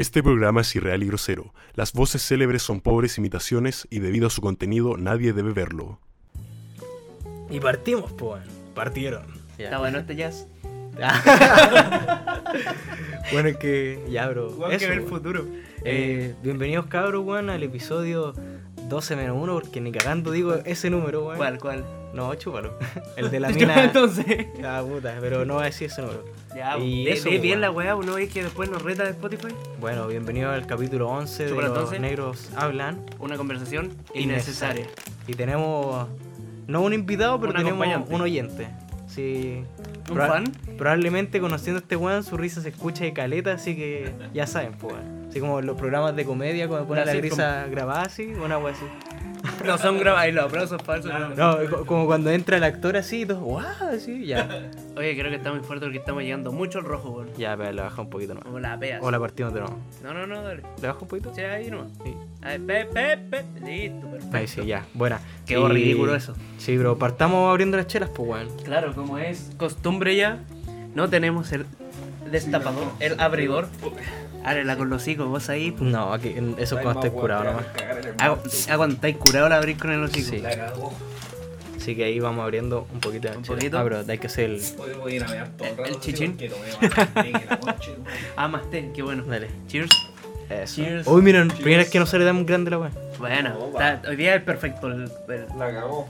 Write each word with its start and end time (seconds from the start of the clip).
Este 0.00 0.22
programa 0.22 0.62
es 0.62 0.74
irreal 0.74 1.02
y 1.02 1.06
grosero. 1.08 1.52
Las 1.74 1.92
voces 1.92 2.26
célebres 2.26 2.62
son 2.62 2.80
pobres 2.80 3.18
imitaciones 3.18 3.86
y 3.90 3.98
debido 3.98 4.28
a 4.28 4.30
su 4.30 4.40
contenido 4.40 4.96
nadie 4.96 5.34
debe 5.34 5.52
verlo. 5.52 5.98
Y 7.50 7.60
partimos, 7.60 8.10
pues. 8.12 8.42
Partieron. 8.74 9.26
Ya. 9.58 9.64
Está 9.64 9.78
bueno 9.78 9.98
este 9.98 10.16
jazz. 10.16 10.46
bueno, 13.32 13.50
es 13.50 13.58
que 13.58 14.02
ya, 14.08 14.26
bro. 14.30 14.56
Que 14.70 14.78
ver 14.78 14.92
el 14.92 15.02
futuro. 15.02 15.44
Eh, 15.84 16.34
bienvenidos, 16.42 16.86
cabros, 16.86 17.22
weón, 17.22 17.50
al 17.50 17.62
episodio 17.62 18.32
12 18.88 19.16
menos 19.16 19.36
1, 19.38 19.52
porque 19.52 19.82
ni 19.82 19.92
cagando 19.92 20.30
digo 20.30 20.54
ese 20.64 20.88
número, 20.88 21.26
weón. 21.26 21.36
¿Cuál, 21.36 21.58
cuál? 21.58 21.99
No, 22.12 22.34
chúpalo. 22.34 22.76
El 23.16 23.30
de 23.30 23.40
la 23.40 23.48
mina. 23.50 23.84
Entonces. 23.84 24.46
Ah, 24.64 24.82
puta, 24.86 25.16
pero 25.20 25.44
no 25.44 25.54
voy 25.54 25.62
a 25.62 25.66
decir 25.66 25.86
ese 25.88 26.02
número. 26.02 26.24
Ya, 26.54 26.76
Y 26.78 27.04
ve, 27.04 27.12
eso, 27.12 27.30
ve 27.30 27.38
bien 27.38 27.60
la 27.60 27.70
weá, 27.70 27.94
uno 27.94 28.14
ve 28.14 28.28
que 28.28 28.42
después 28.42 28.68
nos 28.68 28.82
reta 28.82 29.04
de 29.04 29.10
Spotify. 29.10 29.54
Bueno, 29.80 30.08
bienvenido 30.08 30.50
al 30.50 30.66
capítulo 30.66 31.08
11 31.08 31.44
de 31.44 31.50
Los 31.50 31.64
entonces. 31.64 32.00
Negros 32.00 32.50
Hablan. 32.56 33.04
Una 33.20 33.36
conversación 33.36 33.92
innecesaria. 34.14 34.86
Y 35.28 35.34
tenemos, 35.34 36.08
no 36.66 36.80
un 36.82 36.92
invitado, 36.92 37.38
pero 37.38 37.52
Un 37.52 37.56
tenemos 37.58 38.08
un 38.10 38.20
oyente. 38.20 38.66
Sí. 39.06 39.62
¿Un 40.10 40.16
Proba- 40.16 40.28
fan? 40.28 40.44
Probablemente 40.76 41.40
conociendo 41.40 41.78
a 41.78 41.82
este 41.82 41.94
weón, 41.96 42.24
su 42.24 42.36
risa 42.36 42.60
se 42.60 42.70
escucha 42.70 43.04
de 43.04 43.12
caleta, 43.12 43.52
así 43.52 43.76
que 43.76 44.12
ya 44.34 44.46
saben, 44.48 44.72
pues. 44.72 44.96
Así 45.28 45.38
como 45.38 45.60
los 45.60 45.76
programas 45.76 46.16
de 46.16 46.24
comedia, 46.24 46.66
cuando 46.66 46.88
ponen 46.88 47.06
La 47.06 47.12
risa 47.14 47.66
grabada 47.70 48.02
así, 48.02 48.24
una 48.26 48.58
wea 48.58 48.72
así. 48.74 48.84
No 49.64 49.76
son 49.78 49.98
grabados, 49.98 50.32
los 50.34 50.44
aplausos 50.46 50.82
falsos. 50.82 51.12
no. 51.12 51.28
No, 51.34 51.70
co- 51.70 51.84
como 51.86 52.06
cuando 52.06 52.30
entra 52.30 52.56
el 52.56 52.64
actor 52.64 52.96
así, 52.96 53.22
y 53.22 53.26
todo, 53.26 53.40
¡guau! 53.40 53.64
Así, 53.92 54.24
ya. 54.26 54.48
Oye, 54.96 55.16
creo 55.16 55.30
que 55.30 55.36
está 55.36 55.52
muy 55.52 55.60
fuerte 55.60 55.86
porque 55.86 55.98
estamos 55.98 56.22
llegando 56.22 56.50
mucho 56.52 56.78
al 56.78 56.84
rojo, 56.84 57.10
weón. 57.10 57.28
Ya, 57.36 57.56
pero 57.56 57.72
le 57.72 57.82
baja 57.82 58.00
un 58.02 58.10
poquito 58.10 58.34
nomás. 58.34 58.44
Como 58.46 58.58
la 58.60 58.78
peas. 58.78 59.00
O 59.02 59.10
la 59.10 59.18
partimos 59.20 59.52
de 59.54 59.60
nuevo. 59.60 59.78
No, 60.02 60.14
no, 60.14 60.26
no, 60.26 60.42
dale. 60.42 60.62
¿Le 60.80 60.88
baja 60.88 60.98
un 61.00 61.08
poquito? 61.08 61.32
Sí, 61.34 61.40
ahí 61.42 61.70
nomás. 61.70 61.88
Sí. 62.04 62.14
Ahí, 62.42 62.58
pe, 62.58 62.84
pe, 62.86 63.16
pe. 63.18 63.44
Listo, 63.64 64.10
perfecto. 64.10 64.36
Ahí 64.36 64.48
sí, 64.48 64.64
ya. 64.66 64.84
Buena. 64.94 65.20
Quedó 65.46 65.68
Y- 65.68 65.72
ridículo 65.74 66.14
eso. 66.14 66.34
Sí, 66.58 66.76
bro, 66.78 66.96
partamos 66.98 67.50
abriendo 67.50 67.76
las 67.76 67.86
chelas, 67.86 68.10
pues, 68.10 68.28
weón. 68.28 68.48
Claro, 68.64 68.94
como 68.94 69.18
es 69.18 69.50
costumbre 69.58 70.16
ya, 70.16 70.38
no 70.94 71.08
tenemos 71.08 71.52
el 71.52 71.66
destapador, 72.30 72.84
el 73.00 73.18
abridor. 73.20 73.68
Ábrela 74.44 74.76
con 74.76 74.88
los 74.90 75.02
hocico, 75.02 75.26
vos 75.26 75.48
ahí. 75.50 75.70
pues. 75.70 75.90
No, 75.90 76.12
aquí, 76.12 76.34
eso 76.58 76.76
es 76.76 76.82
cuando 76.82 77.00
estés 77.04 77.12
curado 77.20 77.44
nomás. 77.44 77.66
Ah, 78.18 78.76
cuando 78.76 78.94
estáis 78.94 79.16
curado 79.16 79.48
la 79.48 79.56
abrís 79.56 79.76
con 79.78 79.90
el 79.92 80.02
hocico. 80.02 80.30
Sí. 80.30 80.42
Así 81.76 81.96
que 81.96 82.04
ahí 82.04 82.20
vamos 82.20 82.42
abriendo 82.42 82.86
un 82.92 83.00
poquito 83.00 83.30
de 83.30 83.36
Un 83.38 83.42
poquito. 83.42 83.78
Ah, 83.78 83.82
bro, 83.82 84.02
hay 84.06 84.18
que 84.18 84.26
hacer 84.26 84.50
el. 84.50 84.60
Hoy 84.78 84.90
voy 85.00 85.12
a 85.12 85.16
ir 85.16 85.24
a 85.24 85.28
mear 85.28 85.48
todo 85.56 85.68
el 85.68 85.76
rato. 85.76 86.00
chichín. 86.00 86.36
Ah, 88.36 88.48
más 88.48 88.68
té, 88.70 88.90
qué 88.94 89.02
bueno. 89.02 89.24
Dale. 89.24 89.48
Cheers. 89.68 89.90
Eso. 90.50 90.76
Cheers. 90.82 91.06
Uy, 91.06 91.22
miren, 91.22 91.48
primera 91.48 91.78
vez 91.78 91.90
que 91.90 91.98
no 91.98 92.06
sale 92.06 92.24
tan 92.24 92.44
grande 92.44 92.70
la 92.70 92.78
weón. 92.78 92.92
Bueno, 93.18 93.50
No, 93.50 93.66
está- 93.66 94.02
hoy 94.08 94.16
día 94.16 94.34
es 94.34 94.42
perfecto. 94.42 94.88
El, 94.88 95.10
el- 95.28 95.46
La 95.58 95.72
cagó. 95.72 96.08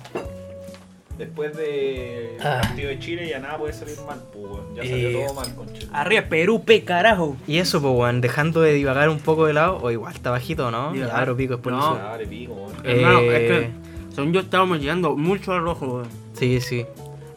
Después 1.21 1.55
de 1.55 2.39
Ah. 2.43 2.61
partido 2.63 2.89
de 2.89 2.99
Chile 2.99 3.29
ya 3.29 3.39
nada 3.41 3.59
puede 3.59 3.75
salir 3.75 3.95
mal, 4.07 4.19
pues, 4.33 4.45
weón. 4.47 4.75
Ya 4.75 4.83
salió 4.83 5.09
Eh, 5.11 5.25
todo 5.27 5.35
mal, 5.35 5.55
concha. 5.55 5.87
Arriba, 5.93 6.23
Perú, 6.31 6.65
pe 6.65 6.83
carajo. 6.83 7.37
Y 7.47 7.59
eso, 7.59 7.83
pues, 7.83 7.93
weón, 7.95 8.23
dejando 8.23 8.63
de 8.63 8.73
divagar 8.73 9.11
un 9.11 9.19
poco 9.19 9.45
de 9.45 9.53
lado, 9.53 9.79
o 9.83 9.91
igual 9.91 10.15
está 10.15 10.31
bajito, 10.31 10.71
¿no? 10.71 10.95
Ya, 10.95 11.09
bro, 11.23 11.37
pico, 11.37 11.55
después 11.57 11.77
No. 11.77 11.95
Dale, 11.97 12.27
pico, 12.27 12.55
weón. 12.55 12.73
Eh, 12.85 12.93
Hermano, 13.03 13.21
es 13.21 13.39
que 13.51 13.71
según 14.15 14.33
yo 14.33 14.41
estábamos 14.41 14.81
llegando 14.81 15.15
mucho 15.15 15.53
al 15.53 15.61
rojo, 15.63 15.87
weón. 15.97 16.09
Sí, 16.33 16.59
sí. 16.63 16.87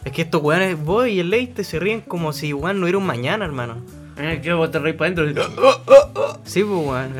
Es 0.05 0.11
que 0.13 0.21
estos 0.21 0.41
weones, 0.41 0.81
vos 0.81 1.07
y 1.09 1.19
el 1.19 1.29
Leite 1.29 1.65
se 1.65 1.77
ríen 1.77 1.99
como 2.01 2.31
si 2.31 2.47
igual 2.47 2.77
no 2.79 2.83
hubiera 2.85 2.97
un 2.97 3.05
mañana, 3.05 3.43
hermano. 3.43 3.75
Que 4.15 4.53
vos 4.53 4.69
te 4.69 4.79
reís 4.79 4.95
para 4.95 5.11
adentro. 5.13 5.43
Sí, 6.45 6.63
pues, 6.63 6.85
weón. 6.85 7.13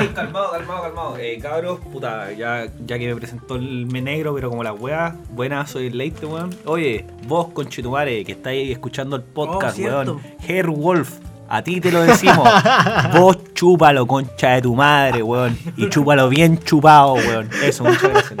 Ey, 0.00 0.08
calmado, 0.08 0.50
calmado, 0.50 0.82
calmado. 0.82 1.16
Eh, 1.18 1.38
cabros, 1.40 1.78
puta, 1.80 2.32
ya, 2.32 2.66
ya 2.86 2.98
que 2.98 3.06
me 3.06 3.14
presentó 3.16 3.56
el 3.56 3.86
me 3.86 4.00
negro, 4.00 4.34
pero 4.34 4.50
como 4.50 4.64
la 4.64 4.72
weá, 4.72 5.14
buena, 5.30 5.66
soy 5.66 5.86
el 5.88 5.98
Leite, 5.98 6.26
weón. 6.26 6.50
Oye, 6.64 7.04
vos, 7.26 7.48
conchetumare, 7.52 8.24
que 8.24 8.32
estáis 8.32 8.70
escuchando 8.72 9.16
el 9.16 9.22
podcast, 9.22 9.78
Oh, 9.78 9.82
weón. 9.82 10.20
Hairwolf, 10.48 11.18
a 11.48 11.62
ti 11.62 11.80
te 11.80 11.92
lo 11.92 12.02
decimos. 12.02 12.48
vos 13.14 13.38
chúpalo, 13.54 14.06
concha 14.06 14.50
de 14.54 14.62
tu 14.62 14.74
madre, 14.74 15.22
weón. 15.22 15.56
Y 15.76 15.88
chúpalo 15.88 16.28
bien 16.28 16.58
chupado, 16.58 17.14
weón. 17.14 17.48
Eso, 17.62 17.84
muchas 17.84 18.10
gracias. 18.10 18.34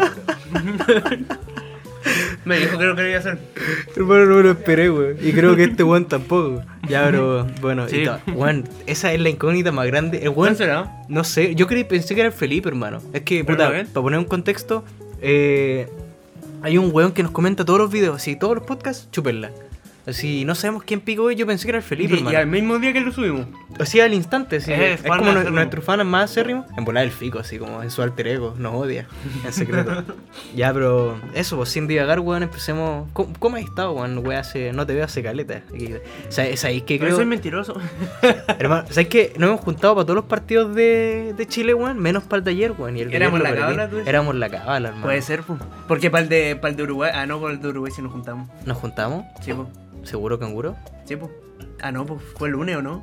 Me 2.44 2.58
dijo 2.58 2.78
que 2.78 2.84
lo 2.84 2.96
quería 2.96 3.18
hacer. 3.18 3.38
Hermano, 3.94 4.26
no 4.26 4.34
me 4.36 4.42
lo 4.44 4.50
esperé, 4.52 4.90
weón. 4.90 5.16
Y 5.22 5.32
creo 5.32 5.54
que 5.56 5.64
este 5.64 5.82
weón 5.82 6.06
tampoco. 6.06 6.62
Ya, 6.88 7.04
pero 7.04 7.46
bueno, 7.60 7.88
Sí. 7.88 8.04
y 8.26 8.30
weón, 8.30 8.64
esa 8.86 9.12
es 9.12 9.20
la 9.20 9.28
incógnita 9.28 9.72
más 9.72 9.86
grande. 9.86 10.18
El 10.22 10.32
¿Cuál 10.32 10.46
weón, 10.50 10.56
será? 10.56 11.02
no 11.08 11.22
sé, 11.24 11.54
yo 11.54 11.66
creí, 11.66 11.84
pensé 11.84 12.14
que 12.14 12.22
era 12.22 12.28
el 12.28 12.34
Felipe, 12.34 12.68
hermano. 12.68 13.00
Es 13.12 13.22
que, 13.22 13.44
puta, 13.44 13.66
no, 13.68 13.70
para 13.88 14.02
poner 14.02 14.18
un 14.18 14.24
contexto, 14.24 14.84
eh, 15.20 15.86
hay 16.62 16.78
un 16.78 16.90
weón 16.92 17.12
que 17.12 17.22
nos 17.22 17.32
comenta 17.32 17.64
todos 17.64 17.78
los 17.78 17.90
videos, 17.92 18.16
así, 18.16 18.36
todos 18.36 18.54
los 18.56 18.64
podcasts, 18.64 19.08
chúpenla. 19.12 19.50
Así, 20.06 20.44
no 20.44 20.54
sabemos 20.54 20.82
quién 20.84 21.00
pico 21.00 21.30
es, 21.30 21.36
yo 21.36 21.46
pensé 21.46 21.64
que 21.66 21.70
era 21.70 21.78
el 21.78 21.84
Felipe, 21.84 22.14
Y, 22.14 22.16
y 22.16 22.18
hermano. 22.20 22.38
al 22.38 22.46
mismo 22.46 22.78
día 22.78 22.92
que 22.92 23.00
lo 23.00 23.12
subimos. 23.12 23.46
Así 23.78 24.00
al 24.00 24.14
instante, 24.14 24.60
sí. 24.60 24.72
Eh, 24.72 24.94
es 24.94 25.00
fan 25.00 25.18
como 25.18 25.30
acérrimo. 25.30 25.54
nuestro 25.56 25.82
fan 25.82 26.06
más 26.06 26.30
acérrimo. 26.30 26.66
En 26.76 26.84
volar 26.84 27.04
el 27.04 27.10
fico, 27.10 27.38
así 27.38 27.58
como 27.58 27.82
en 27.82 27.90
su 27.90 28.02
alter 28.02 28.26
ego. 28.28 28.54
Nos 28.58 28.74
odia. 28.74 29.06
En 29.44 29.52
secreto. 29.52 30.02
ya, 30.56 30.72
pero 30.72 31.20
eso, 31.34 31.56
pues 31.56 31.68
sin 31.68 31.86
divagar, 31.86 32.20
weón, 32.20 32.42
empecemos. 32.42 33.08
¿Cómo, 33.12 33.32
cómo 33.38 33.56
has 33.56 33.62
estado, 33.62 33.92
weón? 33.92 34.18
Weón, 34.18 34.38
hace, 34.40 34.72
no 34.72 34.86
te 34.86 34.94
veo 34.94 35.04
hace 35.04 35.22
caleta. 35.22 35.62
Y- 35.74 35.94
¿Sabes 36.28 36.60
sabéis 36.60 36.82
que 36.82 36.94
Pero 36.96 37.06
creo. 37.08 37.16
soy 37.16 37.26
mentiroso. 37.26 37.74
Hermano, 38.58 38.86
¿sabes 38.90 39.08
que 39.08 39.32
Nos 39.38 39.48
hemos 39.50 39.60
juntado 39.60 39.94
para 39.94 40.04
todos 40.04 40.16
los 40.16 40.24
partidos 40.24 40.74
de, 40.74 41.34
de 41.36 41.46
Chile, 41.46 41.74
weón? 41.74 41.98
Menos 41.98 42.24
para 42.24 42.38
el 42.38 42.44
de 42.44 42.50
ayer, 42.52 42.72
weón. 42.76 42.96
Y 42.96 43.02
el 43.02 43.10
de 43.10 43.16
Éramos 43.16 43.40
ayer 43.40 43.50
lo 43.50 43.54
la 43.54 43.66
perdí. 43.66 43.76
cabala, 43.76 43.90
tú 43.90 43.96
dices. 43.96 44.08
Éramos 44.08 44.34
la 44.34 44.48
cabala, 44.50 44.88
hermano. 44.88 45.06
Puede 45.06 45.22
ser, 45.22 45.42
pues. 45.42 45.60
Porque 45.86 46.10
para 46.10 46.22
el, 46.22 46.28
de, 46.28 46.56
para 46.56 46.70
el 46.70 46.76
de 46.76 46.82
Uruguay. 46.84 47.10
Ah, 47.14 47.26
no, 47.26 47.40
para 47.40 47.52
el 47.54 47.60
de 47.60 47.68
Uruguay 47.68 47.92
si 47.94 48.02
nos 48.02 48.12
juntamos. 48.12 48.48
¿Nos 48.66 48.76
juntamos? 48.78 49.24
Sí, 49.42 49.52
pues. 49.52 49.68
¿Seguro, 50.02 50.38
canguro? 50.38 50.76
Sí, 51.04 51.16
pues. 51.16 51.30
Ah, 51.82 51.92
no, 51.92 52.04
pues 52.06 52.20
fue 52.36 52.48
el 52.48 52.52
lunes 52.52 52.76
o 52.76 52.82
no. 52.82 53.02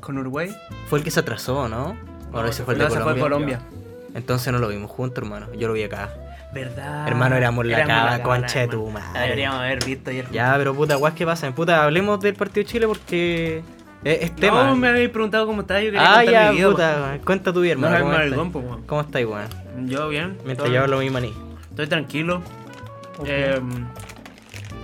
Con 0.00 0.18
Uruguay. 0.18 0.54
Fue 0.88 0.98
el 0.98 1.04
que 1.04 1.10
se 1.10 1.20
atrasó, 1.20 1.68
¿no? 1.68 1.96
Ahora 2.32 2.48
ese 2.48 2.64
fue 2.64 2.74
el 2.74 2.78
no, 2.78 2.84
de 2.84 2.90
ese 2.90 3.00
fue 3.02 3.18
Colombia. 3.18 3.58
Colombia. 3.58 3.80
Entonces 4.14 4.52
no 4.52 4.58
lo 4.58 4.68
vimos 4.68 4.90
juntos, 4.90 5.22
hermano. 5.22 5.52
Yo 5.54 5.68
lo 5.68 5.74
vi 5.74 5.82
acá. 5.84 6.08
¿Verdad? 6.52 7.06
Hermano, 7.06 7.36
éramos 7.36 7.64
la 7.64 7.84
cava, 7.84 8.22
concha 8.22 8.60
de 8.60 8.68
tu 8.68 8.88
madre. 8.90 9.20
Deberíamos 9.20 9.60
haber 9.60 9.84
visto 9.84 10.10
ayer. 10.10 10.26
Ya, 10.32 10.54
pero 10.56 10.74
puta, 10.74 10.96
guas, 10.96 11.14
¿qué 11.14 11.24
pasa? 11.24 11.50
Puta, 11.54 11.84
hablemos 11.84 12.18
del 12.20 12.34
partido 12.34 12.64
de 12.64 12.70
Chile 12.70 12.86
porque 12.88 13.62
es, 14.02 14.22
es 14.22 14.30
No, 14.32 14.36
tema. 14.36 14.74
me 14.74 14.88
habéis 14.88 15.10
preguntado 15.10 15.46
cómo 15.46 15.60
estaba. 15.60 15.80
Yo 15.80 15.92
quería 15.92 16.18
ah, 16.18 16.24
ya, 16.24 16.50
mi 16.50 16.56
vida, 16.56 16.70
puta, 16.70 17.18
cuenta 17.24 17.52
tu 17.52 17.60
vida, 17.60 17.76
No 17.76 17.86
hermano. 17.86 18.20
es 18.24 18.32
¿Cómo, 18.34 18.48
estás? 18.48 18.64
weón. 18.64 18.82
¿Cómo 18.86 19.00
estás, 19.02 19.24
weón? 19.24 19.88
Yo 19.88 20.08
bien. 20.08 20.38
Mientras 20.44 20.70
yo 20.70 20.80
hablo 20.82 20.98
mi 20.98 21.10
maní. 21.10 21.32
Estoy 21.70 21.86
tranquilo. 21.86 22.42
Eh, 23.24 23.60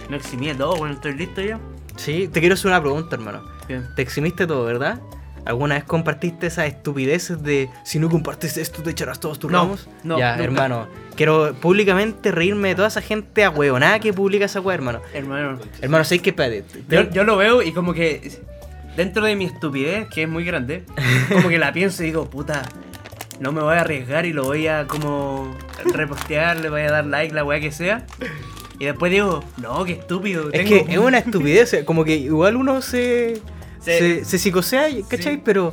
me 0.09 0.17
eximí 0.17 0.53
todo, 0.55 0.77
bueno, 0.77 0.95
estoy 0.95 1.15
listo 1.15 1.41
ya. 1.43 1.59
Sí, 1.97 2.29
te 2.29 2.41
quiero 2.41 2.55
hacer 2.55 2.69
una 2.69 2.81
pregunta, 2.81 3.17
hermano. 3.17 3.43
Bien. 3.69 3.87
Te 3.97 4.03
eximiste 4.03 4.47
todo, 4.47 4.65
¿verdad? 4.65 5.01
¿Alguna 5.45 5.77
vez 5.77 5.85
compartiste 5.85 6.49
esas 6.49 6.67
estupideces 6.67 7.41
de 7.43 7.71
si 7.85 7.99
no 8.01 8.09
compartes 8.11 8.57
esto 8.57 8.83
te 8.83 8.91
echarás 8.91 9.21
todos 9.21 9.39
tus 9.39 9.51
No, 9.51 9.61
ramos? 9.63 9.89
no, 10.03 10.19
Ya, 10.19 10.33
nunca. 10.33 10.45
hermano, 10.45 10.89
quiero 11.15 11.55
públicamente 11.61 12.33
reírme 12.33 12.69
de 12.71 12.75
toda 12.75 12.89
esa 12.89 13.01
gente 13.01 13.45
a 13.45 13.51
huevonada 13.51 14.01
que 14.01 14.13
publica 14.13 14.47
esa 14.47 14.61
hueá, 14.61 14.75
hermano. 14.75 15.01
Hermano, 15.15 15.59
Hermano, 15.81 16.05
¿sabes 16.05 16.23
qué? 16.23 16.31
Espérate. 16.31 16.63
te- 16.63 16.97
yo, 16.97 17.11
yo 17.11 17.25
lo 17.25 17.37
veo 17.37 17.63
y 17.63 17.73
como 17.73 17.95
que 17.95 18.41
dentro 18.97 19.25
de 19.25 19.37
mi 19.37 19.45
estupidez, 19.45 20.09
que 20.09 20.25
es 20.25 20.29
muy 20.29 20.45
grande, 20.45 20.85
como 21.33 21.49
que 21.49 21.59
la 21.59 21.73
pienso 21.73 22.03
y 22.03 22.07
digo, 22.07 22.29
puta, 22.29 22.63
no 23.39 23.53
me 23.53 23.61
voy 23.63 23.75
a 23.77 23.83
arriesgar 23.83 24.27
y 24.27 24.33
lo 24.33 24.43
voy 24.45 24.67
a 24.67 24.87
como 24.89 25.57
repostear, 25.85 26.57
le 26.59 26.71
voy 26.71 26.81
a 26.83 26.91
dar 26.91 27.07
like, 27.07 27.33
la 27.33 27.45
weá 27.45 27.61
que 27.61 27.71
sea. 27.71 28.05
Y 28.79 28.85
después 28.85 29.11
digo, 29.13 29.43
no, 29.57 29.85
qué 29.85 29.93
estúpido. 29.93 30.51
Es 30.53 30.65
tengo- 30.65 30.85
que 30.87 30.93
es 30.93 30.99
una 30.99 31.19
estupidez, 31.19 31.77
como 31.85 32.05
que 32.05 32.17
igual 32.17 32.57
uno 32.57 32.83
se, 32.83 33.41
Se- 33.81 33.99
se, 34.21 34.25
se 34.25 34.39
psicosea, 34.39 34.89
¿cachai? 35.09 35.37
Sí. 35.37 35.43
Pero 35.45 35.73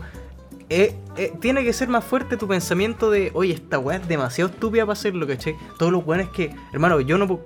eh, 0.69 0.95
eh, 1.17 1.33
tiene 1.41 1.63
que 1.63 1.73
ser 1.73 1.89
más 1.89 2.03
fuerte 2.05 2.37
tu 2.37 2.47
pensamiento 2.47 3.11
de, 3.11 3.31
oye, 3.33 3.53
esta 3.53 3.77
weá 3.77 3.97
es 3.97 4.07
demasiado 4.07 4.49
estúpida 4.49 4.83
para 4.85 4.93
hacerlo, 4.93 5.27
¿cachai? 5.27 5.55
Todos 5.77 5.91
los 5.91 6.05
weones 6.05 6.29
que, 6.29 6.51
hermano, 6.71 6.99
yo 7.01 7.17
no... 7.17 7.41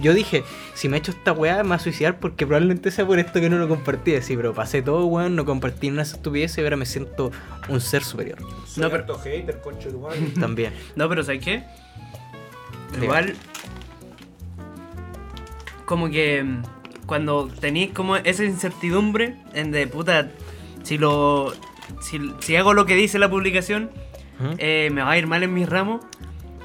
Yo 0.00 0.14
dije, 0.14 0.44
si 0.74 0.88
me 0.88 0.96
echo 0.98 1.10
esta 1.10 1.32
weá 1.32 1.60
me 1.64 1.70
va 1.70 1.74
a 1.74 1.78
suicidar 1.80 2.20
porque 2.20 2.46
probablemente 2.46 2.92
sea 2.92 3.04
por 3.04 3.18
esto 3.18 3.40
que 3.40 3.50
no 3.50 3.58
lo 3.58 3.66
compartí. 3.68 4.12
Sí, 4.22 4.36
pero 4.36 4.54
pasé 4.54 4.80
todo, 4.80 5.06
weón, 5.06 5.34
no 5.34 5.44
compartí 5.44 5.88
una 5.90 6.02
estupidez 6.02 6.56
y 6.56 6.60
ahora 6.60 6.76
me 6.76 6.86
siento 6.86 7.32
un 7.68 7.80
ser 7.80 8.04
superior. 8.04 8.38
Soy 8.66 8.82
No, 8.84 8.90
pero- 8.90 9.18
hater. 9.18 9.60
También. 10.40 10.72
No, 10.94 11.08
pero 11.08 11.24
¿sabes 11.24 11.42
qué? 11.44 11.64
Igual. 13.02 13.34
Como 15.88 16.10
que. 16.10 16.44
Cuando 17.06 17.48
tenéis 17.60 17.90
como 17.94 18.16
esa 18.16 18.44
incertidumbre 18.44 19.34
en 19.54 19.70
de 19.72 19.86
puta. 19.86 20.28
Si 20.82 20.98
lo. 20.98 21.52
Si, 22.02 22.20
si 22.40 22.54
hago 22.56 22.74
lo 22.74 22.84
que 22.84 22.94
dice 22.94 23.18
la 23.18 23.30
publicación, 23.30 23.90
¿Mm? 24.38 24.44
eh, 24.58 24.90
me 24.92 25.00
va 25.02 25.12
a 25.12 25.18
ir 25.18 25.26
mal 25.26 25.42
en 25.42 25.54
mis 25.54 25.66
ramos. 25.68 26.02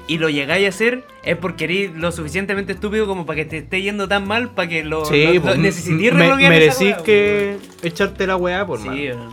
Y 0.06 0.18
lo 0.18 0.28
llegáis 0.28 0.66
a 0.66 0.68
hacer 0.68 1.02
es 1.24 1.34
porque 1.38 1.64
eres 1.64 1.94
lo 1.96 2.12
suficientemente 2.12 2.74
estúpido 2.74 3.06
como 3.06 3.24
para 3.24 3.36
que 3.36 3.44
te 3.46 3.56
esté 3.56 3.80
yendo 3.80 4.06
tan 4.06 4.26
mal 4.28 4.50
para 4.50 4.68
que 4.68 4.84
lo, 4.84 5.06
Sí, 5.06 5.24
lo- 5.24 5.32
lo 5.32 5.40
pues, 5.40 5.58
necesitís 5.58 6.12
me- 6.12 6.36
merecís 6.36 6.94
que 6.96 7.56
echarte 7.82 8.26
la 8.26 8.36
weá 8.36 8.66
por 8.66 8.80
Sí, 8.80 8.88
weón. 8.88 9.30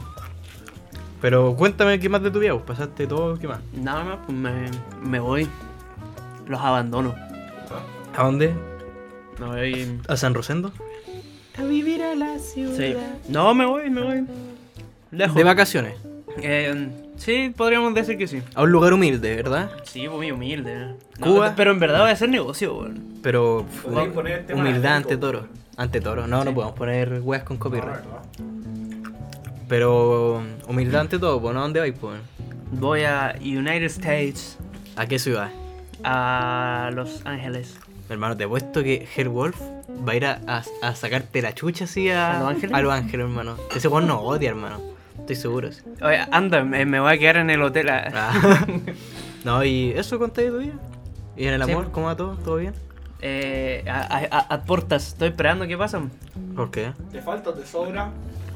Pero 1.19 1.53
cuéntame 1.57 1.99
qué 1.99 2.07
más 2.07 2.23
de 2.23 2.31
tu 2.31 2.39
vida, 2.39 2.53
pues 2.53 2.63
pasaste 2.63 3.05
todo, 3.05 3.37
¿qué 3.37 3.49
más? 3.49 3.59
Nada 3.73 4.05
más, 4.05 4.19
pues 4.25 4.37
me, 4.37 4.71
me 5.03 5.19
voy. 5.19 5.45
Los 6.47 6.61
abandono. 6.61 7.13
¿A 8.15 8.23
dónde? 8.23 8.53
Voy. 9.47 9.99
¿A 10.07 10.17
San 10.17 10.33
Rosendo? 10.33 10.71
A 11.57 11.63
vivir 11.63 12.01
a 12.03 12.15
la 12.15 12.39
ciudad. 12.39 12.75
Sí. 12.77 12.95
No, 13.29 13.53
me 13.53 13.65
voy, 13.65 13.89
me 13.89 14.01
voy. 14.01 14.25
Lejos. 15.11 15.35
De 15.35 15.43
vacaciones. 15.43 15.95
Eh, 16.41 16.89
sí, 17.17 17.53
podríamos 17.55 17.93
decir 17.93 18.17
que 18.17 18.27
sí. 18.27 18.41
A 18.55 18.63
un 18.63 18.71
lugar 18.71 18.93
humilde, 18.93 19.35
¿verdad? 19.35 19.71
Sí, 19.83 20.05
pues, 20.07 20.17
muy 20.17 20.31
humilde. 20.31 20.95
No, 21.19 21.27
Cuba. 21.27 21.53
Pero 21.55 21.71
en 21.71 21.79
verdad 21.79 22.01
voy 22.01 22.09
a 22.09 22.13
hacer 22.13 22.29
negocio, 22.29 22.77
weón. 22.77 23.19
Pero 23.21 23.65
tema 23.83 24.03
humildad 24.53 24.95
ante 24.95 25.17
toro. 25.17 25.47
Ante 25.77 25.99
toro. 25.99 26.27
No, 26.27 26.43
no 26.43 26.53
podemos 26.53 26.75
poner 26.75 27.19
weas 27.21 27.43
con 27.43 27.57
copyright. 27.57 28.01
Pero 29.67 30.41
humildad 30.67 31.01
ante 31.01 31.19
todo, 31.19 31.39
¿no? 31.53 31.59
¿A 31.59 31.63
dónde 31.63 31.79
vais, 31.79 31.93
pues? 31.99 32.19
Voy 32.71 33.03
a 33.03 33.35
United 33.41 33.83
States, 33.85 34.57
¿A 34.95 35.05
qué 35.05 35.19
ciudad? 35.19 35.49
a 36.03 36.89
Los 36.93 37.25
Ángeles. 37.25 37.77
Hermano, 38.11 38.35
te 38.37 38.43
he 38.43 38.47
puesto 38.47 38.83
que 38.83 39.07
Wolf 39.29 39.59
va 40.07 40.11
a 40.11 40.15
ir 40.15 40.25
a, 40.25 40.39
a- 40.47 40.63
a 40.81 40.95
sacarte 40.95 41.41
la 41.41 41.53
chucha 41.53 41.85
así 41.85 42.09
a, 42.09 42.37
¿A 42.37 42.39
Los 42.41 42.49
Ángeles? 42.49 42.75
a 42.75 42.81
Los 42.81 42.93
Ángeles, 42.93 43.25
hermano. 43.25 43.55
Ese 43.75 43.87
weón 43.87 44.07
no 44.07 44.19
odia, 44.21 44.49
hermano. 44.49 44.79
Estoy 45.19 45.35
seguro. 45.35 45.71
sí. 45.71 45.81
Oye, 46.01 46.19
anda, 46.31 46.63
me, 46.63 46.85
me 46.85 46.99
voy 46.99 47.13
a 47.13 47.17
quedar 47.17 47.37
en 47.37 47.49
el 47.49 47.61
hotel. 47.61 47.89
a- 47.89 48.11
Ah. 48.13 48.65
no, 49.45 49.63
y 49.63 49.91
eso 49.95 50.19
conté 50.19 50.43
de 50.43 50.49
tu 50.51 50.57
vida. 50.59 50.73
¿Y 51.37 51.45
en 51.47 51.53
el 51.53 51.63
Sí. 51.63 51.71
amor? 51.71 51.91
¿Cómo 51.91 52.07
va 52.07 52.15
todo? 52.17 52.35
¿Todo 52.37 52.57
bien? 52.57 52.73
Eh, 53.21 53.83
a, 53.87 54.01
a- 54.01 54.27
a- 54.39 54.55
a 54.55 54.63
portas, 54.63 55.07
estoy 55.09 55.29
esperando 55.29 55.65
qué 55.67 55.77
pasa. 55.77 56.01
¿Por 56.55 56.71
qué? 56.71 56.91
¿Te 57.11 57.21
falta 57.21 57.53
te 57.53 57.65
sobra? 57.65 58.09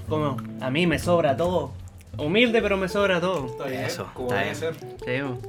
¿Cómo? 0.10 0.38
A 0.62 0.70
mí 0.70 0.86
me 0.88 1.00
sobra 1.00 1.38
todo. 1.38 1.72
Humilde, 2.18 2.62
pero 2.62 2.76
me 2.78 2.88
sobra 2.90 3.20
todo. 3.22 3.46
Está 3.46 3.66
bien, 3.66 3.84
Eso, 3.86 4.08
como 4.14 4.28
está 4.30 4.40
debe 4.40 4.52
bien. 4.52 4.56
ser. 4.56 4.76
Sí, 5.06 5.40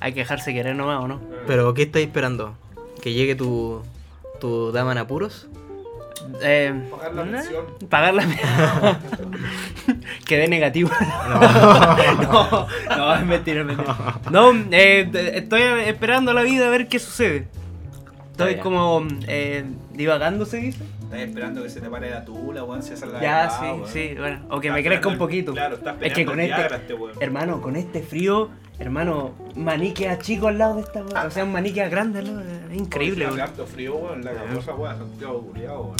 hay 0.00 0.12
que 0.14 0.20
dejarse 0.20 0.52
querer 0.54 0.74
nomás, 0.74 1.02
¿o 1.04 1.08
no? 1.08 1.20
¿Pero 1.46 1.72
qué 1.74 1.82
estáis 1.82 2.06
esperando? 2.06 2.54
¿Que 3.00 3.12
llegue 3.12 3.34
tu, 3.34 3.82
tu 4.40 4.72
dama 4.72 4.92
en 4.92 4.98
apuros? 4.98 5.48
Eh, 6.42 6.88
Pagar 6.90 7.14
la 7.14 7.24
¿no? 7.24 7.32
pensión. 7.32 7.64
Pagar 7.88 8.14
la 8.14 8.24
Quedé 10.26 10.48
negativo. 10.48 10.90
No, 12.20 12.66
no, 12.96 13.14
es 13.14 13.24
mentira, 13.24 13.60
es 13.60 13.66
mentira. 13.66 14.20
No, 14.30 14.52
eh, 14.70 15.10
estoy 15.34 15.62
esperando 15.86 16.32
la 16.32 16.42
vida 16.42 16.66
a 16.66 16.70
ver 16.70 16.88
qué 16.88 16.98
sucede. 16.98 17.48
Estoy 18.32 18.56
como 18.56 19.06
eh, 19.26 19.64
divagando, 19.92 20.44
se 20.46 20.58
dice. 20.58 20.82
Estás 21.10 21.22
esperando 21.28 21.62
que 21.64 21.68
se 21.68 21.80
te 21.80 21.90
pare 21.90 22.08
la 22.10 22.24
tula, 22.24 22.62
weón, 22.62 22.82
si 22.84 22.92
esa 22.92 23.06
es 23.06 23.12
la 23.12 23.20
Ya, 23.20 23.36
verdad, 23.42 23.58
sí, 23.60 23.66
weón. 23.66 23.88
sí, 23.88 24.14
bueno. 24.16 24.40
O 24.48 24.60
que 24.60 24.68
Está 24.68 24.76
me 24.76 24.84
crezca 24.84 25.08
un 25.08 25.14
esperando 25.14 25.18
poquito. 25.18 25.52
Claro, 25.52 25.74
estás 25.74 25.96
es 26.00 26.12
que 26.12 26.24
con 26.24 26.38
este, 26.38 26.66
este 26.76 26.94
weón. 26.94 27.16
hermano, 27.20 27.60
con 27.60 27.74
este 27.76 28.00
frío, 28.02 28.50
hermano, 28.78 29.34
maniquea 29.56 30.18
chico 30.20 30.46
al 30.46 30.58
lado 30.58 30.76
de 30.76 30.82
esta 30.82 31.02
weá. 31.04 31.26
O 31.26 31.30
sea, 31.32 31.42
un 31.44 31.50
maniquea 31.50 31.88
grande 31.88 32.20
al 32.20 32.26
lado. 32.26 32.42
Es 32.70 32.76
increíble, 32.78 33.26
weón. 33.26 33.38
frío, 33.66 33.96
weón, 33.96 34.24
la 34.24 34.32
cabosa, 34.34 34.74
weón, 34.76 34.98
Santiago 34.98 35.40
culiao, 35.42 35.82
weón. 35.82 35.96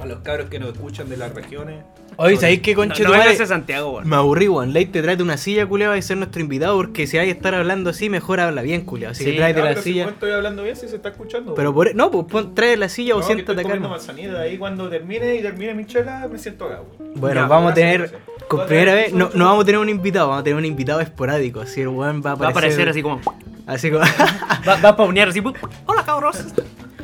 A 0.00 0.06
los 0.06 0.18
cabros 0.20 0.48
que 0.48 0.58
nos 0.58 0.72
escuchan 0.72 1.08
de 1.08 1.16
las 1.16 1.32
regiones. 1.34 1.84
Oye, 2.16 2.36
¿sabéis 2.36 2.60
qué 2.60 2.72
No, 2.72 2.76
conche 2.80 3.04
no 3.04 3.10
madre? 3.10 3.24
vengas 3.30 3.40
a 3.40 3.46
Santiago, 3.46 3.92
weón. 3.92 4.08
Me 4.08 4.16
aburrí, 4.16 4.46
weón. 4.48 4.72
Ley 4.74 4.84
te 4.86 5.00
trae 5.00 5.20
una 5.22 5.36
silla, 5.38 5.66
culiao, 5.66 5.96
y 5.96 6.02
ser 6.02 6.18
nuestro 6.18 6.42
invitado, 6.42 6.76
porque 6.76 7.06
si 7.06 7.16
hay 7.18 7.26
que 7.26 7.32
estar 7.32 7.54
hablando 7.54 7.88
así, 7.90 8.10
mejor 8.10 8.40
habla 8.40 8.60
bien, 8.62 8.82
culiao. 8.82 9.12
Así 9.12 9.24
Sí, 9.24 9.30
que 9.30 9.36
tráete 9.38 9.60
Ah, 9.60 9.64
la 9.64 9.76
si 9.76 9.82
silla. 9.82 10.08
estoy 10.08 10.30
hablando 10.32 10.62
bien, 10.62 10.76
si 10.76 10.88
se 10.88 10.96
está 10.96 11.08
escuchando. 11.10 11.54
Pero 11.54 11.72
por... 11.72 11.94
No, 11.94 12.10
pues 12.10 12.26
pon, 12.26 12.54
trae 12.54 12.76
la 12.76 12.88
silla 12.90 13.14
o 13.14 13.20
No, 13.20 13.26
que 13.26 13.32
siéntate 13.32 13.62
estoy 13.62 13.78
acá. 13.78 13.88
¿no? 14.28 14.38
ahí 14.38 14.58
cuando 14.58 14.88
termine 14.90 15.36
y 15.36 15.42
termine 15.42 15.72
mi 15.74 15.86
chela, 15.86 16.28
me 16.30 16.38
siento 16.38 16.66
acá, 16.66 16.80
weón. 16.98 17.12
Bueno, 17.14 17.40
Ya, 17.42 17.46
vamos 17.46 17.72
a 17.72 17.74
tener, 17.74 18.18
con 18.48 18.66
primera 18.66 18.92
vez, 18.94 19.12
no, 19.14 19.30
no 19.34 19.46
vamos 19.46 19.62
a 19.62 19.66
tener 19.66 19.80
un 19.80 19.88
invitado, 19.88 20.28
vamos 20.28 20.40
a 20.42 20.44
tener 20.44 20.58
un 20.58 20.64
invitado 20.66 21.00
esporádico. 21.00 21.60
Así 21.62 21.80
el 21.80 21.88
weón 21.88 22.20
va 22.24 22.32
a 22.32 22.34
Va 22.34 22.46
a 22.48 22.50
aparecer. 22.50 22.88
aparecer 22.88 22.88
así 22.90 23.02
como. 23.02 23.20
Así 23.66 23.90
como. 23.90 24.04
Va, 24.68 24.76
va 24.80 24.88
a 24.90 24.96
paunear 24.96 25.28
así. 25.28 25.42
Hola, 25.86 26.04
cabros. 26.04 26.44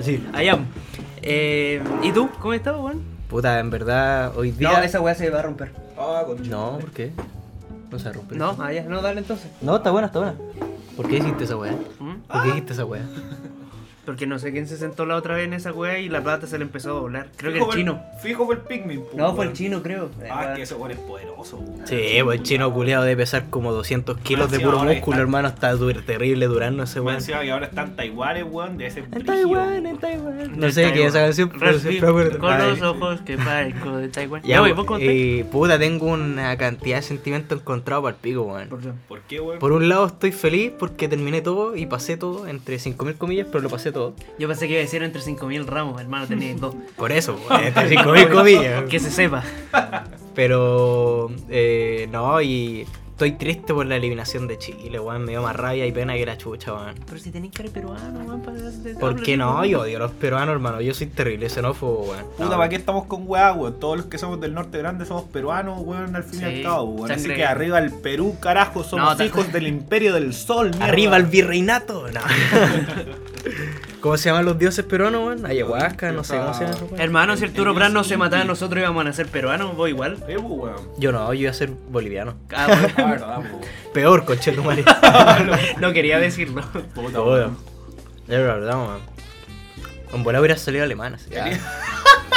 sí. 0.01 0.23
Allá. 0.33 0.59
Eh, 1.31 1.83
¿Y 2.03 2.13
tú? 2.13 2.31
¿Cómo 2.41 2.55
estás, 2.55 2.75
weón? 2.75 3.03
Puta, 3.29 3.59
en 3.61 3.69
verdad, 3.69 4.35
hoy 4.35 4.51
día. 4.51 4.73
No, 4.73 4.79
esa 4.79 4.99
weá 5.03 5.15
se 5.15 5.29
va 5.29 5.41
a 5.41 5.43
romper. 5.43 5.73
Ah. 5.99 6.25
No, 6.45 6.79
¿por 6.79 6.91
qué? 6.91 7.13
No 7.91 7.99
se 7.99 8.11
rompe. 8.11 8.35
No, 8.35 8.57
allá, 8.59 8.85
no, 8.85 9.03
dale 9.03 9.21
entonces. 9.21 9.51
No, 9.61 9.77
está 9.77 9.91
buena, 9.91 10.07
está 10.07 10.21
buena. 10.21 10.35
¿Por 10.97 11.07
qué 11.07 11.19
hiciste 11.19 11.45
esa 11.45 11.57
weá? 11.57 11.73
¿Mm? 11.73 12.23
¿Por 12.27 12.43
qué 12.43 12.49
hiciste 12.49 12.73
esa 12.73 12.87
weá? 12.87 13.03
Porque 14.09 14.27
no 14.27 14.39
sé 14.39 14.53
quién 14.53 14.67
se 14.67 14.79
sentó 14.79 15.05
la 15.05 15.17
otra 15.17 15.35
vez 15.35 15.45
en 15.45 15.53
esa 15.53 15.71
weá 15.71 15.99
y 15.99 16.09
la 16.09 16.23
plata 16.23 16.47
se 16.47 16.57
le 16.57 16.65
empezó 16.65 16.93
a 16.93 16.95
doblar. 16.95 17.27
Creo 17.37 17.53
que 17.53 17.59
el 17.59 17.67
chino. 17.69 18.03
Fijo 18.23 18.47
fue 18.47 18.55
el 18.55 18.63
Pikmin, 18.63 19.03
po, 19.03 19.11
No, 19.15 19.35
fue 19.35 19.45
el 19.45 19.53
chino, 19.53 19.83
creo. 19.83 20.09
Ah, 20.31 20.47
es 20.53 20.57
que 20.57 20.63
ese 20.63 20.75
weón 20.77 20.93
es 20.93 20.99
poderoso, 20.99 21.59
weón. 21.59 21.87
Sí, 21.87 22.01
pues 22.25 22.39
el 22.39 22.43
chino 22.43 22.73
culiado 22.73 23.05
debe 23.05 23.19
pesar 23.19 23.51
como 23.51 23.71
200 23.71 24.17
kilos 24.21 24.51
de 24.51 24.57
Sí, 24.57 24.65
puro 24.65 24.79
músculo, 24.83 24.95
está- 25.17 25.21
hermano. 25.21 25.49
Está 25.49 25.73
du- 25.75 25.93
terrible 25.93 26.47
durando 26.47 26.85
ese 26.85 27.01
Weón, 27.01 27.17
encima 27.17 27.43
que 27.43 27.53
ahora 27.53 27.67
están 27.67 27.97
Taiwanes, 27.97 28.45
weón, 28.51 28.79
de 28.79 28.87
ese 28.87 29.01
En 29.01 29.25
Taiwán, 29.27 29.85
en 29.85 29.99
Taiwán. 29.99 30.59
No 30.59 30.69
sé 30.71 30.75
Taiwán. 30.85 30.95
qué 30.95 31.01
es 31.03 31.09
esa 31.09 31.21
canción, 31.21 31.53
pero 31.61 31.79
siempre. 31.79 32.39
Con 32.39 32.51
Ay. 32.51 32.71
los 32.71 32.83
ojos 32.83 33.21
que 33.27 33.37
parezco 33.37 33.95
de 33.99 34.09
Taiwán. 34.09 34.41
Ya, 34.43 34.61
pues, 34.61 34.75
vos 34.75 34.87
conté. 34.87 35.41
eh, 35.41 35.45
puta, 35.45 35.79
tengo 35.79 36.07
una 36.07 36.57
cantidad 36.57 36.97
de 36.97 37.03
sentimientos 37.03 37.61
encontrados 37.61 38.05
para 38.05 38.17
el 38.17 38.23
pico, 38.23 38.41
weón. 38.45 38.71
¿Por 39.07 39.21
qué, 39.29 39.39
weón? 39.39 39.59
Por 39.59 39.73
un 39.73 39.87
lado 39.91 40.07
estoy 40.07 40.33
feliz 40.33 40.73
porque 40.79 41.09
terminé 41.09 41.43
todo 41.43 41.77
y 41.77 41.85
pasé 41.85 42.17
todo, 42.17 42.47
entre 42.49 42.79
5.000 42.79 43.19
comillas, 43.19 43.47
pero 43.53 43.61
lo 43.61 43.69
pasé 43.69 43.93
todo. 43.93 43.98
Yo 44.39 44.49
pensé 44.49 44.67
que 44.67 44.75
iba 44.75 44.81
a 44.81 44.85
decir 44.85 45.03
entre 45.03 45.21
5.000 45.21 45.65
ramos, 45.67 46.01
hermano, 46.01 46.27
tenéis 46.27 46.61
dos. 46.61 46.75
Por 46.97 47.13
eso, 47.13 47.39
weón, 47.51 47.65
entre 47.65 47.91
5.000 47.91 48.29
comillas. 48.31 48.85
Que 48.85 48.99
se 48.99 49.11
sepa. 49.11 49.43
Pero, 50.35 51.31
eh, 51.49 52.09
no, 52.13 52.41
y 52.41 52.87
estoy 53.11 53.33
triste 53.33 53.75
por 53.75 53.85
la 53.87 53.97
eliminación 53.97 54.47
de 54.47 54.57
Chile, 54.59 55.01
weón. 55.01 55.25
Me 55.25 55.33
dio 55.33 55.43
más 55.43 55.57
rabia 55.57 55.85
y 55.85 55.91
pena 55.91 56.15
que 56.15 56.25
la 56.25 56.39
chucha, 56.39 56.73
weón. 56.73 56.95
Pero 57.05 57.19
si 57.19 57.33
tenéis 57.33 57.53
cara 57.53 57.69
de 57.69 57.75
peruano, 57.75 58.21
weón, 58.21 58.43
para 58.43 58.57
¿Por 59.01 59.21
qué 59.21 59.37
no? 59.37 59.65
Yo 59.65 59.81
odio 59.81 59.97
a 59.97 60.01
los 60.01 60.13
peruanos, 60.13 60.53
hermano. 60.53 60.81
Yo 60.81 60.95
soy 60.95 61.09
terrible 61.09 61.49
xenófobo, 61.49 62.03
weón. 62.11 62.25
Puta, 62.37 62.45
No, 62.45 62.51
¿para 62.57 62.69
qué 62.69 62.77
estamos 62.77 63.07
con 63.07 63.25
weá, 63.27 63.53
weón? 63.53 63.81
Todos 63.81 63.97
los 63.97 64.07
que 64.07 64.19
somos 64.19 64.41
del 64.41 64.55
norte 64.55 64.79
grande 64.79 65.05
somos 65.05 65.25
peruanos, 65.25 65.81
weón, 65.81 66.15
al 66.15 66.23
fin 66.23 66.43
y 66.43 66.45
al 66.45 66.63
cabo, 66.63 66.85
weón. 66.85 67.11
Así 67.11 67.29
que 67.29 67.45
arriba 67.45 67.81
el 67.81 67.91
Perú, 67.93 68.37
carajo, 68.41 68.85
somos 68.85 69.19
No, 69.19 69.25
hijos 69.25 69.53
del 69.53 69.67
imperio 69.67 70.15
del 70.15 70.33
sol, 70.33 70.71
mierda. 70.71 70.85
Arriba 70.85 71.17
el 71.17 71.25
virreinato. 71.25 72.07
No. 72.13 72.21
¿Cómo 74.01 74.17
se 74.17 74.29
llaman 74.29 74.45
los 74.45 74.59
dioses 74.59 74.85
peruanos, 74.85 75.25
weón? 75.27 75.45
Ayahuasca, 75.47 76.13
no 76.13 76.23
sé 76.23 76.37
cómo 76.37 76.55
se 76.55 76.65
llaman. 76.67 77.01
Hermano, 77.01 77.37
si 77.37 77.45
Arturo 77.45 77.71
El- 77.73 77.77
Prat 77.77 77.93
no 77.93 78.05
se 78.05 78.17
mataba, 78.17 78.45
nosotros 78.45 78.81
íbamos 78.81 79.01
a 79.01 79.05
nacer 79.05 79.27
peruanos, 79.27 79.77
vos 79.77 79.89
igual. 79.89 80.19
Yo 80.99 81.11
no, 81.13 81.35
yo 81.35 81.41
iba 81.41 81.51
a 81.51 81.55
ser 81.55 81.71
boliviano. 81.71 82.35
Ah. 82.55 83.41
Peor, 83.95 84.25
conchetumare. 84.25 84.85
no 85.81 85.93
quería 85.93 86.19
decirlo. 86.21 86.63
Puta. 86.95 87.19
Es 88.29 88.39
verdad, 88.39 88.75
weón. 88.77 89.01
En 90.13 90.23
bola 90.23 90.39
hubiera 90.41 90.57
salido 90.57 90.85
alemán. 90.85 91.17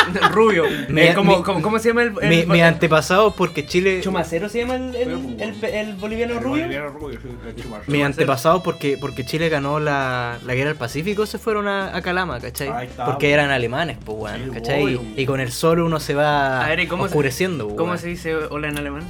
Rubio. 0.31 0.65
Mi- 0.89 1.01
Eh, 1.01 1.13
¿cómo, 1.15 1.37
mi- 1.37 1.43
cómo, 1.43 1.61
cómo 1.61 1.79
se 1.79 1.89
llama 1.89 2.03
el, 2.03 2.13
el, 2.21 2.29
Mi, 2.29 2.45
mi 2.45 2.61
antepasado, 2.61 3.33
porque 3.35 3.65
Chile. 3.65 4.01
Chumacero 4.01 4.49
se 4.49 4.59
llama 4.59 4.75
el, 4.75 4.95
el, 4.95 5.53
pues, 5.59 5.73
el, 5.73 5.93
boliviano 5.95 6.33
El 6.33 6.39
rubio? 6.39 6.63
boliviano 6.63 6.89
rubio, 6.89 7.19
sí, 7.21 7.27
el 7.47 7.55
chumar. 7.63 7.81
Mi 7.87 8.01
antepasado, 8.03 8.63
porque, 8.63 8.97
porque 8.99 9.25
Chile 9.25 9.49
ganó 9.49 9.79
la, 9.79 10.37
la 10.45 10.53
guerra 10.55 10.69
del 10.69 10.77
Pacífico, 10.77 11.25
se 11.25 11.37
fueron 11.37 11.67
a, 11.67 11.95
a 11.95 12.01
Calama, 12.01 12.39
¿cachai? 12.39 12.87
Está, 12.87 13.05
porque 13.05 13.27
po. 13.27 13.33
eran 13.33 13.51
alemanes, 13.51 13.97
pues, 14.03 14.17
weón, 14.19 14.41
Sí, 14.45 14.51
¿cachai? 14.51 14.95
Y, 14.95 15.21
y 15.21 15.25
con 15.25 15.39
el 15.39 15.51
sol 15.51 15.79
uno 15.81 15.99
se 15.99 16.13
va 16.15 16.63
A 16.65 16.69
ver, 16.69 16.79
¿y 16.81 16.87
cómo 16.87 17.03
se- 17.03 17.07
oscureciendo, 17.09 17.65
pues, 17.65 17.77
¿Cómo 17.77 17.97
se 17.97 18.07
dice 18.07 18.35
hola 18.35 18.69
en 18.69 18.77
alemán? 18.77 19.03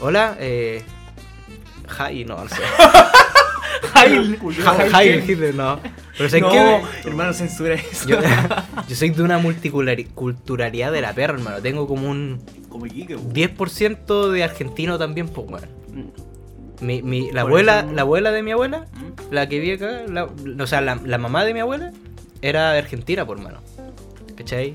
Hola, 0.00 0.36
eh. 0.38 0.82
Hi, 1.98 2.24
no, 2.24 2.36
no 2.44 2.48
sé. 2.48 2.56
Heil. 3.94 4.38
Hi, 4.94 5.22
Hitler, 5.30 5.54
no. 5.54 5.80
Pero 6.16 6.28
sé 6.30 6.40
no, 6.40 6.50
que. 6.50 6.82
hermano, 7.08 7.32
censura 7.32 7.74
eso. 7.74 8.08
Yo, 8.08 8.18
yo 8.88 8.96
soy 8.96 9.10
de 9.10 9.22
una 9.22 9.38
multiculturalidad 9.38 10.92
de 10.92 11.00
la 11.00 11.12
perra, 11.12 11.34
hermano. 11.34 11.60
Tengo 11.62 11.86
como 11.86 12.10
un 12.10 12.40
Como 12.68 12.86
Iquique, 12.86 13.16
weón. 13.16 13.32
10% 13.32 14.30
de 14.30 14.44
argentino 14.44 14.98
también, 14.98 15.28
pues, 15.28 15.48
weón. 15.48 16.12
Mi, 16.80 17.02
mi, 17.02 17.30
la 17.32 17.42
Por 17.42 17.50
abuela, 17.52 17.80
eso- 17.80 17.92
la 17.92 18.02
abuela 18.02 18.30
de 18.30 18.42
mi 18.42 18.52
abuela, 18.52 18.86
¿Mm? 18.92 19.32
la 19.34 19.48
que 19.48 19.58
vi 19.58 19.72
acá, 19.72 20.02
la- 20.08 20.28
o 20.62 20.66
sea, 20.66 20.80
la, 20.80 20.94
la 21.04 21.18
mamá 21.18 21.44
de 21.44 21.52
mi 21.54 21.60
abuela 21.60 21.92
era 22.40 22.72
de 22.72 22.78
Argentina, 22.78 23.26
por 23.26 23.40
mano. 23.40 23.60
¿Cachai? 24.36 24.74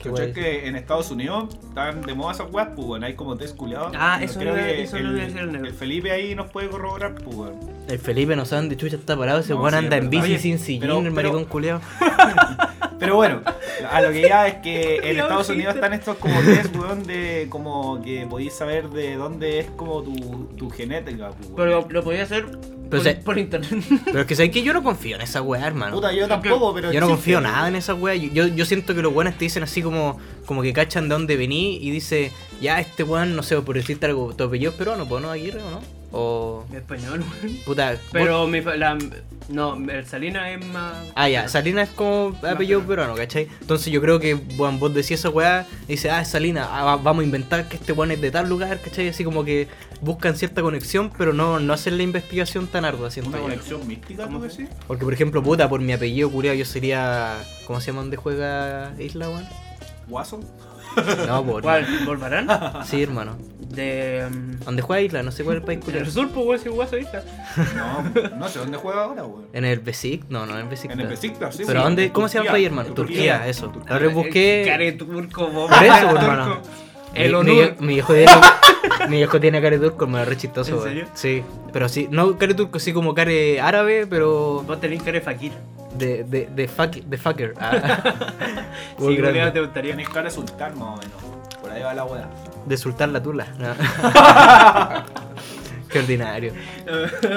Qué 0.00 0.08
¿Cachai 0.10 0.32
guay. 0.32 0.32
que 0.32 0.68
en 0.68 0.76
Estados 0.76 1.10
Unidos 1.10 1.56
están 1.68 2.02
de 2.02 2.14
moda 2.14 2.32
esas 2.32 2.46
weas, 2.52 2.68
pues? 2.76 3.02
Hay 3.02 3.14
como 3.14 3.36
test 3.36 3.56
culiados. 3.56 3.92
Ah, 3.96 4.20
eso 4.22 4.38
Creo 4.38 4.54
lo 4.54 4.60
iba- 4.60 4.68
que 4.68 4.82
eso 4.82 4.96
el, 4.96 5.06
a 5.06 5.12
decir 5.24 5.38
el 5.38 5.52
negro. 5.52 5.66
el 5.68 5.74
Felipe 5.74 6.10
ahí 6.12 6.34
nos 6.36 6.50
puede 6.50 6.68
corroborar, 6.68 7.14
pues. 7.16 7.50
El 7.88 7.98
Felipe 7.98 8.36
no 8.36 8.44
sabe 8.46 8.62
dónde 8.62 8.76
chucha 8.76 8.96
está 8.96 9.16
parado, 9.16 9.40
ese 9.40 9.52
No, 9.54 9.60
weón 9.60 9.72
sí, 9.72 9.76
anda 9.78 9.96
en 9.96 10.08
bici 10.08 10.38
sin 10.38 10.58
sillín, 10.58 10.80
pero- 10.80 10.98
el 11.00 11.10
maricón 11.10 11.44
culeado. 11.44 11.80
Pero 12.98 13.16
bueno, 13.16 13.42
a 13.90 14.00
lo 14.00 14.12
que 14.12 14.22
ya 14.22 14.46
es 14.46 14.54
que 14.58 14.96
en 15.02 15.18
Estados. 15.18 15.48
Unidos 15.48 15.74
están 15.74 15.92
estos 15.92 16.16
como 16.18 16.40
test, 16.42 16.74
weón, 16.76 17.02
de 17.02 17.48
como 17.50 18.00
que 18.00 18.24
podéis 18.30 18.52
saber 18.52 18.88
de 18.90 19.16
dónde 19.16 19.58
es 19.58 19.66
como 19.72 20.04
tu, 20.04 20.14
tu 20.56 20.70
genética, 20.70 21.30
pues, 21.30 21.50
weón. 21.50 21.56
Pero 21.56 21.88
lo, 21.90 22.04
podía 22.04 22.22
hacer 22.22 22.46
Pero, 22.46 22.90
por, 22.90 23.00
se- 23.00 23.14
por 23.16 23.38
internet. 23.38 23.82
pero 24.04 24.20
es 24.20 24.26
que 24.26 24.36
sabes 24.36 24.52
que 24.52 24.62
yo 24.62 24.72
no 24.72 24.82
confío 24.84 25.16
en 25.16 25.22
esa 25.22 25.42
weá, 25.42 25.66
hermano. 25.66 25.96
Puta, 25.96 26.12
yo 26.12 26.28
tampoco, 26.28 26.72
pero. 26.74 26.92
Yo 26.92 27.00
no 27.00 27.06
existe, 27.06 27.32
confío 27.34 27.40
nada 27.40 27.66
en 27.66 27.74
esa. 27.74 27.94
Yo, 27.98 28.12
yo, 28.14 28.46
yo 28.46 28.64
siento 28.64 28.94
que 28.94 29.02
los 29.02 29.12
weones 29.12 29.36
te 29.36 29.46
dicen 29.46 29.64
así 29.64 29.82
como, 29.82 30.18
como 30.46 30.62
que 30.62 30.72
cachan 30.72 31.08
de 31.08 31.14
dónde 31.16 31.36
vení 31.36 31.78
y 31.78 31.90
dice, 31.90 32.30
ya 32.60 32.78
este 32.78 33.02
weón, 33.02 33.34
no 33.34 33.42
sé, 33.42 33.60
por 33.62 33.74
decirte 33.74 34.06
algo, 34.06 34.32
tu 34.36 34.44
apellido 34.44 34.70
es 34.70 34.76
peruano, 34.78 35.08
pues 35.08 35.20
no, 35.20 35.28
Aguirre 35.28 35.60
o 35.60 35.70
no. 35.72 36.01
O. 36.12 36.64
Español, 36.72 37.20
weón. 37.42 37.56
Puta. 37.64 37.92
vos- 37.92 38.00
Pero 38.12 38.46
mi, 38.46 38.60
la, 38.60 38.98
no, 39.48 39.74
el 39.90 40.06
Salina 40.06 40.50
es 40.50 40.64
más. 40.66 40.94
Ah, 41.14 41.28
ya, 41.28 41.48
Salina 41.48 41.82
es 41.82 41.88
como 41.90 42.36
apellido 42.42 42.80
peruano, 42.82 43.14
¿cachai? 43.14 43.48
Entonces 43.62 43.92
yo 43.92 44.00
creo 44.02 44.20
que, 44.20 44.34
bueno, 44.34 44.78
vos 44.78 44.92
decís 44.92 45.12
esa 45.12 45.30
weá, 45.30 45.66
y 45.88 45.92
dices, 45.92 46.12
ah, 46.12 46.20
es 46.20 46.28
Salina, 46.28 46.68
ah, 46.70 46.84
va- 46.84 46.96
vamos 46.96 47.22
a 47.22 47.24
inventar 47.24 47.68
que 47.68 47.76
este 47.76 47.92
weón 47.92 48.10
es 48.12 48.20
de 48.20 48.30
tal 48.30 48.48
lugar, 48.48 48.78
¿cachai? 48.80 49.08
Así 49.08 49.24
como 49.24 49.42
que 49.44 49.68
buscan 50.02 50.36
cierta 50.36 50.60
conexión, 50.62 51.10
pero 51.16 51.32
no, 51.32 51.58
no 51.60 51.72
hacen 51.72 51.96
la 51.96 52.02
investigación 52.02 52.66
tan 52.66 52.84
ardua, 52.84 53.08
Una 53.26 53.38
conexión 53.38 53.86
mística, 53.86 54.28
¿tú 54.28 54.40
decís? 54.42 54.68
Porque, 54.86 55.04
por 55.04 55.14
ejemplo, 55.14 55.42
puta, 55.42 55.68
por 55.68 55.80
mi 55.80 55.92
apellido 55.92 56.30
culiao, 56.30 56.54
yo 56.54 56.64
sería. 56.64 57.36
¿Cómo 57.66 57.80
se 57.80 57.86
llama 57.86 58.02
donde 58.02 58.16
juega 58.18 58.92
Isla, 58.98 59.28
weón? 59.30 59.46
¿Guaso? 60.08 60.40
No, 61.26 61.44
por. 61.44 61.62
¿Cuál? 61.62 61.86
¿Volvarán? 62.06 62.48
Sí, 62.84 63.02
hermano. 63.02 63.36
De. 63.60 64.26
um, 64.30 64.58
¿Dónde 64.60 64.82
juega 64.82 65.00
Isla? 65.00 65.22
No 65.22 65.32
sé 65.32 65.44
cuál 65.44 65.56
es 65.56 65.60
el 65.62 65.66
país 65.66 65.78
el 65.78 65.84
culiao. 65.84 66.06
sur, 66.06 66.28
pues, 66.30 66.46
weón, 66.46 66.58
si 66.60 66.68
guaso 66.68 66.98
isla. 66.98 67.22
No, 67.74 68.36
no 68.36 68.48
sé 68.48 68.58
dónde 68.58 68.76
juega 68.76 69.04
ahora, 69.04 69.24
weón. 69.24 69.46
En 69.52 69.64
el 69.64 69.78
Besic, 69.80 70.24
no, 70.28 70.44
no 70.46 70.54
en 70.54 70.60
el 70.64 70.68
Besic. 70.68 70.90
En 70.90 71.00
el 71.00 71.06
Besiktas, 71.08 71.56
sí. 71.56 71.64
¿Pero 71.66 71.80
sí. 71.80 71.84
dónde? 71.84 72.12
¿Cómo 72.12 72.28
se 72.28 72.34
llama 72.38 72.48
el 72.48 72.52
país, 72.52 72.66
hermano? 72.66 72.92
Turquía, 72.92 73.46
eso. 73.48 73.68
Turquía. 73.70 73.94
Ahora 73.94 74.08
busqué. 74.08 74.64
Care 74.66 74.92
turco, 74.92 75.46
vos. 75.48 75.70
Por 75.70 75.82
eso, 75.82 76.00
turco. 76.00 76.16
hermano. 76.18 76.58
El 77.14 77.28
mi, 77.30 77.34
honor. 77.34 77.76
mi, 77.80 77.94
viejo 77.94 78.14
tiene, 78.14 78.32
mi 79.08 79.16
viejo 79.16 79.40
tiene 79.40 79.60
care 79.60 79.78
turco, 79.78 80.06
me 80.06 80.24
re 80.24 80.36
chistoso, 80.36 80.70
¿En 80.70 80.76
weón. 80.76 80.88
serio? 80.88 81.06
Sí, 81.14 81.42
pero 81.72 81.88
sí, 81.88 82.08
no 82.10 82.38
care 82.38 82.54
turco, 82.54 82.78
sí 82.78 82.92
como 82.92 83.14
care 83.14 83.60
árabe, 83.60 84.06
pero 84.06 84.62
Vos 84.66 84.80
tenés 84.80 85.00
cara 85.02 85.12
de 85.12 85.20
fakir. 85.20 85.52
De, 85.98 86.24
de, 86.24 86.48
de, 86.54 86.68
fuck, 86.68 86.92
de 86.94 87.18
fucker. 87.18 87.54
Ah. 87.58 88.02
Sí, 88.98 89.16
te 89.16 89.60
gustaría. 89.60 89.92
Tenés 89.92 90.08
cara 90.08 90.24
de 90.24 90.30
sultán, 90.30 90.78
más 90.78 90.88
o 90.88 90.96
menos. 90.96 91.58
Por 91.60 91.70
ahí 91.70 91.82
va 91.82 91.94
la 91.94 92.04
weá. 92.04 92.28
De 92.66 92.76
sultar 92.76 93.08
la 93.08 93.22
tula. 93.22 93.46
no. 93.58 93.74
Qué 95.92 95.98
ordinario. 95.98 96.54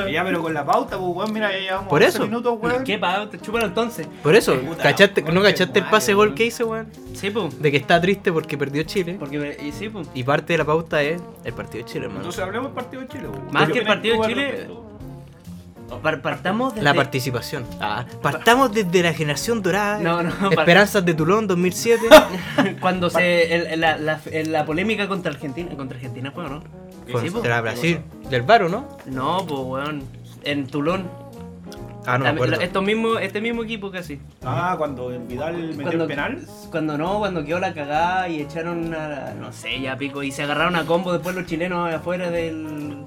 Ya, 0.09 0.23
pero 0.23 0.41
con 0.41 0.53
la 0.53 0.65
pauta, 0.65 0.97
pues, 0.97 1.09
weón, 1.13 1.33
mira, 1.33 1.51
ya 1.51 1.59
llevamos 1.59 1.89
Por 1.89 2.01
11 2.01 2.09
eso. 2.09 2.25
minutos, 2.25 2.57
weón. 2.61 2.85
¿Qué 2.85 2.97
pa? 2.97 3.29
Te 3.29 3.37
chúpalo 3.37 3.65
entonces. 3.65 4.07
Por 4.23 4.33
eso, 4.33 4.55
Puta, 4.57 4.81
¿cachaste, 4.81 5.21
concha 5.23 5.35
¿no 5.35 5.41
cachaste 5.43 5.79
el 5.79 5.85
pase 5.85 6.13
gol 6.13 6.33
que 6.33 6.45
hice, 6.45 6.63
weón? 6.63 6.87
Sí, 7.13 7.31
pues. 7.31 7.61
De 7.61 7.69
que 7.69 7.77
está 7.77 7.99
triste 7.99 8.31
porque 8.31 8.57
perdió 8.57 8.83
Chile. 8.83 9.17
Porque, 9.19 9.57
y 9.61 9.71
sí, 9.73 9.89
pues. 9.89 10.07
Y 10.13 10.23
parte 10.23 10.53
de 10.53 10.59
la 10.59 10.65
pauta 10.65 11.01
es 11.01 11.21
el 11.43 11.53
partido 11.53 11.83
de 11.83 11.91
Chile, 11.91 12.05
hermano. 12.05 12.21
Entonces 12.21 12.41
hablemos 12.43 12.67
del 12.67 12.75
partido 12.75 13.01
de 13.01 13.07
Chile, 13.09 13.27
weón. 13.27 13.51
Más 13.51 13.67
¿Qué 13.67 13.73
que 13.73 13.79
el 13.79 13.85
partido 13.85 14.21
de 14.21 14.27
Chile, 14.27 14.67
partamos 16.21 16.73
desde... 16.73 16.83
La 16.83 16.93
participación. 16.93 17.65
Ah, 17.79 18.05
partamos 18.21 18.73
desde 18.73 19.03
la 19.03 19.13
generación 19.13 19.61
dorada. 19.61 19.99
No, 19.99 20.23
no, 20.23 20.51
Esperanzas 20.51 21.05
de 21.05 21.13
Tulón 21.13 21.47
2007. 21.47 22.07
Cuando 22.79 23.09
se... 23.09 23.55
el- 23.73 23.79
la, 23.79 23.97
la, 23.97 24.19
la 24.47 24.65
polémica 24.65 25.07
contra 25.07 25.31
Argentina... 25.31 25.69
Contra 25.75 25.97
Argentina 25.97 26.31
fue, 26.31 26.45
¿o 26.45 26.49
¿no? 26.49 26.63
Fue 27.11 27.21
Sí, 27.21 27.29
contra 27.29 27.61
Brasil. 27.61 27.99
Del 28.29 28.41
Varo, 28.41 28.67
¿no? 28.69 28.97
No, 29.05 29.45
pues, 29.47 29.59
weón. 29.61 30.03
En 30.43 30.67
Tulón. 30.67 31.09
Ah, 32.07 32.13
no 32.17 32.19
me 32.19 32.23
La- 32.25 32.29
acuerdo. 32.31 32.55
la- 32.57 32.63
estos 32.63 32.83
mismos, 32.83 33.17
este 33.21 33.41
mismo 33.41 33.63
equipo 33.63 33.91
casi. 33.91 34.19
Ah, 34.43 34.75
cuando 34.77 35.11
el 35.11 35.19
Vidal 35.19 35.55
metió 35.69 35.83
Cuando, 35.83 36.03
el 36.03 36.09
penal. 36.09 36.39
cuando 36.71 36.97
no, 36.97 37.19
cuando 37.19 37.43
quedó 37.45 37.59
la 37.59 37.73
cagada 37.73 38.27
y 38.29 38.41
echaron 38.41 38.93
a, 38.93 39.33
no 39.39 39.51
sé, 39.51 39.79
ya 39.81 39.97
pico, 39.97 40.23
y 40.23 40.31
se 40.31 40.43
agarraron 40.43 40.75
a 40.75 40.85
combo 40.85 41.13
después 41.13 41.35
los 41.35 41.45
chilenos 41.45 41.93
afuera 41.93 42.29
del, 42.29 42.97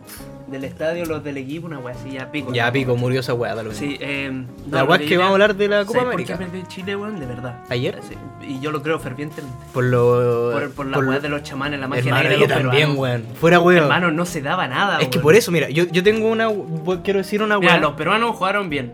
del 0.49 0.65
estadio, 0.65 1.05
los 1.05 1.23
del 1.23 1.37
equipo, 1.37 1.67
una 1.67 1.79
wea 1.79 1.95
así, 1.95 2.13
ya 2.13 2.31
pico. 2.31 2.53
Ya 2.53 2.73
pico, 2.73 2.97
murió 2.97 3.21
esa 3.21 3.35
weá, 3.35 3.55
da 3.55 3.63
lo. 3.63 3.73
Sí, 3.73 3.97
eh, 4.01 4.31
no, 4.33 4.77
La 4.77 4.85
weá 4.85 4.99
es 4.99 5.07
que 5.09 5.17
vamos 5.17 5.31
a 5.31 5.33
hablar 5.35 5.55
de 5.57 5.69
la 5.69 5.85
Copa 5.85 6.01
¿Sabes 6.01 6.15
América. 6.15 6.37
¿Por 6.37 6.45
qué 6.47 6.51
perdió 6.51 6.69
Chile, 6.69 6.97
weón? 6.97 7.21
De 7.21 7.27
verdad. 7.27 7.61
¿Ayer? 7.69 7.99
Sí, 8.09 8.15
Y 8.47 8.61
yo 8.61 8.71
lo 8.73 8.83
creo 8.83 8.99
fervientemente. 8.99 9.57
Por 9.75 9.85
lo. 9.85 10.51
Por, 10.53 10.71
por 10.73 10.87
la 10.87 10.99
weá 10.99 11.21
de 11.21 11.29
los 11.29 11.43
chamanes, 11.43 11.79
la 11.79 11.87
magia 11.89 12.05
Hermano, 12.05 12.23
negra 12.29 12.35
de 12.35 12.39
los 12.39 12.49
también, 12.49 12.89
peruanos. 12.95 12.99
weón. 12.99 13.37
Fuera 13.37 13.61
weón. 13.61 13.83
Hermano, 13.85 14.11
no 14.11 14.25
se 14.25 14.41
daba 14.43 14.67
nada, 14.69 14.99
Es 15.01 15.09
que 15.09 15.19
weón. 15.19 15.23
por 15.23 15.35
eso, 15.35 15.51
mira, 15.53 15.69
yo, 15.69 15.85
yo 15.85 16.03
tengo 16.03 16.29
una. 16.29 16.49
Quiero 17.05 17.19
decir 17.19 17.43
una 17.43 17.59
Mira, 17.59 17.73
weá. 17.75 17.81
los 17.83 17.93
peruanos 17.93 18.35
jugaron 18.37 18.71
bien. 18.71 18.88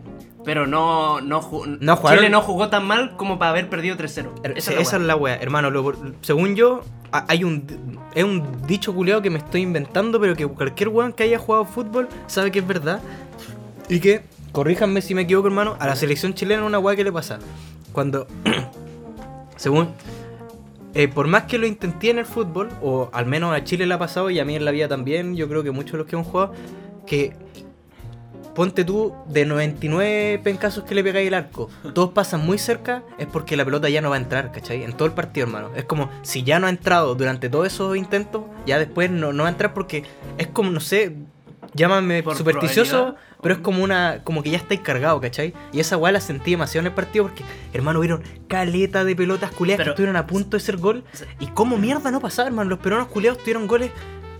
Pero 0.45 0.67
no, 0.67 1.21
no, 1.23 1.41
No 1.81 2.03
Chile 2.09 2.29
no 2.29 2.43
jugó 2.43 2.69
tan 2.69 2.87
mal 2.87 3.17
como 3.17 3.39
para 3.39 3.51
haber 3.53 3.71
perdido 3.71 3.97
3-0. 3.97 4.31
Er- 4.43 4.53
Esa 4.59 4.73
Esa, 4.75 4.97
es 4.97 5.03
la 5.03 5.17
weá, 5.17 5.37
hermano. 5.37 5.71
lo- 5.71 5.95
según 6.21 6.55
yo, 6.55 6.83
ha- 7.13 7.25
hay 7.29 7.45
un. 7.45 7.99
Es 8.15 8.25
un 8.25 8.45
dicho 8.67 8.95
culeado 8.95 9.23
que 9.23 9.31
me 9.31 9.39
estoy 9.39 9.63
inventando, 9.63 10.21
pero 10.21 10.37
que 10.37 10.47
cualquier 10.47 10.91
weón 10.91 11.13
que 11.15 11.23
haya 11.25 11.39
jugado 11.39 11.65
fútbol 11.65 12.09
sabe 12.27 12.51
que 12.53 12.59
es 12.59 12.67
verdad. 12.67 13.01
Y 13.89 14.01
que, 14.01 14.23
corríjanme 14.53 15.01
si 15.01 15.15
me 15.15 15.23
equivoco, 15.23 15.49
hermano, 15.49 15.77
a 15.81 15.87
la 15.87 15.97
selección 15.97 16.35
chilena 16.35 16.63
una 16.65 16.79
weá 16.79 16.95
que 16.95 17.05
le 17.05 17.13
pasa. 17.13 17.39
Cuando. 17.93 18.27
según. 19.57 19.89
eh, 20.95 21.09
por 21.09 21.27
más 21.27 21.45
que 21.45 21.59
lo 21.59 21.67
intenté 21.67 22.11
en 22.11 22.19
el 22.19 22.27
fútbol, 22.27 22.69
o 22.83 23.09
al 23.13 23.27
menos 23.27 23.53
a 23.57 23.65
Chile 23.65 23.87
le 23.87 23.95
ha 23.95 23.99
pasado 23.99 24.31
y 24.31 24.39
a 24.39 24.45
mí 24.45 24.55
en 24.57 24.65
la 24.65 24.71
vida 24.71 24.89
también, 24.89 25.35
yo 25.37 25.49
creo 25.49 25.63
que 25.65 25.71
muchos 25.71 25.93
de 25.93 25.99
los 25.99 26.07
que 26.07 26.17
hemos 26.17 26.27
jugado, 26.29 26.53
que 27.07 27.33
ponte 28.55 28.85
tú 28.85 29.15
de 29.27 29.45
99 29.45 30.41
pencasos 30.43 30.85
que 30.85 30.95
le 30.95 31.03
pegáis 31.03 31.29
el 31.29 31.35
arco, 31.35 31.69
todos 31.93 32.11
pasan 32.11 32.45
muy 32.45 32.59
cerca, 32.59 33.03
es 33.19 33.27
porque 33.27 33.57
la 33.57 33.65
pelota 33.65 33.89
ya 33.89 34.01
no 34.01 34.11
va 34.11 34.17
a 34.17 34.19
entrar, 34.19 34.53
¿cachai? 34.53 34.85
En 34.85 34.93
todo 34.93 35.07
el 35.07 35.15
partido, 35.15 35.47
hermano. 35.47 35.71
Es 35.75 35.85
como 35.85 36.11
si 36.23 36.43
ya 36.43 36.59
no 36.59 36.67
ha 36.67 36.71
entrado 36.71 37.15
durante 37.15 37.49
todos 37.49 37.67
esos 37.67 37.97
intentos, 37.97 38.45
ya 38.67 38.79
después 38.79 39.11
no, 39.11 39.33
no 39.33 39.43
va 39.43 39.49
a 39.49 39.53
entrar 39.53 39.75
porque 39.75 40.05
es 40.39 40.47
como, 40.49 40.71
no 40.71 40.81
sé, 40.81 41.17
llámame 41.75 42.23
Por 42.23 42.37
supersticioso, 42.37 43.17
pero 43.43 43.57
es 43.57 43.61
como 43.61 43.83
una, 43.83 44.21
como 44.25 44.43
que 44.43 44.51
ya 44.51 44.57
estáis 44.57 44.81
cargado, 44.81 45.21
¿cachai? 45.21 45.53
Y 45.73 45.81
esa 45.81 45.97
weá 45.97 46.13
la 46.13 46.21
sentí 46.21 46.53
demasiado 46.53 46.81
en 46.81 46.87
el 46.87 46.95
partido 46.95 47.27
porque, 47.27 47.45
hermano, 47.73 47.99
hubieron 47.99 48.23
caleta 48.49 49.05
de 49.05 49.15
pelotas 49.15 49.51
culiadas 49.51 49.85
que 49.85 49.91
estuvieron 49.91 50.17
a 50.17 50.27
punto 50.27 50.57
de 50.57 50.61
ser 50.61 50.79
gol. 50.79 51.05
Y 51.41 51.49
cómo 51.49 51.77
mierda 51.77 52.11
no 52.11 52.21
pasaba, 52.21 52.49
hermano. 52.49 52.71
Los 52.71 52.79
peruanos 52.79 53.09
culiados 53.09 53.39
tuvieron 53.41 53.67
goles. 53.67 53.91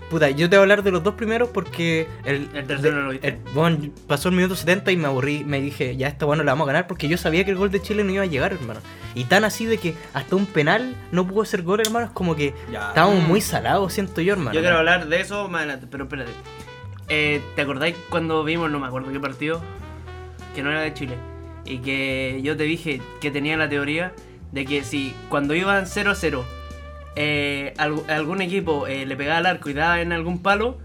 Puta, 0.09 0.29
yo 0.29 0.47
te 0.49 0.55
voy 0.55 0.61
a 0.61 0.63
hablar 0.63 0.83
de 0.83 0.91
los 0.91 1.03
dos 1.03 1.15
primeros 1.15 1.49
porque 1.49 2.07
el, 2.25 2.47
El 2.53 2.65
tercero 2.67 2.95
no 2.97 3.01
lo 3.03 3.09
viste. 3.11 3.27
el- 3.27 3.37
bueno, 3.55 3.77
pasó 4.07 4.29
el 4.29 4.35
minuto 4.35 4.55
70 4.55 4.91
y 4.91 4.97
me 4.97 5.07
aburrí. 5.07 5.43
Me 5.43 5.59
dije, 5.59 5.97
ya 5.97 6.07
esta 6.07 6.25
bueno 6.25 6.43
la 6.43 6.51
vamos 6.51 6.65
a 6.65 6.73
ganar 6.73 6.87
porque 6.87 7.07
yo 7.07 7.17
sabía 7.17 7.43
que 7.43 7.51
el 7.51 7.57
gol 7.57 7.71
de 7.71 7.81
Chile 7.81 8.03
no 8.03 8.11
iba 8.11 8.21
a 8.23 8.27
llegar, 8.27 8.53
hermano. 8.53 8.81
Y 9.15 9.23
tan 9.23 9.43
así 9.45 9.65
de 9.65 9.77
que 9.79 9.95
hasta 10.13 10.35
un 10.35 10.45
penal 10.45 10.95
no 11.11 11.25
pudo 11.27 11.43
ser 11.45 11.63
gol, 11.63 11.79
hermano. 11.81 12.05
Es 12.05 12.11
como 12.11 12.35
que 12.35 12.53
Ya. 12.71 12.89
estábamos 12.89 13.27
muy 13.27 13.41
salados, 13.41 13.93
siento 13.93 14.21
yo, 14.21 14.33
hermano. 14.33 14.53
Yo 14.53 14.61
quiero 14.61 14.77
hablar 14.77 15.07
de 15.07 15.21
eso 15.21 15.47
más 15.49 15.61
adelante, 15.61 15.87
pero 15.89 16.03
espérate. 16.03 16.31
Eh, 17.09 17.41
¿Te 17.55 17.61
acordáis 17.63 17.95
cuando 18.09 18.43
vimos, 18.43 18.69
no 18.69 18.79
me 18.79 18.85
acuerdo 18.87 19.11
qué 19.11 19.19
partido, 19.19 19.61
que 20.53 20.61
no 20.63 20.69
era 20.71 20.81
de 20.81 20.93
Chile? 20.93 21.15
Y 21.65 21.79
que 21.79 22.39
yo 22.43 22.55
te 22.55 22.63
dije 22.63 23.01
que 23.21 23.31
tenía 23.31 23.57
la 23.57 23.67
teoría 23.69 24.13
de 24.51 24.65
que 24.65 24.83
si 24.83 25.15
cuando 25.29 25.55
iban 25.55 25.85
0-0 25.87 26.43
eh, 27.15 27.73
algún 27.77 28.41
equipo 28.41 28.87
eh, 28.87 29.05
le 29.05 29.15
pegaba 29.15 29.37
al 29.39 29.45
arco 29.45 29.69
y 29.69 29.73
daba 29.73 30.01
en 30.01 30.11
algún 30.11 30.41
palo, 30.41 30.77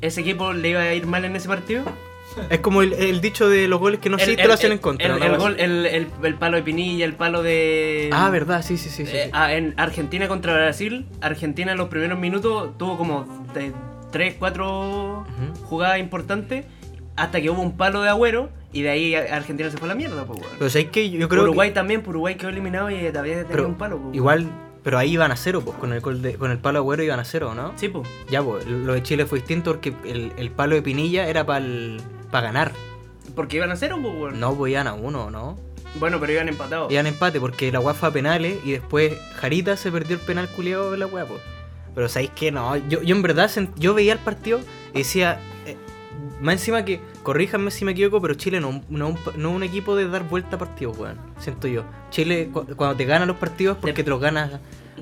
ese 0.00 0.20
equipo 0.22 0.52
le 0.52 0.70
iba 0.70 0.80
a 0.80 0.94
ir 0.94 1.06
mal 1.06 1.24
en 1.24 1.36
ese 1.36 1.48
partido. 1.48 1.84
Es 2.48 2.60
como 2.60 2.80
el, 2.82 2.92
el 2.92 3.20
dicho 3.20 3.48
de 3.48 3.66
los 3.66 3.80
goles 3.80 3.98
que 3.98 4.08
no 4.08 4.16
El- 4.16 4.22
existe 4.22 4.42
el- 4.42 4.48
lo 4.48 4.54
hacen 4.54 4.72
en 4.72 4.78
contra. 4.78 5.16
El, 5.16 5.22
el 5.22 5.36
gol, 5.36 5.56
el, 5.58 6.34
palo 6.38 6.56
de 6.58 6.62
Pinilla, 6.62 7.04
el 7.04 7.14
palo 7.14 7.42
de. 7.42 8.08
Ah, 8.12 8.30
verdad, 8.30 8.62
sí, 8.62 8.76
sí, 8.76 8.88
sí. 8.88 9.04
sí, 9.04 9.16
Eh, 9.16 9.30
ah, 9.32 9.52
en 9.52 9.74
Argentina 9.76 10.28
contra 10.28 10.54
Brasil, 10.54 11.06
Argentina 11.20 11.72
en 11.72 11.78
los 11.78 11.88
primeros 11.88 12.18
minutos 12.20 12.78
tuvo 12.78 12.96
como 12.96 13.26
3, 14.12 14.34
4 14.38 15.26
jugadas 15.64 15.98
importantes 15.98 16.66
hasta 17.16 17.40
que 17.40 17.50
hubo 17.50 17.60
un 17.62 17.76
palo 17.76 18.02
de 18.02 18.08
Agüero 18.10 18.48
y 18.72 18.82
de 18.82 18.90
ahí 18.90 19.14
Argentina 19.16 19.68
se 19.68 19.76
fue 19.76 19.86
a 19.86 19.88
la 19.88 19.94
mierda. 19.96 20.24
Pues, 20.24 20.38
weón. 20.40 20.52
Pero 20.56 20.70
sabes 20.70 20.88
que 20.90 21.10
yo 21.10 21.28
creo 21.28 21.42
Uruguay 21.42 21.70
que, 21.70 21.74
también, 21.74 22.00
pues, 22.02 22.10
Uruguay 22.10 22.36
quedó 22.36 22.50
eliminado 22.50 22.90
y 22.92 23.08
todavía 23.08 23.44
tenía 23.44 23.66
un 23.66 23.74
palo. 23.74 23.98
pues, 23.98 24.14
igual, 24.14 24.46
pero 24.82 24.98
ahí 24.98 25.12
iban 25.12 25.30
a 25.30 25.36
cero, 25.36 25.62
pues, 25.64 25.76
con 25.78 25.92
el 25.92 26.00
gol 26.00 26.22
de, 26.22 26.34
con 26.34 26.50
el 26.50 26.58
palo 26.58 26.78
agüero 26.78 27.02
iban 27.02 27.20
a 27.20 27.24
cero, 27.24 27.54
¿no? 27.54 27.72
Sí, 27.76 27.88
pues. 27.88 28.08
Ya, 28.30 28.42
pues, 28.42 28.66
lo 28.66 28.94
de 28.94 29.02
Chile 29.02 29.26
fue 29.26 29.38
distinto 29.38 29.72
porque 29.72 29.94
el, 30.04 30.32
el 30.36 30.50
palo 30.50 30.74
de 30.74 30.82
Pinilla 30.82 31.28
era 31.28 31.44
para 31.44 31.60
ganar. 32.32 32.72
Porque 33.34 33.56
iban 33.56 33.70
a 33.70 33.76
cero, 33.76 33.98
pues, 34.00 34.14
weón. 34.14 34.40
No, 34.40 34.54
pues 34.54 34.72
iban 34.72 34.86
a 34.86 34.94
uno, 34.94 35.30
¿no? 35.30 35.58
Bueno, 35.96 36.18
pero 36.20 36.32
iban 36.32 36.48
empatados. 36.48 36.90
Iban 36.92 37.06
empate 37.06 37.40
porque 37.40 37.72
la 37.72 37.80
weá 37.80 37.94
fue 37.94 38.08
a 38.08 38.12
penales 38.12 38.58
y 38.64 38.72
después 38.72 39.18
Jarita 39.36 39.76
se 39.76 39.90
perdió 39.90 40.16
el 40.16 40.22
penal 40.22 40.48
culiado 40.48 40.90
de 40.92 40.98
la 40.98 41.06
weá, 41.06 41.26
pues. 41.26 41.40
Pero 41.94 42.08
sabéis 42.08 42.30
que 42.30 42.52
no, 42.52 42.76
yo, 42.76 43.02
yo 43.02 43.16
en 43.16 43.22
verdad 43.22 43.50
yo 43.76 43.94
veía 43.94 44.12
el 44.12 44.20
partido 44.20 44.60
y 44.94 44.98
decía, 44.98 45.40
eh, 45.66 45.76
más 46.40 46.54
encima 46.54 46.84
que, 46.84 47.00
corríjanme 47.22 47.70
si 47.70 47.84
me 47.84 47.92
equivoco, 47.92 48.20
pero 48.20 48.34
Chile 48.34 48.60
no, 48.60 48.82
no, 48.88 49.16
no 49.36 49.50
un 49.50 49.62
equipo 49.62 49.94
de 49.96 50.08
dar 50.08 50.24
vuelta 50.28 50.56
a 50.56 50.58
partidos, 50.58 50.98
weón. 50.98 51.18
Siento 51.38 51.68
yo. 51.68 51.84
Chile, 52.10 52.48
cu- 52.52 52.66
cuando 52.76 52.96
te 52.96 53.04
ganan 53.04 53.28
los 53.28 53.36
partidos 53.36 53.76
es 53.76 53.80
porque 53.82 54.02
te 54.04 54.10
los 54.10 54.20
ganas. 54.20 54.50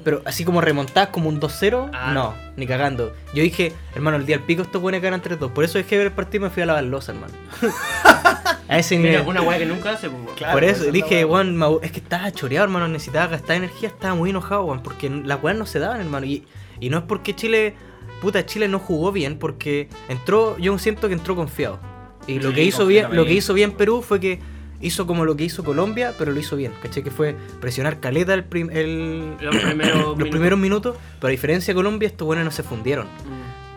Pero 0.05 0.23
así 0.25 0.45
como 0.45 0.61
remontás 0.61 1.09
como 1.09 1.29
un 1.29 1.41
2-0, 1.41 1.91
Ah, 1.93 2.13
no, 2.15 2.33
ni 2.57 2.67
cagando. 2.69 3.13
Yo 3.35 3.43
dije, 3.43 3.73
hermano, 3.97 4.17
el 4.17 4.27
día 4.27 4.37
del 4.37 4.47
pico 4.47 4.63
estos 4.63 4.81
buenos 4.81 5.03
ganan 5.03 5.21
3-2. 5.21 5.51
Por 5.53 5.65
eso 5.65 5.77
dejé 5.79 5.97
de 5.97 5.99
ver 5.99 6.07
el 6.09 6.13
partido 6.13 6.45
y 6.45 6.49
me 6.49 6.51
fui 6.55 6.63
a 6.63 6.67
lavar 6.67 6.85
losa, 6.85 7.13
hermano. 7.13 7.33
a 8.69 8.79
ese 8.79 8.97
nivel. 8.97 9.13
Mira, 9.13 9.23
una 9.29 9.43
weá 9.43 9.59
que 9.59 9.67
nunca 9.67 9.91
hace, 9.91 10.09
pues. 10.09 10.37
Claro, 10.37 10.53
Por 10.55 10.65
eso 10.65 10.85
es 10.85 10.93
dije, 10.93 11.25
weón, 11.25 11.61
es 11.83 11.91
que 11.91 11.99
estaba 11.99 12.31
choreado, 12.31 12.65
hermano, 12.65 12.87
necesitaba 12.89 13.27
gastar 13.27 13.57
energía, 13.57 13.89
estaba 13.89 14.15
muy 14.15 14.31
enojado, 14.31 14.65
weón, 14.65 14.83
porque 14.83 15.11
las 15.11 15.43
weas 15.43 15.57
no 15.59 15.67
se 15.67 15.79
daban, 15.81 16.01
hermano. 16.01 16.27
Y, 16.27 16.45
y 16.81 16.91
no 16.91 16.99
es 16.99 17.05
porque 17.05 17.35
Chile, 17.35 17.75
puta, 18.21 18.47
Chile 18.47 18.69
no 18.69 18.79
jugó 18.79 19.11
bien, 19.11 19.37
porque 19.39 19.89
entró, 20.09 20.57
yo 20.59 20.79
siento 20.79 21.09
que 21.09 21.15
entró 21.15 21.35
confiado. 21.35 21.81
Y 22.29 22.39
lo 22.41 22.53
que 22.53 22.63
hizo 22.63 22.87
bien, 22.87 23.07
lo 23.11 23.25
que 23.25 23.33
hizo 23.35 23.55
bien 23.55 23.73
Perú 23.73 24.03
fue 24.03 24.21
que 24.21 24.39
hizo 24.81 25.07
como 25.09 25.25
lo 25.25 25.35
que 25.35 25.43
hizo 25.45 25.65
Colombia, 25.65 26.15
pero 26.17 26.31
lo 26.31 26.39
hizo 26.39 26.55
bien, 26.55 26.73
¿cachai? 26.81 27.03
Que 27.03 27.11
fue 27.11 27.35
presionar 27.61 27.99
caleta 27.99 28.33
el, 28.35 28.45
prim- 28.45 28.71
el- 28.71 29.35
Los 29.41 29.57
primeros 29.57 29.97
los 29.97 30.17
minutos. 30.17 30.29
primeros 30.31 30.59
minutos, 30.59 30.97
pero 31.19 31.29
a 31.29 31.31
diferencia 31.33 31.73
de 31.73 31.77
Colombia, 31.77 32.07
estos 32.07 32.27
buenos 32.27 32.45
no 32.45 32.51
se 32.53 32.63
fundieron. 32.63 33.07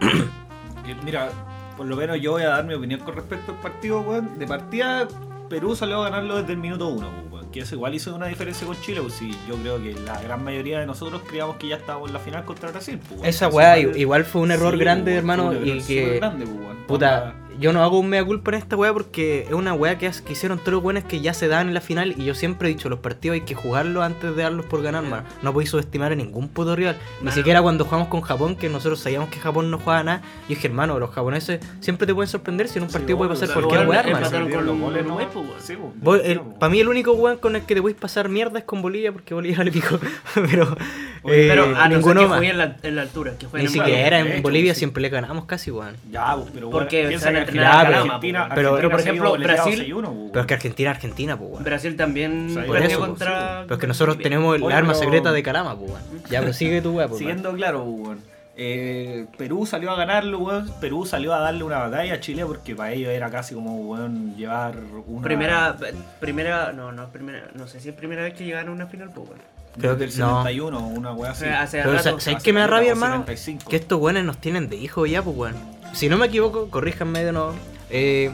Mm. 0.01 1.01
Mira, 1.05 1.29
por 1.77 1.85
lo 1.87 1.95
menos 1.95 2.19
yo 2.21 2.33
voy 2.33 2.43
a 2.43 2.49
dar 2.49 2.65
mi 2.65 2.73
opinión 2.75 2.99
con 2.99 3.15
respecto 3.15 3.53
al 3.53 3.59
partido, 3.61 4.01
weón. 4.01 4.37
De 4.37 4.45
partida, 4.45 5.07
Perú 5.49 5.75
salió 5.75 6.01
a 6.01 6.09
ganarlo 6.09 6.37
desde 6.39 6.53
el 6.53 6.59
minuto 6.59 6.87
uno, 6.89 7.09
weón. 7.31 7.49
Que 7.51 7.61
eso 7.61 7.75
igual 7.75 7.93
hizo 7.95 8.13
una 8.15 8.27
diferencia 8.27 8.67
con 8.67 8.79
Chile, 8.81 9.01
pues 9.01 9.13
sí, 9.13 9.31
yo 9.47 9.55
creo 9.55 9.81
que 9.81 9.93
la 10.05 10.21
gran 10.21 10.43
mayoría 10.43 10.79
de 10.79 10.85
nosotros 10.85 11.21
creíamos 11.27 11.55
que 11.57 11.69
ya 11.69 11.77
estábamos 11.77 12.09
en 12.09 12.13
la 12.13 12.19
final 12.19 12.45
contra 12.45 12.69
Brasil, 12.71 12.97
pues, 12.99 13.11
weón. 13.19 13.25
Esa 13.25 13.47
weá 13.47 13.79
igual- 13.79 14.25
fue 14.25 14.41
un 14.41 14.51
error 14.51 14.73
Sí, 14.73 14.79
grande, 14.79 15.11
weón, 15.11 15.17
hermano, 15.17 15.53
y 15.53 15.81
que... 15.81 16.17
grande, 16.17 16.45
pues, 16.45 16.57
weón. 16.59 16.77
Puta, 16.87 17.17
Onda, 17.23 17.35
yo 17.59 17.73
no 17.73 17.83
hago 17.83 17.99
un 17.99 18.07
mea 18.09 18.23
culpa 18.23 18.51
en 18.51 18.57
esta 18.57 18.75
weá 18.75 18.93
porque 18.93 19.43
es 19.43 19.53
una 19.53 19.73
weá 19.73 19.97
que, 19.97 20.09
que 20.25 20.33
hicieron 20.33 20.59
todos 20.59 20.73
los 20.73 20.83
buenos 20.83 21.03
que 21.03 21.21
ya 21.21 21.33
se 21.33 21.47
dan 21.47 21.67
en 21.67 21.73
la 21.73 21.81
final 21.81 22.13
y 22.17 22.25
yo 22.25 22.33
siempre 22.35 22.69
he 22.69 22.73
dicho, 22.73 22.89
los 22.89 22.99
partidos 22.99 23.35
hay 23.35 23.41
que 23.41 23.55
jugarlos 23.55 24.03
antes 24.03 24.35
de 24.35 24.41
darlos 24.43 24.65
por 24.65 24.81
ganar, 24.81 25.03
mano. 25.03 25.23
No 25.41 25.53
podéis 25.53 25.69
subestimar 25.69 26.11
a 26.11 26.15
ningún 26.15 26.47
puto 26.49 26.75
rival. 26.75 26.97
Ni 27.19 27.25
Mano. 27.25 27.35
siquiera 27.35 27.61
cuando 27.61 27.85
jugamos 27.85 28.07
con 28.07 28.21
Japón, 28.21 28.55
que 28.55 28.69
nosotros 28.69 28.99
sabíamos 28.99 29.29
que 29.29 29.39
Japón 29.39 29.69
no 29.71 29.77
jugaba 29.79 30.03
nada, 30.03 30.21
y 30.47 30.55
dije, 30.55 30.67
hermano, 30.67 30.99
los 30.99 31.09
japoneses 31.11 31.59
siempre 31.79 32.07
te 32.07 32.13
pueden 32.13 32.29
sorprender 32.29 32.67
si 32.67 32.79
en 32.79 32.83
un 32.83 32.89
sí, 32.89 32.93
partido 32.93 33.17
puede 33.17 33.31
obvio, 33.31 33.39
pasar 33.39 33.55
pero 33.55 33.67
cualquier 33.67 33.89
weá, 33.89 33.99
hermano. 34.01 35.03
¿no? 35.03 35.31
pues. 35.31 35.63
Sí, 35.63 35.77
pues, 36.03 36.21
sí, 36.25 36.39
para 36.59 36.69
mí 36.71 36.79
el 36.79 36.87
único 36.87 37.13
weón 37.13 37.37
con 37.37 37.55
el 37.55 37.63
que 37.63 37.75
te 37.75 37.81
podéis 37.81 37.97
pasar 37.99 38.29
mierda 38.29 38.59
es 38.59 38.65
con 38.65 38.81
Bolivia, 38.81 39.11
porque 39.11 39.33
Bolivia 39.33 39.63
le 39.63 39.71
pico. 39.71 39.99
pero 40.35 40.75
Oye, 41.23 41.45
eh, 41.45 41.49
pero 41.49 41.75
a 41.77 41.87
no 41.87 41.95
ninguno 41.95 42.21
que 42.21 42.27
más. 42.27 42.37
juegue 42.37 42.51
en 42.51 42.57
la, 42.57 42.77
en 42.81 42.95
la 42.95 43.01
altura, 43.03 43.33
que 43.37 43.47
Ni 43.53 43.61
en 43.65 43.69
siquiera 43.69 44.19
en 44.19 44.27
hecho, 44.27 44.41
Bolivia 44.41 44.73
sí. 44.73 44.79
siempre 44.79 45.01
le 45.01 45.09
ganamos 45.09 45.45
casi, 45.45 45.71
weón. 45.71 45.95
Ya, 46.11 46.35
pues, 46.35 46.49
pero 46.53 46.69
Porque 46.69 47.07
bueno, 47.45 47.71
Argentina, 47.71 48.45
pues, 48.47 48.55
pero- 48.55 48.69
Argentina 48.69 48.75
pero 48.75 48.89
por 48.89 48.99
ejemplo, 48.99 49.37
Brasil- 49.37 49.79
6-1, 49.79 50.09
pues, 50.13 50.29
Pero 50.31 50.41
es 50.41 50.47
que. 50.47 50.53
Argentina, 50.53 50.89
Argentina, 50.91 51.37
pues, 51.37 51.51
weón. 51.51 51.63
Brasil 51.63 51.95
también 51.95 52.53
por 52.67 52.77
eso, 52.77 52.99
contra. 52.99 53.61
Pero 53.63 53.75
es 53.75 53.81
que 53.81 53.87
nosotros 53.87 54.15
Bolivia. 54.15 54.23
tenemos 54.29 54.55
el 54.55 54.63
Oye, 54.63 54.73
arma 54.75 54.93
pero- 54.93 54.99
secreta 55.03 55.31
de 55.31 55.43
Calama, 55.43 55.77
pues, 55.77 55.91
weón. 55.91 56.03
Ya, 56.29 56.39
pero 56.41 56.53
sigue 56.53 56.81
tu 56.81 56.91
weá, 56.91 57.07
pues, 57.07 57.19
weón. 57.19 57.19
Siguiendo 57.19 57.53
claro, 57.53 57.83
pues, 57.85 58.07
weón. 58.07 58.31
Eh, 58.57 59.25
Perú 59.37 59.65
salió 59.65 59.91
a 59.91 59.95
ganarlo, 59.95 60.39
weón. 60.39 60.69
Perú 60.81 61.05
salió 61.05 61.33
a 61.33 61.39
darle 61.39 61.63
una 61.63 61.79
batalla 61.79 62.13
a 62.15 62.19
Chile 62.19 62.45
porque 62.45 62.75
para 62.75 62.91
ellos 62.91 63.09
era 63.11 63.29
casi 63.31 63.55
como, 63.55 63.77
weón, 63.77 64.35
llevar 64.35 64.75
una... 65.07 65.23
Primera, 65.23 65.75
primera, 66.19 66.71
no, 66.73 66.91
no, 66.91 67.07
primera, 67.09 67.47
no 67.55 67.67
sé 67.67 67.79
si 67.79 67.89
es 67.89 67.95
primera 67.95 68.23
vez 68.23 68.33
que 68.33 68.43
llegaron 68.45 68.69
a 68.69 68.73
una 68.73 68.87
final, 68.87 69.09
pues, 69.15 69.29
weón. 69.29 69.41
Creo 69.79 69.97
que- 69.97 70.03
el 70.03 70.09
no. 70.19 70.43
71, 70.43 70.79
una 70.85 71.13
weá 71.13 71.31
así. 71.31 71.45
Hace- 71.45 71.53
hace 71.55 71.77
Pero, 71.79 71.93
rato. 71.93 72.03
sa- 72.03 72.19
¿sabes 72.19 72.43
qué 72.43 72.51
me 72.51 72.59
da 72.59 72.67
rabia, 72.67 72.89
o 72.89 72.91
hermano? 72.91 73.13
75. 73.19 73.69
Que 73.69 73.77
estos 73.77 73.99
weones 74.01 74.25
nos 74.25 74.37
tienen 74.37 74.67
de 74.67 74.75
hijo 74.75 75.05
ya, 75.05 75.23
pues, 75.23 75.35
weón. 75.37 75.55
Si 75.93 76.09
no 76.09 76.17
me 76.17 76.27
equivoco, 76.27 76.69
corríjanme 76.69 77.23
de 77.23 77.31
nuevo. 77.31 77.53
Eh, 77.89 78.31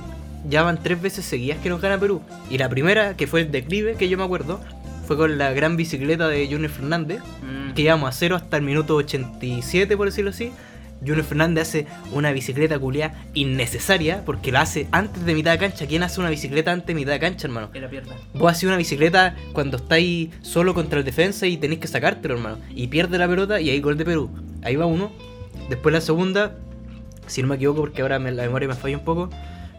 ya 0.47 0.63
van 0.63 0.81
tres 0.81 1.01
veces 1.01 1.25
seguidas 1.25 1.59
que 1.59 1.69
nos 1.69 1.81
gana 1.81 1.99
Perú. 1.99 2.21
Y 2.49 2.57
la 2.57 2.69
primera, 2.69 3.17
que 3.17 3.27
fue 3.27 3.41
el 3.41 3.51
declive, 3.51 3.95
que 3.95 4.07
yo 4.09 4.17
me 4.17 4.23
acuerdo, 4.23 4.61
fue 5.05 5.17
con 5.17 5.37
la 5.37 5.51
gran 5.53 5.77
bicicleta 5.77 6.27
de 6.27 6.47
Junior 6.47 6.69
Fernández. 6.69 7.21
Mm. 7.41 7.73
Que 7.73 7.81
íbamos 7.83 8.09
a 8.09 8.11
cero 8.11 8.35
hasta 8.35 8.57
el 8.57 8.63
minuto 8.63 8.95
87, 8.95 9.97
por 9.97 10.07
decirlo 10.07 10.29
así. 10.29 10.51
Junior 10.99 11.23
Fernández 11.23 11.67
hace 11.67 11.87
una 12.11 12.31
bicicleta 12.31 12.79
culiada 12.79 13.13
innecesaria 13.33 14.23
porque 14.25 14.51
la 14.51 14.61
hace 14.61 14.87
antes 14.91 15.25
de 15.25 15.35
mitad 15.35 15.51
de 15.51 15.59
cancha. 15.59 15.85
¿Quién 15.85 16.03
hace 16.03 16.19
una 16.19 16.29
bicicleta 16.29 16.71
antes 16.71 16.87
de 16.87 16.95
mitad 16.95 17.11
de 17.11 17.19
cancha, 17.19 17.47
hermano? 17.47 17.69
Y 17.73 17.79
la 17.79 17.89
pierda. 17.89 18.15
Vos 18.33 18.51
haces 18.51 18.63
una 18.63 18.77
bicicleta 18.77 19.35
cuando 19.53 19.77
estáis 19.77 20.29
solo 20.41 20.73
contra 20.73 20.99
el 20.99 21.05
defensa 21.05 21.45
y 21.45 21.57
tenéis 21.57 21.81
que 21.81 21.87
sacártelo, 21.87 22.35
hermano. 22.35 22.57
Y 22.73 22.87
pierde 22.87 23.17
la 23.17 23.27
pelota 23.27 23.61
y 23.61 23.69
ahí 23.69 23.79
gol 23.79 23.97
de 23.97 24.05
Perú. 24.05 24.29
Ahí 24.63 24.75
va 24.75 24.85
uno. 24.85 25.11
Después 25.69 25.93
la 25.93 26.01
segunda, 26.01 26.55
si 27.27 27.41
no 27.41 27.48
me 27.48 27.55
equivoco 27.55 27.81
porque 27.81 28.01
ahora 28.01 28.19
me- 28.19 28.31
la 28.31 28.43
memoria 28.43 28.67
me 28.67 28.75
falla 28.75 28.98
un 28.98 29.03
poco, 29.03 29.29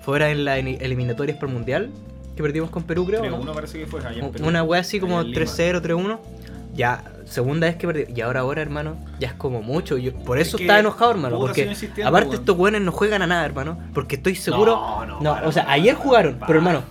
fue 0.03 0.15
ahora 0.15 0.31
en 0.31 0.45
las 0.45 0.59
eliminatorias 0.59 1.37
por 1.39 1.49
mundial 1.49 1.91
que 2.37 2.43
perdimos 2.43 2.71
con 2.71 2.85
Perú, 2.85 3.05
creo. 3.07 3.23
¿no? 3.29 3.39
3-1 3.43 3.53
parece 3.55 3.79
que 3.81 3.87
fue 3.87 4.01
allá 4.01 4.13
en 4.25 4.31
Perú. 4.31 4.47
Una 4.47 4.63
wea 4.63 4.81
así 4.81 5.01
como 5.01 5.19
Allá 5.19 5.29
en 5.29 5.35
Lima. 5.35 5.45
3-0, 5.45 5.81
3-1. 5.83 6.19
Ya, 6.75 7.03
segunda 7.25 7.67
vez 7.67 7.75
que 7.77 7.87
perdí. 7.89 8.05
Y 8.15 8.21
ahora, 8.21 8.41
ahora, 8.41 8.63
hermano, 8.63 8.97
ya 9.19 9.29
es 9.29 9.35
como 9.35 9.63
mucho. 9.63 9.99
Yo, 9.99 10.15
por 10.15 10.39
eso 10.39 10.57
que, 10.57 10.63
estaba 10.65 10.79
enojado, 10.79 11.11
hermano. 11.11 11.39
Porque 11.39 11.75
aparte 12.05 12.37
estos 12.37 12.57
weones 12.57 12.83
no 12.83 12.93
juegan 12.93 13.23
a 13.23 13.27
nada, 13.27 13.45
hermano. 13.45 13.77
Porque 13.93 14.15
estoy 14.17 14.37
seguro. 14.37 14.77
No, 14.77 15.21
no, 15.21 15.35
para, 15.35 15.49
o 15.49 15.53
sea, 15.53 15.69
ayer 15.69 15.97
jugaron, 15.97 16.39
pero 16.47 16.61
hermano, 16.61 16.83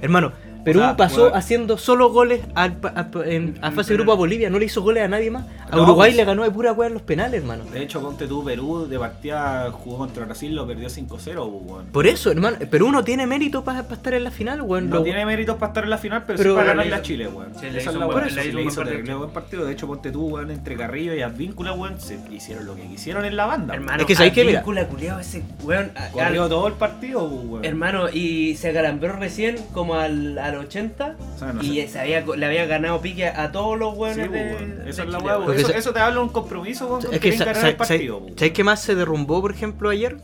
hermano, 0.00 0.32
Perú 0.64 0.80
sea, 0.80 0.96
pasó 0.96 1.34
haciendo 1.34 1.76
solo 1.78 2.10
goles 2.10 2.40
al, 2.54 2.76
pa- 2.76 2.92
a, 2.96 3.08
en- 3.24 3.58
a 3.62 3.70
fase 3.72 3.90
de 3.92 3.96
grupo 3.98 4.12
a 4.12 4.16
Bolivia, 4.16 4.48
no 4.50 4.58
le 4.58 4.66
hizo 4.66 4.82
goles 4.82 5.02
a 5.04 5.08
nadie 5.08 5.30
más. 5.30 5.44
A 5.70 5.76
No, 5.76 5.82
Uruguay 5.84 6.10
pues- 6.10 6.16
le 6.16 6.24
ganó 6.24 6.42
de 6.44 6.50
pura 6.50 6.72
wea 6.72 6.88
en 6.88 6.94
los 6.94 7.02
penales, 7.02 7.40
hermano. 7.40 7.64
De 7.64 7.82
hecho, 7.82 8.00
ponte 8.00 8.26
tú, 8.26 8.44
Perú 8.44 8.86
de 8.88 8.98
partida 8.98 9.70
jugó 9.72 9.98
contra 9.98 10.24
Brasil, 10.26 10.54
lo 10.54 10.66
perdió 10.66 10.88
5-0, 10.88 11.62
pues. 11.66 11.86
Por 11.92 12.06
eso, 12.06 12.30
hermano, 12.30 12.56
Perú 12.70 12.90
no 12.92 13.02
tiene 13.04 13.26
mérito 13.26 13.64
para 13.64 13.80
estar 13.80 14.14
en 14.14 14.24
la 14.24 14.30
final, 14.30 14.62
weón. 14.62 14.90
No 14.90 14.96
Lo- 14.96 15.02
tiene 15.02 15.24
méritos 15.26 15.56
para 15.56 15.70
estar 15.70 15.84
en 15.84 15.90
la 15.90 15.98
final, 15.98 16.24
pero, 16.26 16.36
Pero- 16.38 16.50
sí 16.50 16.54
para 16.56 16.66
Pero 16.66 16.72
ganarle 16.72 16.90
le 16.90 16.94
a 16.94 16.98
hizo- 16.98 17.04
Chile, 17.06 17.28
weón. 17.28 17.54
sí, 17.54 17.60
le 17.62 17.68
Esa 17.70 17.78
hizo 17.80 17.90
es 17.90 17.96
la 17.96 18.06
buen- 18.06 18.16
weón. 18.18 18.24
le 18.28 18.30
Sí, 18.30 18.38
hizo 18.38 18.40
un 18.42 18.46
le 18.46 18.52
buen 18.52 18.66
hizo 18.68 18.76
partido. 18.76 18.92
terrible 18.96 19.14
buen 19.14 19.30
partido. 19.30 19.64
De 19.64 19.72
hecho, 19.72 19.86
ponte 19.86 20.10
tú, 20.12 20.26
weón, 20.28 20.50
entre 20.50 20.76
Carrillo 20.76 21.14
y 21.14 21.22
Advíncula, 21.22 21.72
weón, 21.72 22.00
se 22.00 22.18
hicieron 22.30 22.66
lo 22.66 22.74
que 22.76 22.82
quisieron 22.82 23.24
en 23.24 23.36
la 23.36 23.46
banda. 23.46 23.74
Hermano, 23.74 24.00
Es 24.00 24.06
que 24.06 24.14
sabéis 24.14 24.34
que, 24.34 24.44
mira- 24.44 24.62
culiao, 24.62 25.18
ese 25.18 25.42
weón. 25.62 25.90
a-. 25.96 26.08
Corrió 26.10 26.48
todo 26.48 26.66
el 26.68 26.74
partido, 26.74 27.28
pues, 27.28 27.44
weón. 27.46 27.64
Hermano, 27.64 28.08
y 28.12 28.54
se 28.56 28.68
acalambró 28.70 29.12
recién 29.16 29.56
como 29.72 29.94
al, 29.94 30.38
al 30.52 30.64
80 30.66 31.16
O 31.34 31.38
sea, 31.38 31.52
no 31.52 31.62
y 31.62 31.76
sé. 31.82 31.88
se 31.88 32.00
había, 32.00 32.20
le 32.24 32.46
había 32.46 32.66
ganado 32.66 33.00
pique 33.00 33.26
a 33.26 33.52
todos 33.52 33.78
los 33.78 33.94
Sí, 33.94 34.00
weones 34.00 34.28
pues, 34.28 34.32
de, 34.44 34.54
weón. 34.56 34.84
de 34.84 34.90
Esa 34.90 35.02
es 35.02 35.08
la 35.08 35.18
Chile, 35.18 35.28
weá, 35.30 35.38
weón. 35.38 35.46
Porque 35.56 35.78
Eso, 35.78 35.92
te 35.92 36.00
habla 36.00 36.14
de 36.16 36.22
un 36.22 36.28
compromiso, 36.28 36.88
con 36.88 36.98
Es 37.00 37.06
que 37.06 37.10
que, 37.12 37.18
quieren 37.20 37.38
sa- 37.38 37.44
ganar 37.46 37.60
sa- 37.62 37.68
el 37.68 37.76
partido, 37.76 38.18
sa- 38.18 38.24
weón. 38.24 38.38
¿sabéis 38.38 38.52
qué 38.54 38.64
más 38.64 38.80
se 38.82 38.94
derrumbó, 38.94 39.40
por 39.40 39.52
ejemplo, 39.52 39.88
ayer? 39.90 40.16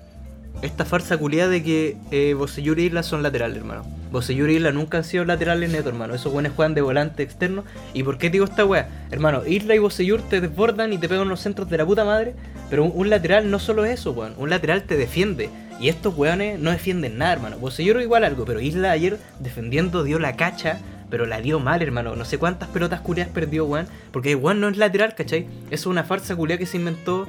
Esta 0.60 0.84
farsa 0.84 1.16
culiada 1.16 1.50
de 1.50 1.62
que 1.62 1.96
eh, 2.10 2.34
Bocellur 2.34 2.80
y 2.80 2.86
Isla 2.86 3.04
son 3.04 3.22
laterales, 3.22 3.58
hermano. 3.58 3.84
Bocellur 4.10 4.50
y 4.50 4.56
Isla 4.56 4.72
nunca 4.72 4.98
han 4.98 5.04
sido 5.04 5.24
laterales 5.24 5.70
neto, 5.70 5.88
hermano. 5.88 6.16
Esos 6.16 6.32
buenos 6.32 6.52
juegan 6.56 6.74
de 6.74 6.80
volante 6.80 7.22
externo. 7.22 7.62
¿Y 7.94 8.02
por 8.02 8.18
qué 8.18 8.28
digo 8.28 8.44
esta 8.44 8.64
wea? 8.64 8.88
Hermano, 9.12 9.46
Isla 9.46 9.76
y 9.76 9.78
Bocellur 9.78 10.20
te 10.20 10.40
desbordan 10.40 10.92
y 10.92 10.98
te 10.98 11.08
pegan 11.08 11.28
los 11.28 11.40
centros 11.40 11.70
de 11.70 11.78
la 11.78 11.86
puta 11.86 12.04
madre. 12.04 12.34
Pero 12.70 12.86
un, 12.86 13.08
lateral 13.08 13.52
no 13.52 13.60
solo 13.60 13.84
es 13.84 14.00
eso, 14.00 14.10
weón. 14.10 14.34
Un 14.36 14.50
lateral 14.50 14.82
te 14.82 14.96
defiende. 14.96 15.48
Y 15.78 15.90
estos 15.90 16.16
weones 16.16 16.58
no 16.58 16.72
defienden 16.72 17.18
nada, 17.18 17.34
hermano. 17.34 17.58
Bocellur 17.58 18.02
igual 18.02 18.24
algo, 18.24 18.44
pero 18.44 18.60
Isla 18.60 18.90
ayer 18.90 19.16
defendiendo 19.38 20.02
dio 20.02 20.18
la 20.18 20.34
cacha. 20.34 20.80
Pero 21.08 21.24
la 21.24 21.40
dio 21.40 21.60
mal, 21.60 21.82
hermano. 21.82 22.16
No 22.16 22.24
sé 22.24 22.36
cuántas 22.36 22.68
pelotas 22.70 23.00
culiadas 23.00 23.32
perdió, 23.32 23.64
weón. 23.64 23.86
Porque 24.10 24.34
weón 24.34 24.60
no 24.60 24.68
es 24.68 24.76
lateral, 24.76 25.14
¿cachai? 25.14 25.46
Es 25.70 25.86
una 25.86 26.02
farsa 26.02 26.34
culiada 26.34 26.58
que 26.58 26.66
se 26.66 26.78
inventó 26.78 27.28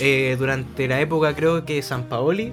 eh, 0.00 0.36
durante 0.38 0.88
la 0.88 1.00
época, 1.00 1.34
creo 1.34 1.64
que 1.64 1.80
San 1.82 2.04
Paoli, 2.04 2.52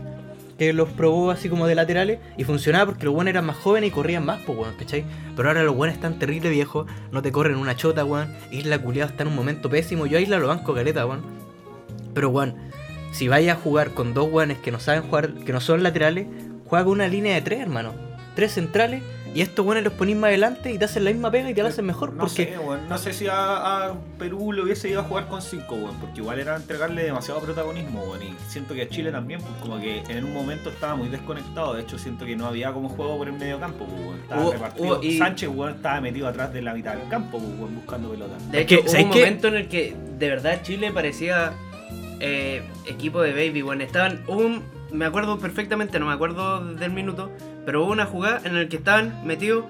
que 0.57 0.71
los 0.71 0.89
probó 0.89 1.31
así 1.31 1.49
como 1.49 1.67
de 1.67 1.75
laterales 1.75 2.19
y 2.37 2.43
funcionaba 2.43 2.85
porque 2.85 3.05
los 3.05 3.13
buenos 3.13 3.31
eran 3.31 3.45
más 3.45 3.57
jóvenes 3.57 3.89
y 3.89 3.91
corrían 3.91 4.25
más, 4.25 4.41
pues, 4.45 4.57
weón, 4.57 4.75
¿cachai? 4.77 5.03
Pero 5.35 5.49
ahora 5.49 5.63
los 5.63 5.75
buenos 5.75 5.95
están 5.95 6.19
terrible 6.19 6.49
viejos, 6.49 6.87
no 7.11 7.21
te 7.21 7.31
corren 7.31 7.57
una 7.57 7.75
chota, 7.75 8.05
weón. 8.05 8.33
Isla 8.51 8.79
culiado 8.79 9.09
está 9.09 9.23
en 9.23 9.29
un 9.29 9.35
momento 9.35 9.69
pésimo. 9.69 10.05
Yo 10.05 10.17
a 10.17 10.21
Isla 10.21 10.39
lo 10.39 10.47
banco 10.47 10.73
caleta, 10.73 11.05
weón. 11.05 11.21
Pero, 12.13 12.29
weón, 12.29 12.55
si 13.11 13.27
vayas 13.27 13.57
a 13.57 13.61
jugar 13.61 13.91
con 13.91 14.13
dos 14.13 14.31
weones 14.31 14.57
que 14.59 14.71
no 14.71 14.79
saben 14.79 15.03
jugar, 15.03 15.33
que 15.33 15.53
no 15.53 15.59
son 15.59 15.83
laterales, 15.83 16.27
juega 16.65 16.85
con 16.85 16.93
una 16.93 17.07
línea 17.07 17.35
de 17.35 17.41
tres, 17.41 17.59
hermano. 17.59 17.93
Tres 18.35 18.53
centrales 18.53 19.03
y 19.33 19.41
estos 19.41 19.65
weones 19.65 19.83
los 19.83 19.93
ponís 19.93 20.15
más 20.15 20.27
adelante 20.29 20.71
y 20.71 20.77
te 20.77 20.85
hacen 20.85 21.03
la 21.05 21.11
misma 21.11 21.31
pega 21.31 21.49
y 21.49 21.53
te 21.53 21.63
la 21.63 21.69
hacen 21.69 21.85
mejor. 21.85 22.11
No 22.13 22.19
porque 22.25 22.45
sé, 22.53 22.57
weón. 22.59 22.87
No 22.87 22.97
sé 22.97 23.13
si 23.13 23.27
a, 23.27 23.87
a 23.87 23.93
Perú 24.19 24.51
le 24.53 24.61
hubiese 24.61 24.89
ido 24.89 24.99
a 24.99 25.03
jugar 25.03 25.27
con 25.27 25.41
5, 25.41 25.73
weón. 25.75 25.95
Porque 25.99 26.21
igual 26.21 26.39
era 26.39 26.55
entregarle 26.55 27.03
demasiado 27.03 27.39
protagonismo, 27.41 28.03
weón. 28.03 28.21
Y 28.23 28.35
siento 28.47 28.73
que 28.73 28.83
a 28.83 28.89
Chile 28.89 29.11
también, 29.11 29.39
pues 29.41 29.53
como 29.61 29.79
que 29.79 30.03
en 30.07 30.23
un 30.23 30.33
momento 30.33 30.69
estaba 30.69 30.95
muy 30.95 31.09
desconectado. 31.09 31.73
De 31.73 31.81
hecho, 31.81 31.97
siento 31.97 32.25
que 32.25 32.35
no 32.35 32.45
había 32.45 32.71
como 32.71 32.89
juego 32.89 33.17
por 33.17 33.27
el 33.27 33.33
medio 33.33 33.59
campo, 33.59 33.85
pues, 33.85 33.99
weón. 34.01 34.19
Estaba 34.21 34.41
Hubo- 34.43 34.51
repartido. 34.53 34.85
hubo- 34.97 35.03
y- 35.03 35.17
Sánchez, 35.17 35.49
weón, 35.49 35.73
estaba 35.75 35.99
metido 36.01 36.27
atrás 36.27 36.53
de 36.53 36.61
la 36.61 36.73
mitad 36.73 36.95
del 36.95 37.07
campo, 37.09 37.39
pues, 37.39 37.51
weón, 37.59 37.75
buscando 37.75 38.09
pelota. 38.11 38.33
De 38.51 38.61
Es 38.61 38.67
que, 38.67 38.75
hecho, 38.75 38.83
hubo 38.83 38.91
¿sabes 38.91 39.05
un 39.05 39.09
momento 39.11 39.47
en 39.47 39.55
el 39.55 39.67
que 39.67 39.95
de 40.19 40.29
verdad 40.29 40.61
Chile 40.63 40.91
parecía 40.91 41.53
eh, 42.19 42.61
equipo 42.85 43.21
de 43.21 43.31
baby, 43.33 43.61
bueno, 43.61 43.83
estaban 43.83 44.21
un 44.27 44.63
me 44.91 45.05
acuerdo 45.05 45.39
perfectamente, 45.39 45.99
no 45.99 46.05
me 46.05 46.13
acuerdo 46.13 46.63
del 46.75 46.91
minuto, 46.91 47.31
pero 47.65 47.83
hubo 47.83 47.91
una 47.91 48.05
jugada 48.05 48.41
en 48.43 48.55
la 48.55 48.67
que 48.67 48.77
estaban 48.77 49.25
metidos 49.25 49.65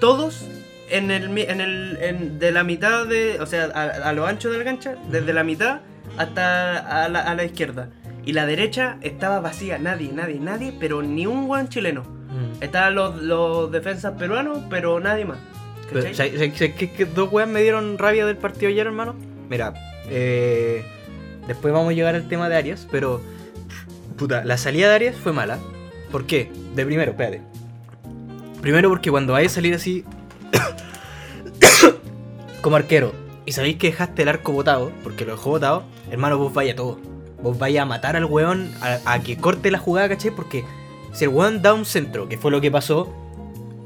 todos 0.00 0.46
en 0.90 1.10
el 1.10 1.28
mi- 1.28 1.42
en 1.42 1.60
el 1.60 1.98
en- 2.00 2.38
de 2.38 2.52
la 2.52 2.64
mitad 2.64 3.06
de, 3.06 3.40
o 3.40 3.46
sea, 3.46 3.64
a, 3.74 4.08
a 4.08 4.12
lo 4.12 4.26
ancho 4.26 4.50
del 4.50 4.64
gancha, 4.64 4.96
desde 5.10 5.32
la 5.32 5.44
mitad 5.44 5.80
hasta 6.16 7.04
a 7.04 7.08
la, 7.08 7.20
a 7.20 7.34
la 7.34 7.44
izquierda. 7.44 7.90
Y 8.24 8.32
la 8.32 8.46
derecha 8.46 8.98
estaba 9.02 9.40
vacía, 9.40 9.78
nadie, 9.78 10.10
nadie, 10.12 10.38
nadie, 10.40 10.74
pero 10.78 11.02
ni 11.02 11.26
un 11.26 11.46
buen 11.46 11.68
chileno. 11.68 12.02
Mm. 12.02 12.62
Estaban 12.62 12.94
los, 12.94 13.22
los 13.22 13.70
defensas 13.72 14.14
peruanos, 14.18 14.58
pero 14.70 15.00
nadie 15.00 15.24
más. 15.24 15.38
¿sabes- 15.90 16.16
sabes- 16.16 16.38
sabes 16.58 16.74
qué- 16.74 16.90
qué 16.92 17.04
dos 17.06 17.32
weas 17.32 17.48
me 17.48 17.62
dieron 17.62 17.96
rabia 17.98 18.26
del 18.26 18.36
partido 18.36 18.68
ayer, 18.68 18.86
hermano? 18.86 19.14
Mira, 19.48 19.72
eh, 20.10 20.84
después 21.46 21.72
vamos 21.72 21.90
a 21.90 21.94
llegar 21.94 22.14
al 22.14 22.28
tema 22.28 22.48
de 22.48 22.56
Arias, 22.56 22.86
pero. 22.90 23.20
Puta, 24.18 24.44
la 24.44 24.58
salida 24.58 24.88
de 24.88 24.94
Arias 24.96 25.16
fue 25.16 25.32
mala. 25.32 25.58
¿Por 26.10 26.26
qué? 26.26 26.50
De 26.74 26.84
primero, 26.86 27.10
espérate. 27.12 27.42
Primero 28.60 28.88
porque 28.88 29.10
cuando 29.10 29.34
vaya 29.34 29.46
a 29.46 29.50
salir 29.50 29.74
así. 29.74 30.04
como 32.62 32.76
arquero, 32.76 33.12
y 33.46 33.52
sabéis 33.52 33.76
que 33.76 33.88
dejaste 33.88 34.22
el 34.22 34.28
arco 34.28 34.52
botado, 34.52 34.92
porque 35.02 35.24
lo 35.24 35.32
dejó 35.32 35.50
botado, 35.50 35.84
hermano, 36.10 36.38
vos 36.38 36.52
vaya 36.52 36.74
todo. 36.74 36.98
Vos 37.42 37.56
vaya 37.58 37.82
a 37.82 37.86
matar 37.86 38.16
al 38.16 38.24
weón 38.24 38.70
a, 38.82 38.98
a 39.12 39.20
que 39.22 39.36
corte 39.36 39.70
la 39.70 39.78
jugada, 39.78 40.08
¿cachai? 40.08 40.32
Porque 40.32 40.64
Si 41.12 41.24
el 41.24 41.30
weón 41.30 41.62
da 41.62 41.72
un 41.72 41.84
centro, 41.84 42.28
que 42.28 42.36
fue 42.36 42.50
lo 42.50 42.60
que 42.60 42.70
pasó, 42.70 43.14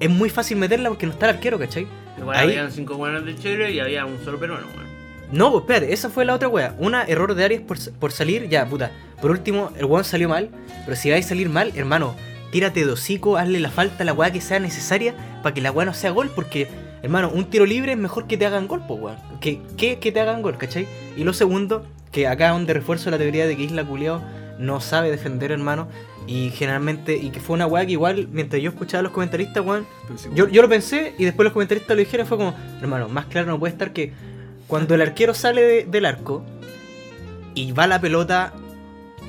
es 0.00 0.10
muy 0.10 0.30
fácil 0.30 0.56
meterla 0.56 0.88
porque 0.88 1.06
no 1.06 1.12
está 1.12 1.28
el 1.28 1.36
arquero, 1.36 1.58
¿cachai? 1.58 1.86
Igual 2.18 2.36
Ahí- 2.36 2.48
habían 2.50 2.72
cinco 2.72 2.96
buenos 2.96 3.24
de 3.24 3.36
Chile 3.36 3.70
y 3.72 3.80
había 3.80 4.06
un 4.06 4.18
solo 4.24 4.38
peruano, 4.38 4.66
weón. 4.74 4.91
No, 5.32 5.50
pues 5.50 5.62
espérate, 5.62 5.92
esa 5.94 6.10
fue 6.10 6.26
la 6.26 6.34
otra 6.34 6.48
wea. 6.48 6.76
Una, 6.78 7.04
error 7.04 7.34
de 7.34 7.42
Arias 7.42 7.62
por, 7.62 7.78
por 7.94 8.12
salir, 8.12 8.50
ya, 8.50 8.66
puta. 8.66 8.92
Por 9.20 9.30
último, 9.30 9.72
el 9.78 9.86
weón 9.86 10.04
salió 10.04 10.28
mal. 10.28 10.50
Pero 10.84 10.94
si 10.94 11.10
vais 11.10 11.24
a 11.24 11.30
salir 11.30 11.48
mal, 11.48 11.72
hermano, 11.74 12.14
tírate 12.50 12.84
de 12.84 12.92
hocico, 12.92 13.38
hazle 13.38 13.58
la 13.58 13.70
falta 13.70 14.02
a 14.02 14.04
la 14.04 14.12
weá 14.12 14.30
que 14.30 14.42
sea 14.42 14.60
necesaria 14.60 15.14
para 15.42 15.54
que 15.54 15.62
la 15.62 15.72
weá 15.72 15.86
no 15.86 15.94
sea 15.94 16.10
gol. 16.10 16.30
Porque, 16.34 16.68
hermano, 17.02 17.30
un 17.30 17.46
tiro 17.46 17.64
libre 17.64 17.92
es 17.92 17.98
mejor 17.98 18.26
que 18.26 18.36
te 18.36 18.44
hagan 18.44 18.68
gol, 18.68 18.82
pues 18.86 19.00
weón. 19.00 19.16
Que, 19.40 19.62
que, 19.78 19.98
que 19.98 20.12
te 20.12 20.20
hagan 20.20 20.42
gol, 20.42 20.58
¿cachai? 20.58 20.86
Y 21.16 21.24
lo 21.24 21.32
segundo, 21.32 21.86
que 22.10 22.28
acá 22.28 22.48
es 22.48 22.52
donde 22.52 22.74
refuerzo 22.74 23.10
la 23.10 23.16
teoría 23.16 23.46
de 23.46 23.56
que 23.56 23.62
Isla 23.62 23.84
Culeo 23.84 24.20
no 24.58 24.80
sabe 24.80 25.10
defender, 25.10 25.50
hermano. 25.50 25.88
Y 26.26 26.50
generalmente, 26.50 27.16
y 27.16 27.30
que 27.30 27.40
fue 27.40 27.54
una 27.54 27.66
weá 27.66 27.86
que 27.86 27.92
igual, 27.92 28.28
mientras 28.30 28.60
yo 28.60 28.68
escuchaba 28.68 29.00
a 29.00 29.02
los 29.02 29.12
comentaristas, 29.12 29.64
weón, 29.64 29.86
yo, 30.34 30.46
yo 30.46 30.60
lo 30.60 30.68
pensé 30.68 31.14
y 31.18 31.24
después 31.24 31.44
los 31.44 31.54
comentaristas 31.54 31.96
lo 31.96 32.00
dijeron, 32.00 32.26
fue 32.26 32.36
como, 32.36 32.54
hermano, 32.82 33.08
más 33.08 33.26
claro 33.26 33.46
no 33.48 33.58
puede 33.58 33.72
estar 33.72 33.94
que 33.94 34.12
cuando 34.72 34.94
el 34.94 35.02
arquero 35.02 35.34
sale 35.34 35.60
de- 35.60 35.84
del 35.84 36.06
arco 36.06 36.42
y 37.54 37.72
va 37.72 37.86
la 37.86 38.00
pelota, 38.00 38.54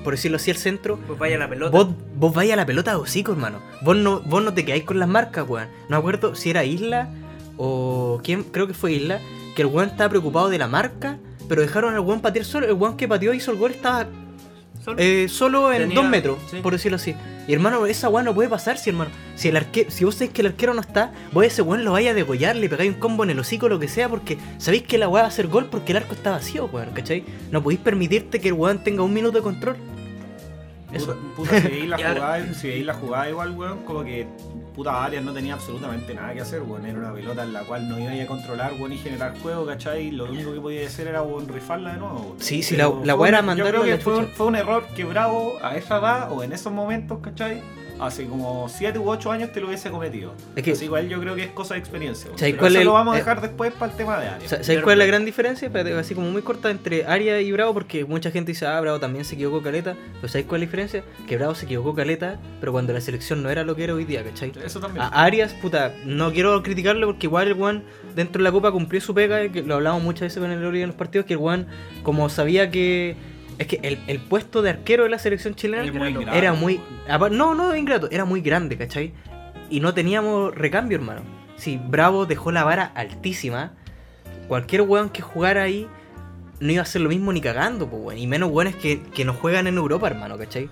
por 0.05 0.13
decirlo 0.13 0.37
así, 0.37 0.51
al 0.51 0.55
centro, 0.57 0.97
Pues 1.05 1.19
vaya 1.19 1.37
la 1.37 1.49
pelota. 1.49 1.69
vos, 1.77 1.89
vos 2.15 2.33
vais 2.33 2.49
a 2.53 2.55
la 2.55 2.65
pelota 2.65 2.91
de 2.91 2.97
hocico, 2.97 3.33
hermano. 3.33 3.59
Vos 3.81 3.97
no, 3.97 4.21
vos 4.21 4.41
no 4.41 4.53
te 4.53 4.63
quedáis 4.63 4.85
con 4.85 4.99
las 4.99 5.09
marcas, 5.09 5.45
weón. 5.45 5.67
No 5.89 5.89
me 5.89 5.97
acuerdo 5.97 6.33
si 6.35 6.49
era 6.49 6.63
Isla 6.63 7.09
o 7.57 8.21
quién, 8.23 8.43
creo 8.43 8.67
que 8.67 8.73
fue 8.73 8.93
Isla, 8.93 9.19
que 9.53 9.63
el 9.63 9.67
weón 9.67 9.89
estaba 9.89 10.09
preocupado 10.11 10.47
de 10.47 10.57
la 10.59 10.69
marca, 10.69 11.17
pero 11.49 11.61
dejaron 11.61 11.93
al 11.93 11.99
weón 11.99 12.21
patear 12.21 12.45
solo. 12.45 12.65
El 12.65 12.73
weón 12.75 12.95
que 12.95 13.09
pateó 13.09 13.33
hizo 13.33 13.51
el 13.51 13.57
gol 13.57 13.71
estaba 13.71 14.07
Solo. 14.83 14.97
eh, 14.99 15.27
solo 15.29 15.71
en 15.71 15.83
Tenía- 15.83 15.95
dos 15.95 16.09
metros, 16.09 16.37
sí. 16.51 16.57
por 16.61 16.73
decirlo 16.73 16.97
así. 16.97 17.15
Y 17.47 17.53
hermano, 17.53 17.85
esa 17.85 18.09
weá 18.09 18.23
no 18.23 18.33
puede 18.33 18.49
pasar 18.49 18.77
si 18.77 18.89
hermano. 18.89 19.11
Si 19.35 19.47
el 19.49 19.57
arque 19.57 19.87
si 19.89 20.03
vos 20.05 20.15
sabéis 20.15 20.31
que 20.33 20.41
el 20.41 20.47
arquero 20.47 20.73
no 20.73 20.81
está, 20.81 21.11
vos 21.31 21.43
a 21.43 21.47
ese 21.47 21.61
weón 21.61 21.83
lo 21.85 21.91
vaya 21.93 22.11
a 22.11 22.13
degollar, 22.13 22.55
le 22.55 22.67
pegáis 22.69 22.93
un 22.93 22.99
combo 22.99 23.23
en 23.23 23.29
el 23.31 23.39
hocico 23.39 23.67
lo 23.69 23.79
que 23.79 23.87
sea, 23.87 24.09
porque 24.09 24.37
sabéis 24.57 24.83
que 24.83 24.97
la 24.97 25.07
weá 25.09 25.23
va 25.23 25.27
a 25.27 25.29
hacer 25.29 25.47
gol 25.47 25.65
porque 25.65 25.91
el 25.93 25.97
arco 25.97 26.13
está 26.15 26.31
vacío, 26.31 26.65
weón, 26.71 26.89
¿cachai? 26.93 27.23
No 27.51 27.61
podéis 27.63 27.81
permitirte 27.81 28.39
que 28.39 28.49
el 28.49 28.53
weón 28.53 28.83
tenga 28.83 29.03
un 29.03 29.13
minuto 29.13 29.37
de 29.37 29.43
control. 29.43 29.75
Eso. 30.91 31.15
Puta, 31.35 31.49
puta, 31.51 31.61
si 31.61 31.67
veis 31.69 31.87
la 31.87 31.97
jugada, 32.13 32.53
si 32.53 32.67
veis 32.67 32.85
la 32.85 32.93
jugada 32.93 33.29
igual, 33.29 33.51
weón, 33.51 33.79
como 33.85 34.03
que 34.03 34.27
puta 34.73 35.03
Arias 35.03 35.23
no 35.23 35.33
tenía 35.33 35.53
absolutamente 35.53 36.13
nada 36.13 36.33
que 36.33 36.41
hacer, 36.41 36.61
weón. 36.61 36.85
Era 36.85 36.99
una 36.99 37.13
pelota 37.13 37.43
en 37.43 37.53
la 37.53 37.61
cual 37.61 37.87
no 37.87 37.99
iba 37.99 38.11
a 38.23 38.27
controlar, 38.27 38.73
weón, 38.73 38.93
y 38.93 38.97
generar 38.97 39.37
juego, 39.39 39.65
¿cachai? 39.65 40.11
Lo 40.11 40.25
único 40.25 40.53
que 40.53 40.59
podía 40.59 40.87
hacer 40.87 41.07
era, 41.07 41.21
weón, 41.21 41.47
rifarla 41.47 41.93
de 41.93 41.99
nuevo, 41.99 42.19
weón. 42.19 42.35
Sí, 42.41 42.63
sí, 42.63 42.75
Pero 42.75 42.99
la- 43.01 43.05
la 43.07 43.15
weá 43.15 43.29
era 43.29 43.41
mandarlo 43.41 43.71
Yo 43.79 43.81
creo 43.83 43.97
que 43.97 44.03
fue 44.03 44.25
fue 44.27 44.45
un 44.47 44.55
error 44.55 44.85
que 44.95 45.03
Bravo 45.05 45.57
a 45.61 45.75
esa 45.77 45.97
edad 45.99 46.31
o 46.31 46.43
en 46.43 46.53
esos 46.53 46.71
momentos, 46.73 47.19
¿cachai? 47.21 47.61
Hace 47.99 48.25
como 48.25 48.67
7 48.67 48.97
u 48.97 49.07
8 49.07 49.31
años 49.31 49.51
te 49.53 49.61
lo 49.61 49.67
hubiese 49.67 49.91
cometido. 49.91 50.33
Es 50.55 50.63
que- 50.63 50.71
Así 50.71 50.85
igual 50.85 51.07
yo 51.07 51.19
creo 51.21 51.35
que 51.35 51.43
es 51.43 51.51
cosa 51.51 51.75
de 51.75 51.79
experiencia. 51.79 52.25
weón. 52.25 52.39
¿Sabes 52.39 52.53
Pero 52.53 52.59
cuál 52.61 52.71
eso 52.73 52.79
es 52.79 52.85
lo 52.85 52.93
vamos 52.93 53.13
a 53.13 53.17
eh, 53.17 53.19
dejar 53.21 53.39
después 53.39 53.71
para 53.71 53.91
el 53.91 53.97
tema 53.97 54.19
de 54.19 54.27
Arias. 54.29 54.49
Sa- 54.49 54.55
¿Sabes 54.57 54.67
Pero- 54.67 54.83
cuál 54.83 54.93
es 54.93 54.99
la 54.99 55.05
gran 55.05 55.25
diferencia? 55.25 55.71
Así 55.99 56.15
como 56.15 56.29
muy 56.31 56.41
corta 56.41 56.71
entre 56.71 57.05
Aria 57.05 57.39
y 57.39 57.51
Bravo, 57.51 57.71
porque 57.75 58.03
mucha 58.03 58.31
gente 58.31 58.51
dice, 58.51 58.65
ah, 58.65 58.81
Bravo 58.81 58.99
también 58.99 59.23
se 59.25 59.35
equivocó 59.35 59.61
caleta. 59.61 59.95
Pero 60.15 60.27
¿sabes 60.27 60.47
cuál 60.47 60.63
es 60.63 60.67
la 60.67 60.71
diferencia? 60.71 61.03
Que 61.27 61.37
Bravo 61.37 61.53
se 61.53 61.65
equivocó 61.65 61.93
caleta, 61.93 62.39
pero 62.59 62.71
cuando 62.71 62.93
la 62.93 62.99
selección 62.99 63.43
no 63.43 63.51
era 63.51 63.63
lo 63.63 63.75
que 63.75 63.83
era 63.83 63.93
hoy 63.93 64.05
día, 64.05 64.23
¿cachai? 64.23 64.51
Eso 64.63 64.79
también. 64.79 65.03
A 65.03 65.23
Arias, 65.23 65.53
puta, 65.53 65.93
no 66.05 66.31
quiero 66.31 66.61
criticarlo 66.63 67.07
porque 67.07 67.27
igual 67.27 67.47
el 67.47 67.61
One 67.61 67.81
dentro 68.15 68.39
de 68.39 68.43
la 68.43 68.51
copa 68.51 68.71
cumplió 68.71 69.01
su 69.01 69.13
pega, 69.13 69.49
que 69.49 69.61
lo 69.61 69.75
hablamos 69.75 70.03
muchas 70.03 70.21
veces 70.21 70.39
con 70.39 70.51
el 70.51 70.63
Ori 70.63 70.81
en 70.81 70.87
los 70.87 70.95
partidos, 70.95 71.25
que 71.25 71.33
el 71.33 71.39
One, 71.41 71.65
como 72.03 72.29
sabía 72.29 72.71
que. 72.71 73.15
Es 73.59 73.67
que 73.67 73.79
el, 73.83 73.99
el 74.07 74.19
puesto 74.19 74.63
de 74.63 74.71
arquero 74.71 75.03
de 75.03 75.09
la 75.09 75.19
selección 75.19 75.53
chilena 75.53 75.83
Es 75.83 75.93
muy 75.93 76.09
ingrato, 76.09 76.37
era 76.37 76.53
muy. 76.53 76.81
No, 77.31 77.53
no 77.53 77.75
ingrato, 77.75 78.09
era 78.09 78.25
muy 78.25 78.41
grande, 78.41 78.77
¿cachai? 78.77 79.13
Y 79.69 79.79
no 79.79 79.93
teníamos 79.93 80.55
recambio, 80.55 80.97
hermano. 80.97 81.21
Si 81.55 81.77
Bravo 81.77 82.25
dejó 82.25 82.51
la 82.51 82.63
vara 82.63 82.85
altísima, 82.95 83.73
cualquier 84.47 84.81
weón 84.81 85.09
que 85.09 85.21
jugara 85.21 85.63
ahí 85.63 85.87
no 86.59 86.71
iba 86.71 86.81
a 86.81 86.83
hacer 86.83 87.01
lo 87.01 87.09
mismo 87.09 87.31
ni 87.31 87.41
cagando, 87.41 87.87
pues 87.87 88.01
weón. 88.01 88.19
Y 88.19 88.27
menos 88.27 88.49
weones 88.51 88.75
que, 88.75 89.01
que 89.01 89.23
no 89.23 89.33
juegan 89.33 89.67
en 89.67 89.77
Europa, 89.77 90.07
hermano, 90.07 90.37
¿cachai? 90.37 90.69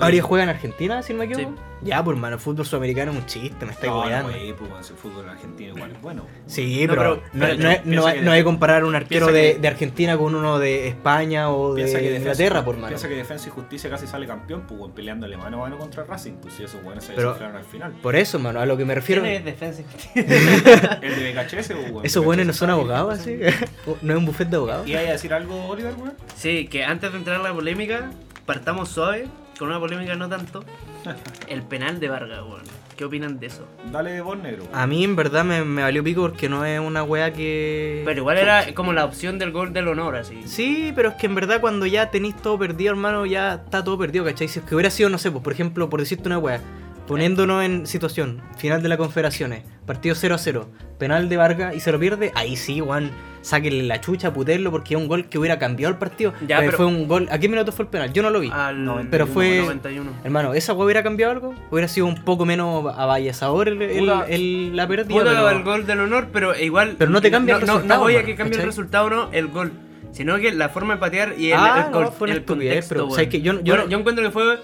Arias 0.00 0.24
juega 0.24 0.44
en 0.44 0.50
Argentina, 0.50 1.02
si 1.02 1.12
no 1.12 1.18
me 1.20 1.24
equivoco. 1.26 1.50
Sí. 1.56 1.62
Ya, 1.82 2.04
pues 2.04 2.14
hermano, 2.14 2.34
el 2.36 2.40
fútbol 2.40 2.66
sudamericano 2.66 3.10
es 3.12 3.16
un 3.18 3.24
chiste, 3.26 3.64
me 3.64 3.72
estáis 3.72 3.90
no, 3.90 4.00
no, 4.02 4.06
weando. 4.06 4.32
wey, 4.32 4.52
pues, 4.52 4.70
weón, 4.70 4.84
si 4.84 4.92
el 4.92 4.98
fútbol 4.98 5.28
argentino 5.28 5.74
igual 5.74 5.90
es 5.92 6.00
bueno. 6.02 6.26
Sí, 6.46 6.86
No, 6.86 6.92
pero, 6.92 7.02
pero- 7.02 7.14
no, 7.32 7.40
pero 7.46 7.54
no, 7.54 7.58
piensa 7.60 7.84
no, 7.84 8.12
que 8.14 8.20
no 8.22 8.32
hay 8.32 8.40
que 8.40 8.44
comparar 8.44 8.84
un 8.84 8.94
arquero 8.94 9.26
de, 9.28 9.54
que- 9.54 9.58
de 9.60 9.68
Argentina 9.68 10.18
con 10.18 10.34
uno 10.34 10.58
de 10.58 10.88
España 10.88 11.50
o 11.50 11.74
de 11.74 11.86
que 11.90 12.16
Inglaterra, 12.16 12.62
por 12.64 12.76
mano. 12.76 12.88
Piensa 12.88 13.08
que 13.08 13.14
Defensa 13.14 13.48
y 13.48 13.50
Justicia 13.50 13.88
casi 13.88 14.06
sale 14.06 14.26
campeón, 14.26 14.64
pues 14.68 14.92
peleándole 14.94 15.38
mano 15.38 15.56
a 15.56 15.60
mano 15.60 15.78
contra 15.78 16.04
Racing, 16.04 16.34
pues 16.34 16.52
si 16.54 16.64
esos 16.64 16.82
buenos 16.84 17.02
se 17.02 17.14
desinflaron 17.14 17.56
al 17.56 17.64
final. 17.64 17.92
Por 18.02 18.14
eso, 18.14 18.36
hermano, 18.36 18.60
a 18.60 18.66
lo 18.66 18.76
que 18.76 18.84
me 18.84 18.94
refiero. 18.94 19.22
¿Quién 19.22 19.36
es 19.36 19.44
defensa 19.46 19.80
y 19.80 19.84
justicia? 19.84 20.22
El 21.02 21.16
de 21.16 21.32
BKHS, 21.32 21.68
pues, 21.72 21.90
weón. 21.92 22.04
¿Esos 22.06 22.22
buenos 22.24 22.46
no 22.46 22.52
son 22.52 22.68
abogados 22.68 23.18
así? 23.18 23.38
pues, 23.86 23.96
¿No 24.02 24.12
es 24.12 24.18
un 24.18 24.26
buffet 24.26 24.48
de 24.50 24.56
abogados? 24.56 24.86
¿Y 24.86 24.94
hay 24.96 25.06
a 25.06 25.12
decir 25.12 25.32
algo, 25.32 25.66
Oliver, 25.66 25.94
weón? 25.96 26.12
Sí, 26.36 26.68
que 26.68 26.84
antes 26.84 27.10
de 27.10 27.16
entrar 27.18 27.40
a 27.40 27.42
la 27.42 27.54
polémica, 27.54 28.10
partamos 28.44 28.90
suave, 28.90 29.28
con 29.60 29.68
una 29.68 29.78
polémica 29.78 30.16
no 30.16 30.26
tanto. 30.26 30.64
El 31.48 31.62
penal 31.62 32.00
de 32.00 32.08
Vargas, 32.08 32.40
weón. 32.40 32.62
¿Qué 32.96 33.04
opinan 33.04 33.38
de 33.38 33.46
eso? 33.46 33.68
Dale 33.92 34.20
vos, 34.22 34.38
negro. 34.38 34.64
A 34.72 34.86
mí 34.86 35.04
en 35.04 35.16
verdad 35.16 35.44
me, 35.44 35.64
me 35.64 35.82
valió 35.82 36.02
pico 36.02 36.22
porque 36.22 36.48
no 36.48 36.64
es 36.64 36.80
una 36.80 37.02
wea 37.02 37.32
que... 37.32 38.02
Pero 38.06 38.20
igual 38.20 38.38
era 38.38 38.74
como 38.74 38.94
la 38.94 39.04
opción 39.04 39.38
del 39.38 39.52
gol 39.52 39.74
del 39.74 39.88
honor, 39.88 40.16
así. 40.16 40.40
Sí, 40.46 40.92
pero 40.96 41.10
es 41.10 41.14
que 41.16 41.26
en 41.26 41.34
verdad 41.34 41.60
cuando 41.60 41.84
ya 41.84 42.10
tenéis 42.10 42.36
todo 42.36 42.58
perdido, 42.58 42.92
hermano, 42.92 43.26
ya 43.26 43.54
está 43.54 43.84
todo 43.84 43.98
perdido, 43.98 44.24
¿cachai? 44.24 44.48
Si 44.48 44.60
es 44.60 44.64
que 44.64 44.74
hubiera 44.74 44.90
sido, 44.90 45.10
no 45.10 45.18
sé, 45.18 45.30
pues 45.30 45.44
por 45.44 45.52
ejemplo, 45.52 45.90
por 45.90 46.00
decirte 46.00 46.28
una 46.28 46.38
wea, 46.38 46.60
poniéndonos 47.06 47.62
en 47.62 47.86
situación, 47.86 48.42
final 48.56 48.82
de 48.82 48.88
la 48.88 48.96
Confederaciones, 48.96 49.64
partido 49.86 50.14
0 50.14 50.34
a 50.34 50.38
0, 50.38 50.68
penal 50.98 51.28
de 51.28 51.36
Vargas 51.36 51.74
y 51.74 51.80
se 51.80 51.92
lo 51.92 51.98
pierde, 51.98 52.32
ahí 52.34 52.56
sí, 52.56 52.80
Juan, 52.80 53.10
sáquenle 53.42 53.84
la 53.84 54.00
chucha, 54.00 54.32
puterlo, 54.32 54.70
porque 54.70 54.94
es 54.94 55.00
un 55.00 55.08
gol 55.08 55.26
que 55.28 55.38
hubiera 55.38 55.58
cambiado 55.58 55.92
el 55.92 55.98
partido. 55.98 56.32
Ya, 56.46 56.58
Pero 56.58 56.72
pero- 56.72 56.76
fue 56.76 56.86
un 56.86 57.08
gol, 57.08 57.28
¿a 57.30 57.38
qué 57.38 57.48
minuto 57.48 57.72
fue 57.72 57.84
el 57.84 57.90
penal? 57.90 58.12
Yo 58.12 58.22
no 58.22 58.30
lo 58.30 58.40
vi. 58.40 58.50
Al 58.52 59.08
pero 59.10 59.26
fue- 59.26 59.60
91. 59.60 60.10
Hermano, 60.24 60.54
¿esa 60.54 60.72
wea 60.74 60.84
hubiera 60.84 61.02
cambiado 61.02 61.32
algo? 61.32 61.54
Hubiera 61.70 61.88
sido 61.88 62.06
un 62.06 62.16
poco 62.22 62.44
menos 62.44 62.84
avallasador 62.96 63.68
el, 63.68 63.80
el- 63.82 63.98
Puta. 64.00 64.26
el- 64.28 64.76
la 64.76 64.86
pérdida. 64.86 65.08
Puta 65.08 65.24
pero- 65.30 65.48
el 65.50 65.62
gol 65.62 65.86
del 65.86 66.00
honor, 66.00 66.28
pero 66.32 66.56
igual. 66.58 66.96
Pero 66.98 67.10
no 67.10 67.20
te 67.20 67.30
cambia 67.30 67.54
el 67.56 67.60
no, 67.62 67.66
no- 67.66 67.72
resultado, 67.74 67.98
No 68.00 68.04
voy 68.04 68.16
a 68.16 68.24
que 68.24 68.34
cambie 68.34 68.52
¿cachai? 68.52 68.62
el 68.64 68.66
resultado 68.66 69.06
o 69.06 69.10
no, 69.10 69.28
el 69.32 69.48
gol. 69.48 69.72
Sino 70.12 70.36
que 70.38 70.50
la 70.52 70.68
forma 70.68 70.94
de 70.94 71.00
patear 71.00 71.34
y 71.38 71.52
el, 71.52 71.58
Ah, 71.58 71.84
el, 71.86 71.92
no, 71.92 72.10
fue 72.10 72.30
el 72.32 72.44
contexto, 72.44 72.88
pero, 72.94 73.04
weón. 73.04 73.14
¿sabes 73.14 73.28
qué? 73.30 73.40
Yo 73.42 73.52
no- 73.52 73.60
yo 73.60 73.72
Bueno, 73.74 73.84
no- 73.84 73.90
yo 73.90 73.98
encuentro 73.98 74.24
que 74.24 74.30
fue. 74.32 74.58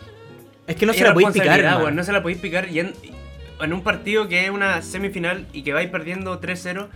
Es 0.67 0.75
que 0.77 0.87
no 0.87 0.93
se 0.93 1.05
la 1.05 1.15
podéis 1.15 1.31
picar, 1.33 1.61
weón, 1.81 1.95
No 1.97 2.03
se 2.05 2.13
la 2.13 2.21
podéis 2.21 2.41
picar 2.41 2.69
y 2.69 2.81
en, 2.81 2.93
en 3.61 3.73
un 3.73 3.83
partido 3.83 4.27
que 4.29 4.45
es 4.45 4.51
una 4.51 4.83
semifinal 4.83 5.47
y 5.53 5.63
que 5.63 5.73
vais 5.73 5.89
perdiendo 5.89 6.39
3-0. 6.41 6.89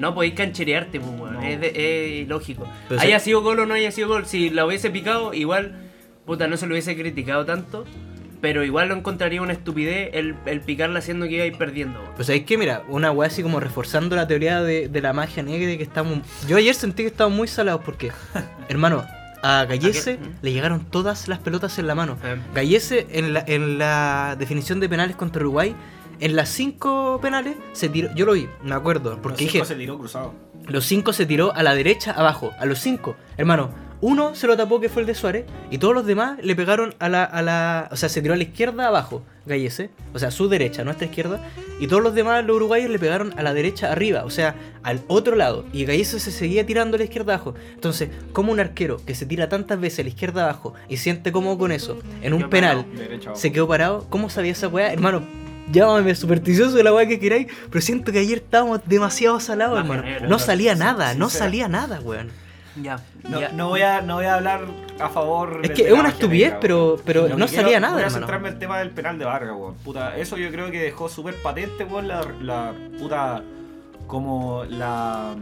No 0.00 0.14
podéis 0.14 0.34
cancherearte, 0.34 0.98
pues, 1.00 1.12
weón. 1.20 1.34
No. 1.34 1.42
Es, 1.42 1.60
de- 1.60 1.68
es 2.20 2.26
ilógico. 2.26 2.66
Pero 2.88 3.00
haya 3.00 3.18
sido 3.20 3.42
gol 3.42 3.60
o 3.60 3.66
no 3.66 3.74
haya 3.74 3.90
sido 3.90 4.08
gol, 4.08 4.26
si 4.26 4.50
la 4.50 4.66
hubiese 4.66 4.90
picado, 4.90 5.32
igual, 5.34 5.74
puta, 6.26 6.48
no 6.48 6.56
se 6.56 6.66
lo 6.66 6.72
hubiese 6.72 6.96
criticado 6.96 7.44
tanto. 7.44 7.84
Pero 8.40 8.64
igual 8.64 8.88
lo 8.88 8.94
encontraría 8.94 9.42
una 9.42 9.52
estupidez 9.52 10.10
el, 10.14 10.34
el 10.46 10.62
picarla 10.62 11.00
haciendo 11.00 11.26
que 11.28 11.34
ibais 11.34 11.56
perdiendo. 11.56 12.00
weón. 12.00 12.12
Pues 12.16 12.26
sabéis 12.26 12.44
que, 12.46 12.56
mira, 12.56 12.82
una 12.88 13.10
weá 13.10 13.28
así 13.28 13.42
como 13.42 13.60
reforzando 13.60 14.16
la 14.16 14.26
teoría 14.26 14.62
de, 14.62 14.88
de 14.88 15.00
la 15.02 15.12
magia 15.12 15.42
negra 15.42 15.70
y 15.70 15.76
que 15.76 15.82
estamos. 15.82 16.20
Yo 16.48 16.56
ayer 16.56 16.74
sentí 16.74 17.02
que 17.02 17.08
estábamos 17.10 17.36
muy 17.36 17.48
salados 17.48 17.82
porque, 17.84 18.10
hermano, 18.70 19.04
a 19.42 19.66
Gallese 19.66 20.12
¿A 20.12 20.16
qué? 20.16 20.22
le 20.40 20.52
llegaron 20.52 20.84
todas 20.86 21.28
las 21.28 21.38
pelotas 21.38 21.78
en 21.78 21.86
la 21.86 21.94
mano. 21.94 22.16
Eh. 22.24 22.36
Gallese, 22.54 23.06
en 23.12 23.34
la, 23.34 23.44
en 23.46 23.76
la 23.78 24.36
definición 24.38 24.80
de 24.80 24.88
penales 24.88 25.16
contra 25.16 25.40
Uruguay, 25.42 25.74
en 26.20 26.36
las 26.36 26.48
cinco 26.50 27.18
penales 27.22 27.56
se 27.72 27.88
tiró. 27.88 28.14
Yo 28.14 28.26
lo 28.26 28.32
vi, 28.34 28.48
me 28.62 28.74
acuerdo, 28.74 29.18
porque 29.22 29.30
Los 29.30 29.38
dije. 29.38 29.52
cinco 29.52 29.64
se 29.64 29.74
tiró 29.76 29.98
cruzado. 29.98 30.34
Los 30.66 30.84
cinco 30.84 31.12
se 31.12 31.26
tiró 31.26 31.54
a 31.54 31.62
la 31.62 31.74
derecha, 31.74 32.12
abajo. 32.12 32.52
A 32.58 32.66
los 32.66 32.78
cinco. 32.78 33.16
Hermano, 33.36 33.70
uno 34.02 34.34
se 34.34 34.46
lo 34.46 34.56
tapó 34.56 34.80
que 34.80 34.88
fue 34.88 35.02
el 35.02 35.06
de 35.06 35.14
Suárez. 35.14 35.46
Y 35.70 35.78
todos 35.78 35.94
los 35.94 36.06
demás 36.06 36.38
le 36.42 36.54
pegaron 36.54 36.94
a 36.98 37.08
la, 37.08 37.24
a 37.24 37.42
la. 37.42 37.88
O 37.90 37.96
sea, 37.96 38.08
se 38.08 38.20
tiró 38.22 38.34
a 38.34 38.36
la 38.36 38.42
izquierda 38.44 38.86
abajo. 38.86 39.22
Gallese. 39.46 39.90
O 40.14 40.18
sea, 40.18 40.30
su 40.30 40.48
derecha, 40.48 40.84
nuestra 40.84 41.06
izquierda. 41.06 41.40
Y 41.80 41.86
todos 41.86 42.02
los 42.02 42.14
demás, 42.14 42.44
los 42.44 42.56
uruguayos, 42.56 42.90
le 42.90 42.98
pegaron 42.98 43.32
a 43.38 43.42
la 43.42 43.54
derecha 43.54 43.90
arriba. 43.90 44.24
O 44.24 44.30
sea, 44.30 44.54
al 44.82 45.00
otro 45.08 45.34
lado. 45.34 45.64
Y 45.72 45.86
Gallese 45.86 46.20
se 46.20 46.30
seguía 46.30 46.64
tirando 46.66 46.96
a 46.96 46.98
la 46.98 47.04
izquierda 47.04 47.34
abajo. 47.34 47.54
Entonces, 47.74 48.10
como 48.32 48.52
un 48.52 48.60
arquero 48.60 48.98
que 49.04 49.14
se 49.14 49.24
tira 49.26 49.48
tantas 49.48 49.80
veces 49.80 50.00
a 50.00 50.02
la 50.04 50.08
izquierda 50.10 50.44
abajo 50.44 50.74
y 50.88 50.98
siente 50.98 51.32
cómodo 51.32 51.58
con 51.58 51.72
eso, 51.72 51.98
en 52.22 52.34
un 52.34 52.48
penal, 52.50 52.84
se 53.34 53.50
quedó 53.50 53.66
parado. 53.66 54.06
¿Cómo 54.10 54.28
sabía 54.30 54.52
esa 54.52 54.68
weá? 54.68 54.92
Hermano, 54.92 55.22
llámame 55.72 56.14
supersticioso 56.14 56.76
de 56.76 56.82
la 56.84 56.92
weá 56.92 57.06
que 57.06 57.18
queráis, 57.18 57.46
pero 57.70 57.80
siento 57.80 58.12
que 58.12 58.18
ayer 58.18 58.38
estábamos 58.38 58.80
demasiado 58.86 59.40
salados, 59.40 59.78
hermano. 59.78 60.02
No 60.28 60.38
salía 60.38 60.74
nada, 60.74 61.14
no 61.14 61.28
salía 61.30 61.68
nada, 61.68 62.00
weón. 62.00 62.30
Ya, 62.80 63.00
No, 63.28 63.40
ya. 63.40 63.48
no 63.50 63.68
voy 63.68 63.82
a, 63.82 64.00
no 64.00 64.14
voy 64.16 64.26
a 64.26 64.36
hablar 64.36 64.60
a 65.00 65.08
favor 65.08 65.60
Es 65.64 65.72
que 65.72 65.88
es 65.88 65.92
una 65.92 66.10
estupidez, 66.10 66.54
pero- 66.60 66.98
pero 67.04 67.28
no 67.28 67.48
salía 67.48 67.64
quiero- 67.64 67.80
nada, 67.80 67.94
Voy 67.94 68.04
a 68.04 68.10
centrarme 68.10 68.48
en 68.48 68.54
el 68.54 68.60
tema 68.60 68.78
del 68.78 68.90
penal 68.90 69.18
de 69.18 69.24
Vargas, 69.24 69.54
weón. 69.56 69.74
Puta, 69.76 70.16
eso 70.16 70.36
yo 70.36 70.50
creo 70.52 70.70
que 70.70 70.80
dejó 70.80 71.08
súper 71.08 71.34
patente, 71.42 71.84
weón, 71.84 72.06
la, 72.08 72.24
la 72.40 72.72
puta. 72.98 73.42
Como 74.06 74.64
la. 74.68 75.34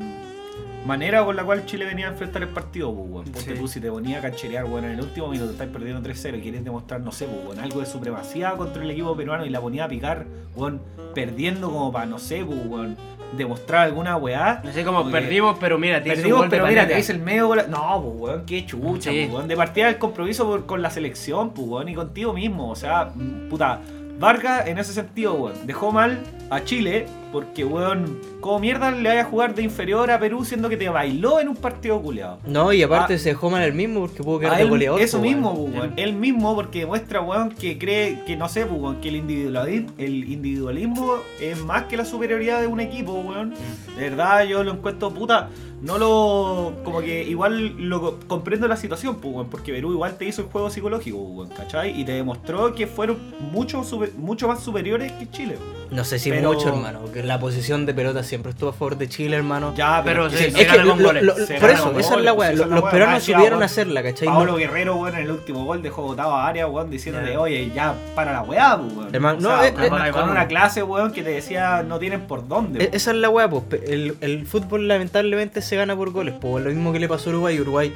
Manera 0.86 1.24
con 1.24 1.36
la 1.36 1.44
cual 1.44 1.66
Chile 1.66 1.84
venía 1.84 2.06
a 2.06 2.10
enfrentar 2.10 2.42
el 2.42 2.48
partido, 2.48 2.94
pues, 2.94 3.10
weón. 3.10 3.24
Ponte 3.26 3.40
Sí. 3.40 3.58
tú, 3.58 3.68
si 3.68 3.80
te 3.80 3.90
ponía 3.90 4.18
a 4.18 4.20
cancherear, 4.22 4.64
weón, 4.64 4.84
en 4.84 4.92
el 4.92 5.00
último 5.00 5.28
minuto 5.28 5.50
estáis 5.52 5.70
perdiendo 5.70 6.00
3-0 6.02 6.38
y 6.38 6.40
quieres 6.40 6.64
demostrar, 6.64 7.00
no 7.00 7.12
sé, 7.12 7.26
pues, 7.26 7.44
weón, 7.46 7.58
algo 7.58 7.80
de 7.80 7.86
supremacía 7.86 8.52
contra 8.52 8.82
el 8.82 8.90
equipo 8.90 9.14
peruano 9.16 9.44
y 9.44 9.50
la 9.50 9.60
ponía 9.60 9.84
a 9.84 9.88
picar, 9.88 10.24
weón, 10.56 10.80
perdiendo 11.14 11.70
como 11.70 11.92
para, 11.92 12.06
no 12.06 12.18
sé, 12.18 12.44
pues, 12.44 12.58
weón, 12.66 12.96
demostrar 13.36 13.82
alguna 13.82 14.16
weá. 14.16 14.62
No 14.64 14.72
sé 14.72 14.84
cómo 14.84 15.10
perdimos, 15.10 15.58
pero 15.60 15.76
mira, 15.78 16.02
te 16.02 16.08
Perdimos, 16.10 16.46
pero 16.48 16.66
mira, 16.66 16.88
te 16.88 16.94
dice 16.94 17.12
el 17.12 17.18
medio. 17.18 17.54
No, 17.68 18.02
pues, 18.02 18.14
weón, 18.32 18.46
qué 18.46 18.64
chucha, 18.64 19.10
Sí. 19.10 19.24
pues, 19.24 19.34
weón. 19.34 19.48
De 19.48 19.56
partida 19.56 19.88
el 19.90 19.98
compromiso 19.98 20.46
por- 20.46 20.64
con 20.64 20.80
la 20.80 20.88
selección, 20.90 21.50
pues, 21.50 21.68
weón, 21.68 21.88
y 21.90 21.94
contigo 21.94 22.32
mismo. 22.32 22.70
O 22.70 22.76
sea, 22.76 23.10
puta. 23.50 23.80
Vargas, 24.18 24.66
en 24.66 24.78
ese 24.78 24.92
sentido, 24.94 25.34
weón, 25.34 25.54
dejó 25.66 25.92
mal 25.92 26.18
a 26.50 26.64
Chile 26.64 27.06
porque, 27.32 27.64
weón, 27.64 28.18
como 28.40 28.58
mierda 28.60 28.90
le 28.90 29.08
vaya 29.08 29.20
a 29.22 29.24
jugar 29.24 29.54
de 29.54 29.62
inferior 29.62 30.10
a 30.10 30.18
Perú 30.18 30.44
siendo 30.44 30.68
que 30.68 30.76
te 30.76 30.88
bailó 30.88 31.40
en 31.40 31.48
un 31.48 31.56
partido 31.56 32.00
culeado. 32.00 32.38
No, 32.46 32.72
y 32.72 32.82
aparte 32.82 33.14
Ah. 33.14 33.18
se 33.18 33.30
dejó 33.30 33.50
mal 33.50 33.62
el 33.62 33.72
mismo 33.74 34.00
porque 34.00 34.22
pudo 34.22 34.38
quedar 34.40 34.56
de 34.58 34.64
goleador. 34.64 35.00
eso 35.00 35.20
mismo, 35.20 35.52
weón. 35.52 35.92
Él 35.96 36.14
mismo 36.14 36.54
porque 36.54 36.80
demuestra, 36.80 37.20
weón, 37.20 37.50
que 37.50 37.78
cree 37.78 38.22
que, 38.26 38.36
no 38.36 38.48
sé, 38.48 38.64
weón, 38.64 39.00
que 39.00 39.08
el 39.08 39.16
individualismo, 39.16 39.90
el 39.98 40.30
individualismo 40.30 41.14
es 41.40 41.62
más 41.64 41.84
que 41.84 41.96
la 41.96 42.04
superioridad 42.04 42.60
de 42.60 42.66
un 42.66 42.80
equipo, 42.80 43.12
weón. 43.12 43.54
De 43.96 44.02
verdad, 44.10 44.44
yo 44.44 44.64
lo 44.64 44.72
encuentro 44.72 45.10
puta. 45.12 45.48
No 45.80 45.96
lo. 45.96 46.72
Como 46.82 47.00
que 47.00 47.22
igual 47.22 47.74
lo 47.88 48.18
comprendo 48.26 48.66
la 48.66 48.76
situación, 48.76 49.16
pues, 49.20 49.32
weón, 49.32 49.48
porque 49.48 49.72
Perú 49.72 49.92
igual 49.92 50.16
te 50.18 50.24
hizo 50.24 50.42
el 50.42 50.48
juego 50.48 50.70
psicológico, 50.70 51.18
weón, 51.18 51.50
¿cachai? 51.50 52.00
Y 52.00 52.04
te 52.04 52.12
demostró 52.12 52.74
que 52.74 52.88
fueron 52.88 53.16
mucho, 53.52 53.84
super- 53.84 54.12
mucho 54.16 54.48
más 54.48 54.60
superiores 54.60 55.12
que 55.12 55.30
Chile. 55.30 55.56
weón. 55.56 55.87
No 55.90 56.04
sé 56.04 56.18
si 56.18 56.30
Pero- 56.30 56.52
mucho, 56.52 56.68
hermano, 56.68 57.00
porque 57.00 57.22
la 57.22 57.40
posición 57.40 57.86
de 57.86 57.94
pelota 57.94 58.22
siempre 58.22 58.50
estuvo 58.52 58.70
a 58.70 58.72
favor 58.72 58.98
de 58.98 59.08
Chile, 59.08 59.36
hermano. 59.36 59.74
Ya, 59.74 60.02
Pero 60.04 60.26
es 60.26 60.34
sí, 60.34 60.44
que- 60.46 60.50
se 60.50 60.60
es 60.62 60.68
que 60.68 60.76
con 60.76 60.86
lo- 60.86 60.96
goles. 60.96 61.22
lo- 61.22 61.34
Se 61.34 61.54
por 61.54 61.62
gana 61.62 61.72
eso, 61.74 61.92
con 61.92 62.00
esa 62.00 62.14
es 62.16 62.22
la 62.22 62.30
goles, 62.32 62.50
weá. 62.58 62.66
Los, 62.66 62.68
los 62.82 62.90
peruanos 62.90 63.22
supieron 63.22 63.62
hacerla, 63.62 64.02
¿cachai? 64.02 64.28
Pablo 64.28 64.56
Guerrero, 64.56 64.96
weón, 64.96 65.14
en 65.16 65.22
el 65.24 65.30
último 65.30 65.64
gol 65.64 65.82
dejó 65.82 66.02
botado 66.02 66.34
a 66.34 66.46
área, 66.46 66.66
weón, 66.66 66.90
diciéndote, 66.90 67.32
Ya. 67.32 67.40
oye, 67.40 67.70
ya 67.74 67.94
para 68.14 68.32
la 68.32 68.42
weá, 68.42 68.76
pues, 68.78 68.92
weón. 68.92 69.14
Hermano, 69.14 69.38
O 69.38 69.40
no, 69.40 69.64
eh, 69.64 69.72
con, 69.72 69.84
eh, 69.84 69.88
una- 69.88 70.12
con 70.12 70.46
clase, 70.48 70.82
weón, 70.82 71.12
que 71.12 71.22
te 71.22 71.30
decía 71.30 71.82
no 71.82 71.98
tienen 71.98 72.22
por 72.22 72.46
dónde. 72.46 72.80
Weón. 72.80 72.90
Esa 72.92 73.10
es 73.12 73.16
la 73.16 73.30
weá, 73.30 73.48
pues. 73.48 73.82
El, 73.86 74.16
el 74.20 74.46
fútbol 74.46 74.88
lamentablemente 74.88 75.62
se 75.62 75.76
gana 75.76 75.96
por 75.96 76.10
goles, 76.10 76.34
pues. 76.40 76.62
Lo 76.64 76.70
mismo 76.70 76.92
que 76.92 76.98
le 77.00 77.08
pasó 77.08 77.30
a 77.30 77.32
Uruguay. 77.32 77.58
Uruguay 77.60 77.94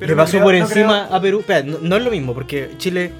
Pero 0.00 0.10
le 0.10 0.16
pasó 0.16 0.40
por 0.40 0.54
encima 0.54 1.04
a 1.10 1.20
Perú. 1.20 1.44
No 1.82 1.96
es 1.96 2.02
lo 2.02 2.10
mismo, 2.10 2.34
porque 2.34 2.70
Chile, 2.78 3.12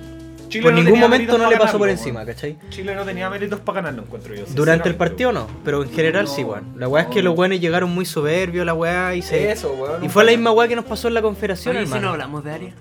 Chile 0.48 0.62
por 0.64 0.72
no 0.72 0.82
ningún 0.82 1.00
momento 1.00 1.36
no 1.38 1.50
le 1.50 1.56
pasó 1.56 1.78
por 1.78 1.88
encima. 1.88 2.24
¿cachai? 2.24 2.56
Chile 2.70 2.94
no 2.94 3.04
tenía 3.04 3.28
méritos 3.30 3.60
para 3.60 3.76
ganarlo, 3.82 4.02
encuentro 4.02 4.34
yo. 4.34 4.44
Durante 4.54 4.88
el 4.88 4.94
partido 4.96 5.32
no, 5.32 5.46
pero 5.64 5.82
en 5.82 5.90
general 5.90 6.26
sí, 6.28 6.42
weón. 6.44 6.72
La 6.76 6.88
weá 6.88 7.02
es 7.04 7.08
que 7.08 7.22
los 7.22 7.36
weones 7.36 7.60
llegaron 7.60 7.90
muy 7.90 8.04
soberbios, 8.04 8.64
la 8.66 8.74
weá, 8.74 9.14
y 9.14 9.22
se. 9.22 9.50
Eso, 9.50 9.72
weón. 9.72 10.04
Y 10.04 10.08
fue 10.08 10.24
la 10.24 10.30
misma 10.32 10.50
weá 10.52 10.68
que 10.68 10.76
nos 10.76 10.84
pasó 10.84 11.08
en 11.08 11.14
la 11.14 11.22
confederación, 11.22 11.76
Oye, 11.76 11.86
si 11.86 11.92
hermano. 11.92 12.06
no 12.08 12.12
hablamos 12.12 12.44
de 12.44 12.50
área. 12.52 12.74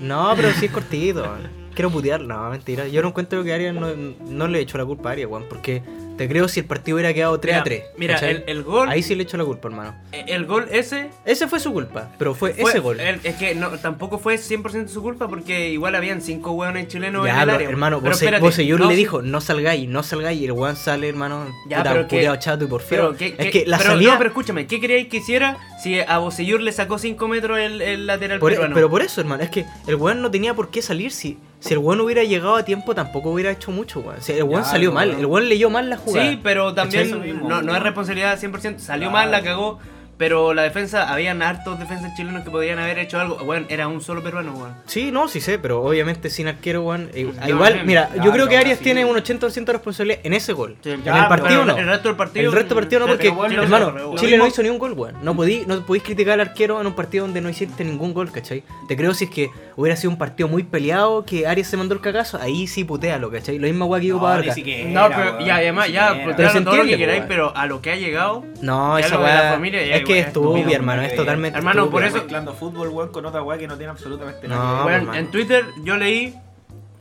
No, 0.00 0.32
pero 0.36 0.50
sí 0.52 0.66
es 0.66 0.72
cortito. 0.72 1.22
weón. 1.22 1.60
Quiero 1.74 1.90
putear, 1.90 2.20
no, 2.20 2.50
mentira. 2.50 2.88
Yo 2.88 3.00
no 3.02 3.08
encuentro 3.08 3.44
que 3.44 3.52
Arias 3.54 3.74
no, 3.74 3.88
no 4.28 4.48
le 4.48 4.58
he 4.58 4.62
hecho 4.62 4.76
la 4.76 4.84
culpa 4.84 5.10
a 5.10 5.12
Arias, 5.12 5.30
weón. 5.30 5.44
Porque 5.48 5.82
te 6.20 6.28
creo 6.28 6.48
si 6.48 6.60
el 6.60 6.66
partido 6.66 6.96
hubiera 6.96 7.14
quedado 7.14 7.40
3 7.40 7.56
a 7.56 7.62
3. 7.64 7.82
Mira, 7.96 8.18
el, 8.18 8.44
el 8.46 8.62
gol. 8.62 8.90
Ahí 8.90 9.02
sí 9.02 9.14
le 9.14 9.22
echo 9.22 9.38
la 9.38 9.44
culpa, 9.46 9.68
hermano. 9.68 9.94
El 10.12 10.44
gol 10.44 10.68
ese. 10.70 11.08
Ese 11.24 11.48
fue 11.48 11.60
su 11.60 11.72
culpa, 11.72 12.10
pero 12.18 12.34
fue, 12.34 12.52
fue- 12.52 12.70
ese 12.72 12.78
gol. 12.80 13.00
el- 13.00 13.20
es 13.24 13.36
que 13.36 13.54
no, 13.54 13.70
tampoco 13.78 14.18
fue 14.18 14.34
100% 14.36 14.88
su 14.88 15.00
culpa 15.00 15.28
porque 15.28 15.70
igual 15.70 15.94
habían 15.94 16.20
cinco 16.20 16.50
hueones 16.52 16.88
chilenos 16.88 17.26
en 17.26 17.32
ya, 17.34 17.40
el 17.40 17.46
pero, 17.46 17.54
área. 17.56 17.68
hermano, 17.70 18.00
Pero 18.02 18.10
vos, 18.10 18.20
vos 18.40 18.58
no, 18.58 18.90
le 18.90 18.96
dijo, 18.96 19.22
no 19.22 19.40
salgáis, 19.40 19.88
no 19.88 20.02
salgáis, 20.02 20.38
y 20.42 20.44
el 20.44 20.52
weón 20.52 20.76
sale, 20.76 21.08
hermano, 21.08 21.46
Ya, 21.66 21.78
puta, 21.78 21.92
pero 21.92 22.06
que- 22.08 22.38
chato 22.38 22.64
y 22.64 22.66
por. 22.66 22.82
Pero, 22.82 23.16
¿qué- 23.16 23.34
es 23.38 23.50
que 23.50 23.64
la 23.66 23.78
pero, 23.78 23.92
salida... 23.92 24.12
No, 24.12 24.18
pero 24.18 24.28
escúchame, 24.28 24.66
¿qué 24.66 24.78
queríais 24.78 25.08
que 25.08 25.16
hiciera 25.16 25.56
si 25.82 26.00
a 26.00 26.18
Bocellur 26.18 26.60
le 26.60 26.72
sacó 26.72 26.98
5 26.98 27.28
metros 27.28 27.58
el, 27.58 27.80
el 27.80 28.06
lateral 28.06 28.40
por- 28.40 28.52
e, 28.52 28.56
peruano? 28.56 28.74
pero 28.74 28.90
por 28.90 29.00
eso, 29.00 29.22
hermano, 29.22 29.42
es 29.42 29.48
que 29.48 29.64
el 29.86 29.94
weón 29.94 30.20
no 30.20 30.30
tenía 30.30 30.52
por 30.52 30.70
qué 30.70 30.82
salir 30.82 31.12
si, 31.12 31.38
si 31.60 31.72
el 31.72 31.78
weón 31.78 32.00
hubiera 32.00 32.24
llegado 32.24 32.56
a 32.56 32.64
tiempo 32.64 32.94
tampoco 32.94 33.30
hubiera 33.30 33.50
hecho 33.50 33.70
mucho, 33.70 34.00
weón. 34.00 34.20
Si 34.20 34.32
el 34.32 34.42
weón 34.42 34.64
Ya, 34.64 34.68
salió 34.70 34.90
no, 34.90 34.94
mal, 34.96 35.12
no. 35.12 35.18
el 35.18 35.26
weón 35.26 35.48
leyó 35.48 35.70
mal 35.70 35.88
la 35.88 35.96
jugada. 35.96 36.09
Sí, 36.12 36.40
pero 36.42 36.74
también 36.74 37.38
no, 37.48 37.62
no 37.62 37.74
es 37.76 37.82
responsabilidad 37.82 38.38
100%. 38.38 38.78
Salió 38.78 39.10
Claro. 39.10 39.12
mal, 39.12 39.30
la 39.30 39.42
cagó. 39.42 39.78
Pero 40.20 40.52
la 40.52 40.64
defensa, 40.64 41.10
habían 41.10 41.40
hartos 41.40 41.78
defensas 41.78 42.14
chilenos 42.14 42.44
que 42.44 42.50
podían 42.50 42.78
haber 42.78 42.98
hecho 42.98 43.18
algo. 43.18 43.38
Bueno, 43.38 43.64
era 43.70 43.88
un 43.88 44.02
solo 44.02 44.22
peruano, 44.22 44.52
weón. 44.52 44.74
Sí, 44.84 45.10
no, 45.10 45.28
sí 45.28 45.40
sé, 45.40 45.58
pero 45.58 45.82
obviamente 45.82 46.28
sin 46.28 46.46
arquero, 46.46 46.82
weón. 46.82 47.08
eh, 47.14 47.32
igual, 47.48 47.86
mira, 47.86 48.10
yo 48.22 48.30
creo 48.30 48.46
que 48.46 48.56
no, 48.56 48.60
Arias 48.60 48.76
sí. 48.76 48.84
tiene 48.84 49.06
un 49.06 49.16
80% 49.16 49.64
de 49.64 49.72
responsabilidad 49.72 50.20
en 50.22 50.34
ese 50.34 50.52
gol. 50.52 50.76
Sí, 50.82 50.90
en 50.90 50.98
el 50.98 51.26
partido 51.26 51.64
no. 51.64 51.74
El 51.74 51.86
resto 51.86 52.08
del 52.08 52.18
partido. 52.18 52.50
El 52.50 52.52
resto 52.52 52.74
del 52.74 52.84
partido 52.84 53.00
no, 53.00 53.06
porque, 53.06 53.30
bueno, 53.30 53.56
lo 53.56 53.62
hermano, 53.62 53.92
lo 53.92 54.14
Chile 54.16 54.36
no 54.36 54.46
hizo 54.46 54.62
ni 54.62 54.68
un 54.68 54.78
gol, 54.78 54.92
weón. 54.92 55.14
No 55.22 55.34
podí, 55.34 55.64
no 55.66 55.86
podéis 55.86 56.04
criticar 56.04 56.34
al 56.34 56.40
arquero 56.48 56.78
en 56.82 56.86
un 56.86 56.92
partido 56.92 57.24
donde 57.24 57.40
no 57.40 57.48
hiciste 57.48 57.82
ningún 57.82 58.12
gol, 58.12 58.30
¿cachai? 58.30 58.62
Te 58.88 58.98
creo 58.98 59.14
si 59.14 59.24
es 59.24 59.30
que 59.30 59.48
hubiera 59.76 59.96
sido 59.96 60.10
un 60.10 60.18
partido 60.18 60.50
muy 60.50 60.64
peleado, 60.64 61.24
que 61.24 61.46
Arias 61.46 61.68
se 61.68 61.78
mandó 61.78 61.94
el 61.94 62.02
cagazo, 62.02 62.38
ahí 62.42 62.66
sí 62.66 62.84
putealo, 62.84 63.30
¿cachai? 63.30 63.58
Lo 63.58 63.66
mismo 63.66 63.86
weón 63.86 64.02
que 64.02 64.08
No, 64.08 64.20
para 64.20 64.44
No, 64.44 65.08
pero 65.16 65.40
ya, 65.46 65.56
además, 65.56 65.90
ya, 65.90 66.14
Pero 66.36 66.62
todo 66.62 66.76
lo 66.76 66.84
que 66.84 66.98
queráis, 66.98 67.24
pero 67.26 67.56
a 67.56 67.64
lo 67.64 67.80
que 67.80 67.92
ha 67.92 67.96
llegado. 67.96 68.44
No, 68.60 68.98
Ya 68.98 69.06
esa 69.06 69.14
lo 69.14 69.22
de 69.22 69.28
la 69.28 69.40
weá 69.40 69.52
familia, 69.54 69.86
ya, 69.86 69.96
es 69.96 70.09
que 70.14 70.20
es 70.20 70.26
estúpida, 70.28 70.70
hermano, 70.72 71.02
es 71.02 71.14
totalmente 71.16 71.58
Hermano, 71.58 71.90
por 71.90 72.04
eso- 72.04 72.16
mezclando 72.18 72.54
fútbol, 72.54 72.88
weón, 72.88 73.08
con 73.10 73.24
otra 73.26 73.42
weá 73.42 73.58
que 73.58 73.66
no 73.68 73.76
tiene 73.76 73.90
absolutamente 73.92 74.46
No, 74.48 74.54
nada. 74.56 74.82
Bueno, 74.82 74.98
hermano. 74.98 75.18
en 75.18 75.30
Twitter 75.30 75.64
yo 75.84 75.96
leí 75.96 76.34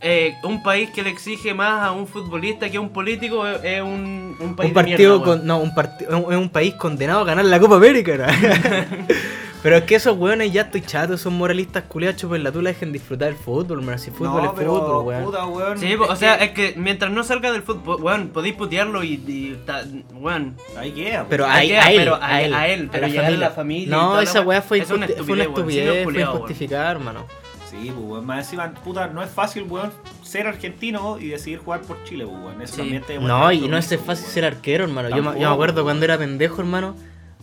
eh, 0.01 0.35
un 0.43 0.63
país 0.63 0.89
que 0.91 1.03
le 1.03 1.09
exige 1.09 1.53
más 1.53 1.83
a 1.83 1.91
un 1.91 2.07
futbolista 2.07 2.69
que 2.69 2.77
a 2.77 2.81
un 2.81 2.89
político 2.89 3.45
es, 3.45 3.59
es 3.63 3.81
un, 3.81 4.35
un 4.39 4.55
país 4.55 4.69
un 4.69 4.73
de 4.73 4.81
partido 4.83 5.17
mierda, 5.19 5.25
con, 5.25 5.45
no, 5.45 5.57
un 5.59 5.75
partido 5.75 6.31
es 6.31 6.37
un 6.37 6.49
país 6.49 6.73
condenado 6.75 7.19
a 7.21 7.25
ganar 7.25 7.43
la 7.43 7.59
Copa 7.59 7.75
América, 7.75 8.15
¿no? 8.15 8.25
Pero 9.61 9.75
es 9.75 9.83
que 9.83 9.95
esos 9.95 10.17
weones 10.17 10.53
ya 10.53 10.61
estoy 10.61 10.81
chato, 10.81 11.17
son 11.17 11.33
moralistas 11.37 11.83
culiachos, 11.83 12.29
pues 12.29 12.41
la 12.41 12.49
tú 12.49 12.61
la 12.61 12.69
dejen 12.69 12.93
disfrutar 12.93 13.27
el 13.27 13.35
fútbol, 13.35 13.81
man. 13.81 13.99
Si 13.99 14.09
fútbol 14.09 14.43
no, 14.43 14.45
es 14.45 14.51
pero, 14.55 14.71
fútbol, 14.79 15.05
weón. 15.05 15.23
puta, 15.25 15.45
weón. 15.47 15.77
Sí, 15.77 15.95
o 15.95 16.15
sea, 16.15 16.35
es 16.35 16.51
que 16.51 16.75
mientras 16.77 17.11
no 17.11 17.23
salga 17.25 17.51
del 17.51 17.61
fútbol, 17.63 18.01
weón, 18.01 18.29
podéis 18.29 18.55
putearlo 18.55 19.03
y, 19.03 19.15
y 19.27 19.59
ta- 19.65 19.83
weón. 20.13 20.55
Ahí 20.77 20.91
queda, 20.93 21.25
Pero 21.29 21.43
pues. 21.43 21.57
a, 21.57 21.61
queda, 21.61 21.91
él, 21.91 21.97
pero 21.97 22.19
a, 22.21 22.41
él, 22.41 22.53
a 22.53 22.67
él, 22.69 22.89
pero 22.89 23.07
la 23.07 23.07
a 23.07 23.23
familia. 23.23 23.39
la 23.39 23.51
familia 23.51 23.87
y 23.87 23.89
No, 23.89 24.15
la 24.15 24.23
esa 24.23 24.41
weá, 24.41 24.61
fue, 24.61 24.77
es 24.79 24.89
una 24.91 25.07
injusti- 25.07 25.23
fue 25.25 25.33
una 25.33 25.43
estupidez, 25.43 25.85
weón, 26.05 26.15
sí, 26.15 26.21
estupidez, 26.21 26.21
los 26.61 26.69
fue 26.69 26.77
hermano. 26.91 27.25
Sí, 27.69 27.77
pues, 27.93 27.95
weón. 27.97 28.25
Más 28.25 28.45
encima, 28.45 28.73
puta, 28.75 29.07
no 29.07 29.21
es 29.21 29.29
fácil, 29.29 29.63
weón, 29.63 29.91
ser 30.23 30.47
argentino 30.47 31.19
y 31.19 31.27
decidir 31.27 31.59
jugar 31.59 31.81
por 31.81 32.01
Chile, 32.05 32.23
weón. 32.23 32.61
Eso 32.61 32.75
Sí. 32.75 32.81
también 32.81 33.03
te 33.03 33.19
No, 33.19 33.51
y 33.51 33.67
no 33.67 33.77
es 33.77 33.87
fácil 33.87 34.23
weón. 34.23 34.33
ser 34.33 34.45
arquero, 34.45 34.85
hermano. 34.85 35.09
Yo, 35.09 35.17
me- 35.21 35.37
yo 35.37 35.49
me 35.49 35.53
acuerdo 35.53 35.83
cuando 35.83 36.05
era 36.05 36.17
pendejo, 36.17 36.61
hermano. 36.61 36.95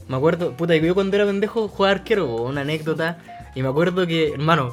Me 0.09 0.17
acuerdo, 0.17 0.53
puta, 0.53 0.77
yo 0.77 0.95
cuando 0.95 1.17
era 1.17 1.27
pendejo 1.27 1.69
jugaba 1.69 1.97
arquero, 1.97 2.27
una 2.37 2.61
anécdota. 2.61 3.19
Y 3.55 3.63
me 3.63 3.69
acuerdo 3.69 4.07
que, 4.07 4.35
hermano, 4.35 4.71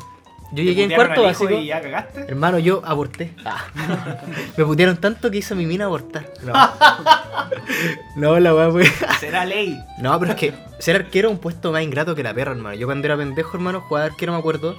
yo 0.54 0.64
llegué 0.64 0.84
en 0.84 0.92
cuarto 0.92 1.24
básico. 1.24 1.52
Y 1.54 1.66
ya 1.68 1.82
cagaste. 1.82 2.26
Hermano, 2.28 2.60
yo 2.60 2.82
aborté. 2.86 3.34
Ah. 3.46 3.66
Me 4.58 4.66
putearon 4.66 4.98
tanto 4.98 5.32
que 5.32 5.38
hizo 5.38 5.56
mi 5.56 5.66
mina 5.66 5.86
abortar. 5.86 6.32
No, 6.44 6.54
no 8.16 8.40
la 8.40 8.54
weá 8.54 8.72
fue. 8.72 8.86
Será 9.20 9.46
ley. 9.46 9.78
No, 10.00 10.18
pero 10.20 10.34
es 10.34 10.38
que 10.38 10.54
ser 10.80 10.96
arquero 10.98 11.30
es 11.30 11.34
un 11.34 11.40
puesto 11.40 11.72
más 11.72 11.82
ingrato 11.82 12.14
que 12.14 12.22
la 12.24 12.34
perra, 12.34 12.52
hermano. 12.52 12.76
Yo 12.76 12.86
cuando 12.88 13.06
era 13.08 13.18
pendejo, 13.18 13.58
hermano, 13.58 13.82
jugaba 13.82 14.06
arquero, 14.06 14.34
me 14.34 14.40
acuerdo. 14.40 14.76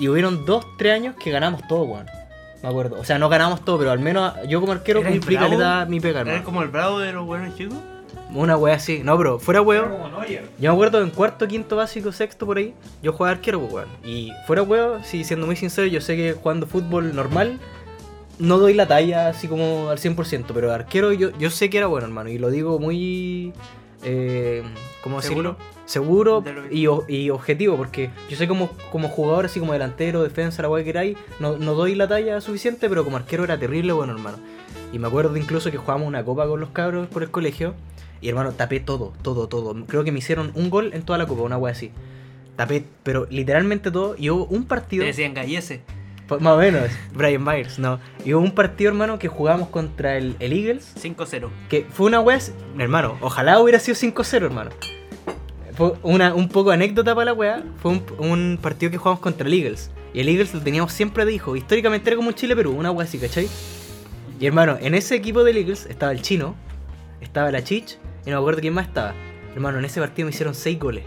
Y 0.00 0.08
hubieron 0.08 0.44
dos, 0.44 0.66
tres 0.76 0.94
años 0.94 1.14
que 1.22 1.30
ganamos 1.30 1.66
todo, 1.68 1.84
weón. 1.84 2.06
Me 2.62 2.68
acuerdo. 2.68 2.98
O 2.98 3.04
sea, 3.04 3.18
no 3.18 3.28
ganamos 3.28 3.64
todo, 3.64 3.78
pero 3.78 3.92
al 3.92 4.00
menos 4.00 4.32
yo 4.48 4.60
como 4.60 4.72
arquero 4.72 5.00
¿Eres 5.00 5.12
cumplí 5.12 5.36
caleta 5.36 5.86
mi 5.88 6.00
pega, 6.00 6.20
¿Eres 6.22 6.32
hermano. 6.32 6.44
como 6.44 6.62
el 6.62 6.68
bravo 6.68 6.98
de 6.98 7.12
los 7.12 7.24
buenos 7.24 7.54
chicos? 7.56 7.78
Una 8.34 8.56
wea 8.56 8.74
así. 8.74 9.02
No, 9.04 9.16
pero 9.16 9.38
fuera 9.38 9.60
Neuer. 9.60 10.50
Yo 10.58 10.70
me 10.70 10.74
acuerdo 10.74 11.00
en 11.02 11.10
cuarto, 11.10 11.46
quinto 11.46 11.76
básico, 11.76 12.10
sexto 12.12 12.44
por 12.46 12.58
ahí, 12.58 12.74
yo 13.02 13.12
jugaba 13.12 13.36
arquero, 13.36 13.60
pues, 13.60 13.72
weón. 13.72 13.88
Y 14.04 14.32
fuera 14.46 14.62
weón, 14.62 15.04
sí, 15.04 15.24
siendo 15.24 15.46
muy 15.46 15.56
sincero, 15.56 15.86
yo 15.86 16.00
sé 16.00 16.16
que 16.16 16.32
jugando 16.32 16.66
fútbol 16.66 17.14
normal 17.14 17.60
no 18.38 18.58
doy 18.58 18.74
la 18.74 18.86
talla 18.86 19.28
así 19.28 19.46
como 19.48 19.90
al 19.90 19.98
100%, 19.98 20.46
pero 20.52 20.72
arquero 20.72 21.12
yo, 21.12 21.30
yo 21.38 21.50
sé 21.50 21.70
que 21.70 21.78
era 21.78 21.86
bueno, 21.86 22.06
hermano. 22.06 22.30
Y 22.30 22.38
lo 22.38 22.50
digo 22.50 22.78
muy... 22.78 23.52
Eh, 24.02 24.62
¿Cómo 25.02 25.22
¿Seguro? 25.22 25.56
decirlo? 25.56 25.74
Seguro 25.86 26.44
y, 26.70 26.86
y 27.08 27.30
objetivo, 27.30 27.76
porque 27.76 28.10
yo 28.28 28.36
sé 28.36 28.48
como, 28.48 28.70
como 28.90 29.08
jugador, 29.08 29.46
así 29.46 29.60
como 29.60 29.72
delantero, 29.72 30.22
defensa, 30.22 30.62
la 30.62 30.68
weá 30.68 30.82
que 30.82 30.86
queráis, 30.86 31.16
no, 31.40 31.56
no 31.56 31.74
doy 31.74 31.94
la 31.94 32.08
talla 32.08 32.40
suficiente, 32.40 32.88
pero 32.88 33.04
como 33.04 33.16
arquero 33.16 33.44
era 33.44 33.58
terrible 33.58 33.92
bueno, 33.92 34.12
hermano. 34.12 34.38
Y 34.92 34.98
me 34.98 35.06
acuerdo 35.08 35.36
incluso 35.36 35.70
que 35.70 35.76
jugábamos 35.76 36.08
una 36.08 36.24
copa 36.24 36.46
con 36.46 36.60
los 36.60 36.70
cabros 36.70 37.08
por 37.08 37.22
el 37.22 37.30
colegio. 37.30 37.74
Y 38.20 38.28
hermano, 38.28 38.52
tapé 38.52 38.80
todo, 38.80 39.12
todo, 39.22 39.48
todo. 39.48 39.74
Creo 39.86 40.04
que 40.04 40.12
me 40.12 40.18
hicieron 40.18 40.50
un 40.54 40.70
gol 40.70 40.90
en 40.94 41.02
toda 41.02 41.18
la 41.18 41.26
copa, 41.26 41.42
una 41.42 41.58
wea 41.58 41.72
así. 41.72 41.90
Tapé, 42.56 42.84
pero 43.02 43.26
literalmente 43.30 43.90
todo. 43.90 44.14
Y 44.18 44.30
hubo 44.30 44.46
un 44.46 44.62
Te 44.62 44.68
partido. 44.68 45.04
decían 45.04 45.34
gallese. 45.34 45.82
Pues, 46.26 46.40
Más 46.40 46.54
o 46.54 46.58
menos, 46.58 46.88
Brian 47.12 47.44
Myers, 47.44 47.78
no. 47.78 48.00
Y 48.24 48.32
hubo 48.32 48.42
un 48.42 48.52
partido, 48.52 48.90
hermano, 48.90 49.18
que 49.18 49.28
jugamos 49.28 49.68
contra 49.68 50.16
el, 50.16 50.36
el 50.40 50.52
Eagles. 50.54 50.94
5-0. 51.00 51.50
Que 51.68 51.84
fue 51.90 52.06
una 52.06 52.20
wea. 52.20 52.38
Hermano, 52.78 53.18
ojalá 53.20 53.60
hubiera 53.60 53.78
sido 53.78 53.94
5-0, 53.96 54.44
hermano. 54.44 54.70
Fue 55.74 55.92
una, 56.02 56.34
un 56.34 56.48
poco 56.48 56.70
anécdota 56.70 57.14
para 57.14 57.26
la 57.26 57.32
wea. 57.34 57.62
Fue 57.82 57.90
un, 57.92 58.02
un 58.18 58.58
partido 58.62 58.90
que 58.90 58.96
jugamos 58.96 59.20
contra 59.20 59.46
el 59.46 59.52
Eagles. 59.52 59.90
Y 60.14 60.20
el 60.20 60.28
Eagles 60.28 60.54
lo 60.54 60.60
teníamos 60.60 60.92
siempre 60.92 61.24
de 61.26 61.32
hijo. 61.34 61.56
Históricamente 61.56 62.08
era 62.08 62.16
como 62.16 62.28
un 62.28 62.34
Chile-Perú, 62.34 62.70
una 62.72 62.90
wea 62.90 63.06
así, 63.06 63.18
¿cachai? 63.18 63.48
Y 64.40 64.46
hermano, 64.46 64.78
en 64.80 64.94
ese 64.94 65.16
equipo 65.16 65.44
del 65.44 65.56
Eagles 65.58 65.86
estaba 65.86 66.12
el 66.12 66.22
chino, 66.22 66.54
estaba 67.24 67.50
la 67.50 67.62
Chich, 67.64 67.98
y 68.24 68.30
no 68.30 68.36
me 68.36 68.40
acuerdo 68.40 68.60
quién 68.60 68.74
más 68.74 68.86
estaba. 68.86 69.14
Hermano, 69.54 69.78
en 69.78 69.84
ese 69.84 70.00
partido 70.00 70.26
me 70.26 70.30
hicieron 70.30 70.54
6 70.54 70.78
goles. 70.78 71.04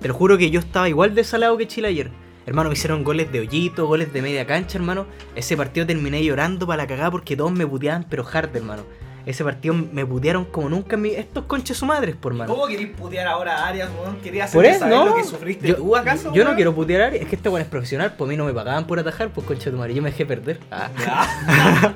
Te 0.00 0.08
lo 0.08 0.14
juro 0.14 0.36
que 0.38 0.50
yo 0.50 0.60
estaba 0.60 0.88
igual 0.88 1.14
de 1.14 1.24
salado 1.24 1.56
que 1.56 1.66
Chile 1.68 1.88
ayer. 1.88 2.10
Hermano, 2.44 2.70
me 2.70 2.74
hicieron 2.74 3.04
goles 3.04 3.30
de 3.30 3.38
hoyito, 3.40 3.86
goles 3.86 4.12
de 4.12 4.20
media 4.20 4.44
cancha, 4.46 4.76
hermano. 4.76 5.06
Ese 5.36 5.56
partido 5.56 5.86
terminé 5.86 6.24
llorando 6.24 6.66
para 6.66 6.82
la 6.82 6.88
cagada 6.88 7.10
porque 7.12 7.36
todos 7.36 7.52
me 7.52 7.66
puteaban, 7.66 8.04
pero 8.08 8.26
hard, 8.26 8.56
hermano. 8.56 8.82
Ese 9.24 9.44
partido 9.44 9.74
me 9.74 10.04
putearon 10.04 10.44
como 10.46 10.68
nunca 10.68 10.96
en 10.96 11.02
mi... 11.02 11.10
Estos 11.10 11.44
conches 11.44 11.76
su 11.76 11.86
madres, 11.86 12.16
por 12.16 12.34
mano. 12.34 12.52
¿Cómo 12.52 12.66
querés 12.66 12.88
putear 12.90 13.28
ahora 13.28 13.58
a 13.58 13.68
Arias, 13.68 13.88
weón? 13.96 14.16
¿Querías 14.16 14.50
Por 14.50 14.66
hacerle 14.66 14.70
eso, 14.76 14.80
saber 14.80 14.96
no. 14.96 15.06
lo 15.06 15.14
que 15.14 15.24
sufriste 15.24 15.68
yo, 15.68 15.76
tú 15.76 15.94
acaso? 15.94 16.34
yo 16.34 16.42
no 16.42 16.56
quiero 16.56 16.74
putear 16.74 17.02
a 17.02 17.06
Arias, 17.06 17.22
es 17.22 17.28
que 17.28 17.36
este 17.36 17.48
weón 17.48 17.62
es 17.62 17.68
profesional, 17.68 18.14
pues 18.18 18.26
a 18.26 18.30
mí 18.32 18.36
no 18.36 18.44
me 18.44 18.52
pagaban 18.52 18.84
por 18.88 18.98
atajar, 18.98 19.28
pues 19.30 19.46
concha 19.46 19.66
de 19.66 19.70
tu 19.70 19.76
madre, 19.76 19.94
yo 19.94 20.02
me 20.02 20.10
dejé 20.10 20.26
perder. 20.26 20.58
Ah. 20.72 20.90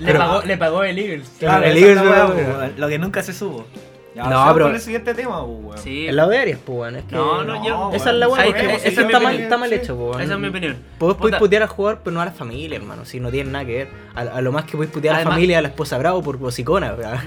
Le, 0.00 0.06
Pero- 0.06 0.18
pagó, 0.18 0.42
le 0.42 0.56
pagó 0.56 0.84
el 0.84 0.98
Eagles. 0.98 1.30
Claro, 1.38 1.64
el 1.64 1.80
la 1.80 1.86
Eagles, 1.86 2.02
weón, 2.04 2.72
Lo 2.76 2.88
que 2.88 2.98
nunca 2.98 3.22
se 3.22 3.32
supo. 3.32 3.66
Ya, 4.14 4.22
No, 4.22 4.28
sigamos 4.30 4.52
pero- 4.54 4.64
con 4.66 4.74
el 4.74 4.80
siguiente 4.80 5.14
tema, 5.14 5.42
weón. 5.44 5.76
Sí. 5.78 6.06
El 6.06 6.16
lado 6.16 6.30
de 6.30 6.38
Arias, 6.38 6.58
pues 6.64 6.78
weón, 6.78 6.96
es 6.96 7.04
que... 7.04 7.14
No, 7.14 7.44
no, 7.44 7.62
yo- 7.66 7.90
Esa 7.92 8.10
es 8.10 8.16
la 8.16 8.26
Ahí- 8.26 8.32
porque 8.50 8.74
es 8.76 8.84
está, 8.86 9.02
mal, 9.04 9.14
opinión, 9.16 9.42
está 9.42 9.56
mal 9.58 9.68
sí. 9.68 9.74
hecho, 9.74 9.94
pues 9.96 10.08
weón. 10.10 10.20
Esa 10.22 10.32
es 10.34 10.38
mi 10.40 10.48
opinión. 10.48 10.76
Podés, 10.98 11.16
Puta, 11.18 11.38
putear 11.38 11.62
al 11.62 11.68
jugador, 11.68 12.00
pero 12.02 12.14
no 12.14 12.20
a 12.22 12.24
la 12.24 12.32
familia, 12.32 12.76
hermano. 12.78 13.04
Si 13.04 13.20
no 13.20 13.30
tiene 13.30 13.50
nada 13.50 13.64
que 13.66 13.72
ver. 13.74 13.88
A, 14.14 14.20
a 14.20 14.40
lo 14.40 14.52
más 14.52 14.64
que 14.64 14.76
podés 14.76 14.90
putear 14.90 15.16
a 15.16 15.18
la 15.24 15.30
familia, 15.30 15.58
a 15.58 15.62
la 15.62 15.68
esposa 15.68 15.98
bravo 15.98 16.22
por 16.22 16.38
bocicona. 16.38 16.94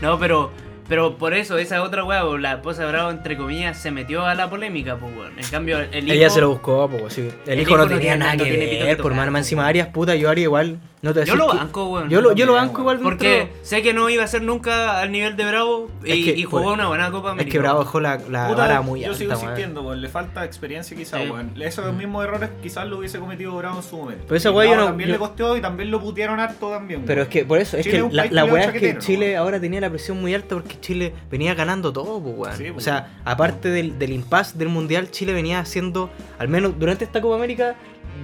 No, 0.00 0.18
pero, 0.18 0.50
pero 0.88 1.16
por 1.16 1.34
eso, 1.34 1.58
esa 1.58 1.82
otra 1.82 2.04
weá, 2.04 2.24
o 2.24 2.38
la 2.38 2.52
esposa 2.54 2.86
Bravo, 2.86 3.10
entre 3.10 3.36
comillas, 3.36 3.78
se 3.78 3.90
metió 3.90 4.24
a 4.26 4.34
la 4.34 4.48
polémica, 4.50 4.96
pues 4.96 5.16
weón. 5.16 5.38
En 5.38 5.46
cambio, 5.48 5.78
el 5.80 6.04
hijo. 6.04 6.12
Ella 6.14 6.30
se 6.30 6.40
lo 6.40 6.50
buscó, 6.50 6.88
pues 6.88 7.12
sí. 7.14 7.28
El, 7.46 7.52
El 7.54 7.60
hijo 7.60 7.70
hijo 7.70 7.78
no 7.78 7.84
no 7.86 7.90
tenía 7.96 8.16
nada 8.16 8.36
que 8.36 8.44
tiene 8.44 8.84
ver, 8.84 8.96
por 8.98 9.14
mano. 9.14 9.30
Más 9.32 9.40
encima. 9.42 9.66
Arias, 9.66 9.88
puta, 9.88 10.14
yo 10.14 10.30
Arias 10.30 10.44
igual. 10.44 10.78
No 11.02 11.12
te 11.14 11.24
Yo 11.24 11.36
lo 11.36 11.46
banco, 11.48 11.88
weón. 11.90 12.08
Yo 12.08 12.20
lo, 12.20 12.32
yo 12.32 12.46
lo 12.46 12.54
banco 12.54 12.80
igual 12.80 12.98
Porque 13.00 13.28
dentro- 13.28 13.56
sé 13.62 13.82
que 13.82 13.92
no 13.92 14.08
iba 14.08 14.24
a 14.24 14.26
ser 14.26 14.42
nunca 14.42 14.98
al 14.98 15.12
nivel 15.12 15.36
de 15.36 15.44
Bravo 15.44 15.88
y, 16.04 16.10
Es 16.10 16.24
que, 16.24 16.40
y 16.40 16.42
jugó 16.44 16.62
pues, 16.64 16.74
una 16.74 16.88
buena 16.88 17.10
Copa 17.12 17.28
Es 17.28 17.32
América. 17.32 17.52
que 17.52 17.58
Bravo 17.60 17.80
dejó 17.80 18.00
la, 18.00 18.16
la 18.30 18.48
Puta, 18.48 18.62
vara 18.62 18.80
muy 18.80 19.00
yo 19.02 19.06
alta, 19.08 19.18
sigo 19.18 19.30
weón. 19.32 19.42
insistiendo, 19.42 19.82
weón. 19.82 20.00
Le 20.00 20.08
falta 20.08 20.44
experiencia 20.44 20.96
quizás, 20.96 21.22
Sí. 21.22 21.30
weón. 21.30 21.52
Esos 21.62 21.94
mismos 21.94 22.24
errores 22.24 22.50
quizás 22.62 22.88
lo 22.88 22.98
hubiese 22.98 23.20
cometido 23.20 23.54
Bravo 23.56 23.76
en 23.76 23.82
su 23.84 23.96
momento. 23.96 24.24
Pero 24.26 24.36
esa 24.36 24.50
weá 24.50 24.68
yo 24.70 24.76
no- 24.76 24.84
También 24.86 25.08
yo- 25.10 25.12
le 25.12 25.18
costó 25.18 25.56
y 25.56 25.60
también 25.60 25.90
lo 25.90 26.00
putearon 26.00 26.40
harto 26.40 26.70
también, 26.70 27.02
Pero 27.06 27.22
es 27.22 27.28
que 27.28 27.44
por 27.44 27.58
eso, 27.58 27.76
es 27.76 27.86
es 27.86 27.92
que 27.92 28.08
la, 28.10 28.44
weá 28.46 28.64
es 28.64 28.80
que 28.80 28.98
Chile 28.98 29.36
ahora 29.36 29.60
tenía 29.60 29.80
la 29.82 29.90
presión 29.90 30.20
muy 30.20 30.34
alta 30.34 30.56
porque 30.56 30.75
Chile 30.80 31.12
venía 31.30 31.54
ganando 31.54 31.92
todo, 31.92 32.20
pues, 32.20 32.34
weón. 32.36 32.56
Sí, 32.56 32.64
pues. 32.72 32.76
O 32.76 32.80
sea, 32.80 33.20
aparte 33.24 33.68
del, 33.70 33.98
del 33.98 34.12
impasse 34.12 34.56
del 34.58 34.68
mundial, 34.68 35.10
Chile 35.10 35.32
venía 35.32 35.60
haciendo, 35.60 36.10
al 36.38 36.48
menos 36.48 36.78
durante 36.78 37.04
esta 37.04 37.20
Copa 37.20 37.36
América, 37.36 37.74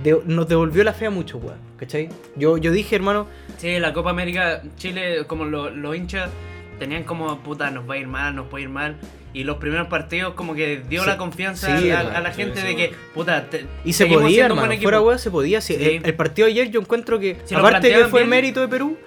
de- 0.02 0.20
nos 0.24 0.48
devolvió 0.48 0.82
la 0.84 0.92
fe 0.92 1.06
a 1.06 1.10
muchos, 1.10 1.42
weón. 1.42 1.58
¿Cachai? 1.76 2.08
Yo, 2.36 2.58
yo 2.58 2.70
dije, 2.72 2.94
hermano, 2.96 3.26
Sí, 3.58 3.78
la 3.78 3.92
Copa 3.92 4.10
América, 4.10 4.62
Chile, 4.76 5.24
como 5.26 5.44
lo- 5.44 5.70
los 5.70 5.94
hinchas, 5.96 6.30
tenían 6.78 7.04
como, 7.04 7.38
puta, 7.40 7.70
nos 7.70 7.88
va 7.88 7.94
a 7.94 7.98
ir 7.98 8.06
mal, 8.08 8.34
nos 8.34 8.46
puede 8.48 8.64
ir 8.64 8.70
mal. 8.70 8.96
Y 9.34 9.44
los 9.44 9.56
primeros 9.56 9.86
partidos 9.88 10.34
como 10.34 10.54
que 10.54 10.82
dio 10.90 11.02
Sí, 11.02 11.08
la 11.08 11.16
confianza 11.16 11.78
sí, 11.78 11.90
a, 11.90 12.00
hermano, 12.00 12.18
a 12.18 12.20
la 12.20 12.34
sí, 12.34 12.42
gente 12.42 12.60
sí, 12.60 12.66
de 12.66 12.76
que, 12.76 12.92
puta, 13.14 13.48
te- 13.48 13.64
Y 13.84 13.92
se 13.94 14.04
podía, 14.06 14.44
hermano. 14.46 14.72
Fuera 14.82 15.00
weón, 15.00 15.18
se 15.18 15.30
podía. 15.30 15.60
sí. 15.62 15.74
Sí. 15.74 15.82
El, 15.84 16.04
el 16.06 16.14
partido 16.14 16.46
de 16.46 16.52
ayer 16.52 16.70
yo 16.70 16.80
encuentro 16.80 17.18
que, 17.18 17.38
Si 17.46 17.54
lo 17.54 17.60
aparte 17.60 17.88
que 17.88 18.04
fue 18.06 18.20
bien. 18.20 18.30
mérito 18.30 18.60
de 18.60 18.68
Perú, 18.68 18.98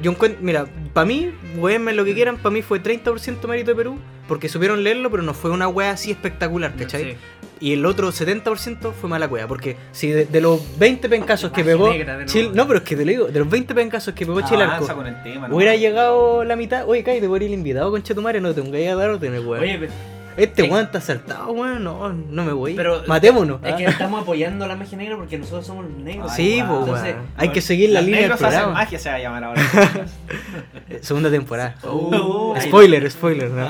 yo 0.00 0.10
encuentro, 0.12 0.40
mira, 0.42 0.66
para 0.92 1.06
mí, 1.06 1.30
weenme 1.56 1.92
lo 1.92 2.04
que 2.04 2.14
quieran, 2.14 2.36
para 2.38 2.52
mí 2.52 2.62
fue 2.62 2.82
30% 2.82 3.46
mérito 3.48 3.70
de 3.72 3.74
Perú, 3.76 3.98
porque 4.28 4.48
supieron 4.48 4.82
leerlo, 4.84 5.10
pero 5.10 5.22
no 5.22 5.34
fue 5.34 5.50
una 5.50 5.68
wea 5.68 5.90
así 5.90 6.10
espectacular, 6.10 6.74
¿cachai? 6.76 7.02
Sí. 7.12 7.16
Y 7.60 7.72
el 7.74 7.86
otro 7.86 8.10
70% 8.10 8.92
fue 8.92 9.08
mala 9.08 9.26
wea, 9.28 9.46
porque 9.46 9.76
si 9.92 10.10
de, 10.10 10.24
de 10.24 10.40
los 10.40 10.60
20 10.78 11.08
pencazos 11.08 11.52
que 11.52 11.62
pegó. 11.62 11.92
Chile, 12.24 12.50
no, 12.54 12.66
pero 12.66 12.78
es 12.78 12.84
que 12.84 12.96
te 12.96 13.04
lo 13.04 13.10
digo, 13.10 13.26
de 13.26 13.38
los 13.38 13.48
20 13.48 13.72
pencazos 13.74 14.14
que 14.14 14.26
pegó 14.26 14.40
Chile 14.40 14.64
Avanza 14.64 14.90
Arco, 14.92 14.96
con 14.96 15.06
el 15.06 15.22
tema, 15.22 15.46
¿no? 15.46 15.54
hubiera 15.56 15.76
llegado 15.76 16.42
la 16.42 16.56
mitad, 16.56 16.88
oye, 16.88 17.04
cállate, 17.04 17.28
voy 17.28 17.40
a 17.40 17.44
ir 17.44 17.50
invitado, 17.52 17.90
concha 17.92 18.14
tu 18.14 18.22
madre, 18.22 18.40
no 18.40 18.52
te 18.52 18.62
pongáis 18.62 18.88
a 18.88 18.96
dar 18.96 19.10
órdenes, 19.10 19.44
weón. 19.44 19.62
Oye, 19.62 19.78
pe- 19.78 19.88
este 20.36 20.62
weón 20.64 20.84
está 20.86 21.00
saltado, 21.00 21.50
weón, 21.52 21.82
no, 21.84 22.12
no 22.12 22.44
me 22.44 22.52
voy. 22.52 22.74
pero 22.74 23.02
Matémonos. 23.06 23.60
es 23.64 23.74
que 23.74 23.84
estamos 23.84 24.22
apoyando 24.22 24.64
a 24.64 24.68
la 24.68 24.76
magia 24.76 24.96
negra 24.98 25.16
porque 25.16 25.38
nosotros 25.38 25.66
somos 25.66 25.84
los 25.86 25.94
negros. 25.98 26.30
Ay, 26.30 26.36
Sí, 26.36 26.56
weón. 26.62 26.68
pues, 26.68 26.80
Entonces, 26.86 27.14
weón. 27.14 27.26
Hay 27.36 27.48
que 27.50 27.60
seguir 27.60 27.90
la 27.90 28.00
línea 28.00 28.28
del 28.28 28.36
programa. 28.38 28.72
magia 28.72 28.98
se 28.98 29.08
va 29.10 29.14
a 29.16 29.18
llamar 29.18 29.44
ahora. 29.44 29.62
Segunda 31.00 31.30
temporada. 31.30 31.76
Uh, 31.84 32.54
ahí- 32.54 32.68
spoiler, 32.68 33.10
spoiler, 33.10 33.50
¿no? 33.50 33.68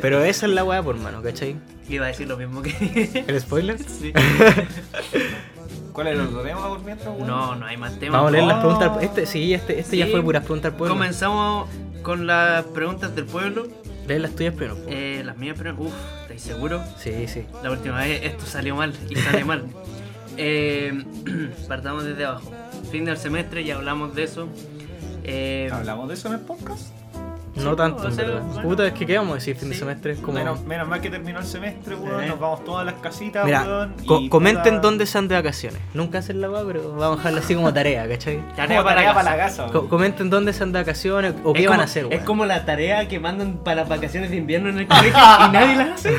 Pero 0.00 0.22
esa 0.24 0.46
es 0.46 0.52
la 0.52 0.64
weá, 0.64 0.82
por 0.82 0.96
mano, 0.96 1.22
¿cachai? 1.22 1.56
Iba 1.88 2.04
a 2.06 2.08
decir 2.08 2.28
lo 2.28 2.36
mismo 2.36 2.60
que. 2.62 3.24
¿El 3.26 3.40
spoiler? 3.40 3.78
Sí. 3.78 4.12
¿Cuál 5.92 6.08
es 6.08 6.14
el 6.14 6.20
otro 6.20 6.42
tema 6.42 6.68
por 6.68 6.80
mientras, 6.84 7.08
weón? 7.08 7.26
No, 7.26 7.54
no 7.56 7.66
hay 7.66 7.76
más 7.76 7.98
temas. 7.98 8.12
Vamos 8.12 8.28
a 8.28 8.32
leer 8.32 8.44
las 8.44 8.56
Oh. 8.58 8.60
preguntas. 8.60 8.90
al- 8.98 9.04
Este, 9.04 9.26
sí, 9.26 9.52
este, 9.54 9.80
este 9.80 9.96
ya 9.96 10.06
fue 10.06 10.22
puras 10.22 10.42
preguntas 10.44 10.72
al 10.72 10.76
pueblo. 10.78 10.94
Comenzamos 10.94 11.68
con 12.02 12.26
las 12.26 12.64
preguntas 12.66 13.14
del 13.14 13.24
pueblo. 13.24 13.66
Lee 14.08 14.18
las 14.18 14.34
tuyas 14.34 14.54
primero. 14.54 14.76
po. 14.76 14.88
Eh, 14.88 15.22
las 15.24 15.36
mías, 15.36 15.54
pero. 15.58 15.74
Uf, 15.78 15.92
¿estáis 16.22 16.40
seguros? 16.42 16.82
Sí, 16.98 17.28
sí. 17.28 17.44
La 17.62 17.70
última 17.70 17.98
vez 17.98 18.22
esto 18.24 18.46
salió 18.46 18.74
mal 18.74 18.94
y 19.08 19.16
sale 19.16 19.44
mal. 19.44 19.66
Eh, 20.40 20.92
partamos 21.68 22.04
desde 22.04 22.24
abajo. 22.24 22.52
Fin 22.92 23.04
del 23.04 23.16
semestre, 23.16 23.64
ya 23.64 23.74
hablamos 23.74 24.14
de 24.14 24.22
eso. 24.22 24.48
Eh, 25.24 25.68
¿Hablamos 25.72 26.06
de 26.06 26.14
eso 26.14 26.28
en 26.28 26.34
el 26.34 26.40
podcast? 26.42 26.92
No 27.64 27.70
Sí, 27.70 27.76
tanto, 27.76 28.02
o 28.02 28.06
en 28.08 28.12
sea, 28.14 28.24
verdad. 28.24 28.42
bueno. 28.42 28.62
Puta, 28.68 28.86
es 28.86 28.92
que 28.92 29.06
qué 29.06 29.16
vamos 29.18 29.32
a 29.32 29.34
decir 29.36 29.56
fin 29.56 29.68
de 29.68 29.74
Sí. 29.74 29.80
semestre. 29.80 30.12
Es 30.12 30.18
como... 30.20 30.38
Menos, 30.38 30.62
menos 30.64 30.88
mal 30.88 31.00
que 31.00 31.10
terminó 31.10 31.38
el 31.40 31.44
semestre, 31.46 31.94
weón. 31.94 32.24
Eh. 32.24 32.26
Nos 32.28 32.38
vamos 32.40 32.64
todas 32.64 32.82
a 32.82 32.84
las 32.84 32.94
casitas, 32.94 33.44
Mira, 33.44 33.62
weón. 33.62 33.94
co- 34.06 34.20
y 34.20 34.28
comenten 34.28 34.74
puta- 34.76 34.80
dónde 34.88 35.06
se 35.06 35.18
han 35.18 35.28
de 35.28 35.34
vacaciones. 35.34 35.80
Nunca 35.94 36.18
hacen 36.18 36.40
la 36.40 36.50
weá, 36.50 36.62
pero 36.66 36.92
vamos 36.94 37.16
a 37.16 37.16
dejarla 37.18 37.40
así 37.40 37.54
como 37.54 37.72
tarea, 37.74 38.08
¿cachai? 38.08 38.40
tarea 38.56 38.82
para, 38.82 38.96
tarea 38.96 39.12
casa. 39.12 39.24
para 39.24 39.36
la 39.36 39.42
casa, 39.44 39.66
Co- 39.66 39.72
weón. 39.78 39.88
comenten 39.88 40.30
dónde 40.30 40.54
han 40.60 40.72
de 40.72 40.78
vacaciones 40.78 41.34
o 41.44 41.52
qué 41.52 41.60
Es 41.60 41.66
van 41.66 41.74
como- 41.76 41.82
a 41.82 41.84
hacer, 41.84 42.04
Es 42.04 42.10
weón. 42.10 42.24
como 42.24 42.46
la 42.46 42.64
tarea 42.64 43.08
que 43.08 43.20
mandan 43.20 43.58
para 43.64 43.76
las 43.82 43.88
vacaciones 43.88 44.30
de 44.30 44.36
invierno 44.36 44.68
en 44.70 44.78
el 44.78 44.86
colegio 44.88 45.10
y 45.48 45.52
nadie 45.52 45.76
la 45.76 45.94
hace. 45.94 46.14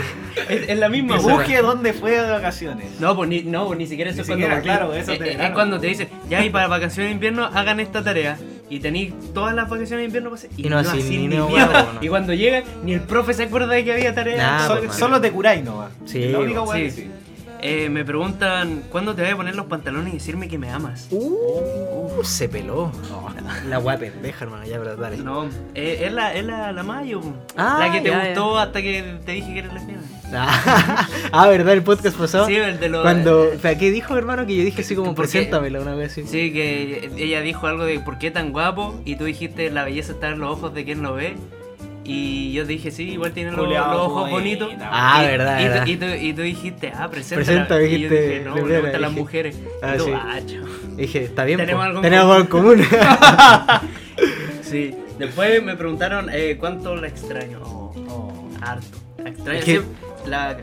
Es, 0.49 0.69
es 0.69 0.77
la 0.79 0.89
misma. 0.89 1.17
Dibuje 1.17 1.61
dónde 1.61 1.93
fue 1.93 2.11
de 2.11 2.29
vacaciones. 2.31 2.99
No, 2.99 3.15
pues 3.15 3.29
ni, 3.29 3.41
no, 3.43 3.65
pues 3.67 3.77
ni 3.79 3.87
siquiera 3.87 4.11
eso 4.11 4.17
Ni 4.17 4.21
es 4.21 4.27
cuando 4.27 4.45
siquiera, 4.45 4.55
partís. 4.55 4.71
claro, 4.71 4.93
eso 4.93 5.11
es, 5.13 5.19
de 5.19 5.31
es 5.31 5.37
verano. 5.37 5.53
cuando 5.55 5.79
te 5.79 5.87
dicen, 5.87 6.09
ya 6.29 6.43
y 6.43 6.49
para 6.49 6.67
vacaciones 6.67 7.09
de 7.09 7.13
invierno 7.13 7.45
hagan 7.45 7.79
esta 7.79 8.03
tarea. 8.03 8.37
Y 8.69 8.79
tenéis 8.79 9.13
todas 9.33 9.55
las 9.55 9.67
vacaciones 9.69 10.03
de 10.03 10.05
invierno 10.05 10.29
para 10.29 10.39
hacer. 10.39 10.51
Y 10.55 10.69
no 10.69 10.77
así, 10.77 10.97
ni 11.01 11.27
ni 11.27 11.37
mierda. 11.37 11.93
no. 11.93 12.03
Y 12.03 12.07
cuando 12.07 12.33
llega, 12.33 12.63
ni 12.83 12.93
el 12.93 13.01
profe 13.01 13.33
se 13.33 13.43
acuerda 13.43 13.73
de 13.73 13.83
que 13.83 13.93
había 13.93 14.13
tarea. 14.13 14.37
Nah, 14.37 14.67
Sol- 14.67 14.87
man. 14.87 14.93
solo 14.97 15.19
te 15.21 15.31
curáis, 15.31 15.63
no 15.63 15.77
va. 15.77 15.89
Sí, 16.05 16.29
La 16.29 16.39
única 16.39 16.61
sí. 16.75 16.91
sí. 16.91 17.11
Eh, 17.61 17.89
me 17.89 18.05
preguntan, 18.05 18.83
¿cuándo 18.89 19.15
te 19.15 19.21
voy 19.21 19.31
a 19.31 19.35
poner 19.35 19.55
los 19.55 19.65
pantalones 19.65 20.13
y 20.13 20.17
decirme 20.17 20.47
que 20.47 20.57
me 20.57 20.69
amas? 20.69 21.07
Uh, 21.11 22.23
se 22.23 22.47
peló. 22.47 22.91
La 23.67 23.79
weá 23.79 23.97
pendeja, 23.97 24.45
hermano. 24.45 24.65
Ya, 24.65 24.77
pero 24.77 24.95
dale. 24.95 25.17
No, 25.17 25.45
eh, 25.75 26.03
es 26.05 26.13
la, 26.13 26.33
es 26.33 26.45
la, 26.45 26.71
la 26.71 26.83
Mayo. 26.83 27.21
Ah, 27.57 27.77
la 27.79 27.91
que 27.91 28.01
te 28.01 28.09
ya, 28.09 28.27
gustó 28.27 28.57
hasta 28.57 28.81
que 28.81 29.19
te 29.25 29.31
dije 29.33 29.53
que 29.53 29.59
eres 29.59 29.73
lesbiana. 29.73 30.01
ah, 31.31 31.47
¿verdad? 31.47 31.73
El 31.73 31.83
podcast 31.83 32.17
pasado. 32.17 32.45
Sí, 32.45 32.55
el 32.55 32.79
de 32.79 32.89
los. 32.89 33.01
Cuando. 33.01 33.49
o 33.55 33.59
sea, 33.59 33.77
¿Qué 33.77 33.91
dijo, 33.91 34.15
hermano? 34.15 34.45
Que 34.45 34.55
yo 34.55 34.63
dije 34.63 34.81
así 34.81 34.95
como, 34.95 35.15
preséntamela 35.15 35.81
una 35.81 35.95
vez 35.95 36.11
así. 36.13 36.27
Sí, 36.27 36.53
que 36.53 37.11
ella 37.17 37.41
dijo 37.41 37.67
algo 37.67 37.83
de 37.83 37.99
por 37.99 38.19
qué 38.19 38.31
tan 38.31 38.51
guapo 38.51 38.99
y 39.05 39.15
tú 39.15 39.25
dijiste 39.25 39.69
la 39.71 39.83
belleza 39.83 40.13
está 40.13 40.29
en 40.29 40.39
los 40.39 40.51
ojos 40.51 40.73
de 40.73 40.85
quien 40.85 41.01
lo 41.01 41.13
ve. 41.13 41.35
Y 42.11 42.51
yo 42.53 42.65
dije, 42.65 42.89
sí, 42.89 43.09
igual 43.11 43.31
tiene 43.33 43.51
los, 43.51 43.67
los 43.69 43.77
ojos 43.95 44.29
bonita. 44.31 44.65
bonitos. 44.65 44.87
Ah, 44.91 45.21
Y- 45.23 45.27
verdad, 45.27 45.59
y, 45.59 45.63
tú- 45.63 45.69
verdad. 45.69 45.85
Y, 45.85 45.97
tú, 45.97 46.05
y 46.25 46.33
tú 46.33 46.41
dijiste, 46.41 46.91
ah, 46.95 47.07
presenta. 47.09 47.35
Presenta, 47.45 47.75
y 47.81 47.83
yo 47.83 47.89
dijiste, 48.09 48.27
dije, 48.27 48.41
no, 48.45 48.55
me 48.55 48.79
gustan 48.81 49.01
las 49.01 49.11
mujeres. 49.11 49.59
Ah, 49.83 49.93
y 49.93 49.97
tú, 49.99 50.05
sí. 50.05 50.11
ah, 50.15 50.39
chao. 50.45 50.95
Dije, 50.97 51.23
está 51.23 51.43
bien. 51.45 51.59
Tenemos 51.59 51.85
algo 51.85 51.97
en 51.99 52.01
Tenemos 52.03 52.25
algo 52.25 52.39
en 52.41 52.47
común. 52.47 52.83
Sí. 54.61 54.93
Después 55.17 55.63
me 55.63 55.75
preguntaron 55.75 56.29
eh, 56.31 56.57
cuánto 56.59 56.95
la 56.95 57.07
extraño. 57.07 57.59
Oh, 57.63 57.93
Oh. 58.07 58.49
harto. 58.61 58.97
La 59.23 59.29
extraño. 59.29 59.59
Es 59.59 59.65
que- 59.65 59.79
sí, 59.79 59.85
La, 60.27 60.57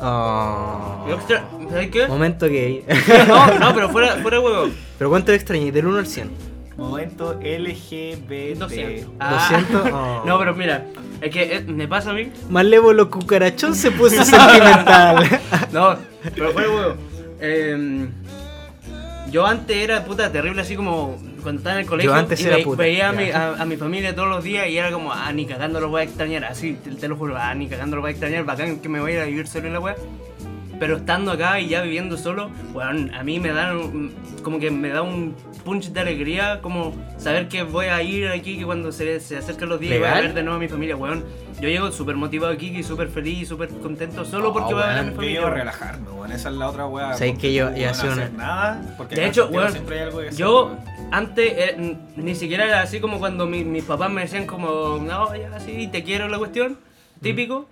Oh. 0.00 1.06
extra- 1.12 1.44
¿Sabes 1.70 1.90
qué? 1.90 2.06
Momento 2.06 2.46
gay. 2.46 2.84
No, 3.26 3.46
no, 3.58 3.74
pero 3.74 3.88
fuera, 3.88 4.16
fuera 4.16 4.38
de 4.38 4.44
huevo. 4.44 4.68
pero 4.96 5.10
¿cuánto 5.10 5.32
le 5.32 5.36
extrañé? 5.36 5.72
Del 5.72 5.86
1 5.86 5.98
al 5.98 6.06
100. 6.06 6.30
Momento 6.78 7.34
LGBT. 7.42 8.56
200. 8.56 9.10
Ah. 9.20 9.48
200. 9.50 9.90
Oh. 9.92 10.22
No, 10.24 10.38
pero 10.38 10.54
mira, 10.54 10.86
es 11.20 11.30
que 11.30 11.56
eh, 11.56 11.60
me 11.66 11.88
pasa 11.88 12.10
a 12.10 12.12
mí. 12.14 12.30
Más 12.48 12.64
lo 12.64 13.10
cucarachón 13.10 13.74
se 13.74 13.90
puso 13.90 14.24
sentimental. 14.24 15.40
No, 15.72 15.96
pero 16.34 16.52
fue 16.52 16.68
huevo. 16.68 16.94
Eh, 17.40 18.08
yo 19.30 19.46
antes 19.46 19.76
era 19.76 20.04
puta 20.04 20.30
terrible 20.32 20.62
así 20.62 20.74
como 20.76 21.18
cuando 21.42 21.60
estaba 21.60 21.74
en 21.76 21.82
el 21.82 21.86
colegio. 21.86 22.10
Yo 22.12 22.16
antes 22.16 22.40
y 22.40 22.46
era 22.46 22.56
ve- 22.56 22.62
puta, 22.64 22.82
Veía 22.82 23.08
a 23.10 23.12
mi, 23.12 23.30
a, 23.30 23.54
a 23.60 23.64
mi 23.64 23.76
familia 23.76 24.14
todos 24.14 24.28
los 24.28 24.44
días 24.44 24.68
y 24.68 24.78
era 24.78 24.90
como, 24.90 25.12
ah, 25.12 25.30
ni 25.32 25.46
cagando 25.46 25.80
lo 25.80 25.88
voy 25.88 26.00
a 26.02 26.04
extrañar. 26.04 26.44
Así, 26.44 26.74
te, 26.82 26.92
te 26.92 27.08
lo 27.08 27.16
juro, 27.16 27.36
ah, 27.36 27.54
ni 27.54 27.68
cagando 27.68 27.96
lo 27.96 28.02
voy 28.02 28.08
a 28.08 28.12
extrañar. 28.12 28.44
Bacán 28.44 28.78
que 28.80 28.88
me 28.88 29.00
voy 29.00 29.12
a 29.12 29.14
ir 29.16 29.20
a 29.20 29.24
vivir 29.26 29.46
solo 29.48 29.66
en 29.66 29.72
la 29.74 29.80
wea. 29.80 29.96
Pero 30.78 30.96
estando 30.98 31.32
acá 31.32 31.58
y 31.60 31.68
ya 31.68 31.82
viviendo 31.82 32.16
solo, 32.16 32.50
weón, 32.72 33.12
a 33.14 33.22
mí 33.24 33.40
me 33.40 33.48
da 33.50 33.72
un- 33.76 34.14
como 34.42 34.58
que 34.60 34.70
me 34.70 34.88
da 34.90 35.02
un 35.02 35.34
punch 35.64 35.88
de 35.90 36.00
alegría, 36.00 36.60
como 36.62 36.94
saber 37.18 37.48
que 37.48 37.62
voy 37.64 37.86
a 37.86 38.00
ir 38.02 38.28
aquí, 38.28 38.56
que 38.58 38.64
cuando 38.64 38.92
se, 38.92 39.18
se 39.20 39.36
acercan 39.36 39.68
los 39.68 39.80
días 39.80 39.98
voy 39.98 40.08
a 40.08 40.14
ver 40.14 40.34
de 40.34 40.42
nuevo 40.42 40.56
a 40.56 40.60
mi 40.60 40.68
familia, 40.68 40.96
weón. 40.96 41.24
Yo 41.60 41.68
llego 41.68 41.90
súper 41.90 42.14
motivado 42.14 42.52
aquí 42.52 42.68
y 42.68 42.82
súper 42.84 43.08
feliz 43.08 43.38
y 43.42 43.46
súper 43.46 43.68
contento 43.68 44.24
solo 44.24 44.52
porque 44.52 44.72
voy 44.72 44.84
a 44.84 44.86
ver 44.86 44.98
a 44.98 45.02
mi 45.02 45.10
Yo 45.10 45.16
familia. 45.16 45.40
weón. 45.40 45.54
relajarme, 45.54 46.10
weón. 46.10 46.32
Esa 46.32 46.48
es 46.50 46.54
la 46.54 46.68
otra 46.68 46.86
weá. 46.86 47.14
¿Sabes 47.14 47.32
porque 47.32 47.48
que 47.48 47.54
yo- 47.54 47.70
yo 47.70 47.74
weón, 47.76 47.88
hacer 47.90 48.10
una- 48.10 48.28
nada, 48.30 48.94
porque 48.96 49.14
De 49.16 49.26
hecho, 49.26 49.48
weón, 49.50 49.72
siempre 49.72 49.96
hay 49.96 50.02
algo 50.04 50.20
que 50.20 50.28
hacer, 50.28 50.38
Yo 50.38 50.64
weón. 50.66 50.78
antes 51.10 51.52
eh, 51.56 51.96
ni 52.16 52.34
siquiera 52.36 52.64
era 52.66 52.82
así 52.82 53.00
como 53.00 53.18
cuando 53.18 53.46
mi- 53.46 53.64
mis 53.64 53.82
papás 53.82 54.10
me 54.10 54.20
decían 54.22 54.46
como, 54.46 54.98
no, 55.02 55.34
ya 55.34 55.58
sí, 55.58 55.88
te 55.90 56.04
quiero 56.04 56.28
la 56.28 56.38
cuestión, 56.38 56.78
típico. 57.20 57.68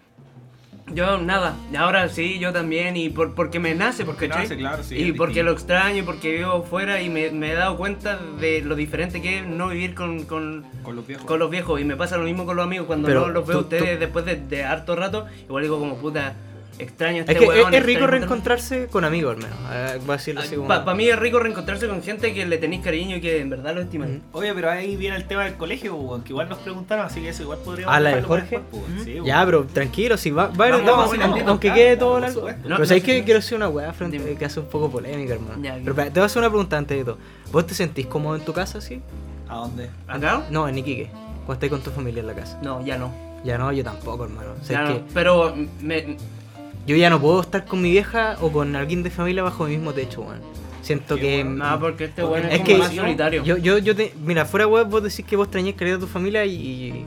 Yo 0.94 1.18
nada, 1.18 1.56
y 1.72 1.76
ahora 1.76 2.08
sí, 2.08 2.38
yo 2.38 2.52
también, 2.52 2.96
y 2.96 3.08
por, 3.08 3.34
porque 3.34 3.58
me 3.58 3.74
nace, 3.74 4.04
porque 4.04 4.28
nace, 4.28 4.56
claro, 4.56 4.84
sí, 4.84 4.94
y 4.96 5.12
porque 5.12 5.42
lo 5.42 5.50
extraño, 5.50 5.98
y 5.98 6.02
porque 6.02 6.36
vivo 6.38 6.62
fuera 6.62 7.02
y 7.02 7.08
me, 7.10 7.30
me 7.32 7.50
he 7.50 7.54
dado 7.54 7.76
cuenta 7.76 8.18
de 8.40 8.62
lo 8.62 8.76
diferente 8.76 9.20
que 9.20 9.40
es 9.40 9.46
no 9.46 9.68
vivir 9.70 9.94
con, 9.96 10.24
con, 10.26 10.64
Con 10.84 10.94
los 10.94 11.04
viejos. 11.04 11.26
con 11.26 11.40
los 11.40 11.50
viejos. 11.50 11.80
Y 11.80 11.84
me 11.84 11.96
pasa 11.96 12.16
lo 12.18 12.22
mismo 12.24 12.46
con 12.46 12.54
los 12.56 12.64
amigos 12.64 12.86
cuando 12.86 13.08
Pero 13.08 13.22
no 13.26 13.32
los 13.32 13.46
veo 13.46 13.56
a 13.58 13.58
tú- 13.62 13.64
ustedes 13.64 13.94
tú- 13.94 14.00
después 14.00 14.24
de, 14.26 14.36
de 14.36 14.64
harto 14.64 14.94
rato. 14.94 15.26
Igual 15.48 15.64
digo 15.64 15.78
como 15.80 15.96
puta, 15.96 16.34
extraño 16.78 17.18
a 17.18 17.20
este 17.20 17.32
Es 17.32 17.38
que 17.38 17.46
weón, 17.46 17.58
es, 17.74 17.80
es 17.80 17.86
rico 17.86 18.00
extraño 18.00 18.00
juntarme". 18.00 18.18
reencontrarse 18.18 18.86
con 18.88 19.04
amigos, 19.04 19.36
al 19.36 19.42
menos. 19.42 19.58
eh, 19.72 19.98
Voy 20.04 20.14
a 20.14 20.16
decirlo 20.16 20.40
así 20.40 20.56
como. 20.56 20.68
Para 20.68 20.94
mí 20.94 21.08
es 21.08 21.18
rico 21.18 21.38
reencontrarse 21.38 21.88
con 21.88 22.02
gente 22.02 22.32
que 22.34 22.46
le 22.46 22.58
tenéis 22.58 22.82
cariño 22.82 23.16
y 23.16 23.20
que 23.20 23.40
en 23.40 23.50
verdad 23.50 23.74
lo 23.74 23.80
estiman. 23.82 24.22
Ujú. 24.32 24.38
Oye, 24.38 24.54
pero 24.54 24.70
ahí 24.70 24.96
viene 24.96 25.16
el 25.16 25.26
tema 25.26 25.44
del 25.44 25.54
colegio, 25.54 25.94
weón, 25.96 26.22
que 26.22 26.30
igual 26.32 26.48
nos 26.48 26.58
preguntaron, 26.58 27.06
así 27.06 27.20
que 27.20 27.30
eso 27.30 27.42
igual 27.42 27.58
podríamos 27.64 27.94
¿Ah, 27.94 28.00
la 28.00 28.16
de 28.16 28.22
Jorge? 28.22 28.58
después. 28.58 28.82
Sí, 29.04 29.14
weón. 29.14 29.26
Ya, 29.26 29.44
pero 29.44 29.64
tranquilo, 29.64 30.16
si 30.16 30.30
va, 30.30 30.48
va 30.48 30.66
a 30.66 30.70
Vamos, 30.70 30.86
vamos, 30.86 31.18
vamos, 31.18 31.40
aunque, 31.46 31.72
quede 31.72 31.96
todo 31.96 32.20
largo. 32.20 32.48
No, 32.50 32.56
pero 32.76 32.84
sabéis 32.86 33.02
no, 33.02 33.06
que 33.06 33.24
quiero 33.24 33.38
hacer 33.38 33.56
una 33.56 33.68
weá 33.68 33.92
frente, 33.92 34.18
Dime. 34.18 34.34
que 34.36 34.44
hace 34.44 34.60
un 34.60 34.66
poco 34.66 34.90
polémica, 34.90 35.34
hermano. 35.34 35.62
Ya, 35.62 35.78
pero 35.84 35.94
te 35.94 36.10
voy 36.10 36.22
a 36.22 36.24
hacer 36.26 36.40
una 36.40 36.48
pregunta 36.50 36.76
antes 36.78 36.98
de 36.98 37.04
todo. 37.04 37.18
¿Vos 37.52 37.66
te 37.66 37.74
sentís 37.74 38.06
cómodo 38.06 38.36
en 38.36 38.44
tu 38.44 38.52
casa, 38.52 38.80
sí? 38.80 39.00
¿A 39.48 39.56
dónde? 39.56 39.88
¿Acá? 40.08 40.42
No, 40.50 40.68
en 40.68 40.78
Iquique. 40.78 41.08
Cuando 41.46 41.52
estás 41.54 41.70
con 41.70 41.80
tu 41.80 41.90
familia 41.90 42.20
en 42.20 42.26
la 42.26 42.34
casa. 42.34 42.58
No, 42.62 42.84
ya 42.84 42.98
no. 42.98 43.12
Ya 43.44 43.56
no, 43.56 43.70
yo 43.70 43.84
tampoco, 43.84 44.24
hermano. 44.24 44.48
O 44.60 44.64
sea, 44.64 44.78
Ya 44.78 44.84
es 44.84 44.90
no. 45.00 45.06
que 45.06 45.12
Pero 45.14 45.54
me, 45.80 46.16
yo 46.86 46.96
ya 46.96 47.10
no 47.10 47.20
puedo 47.20 47.40
estar 47.40 47.64
con 47.64 47.82
mi 47.82 47.90
vieja 47.90 48.36
o 48.40 48.50
con 48.52 48.74
alguien 48.76 49.02
de 49.02 49.10
familia 49.10 49.42
bajo 49.42 49.66
el 49.66 49.72
mismo 49.72 49.92
techo, 49.92 50.22
weón. 50.22 50.40
Siento 50.82 51.16
que. 51.16 51.42
bueno. 51.42 51.68
no, 51.70 51.80
porque 51.80 52.04
este 52.04 52.22
weón 52.24 52.46
es, 52.46 52.52
es 52.52 52.58
como 52.60 52.64
que 52.66 52.78
más 52.78 52.94
solitario. 52.94 53.42
Yo, 53.44 53.56
yo, 53.56 53.78
yo 53.78 53.96
te. 53.96 54.12
Mira, 54.24 54.44
fuera 54.44 54.66
web, 54.68 54.86
vos 54.88 55.02
decís 55.02 55.24
que 55.24 55.34
vos 55.36 55.46
extrañás 55.46 55.74
caleta 55.74 55.96
a 55.96 56.00
tu 56.00 56.06
familia 56.06 56.44
y. 56.44 56.52
y- 56.54 57.06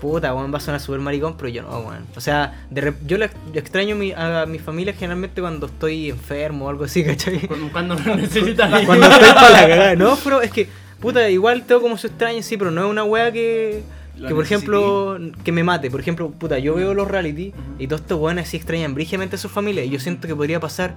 Puta, 0.00 0.34
weón, 0.34 0.50
va 0.50 0.56
a 0.56 0.60
sonar 0.62 0.80
súper 0.80 0.98
maricón, 1.00 1.36
pero 1.36 1.50
yo 1.50 1.60
no, 1.60 1.68
weón. 1.80 2.06
O 2.16 2.20
sea, 2.22 2.64
de 2.70 2.80
rep- 2.90 3.06
yo 3.06 3.18
la 3.18 3.26
ex- 3.26 3.34
extraño 3.52 3.94
mi- 3.96 4.12
a 4.12 4.46
mi 4.46 4.58
familia 4.58 4.94
generalmente 4.94 5.42
cuando 5.42 5.66
estoy 5.66 6.08
enfermo 6.08 6.64
o 6.64 6.68
algo 6.70 6.84
así, 6.84 7.04
¿cachai? 7.04 7.46
Cu- 7.46 7.68
Cuando 7.70 7.94
lo 7.96 8.16
necesitas. 8.16 8.86
Cuando 8.86 9.06
estoy 9.06 9.28
para 9.34 9.50
la 9.50 9.60
cagada. 9.68 9.94
No, 9.96 10.16
pero 10.24 10.40
es 10.40 10.50
que, 10.50 10.68
puta, 11.00 11.28
igual 11.28 11.64
tengo 11.66 11.82
como 11.82 11.98
su 11.98 12.06
extraño, 12.06 12.42
sí, 12.42 12.56
pero 12.56 12.70
no 12.70 12.82
es 12.86 12.90
una 12.90 13.04
wea 13.04 13.30
que. 13.30 13.82
Que 14.26 14.34
por 14.34 14.44
ejemplo, 14.44 15.18
que 15.44 15.52
me 15.52 15.64
mate. 15.64 15.90
Por 15.90 16.00
ejemplo, 16.00 16.30
puta, 16.30 16.58
yo 16.58 16.74
veo 16.74 16.94
los 16.94 17.08
reality 17.08 17.52
y 17.78 17.86
todos 17.86 18.02
estos 18.02 18.20
weones 18.20 18.48
así 18.48 18.56
extrañan 18.56 18.94
brígidamente 18.94 19.36
a 19.36 19.38
su 19.38 19.48
familia. 19.48 19.84
Y 19.84 19.90
yo 19.90 19.98
siento 19.98 20.28
que 20.28 20.36
podría 20.36 20.60
pasar 20.60 20.94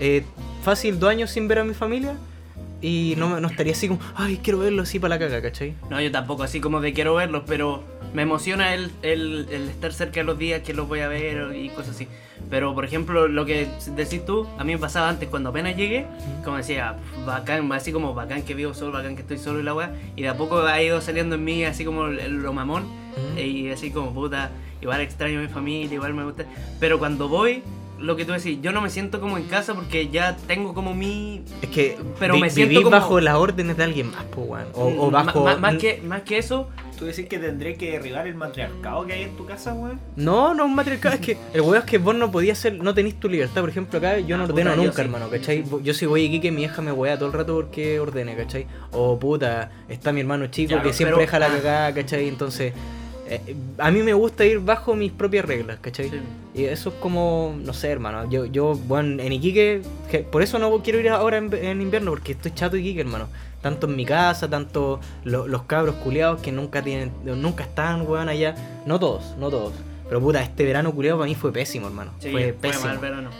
eh, 0.00 0.24
fácil 0.62 0.98
dos 0.98 1.10
años 1.10 1.30
sin 1.30 1.48
ver 1.48 1.60
a 1.60 1.64
mi 1.64 1.74
familia 1.74 2.14
y 2.80 3.14
no, 3.16 3.40
no 3.40 3.48
estaría 3.48 3.72
así 3.72 3.88
como, 3.88 4.00
ay, 4.14 4.38
quiero 4.42 4.58
verlo 4.60 4.82
así 4.82 4.98
para 4.98 5.16
la 5.16 5.18
caga, 5.18 5.42
¿cachai? 5.42 5.74
No, 5.90 6.00
yo 6.00 6.10
tampoco, 6.12 6.42
así 6.44 6.60
como 6.60 6.80
de 6.80 6.92
quiero 6.92 7.14
verlos, 7.16 7.42
pero 7.46 7.82
me 8.14 8.22
emociona 8.22 8.74
el, 8.74 8.90
el, 9.02 9.46
el 9.50 9.68
estar 9.68 9.92
cerca 9.92 10.20
de 10.20 10.24
los 10.24 10.38
días 10.38 10.62
que 10.62 10.72
los 10.74 10.86
voy 10.88 11.00
a 11.00 11.08
ver 11.08 11.54
y 11.56 11.68
cosas 11.70 11.96
así. 11.96 12.08
Pero, 12.48 12.74
por 12.74 12.84
ejemplo, 12.84 13.26
lo 13.28 13.44
que 13.44 13.68
decís 13.96 14.24
tú, 14.24 14.46
a 14.58 14.64
mí 14.64 14.72
me 14.72 14.78
pasaba 14.78 15.08
antes 15.08 15.28
cuando 15.28 15.50
apenas 15.50 15.76
llegué, 15.76 16.06
como 16.44 16.56
decía, 16.56 16.96
"Pf, 16.96 17.26
bacán, 17.26 17.70
así 17.72 17.92
como 17.92 18.14
bacán 18.14 18.42
que 18.42 18.54
vivo 18.54 18.72
solo, 18.74 18.92
bacán 18.92 19.16
que 19.16 19.22
estoy 19.22 19.38
solo 19.38 19.60
y 19.60 19.64
la 19.64 19.74
weá, 19.74 19.92
y 20.16 20.22
de 20.22 20.28
a 20.28 20.36
poco 20.36 20.60
ha 20.60 20.80
ido 20.80 21.00
saliendo 21.00 21.34
en 21.34 21.44
mí 21.44 21.64
así 21.64 21.84
como 21.84 22.06
lo 22.06 22.52
mamón, 22.52 22.84
Ujú. 22.84 23.40
y 23.40 23.70
así 23.70 23.90
como 23.90 24.14
puta, 24.14 24.50
igual 24.80 25.00
extraño 25.00 25.40
a 25.40 25.42
mi 25.42 25.48
familia, 25.48 25.94
igual 25.94 26.14
me 26.14 26.24
gusta. 26.24 26.44
Pero 26.80 26.98
cuando 27.00 27.28
voy, 27.28 27.62
lo 27.98 28.16
que 28.16 28.24
tú 28.24 28.32
decís, 28.32 28.58
yo 28.62 28.72
no 28.72 28.80
me 28.80 28.90
siento 28.90 29.20
como 29.20 29.38
en 29.38 29.44
casa 29.44 29.74
porque 29.74 30.08
ya 30.08 30.36
tengo 30.46 30.74
como 30.74 30.94
mi... 30.94 31.42
Es 31.62 31.68
que 31.70 31.98
Pero 32.18 32.34
vi- 32.34 32.40
me 32.40 32.50
siento 32.50 32.70
vivís 32.70 32.84
como- 32.84 32.96
bajo 32.96 33.20
las 33.20 33.34
órdenes 33.34 33.76
de 33.76 33.84
alguien 33.84 34.10
más, 34.10 34.24
pues, 34.30 34.46
weón. 34.48 34.66
O, 34.74 34.84
o 34.86 35.08
Mm, 35.08 35.12
bajo. 35.12 35.44
ma- 35.44 35.56
más, 35.56 35.76
que, 35.76 36.00
más 36.04 36.22
que 36.22 36.38
eso, 36.38 36.68
¿Tú 36.98 37.04
decís 37.04 37.28
que 37.28 37.38
tendré 37.38 37.76
que 37.76 37.92
derribar 37.92 38.26
el 38.26 38.34
matriarcado 38.34 39.06
que 39.06 39.12
hay 39.12 39.22
en 39.22 39.36
tu 39.36 39.46
casa, 39.46 39.72
weón? 39.72 40.00
No, 40.16 40.52
no 40.52 40.64
un 40.64 40.74
matriarcado, 40.74 41.14
es 41.14 41.20
que 41.20 41.36
el 41.54 41.60
weón 41.60 41.76
es 41.76 41.84
que 41.84 41.98
vos 41.98 42.12
no 42.16 42.32
podías 42.32 42.58
ser, 42.58 42.74
no 42.82 42.92
tenés 42.92 43.14
tu 43.20 43.28
libertad. 43.28 43.60
Por 43.60 43.70
ejemplo, 43.70 44.00
acá 44.00 44.18
yo 44.18 44.36
no 44.36 44.42
Ah, 44.42 44.46
ordeno 44.48 44.70
puta, 44.70 44.76
yo 44.76 44.82
nunca, 44.82 44.96
sí. 44.96 45.00
hermano, 45.02 45.30
¿cachai? 45.30 45.64
Yo 45.84 45.94
si 45.94 46.06
voy 46.06 46.26
aquí 46.26 46.40
que 46.40 46.50
mi 46.50 46.64
hija 46.64 46.82
me 46.82 46.90
wea 46.90 47.16
todo 47.16 47.28
el 47.28 47.34
rato 47.34 47.54
porque 47.54 48.00
ordene, 48.00 48.34
¿cachai? 48.36 48.66
O 48.90 49.16
puta, 49.16 49.70
está 49.88 50.10
mi 50.12 50.22
hermano 50.22 50.48
chico 50.48 50.70
Claro, 50.70 50.82
que 50.82 50.92
siempre 50.92 51.14
pero- 51.14 51.20
deja 51.20 51.38
la 51.38 51.46
ah. 51.46 51.50
cagada, 51.50 51.94
¿cachai? 51.94 52.26
Entonces, 52.26 52.72
eh, 53.30 53.56
a 53.78 53.90
mí 53.90 54.02
me 54.02 54.12
gusta 54.14 54.44
ir 54.44 54.58
bajo 54.60 54.94
mis 54.94 55.12
propias 55.12 55.44
reglas, 55.44 55.78
¿cachai? 55.80 56.10
Sí. 56.10 56.20
Y 56.54 56.64
eso 56.64 56.88
es 56.90 56.94
como, 56.96 57.56
no 57.62 57.72
sé, 57.72 57.88
hermano. 57.90 58.28
Yo, 58.30 58.46
yo 58.46 58.74
bueno, 58.74 59.22
en 59.22 59.32
Iquique, 59.32 59.82
que- 60.10 60.20
por 60.20 60.42
eso 60.42 60.58
no 60.58 60.70
quiero 60.82 60.98
ir 61.00 61.08
ahora 61.10 61.36
en, 61.38 61.52
en 61.54 61.80
invierno, 61.82 62.10
porque 62.12 62.32
estoy 62.32 62.52
chato 62.52 62.76
de 62.76 62.82
Iquique, 62.82 63.00
hermano. 63.02 63.28
Tanto 63.62 63.86
en 63.88 63.96
mi 63.96 64.04
casa, 64.04 64.48
tanto 64.48 65.00
lo- 65.24 65.46
los 65.48 65.62
cabros 65.64 65.96
culiados 65.96 66.40
que 66.40 66.52
nunca 66.52 66.82
tienen, 66.82 67.10
nunca 67.24 67.64
están, 67.64 68.06
weón, 68.08 68.28
allá. 68.28 68.54
No 68.86 68.98
todos, 68.98 69.36
no 69.38 69.50
todos. 69.50 69.72
Pero 70.08 70.20
puta, 70.22 70.42
este 70.42 70.64
verano 70.64 70.90
culiado 70.94 71.18
para 71.18 71.28
mí 71.28 71.34
fue 71.34 71.52
pésimo, 71.52 71.86
hermano. 71.86 72.12
Sí, 72.18 72.30
fue 72.30 72.44
fue 72.44 72.70
pésimo. 72.70 72.86
mal 72.86 72.98
verano. 72.98 73.30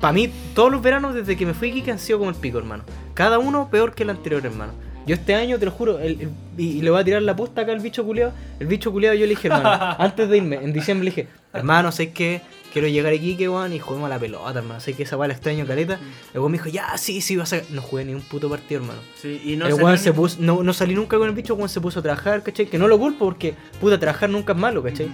para 0.00 0.12
mí, 0.12 0.30
todos 0.54 0.70
los 0.70 0.80
veranos 0.80 1.14
desde 1.14 1.36
que 1.36 1.44
me 1.44 1.52
fui 1.52 1.68
a 1.68 1.70
Iquique 1.72 1.90
han 1.90 1.98
sido 1.98 2.18
como 2.20 2.30
el 2.30 2.36
pico, 2.36 2.58
hermano. 2.58 2.84
Cada 3.14 3.38
uno 3.40 3.68
peor 3.70 3.94
que 3.94 4.04
el 4.04 4.10
anterior, 4.10 4.44
hermano. 4.46 4.72
Yo 5.06 5.14
este 5.14 5.34
año, 5.34 5.58
te 5.58 5.64
lo 5.64 5.70
juro, 5.72 5.98
el- 5.98 6.20
el- 6.20 6.30
y, 6.56 6.78
y 6.78 6.82
le 6.82 6.90
voy 6.90 7.00
a 7.00 7.04
tirar 7.04 7.22
la 7.22 7.34
posta 7.34 7.62
acá 7.62 7.72
al 7.72 7.80
bicho 7.80 8.04
culiado. 8.04 8.32
El 8.60 8.66
bicho 8.68 8.92
culiado 8.92 9.14
yo 9.16 9.22
le 9.26 9.30
dije, 9.30 9.48
hermano, 9.48 9.68
antes 9.98 10.28
de 10.28 10.36
irme, 10.36 10.56
en 10.56 10.72
diciembre 10.72 11.04
le 11.06 11.10
dije, 11.10 11.28
hermano, 11.52 11.90
sé 11.92 12.12
que 12.12 12.40
quiero 12.72 12.88
llegar 12.88 13.12
a 13.12 13.14
Iquique, 13.16 13.48
weón, 13.48 13.72
y 13.72 13.78
juguemos 13.78 14.06
a 14.06 14.10
la 14.14 14.18
pelota, 14.18 14.58
hermano. 14.60 14.80
Sé 14.80 14.94
que 14.94 15.02
esa 15.02 15.16
weá 15.16 15.28
la 15.28 15.34
extraño 15.34 15.66
caleta. 15.66 15.98
El 16.32 16.40
weón 16.40 16.52
me 16.52 16.58
dijo, 16.58 16.70
ya, 16.70 16.96
sí, 16.96 17.20
sí, 17.20 17.36
vas 17.36 17.52
a. 17.52 17.60
No 17.70 17.82
jugué 17.82 18.04
ni 18.04 18.14
un 18.14 18.22
puto 18.22 18.48
partido, 18.48 18.80
hermano. 18.80 19.00
Sí, 19.20 19.40
y 19.44 19.56
no 19.56 19.66
el 19.66 19.74
weón 19.74 19.98
se 19.98 20.12
puso, 20.12 20.36
no, 20.40 20.62
no 20.62 20.72
salí 20.72 20.94
nunca 20.94 21.18
con 21.18 21.28
el 21.28 21.34
bicho, 21.34 21.54
el 21.54 21.58
weón 21.58 21.68
se 21.68 21.80
puso 21.80 21.98
a 22.00 22.02
trabajar, 22.02 22.42
¿cachai? 22.42 22.66
Que 22.66 22.78
no 22.78 22.86
lo 22.88 22.98
culpo 22.98 23.24
porque, 23.26 23.54
puta, 23.80 23.98
trabajar 23.98 24.30
nunca 24.30 24.52
es 24.52 24.58
malo, 24.58 24.82
¿cachai? 24.82 25.08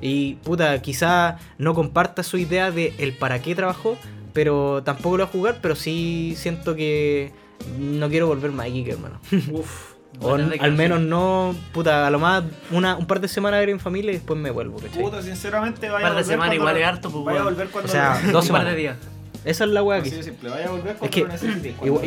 Y, 0.00 0.34
puta, 0.42 0.80
quizá 0.82 1.38
no 1.58 1.72
comparta 1.74 2.22
su 2.22 2.36
idea 2.38 2.70
de 2.70 2.94
el 2.98 3.12
para 3.12 3.40
qué 3.40 3.54
trabajó, 3.54 3.96
pero 4.32 4.82
tampoco 4.84 5.16
lo 5.18 5.24
va 5.24 5.28
a 5.28 5.32
jugar, 5.32 5.58
pero 5.62 5.76
sí 5.76 6.34
siento 6.36 6.74
que 6.74 7.30
no 7.78 8.08
quiero 8.08 8.26
volver 8.26 8.50
más 8.52 8.66
a 8.66 8.68
Iquique, 8.68 8.92
hermano. 8.92 9.20
Uf. 9.52 9.94
O 10.20 10.32
al 10.34 10.72
menos 10.74 11.00
no, 11.00 11.56
puta, 11.72 12.06
a 12.06 12.10
lo 12.10 12.20
más 12.20 12.44
una, 12.70 12.94
un 12.96 13.04
par 13.04 13.18
de 13.20 13.26
semanas 13.26 13.58
ver 13.58 13.68
en 13.70 13.80
familia 13.80 14.12
y 14.12 14.14
después 14.14 14.38
me 14.38 14.52
vuelvo, 14.52 14.78
¿cachai? 14.78 15.02
Puta, 15.02 15.20
sinceramente, 15.20 15.90
vaya 15.90 16.04
Par 16.06 16.12
a 16.12 16.14
de 16.14 16.22
volver 16.22 16.24
semana 16.24 16.38
cuando 16.50 16.54
igual 16.54 16.74
lo- 16.74 16.80
es 16.80 16.86
harto, 16.86 17.10
pues, 17.10 17.24
Vaya 17.24 17.40
a 17.40 17.42
volver 17.42 17.68
cuando 17.70 17.88
O 17.88 17.92
sea, 17.92 18.12
dos 18.12 18.24
Un 18.26 18.32
par 18.32 18.42
semanas. 18.44 18.70
de 18.74 18.76
días. 18.78 18.96
Esa 19.44 19.64
es 19.64 19.70
la 19.70 19.82
weá 19.82 19.98
Así 20.00 20.10
que... 20.10 20.16
de 20.16 20.22
simple, 20.22 20.50
vaya 20.50 20.66
a 20.66 20.70
volver 20.70 20.96
Es 21.02 21.10
que 21.10 21.26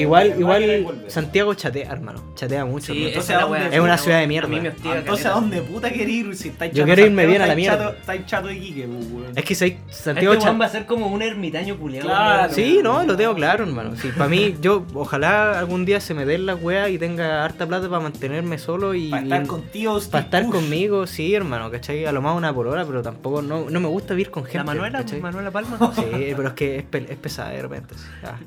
igual, 0.02 0.34
igual. 0.40 1.04
Santiago 1.08 1.54
chatea, 1.54 1.92
hermano. 1.92 2.24
Chatea 2.36 2.66
mucho. 2.66 2.94
Sí, 2.94 2.94
hermano. 2.94 3.08
Entonces, 3.10 3.24
esa 3.30 3.34
es 3.34 3.38
la 3.40 3.44
¿a 3.44 3.48
dónde- 3.48 3.60
wea. 3.70 3.78
Es 3.78 3.80
una 3.84 3.98
ciudad 3.98 4.20
de 4.20 4.28
mierda. 4.28 4.48
A 4.48 4.52
mí 4.52 4.60
me 4.62 4.70
hostiga 4.70 4.98
Entonces, 4.98 5.26
¿a 5.26 5.30
dónde 5.32 5.62
puta 5.62 5.90
querer 5.90 6.10
ir 6.10 6.36
si 6.36 6.50
estáis 6.50 6.72
Yo 6.74 6.78
chato 6.84 6.86
quiero 6.88 7.06
irme 7.06 7.26
bien 7.26 7.42
a 7.42 7.48
la 7.48 7.56
mierda. 7.56 7.78
chato- 7.78 7.98
Estáis 8.00 8.26
chato 8.26 8.48
de 8.48 8.56
pues, 8.56 9.12
weón. 9.12 9.38
Es 9.38 9.44
que 9.46 9.56
soy 9.56 9.78
Santiago 9.90 10.34
Este 10.34 10.50
va 10.50 10.66
a 10.66 10.70
ser 10.70 10.86
como 10.86 11.08
un 11.08 11.22
ermitaño 11.22 11.78
culiado. 11.78 12.08
Claro. 12.08 12.54
Sí, 12.54 12.80
no, 12.84 13.04
lo 13.04 13.16
tengo 13.16 13.36
claro, 13.36 13.64
hermano. 13.66 13.96
Sí, 13.96 14.10
para 14.18 14.30
mí, 14.30 14.56
yo 14.62 14.86
ojalá 14.94 15.60
algún 15.60 15.86
día 15.86 16.00
se 16.00 16.14
me 16.14 16.26
den 16.26 16.46
las 16.46 16.62
weas 16.62 16.90
y 16.90 16.98
tenga 16.98 17.44
harta 17.46 17.66
plata 17.68 17.88
para 17.90 18.02
mantenerme 18.02 18.58
solo 18.58 18.94
y. 18.96 19.10
Para 19.10 19.24
estar 19.24 19.48
contigo, 19.48 20.00
para 20.12 20.24
estar 20.24 20.48
conmigo, 20.50 21.06
sí, 21.08 21.34
hermano, 21.36 21.70
¿cachai? 21.72 22.06
A 22.06 22.12
lo 22.12 22.22
más 22.22 22.36
una 22.36 22.54
por 22.54 22.68
hora, 22.68 22.86
pero 22.86 23.02
tampoco, 23.02 23.42
no, 23.42 23.70
no 23.70 23.80
me 23.80 23.88
gusta 23.88 24.14
vivir 24.14 24.32
con 24.32 24.44
gente. 24.44 24.58
La 24.60 24.64
Manuela, 24.64 25.52
Palma. 25.52 25.78
Sí, 25.96 26.04
pero 26.36 26.48
es 26.50 26.54
que 26.54 26.78
es 26.78 26.84
pesada 27.28 27.50
de 27.52 27.62
repente. 27.62 27.94
sí. 27.96 28.04
Ah. 28.24 28.38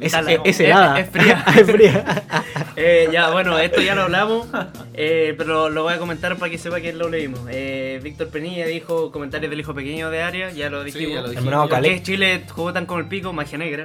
Es, 0.00 0.14
es- 0.14 0.26
es 0.28 0.40
es- 0.44 0.60
helada. 0.60 1.00
es 1.00 1.10
fría. 1.14 1.44
es 1.58 1.70
fría. 1.70 2.22
Eh, 2.76 3.08
ya, 3.12 3.28
bueno, 3.30 3.58
esto 3.58 3.82
ya 3.82 3.94
lo 3.94 4.02
hablamos, 4.04 4.48
eh, 4.94 5.34
pero 5.36 5.68
lo 5.68 5.82
voy 5.82 5.92
a 5.92 5.98
comentar 5.98 6.36
para 6.38 6.50
que 6.50 6.56
sepa 6.56 6.80
que 6.80 6.92
lo 6.94 7.10
leímos. 7.10 7.40
Eh, 7.50 8.00
Víctor 8.02 8.28
Penilla 8.30 8.64
dijo 8.66 9.12
comentarios 9.12 9.50
del 9.50 9.60
hijo 9.60 9.74
pequeño 9.74 10.08
de 10.10 10.22
Arias, 10.22 10.54
ya 10.54 10.70
lo 10.70 10.82
dijimos. 10.82 11.14
ya 11.14 11.20
lo 11.20 11.28
dijimos. 11.28 11.46
bravo 11.48 11.64
¿Por 11.64 11.70
Caleb. 11.70 11.92
qué 11.96 12.02
Chile 12.02 12.44
jugó 12.50 12.72
tan 12.72 12.86
como 12.86 13.00
el 13.00 13.08
pico? 13.08 13.32
Magia 13.34 13.58
negra. 13.58 13.84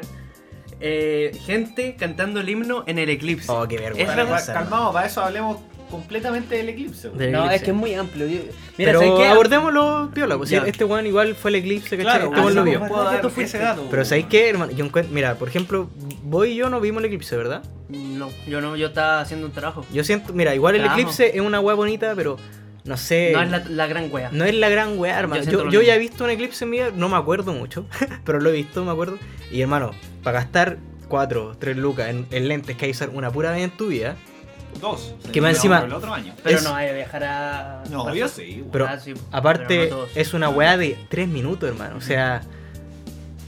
Eh, 0.80 1.32
gente 1.46 1.96
cantando 2.00 2.40
el 2.40 2.48
himno 2.48 2.84
en 2.88 2.98
el 3.00 3.10
eclipse. 3.10 3.52
Oh, 3.52 3.68
qué 3.68 3.78
vergüenza. 3.78 4.54
Calmado, 4.54 4.94
para 4.94 5.08
eso 5.08 5.22
hablemos 5.22 5.58
completamente 5.90 6.56
del 6.56 6.70
eclipse. 6.70 7.10
Del 7.10 7.32
no, 7.32 7.40
eclipse. 7.40 7.56
es 7.56 7.64
que 7.64 7.72
es 7.72 7.76
muy 7.76 7.94
amplio. 7.94 8.28
Yo- 8.28 8.40
Mira, 8.78 8.92
pero 8.92 9.00
¿sabes 9.00 9.14
qué? 9.18 9.28
abordémoslo 9.28 10.12
piola, 10.14 10.38
pues 10.38 10.50
Ya. 10.50 10.64
este 10.66 10.84
weón 10.86 11.06
igual 11.08 11.36
fue 11.36 11.50
el 11.52 11.56
eclipse, 11.56 11.98
¿cachai? 11.98 12.04
Claro, 12.30 12.36
este 12.36 12.54
lo 12.54 12.64
vio. 12.64 12.82
Pero 13.90 14.06
¿sabéis 14.06 14.26
qué, 14.28 14.50
hermano? 14.50 14.72
Yo 14.72 14.86
encuentro, 14.86 15.14
mira, 15.14 15.36
por 15.36 15.48
ejemplo, 15.48 15.90
vos 16.24 16.48
y 16.48 16.56
yo 16.56 16.70
no 16.70 16.80
vimos 16.80 17.00
el 17.02 17.06
eclipse, 17.06 17.36
¿verdad? 17.38 17.64
No, 17.90 18.30
yo 18.48 18.62
no, 18.62 18.76
yo 18.76 18.88
estaba 18.88 19.22
haciendo 19.22 19.46
un 19.48 19.54
trabajo. 19.54 19.86
Yo 19.94 20.04
siento, 20.04 20.34
mira, 20.34 20.54
igual 20.54 20.76
el 20.76 20.82
Trabajo. 20.82 21.00
eclipse 21.00 21.36
es 21.36 21.42
una 21.42 21.60
weá 21.60 21.76
bonita, 21.76 22.14
pero 22.16 22.38
no 22.84 22.98
sé. 22.98 23.32
No 23.34 23.42
es 23.42 23.50
la, 23.50 23.64
la 23.70 23.88
gran 23.88 24.10
wea. 24.12 24.30
No 24.32 24.46
es 24.46 24.54
la 24.56 24.70
gran 24.70 24.98
weá, 25.00 25.18
hermano. 25.20 25.44
Yo, 25.44 25.70
yo 25.70 25.82
ya 25.82 25.96
he 25.96 26.00
visto 26.00 26.24
un 26.24 26.30
eclipse 26.30 26.64
en 26.66 26.70
mi 26.72 26.78
vida, 26.78 26.92
no 26.96 27.10
me 27.10 27.16
acuerdo 27.18 27.54
mucho, 27.54 27.86
pero 28.26 28.40
lo 28.40 28.50
he 28.50 28.54
visto, 28.54 28.84
me 28.84 28.92
acuerdo. 28.92 29.18
Y 29.52 29.62
hermano, 29.62 29.92
para 30.24 30.40
gastar 30.40 30.78
4, 31.08 31.56
3 31.58 31.78
lucas 31.78 32.10
en, 32.10 32.26
en 32.32 32.48
lentes 32.50 32.76
que 32.76 32.86
hay 32.86 32.92
que 32.92 32.96
usar 32.98 33.10
una 33.10 33.32
pura 33.32 33.52
vez 33.52 33.64
en 33.64 33.72
tu 33.72 33.88
vida, 33.88 34.16
Dos. 34.82 35.16
Que 35.32 35.42
más 35.42 35.56
encima- 35.56 35.80
El 35.84 35.94
otro 35.94 36.14
año. 36.14 36.34
Pero 36.44 36.58
es- 36.58 36.64
no 36.64 36.76
hay 36.76 36.88
que 36.90 36.94
viajar 36.94 37.24
a. 37.24 37.84
No, 37.90 38.14
yo 38.14 38.28
sí. 38.28 38.64
pero 38.72 38.88
Ah, 38.88 39.00
sí, 39.00 39.14
aparte 39.32 39.66
pero 39.68 39.84
no 39.84 39.96
todos. 40.04 40.10
es 40.18 40.34
una 40.34 40.50
weá 40.50 40.78
de 40.78 40.98
3 41.10 41.28
minutos, 41.28 41.68
hermano. 41.70 41.96
O 41.98 42.02
sea, 42.02 42.42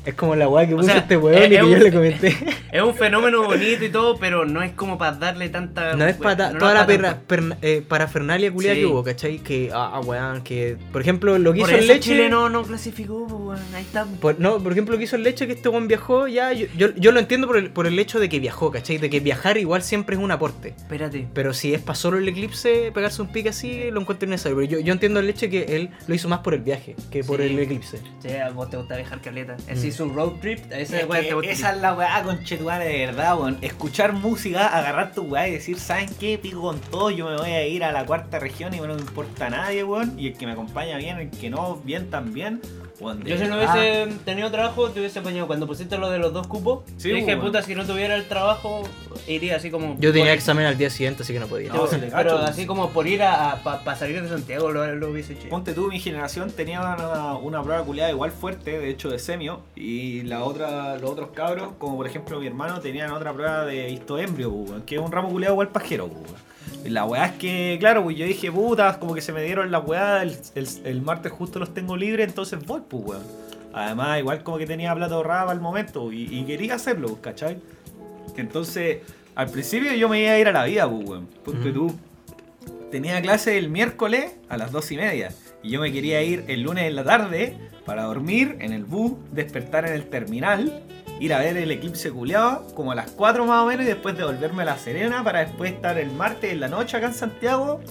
es 0.06 0.14
como 0.16 0.36
la 0.36 0.48
weá 0.48 0.68
que 0.68 0.74
O 0.74 0.78
puso 0.78 0.90
sea, 0.90 0.98
este 1.00 1.18
weón 1.18 1.38
es- 1.44 1.46
y 1.48 1.50
que 1.50 1.56
es 1.58 1.62
yo 1.62 1.78
le 1.78 1.92
comenté. 1.92 2.38
Es 2.72 2.84
un 2.84 2.94
fenómeno 2.94 3.42
bonito 3.44 3.84
y 3.84 3.90
todo, 3.90 4.18
pero 4.20 4.46
no 4.46 4.62
es 4.62 4.72
como 4.74 5.00
para 5.00 5.14
darle 5.18 5.50
tanta. 5.50 5.96
No 5.96 6.06
es 6.06 6.16
para 6.18 6.52
no 6.52 6.60
toda 6.60 6.74
es 6.74 6.80
la 6.80 6.86
perra, 6.86 7.18
perna- 7.28 7.58
eh, 7.64 7.84
parafernalia 7.88 8.52
culiada 8.52 8.76
Sí. 8.76 8.82
que 8.82 8.86
hubo, 8.86 9.04
¿cachai? 9.04 9.40
Que, 9.40 9.72
ah, 9.74 9.94
ah, 9.96 10.00
weón, 10.02 10.42
que, 10.44 10.78
por 10.92 11.02
ejemplo, 11.02 11.40
lo 11.40 11.52
que 11.52 11.62
Por 11.62 11.70
hizo 11.70 11.78
el 11.80 11.84
eso 11.86 11.94
leche. 11.94 12.10
Chile 12.12 12.30
no, 12.30 12.48
no 12.50 12.62
clasificó, 12.62 13.24
weón, 13.26 13.60
ahí 13.74 13.82
está. 13.82 14.06
Por, 14.22 14.40
no, 14.40 14.60
por 14.62 14.72
ejemplo, 14.72 14.92
lo 14.94 14.98
que 15.00 15.06
hizo 15.06 15.16
el 15.16 15.24
Leche 15.24 15.48
que 15.48 15.54
este 15.54 15.68
weón 15.68 15.88
viajó, 15.88 16.28
ya, 16.28 16.54
yo, 16.54 16.68
yo, 16.78 16.94
yo 16.96 17.12
lo 17.12 17.20
entiendo 17.20 17.48
por 17.48 17.58
el, 17.58 17.72
por 17.72 17.88
el 17.88 17.98
hecho 17.98 18.20
de 18.20 18.30
que 18.30 18.40
viajó, 18.40 18.70
¿cachai? 18.72 19.00
De 19.00 19.10
que 19.10 19.20
viajar 19.20 19.58
igual 19.58 19.82
siempre 19.82 20.16
es 20.16 20.22
un 20.22 20.30
aporte. 20.30 20.76
Espérate. 20.78 21.28
Pero 21.34 21.54
si 21.54 21.74
es 21.74 21.82
para 21.82 21.96
solo 21.96 22.20
el 22.20 22.28
eclipse, 22.28 22.92
pegarse 22.94 23.20
un 23.24 23.32
pique 23.32 23.50
así, 23.50 23.90
lo 23.92 24.00
encuentro 24.00 24.28
innecesario. 24.28 24.56
Pero 24.58 24.70
yo, 24.70 24.80
yo 24.80 24.94
entiendo 24.94 25.20
el 25.20 25.26
Leche 25.26 25.50
que 25.50 25.76
él 25.76 25.90
lo 26.06 26.14
hizo 26.14 26.30
más 26.30 26.40
por 26.40 26.54
el 26.54 26.62
viaje 26.62 26.96
que 27.10 27.24
por 27.24 27.40
Sí. 27.40 27.48
el 27.48 27.58
eclipse. 27.58 28.00
Sí, 28.22 28.30
a 28.30 28.52
vos 28.52 28.70
te 28.70 28.78
gusta 28.78 28.96
viajar 28.96 29.20
caleta. 29.22 29.56
Mm. 29.56 29.72
Hizo 29.90 30.04
un 30.04 30.14
road 30.14 30.34
trip, 30.40 30.72
a 30.72 30.78
ese 30.78 31.02
Es 31.02 31.08
que 31.08 31.52
esa 31.52 31.74
es 31.74 31.82
la 31.82 31.96
weá 31.96 32.22
con 32.22 32.44
Chetuane 32.44 32.86
de 32.86 33.08
verdad, 33.08 33.40
weón. 33.40 33.58
Escuchar 33.62 34.14
música, 34.14 34.68
agarrar 34.68 35.14
tu 35.14 35.24
weá 35.24 35.48
y 35.48 35.54
decir, 35.54 35.80
¿saben 35.80 36.10
qué? 36.20 36.38
Pico 36.38 36.62
con 36.62 36.80
todo, 36.80 37.10
yo 37.10 37.28
me 37.28 37.38
voy 37.38 37.50
a 37.50 37.66
ir 37.66 37.84
a 37.84 37.92
la 37.92 38.06
cuarta 38.06 38.38
región 38.38 38.72
y 38.76 38.78
no 38.78 38.94
me 38.94 39.02
importa 39.02 39.48
a 39.48 39.50
nadie, 39.50 39.84
weón. 39.84 40.20
Y 40.20 40.28
el 40.28 40.38
que 40.38 40.46
me 40.46 40.52
acompaña 40.52 40.98
bien, 40.98 41.18
el 41.18 41.32
que 41.32 41.50
no, 41.50 41.78
bien 41.84 42.12
también. 42.12 42.62
Yo 43.26 43.38
si 43.38 43.46
no 43.46 43.56
hubiese 43.58 44.08
tenido 44.26 44.52
trabajo, 44.52 44.90
te 44.90 45.00
hubiese 45.00 45.20
apañado. 45.20 45.48
Cuando 45.48 45.66
pusiste 45.68 45.98
lo 45.98 46.10
de 46.10 46.20
los 46.20 46.34
dos 46.34 46.48
cupos, 46.48 46.84
Sí, 46.98 47.10
dije, 47.10 47.24
bueno. 47.36 47.42
puta, 47.44 47.62
si 47.62 47.74
no 47.76 47.86
tuviera 47.86 48.16
el 48.16 48.28
trabajo, 48.28 48.84
iría 49.28 49.56
así 49.56 49.72
como... 49.72 49.96
Yo 50.00 50.12
tenía 50.12 50.34
examen 50.34 50.66
al 50.66 50.78
día 50.78 50.90
siguiente, 50.90 51.24
así 51.24 51.32
que 51.34 51.40
no 51.40 51.48
podía. 51.48 51.72
No, 51.72 51.86
Pero 51.88 52.38
así 52.40 52.66
como 52.66 52.90
por 52.90 53.08
ir 53.08 53.24
a, 53.24 53.62
para 53.64 53.96
salir 53.96 54.22
de 54.22 54.28
Santiago 54.28 54.72
lo, 54.72 54.86
lo 54.96 55.12
hubiese 55.12 55.34
hecho. 55.34 55.50
Ponte 55.50 55.74
tú, 55.74 55.88
mi 55.88 56.00
generación 56.00 56.52
tenía 56.52 56.82
una, 56.82 57.36
una 57.36 57.64
prueba 57.64 57.84
culiada 57.84 58.12
igual 58.12 58.32
fuerte, 58.32 58.80
de 58.80 58.90
hecho 58.90 59.10
de 59.10 59.20
semio, 59.20 59.62
y 59.76 60.24
la 60.24 60.44
otra, 60.44 60.98
los 60.98 61.12
otros 61.12 61.30
cabros, 61.34 61.70
como 61.78 61.96
por 61.98 62.08
ejemplo 62.08 62.40
mi 62.40 62.48
hermano, 62.48 62.80
tenían 62.82 63.12
otra 63.12 63.34
prueba 63.34 63.66
de 63.66 63.90
histoembrio, 63.90 64.54
que 64.86 64.96
es 64.96 65.02
un 65.02 65.12
ramo 65.12 65.30
culiado 65.30 65.54
igual 65.54 65.70
pajero. 65.70 66.08
pues. 66.08 66.32
Y 66.86 66.90
La 66.90 67.06
weá 67.06 67.26
es 67.26 67.32
que, 67.34 67.78
claro, 67.80 68.04
pues 68.04 68.16
yo 68.18 68.26
dije, 68.26 68.52
puta, 68.52 68.98
como 69.00 69.14
que 69.14 69.22
se 69.22 69.34
me 69.34 69.44
dieron 69.44 69.70
la 69.72 69.80
weá, 69.80 70.22
el, 70.24 70.36
el- 70.56 70.68
el 70.86 71.02
martes 71.02 71.32
justo 71.32 71.60
los 71.60 71.74
tengo 71.74 71.98
libres, 71.98 72.28
entonces 72.28 72.60
voy, 72.66 72.82
pues 72.88 73.04
weón. 73.06 73.24
Además, 73.74 74.20
igual 74.20 74.42
como 74.44 74.58
que 74.58 74.66
tenía 74.66 74.96
plata 74.96 75.14
ahorrada 75.16 75.52
el 75.54 75.60
momento, 75.60 76.12
y, 76.12 76.24
y 76.24 76.44
quería 76.46 76.76
hacerlo, 76.76 77.18
¿cachai? 77.22 77.58
Entonces, 78.38 79.00
al 79.36 79.50
principio 79.50 79.94
yo 79.94 80.08
me 80.10 80.22
iba 80.24 80.32
a 80.32 80.40
ir 80.40 80.48
a 80.48 80.52
la 80.52 80.64
vida, 80.66 80.90
pues 80.90 81.08
weón. 81.08 81.28
Ponte 81.44 81.70
Ujú. 81.70 81.88
tú, 81.88 81.96
tenía 82.92 83.22
clase 83.22 83.58
el 83.58 83.70
miércoles 83.70 84.32
a 84.48 84.58
las 84.58 84.72
dos 84.72 84.92
y 84.92 84.98
media. 84.98 85.30
Y 85.62 85.72
yo 85.72 85.82
me 85.82 85.92
quería 85.92 86.22
ir 86.24 86.46
el 86.48 86.62
lunes 86.62 86.86
en 86.86 86.96
la 86.96 87.04
tarde 87.04 87.58
para 87.86 88.04
dormir 88.04 88.56
en 88.62 88.72
el 88.72 88.86
bus, 88.86 89.14
despertar 89.32 89.86
en 89.86 89.94
el 89.94 90.06
terminal, 90.06 90.82
ir 91.20 91.34
a 91.34 91.40
ver 91.40 91.58
el 91.58 91.70
eclipse 91.72 92.12
culeado 92.12 92.66
como 92.76 92.92
a 92.92 92.96
las 92.96 93.12
4 93.12 93.46
más 93.46 93.64
o 93.64 93.66
menos 93.68 93.86
y 93.86 93.90
después 93.90 94.18
devolverme 94.18 94.64
a 94.64 94.66
La 94.66 94.78
Serena 94.78 95.24
para 95.24 95.40
después 95.46 95.72
estar 95.74 95.98
el 95.98 96.12
martes 96.12 96.52
en 96.54 96.60
la 96.62 96.68
noche 96.68 96.98
acá 96.98 97.08
en 97.08 97.14
Santiago. 97.14 97.82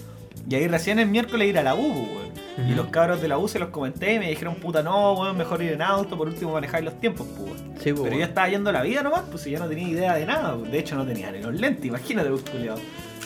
Y 0.49 0.55
ahí 0.55 0.66
recién 0.66 0.99
el 0.99 1.09
miércoles 1.09 1.47
ir 1.49 1.59
a 1.59 1.62
la 1.62 1.74
U, 1.74 1.93
pues, 1.93 2.09
weón. 2.09 2.70
Y 2.70 2.74
los 2.74 2.87
cabros 2.87 3.20
de 3.20 3.29
la 3.29 3.39
U 3.39 3.47
se 3.49 3.59
los 3.59 3.68
comenté 3.68 4.14
y 4.14 4.18
me 4.18 4.31
dijeron, 4.31 4.55
puta, 4.57 4.83
no, 4.83 5.12
weón, 5.12 5.37
mejor 5.37 5.62
ir 5.62 5.72
en 5.72 5.83
auto, 5.83 6.16
por 6.16 6.26
último 6.29 6.53
manejar 6.55 6.83
los 6.83 6.99
tiempos, 7.01 7.26
pues. 7.37 7.53
Sí, 7.83 7.93
pues, 7.93 8.03
Pero 8.05 8.16
yo 8.16 8.24
estaba 8.24 8.49
yendo 8.49 8.72
la 8.72 8.83
vida 8.83 9.03
nomás, 9.03 9.22
pues 9.31 9.43
si 9.43 9.51
yo 9.51 9.59
no 9.59 9.68
tenía 9.68 9.87
idea 9.89 10.14
de 10.14 10.24
nada. 10.26 10.57
pues, 10.57 10.72
De 10.72 10.79
hecho, 10.79 10.97
no 10.97 11.05
tenía 11.07 11.31
ni 11.31 11.41
los 11.43 11.55
lentes, 11.55 11.85
imagínate, 11.85 12.31
pues, 12.31 12.43
culiao. 12.51 12.76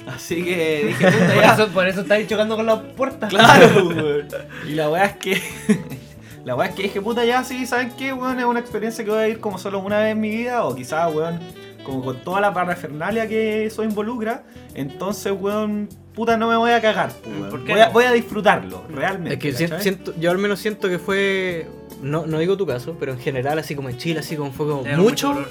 Así 0.06 0.42
que 0.44 0.84
dije, 0.88 1.06
puta, 1.12 1.26
Por 1.32 1.42
ya. 1.42 1.54
eso, 1.54 1.68
por 1.68 1.86
eso 1.86 2.00
estáis 2.00 2.26
chocando 2.28 2.56
con 2.56 2.66
la 2.66 2.82
puerta. 2.82 3.28
Claro, 3.28 3.86
weón. 3.86 4.28
Y 4.68 4.72
la 4.74 4.90
weá 4.90 5.04
es 5.04 5.16
que. 5.16 5.40
La 6.44 6.54
weá 6.56 6.68
es 6.68 6.74
que 6.74 6.82
dije, 6.84 7.00
puta, 7.00 7.24
ya 7.24 7.44
sí, 7.44 7.66
¿saben 7.66 7.92
qué, 7.96 8.12
weón? 8.12 8.38
Es 8.38 8.44
una 8.44 8.60
experiencia 8.60 9.04
que 9.04 9.10
voy 9.10 9.20
a 9.20 9.28
ir 9.28 9.38
como 9.40 9.58
solo 9.58 9.78
una 9.78 9.98
vez 10.00 10.12
en 10.12 10.20
mi 10.20 10.30
vida, 10.30 10.64
o 10.64 10.74
quizás, 10.74 11.12
weón, 11.14 11.38
como 11.84 12.02
con 12.04 12.16
toda 12.18 12.40
la 12.40 12.52
parafernalia 12.52 13.28
que 13.28 13.66
eso 13.66 13.84
involucra. 13.84 14.42
Entonces, 14.74 15.32
weón, 15.38 15.88
puta, 16.14 16.36
no 16.36 16.48
me 16.48 16.56
voy 16.56 16.72
a 16.72 16.80
cagar, 16.80 17.12
weón. 17.24 17.48
¿Por 17.50 17.64
qué 17.64 17.72
voy, 17.72 17.80
a, 17.80 17.88
voy 17.90 18.04
a 18.04 18.12
disfrutarlo, 18.12 18.84
realmente. 18.88 19.34
Es 19.34 19.38
que 19.40 19.52
si- 19.52 19.64
¿cachai? 19.64 19.82
siento, 19.82 20.14
yo 20.18 20.30
al 20.32 20.38
menos 20.38 20.58
siento 20.58 20.88
que 20.88 20.98
fue, 20.98 21.68
no, 22.02 22.26
no 22.26 22.38
digo 22.40 22.56
tu 22.56 22.66
caso, 22.66 22.96
pero 22.98 23.12
en 23.12 23.20
general, 23.20 23.58
así 23.60 23.76
como 23.76 23.88
en 23.88 23.96
Chile, 23.98 24.18
así 24.20 24.36
como 24.36 24.50
fue 24.52 24.66
como 24.66 24.84
mucho. 24.96 25.44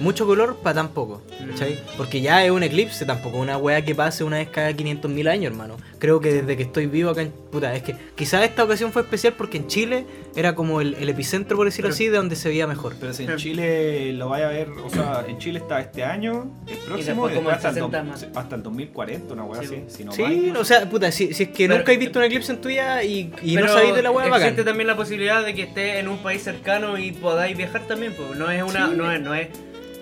Mucho 0.00 0.26
color 0.26 0.56
para 0.62 0.74
tan 0.74 0.88
poco, 0.90 1.22
Mm. 1.40 1.50
¿cachai? 1.50 1.78
Porque 1.96 2.20
ya 2.20 2.44
es 2.44 2.50
un 2.50 2.62
eclipse, 2.62 3.04
tampoco 3.06 3.38
una 3.38 3.56
weá 3.56 3.82
que 3.84 3.94
pase 3.94 4.24
una 4.24 4.36
vez 4.38 4.48
cada 4.50 4.72
500 4.72 5.10
mil 5.10 5.28
años, 5.28 5.52
hermano. 5.52 5.76
Creo 5.98 6.20
que 6.20 6.32
desde 6.32 6.56
que 6.56 6.64
estoy 6.64 6.86
vivo 6.86 7.10
acá 7.10 7.22
en... 7.22 7.32
Puta, 7.50 7.74
es 7.74 7.82
que 7.82 7.94
quizás 8.14 8.44
esta 8.44 8.64
ocasión 8.64 8.92
fue 8.92 9.02
especial 9.02 9.32
porque 9.38 9.56
en 9.56 9.66
Chile 9.66 10.04
era 10.34 10.54
como 10.54 10.80
el, 10.82 10.94
el 10.94 11.08
epicentro, 11.08 11.56
por 11.56 11.64
decirlo 11.66 11.86
Pero- 11.88 11.94
así, 11.94 12.08
de 12.08 12.16
donde 12.18 12.36
se 12.36 12.48
veía 12.50 12.66
mejor. 12.66 12.94
Pero 13.00 13.14
si 13.14 13.24
en 13.24 13.36
Chile 13.36 14.12
lo 14.12 14.28
vaya 14.28 14.48
a 14.48 14.52
ver, 14.52 14.68
o 14.70 14.90
sea, 14.90 15.24
en 15.26 15.38
Chile 15.38 15.60
está 15.60 15.80
este 15.80 16.04
año, 16.04 16.50
el 16.66 16.76
próximo, 16.78 17.30
y 17.30 17.34
como 17.34 17.48
hasta, 17.48 17.68
el 17.70 17.74
60 17.76 18.02
dos- 18.02 18.26
hasta 18.36 18.56
el 18.56 18.62
2040, 18.62 19.32
una 19.32 19.44
weá 19.44 19.62
Sí, 19.62 19.66
así. 19.66 19.96
Si 19.96 20.04
no 20.04 20.12
Sí, 20.12 20.22
más, 20.22 20.58
o 20.60 20.64
sea, 20.64 20.88
puta, 20.90 21.10
si, 21.10 21.32
si 21.32 21.44
es 21.44 21.48
que 21.48 21.66
Pero- 21.66 21.78
nunca 21.78 21.92
has 21.92 21.98
visto 21.98 22.18
un 22.18 22.24
eclipse 22.26 22.52
en 22.52 22.60
tu 22.60 22.68
vida 22.68 23.02
y, 23.02 23.32
y 23.42 23.54
no 23.56 23.66
sabéis 23.68 23.94
de 23.94 24.02
la 24.02 24.10
weá, 24.10 24.26
bacán. 24.28 24.42
Existe 24.48 24.64
también 24.64 24.86
la 24.88 24.96
posibilidad 24.96 25.42
de 25.44 25.54
que 25.54 25.62
esté 25.62 25.98
en 25.98 26.08
un 26.08 26.18
país 26.18 26.42
cercano 26.42 26.98
y 26.98 27.12
podáis 27.12 27.56
viajar 27.56 27.86
también, 27.86 28.12
pues 28.14 28.38
no 28.38 28.50
es 28.50 28.62
una, 28.62 28.88
Sí. 28.90 28.94
no 28.96 29.10
es, 29.10 29.20
no 29.20 29.34
es, 29.34 29.48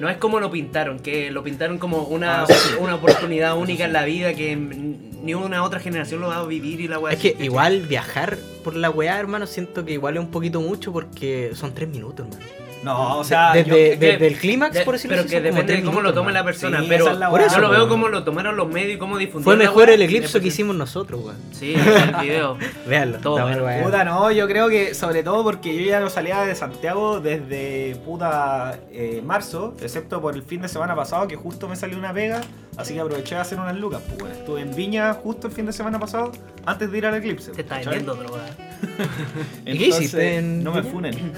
no 0.00 0.08
es 0.08 0.16
como 0.16 0.40
lo 0.40 0.50
pintaron, 0.50 0.98
que 0.98 1.30
lo 1.30 1.42
pintaron 1.44 1.78
como 1.78 2.02
una, 2.04 2.42
Ah, 2.42 2.46
sí. 2.46 2.54
una 2.80 2.96
oportunidad 2.96 3.56
única 3.56 3.84
en 3.84 3.92
la 3.92 4.04
vida 4.04 4.34
que 4.34 4.56
ni 4.56 5.34
una 5.34 5.62
otra 5.62 5.80
generación 5.80 6.20
lo 6.20 6.28
va 6.28 6.38
a 6.38 6.44
vivir 6.46 6.80
y 6.80 6.88
la 6.88 6.98
weá. 6.98 7.12
Es 7.14 7.20
que 7.20 7.36
igual 7.40 7.80
viajar 7.82 8.36
por 8.62 8.74
la 8.76 8.90
weá, 8.90 9.18
hermano, 9.18 9.46
siento 9.46 9.84
que 9.84 9.92
igual 9.92 10.16
es 10.16 10.20
un 10.20 10.30
poquito 10.30 10.60
mucho 10.60 10.92
porque 10.92 11.52
son 11.54 11.72
tres 11.74 11.88
minutos, 11.88 12.26
hermano. 12.26 12.63
No, 12.84 13.18
o 13.18 13.24
sea, 13.24 13.52
desde, 13.54 13.70
yo- 13.70 13.76
es 13.76 13.90
que- 13.98 14.12
desde 14.12 14.26
el 14.26 14.38
clímax, 14.38 14.74
De- 14.74 14.84
por 14.84 14.94
decirlo 14.94 15.16
pero 15.16 15.28
que 15.28 15.40
depende 15.40 15.76
de 15.76 15.82
cómo 15.82 16.02
lo 16.02 16.12
tome 16.12 16.32
la 16.32 16.44
persona, 16.44 16.80
Sí, 16.80 16.86
pero 16.88 17.10
es 17.10 17.18
la 17.18 17.30
Por 17.30 17.38
weá, 17.40 17.46
eso, 17.46 17.56
yo 17.56 17.62
lo 17.62 17.70
veo 17.70 17.88
como 17.88 18.08
lo 18.08 18.22
tomaron 18.24 18.56
los 18.56 18.68
medios 18.68 18.96
y 18.96 18.98
cómo 18.98 19.16
difundieron 19.16 19.44
Fue 19.44 19.56
mejor 19.56 19.88
el 19.90 20.02
eclipse 20.02 20.40
que 20.40 20.48
hicimos 20.48 20.76
nosotros, 20.76 21.20
weón. 21.24 21.36
Sí, 21.52 21.74
el 21.74 22.14
video. 22.22 22.58
Veanlo. 22.86 23.18
Todo 23.18 23.36
weá. 23.46 23.82
Puta, 23.82 24.04
no, 24.04 24.30
yo 24.30 24.46
creo 24.46 24.68
que 24.68 24.94
sobre 24.94 25.22
todo 25.22 25.42
porque 25.42 25.74
yo 25.74 25.80
ya 25.86 26.00
no 26.00 26.10
salía 26.10 26.42
de 26.42 26.54
Santiago 26.54 27.20
desde 27.20 27.96
puta 28.04 28.78
eh, 28.92 29.22
marzo, 29.24 29.74
excepto 29.80 30.20
por 30.20 30.34
el 30.34 30.42
fin 30.42 30.60
de 30.60 30.68
semana 30.68 30.94
pasado 30.94 31.26
que 31.26 31.36
justo 31.36 31.68
me 31.68 31.76
salió 31.76 31.96
una 31.98 32.12
pega, 32.12 32.42
así 32.76 32.94
que 32.94 33.00
aproveché 33.00 33.34
de 33.36 33.40
hacer 33.40 33.58
unas 33.58 33.76
lucas. 33.76 34.02
Pues 34.06 34.18
bueno, 34.18 34.34
estuve 34.34 34.60
en 34.60 34.74
Viña 34.76 35.14
justo 35.14 35.46
el 35.46 35.52
fin 35.54 35.64
de 35.66 35.72
semana 35.72 35.98
pasado 35.98 36.32
antes 36.66 36.90
de 36.92 36.98
ir 36.98 37.06
al 37.06 37.14
eclipse. 37.14 37.52
Te 37.52 37.62
está 37.62 37.76
vendiendo 37.78 38.14
droga. 38.14 38.42
¿Y 39.66 39.78
qué 39.78 39.86
hiciste 39.88 40.42
No 40.42 40.72
me 40.72 40.82
funen. 40.82 41.32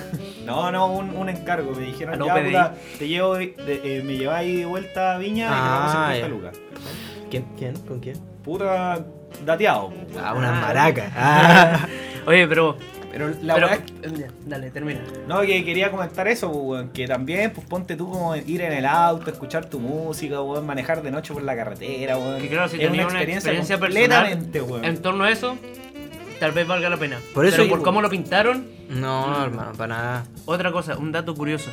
No, 0.45 0.71
no, 0.73 0.87
un, 0.93 1.11
un 1.17 1.29
encargo. 1.29 1.73
Me 1.73 1.87
dijeron, 1.87 2.15
A 2.15 2.17
lo 2.17 2.27
ya, 2.27 2.35
puta, 2.45 2.75
te 2.99 3.09
llevo, 3.09 3.35
de- 3.37 3.55
eh, 3.67 4.03
me 4.05 4.17
lleváis 4.17 4.59
de 4.59 4.65
vuelta 4.67 5.15
a 5.15 5.19
Viña 5.19 5.47
y 5.47 5.49
te 5.49 5.55
vamos 5.55 5.95
a 5.95 6.09
Ah. 6.09 6.15
50 6.15 6.29
lucas. 6.29 6.57
¿Quién? 7.31 7.45
¿Quién? 7.59 7.75
¿Con 7.81 8.01
quién? 8.01 8.17
Puta 8.45 9.05
dateado. 9.45 9.93
Ah, 10.23 10.35
unas 10.35 10.51
Ah. 10.53 10.61
maracas. 10.61 11.13
Ah. 11.17 11.87
Oye, 12.27 12.47
pero. 12.47 12.77
Pero 13.13 13.29
la 13.41 13.55
pero 13.55 13.69
verdad 13.69 13.85
es 14.03 14.13
que 14.13 14.19
ya, 14.19 14.27
dale, 14.45 14.71
termina. 14.71 15.01
No, 15.27 15.41
que 15.41 15.65
quería 15.65 15.91
comentar 15.91 16.29
eso, 16.29 16.51
weón, 16.51 16.91
que 16.91 17.07
también, 17.07 17.51
pues 17.51 17.67
ponte 17.67 17.97
tú 17.97 18.11
como 18.11 18.37
ir 18.37 18.61
en 18.61 18.73
el 18.75 18.85
auto, 18.85 19.31
escuchar 19.31 19.65
tu 19.71 19.81
música, 19.81 20.43
weón, 20.43 20.67
manejar 20.67 21.03
de 21.03 21.11
noche 21.11 21.33
por 21.33 21.43
la 21.43 21.57
carretera, 21.57 22.19
weón. 22.19 22.43
Que 22.43 22.49
claro, 22.49 22.69
si 22.69 22.77
es 22.77 22.83
tenía 22.83 23.07
una 23.07 23.15
experiencia 23.15 23.53
personal 23.79 23.81
completamente, 23.81 24.61
weón. 24.61 24.85
en 24.85 25.01
torno 25.01 25.25
a 25.25 25.31
eso, 25.31 25.57
tal 26.39 26.53
vez 26.53 26.67
valga 26.67 26.89
la 26.89 26.97
pena. 26.97 27.19
Por 27.35 27.47
eso 27.47 27.57
Pero 27.59 27.69
por 27.69 27.83
cómo 27.83 28.01
lo 28.03 28.09
pintaron, 28.11 28.67
No, 28.89 29.45
hermano, 29.45 29.73
para 29.73 29.95
nada. 29.97 30.25
otra 30.45 30.71
cosa, 30.73 30.97
un 30.97 31.13
dato 31.13 31.35
curioso. 31.35 31.71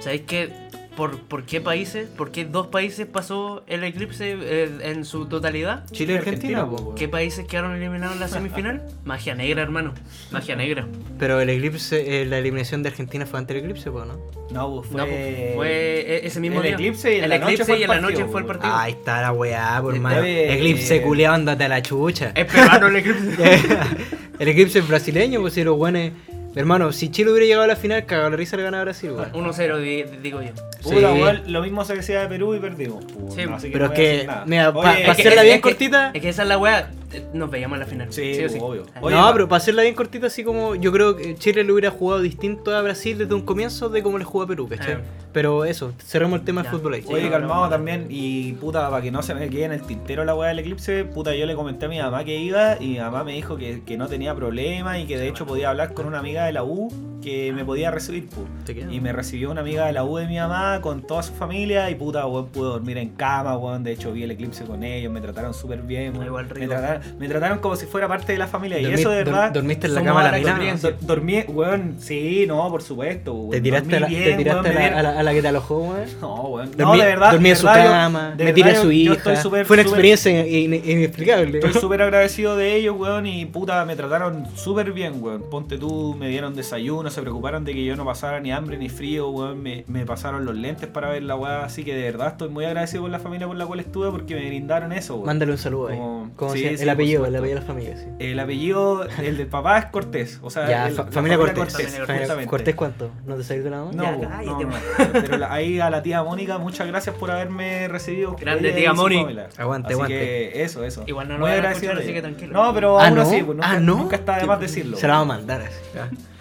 ¿Sabéis 0.00 0.22
qué? 0.26 0.63
¿Por, 0.96 1.18
¿Por 1.18 1.44
qué 1.44 1.60
países? 1.60 2.08
¿Por 2.08 2.30
qué 2.30 2.44
dos 2.44 2.68
países 2.68 3.06
pasó 3.06 3.64
el 3.66 3.82
eclipse 3.82 4.36
eh, 4.40 4.70
en 4.82 5.04
su 5.04 5.26
totalidad? 5.26 5.84
Chile 5.90 6.12
y 6.12 6.16
Argentina, 6.18 6.60
Argentina, 6.60 6.84
po. 6.84 6.90
po. 6.90 6.94
¿Qué 6.94 7.08
países 7.08 7.46
quedaron 7.46 7.74
eliminados 7.74 8.14
en 8.14 8.20
la 8.20 8.28
semifinal? 8.28 8.82
Magia 9.04 9.34
negra, 9.34 9.62
hermano. 9.62 9.92
Magia 10.30 10.54
negra. 10.54 10.86
Pero 11.18 11.40
el 11.40 11.50
eclipse, 11.50 12.22
eh, 12.22 12.26
la 12.26 12.38
eliminación 12.38 12.84
de 12.84 12.90
Argentina 12.90 13.26
fue 13.26 13.40
ante 13.40 13.54
el 13.54 13.60
eclipse, 13.64 13.90
po, 13.90 14.04
¿no? 14.04 14.18
No, 14.52 14.76
pues 14.76 14.88
fue. 14.88 15.00
No, 15.00 15.06
pues, 15.08 15.54
fue 15.56 15.70
e- 16.06 16.26
ese 16.26 16.38
mismo 16.38 16.58
el 16.58 16.62
día. 16.66 16.74
eclipse 16.74 17.12
y 17.12 17.20
el 17.20 17.28
la 17.28 17.38
noche 17.38 17.54
eclipse 17.54 17.76
y 17.78 17.82
en 17.82 17.88
la 17.90 18.00
noche 18.00 18.24
fue 18.26 18.40
el 18.42 18.46
partido. 18.46 18.72
Ahí 18.72 18.92
está 18.92 19.20
la 19.22 19.32
weá, 19.32 19.80
por 19.82 19.96
Eh, 19.96 20.00
eh, 20.24 20.54
Eclipse 20.54 21.02
culeado, 21.02 21.34
andate 21.34 21.64
a 21.64 21.68
la 21.68 21.82
chucha. 21.82 22.30
Es 22.36 22.44
peruano 22.46 22.86
el 22.86 22.96
eclipse. 22.96 23.36
el 24.38 24.48
eclipse 24.48 24.78
es 24.78 24.86
brasileño, 24.88 25.40
pues 25.40 25.54
si 25.54 25.64
los 25.64 25.76
buenos. 25.76 26.12
Hermano, 26.56 26.92
si 26.92 27.10
Chile 27.10 27.30
hubiera 27.30 27.46
llegado 27.46 27.64
a 27.64 27.66
la 27.66 27.76
final, 27.76 28.06
cagado 28.06 28.30
la 28.30 28.36
risa 28.36 28.56
le 28.56 28.62
ganaba 28.62 28.82
a 28.82 28.84
Brasil, 28.84 29.10
weón. 29.10 29.32
1-0, 29.32 29.78
di- 29.78 30.04
digo 30.22 30.40
yo. 30.40 30.50
Puta, 30.82 31.12
Sí. 31.12 31.20
weón, 31.20 31.42
lo 31.48 31.62
mismo 31.62 31.84
se 31.84 31.96
decía 31.96 32.20
de 32.20 32.28
Perú 32.28 32.54
y 32.54 32.60
perdimos. 32.60 33.04
Sí, 33.34 33.44
no, 33.46 33.56
así 33.56 33.70
pero 33.70 33.86
no 33.88 33.92
es 33.92 33.98
voy 33.98 34.06
a 34.06 34.10
que, 34.20 34.26
nada. 34.26 34.44
mira, 34.46 34.68
Oye, 34.70 34.82
pa- 34.82 34.92
es 34.98 35.06
pa' 35.06 35.14
que- 35.16 35.22
hacerla 35.22 35.40
es- 35.40 35.44
bien 35.44 35.54
es 35.56 35.62
que- 35.62 35.62
cortita. 35.62 36.10
Es 36.14 36.22
que 36.22 36.28
esa 36.28 36.42
es 36.42 36.48
la 36.48 36.58
weá. 36.58 36.90
Eh, 37.14 37.24
nos 37.32 37.50
veíamos 37.50 37.76
en 37.76 37.80
la 37.80 37.86
final. 37.86 38.12
Sí, 38.12 38.34
sí. 38.48 38.58
obvio. 38.60 38.84
Ah, 38.94 38.98
Oye, 39.02 39.16
no, 39.16 39.32
pero 39.32 39.48
para 39.48 39.58
hacerla 39.58 39.82
bien 39.82 39.94
cortita, 39.94 40.26
así 40.26 40.44
como 40.44 40.74
yo 40.74 40.92
creo 40.92 41.16
que 41.16 41.34
Chile 41.36 41.64
le 41.64 41.72
hubiera 41.72 41.90
jugado 41.90 42.20
distinto 42.20 42.74
a 42.74 42.82
Brasil 42.82 43.18
desde 43.18 43.34
un 43.34 43.42
comienzo 43.42 43.88
de 43.88 44.02
cómo 44.02 44.18
le 44.18 44.24
jugó 44.24 44.44
a 44.44 44.46
Perú, 44.46 44.68
¿cachai? 44.68 44.94
Eh. 44.94 44.98
Pero 45.32 45.64
eso, 45.64 45.92
cerremos 45.98 46.38
el 46.40 46.44
tema 46.44 46.62
Ya. 46.62 46.70
del 46.70 46.78
fútbol 46.78 46.94
ahí. 46.94 47.04
Oye, 47.08 47.24
no, 47.24 47.30
calmado 47.30 47.64
no. 47.64 47.70
también, 47.70 48.06
y 48.08 48.52
puta, 48.52 48.88
para 48.88 49.02
que 49.02 49.10
no 49.10 49.22
se 49.22 49.34
me 49.34 49.48
quede 49.48 49.64
en 49.64 49.72
el 49.72 49.82
tintero 49.82 50.24
la 50.24 50.34
weá 50.34 50.48
del 50.48 50.60
eclipse, 50.60 51.04
puta, 51.04 51.34
yo 51.34 51.46
le 51.46 51.54
comenté 51.54 51.86
a 51.86 51.88
mi 51.88 51.98
mamá 51.98 52.24
que 52.24 52.36
iba 52.36 52.76
y 52.80 52.88
mi 52.90 52.98
mamá 52.98 53.24
me 53.24 53.32
dijo 53.32 53.56
que, 53.56 53.82
que 53.84 53.96
no 53.96 54.06
tenía 54.06 54.34
problema 54.34 54.98
y 54.98 55.06
que 55.06 55.18
de 55.18 55.28
hecho 55.28 55.44
podía 55.46 55.70
hablar 55.70 55.94
con 55.94 56.06
una 56.06 56.18
amiga 56.20 56.44
de 56.46 56.52
la 56.52 56.62
U 56.64 56.88
que 57.20 57.52
me 57.54 57.64
podía 57.64 57.90
recibir, 57.90 58.28
pu. 58.28 58.44
Y 58.90 59.00
me 59.00 59.12
recibió 59.12 59.50
una 59.50 59.62
amiga 59.62 59.86
de 59.86 59.92
la 59.94 60.04
U 60.04 60.18
de 60.18 60.26
mi 60.26 60.36
mamá 60.36 60.80
con 60.82 61.02
toda 61.02 61.22
su 61.22 61.32
familia 61.32 61.88
y 61.90 61.94
puta, 61.94 62.26
weón, 62.26 62.48
pude 62.48 62.68
dormir 62.68 62.98
en 62.98 63.08
cama, 63.10 63.56
weón, 63.56 63.82
de 63.82 63.92
hecho 63.92 64.12
vi 64.12 64.22
el 64.24 64.30
eclipse 64.30 64.64
con 64.64 64.84
ellos, 64.84 65.10
me 65.10 65.20
trataron 65.22 65.54
súper 65.54 65.80
bien, 65.82 66.12
weón. 66.14 66.26
Igual 66.26 66.46
me, 66.54 66.68
trataron, 66.68 67.02
me 67.18 67.28
trataron 67.28 67.58
como 67.58 67.76
si 67.76 67.86
fuera 67.86 68.08
parte 68.08 68.32
de 68.32 68.38
la 68.38 68.46
familia 68.46 68.78
y 68.80 68.86
eso 68.92 69.10
de 69.10 69.16
verdad... 69.24 69.50
¿Dormiste 69.52 69.86
en 69.86 69.94
la 69.94 70.02
cama 70.04 70.22
la 70.30 70.38
mirada? 70.38 70.74
do- 70.76 70.92
Dormí, 71.00 71.40
weón, 71.48 71.96
sí, 71.98 72.44
no, 72.46 72.68
por 72.70 72.82
supuesto, 72.82 73.32
weón. 73.34 73.50
¿Te 73.50 73.60
tiraste, 73.60 73.96
a 73.96 74.00
la, 74.00 74.06
bien, 74.06 74.24
te 74.24 74.36
tiraste 74.36 74.70
weón, 74.70 74.82
a, 74.82 74.90
la, 74.90 74.98
a, 74.98 75.02
la, 75.14 75.20
a 75.20 75.22
la 75.22 75.32
que 75.32 75.42
te 75.42 75.48
alojó, 75.48 75.78
weón? 75.78 76.04
No, 76.20 76.34
weón. 76.48 76.70
Dormí- 76.72 76.78
no, 76.78 76.92
de 76.96 77.04
verdad. 77.04 77.32
dormí 77.32 77.50
en 77.50 77.56
su 77.56 77.66
verdad, 77.66 77.84
yo- 77.84 77.90
cama, 77.90 78.34
de 78.36 78.44
me 78.44 78.52
tiré 78.52 78.70
a 78.70 78.80
su 78.80 78.90
hija. 78.92 79.36
súper- 79.36 79.66
Fue 79.66 79.74
una 79.76 79.82
experiencia 79.82 80.46
in- 80.46 80.74
in- 80.74 80.82
inexplicable. 80.90 81.58
Estoy 81.58 81.74
súper 81.74 82.02
agradecido 82.02 82.56
de 82.56 82.74
ellos, 82.76 82.96
weón, 82.98 83.26
y 83.26 83.46
puta, 83.46 83.84
me 83.84 83.96
trataron 83.96 84.46
súper 84.54 84.92
bien, 84.92 85.22
weón. 85.22 85.42
Ponte 85.50 85.78
tú, 85.78 86.14
me 86.18 86.28
dieron 86.28 86.54
desayuno, 86.54 87.10
se 87.10 87.20
preocuparon 87.20 87.64
de 87.64 87.74
que 87.74 87.84
yo 87.84 87.96
no 87.96 88.04
pasara 88.04 88.40
ni 88.40 88.52
hambre 88.52 88.76
ni 88.78 88.88
frío, 88.88 89.28
weón. 89.30 89.62
Me, 89.62 89.84
me 89.88 90.04
pasaron 90.06 90.44
los 90.44 90.54
lentes 90.54 90.88
para 90.88 91.08
ver 91.10 91.22
la 91.22 91.36
weá, 91.36 91.64
así 91.64 91.84
que 91.84 91.94
de 91.94 92.02
verdad 92.02 92.28
estoy 92.28 92.48
muy 92.48 92.64
agradecido 92.64 93.02
con 93.02 93.12
la 93.12 93.18
familia 93.18 93.46
por 93.46 93.56
la 93.56 93.66
cual 93.66 93.80
estuve 93.80 94.10
porque 94.10 94.34
me 94.34 94.46
brindaron 94.46 94.92
eso, 94.92 95.14
weón. 95.14 95.26
Mándale 95.26 95.52
un 95.52 95.58
saludo. 95.58 95.88
Como- 95.88 96.30
¿Cómo 96.36 96.52
sí, 96.52 96.60
sí, 96.76 96.82
el 96.82 96.88
apellido, 96.94 97.26
el 97.26 97.36
apellido 97.36 97.54
de 97.60 97.60
la 97.60 97.66
familia, 97.66 97.96
sí. 97.96 98.04
El 98.18 98.40
apellido, 98.40 99.06
el 99.22 99.36
del 99.36 99.46
papá 99.46 99.78
es 99.78 99.86
Cortés, 99.86 100.38
o 100.42 100.50
sea, 100.50 100.68
Ya, 100.68 100.88
el- 100.88 100.94
fa- 100.94 101.04
la 101.04 101.10
familia 101.12 101.36
Cortés. 101.38 101.58
Cortés, 101.74 102.00
Familia-. 102.06 102.46
¿Cortés 102.46 102.74
cuánto? 102.74 103.10
¿No 103.26 103.36
te 103.36 103.44
salió 103.44 103.64
de 103.64 103.70
nada 103.70 103.84
más? 103.86 103.94
No, 103.94 104.02
Ya, 104.02 104.12
no, 104.12 104.60
no, 104.60 104.70
pero 105.12 105.36
la- 105.38 105.52
ahí 105.52 105.78
a 105.80 105.90
la 105.90 106.02
tía 106.02 106.22
Mónica, 106.22 106.58
muchas 106.58 106.86
gracias 106.86 107.14
por 107.16 107.30
haberme 107.30 107.88
recibido. 107.88 108.36
Grande, 108.36 108.72
tía 108.72 108.94
familia. 108.94 109.48
Aguante, 109.58 109.86
Así 109.88 109.94
aguante. 109.94 110.14
que 110.18 110.62
eso, 110.62 110.84
eso. 110.84 111.04
Igual 111.06 111.28
no 111.28 111.34
lo 111.34 111.40
Muy 111.40 111.48
van 111.50 111.54
a 111.56 111.58
agradecido 111.58 111.92
escuchar, 111.92 111.96
de 111.98 112.02
así 112.04 112.14
que 112.14 112.22
tranquilo. 112.22 112.52
No, 112.52 112.74
pero 112.74 112.98
Ah, 112.98 113.06
aún 113.08 113.16
¿no? 113.16 113.22
así, 113.22 113.42
pues, 113.42 113.56
nunca, 113.56 113.70
ah, 113.70 113.80
no. 113.80 113.96
nunca 113.96 114.16
está 114.16 114.38
de 114.38 114.46
más 114.46 114.60
decirlo. 114.60 114.96
Se 114.96 115.06
la 115.06 115.14
vamos 115.18 115.34
a 115.34 115.38
mandar 115.38 115.62
así. 115.62 115.78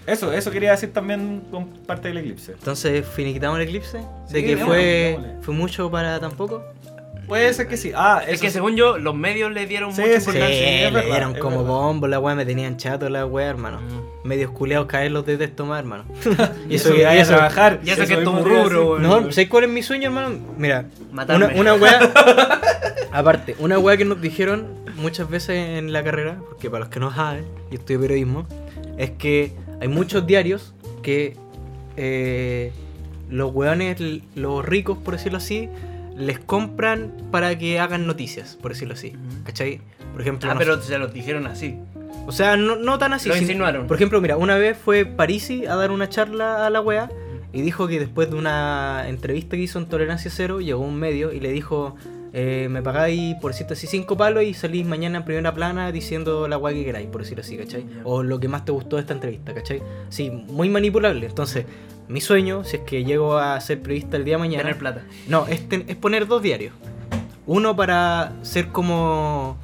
Eso, 0.06 0.34
eso 0.34 0.51
quería 0.51 0.72
decir 0.72 0.91
también 0.91 1.43
con 1.49 1.68
parte 1.68 2.10
del 2.10 2.18
eclipse. 2.18 2.51
Entonces, 2.51 3.06
finiquitamos 3.08 3.58
el 3.58 3.64
eclipse. 3.68 3.99
De 3.99 4.04
Sí, 4.28 4.45
que 4.45 4.56
démosle, 4.58 5.16
fue, 5.18 5.36
fue 5.41 5.54
mucho 5.54 5.89
para 5.89 6.20
tan 6.20 6.32
poco. 6.32 6.62
Puede 7.28 7.53
ser 7.53 7.67
que 7.67 7.78
sí. 7.78 7.91
Ah, 7.95 8.21
eso 8.24 8.32
Es 8.34 8.41
que 8.41 8.47
sí. 8.47 8.53
según 8.53 8.76
yo, 8.76 8.97
los 8.97 9.15
medios 9.15 9.51
le 9.51 9.65
dieron 9.65 9.93
Sí, 9.93 10.01
mucha 10.01 10.13
sí, 10.19 10.19
Sí, 10.21 10.30
importancia. 10.30 10.86
es 10.88 10.93
le 10.93 10.99
verdad, 10.99 11.09
dieron 11.11 11.34
como 11.36 11.57
verdad. 11.59 11.71
bombo 11.74 12.07
la 12.07 12.19
weá, 12.19 12.36
me 12.36 12.45
tenían 12.45 12.78
chato 12.78 13.09
la 13.09 13.26
weá, 13.26 13.47
hermano. 13.49 13.80
Mm. 13.82 14.28
Medios 14.28 14.51
culeados 14.51 14.88
caer 14.88 15.11
los 15.11 15.26
detesto 15.26 15.65
más, 15.65 15.80
hermano. 15.80 16.05
Y 16.69 16.76
eso 16.76 16.93
que 16.93 17.05
a 17.07 17.24
trabajar. 17.26 17.80
y 17.84 17.89
eso 17.89 18.05
que 18.05 18.13
es 18.13 18.24
tu 18.24 18.32
mismo 18.34 18.47
rubro, 18.47 18.91
weón. 18.91 19.01
No, 19.03 19.32
¿sabes 19.32 19.49
cuál 19.49 19.63
es 19.65 19.69
mi 19.69 19.82
sueño, 19.84 20.07
hermano? 20.07 20.36
Mira, 20.57 20.86
Matarme. 21.11 21.45
una, 21.45 21.55
una 21.59 21.74
weá. 21.76 21.99
aparte, 23.11 23.55
una 23.59 23.80
weá 23.80 23.97
que 23.97 24.05
nos 24.05 24.19
dijeron 24.21 24.67
muchas 24.95 25.30
veces 25.30 25.78
en 25.78 25.91
la 25.93 26.03
carrera, 26.03 26.38
porque 26.49 26.69
para 26.69 26.82
los 26.86 26.89
que 26.89 26.99
no 26.99 27.13
saben, 27.13 27.45
yo 27.71 27.78
estudio 27.80 27.99
periodismo, 28.01 28.47
es 28.97 29.11
que 29.11 29.51
hay 29.82 29.88
muchos 29.88 30.26
diarios 30.28 30.74
que 31.01 31.36
eh, 31.97 32.71
los 33.30 33.53
weones, 33.53 33.97
los 34.36 34.63
ricos, 34.65 34.97
por 34.99 35.15
decirlo 35.15 35.38
así, 35.39 35.67
les 36.18 36.39
compran 36.39 37.11
para 37.32 37.57
que 37.57 37.80
hagan 37.80 38.05
noticias, 38.07 38.57
por 38.61 38.72
decirlo 38.72 38.93
así. 38.93 39.14
¿Cachai? 39.43 39.82
Por 40.11 40.22
ejemplo, 40.22 40.49
Ah, 40.49 40.53
no 40.53 40.59
pero 40.59 40.82
se 40.82 40.97
los 40.97 41.14
dijeron 41.14 41.47
así. 41.47 41.78
o 42.28 42.32
sea, 42.32 42.55
no, 42.57 42.76
no 42.76 42.97
tan 42.97 43.14
así. 43.14 43.30
Lo 43.30 43.36
sin- 43.36 43.43
insinuaron. 43.43 43.88
Por 43.88 43.95
ejemplo, 43.97 44.22
mira, 44.22 44.38
una 44.38 44.57
vez 44.57 44.78
fue 44.78 45.05
Parisi 45.05 45.66
a 45.66 45.76
dar 45.76 45.91
una 45.91 46.09
charla 46.09 46.66
a 46.66 46.70
la 46.70 46.82
wea 46.82 47.09
y 47.51 47.61
dijo 47.61 47.88
que 47.88 47.99
después 47.99 48.30
de 48.30 48.36
una 48.36 49.05
entrevista 49.07 49.55
que 49.55 49.64
hizo 49.64 49.80
en 49.80 49.86
Tolerancia 49.88 50.30
Cero, 50.34 50.61
llegó 50.61 50.82
un 50.82 50.95
medio 50.99 51.34
y 51.34 51.39
le 51.39 51.51
dijo, 51.51 51.95
eh, 52.36 52.68
me 52.70 52.82
pagáis 52.82 53.36
por 53.41 53.51
decirte 53.51 53.74
así 53.74 53.86
cinco 53.88 54.18
palos 54.18 54.43
y 54.43 54.53
salís 54.55 54.86
mañana 54.88 55.20
en 55.20 55.26
primera 55.26 55.53
plana 55.53 55.91
diciendo 55.91 56.47
la 56.47 56.57
wea 56.57 56.74
que 56.74 56.84
queráis, 56.86 57.07
por 57.09 57.22
decirlo 57.22 57.41
así, 57.41 57.57
¿cachai? 57.57 57.86
O 58.03 58.24
lo 58.24 58.39
que 58.39 58.47
más 58.47 58.66
te 58.66 58.72
gustó 58.72 58.95
de 58.95 59.01
esta 59.01 59.14
entrevista, 59.14 59.53
¿cachai? 59.53 59.82
Sí, 60.09 60.30
muy 60.32 60.68
manipulable. 60.70 61.28
Entonces, 61.28 61.66
mi 62.08 62.22
sueño, 62.22 62.64
si 62.64 62.78
es 62.78 62.84
que 62.84 63.04
llego 63.04 63.38
a 63.38 63.60
ser 63.62 63.82
periodista 63.82 64.18
el 64.18 64.26
día 64.26 64.36
de 64.36 64.39
mañana... 64.39 64.64
Tener 64.64 64.78
plata. 64.78 65.04
No, 65.28 65.47
es, 65.47 65.68
ten- 65.68 65.86
es 65.88 65.95
poner 65.95 66.28
dos 66.28 66.41
diarios. 66.41 66.74
Uno 67.45 67.76
para 67.76 68.34
ser 68.41 68.68
como. 68.70 69.58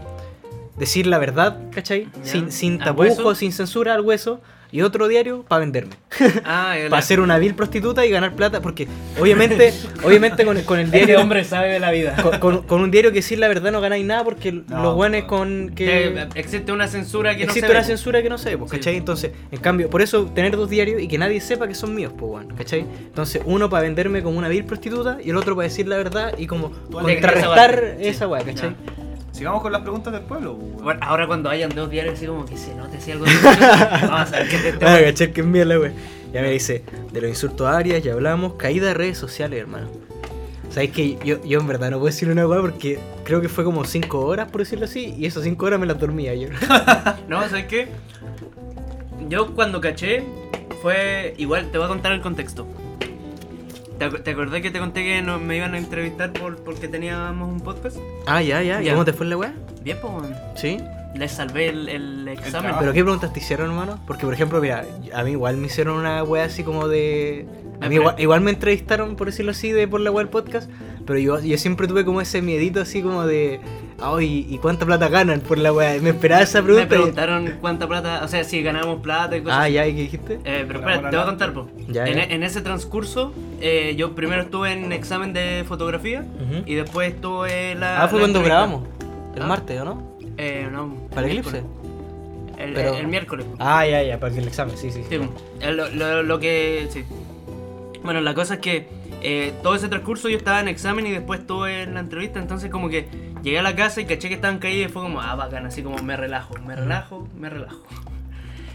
decir 0.77 1.07
la 1.07 1.17
verdad, 1.17 1.59
¿cachai? 1.71 2.07
Sin, 2.23 2.51
sin 2.51 2.81
¿Al 2.81 2.85
tapujos, 2.95 3.37
sin 3.37 3.51
censura 3.53 3.93
al 3.93 4.01
hueso. 4.01 4.41
Y 4.71 4.81
otro 4.83 5.07
diario 5.07 5.43
para 5.47 5.61
venderme. 5.61 5.95
Ah, 6.45 6.75
Para 6.89 7.01
ser 7.01 7.19
una 7.21 7.37
vil 7.39 7.55
prostituta 7.55 8.05
y 8.05 8.11
ganar 8.11 8.33
plata. 8.35 8.61
Porque 8.61 8.87
obviamente, 9.19 9.73
obviamente 10.03 10.45
con, 10.45 10.61
con 10.63 10.79
el 10.79 10.85
Este 10.85 10.97
diario. 10.97 11.21
hombre 11.21 11.43
sabe 11.43 11.69
de 11.71 11.79
la 11.79 11.91
vida. 11.91 12.15
Con, 12.21 12.39
con- 12.39 12.61
con 12.63 12.81
un 12.81 12.91
diario 12.91 13.11
que 13.11 13.21
sí 13.21 13.35
la 13.35 13.47
verdad 13.47 13.71
no 13.71 13.81
ganáis 13.81 14.05
nada 14.05 14.23
porque 14.23 14.51
No, 14.51 14.83
los 14.83 14.95
buenos 14.95 15.21
no. 15.21 15.27
con 15.27 15.69
que. 15.75 15.85
Que 16.33 16.39
existe 16.39 16.71
una 16.71 16.87
censura 16.87 17.35
que 17.35 17.43
Existe 17.43 17.61
no 17.61 17.67
se 17.67 17.71
una 17.71 17.79
ve. 17.79 17.85
censura 17.85 18.21
que 18.21 18.29
no 18.29 18.37
sé, 18.37 18.57
pues, 18.57 18.69
Sí. 18.71 18.77
¿cachai? 18.77 18.97
Entonces, 18.97 19.31
en 19.51 19.59
cambio, 19.59 19.89
por 19.89 20.01
eso 20.01 20.25
tener 20.25 20.55
dos 20.55 20.69
diarios 20.69 21.01
y 21.01 21.07
que 21.07 21.17
nadie 21.17 21.41
sepa 21.41 21.67
que 21.67 21.73
son 21.75 21.95
míos, 21.95 22.13
pues, 22.17 22.29
bueno, 22.29 22.53
¿cachai? 22.55 22.81
Entonces, 22.81 23.41
uno 23.45 23.69
para 23.69 23.83
venderme 23.83 24.21
como 24.21 24.37
una 24.37 24.49
vil 24.49 24.65
prostituta 24.65 25.17
y 25.23 25.29
el 25.31 25.37
otro 25.37 25.55
para 25.55 25.67
decir 25.67 25.87
la 25.87 25.97
verdad 25.97 26.33
y 26.37 26.45
como 26.47 26.71
contrarrestar 26.91 27.97
esa 27.99 28.27
weá, 28.27 28.43
¿cachai? 28.43 28.69
Ya. 28.71 29.03
Sigamos 29.39 29.61
con 29.61 29.71
las 29.71 29.83
preguntas 29.83 30.11
del 30.11 30.23
pueblo. 30.23 30.51
weón. 30.51 30.83
Bueno, 30.83 30.99
ahora 31.01 31.25
cuando 31.25 31.49
hayan 31.49 31.69
dos 31.73 31.89
diarios 31.89 32.15
así 32.15 32.25
como 32.25 32.43
que 32.43 32.57
se 32.57 32.75
note 32.75 32.97
así 32.97 33.13
algo 33.13 33.23
Vamos 34.01 34.33
a 34.33 34.39
ver 34.39 34.49
qué 34.49 34.57
te 34.57 34.85
Ah, 34.85 34.99
¿cachai? 35.01 35.31
Que 35.31 35.39
es 35.39 35.65
la 35.65 35.79
weá. 35.79 35.93
Ya 36.33 36.41
me 36.41 36.51
dice, 36.51 36.83
de 37.13 37.21
los 37.21 37.29
insultos 37.29 37.65
a 37.65 37.77
Arias 37.77 38.03
ya 38.03 38.11
hablamos, 38.11 38.55
caída 38.55 38.87
de 38.87 38.95
redes 38.95 39.17
sociales, 39.17 39.57
hermano. 39.57 39.87
¿Sabes 40.69 40.91
que 40.91 41.17
yo, 41.23 41.41
yo 41.45 41.61
en 41.61 41.67
verdad 41.67 41.89
no 41.89 41.99
puedo 41.99 42.07
decir 42.07 42.29
una 42.29 42.45
weá 42.45 42.59
porque 42.59 42.99
creo 43.23 43.39
que 43.39 43.47
fue 43.47 43.63
como 43.63 43.85
5 43.85 44.19
horas, 44.19 44.51
por 44.51 44.59
decirlo 44.59 44.83
así, 44.83 45.15
y 45.17 45.25
esas 45.25 45.45
5 45.45 45.65
horas 45.65 45.79
me 45.79 45.85
las 45.85 45.97
dormía 45.97 46.35
yo. 46.35 46.49
No, 47.29 47.41
¿sabes 47.47 47.65
qué? 47.67 47.87
Yo 49.29 49.55
cuando 49.55 49.79
caché 49.79 50.25
fue 50.81 51.33
igual, 51.37 51.71
te 51.71 51.77
voy 51.77 51.85
a 51.85 51.87
contar 51.87 52.11
el 52.11 52.19
contexto. 52.19 52.67
¿Te, 53.99 54.05
ac- 54.09 54.23
te 54.23 54.31
acordás 54.31 54.61
que 54.61 54.71
te 54.71 54.79
conté 54.79 55.03
que 55.03 55.21
no- 55.21 55.39
me 55.39 55.57
iban 55.57 55.73
a 55.75 55.77
entrevistar 55.77 56.31
por, 56.33 56.57
porque 56.63 56.87
teníamos 56.87 57.47
un 57.49 57.59
podcast? 57.61 57.97
ah, 58.25 58.41
ya, 58.41 58.61
ya. 58.63 58.81
¿Y 58.81 58.85
Ya. 58.85 58.93
cómo 58.93 59.05
te 59.05 59.13
fue 59.13 59.25
la 59.27 59.37
weá? 59.37 59.53
Bien, 59.83 59.97
pues, 60.01 60.13
weón. 60.13 60.35
¿Sí? 60.55 60.77
les 61.15 61.31
salvé 61.31 61.69
el, 61.69 61.89
el 61.89 62.27
examen. 62.27 62.51
trabajo. 62.51 62.79
¿Pero 62.81 62.93
qué 62.93 63.01
preguntas 63.03 63.33
te 63.33 63.39
hicieron, 63.39 63.71
hermano? 63.71 63.99
Porque, 64.05 64.25
por 64.25 64.33
ejemplo, 64.33 64.61
mira, 64.61 64.85
a 65.11 65.23
mí 65.23 65.31
igual 65.31 65.57
me 65.57 65.65
hicieron 65.65 65.97
una 65.97 66.23
wea 66.23 66.45
así 66.45 66.63
como 66.63 66.87
de... 66.87 67.47
A 67.81 67.89
mí 67.89 67.95
igual, 67.95 68.13
igual 68.19 68.41
me 68.41 68.51
entrevistaron, 68.51 69.15
por 69.15 69.25
decirlo 69.25 69.49
así, 69.51 69.71
de 69.71 69.87
por 69.87 70.01
la 70.01 70.11
wea 70.11 70.23
del 70.23 70.29
podcast, 70.29 70.69
pero 71.07 71.17
yo, 71.17 71.39
yo 71.41 71.57
siempre 71.57 71.87
tuve 71.87 72.05
como 72.05 72.21
ese 72.21 72.43
miedito 72.43 72.79
así 72.79 73.01
como 73.01 73.25
de... 73.25 73.59
Ay, 73.99 74.45
¿y 74.47 74.59
cuánta 74.59 74.85
plata 74.85 75.09
ganan 75.09 75.41
por 75.41 75.57
la 75.57 75.73
wea? 75.73 75.99
Me 75.99 76.11
esperaba 76.11 76.43
esa 76.43 76.61
me 76.61 76.65
pregunta. 76.67 76.85
y- 76.85 76.97
preguntaron 76.99 77.53
cuánta 77.59 77.87
plata, 77.87 78.21
o 78.23 78.27
sea, 78.27 78.43
si 78.43 78.61
ganábamos 78.61 79.01
plata 79.01 79.35
y 79.35 79.41
cosas 79.41 79.57
Ah, 79.57 79.63
así. 79.63 79.73
ya, 79.73 79.87
¿y 79.87 79.95
qué 79.95 80.01
dijiste? 80.03 80.33
Eh, 80.45 80.63
pero 80.67 80.79
espera, 80.79 81.09
te 81.09 81.15
voy 81.15 81.23
a 81.23 81.25
contar, 81.25 81.53
po. 81.53 81.67
Ya, 81.87 82.05
en, 82.05 82.17
ya. 82.17 82.23
en 82.25 82.43
ese 82.43 82.61
transcurso, 82.61 83.33
eh, 83.61 83.95
yo 83.97 84.15
primero 84.15 84.41
estuve 84.43 84.71
en 84.73 84.91
examen 84.91 85.33
de 85.33 85.63
fotografía 85.67 86.25
y 86.65 86.75
después 86.75 87.13
estuve 87.13 87.75
la. 87.75 88.03
Ah, 88.03 88.07
fue 88.07 88.19
la 88.19 88.23
cuando 88.25 88.39
entrevista. 88.39 88.55
grabamos. 88.67 88.87
El 89.35 89.41
Ah. 89.43 89.47
martes, 89.47 89.81
¿o 89.81 89.85
no? 89.85 90.09
Eh, 90.37 90.67
no. 90.71 90.95
¿Para 91.13 91.27
el 91.27 91.37
eclipse? 91.37 91.63
El, 92.57 92.73
Pero- 92.73 92.95
el 92.95 93.07
miércoles. 93.07 93.45
Ah, 93.59 93.85
ya, 93.85 94.03
ya, 94.03 94.19
para 94.19 94.33
el 94.35 94.47
examen, 94.47 94.77
sí, 94.77 94.91
sí. 94.91 95.03
Sí, 95.09 95.17
lo, 95.71 95.89
lo- 95.89 96.23
lo 96.23 96.39
que. 96.39 96.87
Sí. 96.91 97.03
Bueno, 98.03 98.21
la 98.21 98.33
cosa 98.33 98.55
es 98.55 98.59
que 98.59 98.87
eh, 99.21 99.53
todo 99.63 99.75
ese 99.75 99.87
transcurso 99.89 100.29
yo 100.29 100.37
estaba 100.37 100.59
en 100.61 100.67
examen 100.69 101.05
y 101.07 101.11
después 101.11 101.41
estuve 101.41 101.83
en 101.83 101.93
la 101.93 101.99
entrevista, 102.01 102.39
entonces 102.39 102.69
como 102.71 102.89
que 102.89 103.07
llegué 103.43 103.59
a 103.59 103.63
la 103.63 103.75
casa 103.75 103.99
y 104.01 104.05
caché 104.05 104.29
que 104.29 104.35
estaban 104.35 104.59
caídos 104.59 104.89
y 104.89 104.93
fue 104.93 105.01
como, 105.01 105.21
ah, 105.21 105.35
bacán, 105.35 105.65
así 105.65 105.83
como 105.83 105.97
me 106.03 106.15
relajo, 106.15 106.55
me 106.65 106.75
relajo, 106.75 107.27
me 107.37 107.49
relajo. 107.49 107.81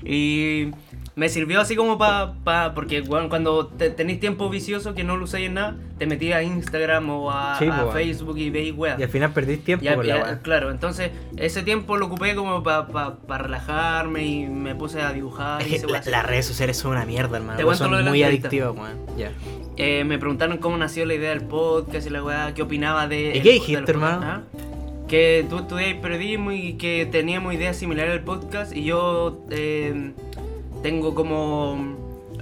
Y 0.05 0.69
me 1.17 1.29
sirvió 1.29 1.61
así 1.61 1.77
como 1.77 1.97
para. 1.97 2.35
Pa, 2.45 2.73
porque 2.75 3.01
bueno, 3.01 3.29
cuando 3.29 3.67
te- 3.69 3.91
tenéis 3.91 4.21
tiempo 4.21 4.51
vicioso 4.51 4.95
que 4.95 5.05
no 5.05 5.17
lo 5.17 5.25
usáis 5.25 5.47
en 5.47 5.55
nada, 5.55 5.77
te 5.99 6.07
metías 6.07 6.39
a 6.39 6.43
Instagram 6.43 7.09
o 7.11 7.31
a, 7.31 7.57
Sí, 7.59 7.67
a 7.69 7.87
Facebook 7.93 8.37
y 8.39 8.51
veis 8.51 8.75
weas. 8.77 8.99
Y 8.99 9.03
al 9.05 9.09
final 9.09 9.33
perdí 9.33 9.57
tiempo 9.57 9.85
la 10.03 10.17
wea. 10.17 10.41
claro, 10.43 10.71
entonces 10.71 11.11
ese 11.37 11.63
tiempo 11.63 11.97
lo 11.97 12.07
ocupé 12.07 12.35
como 12.35 12.63
para 12.63 13.17
relajarme 13.29 14.27
y 14.27 14.47
me 14.47 14.75
puse 14.75 15.01
a 15.01 15.13
dibujar. 15.13 15.63
Es 15.63 15.69
y 15.69 15.81
que 15.87 15.93
la- 15.93 16.03
las 16.05 16.27
redes 16.27 16.47
sociales 16.47 16.77
son 16.77 16.93
una 16.93 17.05
mierda, 17.07 17.37
hermano. 17.39 17.57
Te 17.57 17.77
son 17.77 18.05
muy 18.05 18.23
adictivas, 18.23 18.75
weón. 18.77 18.99
Ya. 19.17 19.31
Eh, 19.77 20.05
me 20.05 20.19
preguntaron 20.19 20.59
cómo 20.59 20.77
nació 20.77 21.05
la 21.07 21.15
idea 21.15 21.31
del 21.31 21.43
podcast 21.43 22.07
y 22.07 22.11
la 22.11 22.23
weá, 22.23 22.55
qué 22.55 22.63
opinaba 22.63 23.09
de. 23.09 23.37
¿Y 23.37 23.41
qué 23.41 23.53
dijiste, 23.53 23.91
hermano? 23.91 24.43
Que 25.09 25.45
tú 25.49 25.59
estudias 25.59 25.95
periodismo 26.01 26.53
y 26.53 26.75
que 26.75 27.07
teníamos 27.07 27.55
ideas 27.55 27.77
similares 27.77 28.13
al 28.13 28.25
podcast 28.25 28.75
y 28.75 28.85
yo 28.85 29.39
eh, 29.51 30.13
tengo 30.83 31.15
como. 31.15 31.79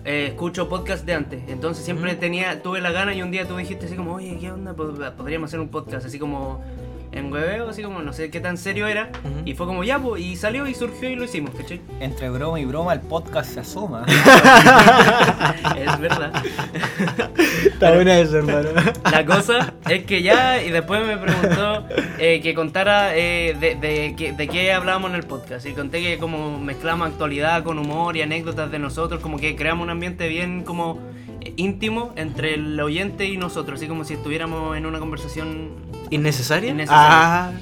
eh, 0.05 0.27
escucho 0.29 0.69
podcast 0.69 1.05
de 1.05 1.15
antes, 1.15 1.43
entonces 1.49 1.85
siempre 1.85 2.15
tenía, 2.15 2.63
tuve 2.63 2.81
la 2.81 2.93
gana 2.93 3.15
y 3.15 3.23
un 3.23 3.31
día 3.31 3.47
tú 3.47 3.57
dijiste 3.57 3.87
así 3.87 3.97
como, 3.97 4.15
oye, 4.15 4.37
¿qué 4.41 4.51
onda? 4.51 4.75
Pod- 4.75 5.13
Podríamos 5.17 5.51
hacer 5.51 5.61
un 5.61 5.69
podcast, 5.69 6.07
así 6.07 6.19
como 6.19 6.63
en 7.13 7.33
hueveo, 7.33 7.69
así 7.69 7.83
como 7.83 8.01
no 8.01 8.13
sé 8.13 8.31
qué 8.31 8.41
tan 8.41 8.57
serio 8.57 8.87
era. 8.89 9.11
Y 9.45 9.55
fue 9.55 9.67
como 9.67 9.85
ya, 9.85 9.99
pues, 9.99 10.23
y 10.23 10.37
salió 10.37 10.67
y 10.67 10.75
surgió 10.75 11.11
y 11.11 11.17
lo 11.17 11.25
hicimos, 11.25 11.55
¿cachai? 11.55 11.81
Entre 12.01 12.31
broma 12.31 12.59
y 12.61 12.65
broma, 12.65 12.93
el 12.95 13.01
podcast 13.01 13.53
se 13.53 13.61
asoma. 13.61 14.05
es 15.77 15.99
verdad. 16.01 16.33
Está 17.67 17.93
buena 17.95 18.19
eso, 18.19 18.39
hermano. 18.39 18.69
La 19.11 19.25
cosa 19.25 19.75
es 19.89 20.05
que 20.05 20.23
ya, 20.23 20.63
y 20.63 20.71
después 20.71 21.05
me 21.07 21.17
preguntó 21.17 21.85
eh, 22.19 22.41
que 22.43 22.55
contara 22.55 23.17
eh, 23.17 23.57
de, 23.59 23.75
de, 23.75 24.15
qué- 24.17 24.33
de 24.33 24.49
qué 24.49 24.73
hablábamos 24.73 25.11
en 25.11 25.17
el 25.17 25.25
podcast. 25.25 25.67
Y 25.67 25.73
conté 25.73 26.01
que 26.03 26.19
como 26.19 26.59
mezclamos 26.59 27.09
actualidad 27.09 27.63
con 27.65 27.79
humor 27.79 28.17
y 28.17 28.23
anécdotas 28.23 28.71
de 28.71 28.79
nosotros, 28.79 29.21
como 29.21 29.39
que 29.39 29.57
creamos 29.57 29.85
un 29.85 29.91
ambiente 29.91 30.29
bien 30.29 30.63
como 30.65 30.99
eh, 31.41 31.53
íntimo 31.57 32.13
entre 32.17 32.55
el 32.55 32.79
oyente 32.81 33.27
y 33.27 33.37
nosotros, 33.37 33.81
así 33.81 33.89
como 33.89 34.05
si 34.05 34.15
estuviéramos 34.15 34.77
en 34.77 34.87
una 34.87 34.99
conversación. 34.99 35.71
¿Innecesaria? 36.13 36.71
Innecesaria. 36.71 37.09
Ah. 37.09 37.53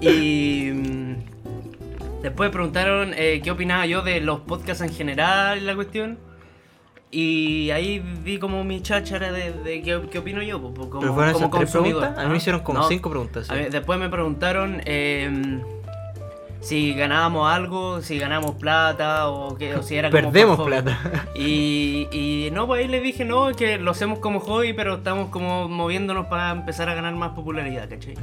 Y 0.00 0.70
mm, 0.72 2.22
después 2.22 2.50
preguntaron 2.50 3.12
eh, 3.14 3.40
qué 3.42 3.50
opinaba 3.50 3.86
yo 3.86 4.02
de 4.02 4.20
los 4.20 4.40
podcasts 4.40 4.82
en 4.82 4.92
general 4.92 5.58
y 5.58 5.60
la 5.62 5.74
cuestión. 5.74 6.18
Y 7.10 7.70
ahí 7.70 8.02
di 8.24 8.38
como 8.38 8.64
mi 8.64 8.80
cháchara 8.80 9.30
de, 9.32 9.52
de 9.52 9.82
qué, 9.82 10.00
qué 10.10 10.18
opino 10.18 10.42
yo, 10.42 10.62
como, 10.62 10.72
¿Pero 11.00 11.12
fueron 11.12 11.34
como 11.34 11.46
esas 11.46 11.50
tres 11.50 11.70
preguntas? 11.70 12.18
A 12.18 12.24
mí 12.24 12.30
me 12.30 12.36
hicieron 12.38 12.62
como 12.62 12.78
no. 12.78 12.88
cinco 12.88 13.10
preguntas. 13.10 13.46
sí. 13.46 13.52
A 13.52 13.56
ver, 13.56 13.70
después 13.70 13.98
me 13.98 14.08
preguntaron 14.08 14.80
eh, 14.86 15.60
si 16.62 16.94
ganábamos 16.94 17.52
algo, 17.52 18.00
si 18.02 18.18
ganamos 18.18 18.52
plata 18.54 19.28
o, 19.28 19.56
que, 19.58 19.74
o 19.74 19.82
si 19.82 19.96
era 19.96 20.10
como 20.10 20.22
Perdemos 20.22 20.60
plata. 20.60 20.98
Y, 21.34 22.08
y 22.12 22.50
no, 22.52 22.66
pues 22.66 22.82
ahí 22.82 22.88
les 22.88 23.02
dije, 23.02 23.24
no, 23.24 23.50
que 23.52 23.78
lo 23.78 23.90
hacemos 23.90 24.18
como 24.20 24.40
hobby, 24.40 24.72
pero 24.72 24.94
estamos 24.96 25.28
como 25.30 25.68
moviéndonos 25.68 26.26
para 26.26 26.50
empezar 26.52 26.88
a 26.88 26.94
ganar 26.94 27.14
más 27.14 27.30
popularidad, 27.32 27.88
¿cachai? 27.90 28.14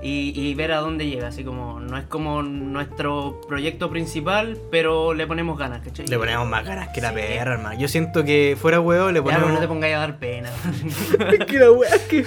Y, 0.00 0.32
y 0.40 0.54
ver 0.54 0.70
a 0.72 0.76
dónde 0.78 1.06
llega, 1.08 1.26
así 1.26 1.42
como, 1.42 1.80
no 1.80 1.98
es 1.98 2.04
como 2.04 2.42
nuestro 2.44 3.40
proyecto 3.48 3.90
principal, 3.90 4.56
pero 4.70 5.12
le 5.12 5.26
ponemos 5.26 5.58
ganas, 5.58 5.82
¿cachai? 5.82 6.06
Le 6.06 6.16
ponemos 6.16 6.46
más 6.48 6.64
ganas 6.64 6.88
que 6.90 7.00
la 7.00 7.08
Sí. 7.10 7.16
perra, 7.16 7.54
hermano. 7.54 7.78
Yo 7.80 7.88
siento 7.88 8.24
que 8.24 8.56
fuera 8.60 8.80
huevo 8.80 9.10
le 9.10 9.18
Ya, 9.18 9.24
pero 9.24 9.36
ponemos. 9.38 9.54
no 9.54 9.60
te 9.60 9.66
pongáis 9.68 9.94
a 9.96 9.98
dar 9.98 10.18
pena. 10.18 10.50
Es 11.38 11.44
que 11.46 11.58
la 11.58 11.70
wea 11.72 11.90
es 11.94 12.02
que. 12.02 12.24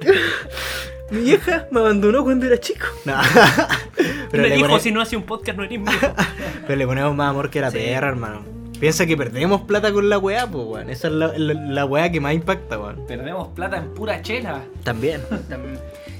Mi 1.10 1.20
vieja 1.20 1.66
me 1.70 1.80
abandonó 1.80 2.22
cuando 2.24 2.46
era 2.46 2.58
chico. 2.58 2.86
No. 3.04 3.14
pero, 4.30 4.42
me 4.42 4.48
le 4.48 4.56
dijo, 4.56 4.68
pone- 4.68 4.80
si 4.80 4.92
no 4.92 5.00
hace 5.00 5.16
un 5.16 5.22
podcast 5.22 5.56
no 5.58 5.64
eres 5.64 5.80
mi 5.80 5.90
hijo. 5.90 6.06
pero 6.66 6.76
le 6.78 6.86
ponemos 6.86 7.14
más 7.14 7.30
amor 7.30 7.50
que 7.50 7.60
la 7.60 7.70
Sí. 7.70 7.78
perra, 7.78 8.08
hermano. 8.08 8.42
Piensa 8.78 9.06
que 9.06 9.16
perdemos 9.16 9.62
plata 9.62 9.92
con 9.92 10.08
la 10.08 10.18
weá, 10.18 10.46
pues, 10.46 10.64
weón. 10.64 10.90
Esa 10.90 11.08
es 11.08 11.14
la, 11.14 11.32
la, 11.36 11.54
la 11.54 11.84
weá 11.84 12.12
que 12.12 12.20
más 12.20 12.34
impacta, 12.34 12.78
weón. 12.78 13.04
Perdemos 13.08 13.48
plata 13.48 13.78
en 13.78 13.92
pura 13.94 14.22
chela. 14.22 14.62
También. 14.84 15.20
También. 15.48 15.78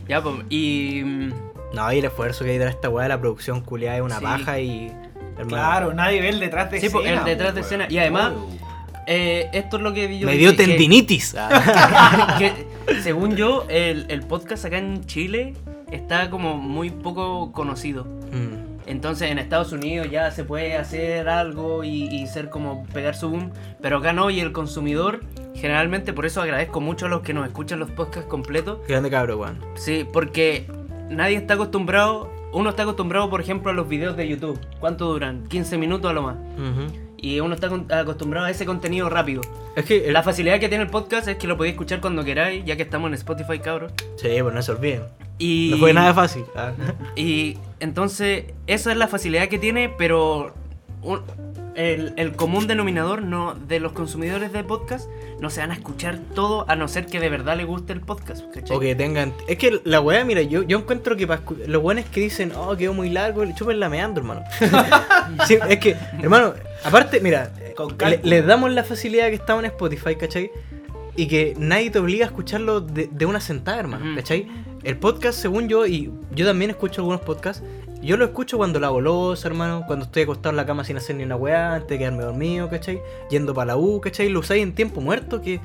Ya, 0.09 0.21
pues, 0.23 0.37
y... 0.49 1.03
mm, 1.05 1.33
No, 1.75 1.93
y 1.93 1.99
el 1.99 2.05
esfuerzo 2.07 2.45
que 2.45 2.51
hay 2.53 2.59
detrás 2.59 2.75
de 2.75 2.77
esta 2.79 2.89
weá, 2.89 3.07
la 3.09 3.21
producción 3.21 3.61
culiada 3.61 3.99
es 3.99 4.03
una 4.03 4.19
Sí. 4.19 4.25
paja 4.25 4.59
y. 4.59 4.87
hermano, 5.37 5.49
Claro, 5.49 5.95
nadie 5.95 6.21
ve 6.21 6.31
el 6.31 6.41
detrás 6.41 6.71
de 6.71 6.81
Sí, 6.81 6.87
escena. 6.87 7.03
pues, 7.03 7.19
el 7.19 7.25
detrás 7.25 7.55
de 7.55 7.61
escena. 7.61 7.87
Y 7.89 7.99
además- 7.99 8.33
Oh. 8.35 8.49
Eh, 9.11 9.49
esto 9.55 9.79
es 9.79 9.83
lo 9.83 9.95
que 9.95 10.19
yo 10.19 10.27
Me 10.27 10.37
dio 10.37 10.51
que- 10.51 10.59
tendinitis. 10.67 11.35
Ah. 11.39 12.37
que, 12.39 12.53
según 13.03 13.37
yo, 13.37 13.65
el, 13.71 14.05
el 14.09 14.21
podcast 14.23 14.65
acá 14.67 14.77
en 14.79 15.05
Chile 15.07 15.55
está 15.91 16.29
como 16.29 16.57
muy 16.59 16.91
poco 16.91 17.51
conocido. 17.53 18.05
Mm. 18.05 18.69
Entonces 18.87 19.31
en 19.31 19.39
Estados 19.39 19.73
Unidos 19.73 20.11
ya 20.11 20.31
se 20.31 20.45
puede 20.45 20.77
hacer 20.77 21.29
algo 21.29 21.85
y, 21.85 22.05
y 22.05 22.27
ser 22.27 22.49
como 22.51 22.85
pegar 22.93 23.15
su 23.15 23.29
boom, 23.31 23.51
pero 23.83 23.99
acá 23.99 24.13
no, 24.15 24.31
y 24.31 24.41
el 24.41 24.53
consumidor, 24.53 25.21
generalmente 25.55 26.13
por 26.15 26.25
eso 26.27 26.41
agradezco 26.41 26.81
mucho 26.81 27.07
a 27.07 27.09
los 27.11 27.21
que 27.21 27.35
nos 27.35 27.47
escuchan 27.47 27.79
los 27.81 27.91
podcasts 27.91 28.29
completos, 28.31 28.79
Grande 28.89 29.11
cabro, 29.11 29.39
weón. 29.39 29.59
sí, 29.75 30.07
porque 30.11 30.67
nadie 31.11 31.37
está 31.37 31.55
acostumbrado, 31.55 32.31
uno 32.55 32.71
está 32.71 32.85
acostumbrado 32.85 33.29
por 33.29 33.43
ejemplo 33.43 33.71
a 33.71 33.75
los 33.75 33.89
videos 33.89 34.17
de 34.17 34.27
YouTube, 34.27 34.59
¿cuánto 34.81 35.05
duran? 35.13 35.45
15 35.49 35.77
minutos 35.77 36.11
a 36.11 36.15
lo 36.15 36.23
más, 36.23 36.37
Ujú. 36.57 37.08
Y 37.21 37.41
uno 37.41 37.55
está 37.55 37.69
acostumbrado 38.01 38.47
a 38.47 38.51
ese 38.51 38.65
contenido 38.65 39.11
rápido. 39.11 39.43
Es 39.77 39.85
que. 39.85 40.11
La 40.11 40.23
facilidad 40.23 40.59
que 40.61 40.69
tiene 40.69 40.85
el 40.85 40.91
podcast 40.91 41.29
es 41.29 41.37
que 41.37 41.47
lo 41.47 41.57
podéis 41.57 41.75
escuchar 41.75 42.01
cuando 42.01 42.25
queráis, 42.25 42.65
ya 42.65 42.77
que 42.77 42.83
estamos 42.83 43.09
en 43.09 43.15
Spotify, 43.15 43.59
cabros. 43.59 43.93
Sí, 44.17 44.29
pues 44.41 44.55
no 44.55 44.63
se 44.63 44.73
olviden. 44.73 45.03
Y, 45.39 45.69
No 45.73 45.79
fue 45.79 45.93
nada 45.93 46.15
fácil. 46.15 46.45
Ah. 46.57 46.73
Y 47.17 47.59
entonces, 47.81 48.45
esa 48.67 48.91
es 48.93 48.97
la 48.97 49.09
facilidad 49.09 49.49
que 49.49 49.59
tiene, 49.59 49.89
pero 49.89 50.55
un- 51.03 51.23
el, 51.79 52.13
el 52.17 52.33
común 52.33 52.67
denominador 52.67 53.23
no, 53.23 53.55
de 53.55 53.79
los 53.81 53.93
consumidores 53.93 54.53
de 54.53 54.65
podcast 54.65 55.09
no 55.41 55.49
se 55.49 55.61
van 55.61 55.71
a 55.71 55.75
escuchar 55.75 56.19
todo 56.35 56.65
a 56.69 56.75
no 56.77 56.89
ser 56.89 57.07
que 57.07 57.21
de 57.21 57.29
verdad 57.31 57.57
le 57.57 57.65
guste 57.65 57.93
el 57.93 58.01
podcast. 58.01 58.45
¿cachai? 58.53 58.77
O 58.77 58.81
que 58.81 58.95
tengan. 58.95 59.33
Es 59.47 59.59
que 59.59 59.81
la 59.85 60.01
weá, 60.01 60.25
mira, 60.25 60.43
yo, 60.43 60.63
yo 60.65 60.79
encuentro 60.79 61.17
que 61.17 61.27
pa 61.27 61.39
escu- 61.45 61.65
los 61.67 61.81
buenos 61.81 62.05
que 62.07 62.21
dicen, 62.21 62.53
oh, 62.57 62.77
quedó 62.77 62.93
muy 62.95 63.11
largo, 63.11 63.45
le 63.45 63.55
chupen 63.55 63.79
la 63.81 63.89
meando, 63.89 64.21
hermano. 64.21 64.43
Sí, 65.47 65.57
es 65.69 65.79
que, 65.79 65.95
hermano, 66.21 66.55
aparte, 66.85 67.21
mira, 67.21 67.53
le- 68.07 68.21
les 68.23 68.47
damos 68.47 68.73
la 68.73 68.83
facilidad 68.85 69.29
que 69.29 69.35
estamos 69.35 69.63
en 69.65 69.71
Spotify, 69.71 70.17
¿cachai? 70.17 70.51
Y 71.17 71.27
que 71.29 71.55
nadie 71.59 71.91
te 71.91 71.99
obliga 71.99 72.25
a 72.27 72.29
escucharlo 72.29 72.81
de, 72.81 73.09
de 73.13 73.27
una 73.27 73.41
sentada, 73.41 73.79
hermano, 73.79 74.05
Ujú. 74.07 74.17
¿cachai? 74.17 74.47
El 74.85 74.97
podcast, 74.97 75.39
según 75.41 75.69
yo, 75.69 75.87
y 75.87 76.11
yo 76.35 76.47
también 76.47 76.71
escucho 76.71 77.01
algunos 77.03 77.21
podcasts, 77.21 77.63
yo 78.03 78.17
lo 78.17 78.25
escucho 78.27 78.57
cuando 78.57 78.79
lavo 78.81 79.01
losa, 79.01 79.49
hermano, 79.49 79.85
cuando 79.87 80.05
estoy 80.07 80.23
acostado 80.23 80.51
en 80.51 80.57
la 80.57 80.67
cama 80.67 80.85
sin 80.85 80.97
hacer 80.97 81.17
ni 81.17 81.25
una 81.25 81.37
weá, 81.37 81.75
antes 81.75 81.89
de 81.91 81.99
quedarme 81.99 82.23
dormido, 82.25 82.69
¿cachai? 82.69 83.01
Yendo 83.31 83.55
para 83.55 83.67
la 83.69 83.77
U, 83.77 84.01
¿cachai? 84.01 84.29
Lo 84.29 84.41
usáis 84.41 84.63
en 84.63 84.75
tiempo 84.75 85.01
muerto 85.01 85.41
que, 85.43 85.61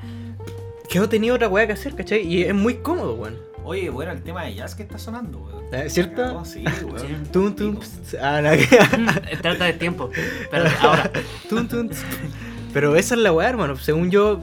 que 0.88 0.98
no 0.98 1.08
tenía 1.08 1.32
otra 1.34 1.48
weá 1.48 1.66
que 1.66 1.72
hacer, 1.74 1.94
¿cachai? 1.94 2.22
Y 2.26 2.42
es 2.42 2.54
muy 2.54 2.74
cómodo, 2.76 3.14
weón. 3.14 3.36
Oye, 3.66 3.88
bueno, 3.88 4.12
el 4.12 4.22
tema 4.22 4.44
de 4.44 4.54
jazz 4.54 4.74
que 4.74 4.82
está 4.82 4.98
sonando, 4.98 5.38
weón. 5.38 5.64
¿Eh? 5.72 5.88
¿Cierto? 5.88 6.44
Sí, 6.44 6.64
weón. 6.84 7.24
Tum, 7.32 7.54
tum, 7.54 7.78
ah, 8.20 8.40
la 8.40 8.56
que- 8.56 8.66
Mm, 8.66 9.40
Trata 9.40 9.64
de 9.66 9.72
tiempo. 9.74 10.10
Pero 10.50 10.64
ahora, 10.82 11.10
tum, 11.48 11.66
tum. 11.68 11.88
Pero 12.72 12.96
esa 12.96 13.14
es 13.14 13.20
la 13.20 13.32
weá, 13.32 13.48
hermano. 13.48 13.76
Según 13.76 14.10
yo, 14.10 14.40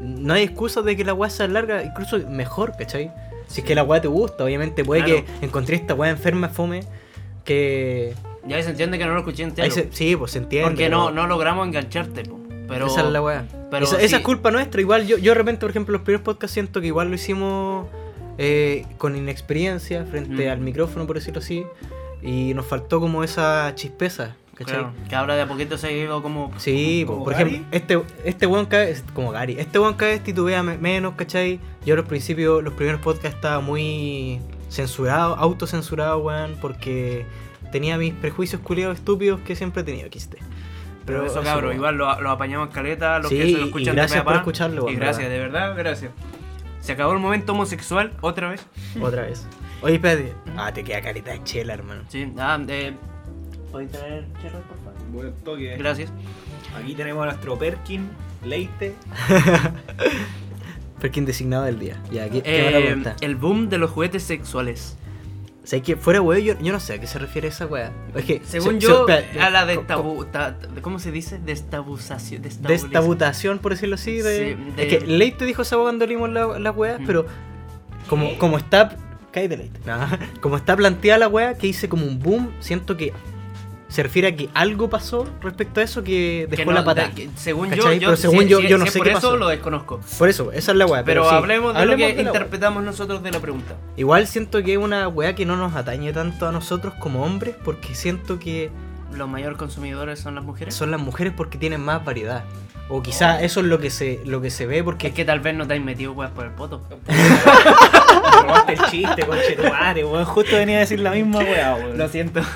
no 0.00 0.32
hay 0.34 0.44
excusa 0.44 0.80
de 0.82 0.96
que 0.96 1.04
la 1.04 1.12
weá 1.12 1.28
sea 1.28 1.48
larga, 1.48 1.82
incluso 1.82 2.18
mejor, 2.28 2.72
¿cachai? 2.78 3.10
Si 3.48 3.60
es 3.60 3.66
que 3.66 3.74
la 3.74 3.82
weá 3.84 4.00
te 4.00 4.08
gusta, 4.08 4.44
obviamente 4.44 4.84
puede 4.84 5.04
Claro. 5.04 5.24
que 5.40 5.44
encontré 5.46 5.76
esta 5.76 5.94
weá 5.94 6.10
enferma, 6.10 6.48
fome, 6.48 6.80
que... 7.46 8.12
ya 8.46 8.62
se 8.62 8.70
entiende 8.70 8.98
que 8.98 9.06
no 9.06 9.12
lo 9.14 9.20
escuché 9.20 9.44
entero. 9.44 9.70
se- 9.72 9.88
sí, 9.92 10.14
pues 10.16 10.32
se 10.32 10.38
entiende. 10.38 10.68
porque 10.68 10.88
no, 10.90 11.10
no 11.10 11.26
logramos 11.26 11.66
engancharte. 11.66 12.24
po. 12.24 12.38
Pero, 12.68 12.86
esa 12.88 13.02
es 13.02 13.06
la 13.12 13.22
weá. 13.22 13.46
pero 13.70 13.84
esa, 13.86 13.96
sí. 13.98 14.04
esa 14.04 14.16
es 14.16 14.22
culpa 14.22 14.50
nuestra. 14.50 14.80
Igual 14.80 15.06
yo, 15.06 15.16
yo 15.18 15.30
de 15.30 15.34
repente, 15.38 15.60
por 15.60 15.70
ejemplo, 15.70 15.92
los 15.92 16.02
primeros 16.02 16.24
podcasts 16.24 16.52
siento 16.52 16.80
que 16.80 16.88
igual 16.88 17.08
lo 17.08 17.14
hicimos 17.14 17.86
eh, 18.38 18.84
con 18.98 19.16
inexperiencia 19.16 20.04
frente 20.04 20.46
Mm. 20.48 20.50
al 20.50 20.58
micrófono, 20.60 21.06
por 21.06 21.16
decirlo 21.16 21.38
así. 21.40 21.64
Y 22.22 22.54
nos 22.54 22.66
faltó 22.66 22.98
como 22.98 23.22
esa 23.22 23.72
chispeza, 23.76 24.34
¿cachai? 24.54 24.74
Claro, 24.78 24.92
que 25.08 25.14
ahora 25.14 25.36
de 25.36 25.42
a 25.42 25.46
poquito 25.46 25.78
se 25.78 25.86
ha 25.86 25.92
ido 25.92 26.20
como. 26.22 26.50
Sí, 26.58 27.04
po, 27.06 27.12
¿Como 27.12 27.24
por 27.24 27.34
Gary? 27.34 27.50
ejemplo, 27.50 27.68
este, 27.70 28.00
este 28.24 28.46
weón 28.46 28.66
cada 28.66 28.86
vez, 28.86 29.04
como 29.14 29.30
Gary, 29.30 29.54
este 29.60 29.78
weón 29.78 29.94
cada 29.94 30.10
vez 30.10 30.24
titubea 30.24 30.62
me- 30.64 30.76
menos, 30.78 31.14
¿cachai? 31.14 31.60
Yo 31.84 31.94
al 31.94 32.04
principio, 32.04 32.62
los 32.62 32.74
primeros 32.74 33.00
podcasts 33.00 33.36
estaba 33.36 33.60
muy 33.60 34.40
censurado, 34.68 35.36
autocensurado, 35.36 36.18
weón, 36.18 36.56
porque 36.60 37.26
tenía 37.72 37.96
mis 37.98 38.14
prejuicios 38.14 38.60
culiados 38.62 38.98
estúpidos 38.98 39.40
que 39.40 39.56
siempre 39.56 39.82
he 39.82 39.84
tenido, 39.84 40.08
quiste. 40.10 40.38
Pero 41.04 41.24
eso, 41.24 41.40
cabrón, 41.42 41.76
igual 41.76 41.96
lo, 41.96 42.20
lo 42.20 42.30
apañamos 42.30 42.70
caleta, 42.70 43.20
los 43.20 43.28
Sí, 43.28 43.36
que 43.38 43.44
se 43.46 43.52
lo 43.52 43.58
y 43.58 43.64
escuchan 43.66 43.94
gracias 43.94 44.10
de 44.10 44.16
pe 44.16 44.20
a 44.20 44.24
por 44.24 44.36
escucharlo, 44.36 44.82
Y 44.82 44.84
weón, 44.86 44.96
gracias, 44.96 45.28
verdad. 45.28 45.32
de 45.34 45.38
verdad, 45.38 45.74
gracias. 45.76 46.12
Se 46.80 46.92
acabó 46.92 47.12
el 47.12 47.18
momento 47.20 47.52
homosexual, 47.52 48.12
otra 48.20 48.50
vez. 48.50 48.66
Otra 49.00 49.22
vez. 49.22 49.46
Oye, 49.82 49.94
espérate. 49.96 50.32
Ah, 50.56 50.72
te 50.72 50.82
queda 50.82 51.00
carita 51.02 51.32
de 51.32 51.44
chela, 51.44 51.74
hermano. 51.74 52.02
Sí, 52.08 52.32
ah, 52.38 52.58
eh, 52.68 52.94
¿Podéis 53.70 53.90
traer 53.92 54.24
cherry, 54.40 54.56
por 54.68 54.76
favor? 54.78 54.94
Buen 55.12 55.32
toque. 55.44 55.76
Gracias. 55.76 56.10
Aquí 56.76 56.94
tenemos 56.94 57.22
a 57.22 57.26
nuestro 57.26 57.58
Perkin, 57.58 58.08
Leite. 58.44 58.94
Perkin 61.00 61.24
designado 61.26 61.64
del 61.64 61.78
día. 61.78 62.00
Ya, 62.10 62.28
¿qué, 62.30 62.42
qué 62.42 62.68
Eh, 62.92 63.02
el 63.20 63.36
boom 63.36 63.68
de 63.68 63.78
los 63.78 63.90
juguetes 63.90 64.22
sexuales. 64.22 64.96
O 65.62 65.66
sea, 65.68 65.82
que 65.82 65.96
fuera 65.96 66.20
weón, 66.22 66.42
yo, 66.42 66.58
yo 66.60 66.72
no 66.72 66.78
sé 66.78 66.94
a 66.94 67.00
qué 67.00 67.08
se 67.08 67.18
refiere 67.18 67.48
esa 67.48 67.66
weá. 67.66 67.90
Es 68.14 68.24
que, 68.24 68.40
Según 68.44 68.74
se- 68.80 68.86
yo, 68.86 69.04
se- 69.06 69.18
espera, 69.18 69.46
a 69.46 69.50
la 69.50 69.60
co- 69.62 69.66
destabu... 69.66 70.24
ta- 70.26 70.56
¿Cómo 70.80 71.00
se 71.00 71.10
dice? 71.10 71.40
Destabuzación. 71.44 72.42
Destabutación, 72.42 73.58
por 73.58 73.72
decirlo 73.72 73.96
así. 73.96 74.18
De... 74.18 74.56
Sí, 74.56 74.72
de- 74.76 74.82
Es 74.82 74.98
que 75.00 75.06
Leite 75.06 75.44
dijo 75.44 75.62
esa 75.62 75.76
cuando 75.76 76.06
leímos 76.06 76.30
la, 76.30 76.58
la 76.60 76.70
weá, 76.70 76.98
Mm. 76.98 77.06
pero 77.06 77.26
como, 78.08 78.38
como 78.38 78.58
está. 78.58 78.96
Cállate, 79.32 79.56
Leite. 79.56 79.80
No, 79.84 79.98
como 80.40 80.56
está 80.56 80.76
planteada 80.76 81.18
la 81.18 81.28
weá, 81.28 81.54
que 81.54 81.66
hice 81.66 81.88
como 81.88 82.06
un 82.06 82.20
boom, 82.20 82.52
siento 82.60 82.96
que 82.96 83.12
se 83.88 84.02
refiere 84.02 84.28
a 84.28 84.36
que 84.36 84.48
algo 84.52 84.90
pasó 84.90 85.26
respecto 85.40 85.80
a 85.80 85.84
eso 85.84 86.02
que 86.02 86.46
Que 86.50 86.56
dejó 86.56 86.70
no, 86.70 86.78
la 86.78 86.84
pata. 86.84 87.08
de- 87.08 87.12
que 87.14 87.30
según 87.36 87.70
yo, 87.70 87.84
¿Cachai? 87.84 87.98
yo, 88.00 88.08
Pero 88.08 88.16
según 88.16 88.42
si- 88.44 88.48
yo- 88.48 88.60
si- 88.60 88.66
yo 88.68 88.78
no 88.78 88.84
si 88.86 88.90
sé 88.92 88.98
por 88.98 89.06
qué 89.06 89.12
eso 89.12 89.20
pasó. 89.20 89.36
lo 89.36 89.48
desconozco. 89.48 90.00
Por 90.18 90.28
eso, 90.28 90.50
esa 90.52 90.72
es 90.72 90.78
la 90.78 90.86
weá. 90.86 91.04
Pero, 91.04 91.28
sí, 91.28 91.34
hablemos 91.34 91.74
de 91.74 91.86
lo 91.86 91.96
que 91.96 92.10
interpretamos 92.20 92.82
nosotros 92.82 93.22
de 93.22 93.30
la 93.30 93.38
pregunta. 93.40 93.76
Igual 93.96 94.26
siento 94.26 94.62
que 94.62 94.72
es 94.72 94.78
una 94.78 95.06
weá 95.08 95.34
que 95.34 95.46
no 95.46 95.56
nos 95.56 95.74
atañe 95.76 96.12
tanto 96.12 96.48
a 96.48 96.52
nosotros 96.52 96.94
como 96.98 97.22
hombres, 97.24 97.54
porque 97.64 97.94
siento 97.94 98.38
que 98.40 98.70
los 99.14 99.28
mayores 99.28 99.56
consumidores 99.56 100.18
son 100.18 100.34
las 100.34 100.42
mujeres. 100.44 100.74
son 100.74 100.90
las 100.90 101.00
mujeres 101.00 101.32
porque 101.36 101.56
tienen 101.56 101.80
más 101.80 102.04
variedad. 102.04 102.44
O 102.88 103.02
quizá 103.02 103.40
eso 103.42 103.60
es 103.60 103.66
lo 103.66 103.78
que 103.80 103.90
se, 103.90 104.20
lo 104.26 104.40
que 104.40 104.48
se 104.50 104.64
ve 104.66 104.84
porque 104.84 105.08
Es 105.08 105.12
que 105.14 105.24
tal 105.24 105.40
vez 105.40 105.56
no 105.56 105.66
te 105.66 105.74
has 105.74 105.80
metido 105.80 106.12
weas 106.12 106.30
por 106.30 106.44
el 106.44 106.52
poto. 106.52 106.82
Robaste 108.42 108.72
el 108.74 108.78
chiste, 108.90 109.26
conche 109.26 109.56
tu 109.56 109.64
madre, 109.68 110.04
weón. 110.04 110.24
Justo 110.24 110.56
venía 110.56 110.76
a 110.76 110.80
decir 110.80 111.00
la 111.00 111.10
misma 111.10 111.38
weá, 111.38 111.74
weón. 111.76 111.98
Lo 111.98 112.08
siento. 112.08 112.40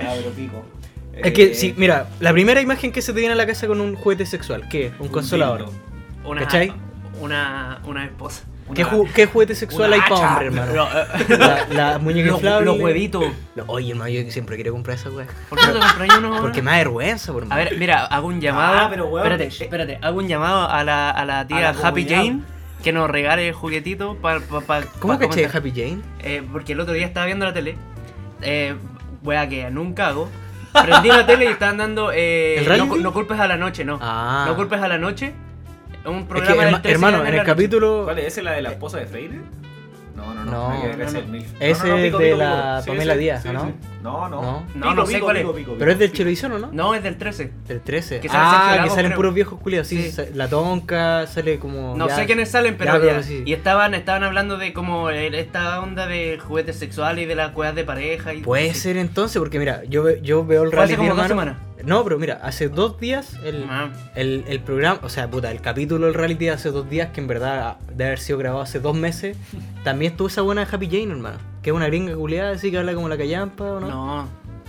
Pero 0.00 0.30
pico. 0.30 0.64
Es 1.12 1.32
que, 1.32 1.42
Eh, 1.50 1.54
sí, 1.54 1.74
mira, 1.76 2.08
la 2.20 2.32
primera 2.32 2.60
imagen 2.60 2.92
que 2.92 3.02
se 3.02 3.12
te 3.12 3.18
viene 3.20 3.34
a 3.34 3.36
la 3.36 3.46
casa 3.46 3.66
con 3.66 3.80
un 3.80 3.94
juguete 3.94 4.24
sexual, 4.26 4.68
¿qué? 4.68 4.92
Un 4.98 5.08
consolador. 5.08 5.66
Una, 6.24 6.42
¿Cachai? 6.42 6.72
Una, 7.20 7.80
una 7.84 8.04
esposa. 8.04 8.44
¿Qué, 8.74 8.84
Una- 8.84 8.92
ju- 8.92 9.12
qué 9.12 9.26
juguete 9.26 9.54
sexual 9.56 9.92
hay 9.92 10.00
para 10.00 10.14
hombre, 10.14 10.46
hermano? 10.46 10.72
No, 10.72 10.86
eh, 10.86 11.04
La, 11.38 11.66
la 11.92 11.98
muñeca 11.98 12.28
los, 12.28 12.36
inflable. 12.36 12.66
los 12.66 12.78
huevitos. 12.78 13.24
Lo- 13.56 13.64
Oye, 13.66 13.90
hermano, 13.90 14.10
yo 14.10 14.30
siempre 14.30 14.54
quiero 14.54 14.72
comprar 14.72 14.96
esa 14.96 15.10
weá. 15.10 15.26
¿Por 15.48 15.58
qué 15.58 15.66
no 15.66 15.72
te 15.72 15.78
compras 15.80 16.18
uno? 16.18 16.40
Porque 16.40 16.62
me 16.62 16.70
da 16.70 16.76
vergüenza, 16.78 17.32
por 17.32 17.46
A 17.50 17.56
ver, 17.56 17.76
mira, 17.78 18.06
hago 18.06 18.28
un 18.28 18.40
llamado. 18.40 18.78
Ah, 18.78 18.86
pero 18.88 19.06
weón. 19.08 19.26
Espérate, 19.26 19.64
espérate. 19.64 19.98
Hago 20.00 20.18
un 20.18 20.28
llamado 20.28 20.70
a 20.70 20.84
la, 20.84 21.10
a 21.10 21.24
la 21.24 21.46
tía 21.48 21.56
A 21.58 21.60
la 21.60 21.68
Happy 21.70 22.04
comunidad. 22.04 22.16
Jane 22.16 22.40
que 22.84 22.92
nos 22.92 23.10
regale 23.10 23.48
el 23.48 23.54
juguetito 23.54 24.14
para. 24.16 24.38
Pa, 24.40 24.60
pa- 24.60 24.82
¿Cómo 25.00 25.18
pa 25.18 25.26
caché. 25.28 25.46
Happy 25.52 25.70
Jane? 25.72 25.98
Eh, 26.20 26.42
porque 26.52 26.72
el 26.72 26.80
otro 26.80 26.94
día 26.94 27.06
estaba 27.06 27.26
viendo 27.26 27.44
la 27.44 27.52
tele. 27.52 27.76
Eh, 28.40 28.76
wea 29.22 29.48
que 29.48 29.70
nunca 29.70 30.08
hago. 30.08 30.28
Prendí 30.72 31.08
la 31.08 31.26
tele 31.26 31.46
y 31.46 31.48
estaban 31.48 31.78
dando. 31.78 32.12
Eh, 32.12 32.58
¿El 32.58 32.78
no, 32.78 32.96
no 32.96 33.12
culpes 33.12 33.40
a 33.40 33.48
la 33.48 33.56
noche, 33.56 33.84
no. 33.84 33.98
Ah. 34.00 34.44
No 34.46 34.54
culpes 34.56 34.80
a 34.80 34.88
la 34.88 34.98
noche. 34.98 35.32
Es 36.02 36.06
un 36.06 36.18
Es 36.20 36.24
programa 36.24 36.54
que, 36.60 36.64
del 36.66 36.74
herma- 36.74 36.82
13 36.82 36.94
hermano, 36.94 37.20
en 37.20 37.26
el 37.26 37.32
noche. 37.36 37.46
capítulo. 37.46 38.02
¿Cuál 38.04 38.18
es? 38.20 38.26
¿Esa 38.26 38.40
es 38.40 38.44
la 38.44 38.52
de 38.52 38.62
la 38.62 38.70
esposa 38.70 38.98
de 38.98 39.06
Freire? 39.06 39.40
No, 40.16 40.32
no, 40.34 40.44
no. 40.44 40.50
No, 40.50 40.68
no, 40.70 40.84
ese 40.84 40.96
no. 40.96 41.04
es 41.04 41.14
el. 41.14 41.46
Ese 41.60 41.82
No, 41.88 41.88
no, 41.88 41.96
no, 41.96 42.04
es 42.06 42.18
de 42.18 42.36
la 42.36 42.82
Pamela 42.86 43.14
sí, 43.14 43.18
Díaz, 43.20 43.42
sí, 43.42 43.48
¿no? 44.02 44.28
No, 44.28 44.64
no. 44.74 44.94
No. 44.94 45.06
Sé 45.06 45.20
cuál 45.20 45.36
es. 45.38 45.46
Pero 45.78 45.90
es 45.92 45.98
del 45.98 46.12
televisión, 46.12 46.52
¿o 46.52 46.58
no? 46.58 46.68
No, 46.72 46.94
es 46.94 47.02
del 47.02 47.16
13. 47.16 47.52
Del 47.68 47.80
13. 47.80 48.20
Que 48.20 48.28
sale 48.28 48.40
ah, 48.42 48.80
que 48.84 48.90
salen 48.90 49.06
creo. 49.06 49.16
puros 49.16 49.34
viejos 49.34 49.60
culiados. 49.60 49.88
Sí, 49.88 50.10
la 50.34 50.48
tonca 50.48 51.26
sale 51.26 51.58
como. 51.58 51.96
No 51.96 52.08
ya- 52.08 52.16
sé 52.16 52.26
quiénes 52.26 52.50
salen, 52.50 52.76
pero 52.76 53.02
ya, 53.04 53.22
sí. 53.22 53.42
Y 53.44 53.52
estaban, 53.52 53.94
estaban 53.94 54.22
hablando 54.24 54.56
de 54.58 54.72
como 54.72 55.10
esta 55.10 55.80
onda 55.80 56.06
de 56.06 56.38
juguetes 56.38 56.76
sexuales 56.76 57.24
y 57.24 57.26
de 57.26 57.34
las 57.34 57.50
cuevas 57.52 57.74
de 57.74 57.84
pareja. 57.84 58.32
Y 58.34 58.40
Puede 58.42 58.74
ser 58.74 58.96
entonces, 58.96 59.38
porque 59.38 59.58
mira, 59.58 59.82
yo, 59.84 60.08
yo 60.16 60.44
veo 60.44 60.62
el 60.64 60.70
Fue 60.70 60.78
hace 60.78 60.96
reality. 60.96 61.08
como 61.08 61.14
dos 61.20 61.28
semanas. 61.28 61.56
No, 61.84 62.04
pero 62.04 62.18
mira, 62.18 62.38
hace 62.42 62.68
dos 62.68 63.00
días 63.00 63.36
el, 63.42 63.64
Ah. 63.68 63.88
el, 64.14 64.44
el 64.48 64.60
programa, 64.60 65.00
o 65.02 65.08
sea, 65.08 65.30
puta, 65.30 65.50
el 65.50 65.62
capítulo 65.62 66.04
del 66.06 66.14
reality 66.14 66.44
de 66.44 66.50
hace 66.50 66.70
dos 66.70 66.90
días, 66.90 67.08
que 67.10 67.22
en 67.22 67.26
verdad 67.26 67.78
debe 67.88 68.04
haber 68.06 68.18
sido 68.18 68.38
grabado 68.38 68.62
hace 68.62 68.80
dos 68.80 68.94
meses, 68.94 69.36
también 69.82 70.12
estuvo 70.12 70.28
esa 70.28 70.42
buena 70.42 70.68
Happy 70.70 70.86
Jane, 70.88 71.12
hermano. 71.12 71.38
Que 71.62 71.70
es 71.70 71.76
una 71.76 71.86
gringa 71.86 72.14
culiada, 72.14 72.52
así 72.52 72.70
que 72.70 72.78
habla 72.78 72.94
como 72.94 73.08
la 73.08 73.16
callampa, 73.18 73.64
¿o 73.64 73.80
no? 73.80 73.88
No. 73.88 74.28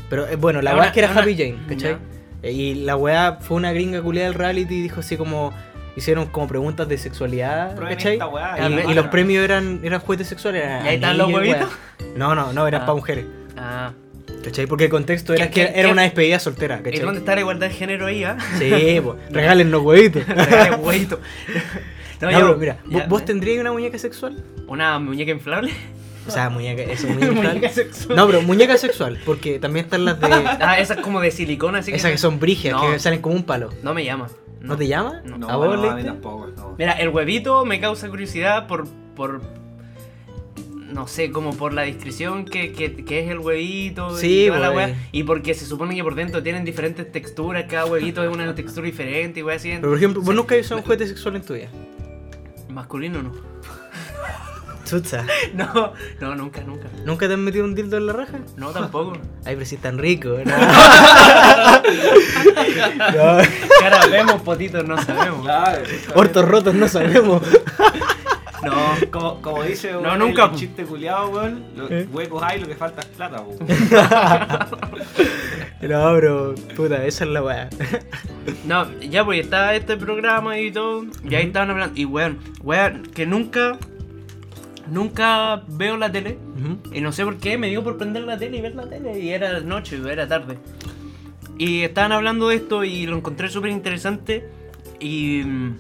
Pero 0.10 0.28
eh, 0.28 0.36
bueno, 0.36 0.62
la 0.62 0.72
Es 0.72 0.78
weá 0.78 0.86
es 0.88 0.92
que 0.94 1.00
era 1.00 1.08
es 1.08 1.14
una- 1.14 1.22
Happy 1.22 1.36
Jane, 1.38 1.58
¿cachai? 1.70 1.98
Y 2.44 2.74
la 2.84 2.96
weá 2.98 3.38
fue 3.39 3.58
una 3.58 3.72
gringa 3.72 4.02
culiada 4.02 4.28
del 4.30 4.38
reality 4.38 4.76
y 4.76 4.82
dijo 4.82 5.00
así 5.00 5.18
como. 5.18 5.54
Hicieron 5.94 6.28
como 6.28 6.48
preguntas 6.48 6.88
de 6.88 6.98
sexualidad, 6.98 7.76
Prueben 7.76 7.98
¿cachai? 7.98 8.14
esta 8.14 8.28
weá, 8.28 8.56
Y, 8.58 8.62
y 8.62 8.66
y 8.66 8.70
muestra. 8.70 8.94
los 8.96 9.08
premios 9.08 9.44
eran, 9.44 9.82
eran 9.84 10.00
juguetes 10.00 10.26
sexuales. 10.28 10.64
eran 10.64 10.86
¿Y 10.86 10.88
ahí 10.88 10.96
están 10.96 11.18
los 11.18 11.34
huevitos? 11.34 11.68
weá. 12.00 12.10
No, 12.16 12.34
no, 12.34 12.54
no, 12.54 12.66
eran 12.66 12.84
Ah. 12.84 12.86
para 12.86 12.96
mujeres. 12.96 13.26
Ah. 13.58 13.92
¿Cachai? 14.42 14.68
Porque 14.68 14.86
el 14.86 14.89
contexto 14.89 15.34
era 15.34 15.48
¿Qué- 15.50 15.52
que 15.66 15.66
qué- 15.74 15.80
era 15.80 15.89
qué- 15.89 15.92
una 15.92 16.04
despedida 16.04 16.39
soltera, 16.39 16.80
¿Y 16.80 16.84
¿cachai? 16.84 17.02
dónde 17.02 17.20
está 17.20 17.36
la 17.36 17.42
igualdad 17.42 17.68
de 17.68 17.74
género 17.74 18.06
ahí, 18.06 18.24
ah? 18.24 18.38
Sí, 18.58 19.02
pues, 19.04 19.18
regálennos 19.32 19.82
huevitos. 19.82 20.26
Regale 20.28 20.78
huevito. 20.78 21.20
No, 22.22 22.32
No, 22.32 22.39
yo- 22.39 22.56
mira, 22.58 22.78
ya, 22.88 23.00
¿vos, 23.00 23.08
vos 23.10 23.22
eh, 23.24 23.26
tendrías 23.26 23.60
una 23.60 23.72
muñeca 23.74 23.98
sexual? 23.98 24.42
¿Una 24.68 24.98
muñeca 25.00 25.32
inflable? 25.32 25.72
O 26.28 26.32
sea, 26.32 26.49
muñeca, 26.49 26.84
eso, 26.84 27.07
muñeca 27.09 27.32
Muñeca 27.32 27.69
sexual. 27.69 28.15
No, 28.15 28.28
pero 28.28 28.41
muñeca 28.41 28.78
sexual, 28.78 29.19
porque 29.26 29.59
también 29.59 29.86
están 29.86 30.05
las 30.05 30.19
de. 30.19 30.28
Ah, 30.61 30.80
esas 30.80 30.97
como 30.97 31.19
de 31.19 31.32
silicona, 31.32 31.80
así 31.80 31.91
esas 31.91 32.11
que 32.11 32.17
son 32.17 32.39
brigias, 32.39 32.74
No. 32.76 32.82
que 32.91 32.99
salen 32.99 33.22
como 33.22 33.36
un 33.36 33.43
palo. 33.43 33.69
No 33.84 33.93
me 33.93 34.05
llama. 34.05 34.28
¿No, 34.59 34.78
te 34.78 34.88
llama? 34.88 35.22
No. 35.26 35.39
No, 35.39 35.49
¿A 35.49 35.55
vos, 35.55 35.76
no, 35.82 35.89
a 35.89 35.95
mí 35.95 36.03
tampoco. 36.03 36.47
no. 36.55 36.76
Mira, 36.78 36.91
el 36.93 37.09
huevito 37.09 37.65
me 37.65 37.80
causa 37.80 38.07
curiosidad 38.09 38.67
por. 38.67 38.88
por 39.15 39.41
no 40.91 41.07
sé, 41.07 41.32
como 41.32 41.55
por 41.55 41.72
la 41.74 41.84
descripción 41.84 42.43
que, 42.43 42.74
que, 42.74 43.05
que 43.05 43.24
es 43.24 43.30
el 43.32 43.39
huevito 43.39 44.17
Sí, 44.17 44.43
y 44.43 44.47
toda 44.47 44.59
la 44.59 44.69
güey. 44.72 44.86
wea, 44.88 44.95
Y 45.13 45.24
porque 45.24 45.53
se 45.53 45.65
supone 45.65 45.95
que 45.95 46.03
por 46.03 46.15
dentro 46.15 46.43
tienen 46.43 46.65
diferentes 46.65 47.09
texturas, 47.09 47.63
cada 47.69 47.86
huevito 47.86 48.22
es 48.24 48.30
una 48.30 48.53
textura 48.53 48.86
diferente 48.88 49.39
y 49.39 49.43
wea 49.43 49.55
así. 49.55 49.69
Pero 49.69 49.88
por 49.88 49.97
ejemplo, 49.97 50.22
vos 50.22 50.36
nunca 50.36 50.53
has 50.53 50.61
usado 50.61 50.80
un 50.80 50.84
juguete 50.84 51.07
sexual 51.07 51.38
en 51.38 51.41
tu 51.43 51.53
vida. 51.53 51.69
Masculino 52.69 53.24
no. 53.24 53.32
Chucha. 54.86 55.26
No, 55.54 55.94
no, 56.20 56.36
nunca, 56.36 56.62
nunca. 56.62 56.88
¿Nunca 57.06 57.28
te 57.28 57.34
has 57.34 57.40
metido 57.40 57.66
un 57.66 57.76
dildo 57.76 57.98
en 57.98 58.08
la 58.08 58.14
raja? 58.14 58.40
No, 58.58 58.70
tampoco. 58.72 59.14
Ay, 59.46 59.56
pero 59.56 59.66
si 59.66 59.76
es 59.76 59.82
tan 59.82 59.98
rico. 59.98 60.30
¿no? 60.30 60.44
Cara, 63.80 64.08
vemos 64.10 64.42
potitos, 64.42 64.86
no 64.88 65.02
sabemos. 65.02 65.42
Claro. 65.44 65.84
Hortos 66.16 66.48
rotos 66.48 66.74
no 66.76 66.88
sabemos. 66.88 67.42
No, 68.64 68.76
Como, 69.10 69.42
como 69.42 69.64
dice 69.64 69.92
No, 69.94 70.16
nunca. 70.18 70.46
el 70.46 70.52
chiste 70.56 70.84
culiado, 70.86 71.30
weón. 71.30 71.64
Los 71.76 71.90
¿Eh? 71.92 72.08
huecos 72.12 72.44
hay, 72.44 72.60
lo 72.62 72.68
que 72.68 72.76
falta 72.76 73.02
es 73.02 73.08
plata, 73.08 73.42
weón. 73.42 73.58
No, 75.82 76.14
bro, 76.16 76.54
puta, 76.76 77.04
esa 77.06 77.24
es 77.24 77.30
la 77.32 77.42
weá. 77.42 77.70
no, 78.66 78.88
ya 79.00 79.26
pues 79.26 79.40
estaba 79.44 79.74
este 79.74 79.98
programa 79.98 80.60
y 80.60 80.72
todo, 80.72 81.06
y 81.28 81.34
ahí 81.34 81.48
estaban 81.48 81.72
hablando, 81.72 82.00
y 82.00 82.06
weón, 82.06 82.38
weón, 82.62 83.02
que 83.16 83.26
nunca, 83.26 83.80
nunca 84.92 85.64
veo 85.68 85.98
la 85.98 86.12
tele, 86.12 86.38
y 86.94 87.02
no 87.02 87.12
sé 87.12 87.24
por 87.24 87.38
qué, 87.38 87.58
me 87.58 87.70
dio 87.70 87.84
por 87.84 87.98
prender 87.98 88.24
la 88.24 88.38
tele 88.38 88.58
y 88.58 88.62
ver 88.62 88.76
la 88.76 88.88
tele, 88.88 89.20
y 89.20 89.30
era 89.30 89.60
noche, 89.62 90.00
era 90.08 90.28
tarde. 90.28 90.58
Y 91.58 91.82
estaban 91.82 92.12
hablando 92.12 92.50
de 92.50 92.58
esto 92.58 92.84
y 92.84 93.08
lo 93.08 93.18
encontré 93.18 93.50
súper 93.50 93.72
interesante, 93.72 94.48
y 95.00 95.44
mm, 95.44 95.78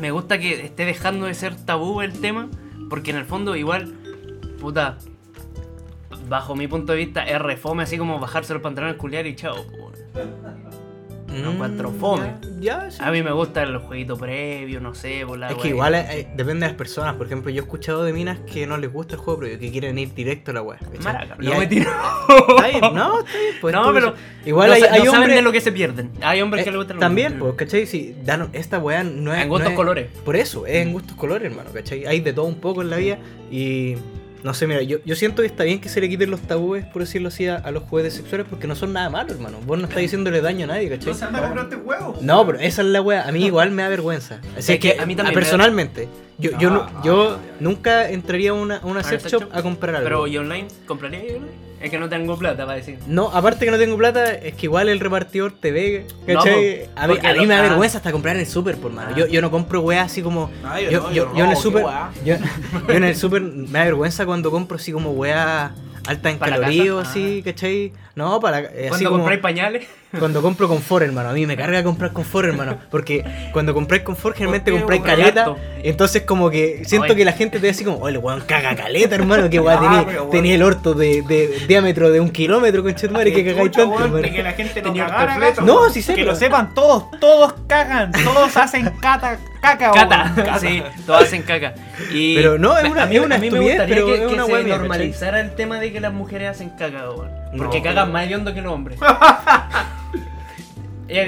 me 0.00 0.10
gusta 0.10 0.38
que 0.38 0.64
esté 0.64 0.84
dejando 0.84 1.26
de 1.26 1.34
ser 1.34 1.54
tabú 1.54 2.02
el 2.02 2.12
tema, 2.20 2.48
porque 2.90 3.12
en 3.12 3.18
el 3.18 3.24
fondo 3.24 3.54
igual, 3.54 3.94
puta, 4.60 4.98
bajo 6.28 6.56
mi 6.56 6.66
punto 6.66 6.92
de 6.92 6.98
vista 6.98 7.22
es 7.22 7.40
refome 7.40 7.84
así 7.84 7.98
como 7.98 8.18
bajarse 8.18 8.52
los 8.52 8.62
pantalones, 8.62 8.96
culiar 8.96 9.26
y 9.26 9.36
chao. 9.36 9.64
Weón. 11.36 11.44
No 11.44 11.52
encuentro 11.52 11.90
fome. 11.92 12.26
Mm, 12.28 12.60
Ya, 12.60 12.84
ya, 12.84 12.90
sí. 12.90 12.98
A 13.02 13.10
mí 13.10 13.22
me 13.22 13.32
gusta 13.32 13.62
el 13.62 13.76
jueguito 13.78 14.16
previo, 14.16 14.80
no 14.80 14.94
sé, 14.94 15.24
por 15.26 15.38
la 15.38 15.48
Es 15.50 15.56
que 15.56 15.68
igual 15.68 15.94
eh, 15.94 16.28
depende 16.34 16.66
de 16.66 16.72
las 16.72 16.76
personas. 16.76 17.14
Por 17.16 17.26
ejemplo, 17.26 17.50
yo 17.50 17.62
he 17.62 17.64
escuchado 17.64 18.04
de 18.04 18.12
minas 18.12 18.38
que 18.40 18.66
no 18.66 18.78
les 18.78 18.92
gusta 18.92 19.14
el 19.14 19.20
juego 19.20 19.40
previo, 19.40 19.58
que 19.58 19.70
quieren 19.70 19.98
ir 19.98 20.14
directo 20.14 20.50
a 20.50 20.54
la 20.54 20.62
weá. 20.62 20.78
¿cachai? 20.78 20.98
Maraca, 21.00 21.36
Y 21.40 21.46
no 21.46 21.52
hay- 21.52 21.58
me 21.60 21.66
tiro. 21.66 21.90
Está 22.48 22.66
bien, 22.68 22.94
no, 22.94 23.20
está 23.26 23.38
bien, 23.38 23.54
pues, 23.60 23.74
no, 23.74 23.92
pero 23.92 24.14
Igual 24.44 24.68
no, 24.68 24.74
hay, 24.74 24.82
hay 24.82 24.88
no 25.00 25.04
saben 25.06 25.14
hombres. 25.20 25.36
de 25.36 25.42
lo 25.42 25.52
que 25.52 25.60
se 25.60 25.72
pierden. 25.72 26.10
Hay 26.22 26.40
hombres 26.40 26.64
que 26.64 26.70
eh, 26.70 26.72
les 26.72 26.78
gustan 26.78 26.98
También, 26.98 27.38
pues, 27.38 27.54
¿cachai? 27.54 27.86
Sí, 27.86 28.14
dan- 28.24 28.48
esta 28.52 28.78
weá 28.78 29.02
no 29.04 29.32
es. 29.34 29.42
En 29.42 29.48
gustos 29.48 29.64
no 29.66 29.70
es- 29.70 29.76
colores. 29.76 30.08
Por 30.24 30.36
eso, 30.36 30.66
es 30.66 30.76
en 30.76 30.92
gustos 30.92 31.16
colores, 31.16 31.50
hermano, 31.50 31.70
¿cachai? 31.72 32.06
Hay 32.06 32.20
de 32.20 32.32
todo 32.32 32.44
un 32.46 32.56
poco 32.60 32.82
en 32.82 32.90
la 32.90 32.96
vida 32.96 33.18
y. 33.50 33.96
No 34.46 34.54
sé, 34.54 34.68
mira, 34.68 34.80
yo, 34.82 34.98
yo 35.04 35.16
siento 35.16 35.42
que 35.42 35.46
está 35.48 35.64
bien 35.64 35.80
que 35.80 35.88
se 35.88 36.00
le 36.00 36.08
quiten 36.08 36.30
los 36.30 36.40
tabúes, 36.40 36.84
por 36.86 37.02
decirlo 37.02 37.26
así, 37.28 37.48
a, 37.48 37.56
a 37.56 37.72
los 37.72 37.82
juguetes 37.82 38.14
sexuales 38.14 38.46
porque 38.48 38.68
no 38.68 38.76
son 38.76 38.92
nada 38.92 39.10
malo, 39.10 39.32
hermano. 39.32 39.58
Vos 39.66 39.76
no 39.76 39.86
estás 39.86 40.00
diciéndole 40.00 40.40
daño 40.40 40.64
a 40.64 40.68
nadie, 40.68 40.84
¿cachai? 40.88 41.10
Entonces 41.10 41.22
anda 41.24 41.40
a 41.40 41.42
comprarte 41.42 41.74
huevos. 41.74 42.22
No, 42.22 42.46
pero 42.46 42.60
esa 42.60 42.82
es 42.82 42.86
la 42.88 43.02
wea. 43.02 43.26
A 43.26 43.32
mí 43.32 43.44
igual 43.44 43.72
me 43.72 43.82
da 43.82 43.88
vergüenza. 43.88 44.38
Así 44.56 44.74
Es 44.74 44.78
que 44.78 44.94
que, 44.94 45.00
a 45.00 45.04
mí 45.04 45.16
también 45.16 45.34
me 45.34 45.40
da- 45.44 45.50
yo, 46.38 46.50
yo, 46.58 46.70
no- 46.70 46.86
Ah, 46.88 47.00
yo 47.04 47.30
ah, 47.32 47.38
nunca 47.60 48.08
entraría 48.10 48.50
a 48.50 48.54
una, 48.54 48.80
una 48.82 49.00
¿A 49.00 49.04
sex 49.04 49.24
shop 49.30 49.44
a 49.52 49.62
comprar 49.62 49.94
algo. 49.96 50.04
Pero 50.04 50.26
¿y 50.26 50.36
online? 50.38 50.68
¿Compraría 50.86 51.20
yo 51.26 51.36
online? 51.36 51.66
Es 51.80 51.90
que 51.90 51.98
no 51.98 52.08
tengo 52.08 52.38
plata 52.38 52.64
para 52.64 52.78
decir. 52.78 52.98
No, 53.06 53.28
aparte 53.30 53.66
que 53.66 53.70
no 53.70 53.76
tengo 53.78 53.96
plata, 53.98 54.32
es 54.32 54.54
que 54.54 54.64
igual 54.66 54.88
el 54.88 54.98
repartidor 54.98 55.52
te 55.52 55.72
ve, 55.72 56.06
No, 56.26 56.34
¿cachai? 56.34 56.86
po, 56.86 56.90
a 56.96 57.06
mí, 57.06 57.14
a 57.22 57.32
mí 57.32 57.38
lo- 57.40 57.42
me 57.42 57.54
da 57.54 57.58
ah. 57.60 57.62
vergüenza 57.68 57.98
hasta 57.98 58.12
comprar 58.12 58.34
en 58.36 58.40
el 58.40 58.46
super, 58.46 58.76
por 58.76 58.92
mano. 58.92 59.10
Ah. 59.12 59.18
Yo, 59.18 59.26
yo 59.26 59.42
no 59.42 59.50
compro 59.50 59.80
weá 59.82 60.02
así 60.02 60.22
como. 60.22 60.50
Ah, 60.64 60.80
yo 60.80 60.90
yo, 60.90 61.00
no, 61.02 61.12
yo, 61.12 61.32
yo 61.32 61.36
yo 61.36 61.44
en 61.44 61.50
el 61.50 61.56
super. 61.56 61.84
weá. 61.84 62.10
Yo, 62.24 62.36
yo 62.88 62.94
en 62.94 63.04
el 63.04 63.14
super 63.14 63.42
me 63.42 63.78
da 63.78 63.84
vergüenza 63.84 64.24
cuando 64.24 64.50
compro 64.50 64.76
así 64.76 64.90
como 64.90 65.10
weá 65.10 65.74
alta 66.06 66.30
en 66.30 66.38
¿Para 66.38 66.56
la 66.58 66.66
calorías, 66.68 67.08
así, 67.08 67.42
¿cachai? 67.44 67.92
No, 68.14 68.40
para. 68.40 68.60
eh, 68.60 68.88
así 68.88 68.88
Cuando 68.88 69.10
compráis 69.10 69.40
pañales, 69.40 69.86
Cuando 70.18 70.40
compro 70.40 70.66
confort, 70.68 71.04
hermano. 71.04 71.28
A 71.28 71.32
mí 71.32 71.44
me 71.46 71.56
carga 71.56 71.82
comprar 71.82 72.12
confort, 72.12 72.48
hermano. 72.48 72.78
Porque 72.90 73.24
cuando 73.52 73.74
compráis 73.74 74.02
confort, 74.02 74.34
generalmente 74.36 74.70
compráis 74.70 75.02
caleta. 75.02 75.54
Entonces, 75.82 76.22
como 76.22 76.48
que 76.48 76.84
siento 76.86 77.06
Oye. 77.08 77.16
que 77.16 77.24
la 77.24 77.32
gente 77.32 77.58
te 77.58 77.62
ve 77.64 77.70
así 77.70 77.84
como, 77.84 77.98
oye, 77.98 78.16
weón, 78.16 78.40
caga 78.46 78.74
caleta, 78.76 79.14
hermano. 79.16 79.50
Que 79.50 79.58
weón, 79.60 79.78
Ah, 79.84 80.06
tenía 80.30 80.54
el 80.54 80.62
orto 80.62 80.94
de, 80.94 81.22
de 81.22 81.66
diámetro 81.68 82.10
de 82.10 82.20
un 82.20 82.30
kilómetro, 82.30 82.82
conchetumare, 82.82 83.32
que 83.32 83.44
cagáis 83.44 83.72
tanto, 83.72 83.88
weón, 83.90 84.02
hermano. 84.04 84.22
de 84.22 84.32
que 84.32 84.42
la 84.42 84.52
gente 84.52 84.80
no 84.80 84.88
Tenía 84.88 85.06
cagara. 85.06 85.54
No, 85.62 85.90
sí 85.90 86.00
sé, 86.00 86.14
Que 86.14 86.24
lo 86.24 86.34
sepan 86.34 86.72
todos, 86.72 87.04
todos 87.20 87.54
cagan, 87.66 88.10
todos 88.12 88.56
hacen 88.56 88.88
cata, 89.00 89.38
caca, 89.60 89.92
weón. 89.92 90.08
cata. 90.08 90.58
sí, 90.60 90.82
todos 91.04 91.24
hacen 91.24 91.42
caca. 91.42 91.74
Y 92.12 92.36
Pero 92.36 92.58
no, 92.58 92.78
es 92.78 92.88
una- 92.88 93.02
a 93.02 93.06
mí, 93.06 93.16
es 93.16 93.22
una 93.24 93.34
a 93.34 93.38
mí 93.38 93.50
me 93.50 93.58
gustaría 93.60 93.94
pero 93.94 94.06
que, 94.06 94.14
es 94.14 94.20
que 94.20 94.26
una 94.28 94.46
se 94.46 94.52
wea 94.52 94.62
mía, 94.62 94.78
normalizara 94.78 95.40
el 95.40 95.54
tema 95.54 95.78
de 95.78 95.92
que 95.92 96.00
las 96.00 96.12
mujeres 96.12 96.48
hacen 96.50 96.70
caca, 96.70 97.10
weón. 97.10 97.28
Porque 97.56 97.78
No, 97.78 97.84
cagan 97.84 98.12
pero- 98.12 98.26
más 98.26 98.32
hondo 98.34 98.54
que 98.54 98.62
los 98.62 98.72
hombres. 98.72 98.98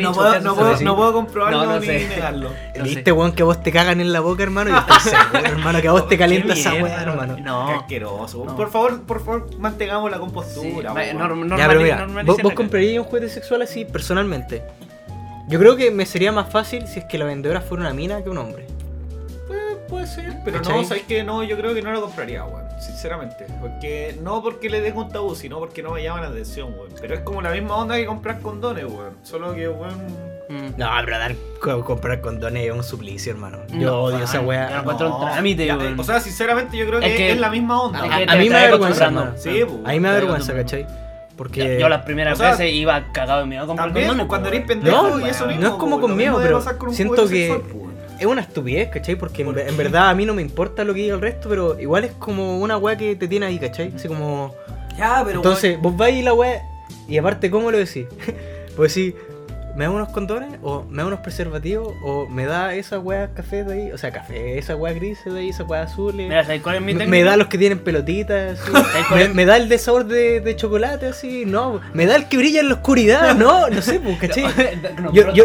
No 0.01 0.12
puedo, 0.12 0.33
que 0.33 0.41
no, 0.41 0.51
eso 0.53 0.61
puedo, 0.61 0.76
sí. 0.76 0.85
no 0.85 0.97
puedo 0.97 1.12
comprobarlo 1.12 1.59
No, 1.64 1.66
no 1.74 1.81
ni 1.81 1.87
sé. 1.87 2.09
negarlo. 2.09 2.51
No 2.76 2.83
¿Viste, 2.83 3.12
weón, 3.12 3.31
que 3.33 3.43
a 3.43 3.45
vos 3.45 3.62
te 3.62 3.70
cagan 3.70 4.01
en 4.01 4.12
la 4.12 4.18
boca, 4.18 4.43
hermano? 4.43 4.70
Yo 4.70 4.76
estoy 4.79 4.99
seguro, 5.12 5.39
hermano, 5.53 5.81
que 5.81 5.87
a 5.89 5.93
vos 5.93 6.03
te 6.09 6.16
Qué 6.16 6.18
calienta 6.18 6.53
esa 6.55 6.74
weá, 6.74 7.03
hermano. 7.03 7.37
Qué 7.37 7.43
No. 7.43 7.68
asqueroso. 7.70 8.45
No. 8.45 8.57
Por 8.57 8.70
favor, 8.72 9.03
por 9.03 9.24
favor, 9.24 9.49
mantengamos 9.59 10.11
la 10.11 10.18
compostura. 10.18 10.93
Ya, 10.97 11.14
pero 11.68 11.81
mira, 11.81 12.07
¿vos, 12.24 12.39
vos 12.43 12.53
comprarías 12.55 12.99
un 12.99 13.05
juguete 13.09 13.29
sexual 13.29 13.62
así 13.62 13.85
personalmente? 13.85 14.64
Yo 15.47 15.61
creo 15.61 15.76
que 15.76 15.93
me 15.93 16.07
sería 16.07 16.33
más 16.33 16.51
fácil 16.51 16.87
si 16.89 16.99
es 16.99 17.05
que 17.05 17.16
la 17.16 17.24
vendedora 17.24 17.61
fuera 17.61 17.83
una 17.85 17.95
mina 17.95 18.22
que 18.24 18.31
un 18.31 18.39
hombre. 18.39 18.66
Eh, 19.49 19.76
puede 19.89 20.09
ser, 20.09 20.39
pero 20.45 20.59
¿Cachai? 20.59 20.76
no, 20.83 20.85
sabes 20.85 21.05
que 21.05 21.22
no, 21.22 21.45
yo 21.45 21.57
creo 21.57 21.72
que 21.72 21.83
no 21.83 21.93
lo 21.93 22.01
compraría, 22.03 22.45
weón. 22.45 22.68
Sinceramente. 22.81 23.47
Porque 23.61 24.16
no 24.22 24.43
porque 24.43 24.70
le 24.70 24.81
dejo 24.81 25.01
un 25.01 25.09
tabú, 25.11 25.35
sino 25.35 25.59
porque 25.59 25.83
no 25.83 25.93
me 25.93 26.03
llama 26.03 26.20
la 26.22 26.29
atención, 26.29 26.72
weón. 26.74 26.91
Pero 27.01 27.14
es 27.14 27.20
como 27.20 27.43
la 27.43 27.51
misma 27.51 27.76
onda 27.76 27.97
que 27.97 28.07
comprar 28.07 28.41
condones, 28.41 28.85
weón. 28.85 29.16
Solo 29.22 29.55
que, 29.55 29.68
weón. 29.68 29.95
Mm. 30.49 30.79
No, 30.79 30.89
pero 31.05 31.18
dar, 31.18 31.35
co- 31.61 31.85
comprar 31.85 32.20
condones 32.22 32.64
es 32.66 32.72
un 32.72 32.83
suplicio, 32.83 33.33
hermano. 33.33 33.59
Yo 33.70 33.91
No, 33.91 34.03
odio 34.05 34.24
esa 34.24 34.41
yo 34.41 34.49
weá. 34.49 34.79
encuentro 34.79 35.14
un 35.14 35.20
trámite, 35.26 35.66
ya, 35.66 35.76
weón. 35.76 35.99
O 36.01 36.05
sea, 36.05 36.20
sinceramente, 36.20 36.76
yo 36.76 36.87
creo 36.87 37.01
que 37.01 37.07
Es 37.07 37.20
es, 37.20 37.35
que- 37.35 37.41
la 37.41 37.51
misma 37.51 37.83
onda. 37.83 38.03
A, 38.03 38.07
Es 38.07 38.12
a- 38.12 38.16
que 38.18 38.22
a 38.24 38.26
te- 38.26 38.39
mí 38.39 38.45
me 38.45 38.55
da 38.55 38.61
vas 38.62 38.70
vergüenza, 38.70 39.05
acostumbrando. 39.07 39.20
hermano. 39.41 39.59
Sí, 39.59 39.64
pues, 39.64 39.89
A 39.89 39.93
mí 39.93 40.01
me 40.01 40.09
da 40.09 40.14
vergüenza. 40.14 40.55
¿cachai? 40.55 40.87
Porque... 41.37 41.79
Yo 41.81 41.89
las 41.89 42.03
primeras 42.03 42.35
O 42.35 42.43
sea, 42.43 42.51
veces 42.53 42.72
iba 42.72 43.12
cagado 43.12 43.41
de 43.41 43.47
miedo 43.47 43.62
a 43.62 43.66
comprar 43.66 43.89
También, 43.89 44.09
condones, 44.09 44.29
cuando 44.29 44.49
po, 44.49 44.55
eres 44.55 44.66
weón. 44.68 44.81
pendejo 44.81 45.09
No, 45.18 45.26
y 45.26 45.29
eso 45.31 45.45
no 45.47 45.53
mismo. 45.53 45.66
es 45.66 45.72
como 45.74 46.01
con 46.01 46.11
lo 46.11 46.16
miedo, 46.16 46.31
mismo 46.33 46.39
debe 46.39 46.49
pero 46.49 46.59
pasar 46.59 46.79
con 46.79 46.89
un 46.89 46.95
siento 46.95 47.14
juguete 47.22 47.35
que- 47.35 47.47
sexual, 47.53 47.70
pues. 47.72 47.88
Es 48.19 48.27
una 48.27 48.41
estupidez, 48.41 48.89
¿cachai? 48.89 49.16
Porque 49.16 49.43
en, 49.43 49.59
en 49.59 49.77
verdad 49.77 50.11
a 50.11 50.14
mí 50.14 50.27
no 50.27 50.35
me 50.35 50.43
importa 50.43 50.85
lo 50.85 50.95
que 50.95 51.03
diga 51.03 51.14
el 51.14 51.21
resto, 51.21 51.49
pero 51.49 51.79
igual 51.79 52.05
es 52.05 52.12
como 52.12 52.59
una 52.59 52.77
weá 52.77 52.97
que 52.97 53.16
te 53.16 53.29
tiene 53.29 53.47
ahí, 53.47 53.59
¿cachai? 53.59 53.93
Así 53.95 54.09
como... 54.09 54.55
Ya, 54.99 55.23
pero. 55.25 55.39
Entonces, 55.39 55.81
vos 55.81 55.97
vais 55.97 56.16
y 56.16 56.23
la 56.23 56.35
weá, 56.35 56.61
y 57.09 57.16
aparte, 57.19 57.51
¿cómo 57.51 57.71
lo 57.71 57.79
decís? 57.79 58.07
pues 58.77 58.95
decís, 58.95 59.14
¿me 59.77 59.85
da 59.85 59.91
unos 59.91 60.09
condones? 60.09 60.59
¿O 60.62 60.85
me 60.85 61.03
da 61.03 61.07
unos 61.07 61.21
preservativos? 61.21 61.95
¿O 62.03 62.27
me 62.29 62.47
da 62.47 62.75
esas 62.75 63.03
weas 63.03 63.31
café 63.35 63.64
de 63.64 63.73
ahí? 63.75 63.93
O 63.93 63.99
sea, 63.99 64.11
café, 64.11 64.59
esas 64.59 64.77
weas 64.77 64.97
grises 64.97 65.33
de 65.33 65.41
ahí, 65.41 65.49
esas 65.51 65.69
weas 65.69 65.91
azules. 65.93 66.29
Mira, 66.29 66.45
¿sabes 66.45 66.62
cuál 66.62 66.77
es 66.77 66.81
mi 66.83 66.95
me, 66.95 67.01
técnica? 67.01 67.11
me 67.11 67.23
da 67.25 67.37
los 67.37 67.47
que 67.49 67.59
tienen 67.59 67.79
pelotitas, 67.79 68.61
así. 68.61 68.73
¿Sabes 68.73 69.07
cuál 69.09 69.35
me, 69.35 69.45
da 69.45 69.57
el 69.57 69.69
de 69.69 69.79
sabor 69.79 70.07
de, 70.07 70.41
de 70.41 70.57
chocolate, 70.57 71.07
así, 71.07 71.45
no. 71.47 71.81
Me 71.95 72.07
da 72.07 72.16
el 72.16 72.27
que 72.27 72.37
brilla 72.37 72.61
en 72.61 72.69
la 72.69 72.75
oscuridad, 72.75 73.35
no, 73.37 73.69
no 73.69 73.83
sé, 73.83 74.01
pues, 74.01 74.19
¿cachai? 74.19 74.45
No, 75.01 75.12
Yo- 75.12 75.33
yo-. 75.33 75.45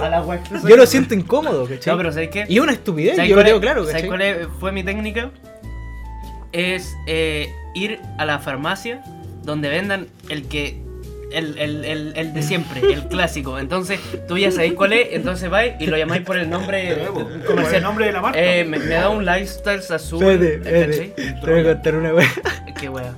Yo 0.68 0.78
lo 0.78 0.86
siento 0.86 1.14
incómodo, 1.14 1.68
¿cachai? 1.68 1.94
No, 1.94 1.98
pero 1.98 2.12
¿sabes 2.12 2.30
qué? 2.30 2.46
Y 2.48 2.60
una 2.60 2.72
estupidez, 2.72 3.16
¿Sabes 3.16 3.30
yo 3.30 3.36
lo 3.36 3.44
tengo 3.44 3.60
claro, 3.60 3.86
¿Sabes 3.86 4.06
cuál 4.06 4.50
fue 4.60 4.72
mi 4.72 4.84
técnica? 4.84 5.32
Es 6.52 6.96
eh, 7.08 7.52
ir 7.74 8.00
a 8.18 8.26
la 8.26 8.40
farmacia 8.40 9.02
donde 9.44 9.70
vendan 9.70 10.08
el 10.30 10.48
que. 10.48 10.83
El, 11.34 11.58
el, 11.58 11.84
el, 11.86 12.14
el 12.16 12.34
de 12.34 12.44
siempre, 12.44 12.82
el 12.94 13.08
clásico. 13.08 13.58
Entonces, 13.58 14.00
tú 14.28 14.38
ya 14.38 14.52
sabéis 14.52 14.74
cuál 14.74 14.94
es, 14.94 15.08
entonces 15.12 15.50
vais 15.50 15.74
y 15.80 15.88
lo 15.88 15.98
llamáis 15.98 16.22
por 16.22 16.38
el 16.38 16.50
nombre 16.50 16.96
¿Cuál 17.12 17.26
es 17.28 17.34
el 17.34 17.46
comercial. 17.46 17.82
nombre 17.84 18.06
de 18.06 18.12
la 18.12 18.22
marca? 18.22 18.40
Eh, 18.40 18.64
me, 18.66 18.78
me 18.80 18.94
da 18.94 19.10
un 19.10 19.26
lifestyle 19.26 19.82
azul. 19.90 20.20
Te 20.20 21.42
voy 21.46 21.60
a 21.60 21.64
contar 21.64 21.96
una 21.96 22.14
wea. 22.14 22.30
Qué 22.80 22.90
wea. 22.90 23.14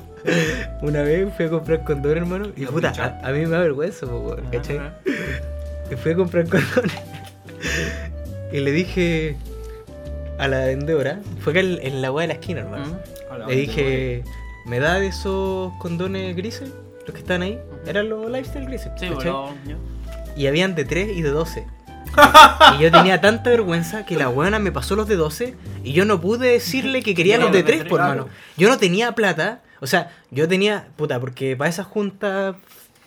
Una 0.82 1.04
vez 1.04 1.28
fui 1.36 1.46
a 1.46 1.50
comprar 1.50 1.84
condones, 1.84 2.18
hermano, 2.24 2.52
y 2.56 2.66
puta, 2.66 2.94
a, 2.98 3.28
a 3.28 3.32
mí 3.32 3.40
me 3.46 3.50
da 3.50 3.60
vergüenza, 3.60 4.08
po, 4.08 4.20
weón, 4.20 4.46
¿cachai? 4.52 4.78
Ajá. 4.78 4.96
Y 5.92 5.96
fui 6.02 6.14
a 6.14 6.16
comprar 6.16 6.46
condones. 6.48 6.94
y 8.52 8.60
le 8.60 8.72
dije 8.72 9.36
a 10.40 10.48
la 10.48 10.66
vendedora, 10.66 11.20
fue 11.42 11.52
acá 11.54 11.60
en, 11.60 11.80
en 11.82 12.02
la 12.02 12.12
weá 12.12 12.24
de 12.28 12.34
la 12.34 12.40
esquina, 12.40 12.62
hermano. 12.62 13.00
Le 13.48 13.56
dije, 13.56 14.24
¿me 14.66 14.80
da 14.80 15.00
de 15.00 15.08
esos 15.08 15.74
condones 15.80 16.36
grises? 16.36 16.72
Los 17.06 17.14
que 17.14 17.20
están 17.22 17.44
ahí. 17.44 17.60
Eran 17.88 18.10
los 18.10 18.30
lifestyle 18.32 18.66
grises. 18.66 18.92
Sí, 18.98 19.08
bueno, 19.10 19.54
yo- 19.68 19.78
Y 20.36 20.48
habían 20.48 20.76
de 20.76 20.86
3 20.86 21.10
y 21.16 21.22
de 21.22 21.30
12. 21.30 21.66
y 22.78 22.82
yo 22.82 22.92
tenía 22.92 23.20
tanta 23.20 23.50
vergüenza 23.50 24.06
que 24.06 24.16
la 24.16 24.28
buena 24.28 24.58
me 24.60 24.72
pasó 24.72 24.96
los 24.96 25.08
de 25.08 25.16
12 25.16 25.56
y 25.84 25.92
yo 25.92 26.06
no 26.06 26.22
pude 26.22 26.50
decirle 26.50 27.02
que 27.04 27.14
quería 27.14 27.38
los 27.40 27.52
de 27.52 27.60
los 27.60 27.66
de 27.68 27.72
3, 27.74 27.80
tres, 27.82 27.90
por 27.90 28.00
mano. 28.02 28.28
Yo 28.58 28.70
no 28.70 28.78
tenía 28.78 29.12
plata. 29.14 29.62
O 29.82 29.88
sea, 29.88 30.12
yo 30.32 30.48
tenía, 30.48 30.88
puta, 30.96 31.20
porque 31.20 31.56
para 31.58 31.70
esa 31.70 31.84
junta 31.84 32.56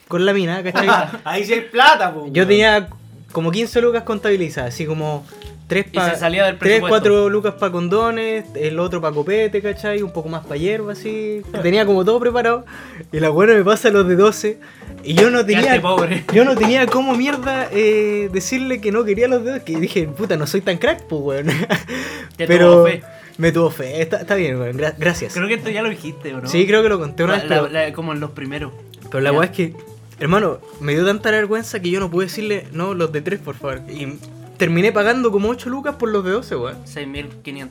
con 0.09 0.25
la 0.27 0.33
mina, 0.33 0.63
¿cachai? 0.63 0.89
Ahí 1.25 1.45
sí 1.45 1.55
hay 1.55 1.61
plata, 1.63 2.13
pues. 2.13 2.33
Yo 2.33 2.47
tenía 2.47 2.89
como 3.33 3.51
15 3.51 3.81
lucas 3.81 4.03
contabilizadas, 4.05 4.75
así 4.75 4.85
como 4.87 5.27
3 5.69 5.87
Y 5.93 6.01
se 6.01 6.17
salía 6.17 6.47
del 6.47 6.59
3, 6.59 6.81
presupuesto. 6.81 7.09
4 7.11 7.29
lucas 7.29 7.55
para 7.55 7.71
condones, 7.71 8.45
el 8.57 8.79
otro 8.81 9.01
para 9.01 9.15
copete, 9.15 9.63
¿cachai? 9.63 10.03
Un 10.03 10.11
poco 10.13 10.29
más 10.29 10.43
para 10.45 10.57
hierba, 10.57 10.93
así. 10.93 11.43
Tenía 11.63 11.87
como 11.87 12.05
todo 12.05 12.19
preparado. 12.19 12.65
Y 13.13 13.21
la 13.21 13.29
buena 13.29 13.55
me 13.55 13.63
pasa 13.63 13.91
los 13.91 14.09
de 14.09 14.17
12. 14.17 14.59
Y 15.05 15.15
yo 15.15 15.31
no 15.31 15.45
tenía. 15.47 15.81
Pobre. 15.81 16.25
Yo 16.35 16.45
no 16.45 16.57
tenía 16.57 16.87
como 16.87 17.15
mierda 17.15 17.69
eh, 17.71 18.29
decirle 18.33 18.81
que 18.81 18.91
no 18.91 19.05
quería 19.05 19.29
los 19.29 19.45
dedos. 19.45 19.63
Que 19.63 19.77
dije, 19.79 20.09
puta, 20.09 20.37
no 20.37 20.47
soy 20.47 20.61
tan 20.63 20.77
crack, 20.79 21.05
pues, 21.05 21.23
weón. 21.23 21.47
Pero 22.37 22.73
tuvo 22.73 22.87
fe. 22.87 23.03
me 23.37 23.53
tuvo 23.53 23.71
fe. 23.71 24.03
Está, 24.03 24.19
está 24.19 24.35
bien, 24.35 24.59
weón. 24.59 24.77
gra- 24.77 24.95
gracias. 24.99 25.35
Creo 25.35 25.47
que 25.49 25.55
esto 25.55 25.71
ya 25.71 25.83
lo 25.83 25.91
dijiste, 25.91 26.35
¿o 26.35 26.41
no? 26.41 26.49
Sí, 26.49 26.67
creo 26.67 26.83
que 26.83 26.89
lo 26.89 26.99
conté 26.99 27.25
una 27.25 27.35
La- 27.37 27.39
vez, 27.43 27.51
la- 27.51 27.57
pero, 27.63 27.69
la- 27.73 27.93
como 27.93 28.13
en 28.13 28.21
los 28.21 28.31
primeros. 28.33 28.73
pero 29.11 29.21
la 29.23 29.33
weá 29.33 29.45
es 29.45 29.51
que, 29.57 29.75
hermano, 30.19 30.59
me 30.81 30.95
dio 30.95 31.05
tanta 31.07 31.31
vergüenza 31.31 31.81
que 31.81 31.91
yo 31.91 32.01
no 32.01 32.11
pude 32.11 32.27
decirle, 32.27 32.67
no, 32.73 32.95
los 32.95 33.13
de 33.13 33.21
3, 33.23 33.39
por 33.41 33.55
favor. 33.55 33.83
Y 33.89 34.19
terminé 34.59 34.93
pagando 34.93 35.31
como 35.33 35.49
8 35.49 35.71
lucas 35.71 35.95
por 35.97 36.11
los 36.11 36.23
de 36.25 36.33
12, 36.33 36.57
weón. 36.57 36.77
6.500. 36.85 37.69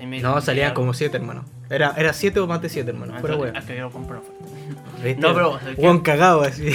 6.000 0.00 0.20
No, 0.22 0.40
salían 0.40 0.68
algo. 0.70 0.80
como 0.80 0.94
7, 0.94 1.16
hermano. 1.16 1.44
Era, 1.70 1.94
era 1.96 2.12
7 2.12 2.40
o 2.40 2.46
más 2.48 2.60
de 2.60 2.68
7, 2.68 2.90
hermano. 2.90 3.14
Entonces, 3.16 3.38
weón. 3.38 3.54
No, 5.18 5.34
pero. 5.34 5.58
Weón 5.78 6.00
cagado 6.00 6.42
así. 6.42 6.68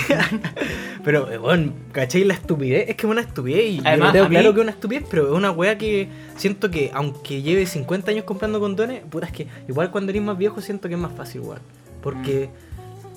pero, 1.04 1.26
weón, 1.42 1.74
¿cachai? 1.92 2.24
La 2.26 2.34
estupidez. 2.34 2.90
Es 2.90 2.96
que 2.96 3.06
es 3.08 3.12
una 3.12 3.22
estupidez. 3.22 3.66
Y 3.72 3.82
Además, 3.86 3.98
yo 4.00 4.06
lo 4.06 4.12
tengo 4.12 4.26
a 4.26 4.30
mí- 4.30 4.36
claro 4.36 4.54
que 4.54 4.60
es 4.60 4.64
una 4.64 4.72
estupidez, 4.72 5.04
pero 5.10 5.28
es 5.28 5.34
una 5.34 5.52
weá 5.52 5.78
que 5.78 6.10
siento 6.36 6.70
que, 6.70 6.92
aunque 6.94 7.42
lleve 7.42 7.66
50 7.66 8.12
años 8.12 8.26
comprando 8.26 8.60
condones, 8.60 9.02
puta, 9.10 9.28
es 9.28 9.32
que 9.32 9.48
igual 9.70 9.92
cuando 9.92 10.10
eres 10.12 10.22
más 10.24 10.38
viejo 10.38 10.60
siento 10.62 10.88
que 10.90 10.96
es 10.96 11.00
más 11.00 11.14
fácil, 11.14 11.42
weón. 11.42 11.60
Porque, 12.02 12.50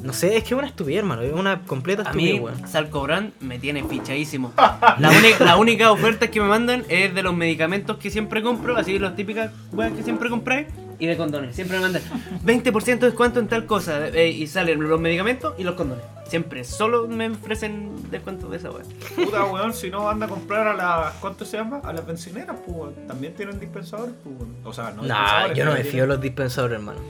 no 0.02 0.12
sé, 0.12 0.36
es 0.36 0.42
que 0.44 0.54
es 0.54 0.58
una 0.58 0.66
estupidez, 0.66 1.00
hermano. 1.00 1.22
Es 1.22 1.32
una 1.32 1.60
completa 1.62 2.02
Mm. 2.02 2.06
A 2.06 2.10
estupidez, 2.10 2.34
mí, 2.34 2.40
weón. 2.40 2.68
Salcobrand 2.68 3.32
me 3.40 3.58
tiene 3.58 3.84
fichadísimo. 3.84 4.52
La, 4.98 5.10
uni- 5.10 5.34
la 5.38 5.56
única 5.56 5.90
oferta 5.92 6.30
que 6.30 6.40
me 6.40 6.48
mandan 6.48 6.84
es 6.88 7.14
de 7.14 7.22
los 7.22 7.34
medicamentos 7.34 7.96
que 7.98 8.10
siempre 8.10 8.42
compro, 8.42 8.76
así 8.76 8.98
las 8.98 9.14
típicas 9.16 9.50
weas 9.72 9.92
que 9.92 10.02
siempre 10.02 10.28
compré, 10.30 10.66
y 10.98 11.06
de 11.06 11.16
condones. 11.16 11.54
Siempre 11.56 11.78
me 11.78 11.84
mandan 11.84 12.02
20% 12.44 12.84
de 12.98 13.06
descuento 13.06 13.40
en 13.40 13.48
tal 13.48 13.64
cosa, 13.66 14.08
eh, 14.08 14.28
y 14.28 14.46
salen 14.46 14.82
los 14.86 15.00
medicamentos 15.00 15.54
y 15.58 15.64
los 15.64 15.74
condones. 15.74 16.04
Siempre, 16.28 16.62
solo 16.62 17.08
me 17.08 17.28
ofrecen 17.30 17.90
descuentos 18.10 18.50
de 18.50 18.58
esa 18.58 18.70
wea. 18.70 18.84
Puta, 19.16 19.44
weón, 19.46 19.72
si 19.74 19.90
no 19.90 20.08
anda 20.08 20.26
a 20.26 20.28
comprar 20.28 20.68
a 20.68 20.74
las. 20.74 21.14
¿Cuánto 21.14 21.44
se 21.44 21.56
llama? 21.56 21.80
A 21.82 21.92
las 21.92 22.06
bencineras, 22.06 22.56
pues. 22.66 22.94
También 23.08 23.34
tienen 23.34 23.58
dispensadores, 23.58 24.14
pues. 24.22 24.36
O 24.62 24.72
sea, 24.72 24.92
no. 24.92 25.02
Nah, 25.02 25.52
yo 25.54 25.64
no 25.64 25.72
me 25.72 25.82
fío 25.84 26.02
de 26.02 26.08
los 26.08 26.20
dispensadores, 26.20 26.78
hermano. 26.78 27.00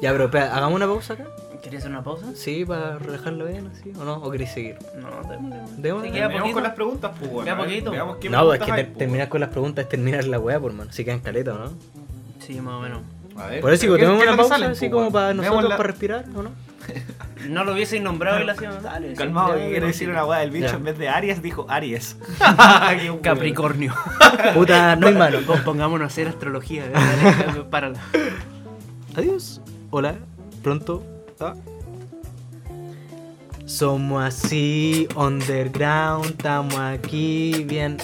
Ya, 0.00 0.12
pero 0.12 0.24
espera, 0.24 0.54
hagamos 0.56 0.76
una 0.76 0.86
pausa 0.86 1.14
acá. 1.14 1.24
¿Querías 1.62 1.82
hacer 1.82 1.90
una 1.92 2.02
pausa? 2.02 2.26
Sí, 2.34 2.64
para 2.64 2.98
relajarlo 2.98 3.44
bien, 3.44 3.70
así, 3.70 3.92
¿o 4.00 4.04
no? 4.04 4.14
¿O 4.14 4.30
queréis 4.30 4.50
seguir? 4.52 4.76
No, 4.96 5.28
démosle. 5.28 5.60
Démosle. 5.76 6.52
Con 6.52 6.62
las 6.62 6.72
preguntas, 6.74 7.10
pues, 7.20 7.44
ver, 7.44 7.56
poquito. 7.56 7.90
Veamos 7.90 8.16
qué 8.16 8.30
No, 8.30 8.52
es 8.54 8.60
que 8.62 8.72
hay, 8.72 8.78
te- 8.78 8.84
pues, 8.86 8.98
terminar 8.98 9.28
con 9.28 9.40
las 9.40 9.50
preguntas 9.50 9.82
es 9.84 9.88
terminar 9.90 10.24
la 10.24 10.38
weá, 10.38 10.58
por 10.58 10.72
mano. 10.72 10.90
Si 10.90 11.04
quedan 11.04 11.20
caleta, 11.20 11.52
¿no? 11.52 11.70
Sí, 12.38 12.58
más 12.62 12.74
o 12.74 12.80
menos. 12.80 13.02
A 13.36 13.46
ver, 13.46 13.60
Por 13.60 13.72
eso 13.74 13.82
digo, 13.82 13.96
¿qué- 13.96 14.02
tenemos 14.02 14.22
una 14.22 14.36
pausa 14.36 14.54
salen, 14.54 14.70
así 14.70 14.80
pues, 14.88 14.92
como 14.92 15.12
para 15.12 15.34
nosotros 15.34 15.64
la- 15.64 15.76
para 15.76 15.86
respirar, 15.88 16.24
¿o 16.34 16.42
no? 16.42 16.50
No 17.48 17.64
lo 17.64 17.72
hubiese 17.72 17.98
nombrado 18.00 18.40
y 18.40 18.44
lo 18.44 18.52
hacíamos. 18.52 18.82
Dale, 18.82 19.14
Calmado, 19.14 19.54
que 19.54 19.68
quiere 19.70 19.86
decir 19.86 20.08
una 20.10 20.24
weá 20.26 20.40
del 20.40 20.50
bicho 20.50 20.66
Ya. 20.66 20.74
en 20.74 20.84
vez 20.84 20.98
de 20.98 21.08
Aries, 21.08 21.42
dijo 21.42 21.64
Aries. 21.70 22.16
Capricornio. 23.22 23.94
Puta, 24.54 24.96
no 24.96 25.06
hay 25.06 25.14
malo. 25.14 25.40
Pon- 25.46 25.62
Pongámonos 25.64 26.04
a 26.04 26.06
hacer 26.08 26.28
astrología. 26.28 26.84
dale, 26.88 27.62
Párala. 27.70 27.98
Adiós. 29.16 29.60
Hola. 29.90 30.14
Pronto. 30.62 31.02
Ah. 31.40 31.54
Somos 33.64 34.22
así, 34.24 35.08
underground, 35.16 36.26
estamos 36.26 36.74
aquí, 36.76 37.64
bien. 37.66 37.98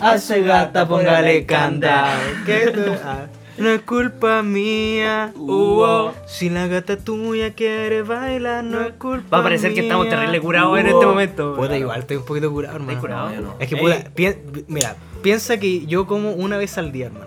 Hace 0.00 0.42
gata, 0.42 0.86
póngale 0.86 1.46
candado. 1.46 2.18
¿Qué 2.44 2.70
tú- 2.74 2.92
ah. 3.04 3.26
No 3.56 3.68
es 3.70 3.82
culpa 3.82 4.42
mía, 4.42 5.32
uh, 5.36 6.08
si 6.26 6.50
la 6.50 6.66
gata 6.66 6.96
tuya 6.96 7.54
quiere 7.54 8.02
bailar, 8.02 8.64
no 8.64 8.80
es 8.80 8.94
culpa 8.94 9.36
Va 9.36 9.38
a 9.38 9.42
parecer 9.44 9.72
que 9.74 9.82
estamos 9.82 10.06
mía, 10.06 10.16
terrible 10.16 10.40
curados 10.40 10.76
en 10.80 10.86
este 10.88 11.06
momento. 11.06 11.54
Puta, 11.54 11.78
igual 11.78 12.00
estoy 12.00 12.16
un 12.16 12.24
poquito 12.24 12.50
curado, 12.50 12.74
hermano. 12.74 12.90
¿Estás 12.98 13.00
curado? 13.00 13.30
No, 13.30 13.40
no. 13.42 13.54
Es 13.60 13.68
que, 13.68 13.76
puta, 13.76 14.10
pien- 14.16 14.64
mira, 14.66 14.96
piensa 15.22 15.56
que 15.58 15.86
yo 15.86 16.04
como 16.08 16.32
una 16.32 16.56
vez 16.56 16.76
al 16.78 16.90
día, 16.90 17.06
hermano. 17.06 17.26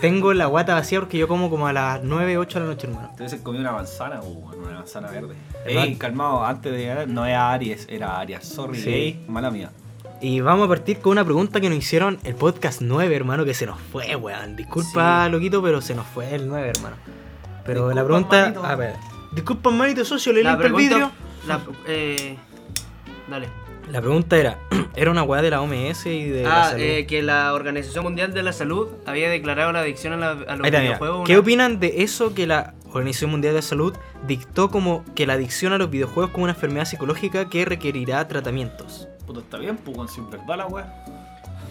Tengo 0.00 0.34
la 0.34 0.46
guata 0.46 0.74
vacía 0.74 1.00
porque 1.00 1.16
yo 1.18 1.28
como 1.28 1.48
como 1.50 1.66
a 1.66 1.72
las 1.72 2.02
9, 2.02 2.36
8 2.38 2.58
de 2.60 2.64
la 2.66 2.70
noche, 2.72 2.86
hermano. 2.86 3.08
Entonces 3.10 3.40
comió 3.42 3.60
una 3.60 3.72
manzana, 3.72 4.20
uh, 4.22 4.50
una 4.62 4.78
manzana 4.78 5.10
verde. 5.10 5.34
Ey, 5.66 5.96
calmado, 5.96 6.44
antes 6.44 6.72
de 6.72 7.06
no 7.06 7.24
era 7.26 7.52
Aries, 7.52 7.86
era 7.88 8.18
Arias. 8.20 8.44
Sorry, 8.44 8.78
Sí. 8.80 8.90
ey, 8.90 9.24
mala 9.28 9.50
mía. 9.50 9.70
Y 10.20 10.40
vamos 10.40 10.66
a 10.66 10.68
partir 10.68 10.98
con 11.00 11.12
una 11.12 11.24
pregunta 11.24 11.60
que 11.60 11.68
nos 11.68 11.78
hicieron 11.78 12.18
el 12.24 12.34
podcast 12.34 12.80
9, 12.80 13.14
hermano, 13.14 13.44
que 13.44 13.54
se 13.54 13.66
nos 13.66 13.78
fue, 13.80 14.14
weón. 14.16 14.56
Disculpa, 14.56 15.28
loquito, 15.28 15.62
pero 15.62 15.80
se 15.80 15.94
nos 15.94 16.06
fue 16.06 16.34
el 16.34 16.48
9, 16.48 16.70
hermano. 16.76 16.96
Pero 17.64 17.92
la 17.92 18.04
pregunta. 18.04 18.52
A 18.62 18.74
ver. 18.76 18.94
Disculpa, 19.32 19.70
hermanito 19.70 20.04
socio, 20.04 20.32
le 20.32 20.42
limpio 20.44 20.66
el 20.66 21.00
la- 21.46 21.60
eh, 21.86 22.36
dale. 23.28 23.48
La 23.90 24.00
pregunta 24.00 24.36
era, 24.38 24.58
¿era 24.96 25.10
una 25.10 25.22
weá 25.22 25.42
de 25.42 25.50
la 25.50 25.60
OMS 25.60 26.06
y 26.06 26.24
de 26.28 26.42
la 26.44 26.62
Ah, 26.62 26.70
salud? 26.70 26.82
eh, 26.82 27.06
que 27.06 27.22
la 27.22 27.52
Organización 27.54 28.04
Mundial 28.04 28.32
de 28.32 28.42
la 28.42 28.52
Salud 28.52 28.88
había 29.06 29.28
declarado 29.28 29.72
la 29.72 29.80
adicción 29.80 30.12
a, 30.14 30.16
la- 30.16 30.30
a 30.30 30.56
los 30.56 30.64
Ahí 30.66 30.70
videojuegos. 30.80 31.26
¿Qué 31.26 31.32
una- 31.32 31.40
opinan 31.40 31.80
de 31.80 32.02
eso 32.02 32.34
que 32.34 32.46
la 32.46 32.74
Organización 32.92 33.30
Mundial 33.30 33.54
de 33.54 33.58
la 33.58 33.62
Salud 33.62 33.94
dictó 34.26 34.70
como 34.70 35.04
que 35.14 35.26
la 35.26 35.34
adicción 35.34 35.72
a 35.72 35.78
los 35.78 35.90
videojuegos 35.90 36.30
como 36.32 36.44
una 36.44 36.52
enfermedad 36.54 36.86
psicológica 36.86 37.48
que 37.50 37.64
requerirá 37.64 38.26
tratamientos? 38.26 39.08
Puta, 39.26 39.40
está 39.40 39.58
bien, 39.58 39.76
pues, 39.76 39.96
weón, 39.96 40.08
si 40.08 40.20
es 40.20 40.30
verdad 40.30 40.56
la 40.58 40.66
weá. 40.66 41.04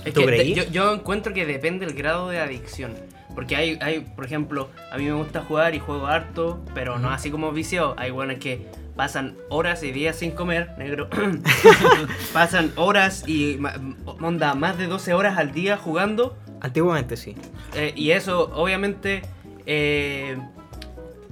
Es 0.05 0.13
¿Tú 0.13 0.21
que 0.21 0.25
creí? 0.27 0.53
yo, 0.53 0.63
yo 0.65 0.93
encuentro 0.93 1.33
que 1.33 1.45
depende 1.45 1.85
del 1.85 1.95
grado 1.95 2.29
de 2.29 2.39
adicción. 2.39 2.93
Porque 3.35 3.55
hay, 3.55 3.79
hay, 3.81 4.01
por 4.01 4.25
ejemplo, 4.25 4.69
a 4.91 4.97
mí 4.97 5.05
me 5.05 5.13
gusta 5.13 5.41
jugar 5.41 5.73
y 5.73 5.79
juego 5.79 6.05
harto, 6.05 6.61
pero 6.75 6.99
no 6.99 7.09
así 7.09 7.31
como 7.31 7.51
vicio. 7.51 7.95
Hay 7.97 8.11
buenas 8.11 8.37
que 8.37 8.67
pasan 8.95 9.37
horas 9.49 9.83
y 9.83 9.91
días 9.91 10.15
sin 10.15 10.31
comer, 10.31 10.71
negro. 10.77 11.09
pasan 12.33 12.71
horas 12.75 13.23
y 13.27 13.59
onda, 14.21 14.53
más 14.53 14.77
de 14.77 14.87
12 14.87 15.13
horas 15.13 15.37
al 15.37 15.51
día 15.51 15.77
jugando. 15.77 16.37
Antiguamente 16.61 17.17
sí. 17.17 17.35
eh, 17.73 17.93
y 17.95 18.11
eso, 18.11 18.51
obviamente, 18.55 19.21
eh, 19.65 20.37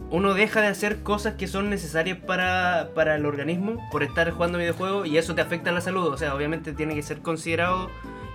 uno 0.10 0.34
deja 0.34 0.62
de 0.62 0.68
hacer 0.68 1.04
cosas 1.04 1.36
que 1.36 1.48
son 1.48 1.70
necesarias 1.70 2.18
para, 2.18 2.90
para 2.94 3.16
el 3.16 3.26
organismo 3.26 3.78
por 3.92 4.04
estar 4.04 4.30
jugando 4.32 4.58
videojuegos 4.58 5.08
y 5.08 5.18
eso 5.18 5.36
te 5.36 5.42
afecta 5.42 5.70
a 5.70 5.74
la 5.74 5.82
salud. 5.82 6.08
O 6.08 6.18
sea, 6.18 6.36
obviamente 6.36 6.74
tiene 6.74 6.96
que 6.96 7.02
ser 7.02 7.22
considerado 7.22 7.90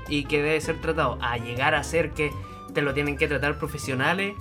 y 0.08 0.24
que 0.24 0.42
debe 0.42 0.60
ser 0.60 0.80
tratado. 0.80 1.18
A 1.20 1.36
llegar 1.36 1.74
a 1.74 1.82
ser 1.82 2.12
que 2.12 2.30
te 2.72 2.80
lo 2.80 2.94
tienen 2.94 3.18
que 3.18 3.28
tratar 3.28 3.58
profesionales, 3.58 4.34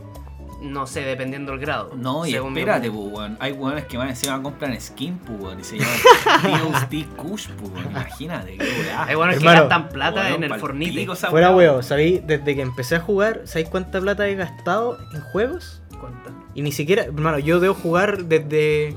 no 0.65 0.87
sé, 0.87 1.01
dependiendo 1.01 1.51
del 1.51 1.61
grado. 1.61 1.91
No, 1.95 2.25
y 2.25 2.35
espérate, 2.35 2.89
pues, 2.91 3.07
weón. 3.11 3.37
Hay 3.39 3.51
weones 3.53 3.85
que 3.85 3.97
van 3.97 4.09
encima 4.09 4.41
compran 4.41 4.79
skin, 4.79 5.17
pues, 5.19 5.39
weón. 5.39 5.59
Y 5.59 5.63
se 5.63 5.77
llaman 5.77 6.71
DOST 6.73 7.15
Kush, 7.15 7.47
pues, 7.49 7.71
weón. 7.71 7.91
Imagínate, 7.91 8.57
qué 8.57 8.63
weá. 8.63 9.05
Hay 9.05 9.15
buenos 9.15 9.37
que 9.37 9.45
gastan 9.45 9.89
plata 9.89 10.21
Weón, 10.21 10.43
en 10.43 10.51
el 10.51 10.59
fornite. 10.59 10.93
pico 10.93 11.15
Fuera 11.15 11.55
huevo, 11.55 11.81
¿sabéis? 11.81 12.25
Desde 12.25 12.55
que 12.55 12.61
empecé 12.61 12.95
a 12.95 12.99
jugar, 12.99 13.41
¿sabéis 13.45 13.69
cuánta 13.69 14.01
plata 14.01 14.27
he 14.27 14.35
gastado 14.35 14.97
en 15.13 15.21
juegos? 15.21 15.81
¿Cuánto? 15.99 16.31
Y 16.53 16.61
ni 16.61 16.71
siquiera, 16.71 17.03
hermano, 17.03 17.39
yo 17.39 17.59
debo 17.59 17.73
jugar 17.73 18.25
desde 18.25 18.95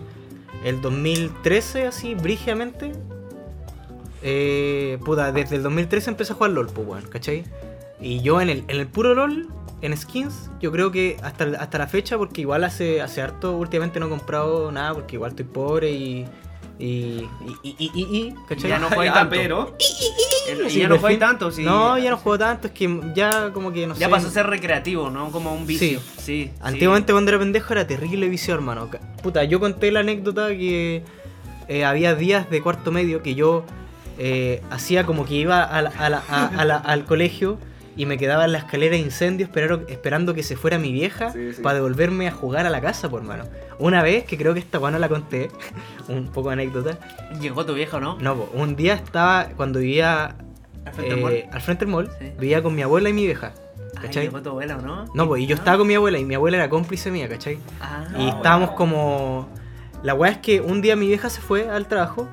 el 0.65 0.81
2013, 0.81 1.87
así, 1.87 2.15
brígidamente. 2.15 2.93
Eh, 4.23 4.99
puta, 5.05 5.31
desde 5.33 5.57
el 5.57 5.63
2013 5.63 6.11
empecé 6.11 6.33
a 6.33 6.37
jugar 6.37 6.53
LOL, 6.53 6.67
pues, 6.69 6.87
weón, 6.87 7.05
¿cachai? 7.09 7.45
Y 8.01 8.21
yo 8.21 8.41
en 8.41 8.49
el, 8.49 8.65
en 8.69 8.77
el 8.77 8.87
puro 8.87 9.15
LOL, 9.15 9.49
en 9.81 9.97
skins, 9.97 10.51
yo 10.61 10.73
creo 10.73 10.91
que 10.91 11.17
hasta, 11.23 11.45
hasta 11.61 11.79
la 11.79 11.87
fecha, 11.87 12.19
porque 12.19 12.41
igual 12.41 12.65
hace, 12.65 13.01
hace 13.01 13.23
harto, 13.23 13.57
últimamente 13.57 14.01
no 14.01 14.07
he 14.07 14.09
comprado 14.09 14.73
nada, 14.73 14.95
porque 14.95 15.17
igual 15.17 15.31
estoy 15.31 15.45
pobre 15.47 15.91
y. 15.93 16.27
Y. 16.81 16.85
Y. 17.63 17.77
Y. 17.79 17.91
y, 17.95 18.17
y. 18.19 18.35
Ya 18.69 18.79
no 18.79 18.89
juegas 18.91 19.15
Ya, 19.15 19.21
tanto. 19.21 19.31
pero. 19.37 19.77
Y 19.79 20.71
Sí, 20.71 20.79
ya 20.81 20.89
no 20.89 20.99
fin. 20.99 21.19
tanto, 21.19 21.51
sí. 21.51 21.63
No, 21.63 21.99
ya 21.99 22.11
no 22.11 22.17
juego 22.17 22.39
tanto, 22.39 22.69
es 22.69 22.73
que 22.73 23.01
ya 23.15 23.53
como 23.53 23.71
que 23.73 23.87
no 23.87 23.95
sé. 23.95 24.01
Ya 24.01 24.09
pasó 24.09 24.29
a 24.29 24.31
ser 24.31 24.47
recreativo, 24.47 25.11
¿no? 25.11 25.31
Como 25.31 25.53
un 25.55 25.67
vicio. 25.67 26.01
Sí. 26.17 26.23
sí. 26.23 26.51
Antiguamente 26.61 27.13
cuando 27.13 27.31
era 27.31 27.39
pendejo 27.39 27.73
era 27.75 27.87
terrible 27.87 28.29
vicio, 28.29 28.55
hermano. 28.55 28.89
Puta, 29.23 29.45
yo 29.45 29.61
conté 29.61 29.91
la 29.93 30.01
anécdota 30.01 30.49
que 30.49 31.03
eh, 31.69 31.85
había 31.85 32.15
días 32.15 32.49
de 32.49 32.63
cuarto 32.63 32.91
medio 32.93 33.23
que 33.23 33.35
yo 33.35 33.65
eh, 34.19 34.63
hacía 34.71 35.05
como 35.05 35.27
que 35.27 35.35
iba 35.35 35.63
a 35.63 35.83
la- 35.83 35.91
a 35.91 36.09
la- 36.11 36.19
a 36.29 36.65
la- 36.65 36.77
al 36.77 37.05
colegio 37.05 37.59
y 37.99 38.07
me 38.07 38.17
quedaba 38.17 38.47
en 38.47 38.53
la 38.53 38.59
escalera 38.59 38.93
de 38.93 39.01
incendio 39.03 39.45
esperando, 39.45 39.87
esperando 39.89 40.33
que 40.33 40.43
se 40.43 40.57
fuera 40.57 40.79
mi 40.79 40.93
vieja 40.93 41.33
Sí, 41.33 41.53
sí. 41.53 41.61
para 41.63 41.75
devolverme 41.75 42.29
a 42.29 42.33
jugar 42.33 42.65
a 42.65 42.71
la 42.71 42.81
casa, 42.81 43.11
por 43.11 43.21
hermano. 43.21 43.45
Una 43.79 44.03
vez, 44.03 44.25
que 44.25 44.39
creo 44.39 44.55
que 44.55 44.61
esta 44.61 44.79
bueno 44.79 44.99
la 44.99 45.09
conté, 45.11 45.51
un 46.09 46.29
poco 46.29 46.49
de 46.49 46.55
anécdota. 46.55 46.99
Llegó 47.41 47.67
tu 47.67 47.75
viejo, 47.75 48.01
¿no? 48.01 48.17
No, 48.21 48.35
po, 48.37 48.51
un 48.55 48.75
día 48.77 48.95
estaba 48.95 49.49
cuando 49.57 49.81
vivía 49.81 50.37
Al 50.87 50.93
frente 50.95 51.11
del 51.15 51.19
eh, 51.19 51.23
mall. 51.23 51.45
al 51.53 51.61
frente 51.61 51.85
del 51.85 51.93
mall, 51.93 52.11
Sí. 52.19 52.33
vivía 52.39 52.63
con 52.63 52.75
mi 52.75 52.83
abuela 52.83 53.09
y 53.11 53.13
mi 53.13 53.27
vieja. 53.27 53.53
Ay, 53.97 54.03
¿Cachai? 54.07 54.25
llegó 54.27 54.41
tu 54.43 54.51
abuela, 54.51 54.77
¿o 54.77 54.81
¿no? 54.81 55.05
No, 55.13 55.27
pues 55.27 55.43
y 55.43 55.47
yo 55.47 55.57
estaba 55.57 55.79
con 55.79 55.87
mi 55.89 55.95
abuela 55.95 56.19
y 56.19 56.25
mi 56.25 56.35
abuela 56.37 56.57
era 56.57 56.69
cómplice 56.71 57.11
mía, 57.11 57.29
¿cachai? 57.29 57.59
Ah, 57.81 58.07
Y 58.17 58.29
estábamos 58.29 58.71
como. 58.73 59.49
La 60.05 60.15
weá 60.15 60.31
es 60.31 60.39
que 60.39 60.61
un 60.61 60.81
día 60.81 60.95
mi 60.95 61.09
vieja 61.09 61.29
se 61.31 61.41
fue 61.41 61.69
al 61.69 61.89
trabajo. 61.89 62.29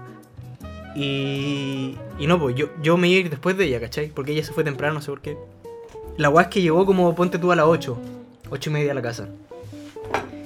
Y. 0.95 1.97
Y 2.17 2.27
no, 2.27 2.39
pues 2.39 2.55
yo, 2.55 2.67
yo 2.81 2.95
me 2.97 3.07
iba 3.09 3.17
a 3.17 3.19
ir 3.21 3.29
después 3.29 3.57
de 3.57 3.65
ella, 3.65 3.79
¿cachai? 3.81 4.07
Porque 4.09 4.31
ella 4.31 4.43
se 4.43 4.53
fue 4.53 4.63
temprano, 4.63 4.93
no 4.95 5.01
sé 5.01 5.07
por 5.11 5.21
qué. 5.21 5.37
La 6.17 6.29
weá 6.29 6.43
es 6.43 6.49
que 6.49 6.61
llegó 6.61 6.85
como, 6.85 7.13
ponte 7.15 7.37
tú 7.39 7.51
a 7.51 7.55
las 7.55 7.65
8. 7.65 7.97
8 8.49 8.69
y 8.69 8.73
media 8.73 8.91
a 8.91 8.95
la 8.95 9.01
casa. 9.01 9.27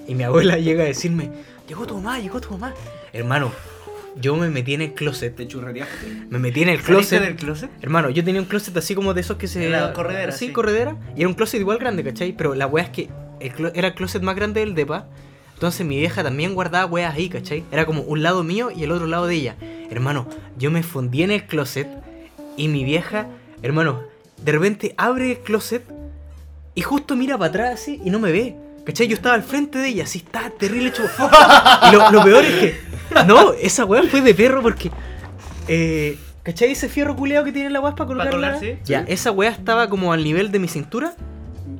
Y 0.08 0.16
mi 0.16 0.24
abuela 0.24 0.58
llega 0.60 0.84
a 0.84 0.88
decirme: 0.88 1.30
Llegó 1.68 1.86
tu 1.86 1.96
mamá, 1.96 2.20
llegó 2.20 2.40
tu 2.42 2.52
mamá. 2.52 2.74
Hermano, 3.14 3.52
yo 4.20 4.36
me 4.36 4.50
metí 4.50 4.74
en 4.74 4.82
el 4.82 4.94
closet. 4.94 5.36
Te 5.36 5.48
churreteaste. 5.48 6.26
Me 6.30 6.40
metí 6.40 6.64
en 6.64 6.70
el 6.70 6.82
¿Saliste 6.82 7.18
closet. 7.18 7.22
del 7.22 7.36
closet? 7.36 7.70
Hermano, 7.82 8.10
yo 8.10 8.24
tenía 8.24 8.42
un 8.42 8.48
closet 8.48 8.76
así 8.78 8.96
como 8.96 9.14
de 9.14 9.22
esos 9.22 9.38
que 9.38 9.48
se. 9.48 9.70
La 9.70 9.94
corredera, 9.94 10.32
Sí, 10.32 10.48
sí. 10.48 10.52
corredera. 10.54 10.96
Y 11.16 11.20
era 11.22 11.30
un 11.30 11.36
closet 11.36 11.60
igual 11.62 11.78
grande, 11.78 12.04
¿cachai? 12.04 12.32
Pero 12.36 12.56
la 12.56 12.66
wea 12.68 12.86
es 12.86 12.90
que 12.90 13.10
el 13.40 13.54
clo- 13.54 13.72
era 13.76 13.90
el 13.90 13.94
closet 13.94 14.22
más 14.24 14.36
grande 14.36 14.62
del 14.62 14.74
depa. 14.76 15.08
Entonces 15.54 15.86
mi 15.86 15.98
vieja 15.98 16.24
también 16.24 16.54
guardaba 16.56 16.86
weas 16.86 17.14
ahí, 17.14 17.28
¿cachai? 17.28 17.66
Era 17.70 17.86
como 17.86 18.02
un 18.04 18.24
lado 18.24 18.44
mío 18.46 18.72
y 18.74 18.84
el 18.84 18.92
otro 18.92 19.08
lado 19.08 19.28
de 19.28 19.36
ella. 19.36 19.56
Hermano, 19.92 20.26
yo 20.58 20.72
me 20.72 20.84
fundí 20.84 21.22
en 21.24 21.32
el 21.32 21.46
closet 21.46 21.86
y 22.56 22.70
mi 22.70 22.86
vieja, 22.86 23.28
hermano, 23.62 24.04
de 24.44 24.52
repente 24.52 24.94
abre 24.98 25.32
el 25.32 25.40
closet 25.40 25.84
y 26.76 26.82
justo 26.82 27.16
mira 27.16 27.38
para 27.38 27.50
atrás 27.50 27.74
así 27.82 28.02
y 28.04 28.10
no 28.10 28.20
me 28.20 28.32
ve. 28.32 28.56
¿Cachai? 28.86 29.08
Yo 29.08 29.16
estaba 29.16 29.36
al 29.36 29.44
frente 29.44 29.78
de 29.78 29.90
ella, 29.90 30.04
así 30.06 30.20
estaba 30.20 30.50
terrible 30.50 30.90
hecho. 30.90 31.04
Y 31.04 31.96
lo, 31.96 32.12
lo 32.12 32.24
peor 32.24 32.44
es 32.44 32.56
que. 32.60 32.90
No, 33.28 33.54
esa 33.54 33.86
weá 33.86 34.04
fue 34.04 34.22
de 34.22 34.34
perro 34.34 34.62
porque. 34.62 34.92
Eh, 35.68 36.18
¿Cachai 36.44 36.72
ese 36.72 36.90
fierro 36.90 37.16
culeado 37.16 37.46
que 37.46 37.52
tiene 37.52 37.70
la 37.70 37.80
weá 37.82 37.94
para 37.96 38.08
colgarla? 38.08 38.60
Ya, 38.86 39.02
esa 39.08 39.32
weá 39.32 39.52
estaba 39.52 39.90
como 39.90 40.14
al 40.14 40.24
nivel 40.24 40.52
de 40.52 40.60
mi 40.60 40.68
cintura. 40.68 41.14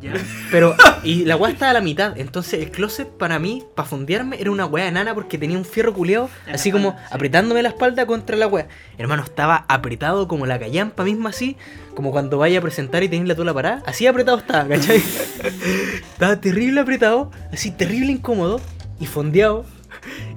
Ya. 0.02 0.14
Pero. 0.52 0.76
Y 1.04 1.26
la 1.26 1.36
weá 1.36 1.52
estaba 1.52 1.72
a 1.72 1.74
la 1.74 1.82
mitad. 1.82 2.18
Entonces 2.18 2.62
el 2.62 2.72
closet 2.72 3.08
para 3.08 3.40
mí, 3.40 3.64
para 3.76 3.88
fondearme, 3.88 4.40
era 4.40 4.52
una 4.52 4.66
weá 4.66 4.88
enana 4.88 5.14
porque 5.14 5.38
tenía 5.38 5.58
un 5.58 5.66
fierro 5.66 5.94
culeado. 5.94 6.30
Así 6.52 6.72
como 6.72 6.92
sí. 6.92 6.98
apretándome 7.12 7.62
la 7.62 7.70
espalda 7.70 8.06
contra 8.06 8.36
la 8.36 8.48
weá. 8.48 8.68
Hermano, 8.98 9.24
estaba 9.24 9.66
apretado 9.68 10.28
como 10.28 10.46
la 10.46 10.60
callampa 10.60 11.04
misma 11.04 11.30
así. 11.30 11.58
Como 11.96 12.12
cuando 12.12 12.38
vaya 12.38 12.60
a 12.60 12.62
presentar 12.62 13.04
y 13.04 13.10
tenés 13.10 13.28
la 13.28 13.36
tola 13.36 13.54
parada. 13.54 13.84
Así 13.86 14.08
apretado 14.08 14.38
estaba, 14.38 14.68
¿cachai? 14.68 14.98
estaba 16.14 16.40
terrible 16.40 16.82
apretado. 16.82 17.32
Así 17.52 17.72
terrible 17.72 18.12
incómodo. 18.12 18.62
Y 19.00 19.06
fondeado. 19.06 19.66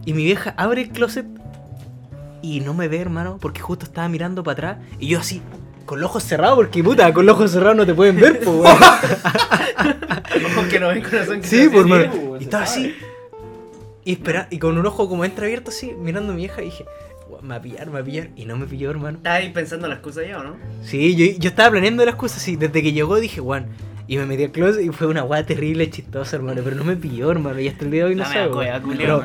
Y 0.05 0.13
mi 0.13 0.25
vieja 0.25 0.55
abre 0.57 0.83
el 0.83 0.91
closet 0.91 1.27
y 2.43 2.61
no 2.61 2.75
me 2.75 2.89
ve, 2.89 2.99
hermano, 2.99 3.39
porque 3.41 3.61
justo 3.61 3.87
estaba 3.87 4.09
mirando 4.09 4.43
para 4.43 4.53
atrás 4.53 4.79
y 4.99 5.07
yo 5.07 5.21
así, 5.21 5.41
con 5.85 6.01
los 6.01 6.11
ojos 6.11 6.23
cerrados, 6.25 6.57
porque 6.57 6.83
puta, 6.83 7.13
con 7.13 7.27
los 7.27 7.35
ojos 7.37 7.51
cerrados 7.53 7.77
no 7.77 7.87
te 7.87 7.95
pueden 7.95 8.17
ver, 8.17 8.41
pues, 8.41 8.49
weón. 8.49 8.77
Ojo 10.47 10.69
que 10.71 10.81
no 10.81 10.89
ven 10.89 11.03
corazón 11.03 11.41
que 11.41 11.47
Sí, 11.47 11.69
por 11.69 11.87
weón, 11.87 12.39
Y 12.41 12.45
estaba 12.45 12.65
así. 12.65 12.95
Y 14.05 14.13
espera, 14.13 14.49
y 14.51 14.59
con 14.59 14.77
un 14.79 14.87
ojo 14.87 15.09
como 15.09 15.25
entreabierto 15.25 15.71
así, 15.71 15.93
mirando 15.99 16.33
a 16.33 16.35
mi 16.35 16.43
vieja, 16.43 16.61
y 16.63 16.67
dije, 16.67 16.85
"Weón, 17.29 17.45
me 17.47 17.51
va 17.51 17.57
a 17.57 17.63
pillar, 17.63 17.87
me 17.87 17.93
va 17.93 17.99
a 18.01 18.05
pillar. 18.05 18.29
Y 18.35 18.45
no 18.47 18.57
me 18.57 18.67
pilló, 18.67 18.91
hermano. 18.91 19.19
Estás 19.19 19.35
ahí 19.39 19.51
pensando 19.51 19.87
las 19.89 20.01
cosas 20.01 20.25
ya, 20.27 20.39
¿o 20.41 20.43
no? 20.43 20.57
Sí, 20.83 21.15
yo, 21.15 21.39
yo 21.39 21.51
estaba 21.51 21.71
planeando 21.71 22.05
las 22.05 22.17
cosas 22.17 22.39
así. 22.39 22.57
Desde 22.57 22.83
que 22.83 22.93
llegó 22.93 23.21
dije, 23.21 23.41
Juan. 23.41 23.67
Y 24.09 24.17
me 24.17 24.27
metí 24.27 24.45
al 24.45 24.51
closet 24.51 24.85
y 24.85 24.89
fue 24.91 25.07
una 25.07 25.23
weá 25.25 25.45
terrible, 25.47 25.89
chistosa, 25.91 26.37
hermano. 26.37 26.61
Pero 26.65 26.77
no 26.77 26.85
me 26.85 26.97
pilló, 26.97 27.31
hermano. 27.31 27.61
Y 27.61 27.69
hasta 27.69 27.85
el 27.85 27.91
día 27.91 28.05
de 28.05 28.11
hoy 28.11 28.15
no 28.17 28.25
sé. 28.25 28.49
Pero, 28.99 29.25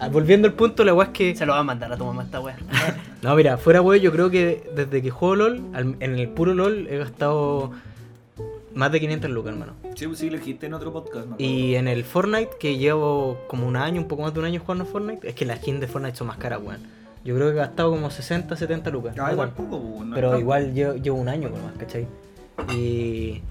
ah, 0.00 0.08
volviendo 0.08 0.48
al 0.48 0.54
punto, 0.54 0.84
la 0.84 0.92
weá 0.94 1.06
es 1.08 1.12
que. 1.12 1.36
Se 1.36 1.46
lo 1.46 1.52
va 1.52 1.60
a 1.60 1.64
mandar 1.64 1.92
a 1.92 1.96
tu 1.96 2.04
mamá 2.04 2.24
esta 2.24 2.40
wea. 2.40 2.56
No, 3.22 3.34
mira, 3.34 3.56
fuera 3.58 3.80
weón, 3.80 4.00
yo 4.00 4.12
creo 4.12 4.30
que 4.30 4.70
desde 4.76 5.02
que 5.02 5.10
juego 5.10 5.34
LOL, 5.34 5.60
al- 5.74 5.96
en 5.98 6.18
el 6.18 6.28
puro 6.28 6.54
LOL, 6.54 6.86
he 6.88 6.98
gastado 6.98 7.72
más 8.74 8.92
de 8.92 9.00
500 9.00 9.28
lucas, 9.30 9.52
hermano. 9.54 9.72
Sí, 9.96 10.06
pues 10.06 10.18
sí, 10.20 10.30
lo 10.30 10.38
dijiste 10.38 10.66
en 10.66 10.74
otro 10.74 10.92
podcast, 10.92 11.26
me. 11.26 11.34
Y 11.44 11.74
en 11.74 11.88
el 11.88 12.04
Fortnite, 12.04 12.50
que 12.60 12.78
llevo 12.78 13.38
como 13.48 13.66
un 13.66 13.74
año, 13.76 14.00
un 14.00 14.06
poco 14.06 14.22
más 14.22 14.32
de 14.34 14.38
un 14.38 14.46
año 14.46 14.60
jugando 14.60 14.84
Fortnite, 14.84 15.28
es 15.28 15.34
que 15.34 15.44
las 15.44 15.58
skins 15.58 15.80
de 15.80 15.88
Fortnite 15.88 16.16
son 16.16 16.28
más 16.28 16.36
caras, 16.36 16.60
weón. 16.62 16.78
Yo 17.24 17.34
creo 17.34 17.48
que 17.48 17.54
he 17.54 17.56
gastado 17.56 17.90
como 17.90 18.08
60, 18.08 18.54
70 18.54 18.90
lucas. 18.90 19.14
Ah, 19.18 19.26
no 19.26 19.32
igual 19.32 19.48
tanto. 19.54 19.64
poco, 19.64 19.82
pues, 19.96 20.06
no 20.08 20.14
Pero 20.14 20.38
igual 20.38 20.72
llevo, 20.72 20.94
llevo 20.94 21.16
un 21.18 21.28
año 21.28 21.50
con 21.50 21.60
más, 21.64 21.72
¿cachai? 21.76 22.06
Y. 22.72 23.42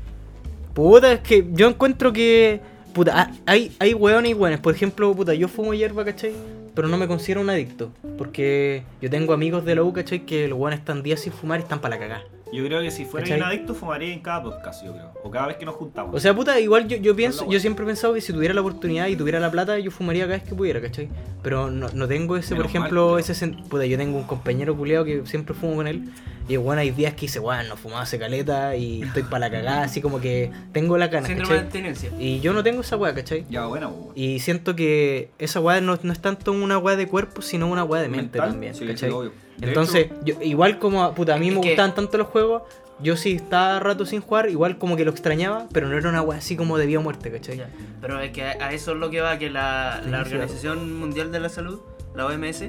Puta, 0.78 1.12
es 1.12 1.22
que 1.22 1.44
yo 1.54 1.68
encuentro 1.68 2.14
que. 2.14 2.62
Puta, 2.94 3.32
hay, 3.48 3.76
hay 3.80 3.96
weones 3.96 4.30
y 4.30 4.34
weones. 4.36 4.60
Por 4.60 4.76
ejemplo, 4.76 5.12
puta, 5.16 5.34
yo 5.34 5.48
fumo 5.48 5.74
hierba, 5.74 6.06
¿cachai? 6.06 6.34
Pero 6.76 6.88
no 6.88 6.98
me 6.98 7.08
considero 7.08 7.42
un 7.42 7.50
adicto. 7.50 7.90
Porque 8.16 8.84
yo 9.02 9.10
tengo 9.10 9.34
amigos 9.34 9.66
de 9.66 9.74
la 9.74 9.82
U, 9.82 9.92
¿cachai? 9.92 10.24
Que 10.28 10.48
los 10.48 10.60
weones 10.60 10.78
están 10.78 11.02
días 11.02 11.20
sin 11.20 11.34
fumar 11.34 11.60
y 11.60 11.64
están 11.64 11.82
para 11.82 11.96
la 11.96 12.00
cagá. 12.00 12.24
Yo 12.54 12.64
creo 12.66 12.82
que 12.82 12.92
si 12.92 13.06
fuera 13.06 13.26
¿Cachai? 13.26 13.40
un 13.40 13.46
adicto, 13.46 13.74
fumaría 13.76 14.14
en 14.14 14.20
cada 14.22 14.42
podcast, 14.44 14.84
yo 14.86 14.94
creo. 14.94 15.12
O 15.24 15.30
cada 15.32 15.48
vez 15.48 15.58
que 15.58 15.66
nos 15.66 15.76
juntamos. 15.76 16.16
O 16.16 16.20
sea, 16.20 16.34
puta, 16.34 16.60
igual 16.60 16.88
yo, 16.88 16.98
yo 16.98 17.16
pienso, 17.16 17.50
yo 17.50 17.60
siempre 17.60 17.84
he 17.84 17.88
pensado 17.88 18.14
que 18.14 18.22
si 18.22 18.32
tuviera 18.34 18.54
la 18.54 18.62
oportunidad 18.62 19.08
y 19.08 19.16
tuviera 19.16 19.40
la 19.40 19.52
plata, 19.52 19.78
yo 19.80 19.92
fumaría 19.92 20.26
cada 20.26 20.38
vez 20.40 20.48
que 20.48 20.56
pudiera, 20.56 20.80
¿cachai? 20.82 21.10
Pero 21.44 21.70
no, 21.70 21.90
no 21.94 22.08
tengo 22.08 22.38
ese, 22.38 22.56
por 22.56 22.60
Menos 22.66 22.74
mal, 22.74 22.82
ejemplo, 22.84 23.02
culiao. 23.10 23.20
ese 23.20 23.34
sen- 23.34 23.64
puta, 23.68 23.86
yo 23.86 23.98
tengo 23.98 24.18
un 24.18 24.24
compañero 24.24 24.76
culeado 24.78 25.04
que 25.06 25.26
siempre 25.26 25.54
fumo 25.54 25.76
con 25.76 25.88
él. 25.88 26.04
Y 26.50 26.56
bueno, 26.56 26.80
hay 26.82 26.92
días 26.92 27.14
que 27.16 27.22
dice, 27.22 27.40
bueno, 27.40 27.64
no 27.68 27.76
fumaba 27.76 28.04
hace 28.04 28.18
caleta 28.18 28.74
y 28.78 29.02
estoy 29.02 29.24
para 29.24 29.40
la 29.40 29.52
cagada, 29.52 29.84
así 29.84 30.00
como 30.02 30.22
que 30.22 30.50
tengo 30.72 30.98
la 30.98 31.10
cana, 31.10 31.28
Síndrome 31.28 31.56
de 31.56 31.60
¿cachai? 31.66 31.66
abstinencia. 31.84 32.12
Y 32.18 32.40
yo 32.40 32.54
no 32.54 32.64
tengo 32.64 32.80
esa 32.80 32.96
weá, 32.96 33.14
¿cachai? 33.14 33.46
ya, 33.50 33.66
bueno, 33.66 33.90
bueno. 33.92 34.14
Y 34.16 34.40
siento 34.40 34.74
que 34.74 35.30
esa 35.40 35.60
weá 35.60 35.82
no, 35.82 36.00
no 36.02 36.14
es 36.14 36.20
tanto 36.22 36.54
una 36.54 36.78
weá 36.78 36.96
de 36.96 37.06
cuerpo, 37.06 37.42
sino 37.42 37.68
una 37.68 37.84
weá 37.84 38.02
de 38.02 38.08
mente 38.08 38.38
Mental, 38.40 38.52
también, 38.52 38.74
sí, 38.76 38.88
¿cachai? 38.88 39.10
sí, 39.10 39.16
obvio. 39.16 39.32
De 39.58 39.68
Entonces, 39.70 40.08
yo, 40.24 40.36
igual 40.42 40.80
como 40.80 41.14
puta, 41.16 41.36
a 41.36 41.38
mí 41.38 41.50
me 41.52 41.62
que- 41.62 41.70
gustaban 41.70 41.96
tanto 41.96 42.18
los 42.18 42.28
juegos, 42.28 42.64
yo 43.00 43.16
sí 43.16 43.34
estaba 43.34 43.80
rato 43.80 44.06
sin 44.06 44.22
jugar, 44.22 44.50
igual 44.50 44.78
como 44.78 44.96
que 44.96 45.06
lo 45.06 45.12
extrañaba, 45.12 45.68
pero 45.72 45.88
no 45.88 45.98
era 45.98 46.10
una 46.10 46.22
wea 46.22 46.40
así 46.40 46.56
como 46.56 46.78
de 46.78 46.86
vida 46.88 47.00
o 47.00 47.02
muerte, 47.04 47.32
¿cachai? 47.32 47.58
Ya, 47.58 47.70
Pero 48.02 48.20
es 48.20 48.32
que 48.32 48.44
a 48.44 48.72
eso 48.74 48.92
es 48.94 48.98
lo 48.98 49.10
que 49.10 49.22
va, 49.22 49.38
que 49.38 49.50
la, 49.50 50.02
la. 50.10 50.22
Organización 50.22 50.98
Mundial 51.00 51.32
de 51.32 51.40
la 51.40 51.50
Salud, 51.50 51.80
la 52.16 52.26
OMS, 52.26 52.62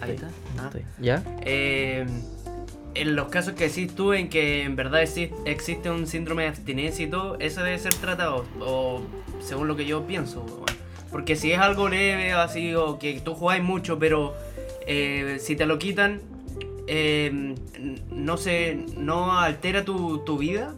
ahí 0.00 0.10
está, 0.12 0.28
ah, 0.58 0.70
¿Ya? 1.00 1.22
eh, 1.42 2.06
en 2.94 3.16
los 3.16 3.26
casos 3.28 3.54
que 3.54 3.64
decís 3.68 3.92
tú 3.94 4.12
en 4.12 4.28
que 4.28 4.62
en 4.62 4.76
verdad 4.76 5.02
exi- 5.02 5.32
existe 5.44 5.90
un 5.90 6.06
síndrome 6.06 6.44
de 6.44 6.50
abstinencia 6.50 7.04
y 7.04 7.08
todo, 7.10 7.36
eso 7.40 7.62
debe 7.64 7.78
ser 7.80 7.94
tratado, 7.94 8.44
o 8.60 9.02
según 9.40 9.66
lo 9.66 9.74
que 9.76 9.84
yo 9.86 10.02
pienso. 10.06 10.44
Porque 11.10 11.34
si 11.36 11.50
es 11.52 11.58
algo 11.58 11.88
leve 11.88 12.34
o 12.34 12.38
así, 12.38 12.74
o 12.74 12.98
que 13.00 13.20
tú 13.20 13.34
jugáis 13.34 13.62
mucho, 13.62 13.98
pero 13.98 14.34
eh, 14.86 15.38
si 15.40 15.56
te 15.56 15.66
lo 15.66 15.78
quitan, 15.78 16.20
eh, 16.86 17.54
no 18.10 18.36
se, 18.36 18.84
no 18.96 19.38
altera 19.38 19.84
tu, 19.84 20.18
tu 20.18 20.38
vida, 20.38 20.74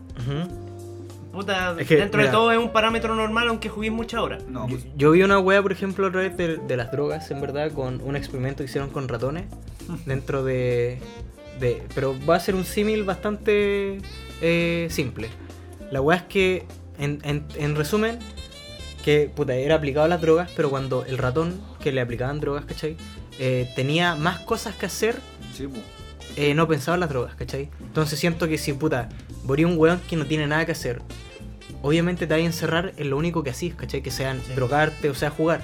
puta, 1.33 1.77
Es 1.79 1.87
que, 1.87 1.97
dentro 1.97 2.19
mira. 2.19 2.31
de 2.31 2.37
todo 2.37 2.53
es 2.53 2.59
un 2.59 2.71
parámetro 2.73 3.15
normal 3.15 3.49
aunque 3.49 3.69
juguéis 3.69 3.93
muchas 3.93 4.21
horas. 4.21 4.43
No, 4.49 4.69
Yo, 4.69 4.77
pues, 4.77 4.87
yo 4.97 5.11
vi 5.11 5.23
una 5.23 5.39
wea, 5.39 5.61
por 5.63 5.73
ejemplo, 5.73 6.07
a 6.07 6.11
través 6.11 6.37
de, 6.37 6.57
de 6.57 6.77
las 6.77 6.91
drogas, 6.91 7.31
en 7.31 7.41
verdad, 7.41 7.73
con 7.73 8.01
un 8.03 8.17
experimento 8.17 8.59
que 8.59 8.65
hicieron 8.65 8.91
con 8.91 9.09
ratones 9.09 9.45
dentro 10.07 10.45
de. 10.45 10.99
de 11.61 11.83
pero 11.95 12.15
va 12.29 12.37
a 12.37 12.41
ser 12.41 12.55
un 12.55 12.65
símil 12.65 13.05
bastante 13.05 13.99
eh, 14.41 14.87
simple. 14.91 15.29
La 15.91 16.01
wea 16.01 16.17
es 16.19 16.23
que, 16.25 16.65
en, 16.99 17.21
en- 17.23 17.45
en 17.57 17.77
resumen, 17.77 18.19
que 19.05 19.31
puta, 19.35 19.55
era 19.55 19.77
aplicado 19.77 20.07
a 20.07 20.09
las 20.09 20.21
drogas, 20.21 20.51
pero 20.57 20.71
cuando 20.71 21.05
el 21.05 21.19
ratón 21.19 21.61
que 21.81 21.93
le 21.93 22.01
aplicaban 22.01 22.41
drogas, 22.41 22.65
¿cachai? 22.65 22.97
Eh, 23.39 23.71
tenía 23.77 24.15
más 24.15 24.41
cosas 24.41 24.75
que 24.75 24.87
hacer 24.87 25.21
sí, 25.55 25.69
eh, 26.37 26.55
no 26.55 26.67
pensaba 26.69 26.95
en 26.95 27.01
las 27.01 27.09
drogas, 27.11 27.35
¿cachai? 27.35 27.71
Entonces 27.81 28.19
siento 28.19 28.49
que 28.49 28.59
si, 28.59 28.73
puta, 28.73 29.09
moría 29.45 29.67
un 29.67 29.79
weón 29.79 30.01
que 30.09 30.17
no 30.17 30.27
tiene 30.27 30.47
nada 30.47 30.65
que 30.67 30.73
hacer, 30.73 31.03
obviamente 31.83 32.27
te 32.27 32.35
vas 32.35 32.43
a 32.43 32.45
encerrar 32.45 32.93
en 32.97 33.11
lo 33.11 33.17
único 33.17 33.43
que 33.43 33.51
hacís, 33.51 33.75
¿cachai? 33.75 34.03
Que 34.03 34.11
sean 34.11 34.41
drogarte 34.55 35.11
o 35.11 35.15
sea 35.15 35.31
jugar. 35.31 35.61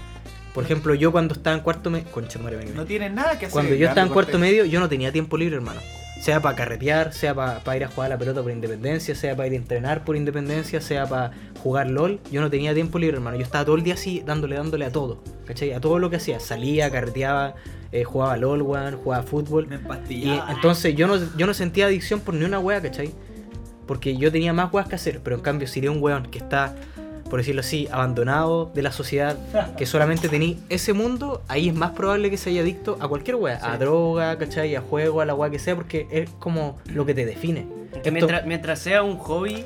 Por 0.54 0.64
ejemplo, 0.64 0.94
yo 0.94 1.12
cuando 1.12 1.34
estaba 1.34 1.56
en 1.56 1.62
cuarto 1.62 1.90
medio... 1.90 2.10
Concha, 2.10 2.38
madre 2.38 2.58
mía. 2.58 2.72
No 2.74 2.84
tienen 2.84 3.14
nada 3.14 3.38
que 3.38 3.46
hacer. 3.46 3.52
Cuando 3.52 3.74
yo 3.74 3.88
estaba 3.88 4.06
en 4.06 4.12
cuarto 4.12 4.38
medio, 4.38 4.66
yo 4.66 4.80
no 4.80 4.88
tenía 4.88 5.10
tiempo 5.10 5.38
libre, 5.38 5.56
hermano. 5.56 5.80
Sea 6.22 6.40
para 6.40 6.54
carretear, 6.54 7.12
sea 7.12 7.34
para 7.34 7.76
ir 7.76 7.82
a 7.82 7.88
jugar 7.88 8.06
a 8.12 8.14
la 8.14 8.18
pelota 8.18 8.42
por 8.42 8.52
independencia, 8.52 9.12
sea 9.16 9.34
para 9.34 9.48
ir 9.48 9.54
a 9.54 9.56
entrenar 9.56 10.04
por 10.04 10.14
independencia, 10.14 10.80
sea 10.80 11.04
para 11.04 11.32
jugar 11.64 11.90
LOL. 11.90 12.20
Yo 12.30 12.40
no 12.40 12.48
tenía 12.48 12.72
tiempo 12.74 13.00
libre, 13.00 13.16
hermano. 13.16 13.36
Yo 13.36 13.42
estaba 13.42 13.64
todo 13.64 13.74
el 13.74 13.82
día 13.82 13.94
así, 13.94 14.22
dándole, 14.24 14.54
dándole 14.54 14.84
a 14.84 14.92
todo. 14.92 15.20
¿Cachai? 15.46 15.72
A 15.72 15.80
todo 15.80 15.98
lo 15.98 16.10
que 16.10 16.16
hacía. 16.16 16.38
Salía, 16.38 16.92
carreteaba, 16.92 17.56
eh, 17.90 18.04
jugaba 18.04 18.36
LOL, 18.36 18.62
weón, 18.62 18.98
jugaba 18.98 19.24
fútbol. 19.24 19.66
Me 19.66 19.74
Y 19.74 19.78
empastillaba. 19.80 20.52
entonces 20.52 20.94
yo 20.94 21.08
no, 21.08 21.16
yo 21.36 21.44
no 21.44 21.54
sentía 21.54 21.86
adicción 21.86 22.20
por 22.20 22.34
ni 22.34 22.44
una 22.44 22.60
wea, 22.60 22.80
¿cachai? 22.80 23.10
Porque 23.88 24.16
yo 24.16 24.30
tenía 24.30 24.52
más 24.52 24.72
weas 24.72 24.86
que 24.86 24.94
hacer, 24.94 25.20
pero 25.24 25.34
en 25.34 25.42
cambio 25.42 25.66
si 25.66 25.80
eres 25.80 25.90
un 25.90 26.00
weón 26.00 26.26
que 26.30 26.38
está, 26.38 26.76
por 27.32 27.40
decirlo 27.40 27.60
así, 27.62 27.88
abandonado 27.90 28.70
de 28.74 28.82
la 28.82 28.92
sociedad, 28.92 29.38
que 29.78 29.86
solamente 29.86 30.28
tenía 30.28 30.54
ese 30.68 30.92
mundo, 30.92 31.40
ahí 31.48 31.66
es 31.70 31.74
más 31.74 31.92
probable 31.92 32.28
que 32.28 32.36
se 32.36 32.50
haya 32.50 32.60
adicto 32.60 32.98
a 33.00 33.08
cualquier 33.08 33.36
wea, 33.36 33.58
a 33.62 33.78
droga, 33.78 34.36
¿cachai? 34.36 34.76
A 34.76 34.82
juego, 34.82 35.22
a 35.22 35.24
la 35.24 35.34
wea 35.34 35.48
que 35.50 35.58
sea, 35.58 35.74
porque 35.74 36.06
es 36.10 36.28
como 36.38 36.78
lo 36.84 37.06
que 37.06 37.14
te 37.14 37.24
define. 37.24 37.66
Que 37.90 37.96
Esto- 38.00 38.12
mientras, 38.12 38.44
mientras 38.44 38.78
sea 38.80 39.02
un 39.02 39.16
hobby, 39.16 39.64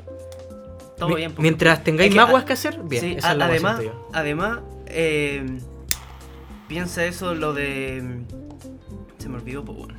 todo 0.96 1.16
bien. 1.16 1.32
porque- 1.32 1.42
mientras 1.42 1.82
tengáis 1.82 2.10
Es 2.10 2.14
que 2.14 2.20
más 2.20 2.32
weas 2.32 2.44
que 2.44 2.52
hacer, 2.52 2.78
bien. 2.84 3.02
Sí, 3.02 3.14
esa 3.18 3.30
a- 3.30 3.32
es 3.32 3.38
la 3.38 3.46
además, 3.46 3.80
además 4.12 4.58
eh, 4.86 5.44
piensa 6.68 7.04
eso 7.04 7.34
lo 7.34 7.52
de... 7.52 8.20
Se 9.18 9.28
me 9.28 9.38
olvidó, 9.38 9.64
pues 9.64 9.76
bueno. 9.76 9.94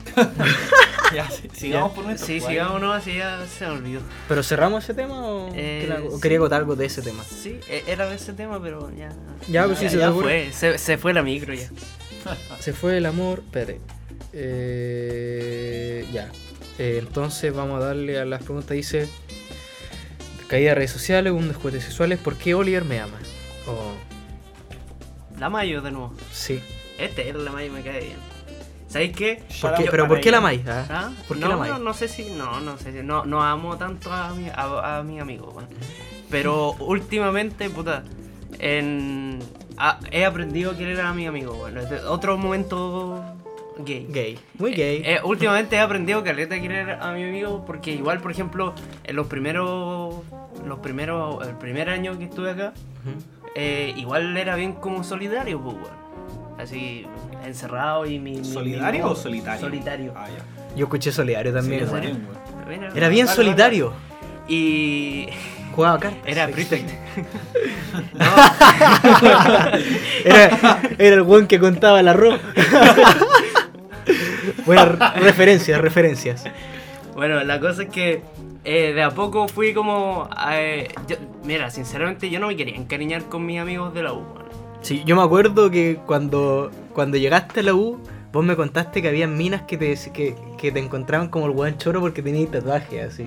Ya, 1.14 1.30
sí, 1.31 1.48
sigamos 1.53 1.94
por 1.94 2.03
nuestro 2.06 2.27
Sí, 2.27 2.39
sigamos 2.41 2.81
no, 2.81 2.91
así 2.94 3.15
ya 3.18 3.39
se 3.48 3.65
me 3.65 3.72
olvidó. 3.72 4.02
¿Pero 4.27 4.44
cerramos 4.44 4.84
ese 4.84 4.94
tema 4.94 5.26
o, 5.26 5.49
Eh, 5.56 5.80
qué 5.84 5.88
la- 5.88 6.02
o 6.02 6.15
sí. 6.15 6.22
quería 6.22 6.39
contar 6.39 6.60
algo 6.61 6.76
de 6.76 6.85
ese 6.85 7.02
tema? 7.02 7.23
Sí, 7.23 7.60
e- 7.69 7.84
era 7.88 8.07
de 8.07 8.15
ese 8.15 8.34
tema, 8.34 8.61
pero 8.61 8.91
ya... 8.95 9.10
Ya, 9.48 9.65
pues 9.65 9.80
sí, 9.80 9.85
ya, 9.89 10.07
se 10.07 10.11
fue, 10.14 10.52
se, 10.52 10.77
se 10.77 10.98
fue 10.98 11.14
la 11.14 11.23
micro 11.23 11.53
ya. 11.53 11.69
Se 12.60 12.73
fue 12.73 12.98
el 12.98 13.06
amor. 13.06 13.39
Espérate. 13.45 13.80
Eh, 14.34 16.06
ya. 16.11 16.30
Eh, 16.77 16.98
entonces 16.99 17.53
vamos 17.53 17.81
a 17.81 17.85
darle 17.85 18.19
a 18.19 18.26
las 18.26 18.44
preguntas. 18.44 18.72
Dice: 18.72 19.07
Caída 20.48 20.69
de 20.69 20.76
redes 20.76 20.91
sociales, 20.91 21.31
un 21.31 21.53
juguetes 21.53 21.84
sexuales. 21.85 22.19
¿Por 22.19 22.35
qué 22.35 22.53
Oliver 22.53 22.84
me 22.84 22.99
ama? 22.99 23.18
Oh, 23.65 23.94
La 25.39 25.49
Mayo 25.49 25.81
de 25.81 25.91
nuevo. 25.91 26.14
sí. 26.31 26.61
Este, 26.98 27.31
la 27.31 27.52
Mayo 27.52 27.72
me 27.72 27.81
cae 27.81 27.99
bien. 28.02 28.18
¿Sabéis 28.88 29.15
qué? 29.15 29.43
¿Por 29.61 29.73
qué- 29.76 29.81
out 29.84 29.91
¿Pero 29.91 30.07
por 30.07 30.22
qué 30.22 30.31
la 30.31 30.38
amáis? 30.38 30.61
ah? 30.68 30.85
¿Ah? 30.89 31.11
¿Por 31.27 31.38
qué 31.38 31.41
no, 31.43 31.49
la 31.49 31.53
amáis? 31.55 31.73
no, 31.73 31.80
no 31.80 31.93
sé 31.93 32.07
si, 32.07 32.30
no, 32.31 32.59
no 32.61 32.77
sé 32.77 32.91
si, 32.93 32.99
no, 33.03 33.26
no 33.26 33.43
amo 33.43 33.77
tanto 33.77 34.11
a 34.14 34.34
mi, 34.34 34.47
a, 34.49 34.99
a 34.99 35.03
mi 35.03 35.19
amigo, 35.19 35.51
weón. 35.55 35.68
Pero 36.30 36.72
últimamente, 36.80 37.69
puta, 37.69 38.03
en, 38.59 39.39
a- 39.77 39.99
he 40.11 40.26
aprendido 40.26 40.72
a 40.72 40.77
querer 40.77 41.01
a 41.01 41.14
mi 41.14 41.27
amigo, 41.27 41.53
bueno, 41.53 41.81
otro 42.07 42.38
momento 42.38 43.23
gay. 43.80 44.07
Gay. 44.09 44.39
Muy 44.57 44.73
gay. 44.73 45.01
Eh, 45.05 45.19
últimamente 45.23 45.76
he 45.76 45.80
aprendido 45.80 46.23
caleta 46.23 46.55
a 46.55 46.59
querer 46.61 46.91
a 47.01 47.11
mi 47.11 47.23
amigo 47.23 47.64
porque 47.65 47.91
igual, 47.91 48.19
por 48.22 48.31
ejemplo, 48.31 48.73
en 49.03 49.15
los 49.15 49.27
primeros, 49.27 50.15
los 50.65 50.80
primeros, 50.80 51.45
el 51.47 51.55
primer 51.55 51.89
año 51.89 52.18
que 52.18 52.23
estuve 52.26 52.51
acá, 52.51 52.73
Ujú. 53.05 53.22
eh, 53.55 53.93
igual 53.97 54.35
era 54.38 54.55
bien 54.55 54.73
como 54.73 55.03
solidario, 55.03 55.61
pues, 55.61 55.76
weón. 55.76 56.06
Así, 56.59 57.05
encerrado 57.45 58.05
y 58.05 58.19
mi... 58.19 58.38
mi- 58.38 58.45
¿Solidario 58.45 59.05
mi- 59.05 59.11
o 59.11 59.15
solitario? 59.15 59.61
Solitario. 59.61 60.13
Ah, 60.15 60.27
ya. 60.27 60.75
Yo 60.75 60.85
escuché 60.85 61.11
solidario 61.11 61.53
también. 61.53 61.88
Sí, 61.88 61.95
Era 62.95 63.09
bien 63.09 63.27
solitario. 63.27 63.93
Y. 64.47 65.27
Jugaba 65.75 65.99
cartas. 65.99 66.21
Era 66.25 66.47
prefect. 66.47 66.89
Era, 70.25 70.81
era 70.97 71.15
el 71.15 71.21
buen 71.23 71.47
que 71.47 71.59
contaba 71.59 71.99
el 71.99 72.07
arroz. 72.07 72.39
Buenas 74.65 75.15
referencias, 75.15 75.79
referencias. 75.81 76.43
Bueno, 77.15 77.43
la 77.43 77.59
cosa 77.59 77.84
es 77.84 77.89
que 77.89 78.21
eh, 78.63 78.93
de 78.93 79.03
a 79.03 79.11
poco 79.11 79.47
fui 79.47 79.73
como. 79.73 80.29
eh, 80.51 80.88
yo- 81.07 81.17
mira, 81.43 81.69
sinceramente 81.69 82.29
yo 82.29 82.39
no 82.39 82.47
me 82.47 82.55
quería 82.55 82.75
encariñar 82.75 83.23
con 83.23 83.45
mis 83.45 83.59
amigos 83.59 83.93
de 83.93 84.03
la 84.03 84.13
U. 84.13 84.23
Sí, 84.81 85.03
yo 85.05 85.15
me 85.15 85.21
acuerdo 85.23 85.69
que 85.69 85.99
cuando, 86.05 86.71
cuando 86.93 87.17
llegaste 87.17 87.59
a 87.59 87.63
la 87.63 87.73
U, 87.73 87.99
vos 88.31 88.45
me 88.45 88.55
contaste 88.55 89.01
que 89.01 89.07
había 89.09 89.27
minas 89.27 89.63
que 89.63 89.77
te, 89.77 89.97
que, 90.13 90.35
que 90.57 90.71
te 90.71 90.79
encontraban 90.79 91.29
como 91.29 91.45
el 91.47 91.51
weón 91.51 91.77
choro 91.77 91.99
porque 91.99 92.21
tenías 92.21 92.51
tatuajes 92.51 93.13
así. 93.13 93.25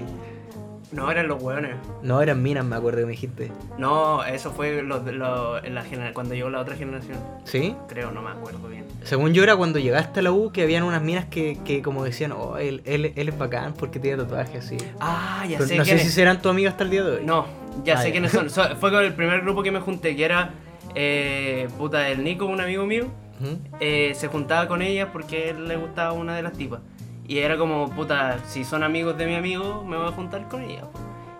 No 0.92 1.08
eran 1.08 1.28
los 1.28 1.40
hueones. 1.40 1.76
No 2.02 2.20
eran 2.20 2.42
minas, 2.42 2.64
me 2.64 2.74
acuerdo 2.74 2.98
que 3.00 3.04
me 3.04 3.12
dijiste. 3.12 3.52
No, 3.78 4.24
eso 4.24 4.50
fue 4.50 4.82
lo, 4.82 4.98
lo- 5.12 5.60
la 5.60 5.82
genera- 5.84 6.12
cuando 6.12 6.34
llegó 6.34 6.50
la 6.50 6.58
otra 6.60 6.74
generación. 6.74 7.16
¿Sí? 7.44 7.76
Creo, 7.88 8.10
no 8.10 8.22
me 8.22 8.30
acuerdo 8.30 8.66
bien. 8.66 8.86
Según 9.04 9.32
yo 9.32 9.44
era 9.44 9.54
cuando 9.54 9.78
llegaste 9.78 10.18
a 10.18 10.22
la 10.24 10.32
U 10.32 10.50
que 10.50 10.62
habían 10.64 10.82
unas 10.82 11.00
minas 11.00 11.26
que, 11.26 11.60
que 11.64 11.80
como 11.80 12.02
decían, 12.02 12.32
oh, 12.32 12.56
él, 12.56 12.82
él, 12.86 13.12
él 13.14 13.28
es 13.28 13.38
bacán 13.38 13.74
porque 13.74 14.00
tiene 14.00 14.16
tatuajes 14.24 14.64
así. 14.64 14.78
Ah, 14.98 15.44
ya 15.48 15.58
Pero 15.58 15.68
sé 15.68 15.76
no 15.78 15.84
sé 15.84 15.98
si 16.00 16.08
serán 16.10 16.42
tu 16.42 16.48
amigo 16.48 16.68
hasta 16.68 16.82
el 16.82 16.90
día 16.90 17.04
de 17.04 17.10
hoy. 17.18 17.24
No, 17.24 17.46
ya 17.84 17.94
Ah, 17.94 18.02
sé 18.02 18.08
ya. 18.08 18.12
quiénes 18.12 18.32
son. 18.32 18.50
So- 18.50 18.74
fue 18.74 18.90
con 18.90 19.04
el 19.04 19.14
primer 19.14 19.42
grupo 19.42 19.62
que 19.62 19.70
me 19.70 19.78
junté, 19.80 20.16
que 20.16 20.24
era. 20.24 20.54
Eh, 20.94 21.68
puta, 21.78 22.08
el 22.08 22.24
Nico, 22.24 22.46
un 22.46 22.60
amigo 22.60 22.86
mío. 22.86 23.06
Eh, 23.80 24.12
se 24.14 24.28
juntaba 24.28 24.68
con 24.68 24.82
ellas 24.82 25.08
porque 25.12 25.44
a 25.44 25.50
él 25.50 25.66
le 25.66 25.76
gustaba 25.76 26.12
una 26.12 26.36
de 26.36 26.42
las 26.42 26.52
tipas. 26.52 26.80
Y 27.26 27.38
era 27.38 27.56
como, 27.56 27.88
puta, 27.90 28.38
si 28.46 28.64
son 28.64 28.82
amigos 28.82 29.16
de 29.16 29.26
mi 29.26 29.34
amigo, 29.34 29.84
me 29.84 29.96
voy 29.96 30.08
a 30.08 30.12
juntar 30.12 30.48
con 30.48 30.62
ellas. 30.62 30.84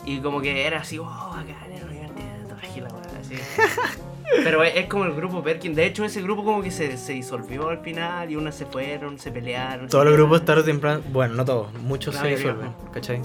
Y 0.06 0.18
como 0.20 0.40
que 0.40 0.66
era 0.66 0.80
así, 0.80 0.98
oh, 0.98 1.04
bacán, 1.04 1.72
era 1.72 1.86
divertido, 1.86 2.28
tatuaje, 2.48 2.80
la 2.80 2.88
weá, 2.88 3.20
así. 3.20 3.34
Pero 4.44 4.62
es, 4.62 4.86
como 4.86 5.04
el 5.04 5.12
grupo 5.12 5.42
Perkin. 5.42 5.74
De 5.74 5.84
hecho, 5.84 6.04
ese 6.04 6.22
grupo 6.22 6.44
como 6.44 6.62
que 6.62 6.70
se, 6.70 6.96
se 6.96 7.12
disolvió 7.12 7.68
al 7.68 7.80
final 7.80 8.30
y 8.30 8.36
unas 8.36 8.54
se 8.54 8.64
fueron, 8.66 9.18
se 9.18 9.30
pelearon. 9.32 9.88
Todos 9.88 10.04
los 10.04 10.14
grupos 10.14 10.44
tarde 10.44 10.62
o 10.62 10.64
temprano, 10.64 11.02
bueno, 11.12 11.34
no 11.34 11.44
todos, 11.44 11.72
muchos 11.74 12.14
La 12.14 12.22
se 12.22 12.28
disuelven, 12.28 12.72
¿cachai? 12.92 13.20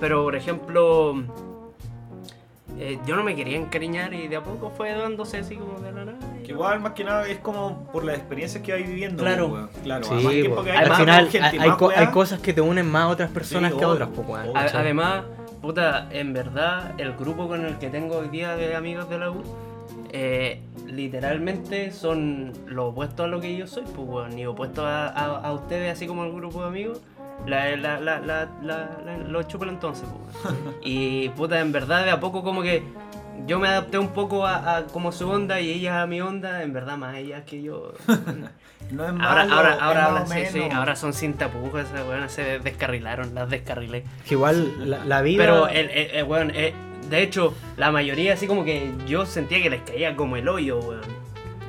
Pero, 0.00 0.24
por 0.24 0.36
ejemplo, 0.36 1.22
eh, 2.80 2.98
yo 3.06 3.16
no 3.16 3.24
me 3.24 3.34
quería 3.34 3.56
encariñar 3.56 4.14
y 4.14 4.28
de 4.28 4.36
a 4.36 4.42
poco 4.42 4.70
fue 4.70 4.92
dándose 4.92 5.38
así 5.38 5.56
como 5.56 5.78
de 5.80 5.92
la 5.92 6.04
nada. 6.04 6.18
Que 6.44 6.52
igual, 6.52 6.80
más 6.80 6.92
que 6.92 7.04
nada, 7.04 7.26
es 7.28 7.38
como 7.38 7.84
por 7.92 8.04
las 8.04 8.16
experiencias 8.18 8.62
que 8.62 8.72
vais 8.72 8.86
viviendo. 8.88 9.22
Claro. 9.22 9.48
pues. 9.50 9.82
Claro, 9.82 10.04
Sí, 10.04 10.12
a 10.12 10.16
más 10.20 10.32
tiempo 10.32 10.56
po. 10.56 10.64
que 10.64 10.70
al 10.72 10.94
final 10.94 11.28
gente, 11.28 11.46
hay, 11.48 11.58
hay 11.58 11.68
más 11.68 11.76
co- 11.78 11.88
weá. 11.88 12.00
hay 12.00 12.06
cosas 12.08 12.40
que 12.40 12.52
te 12.52 12.60
unen 12.60 12.88
más 12.90 13.02
a 13.04 13.08
otras 13.08 13.30
personas 13.30 13.72
Sí, 13.72 13.78
que 13.78 13.84
a 13.84 13.88
otras, 13.88 14.08
pues. 14.14 14.28
Además, 14.74 15.24
puta, 15.60 16.08
en 16.12 16.32
verdad, 16.32 16.92
el 16.98 17.14
grupo 17.14 17.48
con 17.48 17.64
el 17.64 17.78
que 17.78 17.88
tengo 17.90 18.18
hoy 18.18 18.28
día 18.28 18.54
de 18.56 18.74
amigos 18.76 19.08
de 19.10 19.18
la 19.18 19.30
U, 19.30 19.42
eh, 20.10 20.60
literalmente 20.86 21.90
son 21.90 22.52
los 22.66 22.90
opuestos 22.92 23.24
a 23.24 23.28
lo 23.28 23.40
que 23.40 23.56
yo 23.56 23.66
soy, 23.66 23.84
pues, 23.94 24.32
ni 24.34 24.46
opuestos 24.46 24.84
a, 24.84 25.08
a- 25.08 25.40
a 25.40 25.52
ustedes, 25.52 25.92
así 25.92 26.06
como 26.06 26.24
el 26.24 26.32
grupo 26.32 26.62
de 26.62 26.68
amigos. 26.68 27.00
La, 27.48 27.76
la, 27.76 27.98
la, 28.00 28.20
la, 28.62 29.18
los 29.28 29.48
chupan 29.48 29.70
entonces, 29.70 30.06
pues. 30.42 30.54
Y 30.82 31.28
puta, 31.30 31.60
en 31.60 31.72
verdad, 31.72 32.04
de 32.04 32.10
a 32.10 32.20
poco 32.20 32.42
como 32.42 32.62
que 32.62 32.82
yo 33.46 33.58
me 33.58 33.68
adapté 33.68 33.98
un 33.98 34.08
poco 34.08 34.46
a, 34.46 34.76
a 34.76 34.86
como 34.86 35.12
su 35.12 35.28
onda 35.28 35.60
y 35.60 35.70
ella 35.70 36.02
a 36.02 36.06
mi 36.06 36.20
onda, 36.20 36.62
en 36.62 36.72
verdad 36.72 36.96
más 36.96 37.16
ella 37.16 37.44
que 37.44 37.62
yo. 37.62 37.92
No 38.90 39.04
es 39.04 39.10
ahora, 39.10 39.44
malo, 39.44 39.54
ahora, 39.54 39.74
es 39.74 39.82
ahora, 39.82 40.04
ahora, 40.06 40.26
sí, 40.26 40.46
sí, 40.50 40.62
ahora 40.72 40.96
son 40.96 41.12
sin 41.12 41.34
tapujos, 41.34 41.84
weonas 41.92 42.32
se 42.32 42.58
descarrilaron, 42.58 43.34
las 43.34 43.50
descarrilé. 43.50 44.04
Que 44.26 44.32
igual 44.32 44.88
la, 44.88 45.04
la 45.04 45.20
vida. 45.20 45.44
Pero 45.44 45.68
el, 45.68 45.90
el, 45.90 46.10
el 46.12 46.24
weón, 46.24 46.52
eh, 46.54 46.72
de 47.10 47.22
hecho, 47.22 47.54
la 47.76 47.92
mayoría 47.92 48.32
así 48.32 48.46
como 48.46 48.64
que 48.64 48.90
yo 49.06 49.26
sentía 49.26 49.62
que 49.62 49.68
les 49.68 49.82
caía 49.82 50.16
como 50.16 50.36
el 50.36 50.48
hoyo, 50.48 50.78
weón. 50.78 51.17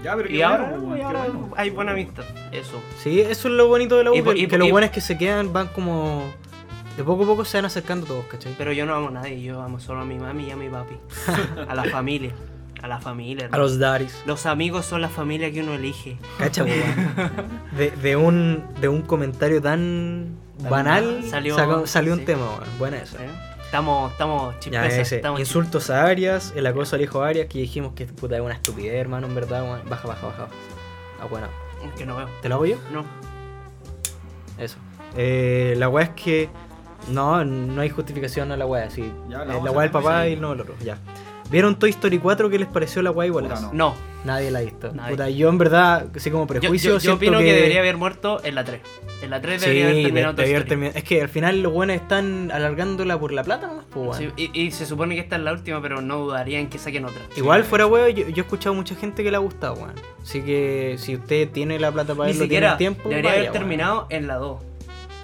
Ya, 0.03 0.15
pero 0.15 0.30
Y 0.30 0.34
qué 0.38 0.43
ahora, 0.43 0.71
bueno, 0.77 0.97
y 0.97 1.01
ahora 1.01 1.19
bueno. 1.26 1.51
hay 1.57 1.69
buena 1.71 1.91
amistad, 1.91 2.23
eso. 2.51 2.81
Sí, 2.97 3.19
eso 3.21 3.47
es 3.49 3.53
lo 3.53 3.67
bonito 3.67 3.97
de 3.97 4.05
la 4.05 4.11
U, 4.11 4.15
Y 4.15 4.23
que, 4.23 4.31
y 4.31 4.41
que 4.43 4.47
por- 4.47 4.59
los 4.59 4.67
y- 4.67 4.71
buenos 4.71 4.89
que 4.91 5.01
se 5.01 5.17
quedan 5.17 5.51
van 5.53 5.67
como. 5.67 6.23
De 6.97 7.03
poco 7.03 7.23
a 7.23 7.27
poco 7.27 7.45
se 7.45 7.57
van 7.57 7.65
acercando 7.65 8.05
todos, 8.05 8.26
¿cachai? 8.26 8.53
Pero 8.57 8.71
yo 8.73 8.85
no 8.85 8.93
amo 8.95 9.07
a 9.07 9.11
nadie, 9.11 9.41
yo 9.41 9.61
amo 9.61 9.80
solo 9.80 10.01
a 10.01 10.05
mi 10.05 10.17
mami 10.19 10.45
y 10.47 10.51
a 10.51 10.55
mi 10.55 10.69
papi. 10.69 10.95
a 11.67 11.76
la 11.76 11.84
familia. 11.91 12.31
A 12.81 12.88
la 12.88 12.99
familia. 12.99 13.49
A 13.51 13.57
los 13.57 13.77
daddies. 13.77 14.23
Los 14.26 14.45
amigos 14.45 14.85
son 14.85 15.01
la 15.01 15.09
familia 15.09 15.51
que 15.51 15.61
uno 15.61 15.73
elige. 15.73 16.17
Cacha, 16.38 16.63
weón. 16.63 16.80
de, 17.77 17.91
de, 17.91 18.15
un, 18.15 18.63
de 18.80 18.88
un 18.88 19.01
comentario 19.01 19.61
tan 19.61 20.38
banal 20.69 21.23
Salió- 21.30 21.55
sacó- 21.55 21.88
salió 21.88 22.13
un 22.13 22.19
sí. 22.19 22.26
tema, 22.26 22.45
weón. 22.49 22.63
Buena 22.80 22.97
esa. 22.97 23.17
¿Eh? 23.23 23.30
Estamos, 23.69 24.11
estamos 24.11 24.55
ese. 24.65 25.17
estamos 25.17 25.39
Insultos 25.39 25.91
a 25.91 26.07
Arias, 26.07 26.53
el 26.55 26.65
acoso 26.65 26.95
al 26.95 27.03
hijo 27.03 27.21
de 27.21 27.29
Arias, 27.29 27.47
que 27.47 27.59
dijimos 27.59 27.93
que 27.93 28.07
puta 28.07 28.35
es 28.35 28.41
una 28.41 28.55
estupidez, 28.55 28.95
hermano, 28.95 29.27
en 29.27 29.35
verdad. 29.35 29.83
Baja, 29.87 30.07
baja, 30.07 30.25
baja. 30.25 30.47
Ah, 31.21 31.27
bueno. 31.29 31.47
chispesas. 31.79 31.95
Que 31.95 32.05
no 32.07 32.15
veo. 32.15 32.27
¿Te 32.41 32.49
lo 32.49 32.55
hago 32.55 32.65
yo? 32.65 32.77
No. 32.91 33.05
Eso. 34.57 34.75
Eh, 35.15 35.75
la 35.77 35.87
weá 35.87 36.05
es 36.05 36.09
que. 36.09 36.49
No, 37.09 37.45
no 37.45 37.81
hay 37.81 37.91
justificación 37.91 38.51
a 38.51 38.57
la 38.57 38.65
weá, 38.65 38.89
sí. 38.89 39.13
Ya, 39.29 39.45
la 39.45 39.57
Eh, 39.57 39.61
la 39.63 39.69
weá 39.69 39.83
del 39.83 39.91
papá 39.91 40.27
y 40.27 40.35
no 40.35 40.53
el 40.53 40.61
otro, 40.61 40.73
ya. 40.83 40.97
¿Vieron 41.49 41.77
Toy 41.80 41.89
Story 41.89 42.19
4? 42.19 42.49
¿Qué 42.49 42.59
les 42.59 42.67
pareció 42.67 43.01
la 43.01 43.09
igual? 43.26 43.45
Puta, 43.45 43.59
no. 43.61 43.73
No. 43.73 44.09
Nadie 44.26 44.51
la 44.51 44.59
ha 44.59 44.61
visto. 44.63 44.91
Nadie. 44.93 45.11
Puta, 45.11 45.30
yo 45.30 45.47
en 45.49 45.57
verdad, 45.57 46.07
así 46.13 46.30
como 46.30 46.43
Yo, 46.43 46.47
prejuicio, 46.47 46.89
yo, 46.89 46.95
yo 46.95 46.99
siento 46.99 47.15
opino 47.17 47.38
que... 47.39 47.53
debería 47.53 47.80
haber 47.80 47.95
muerto 47.97 48.41
en 48.43 48.53
la 48.55 48.65
3. 48.65 48.81
En 49.21 49.30
la 49.30 49.41
3 49.41 49.61
Sí, 49.61 49.67
debería 49.69 49.85
haber 49.85 49.95
de- 49.95 50.03
terminado 50.03 50.35
Toy 50.35 50.45
debería 50.45 50.57
haber 50.65 50.73
Story. 50.73 50.97
Es 50.99 51.03
que 51.05 51.21
al 51.21 51.30
final 51.30 51.61
los 51.63 51.71
buenos 51.73 51.95
están 51.95 52.51
alargándola 52.51 53.17
por 53.17 53.31
la 53.31 53.43
plata 53.45 53.67
nomás, 53.67 53.85
pues. 53.89 54.17
Sí, 54.17 54.27
y, 54.35 54.61
y 54.61 54.71
se 54.71 54.85
supone 54.85 55.15
que 55.15 55.21
esta 55.21 55.38
es 55.38 55.41
la 55.41 55.53
última, 55.53 55.81
pero 55.81 56.01
no 56.01 56.17
dudaría 56.19 56.59
en 56.59 56.67
que 56.69 56.77
saquen 56.77 57.05
otra. 57.05 57.21
Igual 57.38 57.63
fuera 57.63 57.88
weón, 57.88 58.11
yo, 58.11 58.27
yo 58.27 58.35
he 58.35 58.45
escuchado 58.45 58.76
mucha 58.76 58.95
gente 58.95 59.23
que 59.23 59.31
le 59.31 59.38
ha 59.38 59.39
gustado, 59.39 59.76
weón. 59.76 59.93
Así 60.21 60.41
que 60.41 60.95
si 60.99 61.15
usted 61.15 61.49
tiene 61.49 61.80
la 61.80 61.91
plata 61.91 62.13
para 62.13 62.27
Ni 62.27 62.34
verlo, 62.34 62.43
siquiera 62.43 62.77
tiene 62.77 62.89
el 62.91 62.95
tiempo. 62.97 63.09
debería 63.09 63.31
vaya, 63.31 63.41
haber 63.49 63.51
terminado 63.53 64.05
en 64.09 64.27
la 64.27 64.35
2. 64.35 64.61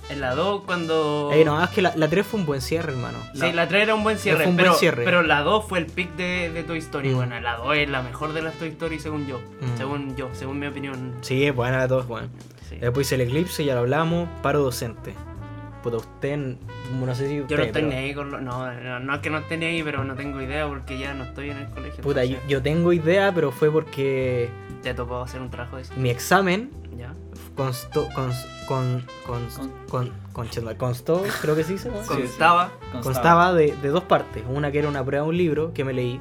En 0.09 0.21
la 0.21 0.35
2 0.35 0.61
cuando... 0.65 1.31
Ey, 1.33 1.43
no, 1.43 1.61
es 1.63 1.69
que 1.71 1.81
la, 1.81 1.95
la 1.95 2.07
3 2.07 2.25
fue 2.27 2.39
un 2.39 2.45
buen 2.45 2.61
cierre, 2.61 2.91
hermano. 2.91 3.17
Sí, 3.33 3.51
la 3.51 3.67
3 3.67 3.83
era 3.83 3.95
un 3.95 4.03
buen 4.03 4.17
cierre, 4.19 4.43
Fue 4.43 4.47
un 4.51 4.55
buen 4.55 4.65
pero, 4.67 4.75
cierre. 4.77 5.03
pero 5.03 5.23
la 5.23 5.41
2 5.41 5.65
fue 5.67 5.79
el 5.79 5.87
pick 5.87 6.15
de, 6.15 6.51
de 6.51 6.63
Toy 6.63 6.77
Story. 6.77 7.09
Mm. 7.09 7.15
Bueno, 7.15 7.39
la 7.39 7.55
2 7.57 7.75
es 7.77 7.89
la 7.89 8.01
mejor 8.03 8.33
de 8.33 8.41
las 8.43 8.53
Toy 8.55 8.69
Story 8.69 8.99
según 8.99 9.25
yo. 9.25 9.39
Mm. 9.39 9.77
Según 9.77 10.15
yo, 10.15 10.29
según 10.33 10.59
mi 10.59 10.67
opinión. 10.67 11.13
Sí, 11.21 11.43
es 11.45 11.55
buena 11.55 11.77
la 11.79 11.87
dos, 11.87 12.05
weón. 12.07 12.29
Sí. 12.69 12.75
Después 12.77 13.11
el 13.13 13.21
eclipse, 13.21 13.65
ya 13.65 13.73
lo 13.73 13.79
hablamos. 13.81 14.29
Paro 14.43 14.61
docente. 14.61 15.13
Puta, 15.81 15.97
usted, 15.97 16.37
no 16.37 17.15
sé 17.15 17.27
si 17.27 17.41
usted. 17.41 17.49
Yo 17.55 17.57
no 17.57 17.63
estoy 17.63 17.81
pero- 17.83 17.93
ni 17.93 17.95
ahí 17.99 18.13
con 18.13 18.31
lo... 18.31 18.41
No, 18.41 18.71
no, 18.73 18.99
no 18.99 19.15
es 19.15 19.21
que 19.21 19.29
no 19.31 19.37
esté 19.39 19.57
ni 19.57 19.65
ahí, 19.65 19.83
pero 19.83 20.03
no 20.03 20.15
tengo 20.15 20.41
idea 20.41 20.67
porque 20.67 20.97
ya 20.99 21.13
no 21.15 21.23
estoy 21.25 21.49
en 21.49 21.57
el 21.57 21.67
colegio. 21.69 22.03
Puta, 22.03 22.23
yo, 22.25 22.37
yo 22.47 22.61
tengo 22.61 22.91
idea, 22.93 23.31
pero 23.33 23.51
fue 23.51 23.71
porque 23.71 24.49
Te 24.83 24.93
tocó 24.93 25.21
hacer 25.21 25.41
un 25.41 25.49
trabajo 25.51 25.75
de 25.77 25.83
eso. 25.83 25.93
mi 25.97 26.09
examen 26.09 26.71
Ya. 26.97 27.13
Constó, 27.55 28.07
cons- 28.09 28.45
con, 28.67 29.03
con, 29.25 29.47
con, 29.89 30.11
con- 30.33 30.75
constó, 30.77 31.23
creo 31.41 31.55
que 31.55 31.63
sí 31.63 31.77
se 31.77 31.89
llama. 31.89 32.03
Constaba. 32.05 32.71
Constaba 33.01 33.53
de, 33.53 33.75
de 33.81 33.89
dos 33.89 34.03
partes. 34.03 34.43
Una 34.49 34.71
que 34.71 34.79
era 34.79 34.87
una 34.89 35.03
prueba 35.03 35.23
de 35.23 35.29
un 35.29 35.37
libro 35.37 35.73
que 35.73 35.83
me 35.83 35.93
leí, 35.93 36.17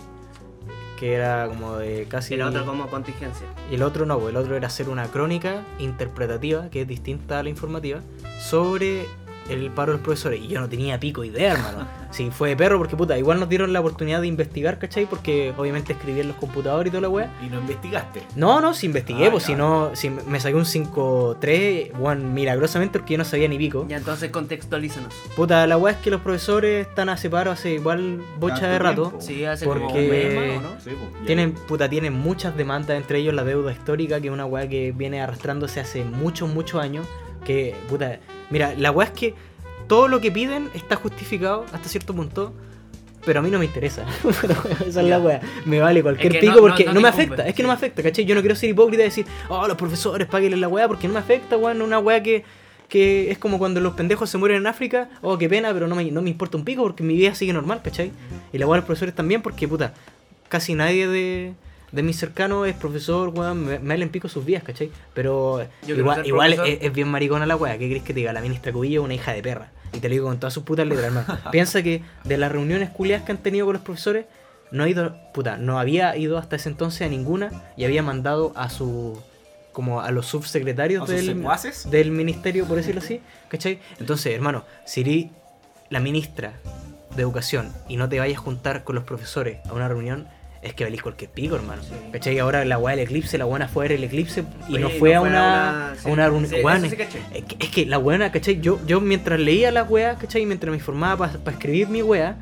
que 0.98 1.14
era 1.14 1.48
como 1.48 1.76
de 1.76 2.06
casi... 2.08 2.34
Y 2.34 2.36
la 2.36 2.48
otra 2.48 2.64
como 2.64 2.86
contingencia. 2.88 3.46
Y 3.70 3.74
el 3.74 3.82
otro 3.82 4.06
no, 4.06 4.18
pues, 4.18 4.30
el 4.30 4.36
otro 4.36 4.56
era 4.56 4.68
hacer 4.68 4.88
una 4.88 5.06
crónica 5.08 5.62
interpretativa, 5.78 6.70
que 6.70 6.82
es 6.82 6.88
distinta 6.88 7.40
a 7.40 7.42
la 7.42 7.48
informativa, 7.48 8.00
sobre 8.40 9.06
el 9.48 9.70
paro 9.70 9.92
de 9.92 9.98
los 9.98 10.04
profesores. 10.04 10.40
Y 10.40 10.48
yo 10.48 10.60
no 10.60 10.68
tenía 10.68 10.98
pico 11.00 11.24
idea, 11.24 11.52
hermano. 11.52 11.86
Si 12.10 12.30
fue 12.30 12.50
de 12.50 12.56
perro, 12.56 12.78
porque 12.78 12.96
puta, 12.96 13.18
igual 13.18 13.40
nos 13.40 13.48
dieron 13.48 13.72
la 13.72 13.80
oportunidad 13.80 14.20
de 14.20 14.28
investigar, 14.28 14.78
¿cachai? 14.78 15.06
Porque 15.06 15.52
obviamente 15.56 15.92
escribí 15.94 16.20
en 16.20 16.28
los 16.28 16.36
computadores 16.36 16.88
y 16.88 16.90
toda 16.92 17.00
la 17.02 17.08
weá. 17.08 17.32
Y 17.44 17.48
no 17.48 17.58
investigaste. 17.60 18.22
No, 18.36 18.60
no, 18.60 18.72
si 18.74 18.86
investigué, 18.86 19.26
Ah, 19.26 19.30
pues 19.32 19.42
si 19.44 19.54
no, 19.56 19.90
si 19.94 20.10
me 20.10 20.38
saqué 20.38 20.54
un 20.54 20.64
5-3, 20.64 21.92
bueno, 21.98 22.28
milagrosamente 22.30 22.98
porque 22.98 23.14
yo 23.14 23.18
no 23.18 23.24
sabía 23.24 23.48
ni 23.48 23.58
pico. 23.58 23.84
Ya 23.88 23.96
entonces 23.96 24.30
contextualízanos. 24.30 25.12
Puta, 25.36 25.66
la 25.66 25.76
weá 25.76 25.94
es 25.94 26.00
que 26.00 26.10
los 26.10 26.20
profesores 26.20 26.86
están 26.86 27.08
a 27.08 27.16
separo 27.16 27.50
hace 27.50 27.72
igual 27.74 28.20
bocha 28.38 28.54
Tanto 28.60 28.68
de 28.70 28.78
rato. 28.78 29.02
tiempo. 29.08 29.20
Sí, 29.20 29.44
hace 29.44 29.64
Porque- 29.64 29.84
como 29.84 29.94
un 29.98 30.08
mes 30.08 30.34
más, 30.34 30.58
¿o 30.58 30.60
no? 30.74 30.80
Sí, 30.80 30.90
pues. 30.90 31.26
Tienen, 31.26 31.52
puta, 31.52 31.88
tienen 31.88 32.12
muchas 32.12 32.56
demandas, 32.56 32.96
entre 32.96 33.18
ellos 33.18 33.34
la 33.34 33.44
deuda 33.44 33.72
histórica, 33.72 34.20
que 34.20 34.28
es 34.28 34.32
una 34.32 34.46
weá 34.46 34.68
que 34.68 34.92
viene 34.92 35.20
arrastrándose 35.20 35.80
hace 35.80 36.04
muchos, 36.04 36.48
muchos 36.48 36.80
años. 36.80 37.06
Que, 37.44 37.74
puta, 37.88 38.18
mira, 38.50 38.74
la 38.76 38.90
weá 38.90 39.06
es 39.08 39.12
que 39.12 39.34
todo 39.86 40.08
lo 40.08 40.20
que 40.20 40.30
piden 40.30 40.70
está 40.74 40.96
justificado 40.96 41.66
hasta 41.72 41.88
cierto 41.88 42.14
punto, 42.14 42.54
pero 43.24 43.40
a 43.40 43.42
mí 43.42 43.50
no 43.50 43.58
me 43.58 43.66
interesa. 43.66 44.04
Esa 44.86 45.00
es 45.02 45.08
la 45.08 45.18
weá. 45.18 45.40
Me 45.64 45.80
vale 45.80 46.02
cualquier 46.02 46.34
Es 46.34 46.40
que 46.40 46.46
pico 46.46 46.56
no- 46.56 46.60
porque 46.62 46.84
no, 46.86 47.00
me 47.00 47.08
afecta. 47.08 47.46
Es 47.46 47.54
que 47.54 47.62
no 47.62 47.68
me 47.68 47.74
afecta, 47.74 48.02
¿cachai? 48.02 48.24
Yo 48.24 48.34
no 48.34 48.40
quiero 48.40 48.56
ser 48.56 48.70
hipócrita 48.70 49.02
y 49.02 49.06
decir, 49.06 49.26
oh, 49.48 49.66
los 49.66 49.76
profesores, 49.76 50.26
páguenle 50.26 50.56
la 50.56 50.68
weá, 50.68 50.88
porque 50.88 51.06
no 51.06 51.14
me 51.14 51.20
afecta, 51.20 51.56
weón. 51.56 51.82
Una 51.82 51.98
weá 51.98 52.22
que, 52.22 52.44
que 52.88 53.30
es 53.30 53.38
como 53.38 53.58
cuando 53.58 53.80
los 53.80 53.94
pendejos 53.94 54.28
se 54.30 54.38
mueren 54.38 54.58
en 54.58 54.66
África. 54.66 55.08
Oh, 55.22 55.36
qué 55.38 55.48
pena, 55.48 55.72
pero 55.72 55.86
no 55.86 55.94
me, 55.94 56.10
no 56.10 56.22
me 56.22 56.30
importa 56.30 56.56
un 56.56 56.64
pico 56.64 56.82
porque 56.82 57.02
mi 57.02 57.14
vida 57.14 57.34
sigue 57.34 57.52
normal, 57.52 57.80
¿cachai? 57.82 58.10
Y 58.52 58.58
la 58.58 58.66
weá 58.66 58.76
de 58.76 58.80
los 58.80 58.86
profesores 58.86 59.14
también, 59.14 59.42
porque, 59.42 59.68
puta, 59.68 59.94
casi 60.48 60.74
nadie 60.74 61.08
de, 61.08 61.54
de 61.94 62.02
mis 62.02 62.18
cercanos 62.18 62.66
es 62.66 62.74
profesor, 62.74 63.28
weón, 63.28 63.64
me, 63.64 63.78
me 63.78 64.06
pico 64.08 64.28
sus 64.28 64.44
vidas, 64.44 64.64
¿cachai? 64.64 64.90
Pero 65.14 65.64
quiero 65.84 66.00
igual, 66.24 66.52
es, 66.52 66.78
es 66.80 66.92
bien 66.92 67.08
maricona 67.08 67.46
la 67.46 67.56
weá, 67.56 67.78
¿qué 67.78 67.88
crees 67.88 68.02
que 68.02 68.12
te 68.12 68.20
diga? 68.20 68.32
La 68.32 68.40
ministra 68.40 68.72
Cubillo 68.72 69.02
es 69.02 69.04
una 69.04 69.14
hija 69.14 69.32
de 69.32 69.42
perra. 69.42 69.70
Y 69.92 70.00
te 70.00 70.08
lo 70.08 70.12
digo 70.12 70.26
con 70.26 70.38
todas 70.40 70.52
sus 70.52 70.64
putas 70.64 70.86
letras, 70.86 71.06
hermano. 71.06 71.38
Piensa 71.52 71.82
que 71.82 72.02
de 72.24 72.36
las 72.36 72.50
reuniones 72.50 72.90
culiadas 72.90 73.24
que 73.24 73.32
han 73.32 73.38
tenido 73.38 73.66
con 73.66 73.74
los 73.74 73.82
profesores, 73.82 74.26
no 74.72 74.82
ha 74.82 74.88
ido, 74.88 75.16
puta, 75.32 75.56
no 75.56 75.78
había 75.78 76.16
ido 76.16 76.36
hasta 76.36 76.56
ese 76.56 76.68
entonces 76.68 77.02
a 77.02 77.08
ninguna 77.08 77.72
y 77.76 77.84
había 77.84 78.02
mandado 78.02 78.52
a 78.56 78.70
su 78.70 79.22
como 79.72 80.00
a 80.00 80.10
los 80.12 80.26
subsecretarios 80.26 81.08
¿A 81.08 81.12
del, 81.12 81.44
del 81.90 82.10
ministerio, 82.12 82.64
por 82.64 82.76
decirlo 82.76 83.00
así, 83.00 83.20
¿cachai? 83.48 83.80
Entonces, 83.98 84.32
hermano, 84.32 84.64
si 84.84 85.00
eres 85.00 85.26
la 85.90 86.00
ministra 86.00 86.54
de 87.16 87.22
educación 87.22 87.72
y 87.88 87.96
no 87.96 88.08
te 88.08 88.18
vayas 88.18 88.38
a 88.38 88.40
juntar 88.40 88.84
con 88.84 88.94
los 88.94 89.04
profesores 89.04 89.58
a 89.68 89.72
una 89.72 89.88
reunión, 89.88 90.28
es 90.64 90.74
que 90.74 90.82
valís 90.84 91.02
cualquier 91.02 91.30
pico, 91.30 91.54
hermano. 91.56 91.82
¿Cachai? 92.12 92.38
Ahora 92.38 92.64
la 92.64 92.78
weá 92.78 92.96
del 92.96 93.04
eclipse, 93.04 93.38
la 93.38 93.44
buena 93.44 93.68
fue 93.68 93.84
a 93.84 93.88
ver 93.88 93.98
el 93.98 94.04
eclipse 94.04 94.44
y 94.68 94.72
Oye, 94.74 94.80
no 94.80 94.88
fue 94.90 95.14
a 95.14 95.20
una, 95.20 95.92
sí, 95.96 96.08
a 96.08 96.12
una 96.12 96.26
reunión. 96.28 96.50
sí, 96.50 96.56
es- 96.56 96.90
sí 96.90 96.96
que, 96.96 97.56
es 97.64 97.68
que 97.70 97.86
la 97.86 97.98
weá, 97.98 98.32
¿cachai? 98.32 98.60
Yo, 98.60 98.80
yo 98.86 99.00
mientras 99.00 99.38
leía 99.38 99.70
la 99.70 99.82
weá, 99.84 100.16
¿cachai? 100.16 100.44
Mientras 100.46 100.70
me 100.70 100.76
informaba 100.78 101.28
para 101.38 101.56
escribir 101.56 101.88
mi 101.88 102.02
weá, 102.02 102.36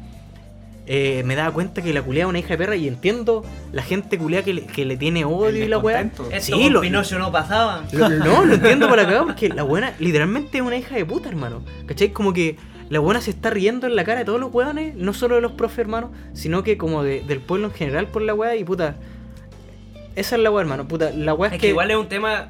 eh, 0.86 1.22
me 1.24 1.36
daba 1.36 1.52
cuenta 1.52 1.80
que 1.80 1.92
la 1.92 2.02
culea 2.02 2.24
es 2.24 2.28
una 2.28 2.40
hija 2.40 2.48
de 2.48 2.58
perra 2.58 2.74
y 2.76 2.88
entiendo 2.88 3.44
la 3.72 3.82
gente 3.82 4.18
culea 4.18 4.42
que 4.42 4.52
le, 4.52 4.66
que 4.66 4.84
le 4.84 4.96
tiene 4.96 5.24
odio 5.24 5.64
y 5.64 5.68
la 5.68 5.78
weá. 5.78 6.10
Sí, 6.40 6.70
lo- 6.70 6.80
Pinocho 6.80 7.18
no 7.18 7.30
pasaba. 7.30 7.84
Lo- 7.92 8.08
no, 8.08 8.44
lo 8.44 8.54
entiendo 8.56 8.88
para 8.88 9.02
acá 9.02 9.22
porque 9.24 9.48
la 9.48 9.62
buena 9.62 9.94
literalmente 10.00 10.58
es 10.58 10.62
una 10.64 10.76
hija 10.76 10.96
de 10.96 11.04
puta, 11.04 11.28
hermano. 11.28 11.62
¿Cachai? 11.86 12.08
Como 12.12 12.32
que 12.32 12.56
la 12.92 13.00
buena 13.00 13.20
se 13.22 13.30
está 13.30 13.48
riendo 13.50 13.86
en 13.86 13.96
la 13.96 14.04
cara 14.04 14.18
de 14.20 14.24
todos 14.26 14.38
los 14.38 14.52
weones, 14.52 14.94
no 14.96 15.14
solo 15.14 15.36
de 15.36 15.40
los 15.40 15.52
profes, 15.52 15.78
hermano, 15.78 16.12
sino 16.34 16.62
que 16.62 16.76
como 16.76 17.02
de- 17.02 17.22
del 17.22 17.40
pueblo 17.40 17.68
en 17.68 17.72
general 17.72 18.08
por 18.08 18.20
la 18.22 18.34
weá 18.34 18.54
y 18.56 18.64
puta. 18.64 18.96
Esa 20.14 20.36
es 20.36 20.42
la 20.42 20.50
weá, 20.50 20.60
hermano. 20.62 20.86
Puta, 20.86 21.10
la 21.10 21.32
weá 21.34 21.48
es, 21.48 21.54
Es 21.54 21.60
que. 21.60 21.66
que 21.68 21.70
igual 21.70 21.90
es 21.90 21.96
un 21.96 22.08
tema 22.08 22.48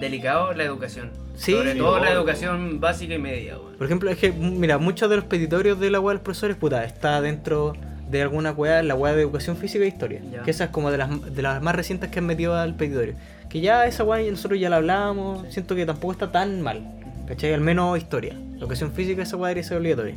delicado 0.00 0.52
la 0.52 0.62
educación. 0.64 1.10
Sí, 1.34 1.52
Sobre 1.52 1.72
sí, 1.72 1.78
todo 1.78 1.98
la 1.98 2.12
educación 2.12 2.78
básica 2.80 3.14
y 3.14 3.18
media, 3.18 3.58
weón. 3.58 3.74
Por 3.76 3.86
ejemplo, 3.86 4.10
es 4.10 4.18
que, 4.18 4.30
mira, 4.30 4.78
muchos 4.78 5.10
de 5.10 5.16
los 5.16 5.24
petitorios 5.24 5.80
de 5.80 5.90
la 5.90 5.98
weá 5.98 6.10
de 6.12 6.14
los 6.18 6.22
profesores, 6.22 6.56
puta, 6.56 6.84
está 6.84 7.20
dentro 7.20 7.72
de 8.08 8.22
alguna 8.22 8.52
weá, 8.52 8.80
la 8.84 8.94
weá 8.94 9.12
de 9.14 9.22
educación 9.22 9.56
física 9.56 9.84
e 9.84 9.88
historia. 9.88 10.20
Ya. 10.30 10.42
Que 10.42 10.52
esa 10.52 10.64
es 10.64 10.70
como 10.70 10.92
de 10.92 10.98
las, 10.98 11.34
de 11.34 11.42
las 11.42 11.60
más 11.60 11.74
recientes 11.74 12.10
que 12.10 12.20
han 12.20 12.26
metido 12.26 12.54
al 12.56 12.76
petitorio. 12.76 13.14
Que 13.48 13.60
ya 13.60 13.86
esa 13.86 14.04
weá 14.04 14.22
nosotros 14.30 14.60
ya 14.60 14.70
la 14.70 14.76
hablábamos, 14.76 15.52
siento 15.52 15.74
que 15.74 15.84
tampoco 15.84 16.12
está 16.12 16.30
tan 16.30 16.60
mal. 16.62 16.86
¿Cachai? 17.26 17.52
Al 17.54 17.60
menos 17.62 17.98
historia. 17.98 18.36
Educación 18.64 18.92
física, 18.92 19.22
esa 19.22 19.36
weá 19.36 19.48
debería 19.48 19.68
ser 19.68 19.78
obligatoria. 19.78 20.16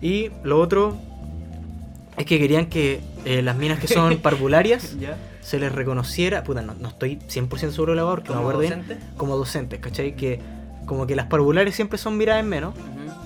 Y 0.00 0.30
lo 0.42 0.60
otro 0.60 0.96
es 2.16 2.24
que 2.24 2.38
querían 2.38 2.66
que 2.66 3.00
eh, 3.24 3.42
las 3.42 3.56
minas 3.56 3.78
que 3.78 3.88
son 3.88 4.16
parvularias 4.22 4.98
¿Ya? 4.98 5.16
se 5.40 5.58
les 5.58 5.72
reconociera, 5.72 6.44
puta, 6.44 6.62
no, 6.62 6.74
no 6.74 6.88
estoy 6.88 7.16
100% 7.16 7.70
seguro 7.70 7.92
de 7.92 7.96
la 7.96 8.04
weá 8.06 8.14
porque 8.14 8.28
no 8.30 8.36
me 8.36 8.40
¿Como 8.42 8.50
acuerdo 8.50 8.84
bien, 8.84 8.98
como 9.16 9.36
docentes, 9.36 9.80
¿cachai? 9.80 10.14
Que 10.16 10.40
como 10.86 11.06
que 11.06 11.14
las 11.14 11.26
parvulares 11.26 11.74
siempre 11.74 11.98
son 11.98 12.16
miradas 12.16 12.42
en 12.42 12.48
menos. 12.48 12.74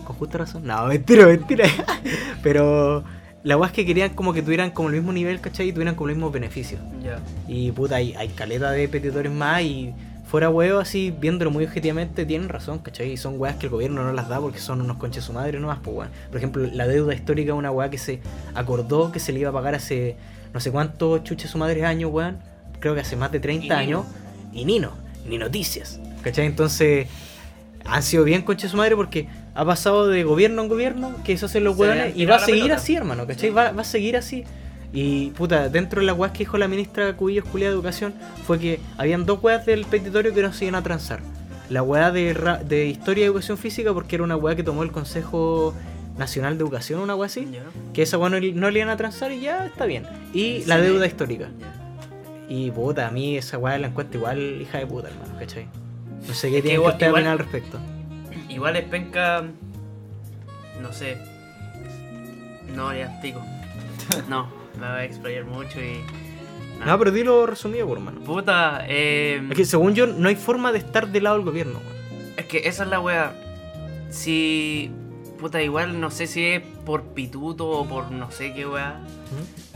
Con 0.04 0.16
justa 0.16 0.38
razón. 0.38 0.66
No, 0.66 0.86
mentira, 0.86 1.26
mentira. 1.26 1.66
Pero 2.42 3.04
la 3.42 3.56
weá 3.56 3.68
es 3.68 3.72
que 3.74 3.86
querían 3.86 4.10
como 4.10 4.32
que 4.32 4.42
tuvieran 4.42 4.70
como 4.70 4.88
el 4.88 4.94
mismo 4.94 5.12
nivel, 5.12 5.40
¿cachai? 5.40 5.68
Y 5.68 5.72
tuvieran 5.72 5.94
como 5.94 6.08
los 6.08 6.16
mismos 6.16 6.32
beneficios. 6.32 6.80
Ya. 7.02 7.20
Y 7.48 7.72
puta, 7.72 7.96
hay, 7.96 8.14
hay 8.14 8.28
caleta 8.28 8.70
de 8.70 8.88
petitorios 8.88 9.34
más 9.34 9.62
y 9.62 9.94
fuera 10.34 10.50
huevo 10.50 10.80
así, 10.80 11.14
viéndolo 11.16 11.52
muy 11.52 11.64
objetivamente, 11.64 12.26
tienen 12.26 12.48
razón, 12.48 12.80
¿cachai? 12.80 13.12
Y 13.12 13.16
son 13.16 13.38
weas 13.38 13.54
que 13.54 13.66
el 13.66 13.70
gobierno 13.70 14.02
no 14.02 14.12
las 14.12 14.28
da 14.28 14.40
porque 14.40 14.58
son 14.58 14.80
unos 14.80 14.96
conches 14.96 15.22
su 15.22 15.32
madre 15.32 15.60
nomás, 15.60 15.78
pues 15.80 15.96
weón. 15.96 16.10
Por 16.26 16.38
ejemplo, 16.38 16.66
la 16.72 16.88
deuda 16.88 17.14
histórica 17.14 17.52
es 17.52 17.56
una 17.56 17.70
weá 17.70 17.88
que 17.88 17.98
se 17.98 18.18
acordó 18.52 19.12
que 19.12 19.20
se 19.20 19.32
le 19.32 19.38
iba 19.38 19.50
a 19.50 19.52
pagar 19.52 19.76
hace 19.76 20.16
no 20.52 20.58
sé 20.58 20.72
cuántos 20.72 21.22
chuches 21.22 21.48
su 21.52 21.56
madre 21.58 21.84
años, 21.84 22.10
weón. 22.12 22.38
Creo 22.80 22.96
que 22.96 23.00
hace 23.02 23.14
más 23.14 23.30
de 23.30 23.38
30 23.38 23.64
Y 23.64 23.68
Nino. 23.68 23.76
años. 23.76 24.04
Y 24.52 24.64
Nino, 24.64 24.90
ni 25.28 25.38
noticias. 25.38 26.00
¿Cachai? 26.22 26.46
Entonces, 26.46 27.06
han 27.84 28.02
sido 28.02 28.24
bien 28.24 28.42
conche 28.42 28.68
su 28.68 28.76
madre 28.76 28.96
porque 28.96 29.28
ha 29.54 29.64
pasado 29.64 30.08
de 30.08 30.24
gobierno 30.24 30.62
en 30.62 30.68
gobierno 30.68 31.14
que 31.22 31.34
eso 31.34 31.46
hacen 31.46 31.62
los 31.62 31.78
weones 31.78 32.16
y 32.16 32.26
va 32.26 32.34
a 32.34 32.38
seguir 32.40 32.62
pelota. 32.62 32.80
así, 32.80 32.96
hermano, 32.96 33.24
¿cachai? 33.28 33.50
Va, 33.50 33.70
va 33.70 33.82
a 33.82 33.84
seguir 33.84 34.16
así. 34.16 34.42
Y 34.96 35.30
puta, 35.30 35.68
dentro 35.68 36.00
de 36.00 36.06
las 36.06 36.16
weas 36.16 36.30
que 36.32 36.38
dijo 36.38 36.56
la 36.56 36.68
ministra 36.68 37.16
Cubillos 37.16 37.44
Culia 37.46 37.66
de 37.68 37.74
Educación 37.74 38.14
fue 38.46 38.60
que 38.60 38.80
habían 38.96 39.26
dos 39.26 39.42
weas 39.42 39.66
del 39.66 39.84
petitorio 39.86 40.32
que 40.32 40.40
no 40.40 40.52
se 40.52 40.66
iban 40.66 40.76
a 40.76 40.82
transar. 40.84 41.20
La 41.68 41.82
wea 41.82 42.12
de, 42.12 42.32
ra- 42.32 42.58
de 42.62 42.86
Historia 42.86 43.22
y 43.22 43.24
Educación 43.26 43.58
Física 43.58 43.92
porque 43.92 44.14
era 44.14 44.22
una 44.22 44.36
wea 44.36 44.54
que 44.54 44.62
tomó 44.62 44.84
el 44.84 44.92
Consejo 44.92 45.74
Nacional 46.16 46.56
de 46.56 46.62
Educación, 46.62 47.00
una 47.00 47.16
wea 47.16 47.26
así. 47.26 47.48
Que 47.92 48.02
esa 48.02 48.18
wea 48.18 48.30
no, 48.30 48.38
no 48.38 48.70
le 48.70 48.78
iban 48.78 48.88
a 48.90 48.96
transar 48.96 49.32
y 49.32 49.40
ya 49.40 49.66
está 49.66 49.84
bien. 49.86 50.06
Y 50.32 50.64
la 50.66 50.76
Sí. 50.76 50.82
deuda 50.82 51.06
histórica. 51.06 51.48
Y 52.48 52.70
puta, 52.70 53.08
a 53.08 53.10
mí 53.10 53.36
esa 53.36 53.58
weá 53.58 53.76
la 53.78 53.88
encuentro 53.88 54.18
igual 54.20 54.60
hija 54.62 54.78
de 54.78 54.86
puta, 54.86 55.08
hermano, 55.08 55.36
¿cachai? 55.40 55.66
No 56.28 56.34
sé 56.34 56.50
qué 56.52 56.62
tiene 56.62 56.80
que 56.80 56.86
usted 56.88 57.06
al 57.12 57.38
respecto. 57.38 57.78
Igual 58.48 58.76
es 58.76 58.84
penca. 58.84 59.42
No 60.80 60.92
sé. 60.92 61.18
No, 62.76 62.94
ya, 62.94 63.18
pico. 63.20 63.42
No, 64.28 64.46
me 64.78 64.86
voy 64.86 64.98
a 64.98 65.04
explayar 65.04 65.44
mucho 65.44 65.80
y. 65.80 66.00
No, 66.84 66.98
pero 66.98 67.12
dilo 67.12 67.46
resumido, 67.46 67.86
por 67.86 67.98
hermano. 67.98 68.20
Puta, 68.20 68.84
eh. 68.88 69.42
Es 69.50 69.56
que 69.56 69.64
según 69.64 69.94
yo, 69.94 70.06
no 70.06 70.28
hay 70.28 70.36
forma 70.36 70.72
de 70.72 70.78
estar 70.78 71.08
del 71.08 71.24
lado 71.24 71.36
del 71.36 71.44
gobierno, 71.44 71.78
weón. 71.78 72.34
Es 72.36 72.46
que 72.46 72.68
esa 72.68 72.84
es 72.84 72.88
la 72.88 73.00
wea. 73.00 73.34
Si. 74.10 74.90
Puta, 75.38 75.62
igual 75.62 76.00
no 76.00 76.10
sé 76.10 76.26
si 76.26 76.44
es 76.44 76.62
por 76.84 77.02
pituto 77.14 77.68
o 77.68 77.86
por 77.86 78.10
no 78.10 78.30
sé 78.30 78.52
qué 78.54 78.66
wea. 78.66 79.00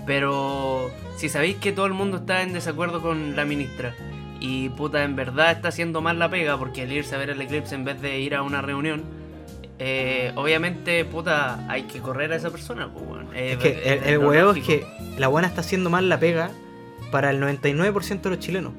Pero 0.06 0.90
si 1.16 1.28
sabéis 1.28 1.56
que 1.56 1.72
todo 1.72 1.86
el 1.86 1.92
mundo 1.92 2.18
está 2.18 2.42
en 2.42 2.52
desacuerdo 2.52 3.02
con 3.02 3.36
la 3.36 3.44
ministra 3.44 3.94
y 4.40 4.68
puta, 4.70 5.02
en 5.04 5.16
verdad 5.16 5.50
está 5.50 5.68
haciendo 5.68 6.00
mal 6.00 6.18
la 6.18 6.30
pega 6.30 6.56
porque 6.56 6.84
el 6.84 6.92
irse 6.92 7.14
a 7.14 7.18
ver 7.18 7.30
el 7.30 7.40
eclipse 7.40 7.74
en 7.74 7.84
vez 7.84 8.00
de 8.00 8.20
ir 8.20 8.34
a 8.34 8.42
una 8.42 8.62
reunión, 8.62 9.02
eh, 9.78 10.32
obviamente, 10.34 11.04
puta, 11.04 11.64
hay 11.68 11.84
que 11.84 12.00
correr 12.00 12.32
a 12.32 12.36
esa 12.36 12.50
persona. 12.50 12.88
pues, 12.92 13.04
weón. 13.04 13.28
Eh, 13.34 13.52
Es 13.52 13.58
que 13.58 13.68
eh, 13.68 14.00
el, 14.06 14.18
huevo 14.18 14.52
es 14.52 14.64
que 14.64 14.86
la 15.16 15.28
buena 15.28 15.48
está 15.48 15.60
haciendo 15.60 15.90
mal 15.90 16.08
la 16.08 16.18
pega 16.18 16.50
para 17.10 17.30
el 17.30 17.40
99% 17.40 18.20
de 18.20 18.30
los 18.30 18.38
chilenos. 18.38 18.72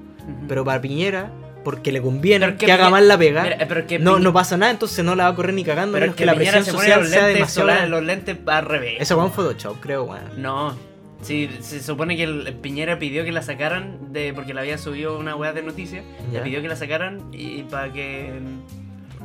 Pero 0.48 0.64
para 0.64 0.80
Piñera, 0.80 1.32
porque 1.64 1.92
le 1.92 2.02
conviene 2.02 2.56
que, 2.56 2.72
haga 2.72 2.90
mal 2.90 3.08
la 3.08 3.18
pega, 3.18 3.44
Mira, 3.44 3.58
pero 3.68 3.80
es 3.80 3.86
que 3.88 3.98
no, 3.98 4.20
no 4.20 4.32
pasa 4.32 4.58
nada, 4.58 4.72
entonces 4.72 5.04
no 5.04 5.16
la 5.16 5.24
va 5.24 5.30
a 5.32 5.36
correr 5.36 5.56
ni 5.56 5.64
cagando, 5.64 5.94
pero 5.94 6.04
menos 6.04 6.16
que, 6.16 6.26
la 6.26 6.36
presión 6.36 6.64
se 6.64 6.72
social 6.72 7.00
los 7.00 7.10
sea 7.10 7.22
lentes, 7.22 7.36
demasiado 7.36 7.88
los 7.88 8.04
lentes 8.04 8.38
al 8.46 8.66
revés. 8.66 8.98
Esa 9.00 9.16
weón 9.16 9.32
Photoshop, 9.32 9.80
creo, 9.80 10.04
weón. 10.04 10.22
No. 10.38 10.78
Sí, 11.22 11.50
se 11.60 11.82
supone 11.82 12.16
que 12.16 12.24
el, 12.24 12.48
el 12.48 12.54
Piñera 12.54 12.98
pidió 12.98 13.26
que 13.26 13.32
la 13.32 13.42
sacaran 13.42 14.14
de 14.14 14.34
porque 14.34 14.54
la 14.54 14.62
había 14.62 14.78
subido 14.78 15.18
una 15.18 15.36
weá 15.36 15.52
de 15.52 15.64
noticias. 15.64 16.06
Le 16.32 16.40
pidió 16.42 16.62
que 16.62 16.68
la 16.68 16.76
sacaran 16.76 17.30
y 17.32 17.64
para 17.64 17.92
que. 17.92 18.40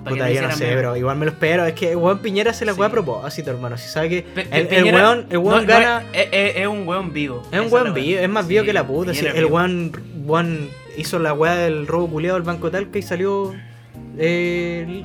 Puta, 0.04 0.30
yo 0.30 0.42
no 0.42 0.52
sé, 0.54 0.66
pero 0.74 0.96
igual 0.96 1.16
me 1.16 1.24
lo 1.26 1.32
espero. 1.32 1.64
Es 1.66 1.74
que 1.74 1.90
el 1.92 1.96
weón 1.96 2.18
Piñera 2.20 2.52
se 2.52 2.64
la 2.64 2.74
Sí. 2.74 2.80
weá 2.80 2.88
a 2.88 2.92
propósito, 2.92 3.50
hermano. 3.50 3.76
Si 3.78 3.88
sabe 3.88 4.08
que 4.10 4.22
Pe- 4.22 4.42
el, 4.50 4.52
el 4.52 4.68
Piñera- 4.68 4.96
weón, 4.98 5.26
el 5.30 5.38
weón 5.38 5.54
no, 5.56 5.60
no, 5.62 5.66
gana. 5.80 6.04
es, 6.12 6.28
es- 6.32 6.56
es 6.56 6.66
un 6.66 6.86
weón 6.86 7.12
vivo. 7.12 7.42
Es 7.50 7.60
un 7.60 7.72
weón 7.72 7.94
vivo, 7.94 8.20
es 8.20 8.28
más 8.28 8.46
vivo 8.46 8.60
Sí, 8.62 8.66
que 8.66 8.72
la 8.72 8.86
puta. 8.86 9.14
Sí, 9.14 9.26
el 9.26 9.46
weón, 9.46 9.92
weón 10.24 10.68
hizo 10.96 11.18
la 11.18 11.32
weá 11.32 11.54
del 11.56 11.86
robo 11.86 12.08
culiado 12.08 12.34
del 12.36 12.42
Banco 12.44 12.70
Talca 12.70 12.98
y 12.98 13.02
salió. 13.02 13.54
Eh, 14.18 15.04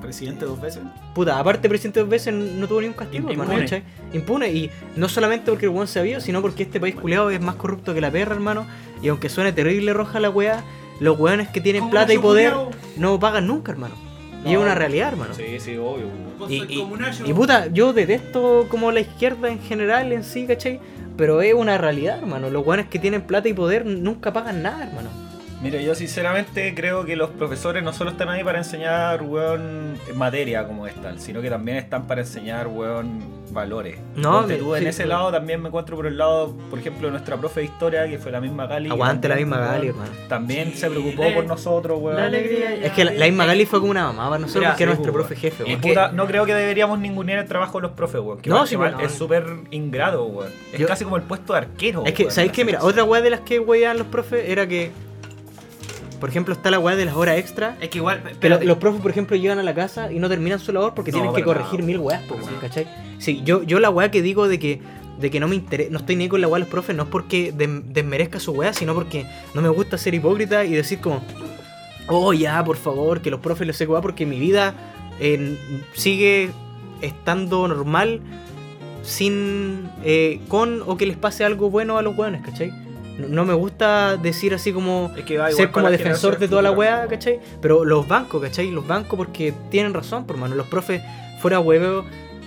Presidente 0.00 0.44
dos 0.44 0.60
veces. 0.60 0.82
puta, 1.14 1.38
aparte 1.38 1.68
presidente 1.68 2.00
dos 2.00 2.08
veces 2.08 2.32
no 2.32 2.68
tuvo 2.68 2.80
ni 2.82 2.86
un 2.86 2.92
castigo, 2.92 3.30
Impune. 3.30 3.42
hermano. 3.42 3.60
¿cachai? 3.60 3.82
Impune. 4.12 4.52
Y 4.52 4.70
no 4.94 5.08
solamente 5.08 5.50
porque 5.50 5.66
el 5.66 5.70
weón 5.72 5.88
se 5.88 5.98
había, 5.98 6.20
sino 6.20 6.42
porque 6.42 6.64
este 6.64 6.78
país 6.78 6.94
culiado 6.94 7.30
es 7.30 7.40
más 7.40 7.54
corrupto 7.56 7.94
que 7.94 8.00
la 8.02 8.10
perra, 8.10 8.34
hermano. 8.34 8.66
Y 9.02 9.08
aunque 9.08 9.28
suene 9.30 9.52
terrible 9.52 9.92
roja 9.94 10.20
la 10.20 10.28
weá, 10.30 10.62
los 11.00 11.18
weones 11.18 11.48
que 11.48 11.60
tienen 11.60 11.84
plata 11.90 12.12
y 12.12 12.16
poder 12.22 12.52
no 12.96 13.18
pagan 13.20 13.46
nunca, 13.46 13.72
hermano. 13.72 13.94
Y 14.44 14.52
es 14.52 14.58
una 14.58 14.74
realidad, 14.76 15.08
hermano. 15.08 15.34
Sí, 15.34 15.58
sí, 15.58 15.72
obvio. 15.76 16.06
weón. 16.06 16.52
Y, 16.52 16.58
y- 16.74 16.78
y 17.30 17.32
puta, 17.34 17.66
yo 17.72 17.92
detesto 17.92 18.66
como 18.70 18.92
la 18.92 19.00
izquierda 19.00 19.48
en 19.50 19.58
general 19.60 20.12
en 20.12 20.22
sí, 20.22 20.46
¿cachai? 20.46 20.78
Pero 21.16 21.40
es 21.42 21.52
una 21.54 21.78
realidad, 21.78 22.18
hermano. 22.18 22.48
Los 22.50 22.64
weones 22.64 22.86
que 22.86 22.98
tienen 22.98 23.22
plata 23.22 23.48
y 23.48 23.54
poder 23.54 23.84
nunca 23.86 24.32
pagan 24.32 24.62
nada, 24.62 24.84
hermano. 24.86 25.08
Mira, 25.62 25.80
yo 25.80 25.94
sinceramente 25.94 26.74
creo 26.74 27.04
que 27.06 27.16
los 27.16 27.30
profesores 27.30 27.82
no 27.82 27.92
solo 27.92 28.10
están 28.10 28.28
ahí 28.28 28.44
para 28.44 28.58
enseñar, 28.58 29.22
weón, 29.22 29.96
materia 30.14 30.66
como 30.66 30.86
esta, 30.86 31.18
sino 31.18 31.40
que 31.40 31.48
también 31.48 31.78
están 31.78 32.06
para 32.06 32.20
enseñar, 32.20 32.66
weón, 32.68 33.20
valores. 33.52 33.98
No, 34.16 34.46
me- 34.46 34.56
tú, 34.56 34.74
en 34.74 34.82
sí, 34.82 34.88
ese 34.88 35.04
sí. 35.04 35.08
lado 35.08 35.32
también 35.32 35.62
me 35.62 35.68
encuentro 35.68 35.96
por 35.96 36.06
el 36.06 36.18
lado, 36.18 36.54
por 36.68 36.78
ejemplo, 36.78 37.06
de 37.08 37.12
nuestra 37.12 37.38
profe 37.38 37.60
de 37.60 37.66
historia, 37.66 38.06
que 38.06 38.18
fue 38.18 38.30
la 38.32 38.40
misma 38.42 38.66
Gali. 38.66 38.88
que 38.88 38.92
Aguante 38.92 39.28
la 39.28 39.36
misma 39.36 39.58
Gali, 39.58 39.88
hermano. 39.88 40.10
También 40.28 40.74
se 40.74 40.90
preocupó 40.90 41.32
por 41.32 41.46
nosotros, 41.46 41.98
weón. 42.02 42.16
la 42.16 42.26
alegría 42.26 42.74
Es 42.74 42.92
que 42.92 43.04
la, 43.06 43.12
la 43.12 43.26
Isma 43.26 43.46
Gali 43.46 43.64
fue 43.64 43.78
como 43.80 43.92
una 43.92 44.04
mamá 44.08 44.24
para 44.28 44.38
nosotros 44.40 44.60
Mira, 44.60 44.70
porque 44.72 44.82
era 44.82 44.92
nuestro 44.92 45.12
pues, 45.14 45.26
profe 45.26 45.40
jefe, 45.40 45.64
weón. 45.64 45.80
puta, 45.80 46.12
no 46.12 46.26
creo 46.26 46.44
que 46.44 46.54
deberíamos 46.54 46.98
ningunear 46.98 47.38
el 47.38 47.46
trabajo 47.48 47.78
de 47.78 47.82
los 47.82 47.92
profes, 47.92 48.20
weón. 48.20 48.38
Que 48.42 48.50
No, 48.50 48.66
igual 48.70 48.92
pues, 48.92 49.06
es 49.06 49.12
no. 49.12 49.18
súper 49.18 49.46
ingrato, 49.70 50.22
weón. 50.26 50.52
Es 50.74 50.78
Yo- 50.80 50.86
casi 50.86 51.04
como 51.04 51.16
el 51.16 51.22
puesto 51.22 51.54
de 51.54 51.60
arquero. 51.60 52.04
Es 52.04 52.12
que, 52.12 52.24
weón, 52.24 52.34
¿sabéis 52.34 52.50
en 52.50 52.54
qué? 52.56 52.64
Mira, 52.66 52.80
otra 52.82 53.04
weá 53.04 53.22
de 53.22 53.30
las 53.30 53.40
que 53.40 53.58
weían 53.58 53.96
los 53.96 54.06
profes 54.08 54.46
era 54.50 54.66
que, 54.66 54.90
por 56.18 56.28
ejemplo, 56.28 56.52
está 56.54 56.70
la 56.70 56.78
weá 56.78 56.96
de 56.96 57.04
las 57.04 57.14
horas 57.14 57.38
extra. 57.38 57.76
Es 57.80 57.88
que 57.90 57.98
igual. 57.98 58.18
Que 58.18 58.24
lo- 58.24 58.30
espérate. 58.32 58.64
los 58.66 58.78
profes, 58.78 59.00
por 59.00 59.10
ejemplo, 59.10 59.36
llegan 59.36 59.58
a 59.58 59.62
la 59.62 59.74
casa 59.74 60.10
y 60.12 60.18
no 60.18 60.28
terminan 60.28 60.58
su 60.58 60.72
labor 60.72 60.94
porque 60.94 61.12
No, 61.12 61.18
tienen 61.18 61.34
que 61.34 61.42
corregir 61.42 61.82
mil 61.82 61.98
weas, 61.98 62.22
weón, 62.30 62.44
nada. 62.44 62.58
¿cachai? 62.60 62.86
Sí, 63.18 63.42
yo, 63.44 63.62
yo 63.62 63.78
la 63.80 63.90
weá 63.90 64.10
que 64.10 64.22
digo 64.22 64.48
de 64.48 64.58
que, 64.58 64.80
de 65.18 65.30
que 65.30 65.40
no 65.40 65.48
me 65.48 65.54
interesa, 65.56 65.90
no 65.90 65.98
estoy 65.98 66.16
ni 66.16 66.28
con 66.28 66.40
la 66.40 66.48
weá 66.48 66.56
de 66.56 66.60
los 66.60 66.68
profes, 66.68 66.94
no 66.96 67.04
es 67.04 67.08
porque 67.08 67.52
desmerezca 67.56 68.40
su 68.40 68.52
weá, 68.52 68.72
sino 68.72 68.94
porque 68.94 69.26
no 69.54 69.62
me 69.62 69.68
gusta 69.68 69.96
ser 69.98 70.14
hipócrita 70.14 70.64
y 70.64 70.72
decir 70.72 71.00
como, 71.00 71.22
oh 72.08 72.32
ya, 72.32 72.62
por 72.64 72.76
favor, 72.76 73.20
que 73.22 73.30
los 73.30 73.40
profes 73.40 73.66
les 73.66 73.76
sé 73.76 73.86
weá, 73.86 74.00
porque 74.00 74.26
mi 74.26 74.38
vida 74.38 74.74
eh, 75.20 75.56
sigue 75.94 76.50
estando 77.02 77.66
normal 77.68 78.20
sin, 79.02 79.88
eh, 80.04 80.40
con 80.48 80.82
o 80.86 80.96
que 80.96 81.06
les 81.06 81.16
pase 81.16 81.44
algo 81.44 81.70
bueno 81.70 81.96
a 81.98 82.02
los 82.02 82.16
weones, 82.18 82.42
¿cachai? 82.42 82.72
No, 83.18 83.44
me 83.44 83.54
gusta 83.54 84.16
decir 84.16 84.52
así 84.54 84.72
como 84.72 85.12
Es 85.16 85.24
que 85.24 85.38
va 85.38 85.50
igual 85.50 85.56
ser 85.66 85.70
como 85.70 85.90
defensor 85.90 86.38
de 86.38 86.48
toda 86.48 86.62
la 86.62 86.70
weá, 86.70 87.06
¿cachai? 87.08 87.40
Pero 87.62 87.84
los 87.84 88.06
bancos, 88.06 88.42
¿cachai? 88.42 88.70
Los 88.70 88.86
bancos 88.86 89.16
porque 89.16 89.54
tienen 89.70 89.94
razón, 89.94 90.26
por 90.26 90.36
mano. 90.36 90.54
Los 90.54 90.66
profes, 90.66 91.02
fuera 91.40 91.60
hueveo, 91.60 92.04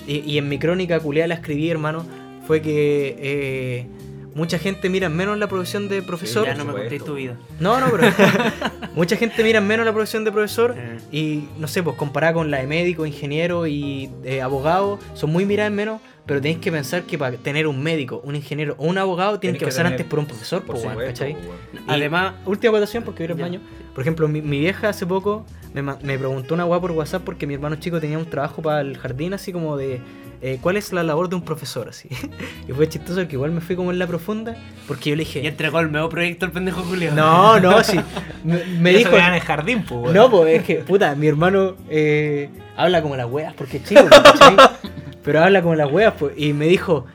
y, 0.08 0.20
y 0.20 0.38
en 0.38 0.48
mi 0.50 0.60
crónica 0.60 1.00
culiada 1.00 1.28
la 1.28 1.36
escribí, 1.36 1.70
hermano, 1.70 2.06
fue 2.46 2.62
que 2.62 3.16
eh, 3.20 3.88
mucha 4.34 4.58
gente 4.58 4.90
mira 4.90 5.10
menos 5.10 5.38
la 5.38 5.48
profesión 5.48 5.88
de 5.88 6.02
profesor. 6.02 6.46
Ya 6.46 6.56
no 6.56 6.66
me 6.66 6.74
contéis 6.74 7.04
tu 7.04 7.16
vida. 7.16 7.36
No, 7.60 7.80
no, 7.80 7.88
pero 7.91 8.12
mucha 8.96 9.16
gente 9.18 9.44
mira 9.44 9.62
menos 9.62 9.86
la 9.86 9.94
profesión 9.94 10.24
de 10.24 10.32
profesor 10.32 10.76
Eh. 10.78 10.98
y 11.12 11.44
no 11.60 11.68
sé, 11.68 11.84
pues 11.84 11.96
comparada 11.96 12.34
con 12.34 12.50
la 12.52 12.58
de 12.58 12.68
médico, 12.68 13.06
ingeniero 13.06 13.68
y 13.68 14.10
eh, 14.24 14.41
abogado, 14.41 15.00
son 15.14 15.32
muy 15.32 15.46
miradas 15.46 15.72
menos, 15.72 16.02
pero 16.30 16.42
tenéis 16.42 16.60
que 16.60 16.72
pensar 16.72 17.02
que 17.06 17.18
para 17.18 17.36
tener 17.38 17.66
un 17.66 17.82
médico, 17.82 18.22
un 18.24 18.36
ingeniero 18.36 18.76
o 18.78 18.86
un 18.86 19.00
abogado 19.00 19.40
tienen 19.40 19.56
que 19.56 19.66
que 19.66 19.66
pasar 19.66 19.88
antes 19.88 20.06
por 20.06 20.20
un 20.20 20.28
profesor, 20.28 20.62
Por 20.62 20.76
pues, 20.76 20.84
supuesto, 20.84 21.12
¿cachai? 21.12 21.32
Y 21.32 21.80
Además, 21.88 22.36
última 22.46 22.70
votación 22.70 23.04
porque 23.04 23.24
voy 23.24 23.32
al 23.32 23.40
baño. 23.40 23.62
Por 23.96 24.04
ejemplo, 24.04 24.28
mi, 24.28 24.40
mi 24.44 24.60
vieja 24.60 24.90
hace 24.90 25.08
poco 25.08 25.44
me, 25.74 25.82
me 25.82 26.20
preguntó 26.20 26.54
una 26.54 26.66
weá 26.66 26.80
por 26.80 26.92
WhatsApp 26.92 27.24
porque 27.24 27.48
mi 27.48 27.56
hermano 27.56 27.78
chico 27.78 28.00
tenía 28.00 28.20
un 28.20 28.28
trabajo 28.28 28.62
para 28.62 28.82
el 28.82 28.96
jardín, 29.00 29.34
así 29.34 29.52
como 29.52 29.76
de 29.76 30.02
eh, 30.44 30.60
cuál 30.62 30.78
es 30.78 30.94
la 30.94 31.02
labor 31.02 31.30
de 31.30 31.36
un 31.36 31.42
profesor, 31.42 31.90
así. 31.90 32.10
y 32.68 32.74
fue 32.74 32.88
chistoso 32.88 33.28
que 33.28 33.34
igual 33.34 33.50
me 33.50 33.60
fui 33.60 33.76
como 33.76 33.92
en 33.92 33.98
la 33.98 34.06
profunda 34.06 34.56
porque 34.88 35.10
yo 35.10 35.16
le 35.16 35.24
y 35.24 35.26
dije, 35.26 35.48
entregó 35.48 35.80
el 35.80 35.92
nuevo 35.92 36.10
proyecto 36.10 36.46
al 36.46 36.52
pendejo 36.52 36.84
Julio. 36.84 37.12
no, 37.12 37.60
no, 37.60 37.84
sí. 37.84 38.00
Me, 38.44 38.64
me 38.80 38.94
dijo, 38.94 39.18
en 39.18 39.34
el 39.34 39.42
jardín, 39.42 39.84
pues, 39.84 40.14
no, 40.14 40.30
pues 40.30 40.60
es 40.60 40.64
que, 40.64 40.76
puta, 40.76 41.16
mi 41.16 41.26
hermano 41.26 41.76
eh, 41.90 42.52
habla 42.78 43.02
como 43.02 43.16
las 43.16 43.26
weas 43.26 43.56
porque 43.56 43.78
es 43.78 43.84
chico, 43.86 44.06
¿cachai? 44.10 44.56
Pero 45.24 45.41
habla 45.41 45.62
como 45.62 45.76
las 45.76 45.91
weas, 45.91 46.14
pues. 46.18 46.34
Y 46.38 46.54
me 46.54 46.68
dijo, 46.68 47.06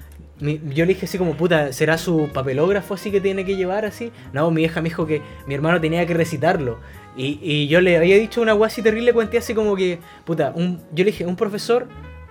yo 0.40 0.84
le 0.84 0.86
dije 0.86 1.06
así 1.06 1.18
como, 1.18 1.34
puta, 1.34 1.72
¿será 1.72 1.96
su 1.96 2.28
papelógrafo 2.32 2.94
así 2.94 3.10
que 3.10 3.20
tiene 3.20 3.44
que 3.44 3.56
llevar 3.56 3.84
así? 3.84 4.12
No, 4.32 4.50
mi 4.50 4.62
vieja 4.62 4.82
me 4.82 4.88
dijo 4.88 5.06
que 5.06 5.22
mi 5.46 5.54
hermano 5.54 5.80
tenía 5.80 6.06
que 6.06 6.14
recitarlo. 6.14 6.78
Y, 7.16 7.38
y 7.40 7.68
yo 7.68 7.80
le 7.80 7.96
había 7.96 8.16
dicho 8.16 8.42
una 8.42 8.54
wea 8.54 8.66
así 8.66 8.82
terrible, 8.82 9.12
cuenté 9.12 9.38
así 9.38 9.54
como 9.54 9.76
que, 9.76 10.00
puta, 10.24 10.52
un, 10.54 10.80
yo 10.92 11.04
le 11.04 11.12
dije, 11.12 11.24
un 11.24 11.36
profesor, 11.36 11.86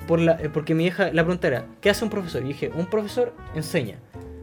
por 0.07 0.19
la, 0.19 0.33
eh, 0.33 0.49
porque 0.53 0.75
mi 0.75 0.83
vieja, 0.83 1.11
la 1.13 1.23
pregunta 1.23 1.47
era, 1.47 1.65
¿qué 1.79 1.89
hace 1.89 2.03
un 2.03 2.11
profesor? 2.11 2.43
Y 2.43 2.49
dije, 2.49 2.71
un 2.75 2.87
profesor 2.87 3.33
enseña. 3.55 3.97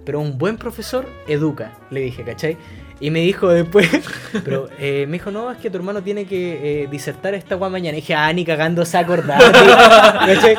Pero 0.05 0.20
un 0.20 0.39
buen 0.39 0.57
profesor 0.57 1.07
educa, 1.28 1.78
le 1.90 2.01
dije, 2.01 2.24
¿cachai? 2.24 2.57
Y 3.01 3.10
me 3.10 3.20
dijo 3.20 3.48
después, 3.48 3.89
pero 4.44 4.68
eh, 4.78 5.06
me 5.09 5.14
dijo, 5.14 5.31
no, 5.31 5.51
es 5.51 5.59
que 5.59 5.70
tu 5.70 5.78
hermano 5.78 6.02
tiene 6.02 6.27
que 6.27 6.82
eh, 6.82 6.89
disertar 6.90 7.35
esta 7.35 7.55
guay 7.55 7.70
mañana. 7.70 7.97
Y 7.97 8.02
dije, 8.02 8.14
ah, 8.14 8.32
ni 8.32 8.44
cagando 8.44 8.85
se 8.85 8.98
acordaba, 8.98 9.39
tío", 9.39 9.77
¿cachai? 10.35 10.56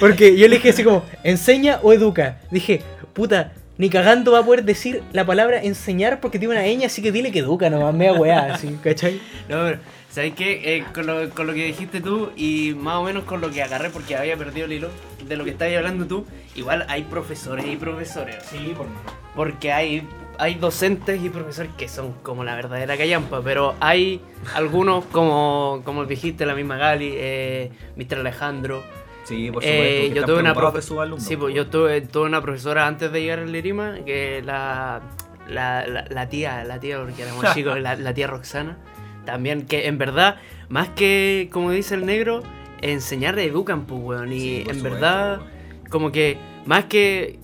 Porque 0.00 0.36
yo 0.36 0.48
le 0.48 0.56
dije 0.56 0.70
así 0.70 0.82
como, 0.82 1.04
¿enseña 1.22 1.78
o 1.82 1.92
educa? 1.92 2.38
Dije, 2.50 2.80
puta, 3.12 3.52
ni 3.78 3.90
cagando 3.90 4.32
va 4.32 4.40
a 4.40 4.42
poder 4.42 4.64
decir 4.64 5.02
la 5.12 5.26
palabra 5.26 5.62
enseñar 5.62 6.20
porque 6.20 6.38
tiene 6.38 6.54
una 6.54 6.64
ñ, 6.64 6.86
así 6.86 7.02
que 7.02 7.12
dile 7.12 7.30
que 7.30 7.40
educa 7.40 7.68
nomás, 7.68 7.94
mea 7.94 8.14
weá, 8.14 8.54
así, 8.54 8.78
¿cachai? 8.82 9.20
No, 9.48 9.64
pero, 9.64 9.78
¿sabes 10.10 10.32
qué? 10.34 10.76
Eh, 10.76 10.84
con, 10.94 11.06
lo, 11.06 11.28
con 11.30 11.46
lo 11.46 11.52
que 11.52 11.66
dijiste 11.66 12.00
tú 12.00 12.30
y 12.36 12.74
más 12.74 12.96
o 12.96 13.02
menos 13.04 13.24
con 13.24 13.40
lo 13.40 13.50
que 13.50 13.62
agarré 13.62 13.90
porque 13.90 14.16
había 14.16 14.36
perdido 14.36 14.66
el 14.66 14.72
hilo 14.72 14.88
de 15.28 15.36
lo 15.36 15.44
que 15.44 15.50
estabas 15.50 15.76
hablando 15.76 16.06
tú, 16.06 16.24
igual 16.54 16.86
hay 16.88 17.02
profesores 17.02 17.66
y 17.66 17.76
profesores. 17.76 18.36
Sí, 18.50 18.72
por 18.76 18.86
Porque 19.34 19.72
hay, 19.72 20.08
hay 20.38 20.54
docentes 20.56 21.22
y 21.22 21.28
profesores 21.30 21.70
que 21.76 21.88
son 21.88 22.12
como 22.22 22.44
la 22.44 22.54
verdadera 22.54 22.96
callampa, 22.96 23.40
pero 23.42 23.74
hay 23.80 24.20
algunos 24.54 25.04
como, 25.06 25.82
como 25.84 26.04
dijiste, 26.04 26.44
la 26.46 26.54
misma 26.54 26.76
Gali, 26.76 27.12
eh, 27.16 27.70
Mr. 27.96 28.18
Alejandro. 28.20 28.82
Sí, 29.24 29.50
por 29.50 29.64
Eh, 29.64 29.66
supuesto. 29.68 30.08
que 30.14 30.20
yo 30.20 30.24
tuve 30.26 30.40
una 30.40 30.54
profe- 30.54 31.00
alumnos, 31.02 31.24
Sí, 31.26 31.36
pues 31.36 31.54
yo 31.54 31.66
tuve, 31.66 32.00
tuve 32.02 32.26
una 32.26 32.40
profesora 32.40 32.86
antes 32.86 33.10
de 33.10 33.22
llegar 33.22 33.40
al 33.40 33.50
Lirima, 33.50 33.96
que 34.04 34.40
la, 34.44 35.00
la, 35.48 35.86
la, 35.86 36.04
la 36.08 36.28
tía, 36.28 36.62
la 36.64 36.78
tía, 36.78 36.98
porque 37.02 37.22
éramos 37.22 37.44
chicos, 37.54 37.80
la, 37.80 37.96
la 37.96 38.14
tía 38.14 38.26
Roxana, 38.28 38.76
también, 39.24 39.66
que 39.66 39.86
en 39.88 39.98
verdad, 39.98 40.36
más 40.68 40.88
que, 40.90 41.48
como 41.52 41.72
dice 41.72 41.94
el 41.96 42.06
negro, 42.06 42.42
enseñar 42.82 43.36
educan, 43.38 43.86
pues, 43.86 44.00
weón, 44.00 44.32
y 44.32 44.38
Sí, 44.40 44.56
en 44.58 44.76
supuesto, 44.76 44.90
verdad, 44.90 45.38
weón. 45.38 45.50
como 45.90 46.12
que, 46.12 46.38
más 46.66 46.84
que 46.84 47.40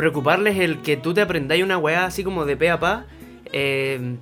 preocuparles 0.00 0.58
el 0.58 0.80
que 0.80 0.96
tú 0.96 1.12
te 1.12 1.20
aprendáis 1.20 1.62
una 1.62 1.76
weá 1.76 2.06
así 2.06 2.24
como 2.24 2.46
de 2.46 2.56
pe 2.56 2.70
a 2.70 2.80
pa, 2.80 3.04
eh, 3.52 4.16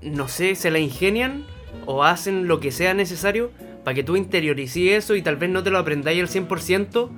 no 0.00 0.28
sé, 0.28 0.54
se 0.54 0.70
la 0.70 0.78
ingenian 0.78 1.44
o 1.84 2.04
hacen 2.04 2.48
lo 2.48 2.58
que 2.58 2.72
sea 2.72 2.94
necesario 2.94 3.50
para 3.84 3.94
que 3.94 4.02
tú 4.02 4.16
interiorices 4.16 4.92
eso 4.92 5.14
y 5.14 5.20
tal 5.20 5.36
vez 5.36 5.50
no 5.50 5.62
te 5.62 5.68
lo 5.68 5.76
aprendáis 5.76 6.22
al 6.22 6.28
100%, 6.28 7.10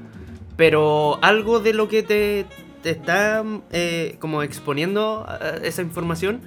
pero 0.56 1.20
algo 1.22 1.60
de 1.60 1.74
lo 1.74 1.86
que 1.86 2.02
te, 2.02 2.44
te 2.82 2.90
está 2.90 3.44
eh, 3.70 4.16
como 4.18 4.42
exponiendo 4.42 5.28
eh, 5.40 5.60
esa 5.62 5.82
información, 5.82 6.40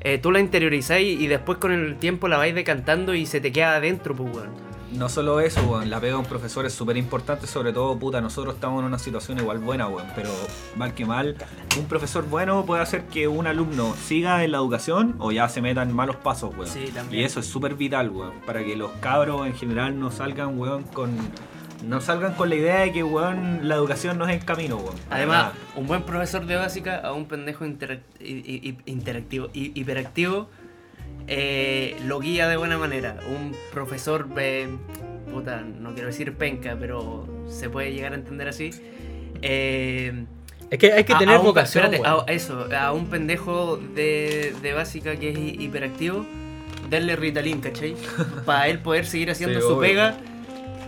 eh, 0.00 0.18
tú 0.18 0.30
la 0.30 0.40
interiorizáis 0.40 1.18
y 1.18 1.26
después 1.26 1.56
con 1.56 1.72
el 1.72 1.96
tiempo 1.96 2.28
la 2.28 2.36
vais 2.36 2.54
decantando 2.54 3.14
y 3.14 3.24
se 3.24 3.40
te 3.40 3.50
queda 3.50 3.76
adentro, 3.76 4.14
pues, 4.14 4.30
weón. 4.30 4.75
No 4.96 5.10
solo 5.10 5.40
eso, 5.40 5.60
weón, 5.62 5.90
la 5.90 6.00
pega 6.00 6.14
de 6.14 6.20
un 6.20 6.24
profesor 6.24 6.64
es 6.64 6.72
súper 6.72 6.96
importante, 6.96 7.46
sobre 7.46 7.74
todo, 7.74 7.98
puta, 7.98 8.22
nosotros 8.22 8.54
estamos 8.54 8.80
en 8.80 8.86
una 8.86 8.98
situación 8.98 9.38
igual 9.38 9.58
buena, 9.58 9.88
weón, 9.88 10.06
pero 10.14 10.30
mal 10.74 10.94
que 10.94 11.04
mal, 11.04 11.36
un 11.78 11.84
profesor 11.84 12.26
bueno 12.26 12.64
puede 12.64 12.80
hacer 12.82 13.04
que 13.04 13.28
un 13.28 13.46
alumno 13.46 13.94
siga 13.94 14.42
en 14.42 14.52
la 14.52 14.58
educación 14.58 15.14
o 15.18 15.32
ya 15.32 15.50
se 15.50 15.60
meta 15.60 15.82
en 15.82 15.92
malos 15.92 16.16
pasos, 16.16 16.54
weón. 16.56 16.70
Sí. 16.70 16.90
Y 17.10 17.24
eso 17.24 17.40
es 17.40 17.46
súper 17.46 17.74
vital, 17.74 18.08
weón, 18.08 18.32
para 18.46 18.64
que 18.64 18.74
los 18.74 18.90
cabros 18.92 19.46
en 19.46 19.54
general 19.54 20.00
no 20.00 20.10
salgan, 20.10 20.58
weón, 20.58 20.84
con... 20.84 21.14
No 21.86 22.00
salgan 22.00 22.32
con 22.32 22.48
la 22.48 22.54
idea 22.54 22.80
de 22.80 22.92
que, 22.92 23.02
weón, 23.02 23.68
la 23.68 23.74
educación 23.74 24.16
no 24.16 24.26
es 24.26 24.34
el 24.34 24.46
camino, 24.46 24.76
weón. 24.76 24.96
Además, 25.10 25.52
un 25.76 25.86
buen 25.86 26.04
profesor 26.04 26.46
de 26.46 26.56
básica 26.56 27.00
a 27.00 27.12
un 27.12 27.26
pendejo 27.26 27.66
interactivo 27.66 29.50
hiperactivo 29.52 30.48
eh, 31.26 31.96
lo 32.04 32.20
guía 32.20 32.48
de 32.48 32.56
buena 32.56 32.78
manera. 32.78 33.16
Un 33.28 33.54
profesor, 33.72 34.28
eh, 34.38 34.68
puta, 35.32 35.60
no 35.62 35.92
quiero 35.94 36.08
decir 36.08 36.32
penca, 36.34 36.76
pero 36.78 37.26
se 37.48 37.68
puede 37.70 37.92
llegar 37.92 38.12
a 38.12 38.16
entender 38.16 38.48
así. 38.48 38.70
Eh, 39.42 40.24
Es 40.70 40.78
que 40.78 40.92
hay 40.92 41.04
que 41.04 41.14
tener 41.14 41.36
a 41.36 41.40
un- 41.40 41.46
vocación, 41.46 41.84
espérate, 41.94 42.08
a- 42.08 42.32
eso, 42.32 42.66
a 42.76 42.92
un 42.92 43.06
pendejo 43.06 43.76
de, 43.76 44.54
de 44.62 44.72
básica 44.72 45.16
que 45.16 45.30
es 45.30 45.38
hi- 45.38 45.56
hiperactivo, 45.60 46.24
denle 46.90 47.16
Ritalin, 47.16 47.60
¿cachai? 47.60 47.94
Para 48.46 48.68
él 48.68 48.80
poder 48.80 49.06
seguir 49.06 49.30
haciendo 49.30 49.60
Sí, 49.60 49.66
su 49.66 49.74
obvio. 49.74 49.80
pega, 49.88 50.16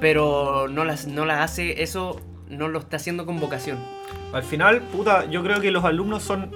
pero 0.01 0.69
no 0.69 0.85
las, 0.85 1.07
no 1.07 1.25
la 1.27 1.43
hace, 1.43 1.83
eso 1.83 2.21
no 2.49 2.69
lo 2.69 2.79
está 2.79 2.97
haciendo 2.97 3.27
con 3.27 3.41
vocación. 3.41 3.79
Al 4.33 4.43
final, 4.43 4.81
puta, 4.83 5.27
yo 5.31 5.43
creo 5.43 5.61
que 5.61 5.71
los 5.71 5.85
alumnos 5.85 6.23
son 6.23 6.51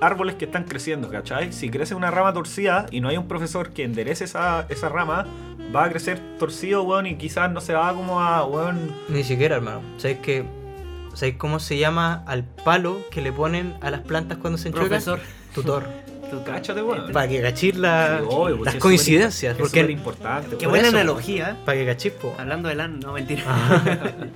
árboles 0.00 0.34
que 0.36 0.44
están 0.46 0.64
creciendo, 0.64 1.08
¿cachai? 1.10 1.52
Si 1.52 1.70
crece 1.70 1.94
una 1.94 2.10
rama 2.10 2.32
torcida 2.32 2.86
y 2.90 3.00
no 3.00 3.08
hay 3.08 3.16
un 3.16 3.28
profesor 3.28 3.70
que 3.70 3.84
enderece 3.84 4.24
esa, 4.24 4.66
esa 4.68 4.88
rama, 4.88 5.26
va 5.74 5.84
a 5.84 5.90
crecer 5.90 6.20
torcido, 6.38 6.82
weón, 6.82 7.06
y 7.06 7.16
quizás 7.16 7.50
no 7.50 7.60
se 7.60 7.72
va 7.74 7.92
como 7.94 8.20
a, 8.20 8.44
weón... 8.44 8.92
Ni 9.08 9.24
siquiera, 9.24 9.56
hermano. 9.56 9.80
¿Sabes 9.96 10.18
qué? 10.18 10.44
¿Sabes 11.14 11.36
cómo 11.36 11.60
se 11.60 11.78
llama 11.78 12.22
al 12.26 12.44
palo 12.44 13.00
que 13.10 13.22
le 13.22 13.32
ponen 13.32 13.74
a 13.80 13.90
las 13.90 14.00
plantas 14.00 14.38
cuando 14.38 14.58
se 14.58 14.68
enchuecan? 14.68 14.88
Profesor, 14.88 15.20
Tutor. 15.54 15.84
Cáchate, 16.44 16.82
weón. 16.82 17.12
Para 17.12 17.28
que 17.28 17.40
cachis 17.40 17.76
la- 17.76 18.20
obvio, 18.28 18.56
pues, 18.56 18.66
las 18.66 18.74
es 18.74 18.80
coincidencias. 18.80 19.52
es 19.52 19.58
porque 19.58 19.80
súper 19.80 19.90
importante. 19.90 20.56
Qué 20.56 20.66
buena 20.66 20.88
eso, 20.88 20.96
analogía. 20.96 21.56
Para 21.64 21.78
que 21.78 21.86
cachis, 21.86 22.12
po. 22.12 22.34
Hablando 22.36 22.68
de 22.68 22.74
LAN, 22.74 22.98
no 23.00 23.12
mentira. 23.12 23.44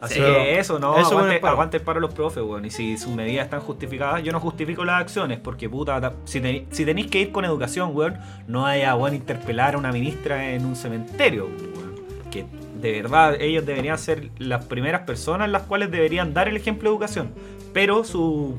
Así 0.00 0.14
Sí. 0.14 0.20
que 0.20 0.58
eso, 0.58 0.78
no, 0.78 0.98
Eso 0.98 1.18
aguante, 1.18 1.38
paro. 1.40 1.52
aguante 1.54 1.76
el 1.78 1.82
paro 1.82 1.98
a 1.98 2.00
los 2.02 2.12
profes, 2.12 2.42
weón. 2.42 2.64
Y 2.66 2.70
si 2.70 2.98
sus 2.98 3.12
medidas 3.12 3.44
están 3.46 3.60
justificadas, 3.60 4.22
yo 4.22 4.30
no 4.32 4.40
justifico 4.40 4.84
las 4.84 5.00
acciones, 5.00 5.38
porque 5.40 5.68
puta, 5.70 6.00
ta- 6.00 6.12
si, 6.24 6.40
te- 6.40 6.66
si 6.70 6.84
tenéis 6.84 7.06
que 7.08 7.20
ir 7.20 7.32
con 7.32 7.44
educación, 7.44 7.90
weón, 7.94 8.18
no 8.46 8.66
haya, 8.66 8.94
weón, 8.94 9.14
interpelar 9.14 9.74
a 9.74 9.78
una 9.78 9.92
ministra 9.92 10.50
en 10.52 10.66
un 10.66 10.76
cementerio, 10.76 11.46
weón. 11.46 11.94
Que 12.30 12.44
de 12.80 12.92
verdad 13.02 13.40
ellos 13.40 13.64
deberían 13.64 13.98
ser 13.98 14.28
las 14.38 14.64
primeras 14.66 15.02
personas 15.02 15.48
las 15.50 15.62
cuales 15.62 15.90
deberían 15.90 16.34
dar 16.34 16.46
el 16.48 16.56
ejemplo 16.56 16.90
de 16.90 16.94
educación. 16.94 17.30
Pero 17.72 18.04
su. 18.04 18.54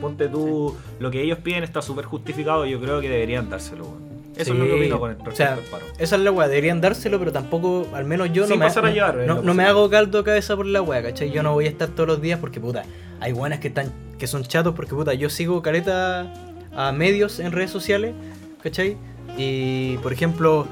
Ponte 0.00 0.28
tú, 0.28 0.76
lo 1.00 1.10
que 1.10 1.22
ellos 1.22 1.38
piden 1.38 1.64
está 1.64 1.80
súper 1.82 2.04
justificado, 2.06 2.64
yo 2.66 2.80
creo 2.80 3.00
que 3.00 3.08
deberían 3.08 3.48
dárselo, 3.50 3.84
weón. 3.84 4.11
Eso 4.42 4.52
Sí. 4.52 4.58
es 4.58 4.58
lo 4.58 4.64
que 4.66 4.80
opino 4.80 5.00
con 5.00 5.08
respecto 5.10 5.32
O 5.32 5.36
sea, 5.36 5.54
al 5.54 5.60
paro. 5.60 5.86
esa 5.98 6.16
es 6.16 6.22
la 6.22 6.30
weá, 6.30 6.48
deberían 6.48 6.80
dárselo, 6.80 7.18
pero 7.18 7.32
tampoco, 7.32 7.86
al 7.94 8.04
menos 8.04 8.32
yo 8.32 8.44
Sin 8.44 8.54
no 8.54 8.58
me, 8.60 8.66
pasar 8.66 8.86
a 8.86 8.90
llevar, 8.90 9.16
no, 9.16 9.36
no- 9.36 9.42
no 9.42 9.54
me 9.54 9.64
hago 9.64 9.88
caldo 9.90 10.18
de 10.18 10.24
cabeza 10.24 10.54
por 10.56 10.66
la 10.66 10.82
weá, 10.82 11.02
¿cachai? 11.02 11.30
Yo 11.30 11.42
no 11.42 11.52
voy 11.54 11.66
a 11.66 11.68
estar 11.70 11.88
todos 11.88 12.06
los 12.08 12.20
días 12.20 12.38
porque, 12.38 12.60
puta, 12.60 12.82
hay 13.20 13.32
buenas 13.32 13.58
que 13.60 13.68
están 13.68 13.92
que 14.18 14.26
son 14.28 14.44
chatos 14.44 14.74
porque, 14.76 14.94
puta, 14.94 15.14
yo 15.14 15.28
sigo 15.30 15.62
caleta 15.62 16.32
a 16.76 16.92
medios 16.92 17.40
en 17.40 17.50
redes 17.52 17.70
sociales, 17.72 18.14
¿cachai? 18.62 18.96
Y, 19.36 19.96
por 19.98 20.12
ejemplo, 20.12 20.66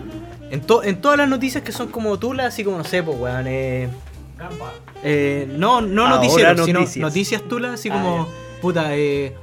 en, 0.51 0.61
to- 0.61 0.83
en 0.85 1.01
todas 1.01 1.19
las 1.19 1.29
noticias 1.29 1.65
que 1.65 1.73
son 1.73 1.89
como 1.89 2.19
tulas, 2.19 2.47
así 2.47 2.63
como, 2.65 2.79
no 2.79 2.85
sé, 2.85 3.03
pues, 3.03 3.19
weón, 3.19 3.47
eh, 3.49 3.89
eh, 5.03 5.47
no, 5.57 5.81
no 5.81 6.09
noticieros, 6.09 6.65
sino 6.65 6.81
noticias. 6.81 7.03
noticias 7.03 7.43
tulas, 7.43 7.73
así 7.75 7.89
Ah, 7.91 7.93
como, 7.95 8.29
puta, 8.61 8.97
eh, 8.97 9.35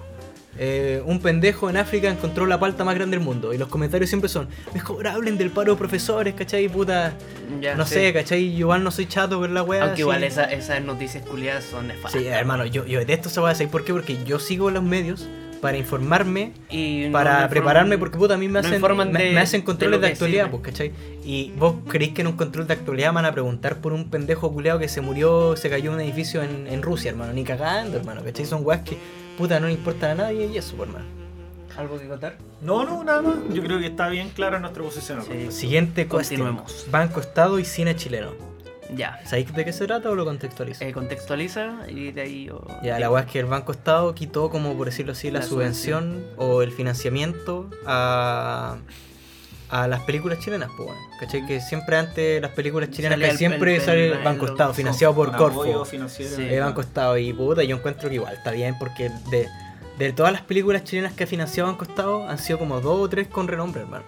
eh, 0.60 1.02
un 1.06 1.20
pendejo 1.22 1.70
en 1.70 1.78
África 1.78 2.10
encontró 2.10 2.46
la 2.46 2.60
palta 2.60 2.84
más 2.84 2.96
grande 2.96 3.18
del 3.18 3.26
mundo. 3.26 3.54
Y 3.54 3.58
los 3.58 3.68
comentarios 3.68 4.10
siempre 4.10 4.30
son, 4.30 4.48
mejor 4.74 5.08
hablen 5.08 5.38
del 5.38 5.50
paro 5.52 5.74
de 5.74 5.78
profesores, 5.78 6.34
¿cachai? 6.34 6.68
Puta, 6.70 7.14
Ya, 7.62 7.76
no 7.76 7.86
sí. 7.86 7.96
sé, 7.96 8.14
¿cachai? 8.14 8.52
Yo 8.54 8.60
igual 8.60 8.84
no 8.84 8.92
soy 8.92 9.06
chato 9.06 9.40
por 9.40 9.50
la 9.50 9.64
wea. 9.64 9.84
Aunque 9.86 10.02
igual 10.02 10.24
esa- 10.24 10.46
esas 10.52 10.82
noticias 10.84 11.26
culiadas 11.26 11.64
son 11.66 11.88
nefastas. 11.88 12.22
Sí, 12.22 12.28
hermano, 12.28 12.66
yo, 12.66 12.86
yo 12.86 13.00
detesto 13.00 13.30
esa 13.30 13.42
¿sabes 13.42 13.68
por 13.70 13.84
qué? 13.86 13.94
Porque 13.94 14.24
yo 14.26 14.40
sigo 14.40 14.72
los 14.72 14.84
medios 14.84 15.28
para 15.62 15.76
informarme, 15.76 16.52
Y 16.70 17.06
no 17.08 17.14
para 17.14 17.32
informan- 17.46 17.50
prepararme, 17.50 17.98
porque 17.98 18.18
puta, 18.20 18.36
a 18.36 18.38
mí 18.38 18.46
me 18.48 18.54
no 18.54 18.60
hacen, 18.60 18.76
informan 18.76 19.12
me, 19.12 19.24
de- 19.24 19.32
me 19.32 19.40
hacen 19.40 19.64
controles 19.64 20.00
de, 20.02 20.08
actualidad, 20.08 20.52
pues, 20.52 20.62
¿cachai? 20.62 20.92
Y 21.26 21.52
vos 21.58 21.78
creéis 21.88 22.14
que 22.14 22.22
en 22.22 22.28
un 22.28 22.34
control 22.34 22.68
de 22.68 22.74
actualidad 22.74 23.12
van 23.12 23.26
a 23.26 23.32
preguntar 23.32 23.78
por 23.82 23.92
un 23.92 24.10
pendejo 24.12 24.52
culeado 24.54 24.78
que 24.78 24.88
se 24.88 25.02
murió, 25.02 25.56
se 25.58 25.70
cayó 25.72 25.90
en 25.90 25.96
un 25.96 26.02
edificio 26.02 26.44
en, 26.44 26.68
en 26.68 26.84
Rusia, 26.84 27.10
hermano, 27.10 27.34
ni 27.34 27.44
cagando, 27.44 27.98
hermano, 27.98 28.24
¿cachai? 28.24 28.46
Son 28.46 28.64
weas 28.64 28.82
que, 28.82 28.98
puta, 29.38 29.60
no 29.60 29.68
le 29.68 29.74
importan 29.74 30.12
a 30.12 30.16
nadie 30.24 30.48
y 30.48 30.58
eso, 30.58 30.76
pues, 30.76 30.90
hermano. 30.90 31.06
¿Algo 31.78 32.00
que 32.00 32.08
contar? 32.08 32.38
No, 32.62 32.84
no, 32.84 33.04
nada 33.04 33.22
más. 33.22 33.36
Yo 33.54 33.62
creo 33.62 33.80
que 33.80 33.86
está 33.86 34.10
bien 34.10 34.30
clara 34.30 34.60
nuestra 34.60 34.84
posición. 34.84 35.24
Sí. 35.24 35.52
Siguiente 35.52 36.08
cuestión. 36.08 36.42
Continuemos. 36.42 36.88
Banco 36.90 37.20
Estado 37.20 37.60
y 37.60 37.66
cine 37.66 37.96
chileno. 37.96 38.32
Ya. 38.96 39.20
¿Sabéis 39.26 39.54
de 39.54 39.66
qué 39.66 39.74
se 39.74 39.86
trata 39.86 40.10
o 40.10 40.16
lo 40.16 40.26
contextualizo? 40.26 40.84
Eh, 40.84 40.92
contextualiza 40.92 41.82
y 41.88 42.12
de 42.12 42.22
ahí 42.22 42.46
yo... 42.46 42.66
Ya, 42.82 43.00
la 43.00 43.12
weá 43.12 43.24
es 43.24 43.32
que 43.32 43.40
el 43.40 43.46
Banco 43.46 43.74
Estado 43.74 44.16
quitó, 44.16 44.50
como 44.50 44.76
por 44.76 44.88
decirlo 44.88 45.12
así, 45.12 45.30
la, 45.30 45.40
La 45.40 45.46
subvención, 45.46 46.26
o 46.38 46.62
el 46.62 46.72
financiamiento 46.72 47.70
a, 47.86 48.78
a 49.70 49.88
las 49.88 50.02
películas 50.02 50.40
chilenas, 50.40 50.70
pues 50.78 50.88
bueno. 50.90 51.02
¿Cachai? 51.20 51.46
Que 51.46 51.60
siempre 51.60 51.98
antes 51.98 52.42
las 52.42 52.52
películas 52.52 52.90
chilenas, 52.90 53.20
que 53.20 53.38
siempre 53.38 53.80
sale 53.82 54.14
el, 54.14 54.24
Banco 54.24 54.46
Estado, 54.46 54.74
financiado 54.74 55.14
por 55.14 55.36
Corfo. 55.36 55.86
El 56.40 56.60
Banco 56.62 56.82
Estado, 56.82 57.18
y 57.18 57.34
puta, 57.34 57.64
yo 57.64 57.76
encuentro 57.76 58.10
que 58.10 58.16
igual 58.16 58.34
está 58.34 58.52
bien, 58.52 58.78
porque 58.80 59.12
de, 59.30 59.48
de 59.98 60.14
todas 60.14 60.32
las 60.32 60.42
películas 60.42 60.84
chilenas 60.84 61.14
que 61.14 61.26
ha 61.26 61.28
financiado 61.28 61.70
Banco 61.70 61.84
Estado, 61.84 62.28
han 62.30 62.38
sido 62.38 62.60
como 62.60 62.80
dos 62.82 63.00
o 63.02 63.10
tres 63.10 63.28
con 63.28 63.48
renombre, 63.48 63.82
hermano. 63.82 64.06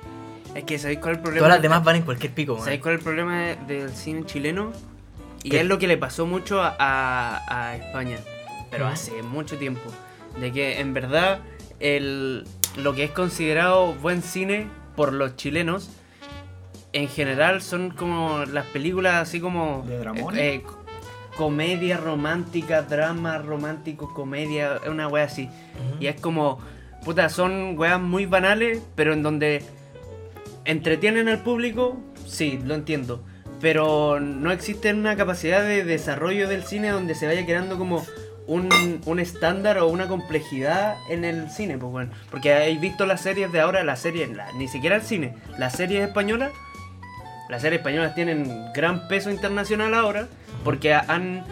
Es 0.56 0.64
que 0.64 0.80
¿sabéis 0.80 1.00
cuál 1.00 1.12
es 1.14 1.18
el 1.18 1.24
problema? 1.24 1.46
Todas 1.46 1.58
las 1.58 1.62
demás 1.62 1.84
van 1.84 1.96
en 1.98 2.02
cualquier 2.04 2.34
pico, 2.34 2.54
weón. 2.54 2.64
¿Sabéis 2.64 2.82
cuál 2.82 2.96
es 2.96 3.00
el 3.00 3.04
problema 3.04 3.40
de- 3.42 3.56
del 3.68 3.90
cine 3.92 4.26
chileno? 4.26 4.72
Y 5.44 5.52
¿Qué? 5.52 5.60
es 5.62 5.66
lo 5.66 5.78
que 5.78 5.88
le 5.88 5.98
pasó 5.98 6.26
mucho 6.26 6.62
a, 6.62 6.76
a- 6.80 7.68
a 7.70 7.76
España, 7.76 8.18
pero 8.72 8.88
hace 8.88 9.22
mucho 9.24 9.58
tiempo. 9.58 9.90
De 10.40 10.52
que 10.52 10.80
en 10.80 10.94
verdad 10.94 11.40
el, 11.80 12.46
lo 12.78 12.94
que 12.96 13.04
es 13.04 13.12
considerado 13.12 13.94
buen 13.94 14.22
cine 14.22 14.68
por 15.00 15.14
los 15.14 15.38
chilenos, 15.38 15.90
en 16.92 17.08
general 17.08 17.62
son 17.62 17.90
como 17.90 18.44
las 18.44 18.66
películas 18.66 19.16
así 19.16 19.40
como... 19.40 19.86
¿De 19.88 19.98
dramones? 19.98 20.42
eh, 20.42 20.62
comedia 21.38 21.96
romántica, 21.96 22.82
drama 22.82 23.38
romántico, 23.38 24.14
comedia, 24.14 24.76
es 24.84 24.90
una 24.90 25.08
wea 25.08 25.24
así. 25.24 25.50
Y 26.02 26.08
es 26.08 26.20
como, 26.20 26.60
puta, 27.06 27.30
son 27.30 27.80
weas 27.80 28.02
muy 28.02 28.26
banales, 28.26 28.84
pero 28.96 29.14
en 29.14 29.24
donde 29.24 29.64
entretienen 30.66 31.30
al 31.30 31.44
público, 31.44 31.98
sí, 32.28 32.60
lo 32.66 32.76
entiendo. 32.76 33.24
Pero 33.62 34.20
no 34.20 34.52
existe 34.52 34.94
una 34.94 35.16
capacidad 35.16 35.62
de 35.62 35.86
desarrollo 35.86 36.50
del 36.50 36.66
cine 36.66 36.90
donde 36.90 37.16
se 37.16 37.26
vaya 37.26 37.46
creando 37.46 37.78
como 37.78 38.06
un, 38.50 39.02
un 39.06 39.20
estándar 39.20 39.78
o 39.78 39.88
una 39.88 40.08
complejidad 40.08 40.98
en 41.10 41.24
el 41.24 41.50
cine, 41.50 41.78
pues 41.78 41.92
bueno. 41.92 42.12
Porque 42.32 42.54
habéis 42.54 42.82
visto 42.82 43.06
las 43.06 43.22
series 43.22 43.52
de 43.52 43.60
ahora, 43.62 43.84
las 43.84 44.00
series, 44.00 44.30
la- 44.30 44.52
ni 44.54 44.68
siquiera 44.68 44.96
el 44.98 45.02
cine, 45.04 45.36
las 45.58 45.74
series 45.74 46.06
españolas, 46.08 46.52
las 47.48 47.62
series 47.62 47.80
españolas 47.80 48.14
tienen 48.16 48.52
gran 48.74 49.08
peso 49.08 49.30
internacional 49.32 49.94
ahora, 49.94 50.28
porque 50.64 50.94
han... 50.94 51.46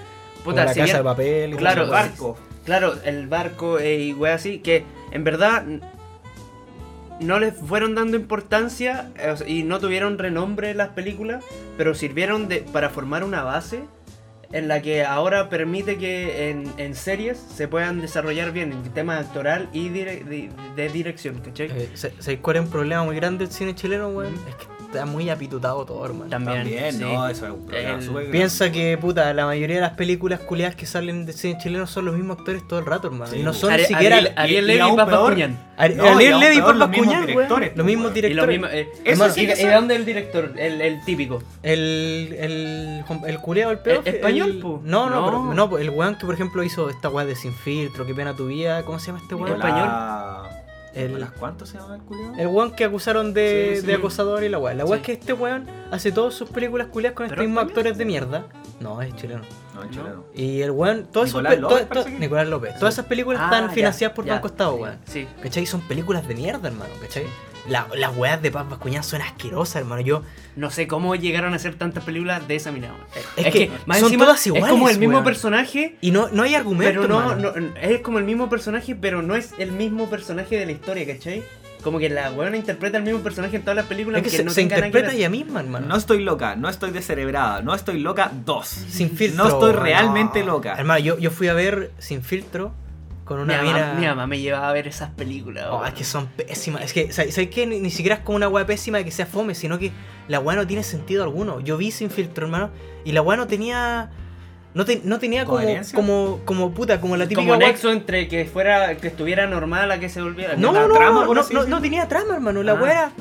Puta, 0.44 0.66
la 0.66 0.74
si 0.74 0.80
casa 0.82 0.86
bien- 0.86 0.98
de 0.98 1.04
papel. 1.04 1.54
y 1.54 1.58
Claro, 1.58 1.88
barco. 1.88 2.38
Claro, 2.66 2.96
el 3.06 3.28
barco 3.28 3.80
eh, 3.80 4.00
y 4.00 4.14
wey 4.14 4.32
así, 4.34 4.60
que 4.60 4.84
en 5.12 5.24
verdad 5.24 5.64
no 7.20 7.40
les 7.40 7.56
fueron 7.56 7.96
dando 7.96 8.16
importancia 8.18 9.10
eh, 9.18 9.36
y 9.48 9.64
no 9.64 9.80
tuvieron 9.80 10.18
renombre 10.18 10.74
las 10.74 10.90
películas, 10.90 11.44
pero 11.78 11.96
sirvieron 11.96 12.48
de, 12.48 12.58
para 12.62 12.90
formar 12.90 13.24
una 13.24 13.44
base 13.44 13.84
en 14.52 14.68
la 14.68 14.82
que 14.82 15.04
ahora 15.04 15.50
permite 15.50 15.98
que 15.98 16.50
en, 16.50 16.72
en 16.78 16.96
series 16.96 17.38
se 17.38 17.68
puedan 17.68 18.00
desarrollar 18.02 18.52
bien 18.52 18.72
en 18.72 18.84
tema 18.94 19.18
actoral 19.20 19.68
y 19.74 19.90
dire- 19.90 20.24
de, 20.24 20.50
de 20.76 20.90
dirección, 20.90 21.40
¿cachai? 21.40 21.68
Eh, 21.72 21.90
¿sa- 21.96 22.10
¿Sabéis 22.20 22.40
cuál 22.42 22.58
es 22.58 22.62
un 22.64 22.70
problema 22.70 23.04
muy 23.04 23.16
grande 23.18 23.46
del 23.46 23.54
cine 23.54 23.76
chileno, 23.76 24.10
weón? 24.10 24.34
Es 24.48 24.56
que 24.56 24.66
está 24.88 25.06
muy 25.06 25.30
apitutado 25.30 25.86
todo, 25.86 26.06
hermano. 26.06 26.30
También, 26.30 26.58
También, 26.64 26.94
sí. 26.94 27.00
no, 27.04 27.28
eso 27.28 27.46
es 27.46 27.52
un 27.54 27.66
problema 27.66 27.90
El- 27.96 28.02
súper 28.02 28.14
grande. 28.24 28.32
Piensa 28.38 28.72
que, 28.72 28.98
puta, 28.98 29.34
la 29.34 29.46
mayoría 29.46 29.76
de 29.76 29.82
las 29.82 29.92
películas 29.94 30.40
culiadas 30.42 30.76
que 30.76 30.86
salen 30.86 31.26
del 31.26 31.36
cine 31.36 31.58
chileno 31.62 31.86
son 31.88 32.06
los 32.06 32.16
mismos 32.16 32.40
actores 32.40 32.68
todo 32.68 32.80
el 32.80 32.86
rato, 32.86 33.08
hermano. 33.08 33.32
Sí, 33.32 33.40
y 33.40 33.44
no 33.44 33.52
pues. 33.52 33.58
son 33.60 33.72
Ari- 33.74 33.80
ni 33.82 33.86
siquiera... 33.86 34.18
Ariel, 34.18 34.34
Ariel 34.36 34.68
Levy 34.68 34.80
y 34.80 34.82
No, 34.82 34.96
y 36.06 36.16
Ariel 36.16 36.40
Levy 36.40 36.56
y 36.56 36.60
peor, 36.60 36.68
Paz 36.68 36.78
los 36.78 36.90
mismos 36.90 37.26
directores, 37.26 37.72
Los 37.78 37.86
mismos 37.86 38.12
pues, 38.12 38.24
Y 38.26 38.78
eh, 38.80 38.88
Eso 38.92 39.12
Hermano, 39.12 39.34
sí 39.34 39.42
¿Y 39.42 39.48
que 39.48 39.56
de 39.56 39.74
dónde 39.74 39.94
es 39.94 40.00
el 40.00 40.06
director? 40.06 40.54
El, 40.58 40.82
típico. 41.06 41.44
El, 41.62 42.36
el, 42.40 43.04
el 43.28 43.38
culeado, 43.40 43.72
el 43.72 43.80
peor. 43.80 44.02
¿El 44.06 44.16
español, 44.16 44.60
po? 44.62 44.82
No, 44.84 45.10
no, 45.10 45.54
No. 45.54 45.78
el 45.78 45.90
weón 45.92 46.16
que 46.18 46.26
por 46.26 46.34
ejemplo 46.34 46.64
hizo 46.64 46.90
esta 46.90 47.10
weá 47.10 47.26
de 47.26 47.36
Sin 47.36 47.54
Filtro, 47.54 48.06
qué 48.06 48.16
pena 48.16 48.36
tu 48.36 48.48
vida, 48.48 48.84
¿cómo 48.84 49.00
se 49.00 49.08
llama 49.08 49.20
este 49.22 49.36
weón? 49.36 49.56
español. 49.56 50.57
El- 50.98 51.08
¿Nicolás 51.08 51.32
cuánto 51.40 51.66
se 51.66 51.78
llama 51.78 51.96
el 51.96 52.02
culiao? 52.02 52.36
El 52.38 52.48
weón 52.48 52.72
que 52.72 52.86
acusaron 52.86 53.34
de, 53.34 53.74
Sí, 53.76 53.82
sí. 53.82 53.88
de 53.88 53.94
acosador 53.96 54.44
y 54.44 54.50
la 54.50 54.58
weá. 54.58 54.74
La 54.74 54.86
weá 54.86 54.96
Sí. 54.98 55.02
es 55.02 55.06
que 55.06 55.12
este 55.14 55.34
weón 55.34 55.66
hace 55.92 56.12
todas 56.12 56.34
sus 56.34 56.50
películas 56.50 56.88
culiadas 56.88 57.16
con 57.16 57.26
estos 57.26 57.38
¿Pero 57.38 57.48
mismos 57.48 57.64
actores 57.66 57.98
de 57.98 58.06
mierda. 58.06 58.46
No, 58.80 59.02
es 59.02 59.16
chileno. 59.16 59.42
No, 59.74 59.84
No. 59.86 59.90
chileno. 59.92 60.24
Y 60.36 60.62
el 60.62 60.72
weón, 60.72 61.08
todas 61.12 61.30
esas 61.30 61.42
Nicolás 61.44 61.84
pe- 61.86 61.96
López, 61.96 62.20
Nicolás 62.20 62.48
López. 62.48 62.80
Todas 62.80 62.94
esas 62.96 63.06
películas 63.06 63.40
Ah, 63.42 63.46
están 63.46 63.68
ya, 63.70 63.74
financiadas 63.74 64.16
por. 64.16 64.26
Banco 64.26 64.48
Estado, 64.48 64.76
weón. 64.76 64.98
Sí. 65.06 65.28
¿Cachai? 65.42 65.66
Son 65.66 65.82
películas 65.82 66.28
de 66.28 66.36
mierda, 66.36 66.68
hermano, 66.68 66.92
¿cachai? 67.02 67.26
La- 67.68 67.88
las 67.96 68.16
weas 68.16 68.42
de 68.42 68.50
Paz 68.52 68.70
Bascuñán 68.70 69.04
son 69.04 69.22
asquerosas, 69.22 69.78
hermano. 69.78 70.02
Yo, 70.02 70.24
No 70.56 70.72
sé 70.72 70.88
cómo 70.88 71.14
llegaron 71.16 71.54
a 71.54 71.58
hacer 71.58 71.76
tantas 71.76 72.04
películas 72.04 72.48
de 72.48 72.56
esa 72.56 72.72
mina. 72.72 72.88
weón. 72.94 73.06
Es 73.36 73.54
que 73.54 73.72
son 74.00 74.18
todas 74.18 74.40
Es 74.40 74.48
iguales, 74.48 74.70
como 74.70 74.90
el 74.90 74.98
mismo 74.98 75.16
weón. 75.16 75.24
personaje, 75.26 75.98
y 76.02 76.12
no, 76.12 76.30
no 76.32 76.44
hay 76.44 76.56
argumento, 76.56 77.02
pero 77.02 77.22
no, 77.22 77.36
no- 77.36 77.54
Es 77.82 78.02
como 78.02 78.18
el 78.20 78.26
mismo 78.26 78.50
personaje, 78.50 78.96
pero 78.96 79.22
no 79.22 79.36
es 79.36 79.52
el 79.60 79.72
mismo 79.72 80.10
personaje 80.10 80.58
de 80.58 80.66
la 80.66 80.72
historia, 80.72 81.06
¿cachai? 81.06 81.44
Como 81.84 82.00
que 82.00 82.10
la 82.10 82.32
weona 82.32 82.58
interpreta 82.58 82.98
el 82.98 83.04
mismo 83.04 83.20
personaje 83.20 83.56
en 83.58 83.62
todas 83.62 83.76
las 83.76 83.86
películas. 83.86 84.18
Es 84.18 84.24
que 84.24 84.38
aunque 84.38 84.38
se, 84.38 84.44
no 84.46 84.52
se 84.52 84.68
que 84.68 84.76
interpreta 84.76 85.14
ella 85.14 85.30
misma, 85.30 85.60
hermano. 85.60 85.86
No 85.88 85.96
estoy 85.96 86.24
loca, 86.24 86.56
no 86.56 86.70
estoy 86.70 86.90
descerebrada, 86.92 87.62
no 87.62 87.76
estoy 87.76 88.00
loca, 88.00 88.32
dos. 88.46 88.68
Sin 88.68 89.12
filtro. 89.12 89.44
No 89.44 89.50
estoy 89.50 89.74
realmente 89.74 90.44
loca. 90.44 90.74
Hermano, 90.78 91.00
yo, 91.00 91.20
yo 91.20 91.30
fui 91.30 91.48
a 91.50 91.54
ver 91.54 91.92
Sin 92.00 92.24
Filtro 92.24 92.74
con 93.28 93.38
Mi 93.38 93.44
una 93.44 93.62
mamá, 93.62 93.94
mi 94.00 94.06
mamá 94.06 94.26
me 94.28 94.40
llevaba 94.40 94.70
a 94.70 94.74
ver 94.74 94.88
esas 94.88 95.10
películas. 95.12 95.66
Oh, 95.70 95.76
weón. 95.78 95.88
es 95.90 95.94
que 95.94 96.04
son 96.04 96.28
pésimas. 96.28 96.84
Es 96.84 96.94
que, 96.94 97.12
¿sabes 97.12 97.36
qué? 97.50 97.68
Ni, 97.68 97.80
ni 97.80 97.92
siquiera 97.92 98.16
es 98.16 98.22
como 98.22 98.38
una 98.38 98.48
weá 98.48 98.66
pésima 98.66 98.98
de 99.00 99.06
que 99.06 99.12
sea 99.12 99.26
fome, 99.26 99.54
sino 99.54 99.78
que 99.78 99.92
la 100.28 100.40
weá 100.40 100.56
no 100.56 100.66
tiene 100.66 100.84
sentido 100.84 101.24
alguno. 101.24 101.60
Yo 101.60 101.78
vi 101.78 101.92
sin 101.92 102.10
filtro, 102.10 102.46
hermano, 102.46 102.70
y 103.06 103.12
la 103.12 103.22
weá 103.22 103.38
no 103.38 103.46
tenía. 103.48 104.10
No, 104.74 104.86
te- 104.86 105.02
no 105.04 105.18
tenía 105.20 105.46
como, 105.46 105.60
como, 105.94 106.40
como 106.46 106.72
puta, 106.72 107.02
como 107.02 107.18
la 107.18 107.26
típica 107.28 107.42
Como 107.48 107.56
nexo 107.58 107.92
entre 107.92 108.28
que 108.28 108.46
fuera, 108.46 108.96
que 108.98 109.08
estuviera 109.08 109.48
normal 109.48 109.92
a 109.92 110.00
que 110.00 110.08
se 110.08 110.22
volviera. 110.22 110.56
No, 110.56 110.72
la 110.72 110.88
no, 110.88 110.94
trama, 110.94 111.26
no, 111.26 111.34
no, 111.34 111.66
no, 111.66 111.82
tenía 111.82 112.08
trama, 112.08 112.36
hermano. 112.36 112.62
La 112.64 112.74
Ah, 112.74 112.76
weá 112.82 113.12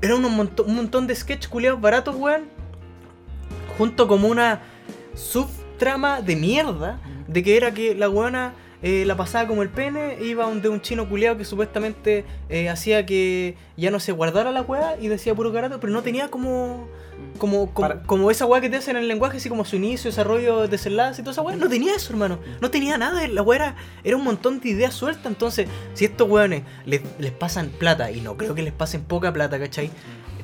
era, 0.00 0.14
un 0.14 0.22
montón, 0.36 0.68
un 0.68 0.76
montón 0.76 1.06
de 1.06 1.14
sketch 1.16 1.48
culiados 1.48 1.80
baratos, 1.80 2.14
weón. 2.16 2.42
Junto 3.76 4.06
como 4.06 4.28
una 4.28 4.60
subtrama 5.14 6.20
de 6.22 6.36
mierda. 6.36 7.00
De 7.26 7.42
que 7.42 7.56
era 7.56 7.72
que 7.72 7.94
la 7.94 8.08
weona 8.10 8.52
eh, 8.84 9.04
la 9.06 9.16
pasaba 9.16 9.48
como 9.48 9.62
el 9.62 9.70
pene, 9.70 10.18
iba 10.22 10.44
donde 10.44 10.68
un 10.68 10.80
chino 10.80 11.08
culiado 11.08 11.36
que 11.38 11.44
supuestamente 11.46 12.24
eh, 12.50 12.68
hacía 12.68 13.04
que 13.06 13.56
ya 13.76 13.90
no 13.90 13.98
se 13.98 14.12
guardara 14.12 14.52
la 14.52 14.60
weá 14.62 14.96
y 15.00 15.08
decía 15.08 15.34
puro 15.34 15.52
carato, 15.52 15.80
pero 15.80 15.92
no 15.92 16.02
tenía 16.02 16.28
como. 16.30 16.86
Como, 17.38 17.72
como, 17.72 17.88
Para- 17.88 18.02
como 18.02 18.30
esa 18.30 18.44
weá 18.46 18.60
que 18.60 18.68
te 18.68 18.76
hacen 18.76 18.96
en 18.96 19.02
el 19.02 19.08
lenguaje, 19.08 19.38
así 19.38 19.48
como 19.48 19.64
su 19.64 19.76
inicio, 19.76 20.10
desarrollo, 20.10 20.68
desenlace 20.68 21.20
y 21.20 21.24
toda 21.24 21.32
esa 21.32 21.42
weá. 21.42 21.56
No 21.56 21.68
tenía 21.68 21.94
eso, 21.96 22.12
hermano. 22.12 22.38
No 22.60 22.70
tenía 22.70 22.98
nada. 22.98 23.26
La 23.28 23.42
weá 23.42 23.56
era, 23.56 23.76
era 24.04 24.16
un 24.16 24.24
montón 24.24 24.60
de 24.60 24.68
ideas 24.68 24.94
sueltas. 24.94 25.26
Entonces, 25.26 25.66
si 25.94 26.04
estos 26.04 26.28
weones 26.28 26.62
les, 26.86 27.00
les 27.18 27.32
pasan 27.32 27.68
plata, 27.70 28.10
y 28.10 28.20
no 28.20 28.36
creo 28.36 28.54
que 28.54 28.62
les 28.62 28.72
pasen 28.72 29.02
poca 29.02 29.32
plata, 29.32 29.58
¿cachai? 29.58 29.90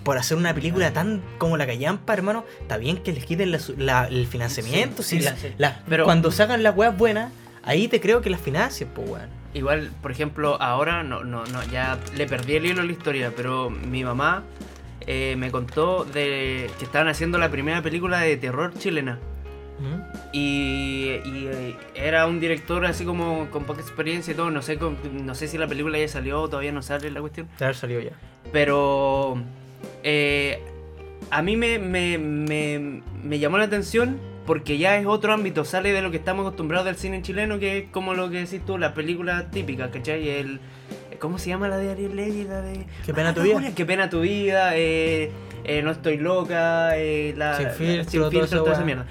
Por 0.05 0.17
hacer 0.17 0.37
una 0.37 0.55
película 0.55 0.93
tan 0.93 1.23
como 1.39 1.57
la 1.57 1.67
callampa, 1.67 2.13
hermano, 2.15 2.45
está 2.61 2.77
bien 2.77 2.97
que 2.99 3.13
les 3.13 3.25
quiten 3.25 3.51
la 3.53 3.59
la- 3.77 4.07
el 4.07 4.27
financiamiento. 4.27 5.03
Sí, 5.03 5.17
si 5.17 5.29
sí, 5.29 5.55
la- 5.59 5.71
sí. 5.73 5.81
Pero- 5.89 6.05
cuando 6.05 6.31
se 6.31 6.43
hagan 6.43 6.63
las 6.63 6.77
weas 6.77 6.97
buenas, 6.97 7.33
ahí 7.63 7.89
te 7.89 8.01
creo 8.01 8.21
que 8.21 8.31
las 8.31 8.41
financien, 8.41 8.89
pues 8.95 9.09
weón. 9.09 9.29
Igual, 9.53 9.91
por 10.01 10.13
ejemplo, 10.13 10.61
ahora 10.63 11.03
no, 11.03 11.25
no, 11.25 11.45
no, 11.47 11.65
ya 11.65 11.99
le 12.17 12.27
perdí 12.27 12.55
el 12.57 12.67
hilo 12.67 12.83
a 12.83 12.85
la 12.85 12.93
historia, 12.93 13.33
pero 13.37 13.69
mi 13.69 14.05
mamá 14.05 14.45
eh, 15.07 15.35
me 15.37 15.51
contó 15.51 16.05
de 16.05 16.71
que 16.79 16.85
estaban 16.85 17.09
haciendo 17.09 17.37
la 17.39 17.51
primera 17.51 17.83
película 17.83 18.21
de 18.21 18.37
terror 18.37 18.73
chilena. 18.79 19.19
Y, 20.33 21.07
y, 21.25 21.49
eh, 21.51 21.77
era 21.95 22.27
un 22.27 22.39
director 22.39 22.85
así 22.85 23.05
como 23.05 23.49
con 23.51 23.65
poca 23.65 23.81
experiencia 23.81 24.33
y 24.33 24.37
todo. 24.37 24.51
No 24.51 24.63
sé, 24.63 24.77
con- 24.79 24.97
no 25.25 25.35
sé 25.35 25.49
si 25.49 25.57
la 25.59 25.67
película 25.67 25.99
ya 25.99 26.07
salió, 26.07 26.47
todavía 26.49 26.71
no 26.73 26.83
sale 26.83 27.11
la 27.11 27.21
cuestión. 27.21 27.49
Ya 27.59 27.73
salió 27.73 27.99
ya. 28.01 28.11
Pero 28.53 29.43
eh, 30.03 30.61
a 31.31 31.41
mí 31.43 31.57
me, 31.57 31.79
me, 31.79 32.19
me, 32.19 33.03
me 33.23 33.39
llamó 33.39 33.57
la 33.59 33.65
atención 33.65 34.19
porque 34.47 34.79
ya 34.79 34.97
es 34.99 35.07
otro 35.07 35.33
ámbito, 35.33 35.65
sale 35.65 35.93
de 35.93 36.03
lo 36.03 36.11
que 36.11 36.17
estamos 36.17 36.45
acostumbrados 36.47 36.87
del 36.87 36.97
cine 36.97 37.23
chileno, 37.23 37.59
que 37.59 37.79
es 37.79 37.89
como 37.91 38.15
lo 38.15 38.31
que 38.31 38.39
decís 38.39 38.65
tú, 38.65 38.79
la 38.79 38.95
película 38.95 39.51
típica, 39.51 39.91
¿cachai? 39.91 40.29
El, 40.29 40.61
¿Cómo 41.19 41.39
se 41.39 41.51
llama 41.51 41.69
la 41.69 41.77
de 41.77 41.91
Ariel 41.91 42.17
Levy? 42.17 42.45
La 42.45 42.63
de... 42.63 42.87
Qué 43.05 43.13
pena 43.13 43.35
tu 43.35 43.41
Ah, 43.41 43.45
vida. 43.45 43.55
Julia, 43.55 43.75
Qué 43.75 43.85
pena 43.87 44.09
tu 44.11 44.21
vida, 44.23 44.77
eh, 44.77 45.31
eh, 45.65 45.83
No 45.83 45.91
estoy 45.91 46.17
loca, 46.17 46.97
eh, 46.97 47.35
la, 47.37 47.57
Sin 47.59 47.69
filtro, 47.71 48.31
toda 48.31 48.45
esa 48.47 48.57
toda 48.57 48.71
esa 48.73 48.79
weá. 48.81 48.87
mierda. 48.87 49.07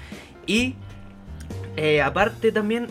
Y 0.46 0.74
eh, 1.76 2.02
aparte 2.02 2.50
también, 2.50 2.88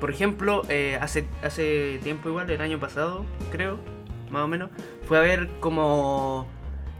por 0.00 0.10
ejemplo, 0.10 0.62
hace, 1.00 1.26
hace 1.42 1.98
tiempo 2.04 2.28
igual, 2.28 2.48
el 2.50 2.60
año 2.60 2.78
pasado, 2.78 3.24
creo, 3.50 3.78
más 4.30 4.42
o 4.42 4.48
menos, 4.48 4.70
fue 5.08 5.18
a 5.18 5.22
ver 5.22 5.48
como, 5.60 6.46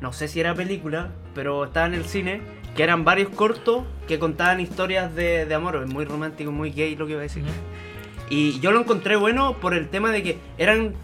no 0.01 0.13
sé 0.13 0.27
si 0.27 0.41
era 0.41 0.55
película, 0.55 1.11
pero 1.35 1.65
estaba 1.67 1.87
en 1.87 1.95
el 1.95 2.05
cine, 2.07 2.41
que 2.77 2.83
eran 2.83 3.05
varios 3.05 3.31
cortos 3.31 3.85
que 4.07 4.19
contaban 4.19 4.61
historias 4.61 5.15
de, 5.15 5.47
de 5.47 5.55
amor, 5.55 5.83
es 5.85 5.93
muy 5.93 6.05
romántico, 6.05 6.53
muy 6.53 6.71
gay 6.71 6.95
lo 6.95 7.07
que 7.07 7.13
iba 7.13 7.21
a 7.21 7.23
decir. 7.23 7.43
Y 8.29 8.61
yo 8.61 8.73
lo 8.73 8.81
encontré 8.81 9.17
bueno 9.17 9.55
por 9.55 9.75
el 9.75 9.89
tema 9.89 10.11
de 10.11 10.23
que 10.23 10.39
eran 10.59 10.95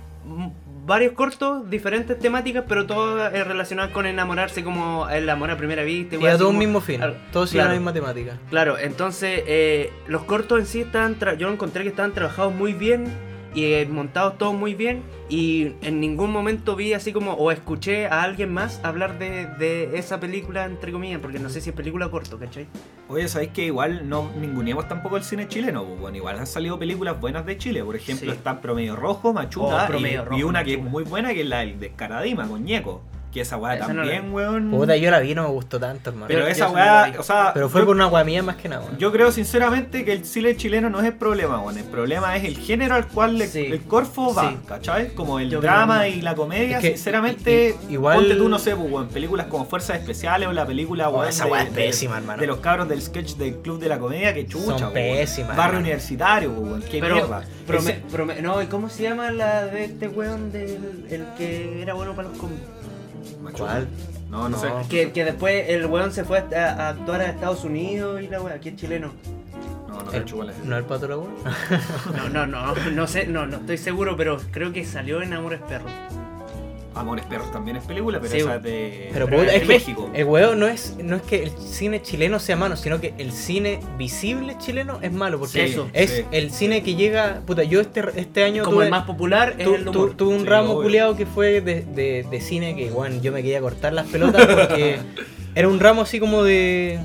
varios 0.84 1.12
cortos, 1.12 1.68
diferentes 1.70 2.18
temáticas, 2.18 2.64
pero 2.68 2.86
todas 2.86 3.32
eh, 3.32 3.44
relacionadas 3.44 3.92
con 3.92 4.06
enamorarse, 4.06 4.64
como 4.64 5.08
el 5.08 5.28
amor 5.30 5.50
a 5.50 5.56
primera 5.56 5.82
vista. 5.82 6.16
Y 6.16 6.26
a 6.26 6.36
todo 6.36 6.50
un 6.50 6.58
mismo 6.58 6.80
fin. 6.80 6.96
Claro, 6.96 7.16
Todos 7.32 7.50
siguen 7.50 7.66
la 7.66 7.70
claro. 7.70 7.80
misma 7.80 7.92
temática. 7.92 8.38
Claro, 8.50 8.78
entonces 8.78 9.42
eh, 9.46 9.92
los 10.08 10.24
cortos 10.24 10.58
en 10.58 10.66
sí 10.66 10.80
estaban, 10.80 11.16
yo 11.38 11.50
encontré 11.50 11.84
que 11.84 11.90
estaban 11.90 12.12
trabajados 12.12 12.52
muy 12.52 12.72
bien 12.72 13.06
y 13.54 13.84
montados 13.86 14.38
todos 14.38 14.54
muy 14.54 14.74
bien 14.74 15.02
y 15.28 15.72
en 15.82 16.00
ningún 16.00 16.30
momento 16.32 16.76
vi 16.76 16.92
así 16.92 17.12
como 17.12 17.32
o 17.34 17.50
escuché 17.50 18.06
a 18.06 18.22
alguien 18.22 18.52
más 18.52 18.80
hablar 18.82 19.18
de, 19.18 19.46
de 19.46 19.98
esa 19.98 20.20
película 20.20 20.64
entre 20.64 20.92
comillas, 20.92 21.20
porque 21.20 21.38
no 21.38 21.48
sé 21.48 21.60
si 21.60 21.70
es 21.70 21.76
película 21.76 22.10
corto, 22.10 22.38
¿cachai? 22.38 22.66
Oye, 23.08 23.28
¿sabéis 23.28 23.50
que 23.52 23.64
igual 23.66 24.08
no 24.08 24.30
ninguneamos 24.40 24.88
tampoco 24.88 25.16
el 25.16 25.22
cine 25.24 25.48
chileno? 25.48 25.84
Pues, 25.84 26.00
bueno, 26.00 26.16
igual 26.16 26.38
han 26.38 26.46
salido 26.46 26.78
películas 26.78 27.20
buenas 27.20 27.44
de 27.46 27.58
Chile. 27.58 27.82
Por 27.84 27.96
ejemplo, 27.96 28.30
Sí. 28.30 28.36
está 28.36 28.60
Promedio 28.60 28.96
Rojo, 28.96 29.32
Machuca 29.32 29.84
Oh, 29.84 29.86
Promedio 29.86 30.22
y, 30.22 30.24
Rojo, 30.24 30.38
y 30.38 30.42
una 30.44 30.64
que 30.64 30.74
es 30.74 30.82
muy 30.82 31.04
buena 31.04 31.32
que 31.34 31.40
es 31.42 31.46
la 31.46 31.60
del 31.60 31.78
Descaradima 31.78 32.46
con 32.48 32.64
Ñeco. 32.64 33.02
Que 33.32 33.40
esa 33.40 33.56
weá 33.56 33.76
no 33.76 33.86
también, 33.86 34.26
vi. 34.26 34.30
weón. 34.30 34.70
Puta, 34.70 34.94
yo 34.96 35.10
la 35.10 35.18
vi, 35.20 35.34
no 35.34 35.44
me 35.44 35.48
gustó 35.48 35.80
tanto, 35.80 36.10
hermano. 36.10 36.26
Pero 36.28 36.46
esa 36.46 36.66
no 36.66 36.72
weá, 36.74 37.14
o 37.18 37.22
sea. 37.22 37.52
Pero 37.54 37.70
fue 37.70 37.80
yo- 37.80 37.86
por 37.86 37.96
una 37.96 38.06
wea 38.06 38.24
mía 38.24 38.42
más 38.42 38.56
que 38.56 38.68
nada, 38.68 38.82
weón. 38.84 38.98
Yo 38.98 39.10
creo 39.10 39.32
sinceramente 39.32 40.04
que 40.04 40.12
el 40.12 40.26
cine 40.26 40.54
chileno 40.54 40.90
no 40.90 41.00
es 41.00 41.06
el 41.06 41.14
problema, 41.14 41.58
weón. 41.60 41.78
El 41.78 41.84
problema 41.84 42.36
es 42.36 42.44
el 42.44 42.58
género 42.58 42.94
al 42.94 43.08
cual 43.08 43.38
le- 43.38 43.46
Sí. 43.46 43.66
el 43.66 43.80
Corfo 43.84 44.34
va, 44.34 44.50
Sí. 44.50 44.56
¿cachai? 44.68 45.14
Como 45.14 45.40
el 45.40 45.48
Yo 45.48 45.62
drama 45.62 46.00
creo- 46.00 46.14
y 46.14 46.20
la 46.20 46.34
comedia, 46.34 46.76
Es 46.76 46.82
que- 46.82 46.88
sinceramente, 46.90 47.74
igual- 47.88 48.16
ponte 48.18 48.34
tú, 48.34 48.50
no 48.50 48.58
sé, 48.58 48.76
pues, 48.76 48.92
weón, 48.92 49.08
películas 49.08 49.46
como 49.46 49.64
Fuerzas 49.64 49.96
Especiales 49.98 50.46
o 50.48 50.52
la 50.52 50.66
película, 50.66 51.08
Oh, 51.08 51.12
weón, 51.16 51.28
esa 51.28 51.46
weá 51.46 51.62
es 51.62 51.70
pésima, 51.70 52.18
hermano. 52.18 52.38
de 52.38 52.46
los 52.46 52.58
cabros 52.58 52.86
del 52.88 53.00
sketch 53.00 53.36
del 53.36 53.56
Club 53.62 53.80
de 53.80 53.88
la 53.88 53.98
Comedia, 53.98 54.34
que 54.34 54.46
chucha, 54.46 54.64
Son 54.78 54.82
weón. 54.82 54.92
pésimas, 54.92 55.48
Barrio 55.56 55.62
hermano. 55.64 55.78
Universitario, 55.80 56.50
pues, 56.52 56.66
weón, 56.68 56.82
qué 56.82 57.00
Pero, 57.00 57.14
mierda. 57.14 57.44
prome- 57.66 58.42
no, 58.42 58.60
¿y 58.60 58.66
cómo 58.66 58.90
se 58.90 59.04
llama 59.04 59.30
la 59.30 59.64
de 59.64 59.84
este 59.84 60.06
weón 60.08 60.52
del 60.52 61.06
el 61.08 61.24
que 61.38 61.80
era 61.80 61.94
bueno 61.94 62.14
para 62.14 62.28
los 62.28 62.36
cómics? 62.36 62.60
Machuca. 63.42 63.64
¿Cuál? 63.64 63.88
No, 64.30 64.48
no, 64.48 64.48
No. 64.50 64.58
sé. 64.58 64.68
Que, 64.88 65.12
que 65.12 65.24
después 65.24 65.68
el 65.68 65.86
weón 65.86 66.12
se 66.12 66.24
fue 66.24 66.38
a, 66.38 66.68
a 66.72 66.88
actuar 66.90 67.20
a 67.20 67.26
Estados 67.26 67.64
Unidos 67.64 68.20
y 68.22 68.28
la 68.28 68.40
weá, 68.40 68.54
aquí 68.54 68.70
es 68.70 68.76
chileno. 68.76 69.12
No, 69.88 70.02
No, 70.04 70.12
El-. 70.12 70.24
¿No 70.64 70.76
el 70.78 70.84
pato 70.84 71.06
Laguna? 71.08 71.34
No, 72.16 72.28
no, 72.30 72.46
no, 72.46 72.74
no 72.92 73.06
sé, 73.06 73.26
no, 73.26 73.46
no 73.46 73.58
estoy 73.58 73.76
seguro, 73.78 74.16
pero 74.16 74.38
creo 74.50 74.72
que 74.72 74.84
salió 74.86 75.20
en 75.22 75.32
Amores 75.34 75.60
Perros. 75.68 75.90
Amores 76.94 77.24
Perros 77.26 77.50
también 77.52 77.76
es 77.76 77.84
película, 77.84 78.18
pero 78.20 78.30
Sí, 78.32 78.38
esa 78.40 78.56
es 78.56 78.62
de, 78.62 79.08
Pero, 79.12 79.26
pero 79.26 79.40
puta, 79.42 79.54
es 79.54 79.60
de 79.62 79.66
México. 79.66 80.10
el 80.12 80.24
huevo 80.24 80.54
no 80.54 80.66
es, 80.66 80.96
no 81.02 81.16
es 81.16 81.22
que 81.22 81.42
el 81.44 81.50
cine 81.50 82.02
chileno 82.02 82.38
sea 82.38 82.56
malo, 82.56 82.76
sino 82.76 83.00
que 83.00 83.14
el 83.18 83.32
cine 83.32 83.80
visible 83.98 84.56
chileno 84.58 84.98
es 85.02 85.12
malo. 85.12 85.38
Porque 85.38 85.66
Sí, 85.66 85.72
eso, 85.72 85.88
es 85.92 86.10
sí. 86.10 86.24
el 86.32 86.50
cine 86.50 86.82
que 86.82 86.94
llega. 86.94 87.40
Puta, 87.46 87.62
yo 87.64 87.80
este, 87.80 88.02
este 88.16 88.44
año 88.44 88.62
Como 88.64 88.76
tuve, 88.76 88.84
el 88.86 88.90
más 88.90 89.04
popular 89.04 89.54
es 89.58 89.66
el 89.66 89.84
tu- 89.86 90.10
tuve 90.10 90.34
un 90.36 90.46
ramo 90.46 90.74
culiado 90.74 91.16
que 91.16 91.26
fue 91.26 91.60
de, 91.60 91.82
de- 91.82 92.26
de 92.30 92.40
cine 92.40 92.76
que, 92.76 92.90
bueno, 92.90 93.20
yo 93.22 93.32
me 93.32 93.42
quería 93.42 93.60
cortar 93.60 93.92
las 93.92 94.06
pelotas 94.06 94.44
porque 94.46 94.98
era 95.54 95.68
un 95.68 95.80
ramo 95.80 96.02
así 96.02 96.20
como 96.20 96.42
de. 96.44 96.98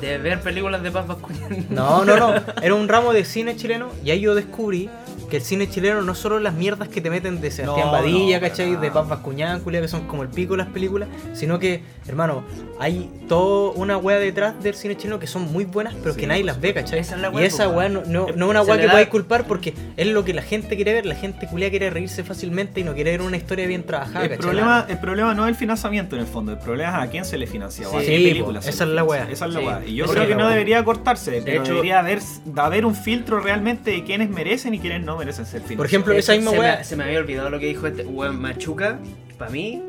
De 0.00 0.18
ver 0.18 0.40
películas 0.40 0.82
de 0.82 0.90
Paz 0.90 1.06
Bascuñán. 1.06 1.66
No, 1.70 2.04
no, 2.04 2.16
no. 2.16 2.34
Era 2.62 2.74
un 2.74 2.88
ramo 2.88 3.12
de 3.12 3.24
cine 3.24 3.56
chileno 3.56 3.88
y 4.04 4.10
ahí 4.10 4.20
yo 4.20 4.34
descubrí 4.34 4.90
que 5.34 5.38
el 5.38 5.42
cine 5.44 5.68
chileno 5.68 6.00
no 6.02 6.14
solo 6.14 6.38
las 6.38 6.54
mierdas 6.54 6.86
que 6.86 7.00
te 7.00 7.10
meten 7.10 7.40
de 7.40 7.50
Sebastián 7.50 7.88
No, 7.88 7.92
Badilla, 7.92 8.36
no, 8.38 8.40
¿cachai? 8.48 8.68
para 8.68 8.80
De. 8.82 8.90
Paz 8.92 9.08
Bascuñán, 9.08 9.58
culia, 9.62 9.80
que 9.80 9.88
son 9.88 10.06
como 10.06 10.22
el 10.22 10.28
pico 10.28 10.52
de 10.52 10.58
las 10.58 10.68
películas, 10.68 11.08
sino 11.32 11.58
que, 11.58 11.82
hermano, 12.06 12.44
hay 12.78 13.10
toda 13.28 13.72
una 13.72 13.96
wea 13.98 14.18
detrás 14.20 14.62
del 14.62 14.74
cine 14.74 14.96
chileno 14.96 15.18
que 15.18 15.26
son 15.26 15.52
muy 15.52 15.64
buenas, 15.64 15.92
pero 16.00 16.14
Sí, 16.14 16.20
que 16.20 16.28
nadie 16.28 16.44
las 16.44 16.60
ve, 16.60 16.72
¿cachai? 16.72 17.00
Esa 17.00 17.16
es 17.16 17.20
la 17.20 17.32
y 17.32 17.44
esa 17.44 17.64
pues, 17.64 17.76
wea 17.78 17.88
no, 17.88 18.02
no, 18.06 18.26
no 18.36 18.44
es 18.46 18.50
una 18.50 18.62
wea 18.62 18.78
que 18.80 18.86
podáis 18.88 19.08
culpar 19.08 19.44
porque 19.48 19.74
es 19.96 20.06
lo 20.06 20.24
que 20.24 20.34
la 20.34 20.42
gente 20.42 20.76
quiere 20.76 20.92
ver. 20.92 21.04
La 21.06 21.16
gente 21.16 21.48
culia 21.48 21.68
quiere 21.68 21.90
reírse 21.90 22.22
fácilmente 22.22 22.78
y 22.78 22.84
no 22.84 22.94
quiere 22.94 23.10
ver 23.10 23.22
una 23.22 23.36
historia 23.36 23.66
bien 23.66 23.82
trabajada, 23.82 24.26
El 24.26 24.30
¿cachai? 24.30 24.38
problema, 24.44 24.86
el 24.88 24.98
problema 25.00 25.34
no 25.34 25.42
es 25.46 25.48
el 25.48 25.56
financiamiento 25.56 26.14
en 26.14 26.22
el 26.22 26.28
fondo, 26.28 26.52
el 26.52 26.58
problema 26.58 26.90
es 27.02 27.08
a 27.08 27.10
quién 27.10 27.24
se 27.24 27.38
le 27.38 27.48
financia 27.48 27.88
o 27.88 27.98
a 27.98 28.00
Sí, 28.02 28.06
qué 28.06 28.18
po, 28.18 28.22
película 28.28 28.62
se 28.62 28.70
esa 28.70 28.84
es 28.84 28.90
la 28.90 29.02
wea. 29.02 29.28
Esa 29.28 29.46
es 29.46 29.52
la 29.52 29.58
Sí. 29.60 29.66
wea. 29.66 29.82
Y 29.84 29.94
yo 29.96 30.06
creo 30.06 30.28
que 30.28 30.36
no 30.36 30.48
debería 30.48 30.84
cortarse, 30.84 31.42
pero 31.44 31.62
hecho- 31.62 31.72
debería 31.72 31.98
haber, 31.98 32.20
haber 32.54 32.86
un 32.86 32.94
filtro 32.94 33.40
realmente 33.40 33.90
de 33.90 34.04
quiénes 34.04 34.30
merecen 34.30 34.74
y 34.74 34.78
quiénes 34.78 35.02
no 35.02 35.16
merecen 35.16 35.23
ser 35.32 35.46
financiados. 35.46 35.76
Por 35.76 35.86
ejemplo, 35.86 36.12
esa 36.14 36.32
misma 36.34 36.50
se 36.50 36.58
wea. 36.58 36.76
Me, 36.78 36.84
se 36.84 36.96
me 36.96 37.04
había 37.04 37.18
olvidado 37.18 37.50
lo 37.50 37.58
que 37.58 37.66
dijo 37.66 37.86
este 37.86 38.04
weón 38.04 38.40
Machuca. 38.40 38.98
Para 39.38 39.50
mí, 39.50 39.82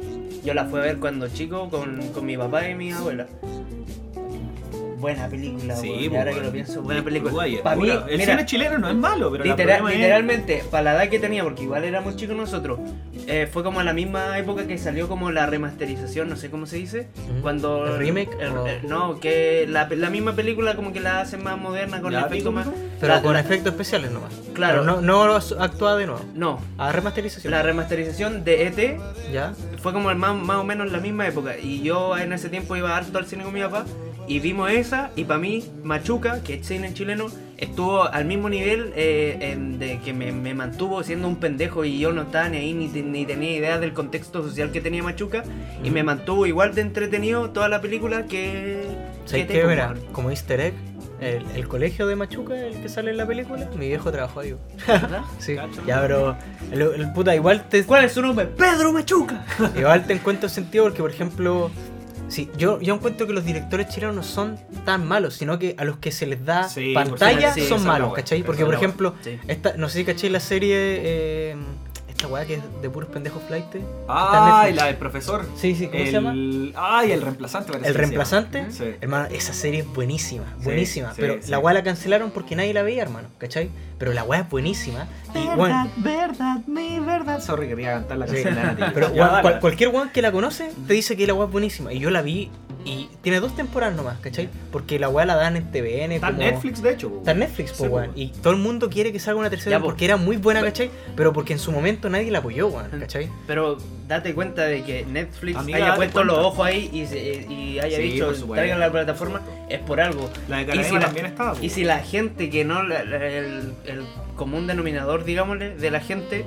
yo 0.43 0.53
la 0.53 0.65
fui 0.65 0.79
a 0.79 0.83
ver 0.83 0.97
cuando 0.97 1.27
chico 1.27 1.69
con, 1.69 1.97
con 2.13 2.25
mi 2.25 2.37
papá 2.37 2.69
y 2.69 2.75
mi 2.75 2.91
abuela. 2.91 3.27
Buena 4.97 5.27
película, 5.27 5.75
Sí. 5.75 5.89
Y 5.91 6.09
pues, 6.09 6.19
ahora 6.19 6.33
que 6.33 6.41
lo 6.41 6.51
pienso, 6.51 6.81
buena 6.81 7.03
película. 7.03 7.33
Para 7.63 7.75
mí, 7.75 7.89
el 7.89 8.17
mira, 8.17 8.33
cine 8.33 8.45
chileno 8.45 8.77
no 8.77 8.89
es 8.89 8.95
malo, 8.95 9.31
pero 9.31 9.43
Literal- 9.43 9.87
es- 9.89 9.95
literalmente, 9.95 10.63
para 10.71 10.83
la 10.83 10.95
edad 11.03 11.09
que 11.09 11.19
tenía, 11.19 11.43
porque 11.43 11.63
igual 11.63 11.83
éramos 11.83 12.15
chicos 12.15 12.35
nosotros, 12.35 12.79
eh, 13.27 13.47
fue 13.51 13.63
como 13.63 13.79
a 13.79 13.83
la 13.83 13.93
misma 13.93 14.37
época 14.37 14.67
que 14.67 14.77
salió 14.77 15.07
como 15.07 15.31
la 15.31 15.45
remasterización, 15.45 16.29
no 16.29 16.35
sé 16.35 16.49
cómo 16.49 16.65
se 16.65 16.77
dice, 16.77 17.07
cuando... 17.41 17.85
¿El 17.87 17.97
remake 17.97 18.37
el- 18.39 18.51
o- 18.51 18.67
el- 18.67 18.87
no, 18.87 19.19
que 19.19 19.65
la, 19.69 19.87
la 19.89 20.09
misma 20.09 20.33
película 20.33 20.75
como 20.75 20.93
que 20.93 20.99
la 20.99 21.21
hacen 21.21 21.43
más 21.43 21.57
moderna, 21.59 22.01
con 22.01 22.13
efectos 22.13 22.37
pico, 22.37 22.51
más... 22.51 22.67
Pero 22.99 23.13
la- 23.15 23.21
con 23.21 23.33
la- 23.33 23.39
efectos 23.41 23.73
especiales 23.73 24.11
nomás. 24.11 24.33
Claro. 24.53 24.81
Pero 24.83 25.01
no, 25.01 25.25
no 25.27 25.35
actúa 25.35 25.97
de 25.97 26.05
nuevo. 26.07 26.21
No, 26.33 26.59
A 26.77 26.91
remasterización. 26.91 27.51
la 27.51 27.61
remasterización 27.61 28.43
de 28.45 28.67
ET 28.67 28.97
¿Ya? 29.31 29.53
fue 29.81 29.91
como 29.91 30.09
el 30.11 30.17
más, 30.17 30.35
más 30.35 30.57
o 30.57 30.63
menos 30.63 30.91
la 30.91 30.99
misma 30.99 31.27
época. 31.27 31.57
Y 31.57 31.81
yo 31.81 32.17
en 32.17 32.31
ese 32.31 32.47
tiempo 32.49 32.75
iba 32.75 32.95
harto 32.95 33.17
al 33.17 33.25
cine 33.25 33.43
con 33.43 33.53
mi 33.53 33.61
papá. 33.61 33.85
Y 34.27 34.39
vimos 34.39 34.71
esa. 34.71 35.11
Y 35.15 35.23
para 35.25 35.39
mí, 35.39 35.63
Machuca, 35.83 36.41
que 36.43 36.55
es 36.55 36.65
cine 36.67 36.93
chileno, 36.93 37.27
estuvo 37.57 38.03
al 38.03 38.25
mismo 38.25 38.49
nivel 38.49 38.91
eh, 38.95 39.37
en- 39.39 39.77
de 39.79 39.99
que 39.99 40.13
me, 40.13 40.31
me 40.31 40.53
mantuvo 40.53 41.03
siendo 41.03 41.27
un 41.27 41.35
pendejo. 41.37 41.85
Y 41.85 41.99
yo 41.99 42.11
no 42.11 42.23
estaba 42.23 42.49
ni 42.49 42.57
ahí 42.57 42.73
ni, 42.73 42.87
ni 42.87 43.25
tenía 43.25 43.55
idea 43.55 43.77
del 43.79 43.93
contexto 43.93 44.41
social 44.43 44.71
que 44.71 44.81
tenía 44.81 45.03
Machuca. 45.03 45.43
Y 45.83 45.91
me 45.91 46.03
mantuvo 46.03 46.45
igual 46.47 46.73
de 46.73 46.81
entretenido 46.81 47.49
toda 47.51 47.69
la 47.69 47.81
película 47.81 48.25
que. 48.25 48.83
¿Sabes 49.25 49.45
que 49.47 49.53
qué? 49.53 49.59
te- 49.61 49.67
Mira, 49.67 49.93
como 50.11 50.29
easter 50.31 50.59
egg, 50.59 50.73
el, 51.21 51.43
el 51.55 51.67
colegio 51.67 52.07
de 52.07 52.15
Machuca, 52.15 52.55
el 52.59 52.81
que 52.81 52.89
sale 52.89 53.11
en 53.11 53.17
la 53.17 53.25
película, 53.25 53.69
mi 53.77 53.87
viejo 53.87 54.11
trabajó 54.11 54.39
ahí. 54.41 54.55
¿verdad? 54.87 55.21
Sí, 55.39 55.55
Cacho. 55.55 55.81
ya, 55.85 56.01
pero 56.01 56.35
el, 56.71 56.81
el 56.81 57.13
puta, 57.13 57.35
igual 57.35 57.67
te, 57.69 57.83
¿Cuál 57.85 58.05
es 58.05 58.11
su 58.13 58.21
nombre? 58.21 58.47
Pedro 58.47 58.91
Machuca. 58.91 59.45
igual 59.77 60.05
te 60.05 60.13
encuentro 60.13 60.49
sentido 60.49 60.85
porque, 60.85 61.01
por 61.01 61.11
ejemplo, 61.11 61.71
sí, 62.27 62.49
yo, 62.57 62.79
yo 62.81 62.95
encuentro 62.95 63.27
que 63.27 63.33
los 63.33 63.45
directores 63.45 63.89
chilenos 63.89 64.15
no 64.15 64.23
son 64.23 64.57
tan 64.85 65.05
malos, 65.07 65.35
sino 65.35 65.59
que 65.59 65.75
a 65.77 65.83
los 65.85 65.97
que 65.97 66.11
se 66.11 66.25
les 66.25 66.43
da 66.45 66.67
Sí, 66.67 66.93
pantalla 66.93 67.53
sí, 67.53 67.61
son 67.67 67.85
malos, 67.85 68.13
¿cachai? 68.13 68.43
Porque, 68.43 68.65
por 68.65 68.73
ejemplo, 68.73 69.15
esta, 69.47 69.75
no 69.77 69.89
sé 69.89 69.99
si 69.99 70.05
cachai 70.05 70.29
la 70.29 70.39
serie, 70.39 70.75
eh, 70.77 71.55
esta 72.25 72.33
weá 72.33 72.45
que 72.45 72.55
es 72.55 72.61
de 72.81 72.89
puros 72.89 73.09
pendejos 73.09 73.41
flight. 73.47 73.65
Ay, 74.07 74.73
la 74.73 74.85
del 74.85 74.95
profesor. 74.97 75.45
Sí, 75.55 75.75
sí, 75.75 75.87
¿cómo 75.87 75.99
el... 75.99 76.05
se 76.07 76.11
llama? 76.11 76.33
Ay, 76.75 77.11
el 77.11 77.21
reemplazante 77.21 77.71
parece 77.71 77.89
El 77.89 77.95
reemplazante, 77.95 78.71
Sí. 78.71 78.85
hermano, 79.01 79.27
esa 79.31 79.53
serie 79.53 79.81
es 79.81 79.87
buenísima, 79.93 80.45
buenísima. 80.63 81.09
sí, 81.11 81.17
pero 81.21 81.41
sí. 81.41 81.49
la 81.51 81.59
weá 81.59 81.73
la 81.73 81.83
cancelaron 81.83 82.31
porque 82.31 82.55
nadie 82.55 82.73
la 82.73 82.83
veía, 82.83 83.01
hermano, 83.03 83.29
¿cachai? 83.37 83.69
Pero 83.97 84.11
la 84.13 84.23
weá 84.23 84.41
es 84.41 84.49
buenísima. 84.49 85.07
Y 85.33 85.39
Verdad, 85.39 85.55
bueno, 85.55 85.89
verdad, 85.97 86.57
mi 86.67 86.99
verdad. 86.99 87.39
Sorry, 87.41 87.67
quería 87.67 87.93
cantar 87.93 88.17
la 88.17 88.27
Sí. 88.27 88.33
canción 88.33 88.55
de 88.55 88.61
la 88.63 88.73
Nati. 88.73 88.83
pero 88.93 89.13
Ya, 89.13 89.41
cual- 89.41 89.59
cualquier 89.59 89.89
weón 89.89 90.09
que 90.09 90.21
la 90.21 90.31
conoce 90.31 90.71
te 90.87 90.93
dice 90.93 91.15
que 91.15 91.27
la 91.27 91.33
weá 91.33 91.45
es 91.45 91.51
buenísima. 91.51 91.93
Y 91.93 91.99
yo 91.99 92.09
la 92.09 92.21
vi 92.21 92.49
y 92.85 93.09
tiene 93.21 93.39
dos 93.39 93.55
temporadas 93.55 93.95
nomás, 93.95 94.19
¿cachai? 94.19 94.47
Porque 94.71 94.99
la 94.99 95.09
weá 95.09 95.25
la 95.25 95.35
dan 95.35 95.57
en 95.57 95.71
TVN. 95.71 96.13
Está 96.15 96.27
en 96.29 96.35
como- 96.35 96.47
Netflix, 96.47 96.81
de 96.83 96.91
hecho. 96.91 97.11
Está 97.17 97.31
en 97.31 97.39
Netflix, 97.39 97.71
po, 97.71 97.83
Sí, 97.83 97.89
po, 97.89 97.95
weón. 97.95 98.11
Y 98.15 98.27
todo 98.29 98.53
el 98.53 98.59
mundo 98.59 98.89
quiere 98.89 99.11
que 99.11 99.19
salga 99.19 99.39
una 99.39 99.49
tercera 99.49 99.77
Ya, 99.77 99.79
po. 99.79 99.85
porque 99.87 100.05
era 100.05 100.17
muy 100.17 100.37
buena, 100.37 100.61
¿cachai? 100.61 100.91
Pero 101.15 101.33
porque 101.33 101.53
en 101.53 101.59
su 101.59 101.71
momento 101.71 102.09
nadie 102.09 102.29
la 102.31 102.39
apoyó, 102.39 102.67
weón, 102.67 102.89
¿cachai? 102.99 103.29
Pero 103.47 103.77
date 104.07 104.33
cuenta 104.35 104.63
de 104.65 104.83
que 104.83 105.05
Netflix 105.05 105.57
Amiga, 105.57 105.77
haya 105.79 105.95
puesto 105.95 106.13
cuenta. 106.19 106.33
los 106.33 106.45
ojos 106.45 106.65
ahí 106.67 106.89
y, 106.93 107.05
se- 107.07 107.47
y 107.51 107.79
haya 107.79 107.97
Sí, 107.97 108.03
dicho 108.03 108.31
traigan 108.53 108.79
la 108.79 108.91
plataforma 108.91 109.41
es 109.67 109.79
por 109.79 109.99
algo. 109.99 110.29
La 110.47 110.63
de 110.63 110.75
Y 110.79 110.83
si 110.83 110.93
la- 110.93 110.99
también 110.99 111.25
estaba. 111.25 111.53
po. 111.53 111.59
Y 111.63 111.69
si 111.71 111.83
la 111.83 111.99
gente 111.99 112.49
que 112.49 112.63
no, 112.65 112.83
la- 112.83 113.03
la- 113.03 113.25
el, 113.27 113.73
el 113.85 114.03
común 114.35 114.67
denominador, 114.67 115.23
digámosle, 115.23 115.75
de 115.75 115.91
la 115.91 115.99
gente 116.01 116.45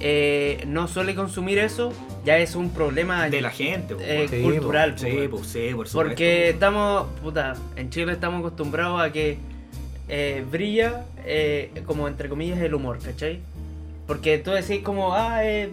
eh, 0.00 0.64
no 0.66 0.88
suele 0.88 1.14
consumir 1.14 1.58
eso, 1.58 1.92
ya 2.24 2.38
es 2.38 2.54
un 2.54 2.70
problema 2.70 3.28
De 3.28 3.40
la 3.40 3.50
gente, 3.50 3.96
eh, 4.00 4.26
Sí, 4.28 4.42
cultural. 4.42 4.98
Sí, 4.98 5.06
sí, 5.10 5.28
por 5.28 5.88
supuesto. 5.88 5.98
porque 5.98 6.50
estamos, 6.50 7.06
puta, 7.22 7.54
en 7.76 7.90
Chile 7.90 8.12
estamos 8.12 8.40
acostumbrados 8.40 9.00
a 9.00 9.12
que 9.12 9.38
eh, 10.08 10.44
brilla, 10.50 11.04
eh, 11.24 11.70
como 11.86 12.08
entre 12.08 12.28
comillas, 12.28 12.58
el 12.60 12.74
humor, 12.74 12.98
¿cachai? 13.02 13.40
Porque 14.08 14.38
tú 14.38 14.50
decís 14.50 14.80
como, 14.82 15.14
ah, 15.14 15.44
eh, 15.44 15.70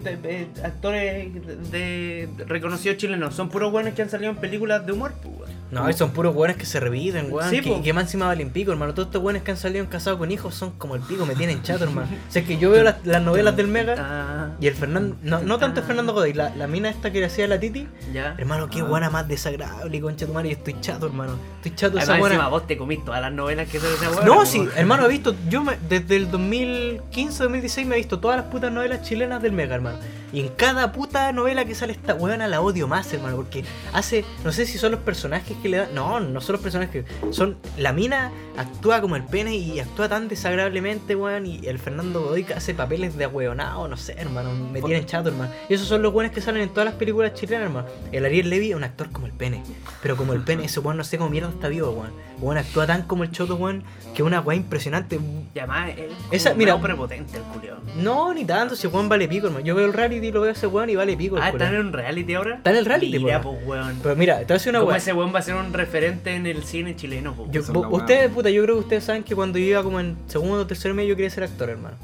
actores 0.62 1.34
de, 1.72 2.28
de 2.36 2.44
reconocidos 2.44 2.98
chilenos, 2.98 3.34
son 3.34 3.48
puros 3.48 3.72
buenos 3.72 3.94
que 3.94 4.02
han 4.02 4.10
salido 4.10 4.30
en 4.30 4.36
películas 4.36 4.86
de 4.86 4.92
humor, 4.92 5.12
pues. 5.22 5.50
No, 5.68 5.92
son 5.94 6.12
puros 6.12 6.32
weones 6.36 6.56
que 6.56 6.64
se 6.64 6.78
repiten, 6.78 7.26
weón. 7.32 7.50
Sí, 7.50 7.60
que, 7.60 7.70
po. 7.70 7.82
que 7.82 7.92
más 7.92 8.04
encima 8.04 8.26
valen 8.26 8.50
pico, 8.50 8.70
hermano. 8.70 8.94
Todos 8.94 9.08
estos 9.08 9.20
weones 9.20 9.42
que 9.42 9.50
han 9.50 9.56
salido 9.56 9.82
en 9.82 9.90
casados 9.90 10.16
con 10.20 10.30
hijos 10.30 10.54
son 10.54 10.70
como 10.72 10.94
el 10.94 11.00
pico, 11.02 11.26
me 11.26 11.34
tienen 11.34 11.60
chato, 11.64 11.82
hermano. 11.84 12.06
O 12.28 12.32
sea, 12.32 12.42
es 12.42 12.46
que 12.48 12.56
yo 12.58 12.70
veo 12.70 12.84
las, 12.84 13.04
las 13.04 13.20
novelas 13.20 13.56
del 13.56 13.66
Mega 13.66 13.96
Ah, 13.98 14.50
y 14.60 14.68
el 14.68 14.74
Fernando. 14.74 15.16
No, 15.24 15.40
no 15.40 15.58
tanto 15.58 15.80
el 15.80 15.86
Fernando 15.86 16.12
Godoy, 16.12 16.34
la, 16.34 16.54
la 16.54 16.68
mina 16.68 16.88
esta 16.88 17.10
que 17.10 17.18
le 17.18 17.26
hacía 17.26 17.48
la 17.48 17.58
Titi. 17.58 17.88
ya. 18.12 18.36
Hermano, 18.38 18.68
qué 18.70 18.80
Ah. 18.80 18.84
buena 18.84 19.10
más 19.10 19.26
desagradable, 19.26 20.00
concha 20.00 20.24
tu 20.26 20.32
madre. 20.34 20.50
Yo 20.50 20.56
estoy 20.58 20.76
chato, 20.80 21.06
hermano. 21.06 21.32
Estoy 21.56 21.74
chato 21.74 21.98
esa 21.98 22.12
encima 22.12 22.18
buena. 22.36 22.48
vos 22.48 22.66
te 22.68 22.76
comís 22.76 23.04
todas 23.04 23.20
las 23.20 23.32
novelas 23.32 23.68
que 23.68 23.78
weá. 23.78 24.24
No, 24.24 24.46
sí, 24.46 24.68
hermano, 24.76 25.04
he 25.06 25.08
visto. 25.08 25.34
Yo 25.48 25.64
me- 25.64 25.78
desde 25.88 26.14
el 26.14 26.30
2015, 26.30 27.42
2016 27.42 27.86
me 27.88 27.96
he 27.96 27.98
visto 27.98 28.20
todas 28.26 28.38
las 28.38 28.46
putas 28.46 28.72
novelas 28.72 29.02
chilenas 29.02 29.40
del 29.40 29.52
Mega, 29.52 29.76
hermano. 29.76 29.98
Y 30.36 30.40
en 30.40 30.48
cada 30.48 30.92
puta 30.92 31.32
novela 31.32 31.64
que 31.64 31.74
sale 31.74 31.94
esta 31.94 32.12
weona 32.14 32.46
la 32.46 32.60
odio 32.60 32.86
más, 32.86 33.10
hermano. 33.14 33.36
Porque 33.36 33.64
hace. 33.94 34.22
No 34.44 34.52
sé 34.52 34.66
si 34.66 34.76
son 34.76 34.90
los 34.92 35.00
personajes 35.00 35.56
que 35.62 35.70
le 35.70 35.78
dan. 35.78 35.94
No, 35.94 36.20
no 36.20 36.42
son 36.42 36.52
los 36.52 36.60
personajes. 36.62 37.06
Son. 37.30 37.56
La 37.78 37.94
mina 37.94 38.30
actúa 38.58 39.00
como 39.00 39.16
el 39.16 39.22
pene 39.22 39.56
y 39.56 39.80
actúa 39.80 40.10
tan 40.10 40.28
desagradablemente, 40.28 41.16
weón. 41.16 41.46
Y 41.46 41.66
el 41.66 41.78
Fernando 41.78 42.20
Godoy 42.22 42.44
hace 42.54 42.74
papeles 42.74 43.16
de 43.16 43.24
ahueonado, 43.24 43.88
no 43.88 43.96
sé, 43.96 44.12
hermano. 44.18 44.50
Me 44.52 44.82
tienen 44.82 45.06
chato, 45.06 45.30
hermano. 45.30 45.50
Y 45.70 45.72
esos 45.74 45.88
son 45.88 46.02
los 46.02 46.12
buenos 46.12 46.34
que 46.34 46.42
salen 46.42 46.60
en 46.60 46.68
todas 46.68 46.84
las 46.84 46.96
películas 46.96 47.32
chilenas, 47.32 47.62
hermano. 47.68 47.88
El 48.12 48.26
Ariel 48.26 48.50
Levy 48.50 48.72
es 48.72 48.76
un 48.76 48.84
actor 48.84 49.10
como 49.10 49.24
el 49.24 49.32
pene. 49.32 49.62
Pero 50.02 50.18
como 50.18 50.34
el 50.34 50.42
pene, 50.42 50.66
ese 50.66 50.80
weón 50.80 50.98
no 50.98 51.04
sé 51.04 51.16
cómo 51.16 51.30
mierda 51.30 51.48
está 51.48 51.68
vivo, 51.68 51.92
weón. 51.92 52.12
Weón 52.42 52.58
actúa 52.58 52.86
tan 52.86 53.04
como 53.04 53.24
el 53.24 53.30
choto, 53.30 53.56
weón, 53.56 53.84
que 54.14 54.22
una 54.22 54.42
weá 54.42 54.54
impresionante. 54.54 55.18
Y 55.54 55.58
además, 55.58 55.92
es 55.96 56.12
Esa- 56.30 56.52
mira- 56.52 56.78
prepotente 56.78 57.38
el 57.38 57.42
culiao. 57.44 57.78
No, 57.96 58.34
ni 58.34 58.44
tanto, 58.44 58.74
ese 58.74 58.88
weón 58.88 59.08
vale 59.08 59.26
pico, 59.28 59.46
hermano. 59.46 59.64
Yo 59.64 59.74
veo 59.74 59.86
el 59.86 59.94
reality 59.94 60.25
y 60.25 60.25
lo 60.32 60.40
veo 60.40 60.50
a 60.50 60.52
ese 60.52 60.66
weón 60.66 60.90
y 60.90 60.96
vale 60.96 61.16
pico. 61.16 61.36
Ah. 61.40 61.48
¿están 61.50 61.74
en 61.74 61.80
un 61.86 61.92
reality 61.92 62.34
ahora? 62.34 62.56
Está 62.56 62.70
en 62.70 62.76
el 62.76 62.84
reality, 62.86 63.18
Mira, 63.18 63.40
po. 63.40 63.54
pues, 63.54 63.66
weón. 63.66 63.98
Pero 64.02 64.16
mira, 64.16 64.38
te 64.38 64.44
voy 64.44 64.50
a 64.52 64.54
decir 64.54 64.70
una 64.70 64.82
weá. 64.84 64.96
ese 64.96 65.12
weón 65.12 65.34
va 65.34 65.38
a 65.38 65.42
ser 65.42 65.54
un 65.54 65.72
referente 65.72 66.34
en 66.34 66.46
el 66.46 66.62
cine 66.64 66.94
chileno, 66.96 67.34
po. 67.34 67.48
Yo- 67.50 67.62
ustedes, 67.90 68.30
puta, 68.30 68.50
yo 68.50 68.62
creo 68.62 68.76
que 68.76 68.80
ustedes 68.80 69.04
saben 69.04 69.22
que 69.22 69.34
cuando 69.34 69.58
yo 69.58 69.64
iba 69.66 69.82
como 69.82 70.00
en 70.00 70.16
segundo 70.26 70.56
o 70.60 70.66
tercer 70.66 70.92
medio 70.94 71.10
yo 71.10 71.16
quería 71.16 71.30
ser 71.30 71.44
actor, 71.44 71.70
hermano. 71.70 71.96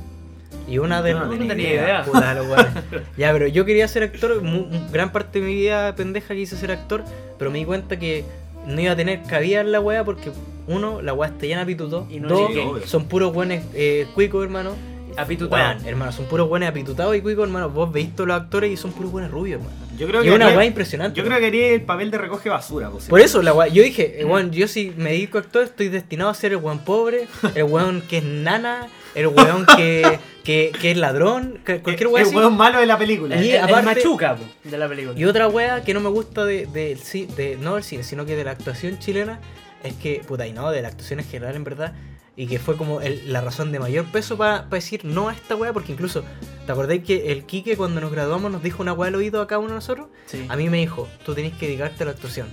Y 0.69 0.79
una 0.79 1.03
de 1.03 1.13
no 1.13 1.27
No 1.27 1.31
tenía 1.49 1.55
idea. 1.71 1.83
idea. 1.83 2.05
Puta, 2.05 2.35
los 2.35 2.47
weones. 2.47 2.73
Ya, 3.17 3.33
pero 3.33 3.47
yo 3.49 3.65
quería 3.65 3.87
ser 3.89 4.05
actor, 4.05 4.41
mu- 4.43 4.67
gran 4.93 5.11
parte 5.13 5.41
de 5.41 5.47
mi 5.47 5.55
vida 5.55 5.95
pendeja 5.97 6.35
quise 6.35 6.57
ser 6.57 6.71
actor, 6.71 7.03
pero 7.39 7.51
me 7.51 7.59
di 7.59 7.65
cuenta 7.65 7.99
que 7.99 8.25
no 8.67 8.81
iba 8.81 8.93
a 8.93 8.97
tener 8.97 9.23
cabida 9.25 9.61
en 9.61 9.73
la 9.73 9.81
weá 9.81 10.05
porque, 10.05 10.31
uno, 10.69 11.03
la 11.03 11.13
weá 11.15 11.31
está 11.31 11.47
llena 11.47 11.61
de 11.61 11.67
pituto, 11.67 12.07
Y 12.09 12.21
no 12.21 12.29
dos, 12.29 12.51
son 12.85 13.07
puros 13.07 13.35
weones 13.35 13.65
eh, 13.75 14.07
cuicos, 14.15 14.45
hermano, 14.45 14.77
Apitutado. 15.17 15.63
Weón, 15.75 15.87
hermano, 15.87 16.13
son 16.13 16.27
puros 16.27 16.49
buenos 16.49 16.69
apitutados 16.69 17.15
y 17.17 17.21
cuicos, 17.21 17.45
hermano. 17.47 17.69
Vos 17.71 17.93
veis 17.93 18.15
todos 18.15 18.29
los 18.29 18.37
actores 18.41 18.71
y 18.73 18.77
son 18.77 18.93
puros 18.93 19.13
buenos 19.13 19.31
rubios, 19.31 19.61
hermano. 19.61 19.77
Yo 19.99 20.07
creo 20.09 20.23
Y 20.23 20.25
que 20.29 20.33
una 20.33 20.49
weá 20.49 20.65
impresionante. 20.65 21.19
Yo 21.19 21.25
creo 21.25 21.39
que 21.39 21.47
haría 21.47 21.69
el 21.75 21.83
papel 21.83 22.11
de 22.11 22.19
recoge 22.19 22.49
basura, 22.49 22.91
pues, 22.91 23.07
Por 23.07 23.21
eso, 23.21 23.43
la 23.43 23.53
weá, 23.53 23.69
yo 23.69 23.83
dije, 23.83 24.21
eh, 24.21 24.25
weón, 24.25 24.51
yo 24.51 24.67
si 24.69 24.93
me 24.97 25.11
dedico 25.11 25.39
a 25.39 25.43
actuar, 25.43 25.65
estoy 25.65 25.89
destinado 25.89 26.31
a 26.31 26.35
ser 26.35 26.53
el 26.53 26.59
weón 26.59 26.79
pobre, 26.81 27.27
el 27.55 27.65
weón 27.65 28.01
que 28.03 28.19
es 28.19 28.25
nana, 28.25 28.89
el 29.15 29.27
weón 29.29 29.67
que, 29.77 30.19
que, 30.45 30.73
que 30.81 30.91
es 30.93 30.97
ladrón, 30.97 31.61
que- 31.65 31.81
cualquier 31.81 32.09
weá 32.09 32.25
el 32.25 32.35
weón 32.35 32.57
malo 32.57 32.81
de 32.81 32.87
la 32.87 32.97
película. 32.99 33.37
El, 33.39 33.45
Y 33.45 33.51
el- 33.51 33.57
el 33.57 33.63
aparte- 33.65 33.83
machuca 33.97 34.37
po, 34.37 34.45
de 34.65 34.79
la 34.79 34.89
película. 34.89 35.19
Y 35.19 35.25
otra 35.27 35.47
wea 35.49 35.83
que 35.85 35.93
no 35.95 36.01
me 36.01 36.09
gusta 36.09 36.45
de, 36.45 36.67
de, 36.67 36.97
ci- 36.97 37.27
de- 37.27 37.57
no 37.61 37.75
del 37.75 37.85
cine, 37.85 38.03
sino 38.03 38.25
que 38.25 38.35
de 38.35 38.45
la 38.45 38.53
actuación 38.53 38.99
chilena, 38.99 39.41
es 39.85 39.93
que, 39.95 40.23
puta, 40.27 40.47
y 40.47 40.53
no, 40.53 40.71
de 40.71 40.81
la 40.81 40.89
actuación 40.89 41.21
en 41.21 41.27
general, 41.27 41.55
en 41.55 41.65
verdad, 41.65 41.93
y 42.37 42.47
que 42.47 42.59
fue 42.59 42.77
como 42.77 43.01
el- 43.01 43.33
la 43.33 43.41
razón 43.41 43.73
de 43.73 43.79
mayor 43.79 44.07
peso 44.07 44.37
para 44.39 44.63
decir 44.63 45.05
no 45.05 45.29
a 45.29 45.35
esta 45.35 45.55
wea, 45.57 45.73
porque 45.73 45.93
incluso, 45.93 46.25
¿te 46.67 46.73
acordáis 46.73 47.05
que 47.05 47.31
el 47.33 47.45
Quique 47.45 47.77
cuando 47.77 48.01
nos 48.01 48.11
graduamos 48.11 48.51
nos 48.51 48.63
dijo 48.63 48.83
una 48.83 48.93
wea 48.95 49.09
al 49.09 49.15
oído 49.17 49.43
a 49.43 49.47
cada 49.47 49.59
uno 49.59 49.69
de 49.69 49.75
nosotros? 49.75 50.07
Sí. 50.27 50.47
A 50.49 50.57
mí 50.57 50.69
me 50.71 50.79
dijo, 50.79 51.09
tú 51.25 51.35
tenés 51.35 51.53
que 51.55 51.67
dedicarte 51.67 52.03
a 52.05 52.07
la 52.07 52.13
actuación. 52.13 52.47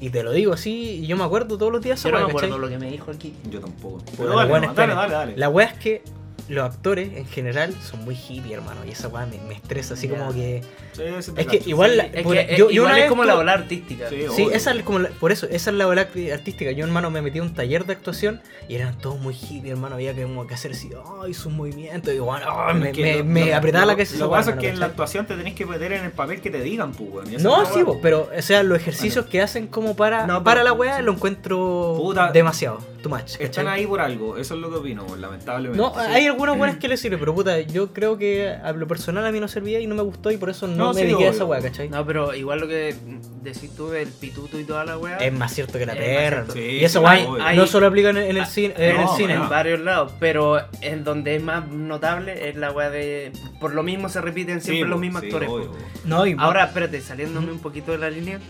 Y 0.00 0.10
te 0.10 0.22
lo 0.22 0.32
digo 0.32 0.52
así, 0.52 1.00
y 1.02 1.06
yo 1.06 1.16
me 1.16 1.24
acuerdo 1.24 1.56
todos 1.56 1.72
los 1.72 1.80
días 1.80 2.02
Yo 2.02 2.10
no 2.10 2.16
wea, 2.16 2.26
me 2.26 2.30
acuerdo 2.32 2.48
¿cachai? 2.48 2.60
lo 2.60 2.68
que 2.68 2.78
me 2.84 2.90
dijo 2.90 3.10
aquí. 3.10 3.34
Yo 3.50 3.60
tampoco. 3.60 4.02
Pero 4.16 4.30
la 4.30 4.36
dale, 4.36 4.52
wea 4.52 4.60
no, 4.60 4.70
es 4.70 4.76
dale, 4.76 4.94
dale, 4.94 5.12
dale. 5.14 5.36
La 5.36 5.48
wea 5.48 5.66
es 5.66 5.78
que 5.78 6.02
los 6.48 6.64
actores 6.64 7.16
en 7.16 7.26
general 7.26 7.74
son 7.82 8.04
muy 8.04 8.14
hippie, 8.14 8.54
hermano, 8.54 8.80
y 8.86 8.90
esa 8.90 9.08
wea 9.08 9.24
me, 9.26 9.38
me 9.48 9.54
estresa, 9.54 9.94
así 9.94 10.08
como 10.08 10.32
que... 10.32 10.62
Sí, 10.92 11.02
sí 11.20 11.32
Es 11.36 11.46
que 11.46 11.62
igual... 11.66 11.96
la- 11.96 12.04
Es 12.04 12.12
que, 12.12 12.22
yo- 12.24 12.32
eh, 12.34 12.54
yo 12.58 12.70
igual 12.70 12.90
una 12.92 12.98
es 12.98 13.02
vez 13.04 13.08
como 13.10 13.24
la 13.24 13.36
ola 13.38 13.52
artística. 13.54 14.08
Sí, 14.10 14.24
Sí, 14.34 14.48
esa 14.52 14.72
es 14.72 14.82
como 14.82 14.98
la- 15.00 15.08
por 15.08 15.32
eso, 15.32 15.46
esa 15.50 15.70
es 15.70 15.76
la 15.76 15.86
ola 15.86 16.02
artística. 16.32 16.70
Yo, 16.72 16.84
hermano, 16.84 17.10
me 17.10 17.22
metí 17.22 17.38
a 17.38 17.42
un 17.42 17.54
taller 17.54 17.84
de 17.86 17.94
actuación 17.94 18.42
y 18.68 18.74
eran 18.76 18.96
todos 18.98 19.18
muy 19.18 19.34
hippie, 19.34 19.70
hermano. 19.72 19.94
Había 19.96 20.14
que, 20.14 20.22
como 20.22 20.46
que 20.46 20.54
hacer 20.54 20.72
así, 20.72 20.90
ay, 21.22 21.34
sus 21.34 21.52
movimientos. 21.52 22.12
Y 22.14 22.18
bueno, 22.18 22.46
me, 22.74 22.92
me, 22.92 23.16
lo- 23.18 23.24
me 23.24 23.46
lo- 23.46 23.56
apretaba 23.56 23.84
lo- 23.84 23.90
la 23.92 23.94
cabeza. 23.94 24.16
Lo 24.16 24.16
esa 24.18 24.24
que 24.26 24.30
pasa 24.30 24.50
weá, 24.50 24.54
es 24.56 24.60
que 24.60 24.68
en 24.68 24.80
la 24.80 24.86
actuación 24.86 25.26
te 25.26 25.34
tenés 25.36 25.54
que 25.54 25.66
meter 25.66 25.92
en 25.92 26.04
el 26.04 26.12
papel 26.12 26.40
que 26.40 26.50
te 26.50 26.60
digan, 26.60 26.92
pues, 26.92 27.42
No, 27.42 27.64
sí, 27.66 27.82
weá, 27.82 27.98
pero, 28.02 28.28
o 28.36 28.42
sea, 28.42 28.62
los 28.62 28.78
ejercicios 28.78 29.26
que 29.26 29.40
hacen 29.42 29.66
como 29.66 29.96
para, 29.96 30.26
No, 30.26 30.44
para 30.44 30.60
pero- 30.60 30.64
la 30.64 30.72
wea 30.74 31.02
lo 31.02 31.12
encuentro 31.12 31.94
Puta. 31.96 32.30
demasiado, 32.32 32.78
too 33.04 33.10
much. 33.10 33.36
Están 33.38 33.68
ahí 33.68 33.86
por 33.86 34.00
algo, 34.00 34.36
eso 34.36 34.54
es 34.54 34.60
lo 34.60 34.68
que 34.70 34.76
opino, 34.76 35.04
weón, 35.04 35.20
lamentablemente. 35.20 35.78
No, 35.78 35.92
Sí. 35.94 36.00
hay 36.10 36.26
algunas 36.26 36.58
buenas 36.58 36.76
que 36.80 36.88
le 36.88 36.96
sirven, 36.96 37.20
pero 37.20 37.34
puta, 37.34 37.60
yo 37.60 37.92
creo 37.92 38.18
que 38.18 38.48
a 38.50 38.72
lo 38.72 38.88
personal 38.88 39.24
a 39.26 39.30
mí 39.30 39.38
no 39.38 39.46
servía 39.46 39.78
y 39.80 39.86
no 39.86 39.94
me 39.94 40.02
gustó 40.02 40.30
y 40.32 40.36
por 40.36 40.50
eso 40.50 40.66
no, 40.66 40.74
No, 40.76 40.88
me 40.94 41.00
sí, 41.00 41.06
dediqué 41.06 41.28
a 41.28 41.30
esa 41.30 41.44
wea, 41.44 41.60
¿cachai? 41.60 41.88
No, 41.88 42.04
pero 42.04 42.34
igual 42.34 42.60
lo 42.60 42.66
que 42.68 42.94
decís 43.42 43.70
tú 43.76 43.90
del 43.90 44.08
pituto 44.08 44.58
y 44.58 44.64
toda 44.64 44.84
la 44.84 44.98
weá. 44.98 45.18
Es 45.18 45.32
más 45.32 45.52
cierto 45.54 45.78
que 45.78 45.86
la 45.86 45.94
perra. 45.94 46.46
Sí, 46.52 46.58
y 46.60 46.84
esa 46.84 47.00
hay- 47.08 47.56
no 47.56 47.66
solo 47.66 47.86
aplica 47.86 48.10
en, 48.10 48.16
en 48.16 48.36
el 48.38 48.46
cine. 48.46 48.74
En 48.76 48.96
el 48.96 49.02
no, 49.02 49.16
cine. 49.16 49.34
en 49.34 49.48
varios 49.48 49.80
lados, 49.80 50.12
pero 50.18 50.58
en 50.80 51.04
donde 51.04 51.36
es 51.36 51.42
más 51.42 51.68
notable 51.68 52.48
es 52.48 52.56
la 52.56 52.72
weá 52.72 52.90
de. 52.90 53.30
Por 53.60 53.74
lo 53.74 53.82
mismo 53.82 54.08
se 54.08 54.20
repiten 54.20 54.60
Sí, 54.60 54.68
siempre 54.72 54.88
los 54.88 54.96
po, 54.96 55.00
mismos 55.00 55.20
sí, 55.20 55.26
actores. 55.26 55.48
obvio, 55.50 55.70
po. 55.72 55.76
No, 56.04 56.26
y 56.26 56.34
Ahora, 56.38 56.64
espérate, 56.64 57.00
saliéndome 57.00 57.52
un 57.52 57.58
poquito 57.60 57.92
de 57.92 57.98
la 57.98 58.08
línea. 58.10 58.40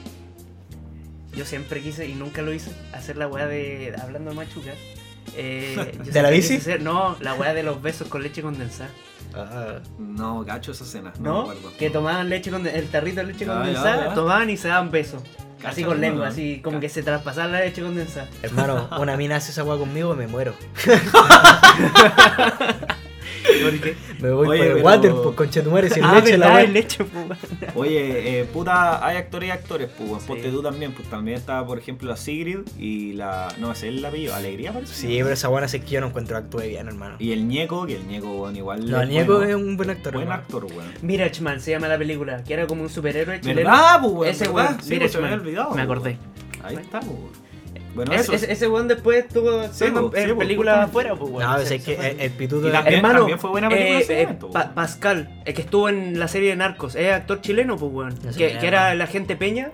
Yo 1.36 1.44
siempre 1.44 1.80
quise 1.80 2.06
y 2.08 2.14
nunca 2.14 2.42
lo 2.42 2.52
hice 2.52 2.70
hacer 2.92 3.16
la 3.16 3.26
weá 3.26 3.46
de. 3.46 3.94
Hablando 4.00 4.30
de 4.30 4.36
machuca. 4.36 4.70
Eh, 5.36 5.98
yo 6.04 6.12
¿De 6.12 6.22
la 6.22 6.30
bici? 6.30 6.56
hacer- 6.56 6.80
no, 6.80 7.16
la 7.20 7.34
weá 7.34 7.54
de 7.54 7.62
los 7.62 7.80
besos 7.82 8.08
con 8.08 8.22
leche 8.22 8.42
condensada. 8.42 8.90
Ah, 9.34 9.80
No, 9.98 10.44
gacho 10.44 10.70
esa 10.72 10.84
escena, 10.84 11.12
no, 11.18 11.32
¿No? 11.32 11.46
me 11.46 11.52
acuerdo. 11.54 11.76
que 11.78 11.90
tomaban 11.90 12.28
leche 12.28 12.50
condensada, 12.52 12.82
el 12.84 12.88
tarrito 12.90 13.20
de 13.20 13.26
leche 13.28 13.46
Ya, 13.46 13.54
condensada, 13.54 13.96
ya, 14.02 14.08
ya. 14.10 14.14
tomaban 14.14 14.50
y 14.50 14.56
se 14.56 14.68
daban 14.68 14.90
besos. 14.92 15.22
Así 15.64 15.82
con 15.82 15.98
lengua, 16.00 16.26
no. 16.26 16.30
así 16.30 16.60
como 16.62 16.78
que 16.78 16.88
se 16.90 17.02
traspasaban 17.02 17.50
la 17.52 17.60
leche 17.60 17.80
condensada. 17.82 18.28
hermano, 18.42 18.88
una 19.00 19.16
mina 19.16 19.36
hace 19.36 19.50
esa 19.50 19.64
wea 19.64 19.78
conmigo 19.78 20.12
y 20.14 20.18
me 20.18 20.26
muero. 20.28 20.54
Porque 23.62 23.94
Me 24.20 24.30
voy 24.30 24.48
Oye, 24.48 24.58
por 24.58 24.66
el 24.66 24.72
pero- 24.74 24.84
water, 24.84 25.12
pues 25.22 25.36
conchetumare, 25.36 25.90
sin 25.90 26.02
ah, 26.04 26.14
leche 26.14 26.38
la 26.38 26.46
verdad, 26.46 26.62
el 26.64 26.72
leche, 26.72 27.04
po, 27.04 27.18
weón. 27.18 27.38
Oye, 27.74 28.40
eh, 28.40 28.44
puta, 28.44 29.04
hay 29.06 29.16
actores 29.16 29.48
y 29.48 29.52
actores, 29.52 29.90
pues. 29.96 30.22
Sí. 30.22 30.28
Ponte 30.28 30.50
tú 30.50 30.62
también, 30.62 30.92
pues 30.92 31.08
también 31.08 31.36
está, 31.38 31.64
por 31.66 31.78
ejemplo, 31.78 32.08
la 32.08 32.16
Sigrid 32.16 32.60
y 32.78 33.12
la. 33.12 33.48
No, 33.58 33.72
es 33.72 33.82
el 33.82 34.04
apellido, 34.04 34.34
Alegría 34.34 34.72
parece. 34.72 34.94
Sí, 34.94 35.18
pero 35.18 35.30
esa 35.30 35.48
buena 35.48 35.66
es 35.66 35.72
que 35.72 35.80
yo 35.86 36.00
no 36.00 36.08
encuentro 36.08 36.36
actúe 36.36 36.62
bien, 36.62 36.88
hermano. 36.88 37.16
Y 37.18 37.32
el 37.32 37.46
Ñeco, 37.46 37.86
que 37.86 37.96
el 37.96 38.06
Ñeco, 38.06 38.32
weón, 38.42 38.56
igual. 38.56 38.90
No, 38.90 39.00
el 39.00 39.08
Ñeco 39.10 39.36
bueno. 39.36 39.50
es 39.50 39.54
un 39.56 39.76
buen 39.76 39.90
actor, 39.90 40.12
Buen 40.14 40.22
hermano. 40.24 40.42
actor, 40.42 40.64
weón. 40.64 40.92
Mirachman 41.02 41.60
se 41.60 41.72
llama 41.72 41.88
la 41.88 41.98
película, 41.98 42.42
que 42.44 42.54
era 42.54 42.66
como 42.66 42.82
un 42.82 42.90
superhéroe 42.90 43.40
chileno. 43.40 43.68
¿Verdad, 43.70 44.00
pues, 44.00 44.12
weón? 44.12 44.28
Ese 44.32 44.48
weón, 44.48 44.68
Sí, 44.82 44.96
pues, 44.96 45.12
se 45.12 45.18
me 45.18 45.24
Mirachman. 45.24 45.32
olvidado. 45.40 45.74
Me 45.74 45.82
acordé. 45.82 46.18
Ahí 46.62 46.76
está, 46.76 47.00
pues, 47.00 47.12
weón. 47.12 47.43
Bueno, 47.94 48.12
Es- 48.12 48.22
eso. 48.22 48.32
es- 48.32 48.42
ese 48.42 48.66
weón 48.68 48.88
después 48.88 49.24
estuvo 49.24 49.62
Sí, 49.72 49.84
en 49.84 50.28
sí, 50.28 50.34
películas 50.34 50.78
afuera, 50.86 51.14
pues 51.14 51.30
weón. 51.30 51.48
No, 51.50 51.58
Se- 51.60 51.76
es 51.76 51.84
que 51.84 51.94
el, 51.94 52.20
el 52.20 52.30
pituto 52.32 52.62
de- 52.68 52.76
Hermano, 52.76 53.18
también 53.20 53.38
fue 53.38 53.50
buena 53.50 53.68
película 53.68 53.98
eh, 53.98 54.02
ese 54.02 54.22
eh, 54.22 54.26
Pa- 54.26 54.46
weón. 54.62 54.74
Pascal, 54.74 55.42
el 55.44 55.54
que 55.54 55.62
estuvo 55.62 55.88
en 55.88 56.18
la 56.18 56.26
serie 56.28 56.50
de 56.50 56.56
Narcos, 56.56 56.96
es 56.96 57.12
actor 57.12 57.40
chileno, 57.40 57.76
pues 57.76 57.92
weón. 57.92 58.18
No 58.24 58.32
sé 58.32 58.38
Que, 58.38 58.66
era 58.66 58.92
el 58.92 59.00
agente 59.00 59.36
Peña, 59.36 59.70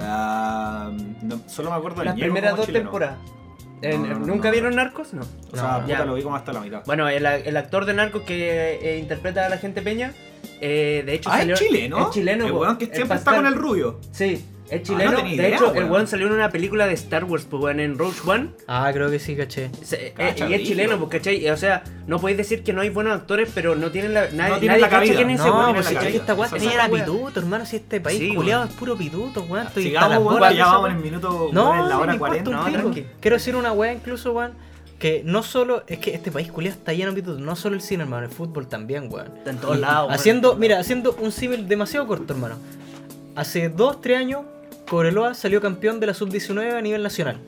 Ah, 0.00 0.90
no, 1.22 1.40
solo 1.46 1.70
me 1.70 1.76
acuerdo 1.76 1.98
del 1.98 2.06
las 2.06 2.14
primeras 2.16 2.56
dos 2.56 2.66
chileno. 2.66 2.86
temporadas. 2.86 3.16
En- 3.80 4.02
No, 4.02 4.08
no, 4.08 4.18
no, 4.18 4.26
¿Nunca 4.26 4.48
no. 4.48 4.52
vieron 4.52 4.74
Narcos? 4.74 5.14
No. 5.14 5.22
O 5.52 5.56
sea, 5.56 5.82
puta, 5.82 5.86
ya. 5.86 6.04
lo 6.04 6.14
vi 6.14 6.22
como 6.22 6.34
hasta 6.34 6.52
la 6.52 6.60
mitad. 6.60 6.82
Bueno, 6.84 7.08
el, 7.08 7.24
el 7.24 7.56
actor 7.56 7.84
de 7.84 7.94
Narcos 7.94 8.22
que 8.22 8.78
eh, 8.82 8.98
interpreta 8.98 9.46
al 9.46 9.52
agente 9.52 9.82
Peña, 9.82 10.12
eh, 10.60 11.04
de 11.06 11.14
hecho 11.14 11.30
ah, 11.32 11.38
salió... 11.38 11.54
es 11.54 11.60
chileno. 11.60 12.08
Es 12.08 12.10
chileno, 12.10 12.46
El 12.46 12.52
weón 12.52 12.76
que 12.76 12.86
siempre 12.86 13.16
está 13.18 13.36
con 13.36 13.46
el 13.46 13.54
rubio. 13.54 14.00
Sí, 14.10 14.44
es 14.70 14.80
Ah, 14.80 14.82
chileno. 14.82 15.12
no 15.12 15.22
de 15.22 15.28
idea, 15.30 15.48
hecho, 15.48 15.74
el 15.74 15.84
weón. 15.84 16.06
salió 16.06 16.26
en 16.26 16.32
una 16.34 16.50
película 16.50 16.86
de 16.86 16.94
Star 16.94 17.24
Wars, 17.24 17.46
pues 17.48 17.62
weón, 17.62 17.80
en 17.80 17.98
Rogue 17.98 18.16
One. 18.26 18.48
Ah, 18.66 18.90
creo 18.92 19.10
que 19.10 19.18
sí, 19.18 19.36
caché. 19.36 19.70
Se- 19.82 20.14
eh, 20.18 20.34
y 20.48 20.54
es 20.54 20.62
chileno, 20.64 20.98
pues, 20.98 21.10
¿cachai? 21.10 21.48
O 21.50 21.56
sea, 21.56 21.82
no 22.06 22.18
podéis 22.20 22.38
decir 22.38 22.62
que 22.62 22.72
no 22.72 22.80
hay 22.80 22.90
buenos 22.90 23.14
actores, 23.14 23.50
pero 23.54 23.74
no 23.74 23.90
tienen 23.90 24.14
la. 24.14 24.28
Nadie, 24.30 24.58
tienen 24.60 24.80
nadie 24.80 24.80
la 24.80 25.14
quién 25.16 25.30
es 25.30 25.40
ese 25.40 25.48
No, 25.48 25.58
weón. 25.58 25.74
pues 25.74 25.92
la 25.92 26.00
es 26.02 26.06
que 26.08 26.16
esta 26.18 26.34
weá 26.34 26.48
tenía 26.50 26.72
era 26.74 26.88
pituto, 26.88 27.40
hermano. 27.40 27.66
Si 27.66 27.76
este 27.76 28.00
país 28.00 28.18
Sí, 28.18 28.34
culiado 28.34 28.64
es 28.64 28.70
puro 28.72 28.96
pituto, 28.96 29.42
weón. 29.42 29.66
Estoy 29.66 29.84
Sigamos, 29.84 30.18
weón, 30.24 30.54
ya 30.54 30.66
vamos 30.66 30.90
en 30.90 30.96
el 30.96 31.02
minuto. 31.02 31.50
No, 31.52 31.74
en 31.74 31.88
la 31.88 31.98
hora 31.98 32.06
me 32.08 32.12
importa 32.14 32.42
40. 32.44 32.50
un 32.50 32.56
no, 32.56 32.72
tranqui. 32.80 33.06
Quiero 33.20 33.36
decir 33.36 33.56
una 33.56 33.72
weá 33.72 33.92
incluso, 33.92 34.32
weón. 34.32 34.52
Que 34.98 35.22
no 35.24 35.44
solo, 35.44 35.84
es 35.86 35.98
que 36.00 36.12
este 36.12 36.32
país 36.32 36.50
culiado 36.50 36.76
está 36.76 36.92
lleno 36.92 37.12
de 37.12 37.22
pitutos, 37.22 37.40
no 37.40 37.54
solo 37.54 37.76
el 37.76 37.82
cine, 37.82 38.02
hermano, 38.02 38.26
el 38.26 38.32
fútbol 38.32 38.66
también, 38.66 39.06
weón. 39.12 39.28
Está 39.38 39.50
en 39.50 39.58
todos 39.58 39.78
lados, 39.78 40.08
weón. 40.08 40.12
Haciendo, 40.18 40.56
mira, 40.56 40.80
haciendo 40.80 41.12
un 41.20 41.30
símil 41.30 41.68
demasiado 41.68 42.04
corto, 42.08 42.32
hermano. 42.32 42.56
Hace 43.36 43.68
2, 43.68 44.00
3 44.00 44.18
años, 44.18 44.40
Cobreloa 44.88 45.34
salió 45.34 45.60
campeón 45.60 46.00
de 46.00 46.06
la 46.06 46.14
sub-19 46.14 46.74
a 46.74 46.80
nivel 46.80 47.02
nacional. 47.02 47.38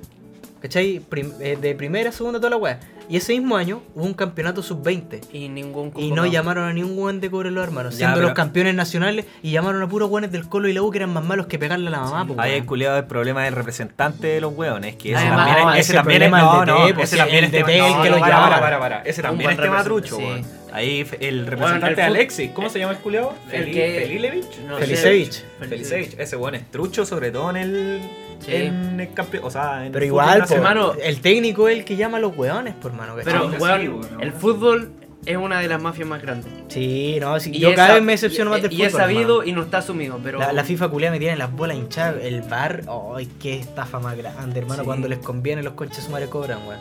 ¿Cachai? 0.60 1.02
Eh, 1.40 1.56
de 1.60 1.74
primera, 1.74 2.12
segunda, 2.12 2.38
toda 2.38 2.50
la 2.50 2.56
weá. 2.56 2.80
Y 3.10 3.16
ese 3.16 3.32
mismo 3.32 3.56
año 3.56 3.82
hubo 3.96 4.04
un 4.04 4.14
campeonato 4.14 4.62
sub-20. 4.62 5.20
Y 5.32 5.48
ningún 5.48 5.92
Y 5.96 6.12
no 6.12 6.26
llamaron 6.26 6.68
a 6.68 6.72
ningún 6.72 6.96
weón 6.96 7.20
de 7.20 7.28
Cobreloa, 7.28 7.64
hermano. 7.64 7.90
Ya, 7.90 7.96
Siendo 7.96 8.14
pero- 8.14 8.28
los 8.28 8.36
campeones 8.36 8.74
nacionales 8.76 9.26
y 9.42 9.50
llamaron 9.50 9.82
a 9.82 9.88
puros 9.88 10.08
weones 10.08 10.30
del 10.30 10.48
Colo 10.48 10.68
y 10.68 10.72
la 10.72 10.82
U 10.82 10.92
que 10.92 10.98
eran 10.98 11.12
más 11.12 11.24
malos 11.24 11.46
que 11.46 11.58
pegarle 11.58 11.88
a 11.88 11.90
la 11.90 12.00
mamá, 12.00 12.24
po, 12.24 12.34
Ahí 12.40 12.50
weón. 12.52 12.62
el 12.62 12.66
culiado 12.66 12.98
el 12.98 13.06
problema 13.06 13.42
del 13.44 13.56
representante 13.56 14.28
de 14.28 14.40
los 14.40 14.54
hueones, 14.54 14.94
que 14.94 15.10
ese 15.10 15.18
Además, 15.18 15.36
también 15.48 15.64
no, 15.66 15.72
es, 15.74 15.80
ese 15.80 15.80
ese 15.80 15.94
también 15.94 16.22
es, 16.22 16.30
no, 16.30 16.64
no, 16.66 16.76
pues, 16.76 16.98
ese 16.98 17.06
sí, 17.06 17.16
también 17.16 17.44
es 17.44 17.52
no, 17.52 18.02
que 18.02 18.10
lo 18.10 18.20
para, 18.20 18.34
llama. 18.34 18.48
para, 18.48 18.60
para, 18.60 18.78
para, 18.78 19.02
ese 19.02 19.22
también 19.22 19.50
es 19.50 19.56
buen 19.56 19.68
tema 19.68 19.82
trucho, 19.82 20.16
sí. 20.16 20.44
Ahí 20.72 21.04
el 21.18 21.46
representante 21.48 21.88
el 21.88 21.96
de 21.96 22.02
Alexis, 22.02 22.50
¿cómo 22.52 22.70
se 22.70 22.78
llama 22.78 22.92
el 22.92 22.98
culiado? 22.98 23.34
Felilevich. 23.48 24.46
Felicevich. 24.78 25.44
Felicevich, 25.58 26.14
ese 26.16 26.36
weón 26.36 26.54
es 26.54 26.70
trucho, 26.70 27.04
sobre 27.04 27.32
todo 27.32 27.50
en 27.50 27.56
el, 27.56 28.00
Sí. 28.40 28.54
en 28.54 28.98
el 29.00 29.12
campeón, 29.12 29.44
o 29.44 29.50
sea, 29.50 29.84
en 29.86 29.92
Pero 29.92 30.02
el 30.04 30.08
igual, 30.08 30.26
fútbol 30.26 30.38
po, 30.38 30.54
nacional. 30.54 30.72
hermano. 30.72 30.94
el 31.02 31.20
técnico 31.20 31.68
es 31.68 31.78
el 31.78 31.84
que 31.84 31.96
llama 31.96 32.16
a 32.16 32.20
los 32.20 32.36
weones, 32.36 32.74
por 32.74 32.92
mano. 32.92 33.14
Pero, 33.22 33.50
sí, 33.50 33.56
weón, 33.60 33.88
weón, 34.00 34.20
el 34.22 34.32
fútbol 34.32 34.92
es 35.26 35.36
una 35.36 35.60
de 35.60 35.68
las 35.68 35.82
mafias 35.82 36.08
más 36.08 36.22
grandes. 36.22 36.50
Sí, 36.68 37.18
no, 37.20 37.38
sí, 37.38 37.50
Y 37.52 37.58
yo 37.60 37.74
cada 37.74 37.94
vez 37.94 38.02
me 38.02 38.12
decepciono 38.12 38.50
y- 38.50 38.52
más 38.54 38.62
del 38.62 38.72
Y 38.72 38.76
fútbol. 38.76 38.86
es 38.88 38.92
sabido 38.94 39.20
hermano. 39.42 39.44
y 39.44 39.52
no 39.52 39.62
está 39.62 39.78
asumido, 39.78 40.18
pero. 40.22 40.38
La, 40.38 40.52
la 40.52 40.64
FIFA 40.64 40.88
culia 40.88 41.10
me 41.10 41.18
tiene 41.18 41.36
las 41.36 41.52
bolas 41.52 41.76
hinchadas. 41.76 42.16
El 42.22 42.40
bar, 42.42 42.82
ay, 43.16 43.28
qué 43.40 43.58
estafa 43.58 44.00
más 44.00 44.16
grande, 44.16 44.58
hermano. 44.60 44.82
Sí. 44.82 44.86
Cuando 44.86 45.06
les 45.08 45.18
conviene, 45.18 45.62
los 45.62 45.74
conches 45.74 46.04
sumares 46.04 46.28
cobran, 46.30 46.66
weón. 46.66 46.80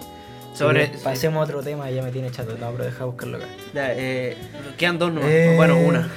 Sobre- 0.54 0.88
Sí, 0.88 0.94
Pasemos 1.04 1.42
a 1.42 1.44
otro 1.44 1.62
tema, 1.62 1.90
ya 1.92 2.02
me 2.02 2.12
tiene 2.12 2.32
chato. 2.32 2.56
No, 2.60 2.72
pero 2.72 2.86
deja 2.86 3.04
buscarlo 3.06 3.38
acá. 3.38 3.48
Ya, 3.74 3.94
eh, 3.94 4.38
quedan 4.78 4.98
dos 4.98 5.12
no. 5.14 5.22
Eh, 5.24 5.54
Bueno, 5.58 5.78
una. 5.78 6.10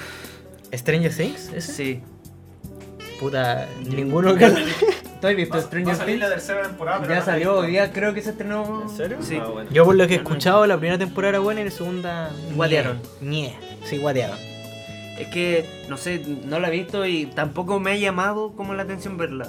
¿Stranger 0.73 1.13
Things? 1.15 1.51
¿Ese? 1.55 1.73
Sí. 1.73 2.01
Puta, 3.21 3.69
ninguno 3.85 4.35
que. 4.35 4.47
¿Tú 5.23 5.29
has 5.29 5.37
visto 5.37 5.59
Stranger 5.61 5.97
Things? 6.05 6.21
tercera 6.29 6.63
temporada. 6.63 7.07
Ya 7.09 7.23
salió, 7.23 7.57
hoy 7.59 7.71
día 7.71 7.93
creo 7.93 8.13
que 8.13 8.21
se 8.21 8.31
estrenó. 8.31 8.83
¿En 8.83 8.89
serio? 8.91 9.19
Sí. 9.23 9.39
Ah, 9.41 9.47
bueno. 9.47 9.71
Yo 9.71 9.85
por 9.85 9.95
lo 9.95 10.07
que 10.09 10.15
he 10.15 10.17
escuchado, 10.19 10.67
la 10.67 10.77
primera 10.77 10.99
temporada 10.99 11.29
era 11.31 11.39
buena 11.39 11.61
y 11.61 11.65
la 11.65 11.71
segunda. 11.71 12.31
Guatearon. 12.57 13.01
ñe. 13.21 13.57
Sí, 13.85 13.99
guatearon. 13.99 14.37
Es 15.19 15.29
que, 15.29 15.65
no 15.89 15.97
sé, 15.97 16.25
no 16.45 16.59
la 16.59 16.69
he 16.69 16.71
visto 16.73 17.07
y 17.07 17.27
tampoco 17.27 17.79
me 17.79 17.93
ha 17.93 17.97
llamado 17.97 18.53
como 18.57 18.75
la 18.75 18.83
atención 18.83 19.17
verla. 19.17 19.49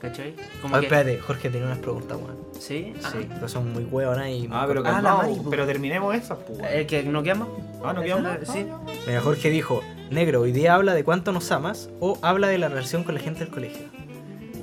¿Cachai? 0.00 0.34
Como 0.62 0.78
que- 0.80 0.86
espérate, 0.86 1.18
Jorge 1.18 1.50
tenía 1.50 1.66
unas 1.66 1.78
preguntas, 1.78 2.16
weón. 2.16 2.36
¿Sí? 2.58 2.94
Ah. 3.04 3.10
Sí, 3.12 3.28
pero 3.34 3.48
son 3.48 3.72
muy 3.72 3.84
hueonas 3.84 4.28
y. 4.30 4.48
Ah, 4.50 4.64
pero 4.66 4.80
Ah, 4.80 4.84
la 4.84 4.90
calmado, 4.92 5.18
Mari, 5.18 5.34
po. 5.36 5.50
pero 5.50 5.66
terminemos 5.66 6.14
esas, 6.14 6.38
pues. 6.46 6.58
weón. 6.58 6.72
¿El 6.72 6.86
que 6.86 7.02
no 7.02 7.22
llama? 7.22 7.46
Ah, 7.84 7.92
¿no 7.92 8.02
quedamos? 8.02 8.32
Sí. 8.50 8.66
Mira, 9.06 9.20
Jorge 9.20 9.50
dijo, 9.50 9.82
negro, 10.10 10.40
hoy 10.40 10.52
día 10.52 10.74
habla 10.74 10.94
de 10.94 11.04
cuánto 11.04 11.32
nos 11.32 11.52
amas 11.52 11.90
o 12.00 12.18
habla 12.22 12.48
de 12.48 12.56
la 12.58 12.68
relación 12.68 13.04
con 13.04 13.14
la 13.14 13.20
gente 13.20 13.40
del 13.40 13.50
colegio. 13.50 13.82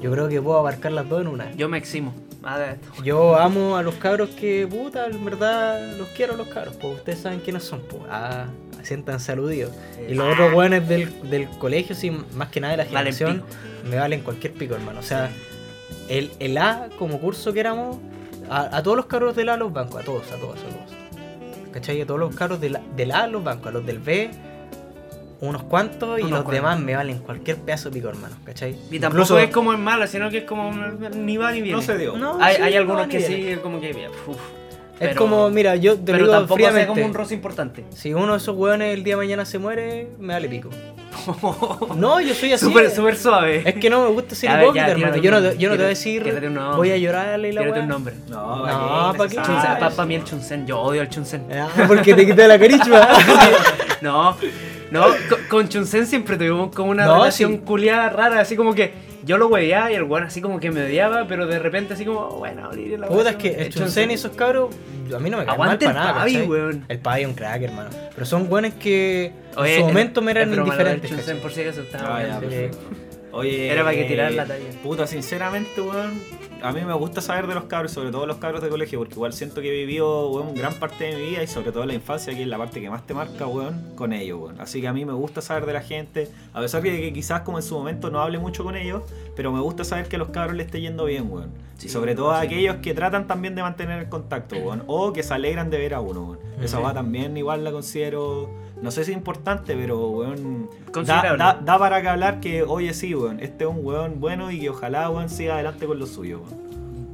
Yo 0.01 0.11
creo 0.11 0.27
que 0.29 0.41
puedo 0.41 0.57
abarcar 0.59 0.91
las 0.91 1.07
dos 1.09 1.21
en 1.21 1.27
una. 1.27 1.51
Yo 1.53 1.67
me 1.69 1.77
eximo. 1.77 2.13
Yo 3.03 3.35
amo 3.37 3.75
a 3.75 3.83
los 3.83 3.95
cabros 3.95 4.29
que, 4.29 4.65
puta, 4.67 5.07
en 5.07 5.23
verdad 5.25 5.97
los 5.97 6.07
quiero 6.09 6.35
a 6.35 6.37
los 6.37 6.47
cabros, 6.47 6.75
pues 6.77 6.95
ustedes 6.99 7.19
saben 7.19 7.39
quiénes 7.41 7.63
son, 7.63 7.81
pues. 7.81 8.03
Ah, 8.09 8.45
sientan 8.81 9.19
saludidos. 9.19 9.73
Y 10.07 10.13
los 10.13 10.31
otros 10.33 10.53
weones 10.53 10.87
del, 10.87 11.29
del 11.29 11.49
colegio, 11.49 11.95
sí, 11.95 12.11
más 12.33 12.47
que 12.49 12.61
nada 12.61 12.71
de 12.71 12.77
la 12.77 12.83
Valen 12.85 13.13
generación, 13.13 13.43
me 13.89 13.97
valen 13.97 14.21
cualquier 14.21 14.53
pico, 14.53 14.73
hermano. 14.75 14.99
O 15.01 15.03
sea, 15.03 15.29
el, 16.07 16.31
el 16.39 16.57
A 16.57 16.87
como 16.97 17.19
curso 17.19 17.51
que 17.51 17.59
éramos, 17.59 17.97
a, 18.49 18.77
a 18.77 18.81
todos 18.83 18.95
los 18.95 19.05
cabros 19.07 19.35
del 19.35 19.49
A 19.49 19.57
los 19.57 19.73
bancos, 19.73 20.01
a 20.01 20.05
todos, 20.05 20.31
a 20.31 20.37
todos, 20.37 20.59
a 20.59 20.63
todos. 20.69 21.71
¿Cachai? 21.73 22.01
A 22.01 22.05
todos 22.07 22.19
los 22.21 22.33
cabros 22.35 22.61
del, 22.61 22.77
A- 22.77 22.81
del 22.95 23.11
A 23.11 23.27
los 23.27 23.43
bancos, 23.43 23.67
a 23.67 23.71
los 23.71 23.85
del 23.85 23.99
B, 23.99 24.31
unos 25.41 25.63
cuantos, 25.63 26.19
y 26.19 26.23
Unos 26.23 26.31
los 26.31 26.39
cuantos. 26.43 26.53
demás 26.53 26.79
me 26.79 26.95
valen 26.95 27.19
cualquier 27.19 27.57
pedazo 27.57 27.89
de 27.89 27.95
pico, 27.95 28.09
hermano. 28.09 28.35
¿Cachai? 28.45 28.75
Y 28.91 28.99
tampoco 28.99 29.37
es 29.39 29.49
como 29.49 29.73
en 29.73 29.81
mala, 29.81 30.05
sino 30.07 30.29
que 30.29 30.39
es 30.39 30.43
como 30.43 30.71
ni 30.71 31.37
va 31.37 31.51
ni 31.51 31.61
viene. 31.61 31.77
No 31.77 31.81
se 31.81 31.97
dio. 31.97 32.17
No, 32.17 32.37
Hay, 32.41 32.55
sí, 32.57 32.61
hay 32.61 32.73
no, 32.73 32.79
algunos 32.79 33.07
que 33.07 33.17
viene. 33.19 33.53
sí, 33.55 33.59
como 33.61 33.79
que. 33.79 33.91
uf, 34.27 34.35
Es 34.37 34.37
pero- 34.99 35.15
como, 35.15 35.49
mira, 35.49 35.75
yo 35.77 35.93
te 35.93 35.99
lo 35.99 36.05
Pero 36.05 36.17
digo 36.17 36.31
tampoco 36.31 36.55
fríamente. 36.55 36.87
como 36.87 37.05
un 37.05 37.13
roce 37.13 37.33
importante. 37.35 37.85
Si 37.95 38.13
uno 38.13 38.33
de 38.33 38.37
esos 38.39 38.55
hueones 38.55 38.93
el 38.93 39.03
día 39.05 39.13
de 39.13 39.17
mañana 39.17 39.45
se 39.45 39.57
muere, 39.59 40.09
me 40.19 40.33
vale 40.33 40.49
pico. 40.49 40.69
No, 41.95 42.19
yo 42.21 42.33
soy 42.33 42.53
así. 42.53 42.65
Súper, 42.65 42.89
súper 42.91 43.15
suave. 43.15 43.61
Es 43.65 43.75
que 43.75 43.89
no 43.89 44.03
me 44.03 44.09
gusta 44.11 44.35
ser 44.35 44.49
hipócrita, 44.61 44.87
hermano. 44.87 45.13
tírate 45.13 45.21
Yo 45.21 45.31
no, 45.31 45.53
yo 45.53 45.69
no 45.69 45.73
te 45.75 45.77
voy 45.79 45.85
a 45.85 45.89
decir, 45.89 46.23
tírate 46.23 46.47
un 46.47 46.53
nombre. 46.55 46.77
voy 46.77 46.91
a 46.91 46.97
llorarle 46.97 47.49
y 47.49 47.51
la 47.51 47.61
Tírate 47.61 47.79
un 47.81 47.87
nombre. 47.87 48.13
No, 48.29 48.57
No, 48.57 48.63
¿para 48.63 49.13
¿pa' 49.17 49.27
qué 49.27 49.35
para 49.95 50.05
mí 50.05 50.15
el 50.15 50.23
Chunsen, 50.23 50.65
yo 50.65 50.79
odio 50.79 51.01
el 51.01 51.09
Chunsen. 51.09 51.45
Ah, 51.53 51.67
porque 51.87 52.13
te 52.13 52.25
quité 52.25 52.47
la 52.47 52.57
carichua. 52.59 53.07
No, 54.01 54.37
no, 54.91 55.03
con, 55.29 55.39
con 55.49 55.69
Chunsen 55.69 56.05
siempre 56.07 56.37
tuvimos 56.37 56.73
como 56.75 56.91
una 56.91 57.05
No, 57.05 57.15
relación 57.17 57.51
sí. 57.53 57.57
culiada 57.59 58.09
rara, 58.09 58.39
así 58.41 58.55
como 58.55 58.73
que 58.73 58.93
yo 59.23 59.37
lo 59.37 59.47
hueveaba 59.47 59.91
y 59.91 59.95
el 59.95 60.03
weón 60.03 60.23
así 60.23 60.41
como 60.41 60.59
que 60.59 60.71
me 60.71 60.83
odiaba, 60.85 61.27
pero 61.27 61.45
de 61.45 61.59
repente 61.59 61.93
así 61.93 62.05
como, 62.05 62.29
bueno, 62.37 62.69
la 62.71 63.07
Puta, 63.07 63.31
es 63.31 63.35
que 63.35 63.49
el 63.49 63.69
Chunsen 63.73 64.11
y 64.11 64.13
esos 64.15 64.31
cabros, 64.31 64.73
a 65.13 65.19
mí 65.19 65.29
no 65.29 65.37
me 65.37 65.45
caen 65.45 65.57
mal 65.59 65.77
para 65.77 65.91
el 65.91 65.95
nada, 65.97 66.13
Pavi, 66.15 66.41
weón. 66.43 66.85
El 66.87 66.99
Pavi 66.99 67.21
es 67.21 67.27
un 67.27 67.33
crack, 67.33 67.61
hermano. 67.61 67.89
Pero 68.13 68.25
son 68.25 68.47
buenos 68.49 68.73
que 68.75 69.33
Oye, 69.57 69.75
en 69.75 69.81
su 69.81 69.87
momento 69.87 70.21
me 70.21 70.31
eran 70.31 70.53
indiferentes, 70.53 71.09
Chunsen, 71.09 71.25
¿cachai? 71.37 71.41
por 71.41 71.51
si 71.51 71.61
acaso 71.61 71.81
estaba 71.81 72.17
Ah, 72.19 72.23
ya. 72.41 72.71
Oye, 73.31 73.71
Era 73.71 73.83
para 73.83 73.95
que 73.95 74.05
tirar 74.05 74.31
la 74.31 74.45
talla. 74.45 74.65
Puta, 74.81 75.05
sinceramente, 75.05 75.81
weón, 75.81 76.13
a 76.61 76.71
mí 76.71 76.81
me 76.81 76.93
gusta 76.93 77.21
saber 77.21 77.47
de 77.47 77.55
los 77.55 77.65
cabros, 77.65 77.91
sobre 77.91 78.11
todo 78.11 78.25
los 78.25 78.37
cabros 78.37 78.61
de 78.61 78.69
colegio, 78.69 78.99
porque 78.99 79.15
igual 79.15 79.33
siento 79.33 79.61
que 79.61 79.69
he 79.69 79.71
vivido, 79.71 80.29
weón, 80.31 80.53
gran 80.53 80.73
parte 80.75 81.05
de 81.05 81.15
mi 81.15 81.29
vida 81.29 81.43
y 81.43 81.47
sobre 81.47 81.71
todo 81.71 81.85
la 81.85 81.93
infancia, 81.93 82.33
que 82.33 82.41
es 82.41 82.47
la 82.47 82.57
parte 82.57 82.81
que 82.81 82.89
más 82.89 83.05
te 83.05 83.13
marca, 83.13 83.47
weón, 83.47 83.93
con 83.95 84.13
ellos, 84.13 84.39
weón. 84.41 84.59
Así 84.59 84.81
que 84.81 84.87
a 84.87 84.93
mí 84.93 85.05
me 85.05 85.13
gusta 85.13 85.41
saber 85.41 85.65
de 85.65 85.73
la 85.73 85.81
gente, 85.81 86.29
a 86.53 86.61
pesar 86.61 86.81
de 86.81 86.99
que 86.99 87.13
quizás 87.13 87.41
como 87.41 87.57
en 87.57 87.63
su 87.63 87.75
momento 87.75 88.09
no 88.09 88.19
hable 88.19 88.39
mucho 88.39 88.63
con 88.63 88.75
ellos, 88.75 89.03
pero 89.35 89.51
me 89.51 89.61
gusta 89.61 89.83
saber 89.83 90.07
que 90.07 90.15
a 90.17 90.19
los 90.19 90.29
cabros 90.29 90.55
le 90.55 90.63
esté 90.63 90.81
yendo 90.81 91.05
bien, 91.05 91.31
weón. 91.31 91.49
Sí, 91.77 91.87
y 91.87 91.89
sobre 91.89 92.13
todo 92.13 92.31
a 92.31 92.41
sí. 92.41 92.47
aquellos 92.47 92.77
que 92.77 92.93
tratan 92.93 93.25
también 93.27 93.55
de 93.55 93.61
mantener 93.61 93.99
el 93.99 94.09
contacto, 94.09 94.57
weón, 94.57 94.83
o 94.87 95.13
que 95.13 95.23
se 95.23 95.33
alegran 95.33 95.69
de 95.69 95.77
ver 95.77 95.93
a 95.93 96.01
uno, 96.01 96.23
weón. 96.23 96.39
Esa 96.61 96.79
va 96.79 96.93
también 96.93 97.37
igual 97.37 97.63
la 97.63 97.71
considero, 97.71 98.49
no 98.81 98.91
sé 98.91 99.03
si 99.05 99.11
importante, 99.11 99.75
pero, 99.75 100.09
weón, 100.09 100.69
da, 100.85 100.91
Considerable. 100.91 101.37
da- 101.43 101.59
da 101.63 101.77
para 101.79 102.01
que 102.01 102.07
hablar 102.09 102.39
que, 102.39 102.63
oye, 102.63 102.93
sí, 102.93 103.13
weón, 103.15 103.39
este 103.39 103.63
es 103.65 103.69
un 103.69 103.85
weón 103.85 104.19
bueno 104.19 104.51
y 104.51 104.59
que 104.61 104.69
ojalá, 104.69 105.09
weón, 105.09 105.29
siga 105.29 105.55
adelante 105.55 105.85
con 105.85 105.99
lo 105.99 106.05
suyo, 106.05 106.41
weón. 106.47 106.69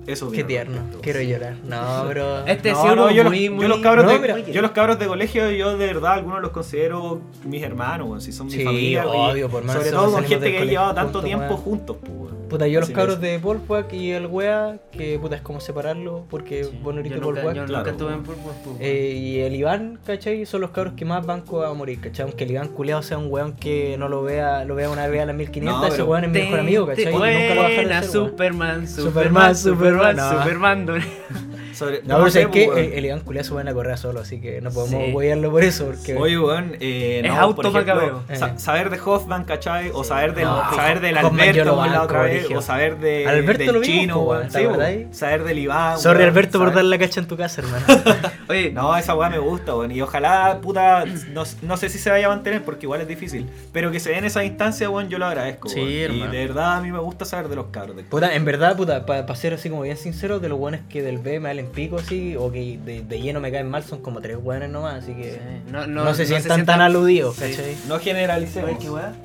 Eso 0.07 0.29
Qué 0.29 0.43
tierno. 0.43 0.73
respecto. 0.75 1.01
Quiero 1.01 1.21
llorar. 1.23 1.55
No, 1.65 2.03
pero. 2.07 2.45
Este 2.45 2.73
No, 2.73 2.81
sí 2.83 2.87
uno 2.91 2.95
no, 2.95 3.11
yo, 3.11 3.23
muy, 3.23 3.47
los, 3.47 3.55
muy... 3.55 3.63
yo 3.63 3.67
los 3.69 3.79
cabros 3.79 4.05
No, 4.05 4.11
de, 4.11 4.19
mira. 4.19 4.39
yo 4.39 4.61
los 4.61 4.69
cabros 4.69 4.99
de 4.99 5.07
colegio, 5.07 5.49
yo 5.49 5.75
de 5.79 5.87
verdad 5.87 6.11
algunos 6.13 6.43
los 6.43 6.51
considero 6.51 7.21
mis 7.43 7.63
hermanos, 7.63 8.07
weón, 8.07 8.21
si 8.21 8.31
son 8.31 8.47
Sí, 8.51 8.59
mi 8.59 8.63
familia, 8.65 9.07
obvio, 9.07 9.49
por 9.49 9.63
más 9.63 9.77
sobre 9.77 9.89
todo 9.89 10.11
con 10.11 10.23
gente 10.23 10.39
que 10.45 10.49
he 10.49 10.53
colegio 10.59 10.69
llevado 10.69 10.93
tanto 10.93 11.23
tiempo 11.23 11.57
juntos, 11.57 11.97
pues, 11.99 12.11
weón. 12.15 12.34
Puta, 12.49 12.67
yo 12.67 12.79
los 12.79 12.89
cabros 12.91 13.19
de 13.19 13.39
Polfuac 13.39 13.91
y 13.93 14.11
el 14.11 14.27
wea, 14.27 14.77
que 14.91 15.17
puta 15.19 15.35
es 15.35 15.41
como 15.41 15.59
separarlo, 15.59 16.25
porque 16.29 16.63
Sí, 16.65 16.79
bueno, 16.81 16.99
ahorita 16.99 17.15
yo 17.15 17.21
nunca, 17.21 17.41
Polfuac. 17.41 17.55
yo 17.55 17.65
claro. 17.65 17.77
nunca 17.79 17.91
estuve 17.91 18.13
en 18.13 18.23
Pulpo. 18.23 18.53
pues. 18.63 18.77
Eh, 18.79 19.13
y 19.15 19.39
el 19.39 19.55
Iván, 19.55 19.99
¿cachai? 20.05 20.45
Son 20.45 20.61
los 20.61 20.69
cabros 20.71 20.93
que 20.95 21.05
más 21.05 21.25
banco 21.25 21.63
a 21.63 21.73
morir, 21.73 21.99
¿cachai? 22.01 22.23
Aunque 22.25 22.43
el 22.43 22.51
Iván 22.51 22.67
culeado 22.69 23.01
sea 23.01 23.17
un 23.17 23.31
weón 23.31 23.53
que 23.55 23.97
no 23.97 24.07
lo 24.09 24.21
vea, 24.23 24.63
lo 24.63 24.75
vea 24.75 24.89
una 24.89 25.07
vez 25.07 25.21
a 25.21 25.25
las 25.25 25.35
1500, 25.35 25.81
No, 25.81 25.87
ese 25.87 26.03
weón 26.03 26.23
es 26.25 26.29
mi 26.31 26.39
mejor 26.39 26.59
amigo, 26.59 26.85
¿cachai? 26.85 27.03
Y 27.03 27.07
nunca 27.07 27.55
lo 27.55 27.61
va 27.61 27.67
a 27.67 27.69
dejar 27.69 27.87
de 27.87 27.93
ser. 28.01 28.03
Superman, 28.11 28.87
Superman, 28.87 29.55
Superman, 29.55 29.55
Superman, 29.55 30.17
Superman, 30.17 30.79
Superman. 30.85 31.54
Sobre- 31.75 32.01
No, 32.03 32.17
pero 32.17 32.29
sé, 32.31 32.41
es 32.43 32.47
que 32.47 32.65
pues, 32.65 32.77
weón. 32.77 32.93
el, 32.93 33.05
Iván 33.05 33.19
culeado 33.21 33.47
se 33.47 33.53
van 33.53 33.67
a 33.67 33.73
correr 33.73 33.97
solo, 33.97 34.21
así 34.21 34.39
que 34.41 34.61
no 34.61 34.71
podemos 34.71 35.05
Sí. 35.05 35.11
huearlo 35.13 35.51
por 35.51 35.63
eso, 35.63 35.85
porque... 35.85 36.15
Oye, 36.15 36.39
weón, 36.39 36.75
eh, 36.79 37.21
Es 37.23 37.31
no, 37.31 37.39
auto 37.39 37.71
por 37.71 37.81
ejemplo, 37.81 38.23
sa- 38.33 38.47
Eh. 38.47 38.53
saber 38.59 38.89
de 38.89 38.99
Hoffman, 39.03 39.43
¿cachai? 39.43 39.91
O 39.93 40.03
saber 40.03 40.33
del, 40.33 40.45
No, 40.45 40.73
saber 40.73 41.01
del 41.01 41.17
Alberto 41.17 41.69
como 41.69 41.85
la 41.85 41.91
banco, 41.91 42.03
otra 42.05 42.21
vez, 42.23 42.47
o 42.55 42.61
saber 42.61 42.97
de, 42.99 43.27
Alberto 43.27 43.73
del 43.73 43.81
chino, 43.81 44.21
weón. 44.21 44.49
weón, 44.51 44.77
¿te 44.87 44.95
Sí? 45.11 45.17
Saber 45.17 45.43
del 45.43 45.59
Iván. 45.59 45.99
Sorry 45.99 46.17
weón, 46.19 46.29
Alberto 46.29 46.59
por 46.59 46.73
dar 46.73 46.85
la 46.85 46.97
cacha 46.97 47.19
en 47.19 47.27
tu 47.27 47.35
casa, 47.37 47.61
hermano. 47.61 47.85
Oye, 48.49 48.71
No, 48.71 48.95
esa 48.95 49.15
weá 49.15 49.29
me 49.29 49.39
gusta, 49.39 49.75
weón. 49.75 49.91
Y 49.91 50.01
ojalá, 50.01 50.59
puta, 50.61 51.03
no, 51.33 51.43
no 51.61 51.77
sé 51.77 51.89
si 51.89 51.97
se 51.99 52.09
vaya 52.09 52.27
a 52.27 52.29
mantener 52.29 52.63
porque 52.63 52.85
igual 52.85 53.01
es 53.01 53.07
difícil. 53.07 53.49
Pero 53.73 53.91
que 53.91 53.99
se 53.99 54.11
den 54.11 54.25
esa 54.25 54.43
instancia, 54.43 54.89
weón, 54.89 55.09
yo 55.09 55.17
lo 55.17 55.25
agradezco, 55.25 55.69
Sí. 55.69 55.79
Y 55.81 55.97
de 56.27 56.45
verdad 56.47 56.77
a 56.77 56.81
mí 56.81 56.91
me 56.91 56.99
gusta 56.99 57.25
saber 57.25 57.47
de 57.49 57.55
los 57.55 57.65
cabros. 57.67 57.95
de- 57.97 58.03
Puta, 58.03 58.33
en 58.33 58.45
verdad, 58.45 58.75
puta, 58.77 59.05
para 59.05 59.35
ser 59.35 59.53
así 59.53 59.69
como 59.69 59.81
bien 59.81 59.97
sincero, 59.97 60.39
de 60.39 60.49
los 60.49 60.57
buenos 60.59 60.81
que 60.89 61.01
del 61.01 61.17
B 61.17 61.39
me 61.39 61.49
valen 61.65 61.71
pico 61.71 61.97
así, 61.97 62.35
o 62.35 62.51
que 62.51 62.77
de, 62.83 63.01
de 63.03 63.21
lleno 63.21 63.39
me 63.39 63.51
caen 63.51 63.69
mal, 63.69 63.83
son 63.83 64.01
como 64.01 64.21
tres 64.21 64.41
buenos 64.41 64.69
nomás, 64.69 65.03
así 65.03 65.13
que 65.13 65.39
no, 65.71 65.87
no, 65.87 66.13
se 66.13 66.25
sientan 66.25 66.65
tan 66.65 66.81
aludidos, 66.81 67.35
Sí. 67.35 67.51
¿cachai? 67.51 67.75
No 67.87 67.99
generalicemos. 67.99 68.71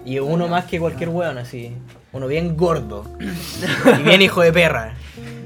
Y 0.05 0.19
uno 0.19 0.49
más 0.49 0.65
que 0.65 0.79
cualquier 0.79 1.11
weón, 1.11 1.39
así. 1.39 1.73
Uno 2.13 2.27
bien 2.27 2.57
gordo. 2.57 3.05
y 3.99 4.03
bien 4.03 4.21
hijo 4.23 4.43
de 4.43 4.53
perra. 4.53 4.95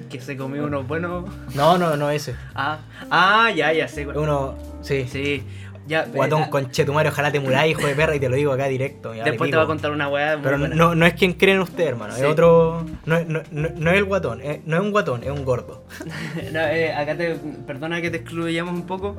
Que 0.09 0.21
se 0.21 0.37
comió 0.37 0.65
unos 0.65 0.87
buenos. 0.87 1.25
No, 1.55 1.77
no, 1.77 1.97
no 1.97 2.09
ese. 2.11 2.35
Ah, 2.55 2.79
ah, 3.11 3.51
ya, 3.55 3.73
ya 3.73 3.89
sé. 3.89 4.07
Uno, 4.07 4.55
sí. 4.81 5.07
Sí, 5.11 5.43
ya. 5.87 6.05
Guatón 6.07 6.43
eh, 6.43 6.51
conchetumario, 6.51 7.11
ojalá 7.13 7.31
te 7.33 7.41
muráis, 7.41 7.73
hijo 7.79 7.87
de 7.87 7.95
perra, 7.95 8.15
y 8.17 8.21
te 8.21 8.29
lo 8.29 8.37
digo 8.37 8.53
acá 8.53 8.67
directo. 8.67 9.13
Después 9.13 9.51
te 9.51 9.57
voy 9.57 9.65
a 9.65 9.69
contar 9.69 9.91
una 9.91 10.09
weá. 10.09 10.39
Pero 10.43 10.59
buena. 10.59 10.75
no, 10.75 10.95
no 10.95 11.07
es 11.07 11.15
quien 11.15 11.33
creen 11.35 11.61
ustedes, 11.61 11.91
hermano. 11.91 12.15
Sí. 12.15 12.23
Es 12.23 12.27
otro. 12.27 12.85
No, 13.07 13.17
es- 13.17 13.27
no, 13.29 13.43
no, 13.51 13.69
no 13.77 13.91
es 13.91 13.97
el 13.97 14.05
guatón. 14.05 14.41
es- 14.41 14.61
no 14.67 14.77
es 14.77 14.83
un 14.83 14.91
guatón, 14.93 15.23
es 15.25 15.31
un 15.31 15.45
gordo. 15.45 15.85
No, 16.53 16.61
eh, 16.61 16.93
acá 16.93 17.17
te. 17.17 17.37
Perdona 17.67 18.01
que 18.01 18.11
te 18.11 18.19
excluyamos 18.19 18.75
un 18.75 18.87
poco. 18.87 19.17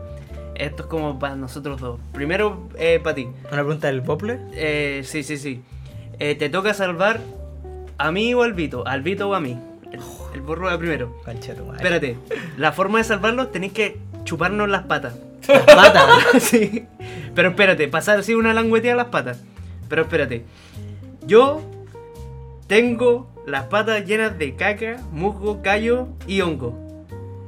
Esto 0.55 0.83
es 0.83 0.89
como 0.89 1.19
para 1.19 1.35
nosotros 1.35 1.81
dos. 1.81 1.99
Primero, 2.13 2.69
eh, 2.77 2.99
para 3.03 3.15
ti. 3.15 3.27
Una 3.51 3.61
pregunta 3.63 3.87
del 3.87 4.01
Pople. 4.01 4.39
Eh, 4.53 5.01
sí, 5.03 5.21
sí, 5.23 5.37
sí. 5.37 5.61
Eh, 6.19 6.35
te 6.35 6.49
toca 6.49 6.73
salvar 6.73 7.19
a 7.97 8.11
mí 8.11 8.33
o 8.33 8.41
al 8.43 8.53
Vito. 8.53 8.87
Al 8.87 9.01
Vito 9.01 9.27
o 9.29 9.33
a 9.33 9.41
mí. 9.41 9.59
El, 9.91 9.99
el 10.33 10.41
borro 10.41 10.67
va 10.67 10.77
primero. 10.77 11.13
Conchetumario. 11.25 11.75
Espérate. 11.75 12.17
La 12.57 12.71
forma 12.71 12.99
de 12.99 13.03
salvarlos 13.03 13.51
tenéis 13.51 13.73
que 13.73 13.97
chuparnos 14.23 14.69
las 14.69 14.83
patas. 14.83 15.15
Las 15.47 15.63
patas. 15.63 16.09
sí. 16.43 16.85
Pero 17.33 17.49
espérate, 17.49 17.87
pasar 17.87 18.19
así 18.19 18.33
una 18.33 18.53
langueteada 18.53 19.01
a 19.01 19.03
las 19.03 19.11
patas. 19.11 19.43
Pero 19.89 20.03
espérate. 20.03 20.45
Yo 21.25 21.61
tengo 22.67 23.29
las 23.45 23.65
patas 23.65 24.05
llenas 24.05 24.37
de 24.37 24.55
caca, 24.55 25.01
musgo, 25.11 25.61
callo 25.61 26.07
y 26.27 26.41
hongo. 26.41 26.77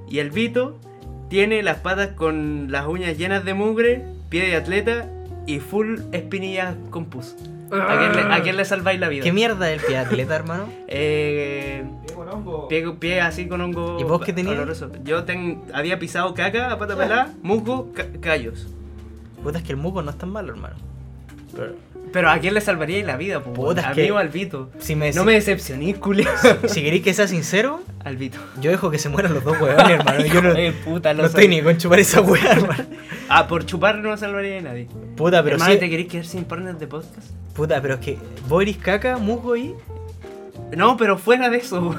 Y 0.10 0.20
el 0.20 0.32
Vito 0.32 0.78
tiene 1.30 1.64
las 1.64 1.78
patas 1.78 2.10
con 2.10 2.72
las 2.72 2.88
uñas 2.88 3.18
llenas 3.18 3.44
de 3.44 3.54
mugre, 3.54 4.06
pie 4.30 4.48
de 4.48 4.56
atleta 4.56 5.10
y 5.48 5.60
full 5.60 6.02
espinillas 6.12 6.76
con 6.92 7.06
pus. 7.06 7.36
¿A 7.72 7.98
quién 7.98 8.16
le, 8.16 8.34
a 8.34 8.42
quién 8.44 8.56
le 8.58 8.64
salváis 8.66 9.00
la 9.00 9.10
vida? 9.10 9.24
¿Qué 9.24 9.34
mierda 9.34 9.72
es 9.72 9.82
el 9.82 9.88
pie 9.88 9.98
atleta, 9.98 10.36
hermano? 10.36 10.70
Eh, 10.90 11.84
pie, 12.70 12.92
pie 13.00 13.22
así 13.22 13.48
con 13.48 13.62
hongo. 13.62 13.98
¿Y 14.00 14.04
vos 14.04 14.22
qué 14.22 14.34
tenías? 14.34 14.56
oloroso. 14.56 14.90
Yo 15.04 15.24
ten- 15.26 15.62
había 15.74 15.98
pisado 16.00 16.34
caca 16.34 16.72
a 16.72 16.78
pata 16.78 16.96
pelada, 16.96 17.34
musgo, 17.42 17.92
ca- 17.94 18.08
callos. 18.22 18.68
Puta, 19.44 19.60
es 19.60 19.64
que 19.66 19.72
el 19.74 19.78
muco 19.78 20.02
no 20.02 20.12
es 20.12 20.18
tan 20.18 20.30
malo, 20.30 20.54
hermano. 20.54 20.76
Pero, 21.56 21.76
Pero 22.14 22.30
¿a 22.30 22.38
quién 22.40 22.54
le 22.54 22.62
salvaría 22.62 23.04
la 23.06 23.18
vida, 23.18 23.42
po? 23.44 23.54
Puta, 23.54 23.90
a 23.90 23.94
mí 23.94 24.10
o 24.10 24.18
al 24.18 24.30
Vito. 24.30 24.70
si 24.80 24.96
me, 24.96 25.12
No 25.12 25.24
me 25.26 25.34
decepcionís, 25.34 25.98
culiao. 25.98 26.34
si 26.68 26.82
queréis 26.82 27.04
que 27.04 27.14
sea 27.14 27.28
sincero, 27.28 27.82
al 28.04 28.16
Vito. 28.18 28.38
yo 28.62 28.72
dejo 28.72 28.90
que 28.90 28.98
se 28.98 29.10
mueran 29.10 29.34
los 29.34 29.44
dos 29.44 29.60
huevones, 29.60 29.90
hermano. 30.00 30.26
Yo 30.34 30.42
no, 30.42 30.54
puta, 30.86 31.14
lo 31.14 31.24
no 31.24 31.28
estoy 31.28 31.48
ni 31.48 31.62
con 31.62 31.78
chupar 31.78 32.00
esa 32.00 32.22
hueá, 32.22 32.52
hermano. 32.54 32.86
Ah, 33.30 33.48
por 33.48 33.66
chupar 33.66 33.98
no 33.98 34.16
salvaría 34.16 34.60
a 34.60 34.62
nadie. 34.62 34.88
Puta, 35.18 35.44
pero 35.44 35.56
Hermano, 35.56 35.74
sí. 35.74 35.80
¿te 35.80 35.90
querés 35.90 36.08
quedar 36.08 36.26
sin 36.26 36.46
partner 36.46 36.78
de 36.78 36.88
podcast? 36.88 37.30
Puta, 37.54 37.82
pero 37.82 37.96
es 37.96 38.00
que 38.00 38.18
vos 38.48 38.62
eres 38.62 38.78
caca, 38.78 39.18
musgo 39.18 39.56
y. 39.58 39.74
No, 40.76 40.96
pero 40.98 41.18
fuera 41.18 41.50
de 41.50 41.58
eso. 41.58 41.94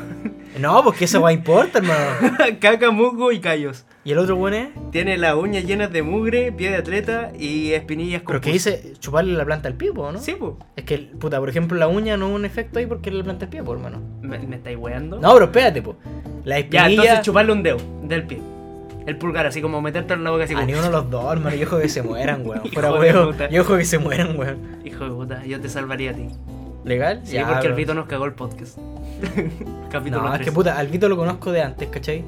No, 0.59 0.83
porque 0.83 1.05
esa 1.05 1.21
hueá 1.21 1.33
importa, 1.33 1.79
hermano. 1.79 2.39
caca, 2.61 2.91
musgo 2.91 3.31
y 3.33 3.41
callos. 3.41 3.85
¿Y 4.09 4.13
el 4.13 4.19
otro 4.19 4.37
bueno 4.37 4.57
es? 4.57 4.69
Tiene 4.91 5.19
las 5.19 5.35
uñas 5.35 5.65
llenas 5.67 5.93
de 5.93 6.03
mugre, 6.03 6.51
pie 6.51 6.71
de 6.71 6.77
atleta 6.77 7.31
y 7.39 7.73
espinillas 7.73 8.23
con 8.23 8.33
Pero 8.33 8.41
que 8.41 8.53
dice 8.53 8.95
chuparle 8.99 9.35
la 9.35 9.45
planta 9.45 9.69
al 9.69 9.75
pie, 9.75 9.93
po, 9.93 10.11
¿no? 10.11 10.19
Sí, 10.19 10.35
pues. 10.39 10.53
Es 10.77 10.85
que, 10.85 10.97
puta, 10.97 11.39
por 11.39 11.51
ejemplo, 11.51 11.77
la 11.77 11.89
uña 11.89 12.17
no 12.17 12.29
es 12.31 12.35
un 12.35 12.47
efecto 12.47 12.79
ahí 12.79 12.87
porque 12.87 13.11
es 13.11 13.17
la 13.17 13.23
planta 13.25 13.45
al 13.45 13.51
pie, 13.51 13.63
po, 13.63 13.75
hermano. 13.75 14.01
¿Me, 14.23 14.39
me 14.39 14.57
estáis 14.57 14.79
weando? 14.79 15.19
No, 15.21 15.33
pero 15.35 15.45
espérate, 15.45 15.83
po. 15.83 15.97
La 16.45 16.55
Ya, 16.59 16.65
espinilla. 16.65 16.89
entonces 17.03 17.21
chuparle 17.21 17.53
un 17.53 17.63
dedo 17.63 17.77
del 18.05 18.23
pie. 18.27 18.41
El 19.05 19.19
pulgar, 19.19 19.45
así 19.47 19.61
como 19.61 19.83
meterte 19.83 20.15
en 20.15 20.25
la 20.25 20.31
boca 20.31 20.45
así 20.45 20.55
A 20.55 20.57
como. 20.57 20.67
ni 20.69 20.73
uno 20.73 20.83
de 20.85 20.91
los 20.91 21.11
dos, 21.11 21.31
hermano. 21.31 21.55
Yo 21.57 21.67
ojo 21.67 21.79
que 21.79 21.89
se 21.91 22.03
mueran, 22.11 22.47
weón. 22.47 22.63
Hijo 22.65 22.73
Fuera 22.73 22.93
de 22.93 22.99
weón. 22.99 23.27
puta. 23.33 23.51
Yo 23.51 23.61
ojo 23.61 23.77
que 23.77 23.85
se 23.85 23.99
mueran, 23.99 24.39
weón. 24.39 24.57
Hijo 24.87 25.05
de 25.05 25.11
puta, 25.11 25.45
yo 25.45 25.61
te 25.61 25.69
salvaría 25.69 26.13
a 26.13 26.15
ti. 26.15 26.29
¿Legal? 26.85 27.21
Sí, 27.25 27.35
Ya, 27.35 27.47
porque 27.47 27.67
el 27.67 27.75
Vito 27.75 27.93
nos 27.93 28.07
cagó 28.07 28.25
el 28.25 28.33
podcast. 28.33 28.79
Capítulo 29.91 30.23
No, 30.23 30.29
es 30.29 30.35
3. 30.37 30.45
que 30.49 30.53
puta, 30.53 30.79
al 30.79 30.87
Vito 30.89 31.09
lo 31.11 31.17
conozco 31.19 31.53
de 31.53 31.61
antes, 31.63 31.89
¿cachai? 31.91 32.25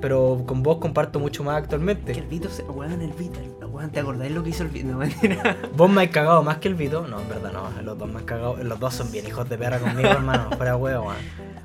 Pero 0.00 0.42
con 0.46 0.62
vos 0.62 0.78
comparto 0.78 1.18
mucho 1.18 1.42
más 1.42 1.56
actualmente. 1.56 2.12
Que 2.12 2.20
el 2.20 2.26
Vito 2.26 2.48
se. 2.50 2.62
Weón, 2.64 3.00
el 3.00 3.12
Vito. 3.12 3.40
Weón, 3.66 3.90
¿te 3.90 4.00
acordáis 4.00 4.32
lo 4.32 4.42
que 4.42 4.50
hizo 4.50 4.62
el 4.62 4.70
Vito? 4.70 4.86
No, 4.92 4.98
mentira. 4.98 5.56
Vos 5.74 5.90
me 5.90 6.04
has 6.04 6.10
cagado 6.10 6.42
más 6.42 6.58
que 6.58 6.68
el 6.68 6.74
Vito. 6.74 7.06
No, 7.06 7.20
en 7.20 7.28
verdad 7.28 7.52
no. 7.52 7.82
Los 7.82 7.98
dos 7.98 8.08
me 8.08 8.18
han 8.18 8.24
cagado. 8.24 8.56
Los 8.62 8.78
dos 8.78 8.94
son 8.94 9.10
bien 9.10 9.26
hijos 9.26 9.48
de 9.48 9.58
perra 9.58 9.78
conmigo, 9.78 10.08
hermano. 10.08 10.50
Fuera 10.56 10.76
huevo, 10.76 11.06
weón. 11.06 11.16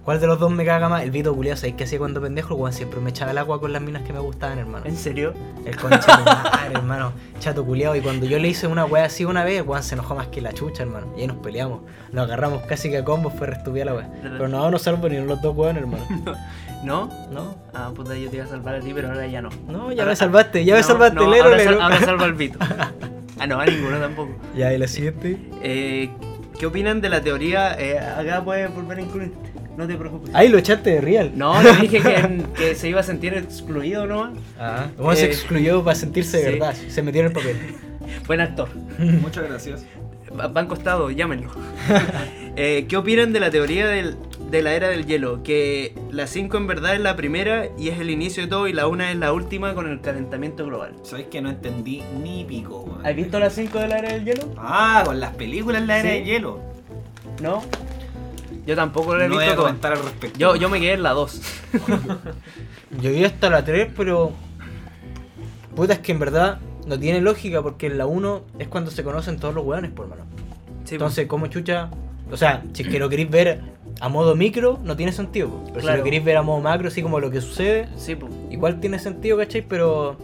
¿Cuál 0.03 0.19
de 0.19 0.25
los 0.25 0.39
dos 0.39 0.51
me 0.51 0.65
caga 0.65 0.89
más? 0.89 1.03
El 1.03 1.11
Vito 1.11 1.35
culiao, 1.35 1.55
¿sabéis 1.55 1.75
qué 1.75 1.83
hacía 1.83 1.99
cuando 1.99 2.19
pendejo? 2.21 2.55
El 2.55 2.61
weón 2.61 2.73
siempre 2.73 2.99
me 2.99 3.11
echaba 3.11 3.31
el 3.31 3.37
agua 3.37 3.59
con 3.59 3.71
las 3.71 3.81
minas 3.81 4.01
que 4.01 4.13
me 4.13 4.19
gustaban, 4.19 4.57
hermano. 4.57 4.85
¿En 4.85 4.97
serio? 4.97 5.33
El 5.63 5.75
concha 5.77 6.17
de 6.17 6.23
madre, 6.25 6.73
hermano. 6.73 7.13
Chato 7.39 7.63
culiao. 7.65 7.95
Y 7.95 8.01
cuando 8.01 8.25
yo 8.25 8.39
le 8.39 8.47
hice 8.47 8.65
una 8.65 8.85
wea 8.85 9.05
así 9.05 9.25
una 9.25 9.43
vez, 9.43 9.63
weón 9.65 9.83
se 9.83 9.95
enojó 9.95 10.15
más 10.15 10.27
que 10.27 10.41
la 10.41 10.53
chucha, 10.53 10.83
hermano. 10.83 11.07
Y 11.15 11.21
ahí 11.21 11.27
nos 11.27 11.37
peleamos. 11.37 11.81
Nos 12.11 12.25
agarramos 12.25 12.63
casi 12.63 12.89
que 12.89 12.97
a 12.97 13.05
combos, 13.05 13.33
fue 13.33 13.47
restupida 13.47 13.85
la 13.85 13.93
wea. 13.93 14.09
Pero 14.21 14.47
no, 14.47 14.71
no 14.71 14.79
salvo 14.79 15.07
ni 15.07 15.19
los 15.19 15.41
dos 15.41 15.55
weón, 15.55 15.77
hermano. 15.77 16.03
¿No? 16.25 16.33
No, 16.83 17.09
Ah, 17.73 17.91
puta, 17.95 18.17
yo 18.17 18.29
te 18.29 18.37
iba 18.37 18.45
a 18.45 18.49
salvar 18.49 18.75
a 18.75 18.79
ti, 18.79 18.91
pero 18.93 19.09
ahora 19.09 19.27
ya 19.27 19.41
no. 19.41 19.49
no, 19.67 19.91
ya 19.91 20.01
Ahora- 20.03 20.11
me 20.11 20.15
salvaste, 20.15 20.65
ya 20.65 20.73
me 20.75 20.81
No, 20.81 20.87
salvaste, 20.87 21.15
no, 21.15 21.29
lero, 21.29 21.43
ahora, 21.45 21.57
lero. 21.57 21.71
sal- 21.73 21.81
ahora 21.81 21.99
salvo 21.99 22.23
al 22.23 22.33
Vito. 22.33 22.59
ah, 23.39 23.47
no, 23.47 23.59
a 23.59 23.65
ninguno 23.65 23.97
tampoco. 23.99 24.35
Ya, 24.57 24.73
y 24.73 24.77
la 24.77 24.87
siguiente. 24.87 25.37
Eh, 25.63 26.09
¿Qué 26.59 26.65
opinan 26.65 26.99
de 27.01 27.09
la 27.09 27.21
teoría? 27.21 27.75
Eh, 27.79 27.97
acá 27.99 28.43
puedes 28.43 28.73
volver 28.73 28.97
a 28.97 29.01
incluir. 29.01 29.31
No 29.77 29.87
te 29.87 29.95
preocupes. 29.95 30.35
Ahí 30.35 30.49
lo 30.49 30.57
echaste 30.57 30.89
de 30.91 31.01
real. 31.01 31.31
No, 31.35 31.61
le 31.63 31.71
dije 31.77 32.01
que, 32.01 32.43
que 32.57 32.75
se 32.75 32.89
iba 32.89 32.99
a 32.99 33.03
sentir 33.03 33.33
excluido 33.33 34.05
nomás. 34.05 34.31
Ah, 34.59 34.87
¿cómo 34.97 35.15
se 35.15 35.23
Eh, 35.25 35.27
excluyó 35.27 35.83
para 35.83 35.95
sentirse 35.95 36.37
de 36.37 36.43
sí. 36.43 36.51
verdad? 36.59 36.75
Se 36.89 37.01
metió 37.01 37.21
en 37.21 37.27
el 37.27 37.33
papel. 37.33 37.57
Buen 38.27 38.41
actor. 38.41 38.69
Muchas 38.99 39.45
gracias. 39.47 39.85
Banco 40.53 40.73
Estado, 40.75 41.09
llámenlo. 41.11 41.49
Eh, 42.57 42.85
¿Qué 42.89 42.97
opinan 42.97 43.31
de 43.31 43.39
la 43.39 43.49
teoría 43.49 43.87
del- 43.87 44.17
de 44.51 44.61
la 44.61 44.73
era 44.73 44.89
del 44.89 45.05
hielo? 45.05 45.41
Que 45.43 45.95
la 46.11 46.27
5 46.27 46.57
en 46.57 46.67
verdad 46.67 46.93
es 46.93 47.01
la 47.01 47.15
primera 47.15 47.69
y 47.77 47.87
es 47.89 47.99
el 47.99 48.09
inicio 48.09 48.43
de 48.43 48.49
todo 48.49 48.67
y 48.67 48.73
la 48.73 48.87
1 48.87 49.03
es 49.05 49.15
la 49.17 49.33
última 49.33 49.73
con 49.73 49.89
el 49.89 50.01
calentamiento 50.01 50.65
global. 50.65 50.93
¿Sabes 51.03 51.27
que 51.27 51.41
no 51.41 51.49
entendí 51.49 52.03
ni 52.21 52.43
pico, 52.45 52.81
weón? 52.81 53.05
¿Has 53.05 53.15
visto 53.15 53.39
la 53.39 53.49
5 53.49 53.79
de 53.79 53.87
la 53.87 53.97
era 53.99 54.11
del 54.13 54.25
hielo? 54.25 54.53
Ah, 54.57 55.03
con 55.05 55.19
las 55.19 55.33
películas 55.35 55.81
La 55.87 55.99
Era 55.99 56.09
Sí. 56.11 56.15
de 56.19 56.23
Hielo. 56.25 56.59
No. 57.41 57.63
Yo 58.67 58.75
tampoco 58.75 59.15
la 59.15 59.25
he 59.25 59.27
No 59.29 59.35
voy 59.35 59.43
visto 59.45 59.53
a 59.53 59.55
toda. 59.55 59.67
comentar 59.69 59.93
al 59.93 60.03
respecto. 60.03 60.37
Yo, 60.37 60.55
yo 60.55 60.69
me 60.69 60.79
quedé 60.79 60.93
en 60.93 61.03
la 61.03 61.11
2. 61.11 61.41
Yo 63.01 63.09
vi 63.11 63.23
hasta 63.25 63.49
la 63.49 63.63
3, 63.65 63.89
pero. 63.95 64.33
Puta, 65.75 65.93
es 65.93 65.99
que 65.99 66.11
en 66.11 66.19
verdad 66.19 66.59
no 66.85 66.99
tiene 66.99 67.21
lógica 67.21 67.61
porque 67.61 67.87
en 67.87 67.97
la 67.97 68.05
1 68.05 68.43
es 68.59 68.67
cuando 68.67 68.91
se 68.91 69.03
conocen 69.03 69.39
todos 69.39 69.55
los 69.55 69.65
weones, 69.65 69.91
por 69.91 70.07
mano. 70.07 70.23
Sí, 70.83 70.95
Entonces, 70.95 71.25
¿cómo 71.27 71.47
chucha? 71.47 71.89
O 72.31 72.37
sea, 72.37 72.63
si 72.73 72.83
es 72.83 72.89
que 72.89 72.99
lo 72.99 73.07
queréis 73.09 73.29
ver 73.29 73.61
a 73.99 74.09
modo 74.09 74.35
micro, 74.35 74.79
no 74.83 74.95
tiene 74.95 75.11
sentido. 75.11 75.49
Pero 75.67 75.75
si 75.75 75.81
Claro. 75.81 75.97
lo 75.99 76.03
queréis 76.03 76.23
ver 76.23 76.37
a 76.37 76.41
modo 76.41 76.61
macro, 76.61 76.87
así 76.87 77.01
como 77.03 77.19
lo 77.19 77.29
que 77.31 77.41
sucede, 77.41 77.87
Sí, 77.97 78.17
igual 78.49 78.79
tiene 78.79 78.99
sentido, 78.99 79.37
¿cachai? 79.37 79.61
Pero. 79.61 80.17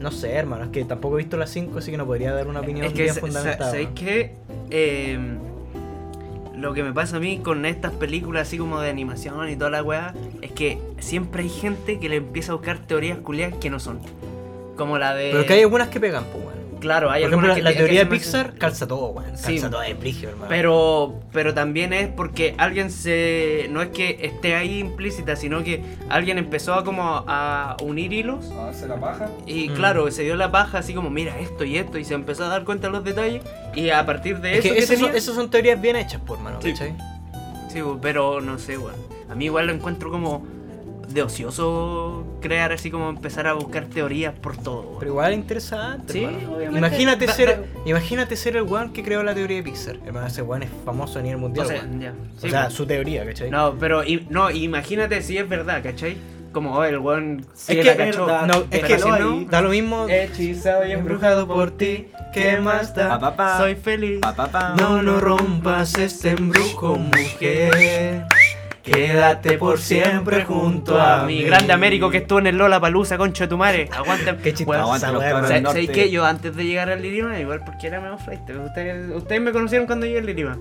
No 0.00 0.10
sé, 0.10 0.32
hermano, 0.32 0.64
es 0.64 0.70
que 0.70 0.84
tampoco 0.84 1.16
he 1.16 1.22
visto 1.22 1.36
las 1.36 1.50
5, 1.50 1.78
así 1.78 1.92
que 1.92 1.96
no 1.96 2.06
podría 2.06 2.32
dar 2.32 2.48
una 2.48 2.60
opinión 2.60 2.86
Es 2.86 2.92
que, 2.92 3.04
bien 3.04 3.14
fundamentada. 3.14 3.66
sa- 3.66 3.70
¿sabéis 3.70 3.90
qué? 3.94 4.34
Eh, 4.70 5.16
lo 6.56 6.74
que 6.74 6.82
me 6.82 6.92
pasa 6.92 7.16
a 7.16 7.20
mí 7.20 7.38
con 7.38 7.64
estas 7.66 7.92
películas 7.92 8.48
así 8.48 8.58
como 8.58 8.80
de 8.80 8.90
animación 8.90 9.48
y 9.48 9.56
toda 9.56 9.70
la 9.70 9.82
weá, 9.82 10.12
es 10.42 10.50
que 10.52 10.78
siempre 10.98 11.42
hay 11.44 11.48
gente 11.48 11.98
que 12.00 12.08
le 12.08 12.16
empieza 12.16 12.52
a 12.52 12.56
buscar 12.56 12.78
teorías 12.80 13.18
culiadas 13.18 13.56
que 13.58 13.70
no 13.70 13.78
son. 13.80 14.00
Como 14.76 14.98
la 14.98 15.14
de... 15.14 15.30
Pero 15.32 15.46
que 15.46 15.52
hay 15.54 15.60
algunas 15.62 15.88
que 15.88 16.00
pegan, 16.00 16.24
pues. 16.32 16.51
Claro, 16.82 17.10
hay 17.12 17.22
Por 17.22 17.30
ejemplo, 17.30 17.54
que 17.54 17.62
la 17.62 17.72
teoría 17.72 18.00
de 18.00 18.06
Pixar 18.06 18.54
calza 18.54 18.88
todo, 18.88 19.06
weón. 19.10 19.30
Calza 19.30 19.46
Sí. 19.48 19.60
todo, 19.60 19.82
es 19.82 19.98
brígido, 19.98 20.30
hermano. 20.32 20.48
Pero, 20.48 21.20
pero 21.32 21.54
también 21.54 21.92
es 21.92 22.08
porque 22.08 22.54
alguien 22.58 22.90
se... 22.90 23.68
No 23.70 23.80
es 23.82 23.90
que 23.90 24.18
esté 24.22 24.56
ahí 24.56 24.80
implícita, 24.80 25.36
sino 25.36 25.62
que 25.62 25.80
alguien 26.08 26.38
empezó 26.38 26.74
a 26.74 26.82
como 26.82 27.24
a 27.28 27.76
unir 27.82 28.12
hilos 28.12 28.50
A 28.50 28.64
darse 28.66 28.88
la 28.88 28.96
paja. 28.96 29.30
y 29.46 29.68
Mm. 29.68 29.74
claro, 29.74 30.10
se 30.10 30.24
dio 30.24 30.34
la 30.34 30.50
paja 30.50 30.78
así 30.78 30.92
como, 30.92 31.08
mira 31.08 31.38
esto 31.38 31.62
y 31.64 31.78
esto, 31.78 31.98
y 31.98 32.04
se 32.04 32.14
empezó 32.14 32.44
a 32.44 32.48
dar 32.48 32.64
cuenta 32.64 32.88
de 32.88 32.92
los 32.94 33.04
detalles 33.04 33.42
y 33.76 33.90
a 33.90 34.04
partir 34.04 34.40
de 34.40 34.58
es 34.58 34.64
eso 34.64 34.74
que 34.74 34.96
son, 34.98 35.14
esas 35.16 35.34
son 35.36 35.50
teorías 35.50 35.80
bien 35.80 35.94
hechas, 35.94 36.20
por 36.20 36.40
mano, 36.40 36.60
Sí. 36.60 36.72
¿cachai? 36.72 36.94
Sí, 37.68 37.80
pero 38.02 38.40
no 38.40 38.58
sé, 38.58 38.76
weón. 38.76 38.96
A 39.30 39.34
mí 39.36 39.44
igual 39.46 39.68
lo 39.68 39.72
encuentro 39.72 40.10
como 40.10 40.44
de 41.14 41.22
ocioso 41.22 42.24
crear 42.40 42.72
así 42.72 42.90
como 42.90 43.08
empezar 43.08 43.46
a 43.46 43.52
buscar 43.54 43.84
teorías 43.86 44.34
por 44.38 44.56
todo. 44.56 44.96
Pero 44.98 45.10
igual 45.12 45.32
es 45.32 45.38
interesante, 45.38 46.12
Sí, 46.12 46.24
obviamente. 46.24 46.78
Imagínate 46.78 47.26
Da- 47.26 47.32
ser, 47.32 47.48
da- 47.48 47.80
imagínate 47.90 48.36
ser 48.36 48.56
el 48.56 48.62
weón 48.62 48.92
que 48.92 49.02
creó 49.02 49.22
la 49.22 49.34
teoría 49.34 49.58
de 49.58 49.62
Pixar. 49.62 49.96
Hermano, 50.06 50.26
ese 50.26 50.42
weón 50.42 50.62
es 50.62 50.70
famoso 50.84 51.18
a 51.18 51.22
nivel 51.22 51.36
O 51.36 51.40
mundial, 51.40 51.66
sea. 51.66 51.82
O 52.36 52.48
sea, 52.48 52.62
pues. 52.64 52.74
su 52.74 52.86
teoría, 52.86 53.24
¿cachai? 53.24 53.50
No, 53.50 53.74
pero 53.78 54.02
no, 54.30 54.50
imagínate 54.50 55.22
si 55.22 55.38
es 55.38 55.48
verdad, 55.48 55.82
¿cachai? 55.82 56.16
Como 56.52 56.74
oh, 56.74 56.84
el 56.84 56.98
weón 56.98 57.46
sí 57.54 57.78
es 57.78 57.86
que, 57.88 57.96
cachó. 57.96 58.26
no, 58.46 58.64
es 58.70 58.84
que 58.84 58.98
si 58.98 59.08
no, 59.08 59.44
da 59.48 59.62
lo 59.62 59.70
mismo. 59.70 60.06
hechizado 60.06 60.86
y 60.86 60.92
embrujado 60.92 61.46
por 61.48 61.70
ti, 61.70 62.08
¿qué 62.34 62.58
más 62.58 62.94
da? 62.94 63.08
Pa, 63.08 63.18
pa, 63.18 63.36
pa. 63.36 63.58
Soy 63.58 63.74
feliz. 63.74 64.20
No, 64.76 65.02
no 65.02 65.18
rompas 65.18 65.96
este 65.96 66.30
embrujo, 66.32 66.96
mujer. 66.96 68.26
Quédate 68.82 69.58
por 69.58 69.78
siempre 69.78 70.44
junto 70.44 71.00
a 71.00 71.24
Mi 71.24 71.36
mí. 71.36 71.42
grande 71.44 71.72
Américo 71.72 72.10
que 72.10 72.18
estuvo 72.18 72.40
en 72.40 72.48
el 72.48 72.56
Lola 72.58 72.80
Palusa, 72.80 73.16
concha 73.16 73.44
de 73.44 73.48
tu 73.48 73.56
madre. 73.56 73.88
Aguanta. 73.96 74.36
Qué 74.38 74.52
chistoso, 74.52 74.70
Weón, 74.70 74.82
aguanta 74.82 75.12
los 75.12 75.20
weón. 75.20 75.32
cabros. 75.32 75.48
¿Sabes 75.48 75.62
del 75.74 75.84
norte. 75.86 75.92
qué? 75.92 76.10
Yo 76.10 76.24
antes 76.24 76.56
de 76.56 76.64
llegar 76.64 76.90
al 76.90 77.00
Lirima, 77.00 77.38
igual 77.38 77.60
porque 77.64 77.86
era 77.86 78.00
medio 78.00 78.18
flight. 78.18 78.40
Ustedes, 78.50 79.10
ustedes 79.14 79.40
me 79.40 79.52
conocieron 79.52 79.86
cuando 79.86 80.06
llegué 80.06 80.18
al 80.18 80.26
Lirima. 80.26 80.58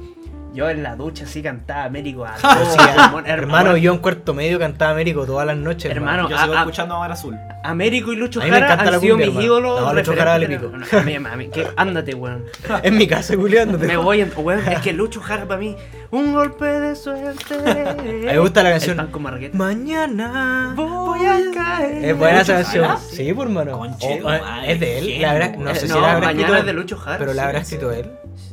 Yo 0.53 0.69
en 0.69 0.83
la 0.83 0.97
ducha 0.97 1.23
así 1.23 1.41
cantaba 1.41 1.85
Américo 1.85 2.25
a 2.25 2.35
sí, 2.37 2.45
pulmón. 2.45 3.25
hermano, 3.25 3.77
yo 3.77 3.93
en 3.93 3.99
cuarto 3.99 4.33
medio 4.33 4.59
cantaba 4.59 4.91
Américo 4.91 5.25
todas 5.25 5.47
las 5.47 5.55
noches. 5.55 5.89
Hermano, 5.89 6.27
Yo 6.29 6.35
a- 6.35 6.41
sigo 6.43 6.53
a- 6.55 6.59
escuchando 6.59 6.95
a 6.95 6.99
Mar 6.99 7.11
Azul. 7.13 7.37
Américo 7.63 8.11
y 8.11 8.15
Lucho 8.17 8.41
A 8.41 8.43
mí 8.45 8.51
me 8.51 8.59
Jara 8.59 8.73
han 8.73 8.91
la 8.91 8.99
sido 8.99 9.13
cumbia, 9.15 9.27
mis 9.27 9.27
hermano. 9.27 9.41
ídolos. 9.45 9.81
No, 9.81 9.93
Lucho 9.93 10.13
Jara 10.15 10.31
vale 10.31 10.47
pico. 10.47 10.71
No, 10.75 11.51
que- 11.51 11.67
ándate, 11.77 12.15
weón. 12.15 12.43
En 12.83 12.97
mi 12.97 13.07
casa, 13.07 13.35
Julián. 13.35 13.79
Me 13.79 13.95
voy 13.97 14.21
en, 14.21 14.31
weón, 14.35 14.67
es 14.67 14.79
que 14.81 14.91
Lucho 14.93 15.21
Jara 15.21 15.45
para 15.47 15.59
mí, 15.59 15.75
un 16.09 16.33
golpe 16.33 16.65
de 16.65 16.95
suerte. 16.95 17.55
A 17.91 17.93
mí 18.03 18.11
me 18.25 18.37
gusta 18.39 18.63
la 18.63 18.71
canción. 18.71 18.99
El. 18.99 19.53
Mañana 19.53 20.73
Voy 20.75 21.25
a 21.25 21.39
caer. 21.53 22.03
Es 22.05 22.17
buena 22.17 22.41
esa 22.41 22.55
canción. 22.55 22.97
Sí, 23.09 23.31
por 23.33 23.47
mano. 23.47 23.77
Conche 23.77 24.05
O, 24.05 24.11
eh, 24.11 24.17
tu 24.17 24.23
madre, 24.25 24.71
es 24.73 24.79
de 24.79 24.97
él. 24.97 25.21
La 25.21 25.31
habrá- 25.31 25.51
no 25.55 25.63
weón. 25.65 25.75
sé 25.75 25.87
si 25.87 25.93
no, 25.93 26.01
la 26.01 26.11
habrá 26.13 26.25
mañana 26.27 26.41
escrito 26.41 26.57
es 26.59 26.65
de 26.65 26.73
Lucho 26.73 26.97
Jara. 26.97 27.17
Pero 27.19 27.33
la 27.33 27.41
sí, 27.43 27.47
habrá 27.47 27.63
sí. 27.63 27.75
escrito 27.75 27.91
él. 27.93 28.11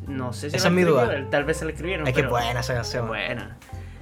No 0.08 0.32
sé 0.32 0.50
si 0.50 0.56
Esa 0.56 0.68
es 0.68 0.74
mi 0.74 0.82
duda. 0.82 1.10
Tal 1.30 1.44
vez 1.44 1.58
se 1.58 1.64
la 1.64 1.72
escribieron. 1.72 2.06
Es 2.06 2.14
que 2.14 2.20
pero- 2.20 2.30
buena 2.30 2.60
esa 2.60 2.74
canción. 2.74 3.06
Buena. 3.06 3.56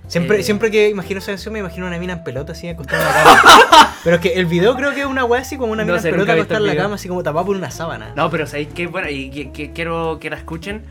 Siempre, 0.07 0.39
Eh, 0.39 0.43
siempre 0.45 0.71
que 0.71 0.89
imagino 0.89 1.19
esa 1.19 1.33
canción 1.33 1.53
me 1.53 1.59
imagino 1.59 1.85
una 1.87 1.99
mina 1.99 2.13
en 2.13 2.23
pelota 2.23 2.53
así 2.53 2.69
acostada 2.69 3.03
en 3.03 3.09
la 3.27 3.43
cama. 3.43 3.97
Pero 4.05 4.17
es 4.17 4.23
que 4.23 4.35
el 4.35 4.47
video 4.47 4.77
creo 4.77 4.95
que 4.95 5.01
es 5.01 5.07
una 5.07 5.25
weá 5.25 5.41
así 5.41 5.57
como 5.57 5.73
una 5.73 5.83
No 5.83 5.89
mina 5.95 5.99
sé, 6.01 6.11
en 6.11 6.15
pelota 6.15 6.35
acostada 6.35 6.61
en 6.61 6.71
el 6.71 6.77
la 6.77 6.83
cama 6.85 6.95
así 6.95 7.09
como 7.09 7.25
tapada 7.25 7.45
por 7.45 7.57
una 7.57 7.73
sábana. 7.73 8.13
No, 8.15 8.31
pero 8.31 8.47
sabéis 8.47 8.69
que 8.69 8.87
bueno, 8.87 9.09
y 9.11 9.31
que, 9.31 9.51
que 9.51 9.73
quiero 9.73 10.19
que 10.21 10.31
la 10.31 10.37
escuchen. 10.37 10.85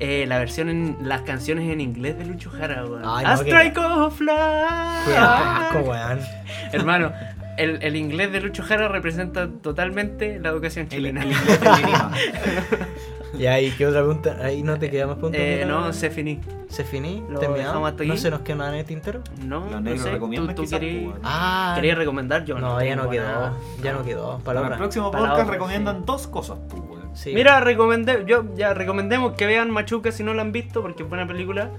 eh, 0.00 0.24
la 0.26 0.38
versión 0.38 0.70
en 0.70 0.96
las 1.02 1.20
canciones 1.20 1.70
en 1.70 1.82
inglés 1.82 2.16
de 2.18 2.24
Lucho 2.24 2.50
Jara, 2.50 2.86
weón. 2.86 3.02
No, 3.02 3.20
strike 3.36 3.76
of 3.76 4.16
Qué 4.18 4.24
life. 4.24 6.26
Hermano, 6.72 7.12
el, 7.58 7.78
el 7.82 7.94
inglés 7.96 8.32
de 8.32 8.40
Lucho 8.40 8.62
Jara 8.62 8.88
representa 8.88 9.48
totalmente 9.62 10.38
la 10.40 10.48
educación 10.48 10.84
El, 10.86 10.90
chilena. 10.90 11.22
el 11.24 11.32
inglés 11.32 11.60
¿y 13.34 13.70
qué 13.72 13.86
otra 13.86 14.00
pregunta? 14.00 14.36
Ahí 14.42 14.62
no 14.62 14.78
te 14.78 14.90
queda 14.90 15.06
más 15.06 15.16
preguntas. 15.16 15.40
Eh, 15.40 15.58
la- 15.60 15.66
no, 15.66 15.92
se 15.92 16.10
finí. 16.10 16.40
¿Se 16.68 16.84
finí? 16.84 17.22
Lo 17.28 17.38
¿Terminado? 17.38 17.56
dejamos 17.70 17.90
hasta 17.90 18.04
¿No 18.04 18.12
aquí. 18.12 18.22
se 18.22 18.30
nos 18.30 18.40
queda 18.40 18.56
nada 18.56 18.72
en 18.72 18.78
el 18.80 18.84
tintero? 18.86 19.20
No, 19.44 19.68
no 19.68 19.80
negros 19.80 20.02
sé. 20.02 20.10
¿Tú, 20.18 20.54
tú 20.54 20.68
querías, 20.68 21.10
pues. 21.12 21.20
Ah, 21.24 21.72
querías 21.74 21.98
recomendar? 21.98 22.44
Yo 22.44 22.58
no, 22.58 22.82
ya 22.82 22.96
no 22.96 23.08
quedó. 23.10 23.24
nada. 23.24 23.52
Ya 23.82 23.92
no 23.92 24.04
quedó. 24.04 24.26
Para 24.38 24.38
el 24.38 24.42
Palabra. 24.64 24.76
próximo 24.78 25.10
Palabra, 25.10 25.30
podcast 25.32 25.48
sí. 25.48 25.52
recomiendan 25.54 26.04
dos 26.06 26.26
cosas, 26.28 26.58
pues, 26.68 26.82
weón. 26.88 27.02
Sí. 27.14 27.32
Mira, 27.34 27.60
recomendé, 27.60 28.24
yo 28.26 28.44
ya 28.56 28.72
recomendemos 28.74 29.32
que 29.34 29.44
vean 29.46 29.70
Machuca 29.70 30.12
si 30.12 30.22
no 30.24 30.32
la 30.34 30.42
han 30.42 30.52
visto 30.52 30.80
porque 30.80 31.02
es 31.02 31.08
buena 31.08 31.26
película. 31.26 31.70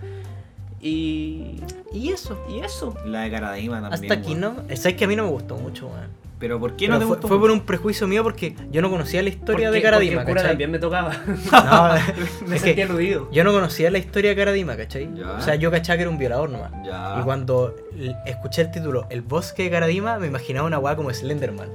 Y. 0.81 1.61
¿Y 1.93 2.09
eso? 2.09 2.37
Y 2.49 2.59
eso. 2.59 2.95
La 3.05 3.21
de 3.21 3.31
Caradima 3.31 3.81
también. 3.81 3.93
Hasta 4.11 4.13
aquí, 4.13 4.35
weón. 4.35 4.41
¿no? 4.67 4.75
Sabes 4.75 4.95
que 4.95 5.05
a 5.05 5.07
mí 5.07 5.15
no 5.15 5.23
me 5.23 5.29
gustó 5.29 5.55
mucho, 5.57 5.87
weón. 5.87 6.09
Pero 6.43 6.59
¿por 6.59 6.75
qué 6.75 6.87
Pero 6.87 6.95
no 6.95 6.99
te 6.99 7.05
fue, 7.05 7.15
gustó? 7.15 7.27
fue 7.29 7.39
por 7.39 7.51
un 7.51 7.61
prejuicio 7.61 8.05
mío 8.05 8.21
porque 8.21 8.53
yo 8.69 8.81
no 8.81 8.89
conocía 8.89 9.23
la 9.23 9.29
historia 9.29 9.71
de 9.71 9.81
Caradima, 9.81 10.17
porque 10.25 10.31
el 10.31 10.37
cura 10.39 10.49
también 10.49 10.71
me 10.71 10.77
tocaba. 10.77 11.11
No, 11.53 11.93
me 12.47 12.55
es 12.57 12.61
sentía 12.61 12.75
que 12.75 12.83
aludido. 12.83 13.29
yo 13.31 13.45
no 13.45 13.53
conocía 13.53 13.89
la 13.89 13.97
historia 13.97 14.31
de 14.31 14.35
Caradima, 14.35 14.75
¿cachai? 14.75 15.09
Ya. 15.15 15.31
O 15.37 15.41
sea, 15.41 15.55
yo 15.55 15.71
cachaba 15.71 15.95
que 15.95 16.01
era 16.01 16.09
un 16.09 16.17
violador 16.17 16.49
nomás. 16.49 16.71
Ya. 16.85 17.15
Y 17.19 17.23
cuando 17.23 17.75
escuché 18.25 18.63
el 18.63 18.71
título 18.71 19.05
El 19.09 19.21
bosque 19.21 19.63
de 19.63 19.69
Caradima, 19.69 20.17
me 20.19 20.27
imaginaba 20.27 20.67
una 20.67 20.79
weá 20.79 20.97
como 20.97 21.13
Slenderman. 21.13 21.69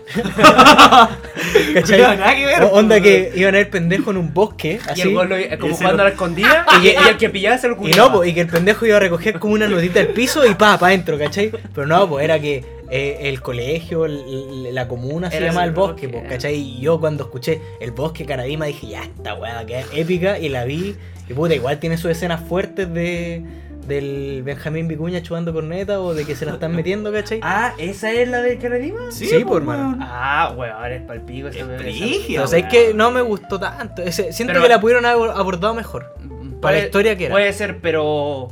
¿Cachai? 1.75 2.01
No, 2.01 2.15
nada 2.15 2.35
que 2.35 2.47
ver, 2.47 2.63
O- 2.65 2.69
onda 2.73 3.01
que 3.01 3.33
iban 3.37 3.55
a 3.55 3.61
ir 3.61 3.71
pendejo 3.71 4.11
en 4.11 4.17
un 4.19 4.35
bosque, 4.35 4.79
Y 4.97 5.01
el 5.01 5.15
gol 5.15 5.29
lo- 5.29 5.59
como 5.59 5.75
jugando 5.75 5.97
lo- 5.99 6.03
a 6.03 6.05
la 6.05 6.11
escondida 6.11 6.67
y, 6.83 6.89
y 6.89 7.09
el 7.09 7.17
que 7.17 7.31
pillaba 7.31 7.59
se 7.59 7.69
lo 7.69 7.75
Y 7.75 7.77
culiaba. 7.79 8.09
no, 8.11 8.17
pues, 8.19 8.29
y 8.31 8.35
que 8.35 8.41
el 8.43 8.49
pendejo 8.49 8.87
iba 8.87 8.97
a 8.97 9.01
recoger 9.01 9.39
como 9.39 9.55
una 9.55 9.67
notita 9.69 10.01
del 10.01 10.09
piso 10.09 10.45
y 10.47 10.55
pa, 10.55 10.79
pa 10.79 10.89
adentro, 10.89 11.19
¿cachai? 11.19 11.51
Pero 11.75 11.87
no, 11.87 12.09
pues 12.09 12.25
era 12.25 12.39
que 12.39 12.78
eh, 12.91 13.19
el 13.29 13.41
colegio, 13.43 14.05
el- 14.07 14.75
la 14.75 14.89
comuna 14.89 15.31
se 15.31 15.41
llama 15.41 15.65
el 15.65 15.73
bosque, 15.73 16.07
bosque, 16.07 16.09
po, 16.09 16.23
ah. 16.25 16.29
¿cachai? 16.31 16.55
Y 16.57 16.81
yo 16.81 16.99
cuando 17.01 17.25
escuché 17.25 17.61
el 17.81 17.91
bosque 17.93 18.25
Caradima 18.25 18.67
dije, 18.67 18.87
ya, 18.89 19.03
esta 19.05 19.35
weá 19.35 19.59
a 19.59 19.67
quedar 19.67 19.85
épica, 19.95 20.39
y 20.39 20.49
la 20.49 20.65
vi, 20.65 20.97
y 21.29 21.33
puta, 21.35 21.55
igual 21.55 21.79
tiene 21.79 21.97
sus 21.99 22.11
escenas 22.11 22.41
fuertes 22.41 22.93
de 22.93 23.43
del 23.87 24.43
Benjamín 24.43 24.87
Vicuña 24.87 25.23
chupando 25.23 25.51
corneta 25.51 25.99
o 26.03 26.13
de 26.13 26.27
que 26.27 26.37
se 26.37 26.45
la 26.45 26.53
están 26.53 26.77
metiendo, 26.77 27.11
¿cachai? 27.11 27.41
Ah, 27.43 27.73
¿esa 27.79 28.13
es 28.13 28.29
la 28.29 28.43
del 28.43 28.59
Canadima? 28.59 29.11
Sí, 29.11 29.27
por 29.39 29.47
pues, 29.47 29.59
hermano. 29.61 29.83
weón. 29.89 29.99
Ah, 30.03 30.53
weón, 30.55 30.93
es 30.93 31.03
palpico. 31.05 31.49
Es 31.49 31.57
Pero 31.57 32.47
sabes 32.47 32.65
weón. 32.65 32.69
que 32.69 32.93
no 32.93 33.11
me 33.11 33.23
gustó 33.23 33.59
tanto. 33.59 34.03
ese- 34.03 34.31
siento 34.35 34.53
Pero- 34.53 34.63
que 34.65 34.69
la 34.69 34.79
pudieron 34.81 35.07
haber 35.07 35.31
abordado 35.31 35.73
mejor. 35.73 36.15
Para 36.61 36.77
la 36.77 36.85
historia 36.85 37.17
que 37.17 37.25
era. 37.27 37.35
Puede 37.35 37.51
ser, 37.55 37.79
pero. 37.81 38.49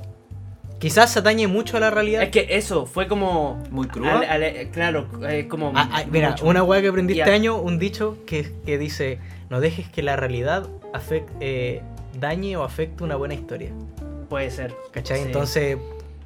Quizás 0.78 1.10
se 1.12 1.20
atañe 1.20 1.46
mucho 1.46 1.76
a 1.78 1.80
la 1.80 1.90
realidad. 1.90 2.22
Es 2.22 2.30
que 2.30 2.46
eso 2.50 2.84
fue 2.86 3.08
como. 3.08 3.62
Muy 3.70 3.88
al- 4.04 4.24
al- 4.24 4.70
claro, 4.72 5.08
eh, 5.28 5.46
como. 5.48 5.72
Ah, 5.74 5.88
ah, 5.92 6.04
mira, 6.10 6.30
mucho. 6.30 6.46
una 6.46 6.62
weá 6.62 6.82
que 6.82 6.88
aprendí 6.88 7.18
este 7.18 7.32
año, 7.32 7.56
un 7.56 7.78
dicho 7.78 8.18
que, 8.26 8.52
que 8.66 8.76
dice, 8.78 9.18
no 9.48 9.60
dejes 9.60 9.88
que 9.88 10.02
la 10.02 10.16
realidad 10.16 10.68
afect- 10.92 11.28
eh, 11.40 11.80
dañe 12.20 12.56
o 12.56 12.62
afecte 12.62 13.04
una 13.04 13.16
buena 13.16 13.34
historia. 13.34 13.70
Puede 14.28 14.50
ser. 14.50 14.74
¿Cachai? 14.92 15.18
Sí. 15.20 15.24
Entonces, 15.26 15.78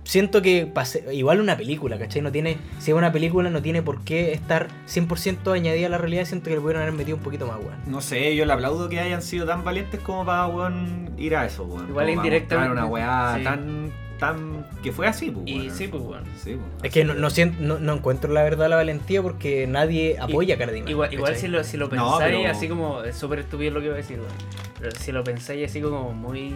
siento 0.02 0.42
que 0.42 0.66
pase- 0.66 1.04
igual 1.14 1.40
una 1.40 1.56
película, 1.56 1.96
¿cachai? 1.98 2.20
No 2.22 2.32
tiene, 2.32 2.56
si 2.80 2.90
es 2.90 2.96
una 2.96 3.12
película 3.12 3.50
no 3.50 3.62
tiene 3.62 3.82
por 3.82 4.02
qué 4.02 4.32
estar 4.32 4.66
100% 4.88 5.52
añadida 5.54 5.86
a 5.86 5.90
la 5.90 5.98
realidad, 5.98 6.24
siento 6.24 6.48
que 6.48 6.56
le 6.56 6.60
pudieron 6.60 6.82
haber 6.82 6.94
metido 6.94 7.16
un 7.18 7.22
poquito 7.22 7.46
más, 7.46 7.58
weón. 7.58 7.76
No 7.86 8.00
sé, 8.00 8.34
yo 8.34 8.46
le 8.46 8.52
aplaudo 8.52 8.88
que 8.88 8.98
hayan 8.98 9.22
sido 9.22 9.46
tan 9.46 9.62
valientes 9.62 10.00
como 10.00 10.24
para 10.24 10.46
weón, 10.48 11.10
ir 11.18 11.36
a 11.36 11.46
eso, 11.46 11.62
weón. 11.64 11.88
Igual 11.88 12.10
indirectamente, 12.10 12.72
una 12.72 12.86
weá 12.86 13.34
sí. 13.38 13.44
tan, 13.44 13.92
tan. 14.20 14.64
que 14.82 14.92
fue 14.92 15.06
así, 15.08 15.30
pues, 15.30 15.46
Y 15.48 15.58
weón. 15.60 15.70
sí, 15.76 15.88
pues, 15.88 16.02
weón. 16.02 16.24
Sí, 16.40 16.56
pues, 16.56 16.84
Es 16.84 16.92
que 16.92 17.04
no, 17.04 17.14
no, 17.14 17.28
sien- 17.30 17.56
no, 17.58 17.78
no 17.80 17.94
encuentro 17.94 18.32
la 18.32 18.42
verdad 18.44 18.68
la 18.68 18.76
valentía 18.76 19.22
porque 19.22 19.66
nadie 19.66 20.16
apoya 20.20 20.54
a 20.54 20.58
Cardinal. 20.58 20.88
Igual, 20.90 21.36
si 21.36 21.48
lo, 21.48 21.64
si 21.64 21.76
lo 21.76 21.86
No, 21.86 21.90
pensáis, 21.90 22.36
pero- 22.36 22.50
así 22.50 22.68
como. 22.68 23.02
Es 23.02 23.16
súper 23.16 23.40
estúpido 23.40 23.72
lo 23.72 23.80
que 23.80 23.86
voy 23.86 23.94
a 23.94 23.96
decir, 24.02 24.18
weón. 24.18 24.30
Pero 24.78 24.92
si 24.98 25.10
lo 25.10 25.24
pensáis 25.24 25.68
así 25.68 25.80
como 25.80 26.12
muy. 26.12 26.54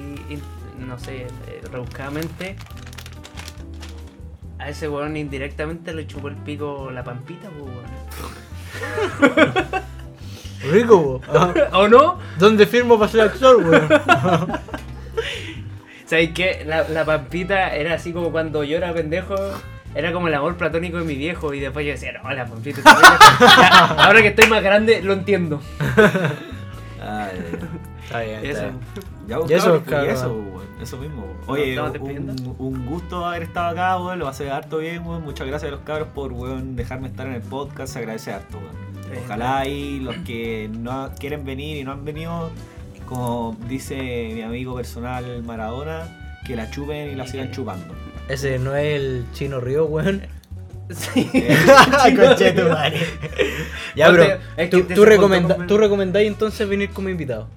No 0.78 0.99
sé, 0.99 1.23
eh, 1.23 1.27
rebuscadamente. 1.73 2.57
A 4.59 4.69
ese 4.69 4.89
weón 4.89 5.16
indirectamente 5.16 5.93
le 5.93 6.07
chupó 6.07 6.28
el 6.28 6.36
pico 6.36 6.91
la 6.93 7.03
pampita, 7.03 7.49
pues, 7.51 7.65
weón. 7.74 7.85
Rico, 10.73 11.20
¿O 11.73 11.89
no? 11.89 12.19
¿Dónde 12.39 12.66
firmo 12.66 12.99
para 12.99 13.11
ser 13.11 13.20
actor, 13.23 13.57
weón? 13.57 13.89
¿Sabes 16.15 16.31
qué? 16.32 16.62
La, 16.65 16.89
la 16.89 17.05
pampita 17.05 17.74
era 17.74 17.95
así 17.95 18.12
como 18.12 18.31
cuando 18.31 18.62
yo 18.62 18.77
era 18.77 18.93
pendejo. 18.93 19.35
Era 19.97 20.12
como 20.12 20.28
el 20.28 20.35
amor 20.35 20.57
platónico 20.57 20.99
de 20.99 21.05
mi 21.05 21.16
viejo. 21.16 21.53
Y 21.55 21.61
después 21.61 21.85
yo 21.85 21.93
decía, 21.93 22.12
no, 22.23 22.31
la 22.32 22.47
pampita. 22.47 22.78
está 22.78 22.95
bien". 22.95 23.12
Ya, 23.59 23.86
ahora 24.05 24.23
que 24.23 24.28
estoy 24.28 24.49
más 24.49 24.62
grande, 24.62 25.03
lo 25.03 25.12
entiendo. 25.12 25.61
Ay, 27.01 27.31
Está 28.05 28.20
bien, 28.20 28.45
está 28.45 28.51
Eso. 28.51 28.61
bien. 28.62 28.81
ya 29.27 29.36
Y 29.36 29.39
buscaron, 29.41 29.77
eso, 29.77 30.05
y 30.05 30.09
eso, 30.09 30.62
eso 30.82 30.97
mismo. 30.99 31.27
Oye, 31.47 31.81
un, 31.81 32.55
un 32.59 32.86
gusto 32.86 33.24
haber 33.24 33.43
estado 33.45 33.69
acá, 33.70 33.99
weón. 33.99 34.19
Lo 34.19 34.28
hace 34.28 34.51
harto 34.51 34.78
bien, 34.78 35.05
weón. 35.07 35.23
Muchas 35.23 35.47
gracias 35.47 35.69
a 35.70 35.74
los 35.74 35.85
cabros 35.85 36.09
por, 36.15 36.32
weón, 36.32 36.77
dejarme 36.77 37.09
estar 37.09 37.27
en 37.27 37.35
el 37.35 37.43
podcast. 37.43 37.93
Se 37.93 37.99
agradece 38.01 38.32
harto, 38.32 38.59
weón. 38.59 38.95
Ojalá 39.24 39.66
y 39.66 40.01
los 40.01 40.16
que 40.19 40.69
no 40.73 41.11
quieren 41.19 41.45
venir 41.45 41.77
y 41.78 41.85
no 41.85 41.93
han 41.93 42.05
venido, 42.05 42.51
como 43.06 43.56
dice 43.68 44.31
mi 44.35 44.43
amigo 44.43 44.74
personal 44.76 45.43
Maradona, 45.43 46.40
que 46.47 46.56
la 46.56 46.70
chupen 46.70 47.10
y 47.10 47.14
la 47.14 47.26
sigan 47.26 47.51
chupando. 47.51 47.94
Ese 48.28 48.59
no 48.59 48.74
es 48.74 48.97
el 48.97 49.24
chino 49.32 49.60
río, 49.60 49.85
weón. 49.86 50.22
Sí. 50.90 51.31
Conche 52.16 52.52
tu 52.52 52.68
madre. 52.68 53.01
Ya, 53.97 54.10
bro. 54.10 54.24
es 54.24 54.39
que 54.56 54.66
¿Tú, 54.68 54.82
tú, 54.82 55.02
se 55.05 55.09
recomenda- 55.09 55.40
contó 55.48 55.56
con- 55.56 55.66
¿Tú 55.66 55.78
recomendáis 55.78 56.28
entonces 56.28 56.68
venir 56.68 56.90
como 56.90 57.09
invitado? 57.09 57.48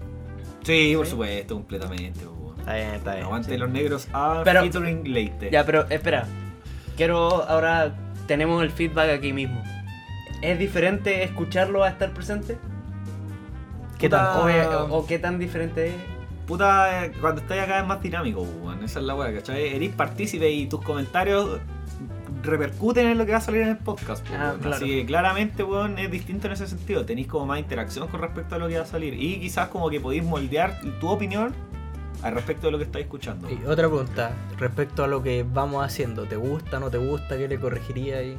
Sí, 0.63 0.93
por 0.95 1.07
supuesto, 1.07 1.55
completamente. 1.55 2.25
weón. 2.25 2.59
Está 2.59 2.75
bien, 2.75 2.93
está 2.95 3.11
bien. 3.13 3.25
Aguante 3.25 3.51
sí. 3.51 3.57
los 3.57 3.69
negros 3.69 4.07
a 4.13 4.41
Pero- 4.43 4.61
featuring 4.61 5.13
Leite. 5.13 5.49
Ya, 5.51 5.65
pero 5.65 5.85
espera. 5.89 6.25
Quiero 6.95 7.43
ahora. 7.49 7.95
Tenemos 8.27 8.61
el 8.61 8.71
feedback 8.71 9.09
aquí 9.09 9.31
mismo. 9.31 9.63
¿Es 10.41 10.59
diferente 10.59 11.23
escucharlo 11.23 11.83
a 11.85 11.89
estar 11.89 12.11
presente? 12.13 12.57
¿Qué 13.97 14.07
Puta, 14.09 14.33
tal? 14.33 14.41
¿O, 14.41 14.49
es- 14.49 14.67
o- 14.67 14.97
o 14.97 15.05
qué 15.07 15.19
tan 15.19 15.39
diferente 15.39 15.87
es? 15.87 15.93
Puta, 16.45 17.05
eh, 17.05 17.11
cuando 17.19 17.41
estáis 17.41 17.63
acá 17.63 17.79
es 17.79 17.85
más 17.87 18.01
dinámico, 18.01 18.41
weón. 18.41 18.83
Esa 18.83 18.99
es 18.99 19.05
la 19.05 19.15
weá, 19.15 19.33
¿cachai? 19.33 19.75
Eres 19.75 19.89
partícipe 19.93 20.49
y 20.49 20.67
tus 20.67 20.81
comentarios 20.81 21.59
repercuten 22.43 23.07
en 23.07 23.17
lo 23.17 23.25
que 23.25 23.31
va 23.33 23.39
a 23.39 23.41
salir 23.41 23.61
en 23.63 23.69
el 23.69 23.77
podcast. 23.77 24.25
po, 24.25 24.33
Ah, 24.37 24.55
claro. 24.61 24.75
Así 24.77 24.85
que 24.87 25.05
claramente, 25.05 25.63
weón, 25.63 25.97
es 25.99 26.09
distinto 26.11 26.47
en 26.47 26.53
ese 26.53 26.67
sentido. 26.67 27.05
Tenéis 27.05 27.27
como 27.27 27.45
más 27.45 27.59
interacción 27.59 28.07
con 28.07 28.21
respecto 28.21 28.55
a 28.55 28.57
lo 28.59 28.67
que 28.67 28.77
va 28.77 28.83
a 28.83 28.87
salir. 28.87 29.13
Y 29.15 29.39
quizás 29.39 29.67
como 29.69 29.89
que 29.89 29.99
podéis 29.99 30.23
moldear 30.23 30.79
tu 30.99 31.09
opinión 31.09 31.53
al 32.23 32.33
respecto 32.33 32.67
de 32.67 32.71
lo 32.71 32.77
que 32.77 32.85
estáis 32.85 33.05
escuchando. 33.05 33.49
Y 33.49 33.55
otra 33.65 33.87
pregunta, 33.87 34.31
respecto 34.57 35.03
a 35.03 35.07
lo 35.07 35.21
que 35.21 35.45
vamos 35.51 35.85
haciendo, 35.85 36.23
¿te 36.25 36.35
gusta, 36.37 36.79
no 36.79 36.89
te 36.89 36.97
gusta? 36.97 37.37
¿Qué 37.37 37.47
le 37.47 37.59
corregiría 37.59 38.17
ahí? 38.19 38.37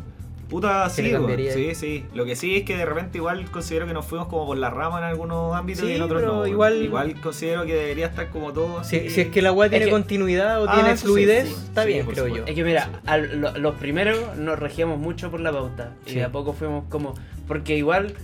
Puta, 0.49 0.85
¿Qué 0.97 1.51
sí, 1.53 1.53
sí, 1.53 1.75
sí. 1.75 2.05
Lo 2.15 2.25
que 2.25 2.35
sí 2.35 2.57
es 2.57 2.65
que 2.65 2.75
de 2.77 2.87
repente 2.87 3.19
igual 3.19 3.51
considero 3.51 3.87
que 3.87 3.93
nos 3.93 4.07
fuimos 4.07 4.29
como 4.29 4.47
por 4.47 4.57
la 4.57 4.70
rama 4.70 4.97
en 4.99 5.05
algunos 5.05 5.55
ámbitos 5.55 5.85
Sí, 5.85 5.93
y 5.93 5.97
en 5.97 6.03
otros 6.03 6.23
pero 6.23 6.33
no. 6.37 6.47
igual- 6.47 6.83
Igual 6.83 7.20
considero 7.20 7.66
que 7.66 7.75
debería 7.75 8.07
estar 8.07 8.31
como 8.31 8.53
todo 8.55 8.83
Si, 8.83 8.97
así. 8.97 9.11
si 9.11 9.20
es 9.20 9.29
que 9.29 9.43
la 9.43 9.53
weá 9.53 9.69
tiene 9.69 9.85
que- 9.85 9.91
continuidad 9.91 10.62
o 10.62 10.66
Ah, 10.69 10.75
tiene 10.75 10.97
sí, 10.97 11.05
fluidez, 11.05 11.49
sí, 11.49 11.55
está 11.66 11.83
sí, 11.83 11.89
bien, 11.89 12.07
creo 12.07 12.29
yo. 12.29 12.45
Es 12.47 12.55
que 12.55 12.65
mira, 12.65 12.89
al- 13.05 13.41
lo- 13.43 13.59
los 13.59 13.75
primeros 13.75 14.37
nos 14.39 14.59
regíamos 14.59 14.99
mucho 14.99 15.31
por 15.31 15.41
la 15.41 15.53
pauta. 15.53 15.93
Y 16.07 16.15
de 16.15 16.25
a 16.25 16.33
poco 16.33 16.55
fuimos 16.55 16.85
como. 16.89 17.15
Porque 17.47 17.77
igual. 17.77 18.15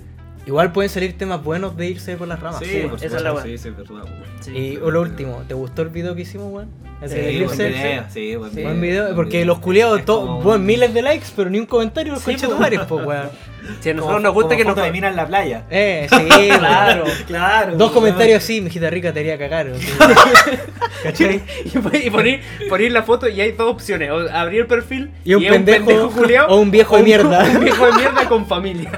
Igual 0.46 0.72
pueden 0.72 0.90
salir 0.90 1.16
temas 1.16 1.42
buenos 1.42 1.74
de 1.76 1.86
irse 1.88 2.16
por 2.16 2.28
las 2.28 2.38
ramas. 2.40 2.60
Sí, 2.60 2.66
sí, 2.66 2.80
por 2.88 2.96
esa 2.98 3.06
es 3.06 3.12
supuesto, 3.12 3.24
la 3.24 3.32
weá. 3.32 3.42
sí, 3.44 3.58
sí, 3.58 3.68
es 3.68 3.76
verdad, 3.76 3.94
weón. 3.94 4.08
sí. 4.40 4.50
Y 4.56 4.76
o 4.76 4.90
lo 4.90 5.00
último, 5.00 5.42
¿te 5.48 5.54
gustó 5.54 5.82
el 5.82 5.88
video 5.88 6.14
que 6.14 6.22
hicimos, 6.22 6.52
weón? 6.52 6.68
El 7.00 7.08
de 7.10 7.16
Sí, 7.16 7.20
Eclipse. 7.22 7.56
buen 7.56 7.72
video, 7.72 8.04
sí, 8.12 8.36
buen 8.36 8.50
Sí. 8.50 8.56
video. 8.56 8.68
Buen 8.68 8.80
video, 8.82 9.02
buen 9.04 9.16
porque 9.16 9.30
video. 9.38 9.46
los 9.46 9.58
culiados, 9.60 9.98
Es 10.00 10.04
to- 10.04 10.20
como 10.20 10.38
un- 10.38 10.44
buen 10.44 10.66
miles 10.66 10.92
de 10.92 11.02
likes, 11.02 11.26
pero 11.34 11.48
ni 11.50 11.58
un 11.58 11.66
comentario 11.66 12.12
los 12.12 12.22
Sí, 12.22 12.32
conchetumares, 12.32 12.80
po, 12.80 12.96
weón. 12.96 13.28
Si 13.80 13.88
a 13.88 13.92
como- 13.92 14.00
nosotros 14.02 14.22
nos 14.22 14.34
gusta 14.34 14.56
que 14.58 14.64
nos. 14.66 14.92
mina 14.92 15.08
en 15.08 15.16
la 15.16 15.26
playa. 15.26 15.64
Eh, 15.70 16.06
sí. 16.10 16.48
Claro. 16.58 17.04
Claro. 17.26 17.76
Dos 17.76 17.92
comentarios 17.92 18.44
así, 18.44 18.60
mijita 18.60 18.90
rica 18.90 19.12
te 19.14 19.20
haría 19.20 19.38
cagar. 19.38 19.68
¿Cachai? 21.02 21.42
Y, 21.64 21.78
pon- 21.78 21.92
y 21.94 22.10
poner, 22.10 22.40
poner 22.68 22.92
la 22.92 23.02
foto 23.02 23.28
y 23.28 23.40
hay 23.40 23.52
dos 23.52 23.70
opciones. 23.70 24.10
O 24.10 24.18
abrir 24.30 24.60
el 24.60 24.66
perfil 24.66 25.10
Y 25.24 25.34
un 25.34 25.42
es 25.44 25.50
pendejo 25.52 26.10
culiao, 26.10 26.48
o 26.48 26.56
un 26.60 26.70
viejo 26.70 26.96
de 26.98 27.02
mierda. 27.02 27.44
Un 27.44 27.60
viejo 27.64 27.86
de 27.86 27.92
mierda 27.92 28.28
con 28.28 28.46
familia. 28.46 28.90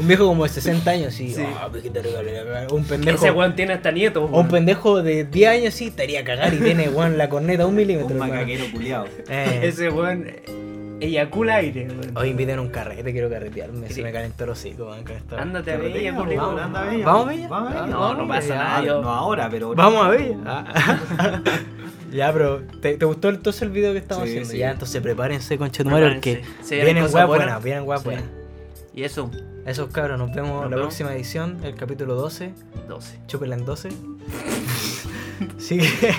Un 0.00 0.08
viejo 0.08 0.26
como 0.26 0.42
de 0.44 0.48
60 0.48 0.90
años, 0.90 1.14
sí. 1.14 1.30
Sí. 1.32 1.42
"Ah, 1.60 1.68
cagar". 2.34 2.72
Un 2.72 2.84
pendejo. 2.84 3.16
Ese 3.18 3.30
weón 3.30 3.54
tiene 3.54 3.74
hasta 3.74 3.90
nietos. 3.92 4.22
O 4.22 4.26
un 4.26 4.32
weón. 4.32 4.48
pendejo 4.48 5.02
de 5.02 5.24
10 5.24 5.48
años, 5.50 5.74
sí, 5.74 5.90
te 5.90 6.02
haría 6.04 6.24
cagar 6.24 6.52
y 6.54 6.58
tiene, 6.58 6.88
weón, 6.88 7.18
la 7.18 7.28
corneta 7.28 7.64
a 7.64 7.66
un 7.66 7.74
milímetro. 7.74 8.08
Un 8.08 8.18
macaquero 8.18 8.64
culiado. 8.72 9.06
Eh. 9.28 9.60
Ese 9.64 9.88
weón 9.90 10.26
eyacula 11.00 11.56
aire. 11.56 11.86
weón. 11.88 12.16
Hoy 12.16 12.28
inviten 12.30 12.58
a 12.58 12.62
un 12.62 12.68
carrete, 12.68 13.12
quiero 13.12 13.30
carretearme. 13.30 13.88
Se 13.90 14.02
me 14.02 14.12
calentó 14.12 14.44
el 14.44 14.50
hocico, 14.50 14.86
weón, 14.90 15.04
Ándate 15.38 15.72
a 15.72 15.76
Bella, 15.76 16.12
weón, 16.14 16.58
anda 16.58 16.80
a 16.82 16.84
Bella, 16.90 17.04
¿Vamos 17.04 17.22
a 17.22 17.26
weón. 17.26 17.36
Bella? 17.36 17.48
Vamos 17.48 17.72
a 17.72 17.74
Bella. 17.82 17.86
No, 17.86 18.14
no 18.14 18.28
pasa 18.28 18.54
nada. 18.54 18.76
Ah, 18.78 18.84
yo- 18.84 19.02
No 19.02 19.10
ahora, 19.10 19.48
pero. 19.50 19.74
Vamos 19.74 20.04
a 20.06 20.08
ver. 20.10 20.34
Ah. 20.46 21.40
ya, 22.12 22.32
pero 22.32 22.62
¿te, 22.80 22.96
te 22.96 23.04
gustó 23.04 23.28
entonces 23.28 23.62
el 23.62 23.70
video 23.70 23.92
que 23.92 23.98
estamos 23.98 24.24
Sí, 24.24 24.30
haciendo? 24.30 24.50
sí. 24.50 24.58
Ya, 24.58 24.70
entonces 24.72 25.00
prepárense 25.02 25.56
con 25.58 25.70
Chetumare 25.70 26.10
porque 26.12 26.42
vienen 26.70 27.04
weas 27.04 27.26
buenas. 27.26 27.62
vienen 27.62 27.84
Sí. 28.00 28.04
buenas. 28.04 28.24
Y 29.00 29.04
eso, 29.04 29.30
Esos 29.64 29.88
cabros, 29.88 30.18
nos 30.18 30.30
vemos 30.30 30.50
Nos 30.50 30.62
la 30.64 30.76
vemos. 30.76 30.80
próxima 30.82 31.14
edición, 31.14 31.58
el 31.64 31.74
capítulo 31.74 32.16
12. 32.16 32.52
12. 32.86 33.18
Chúpenla 33.26 33.56
en 33.56 33.64
12. 33.64 33.88
Así 35.56 35.78
que. 35.78 36.14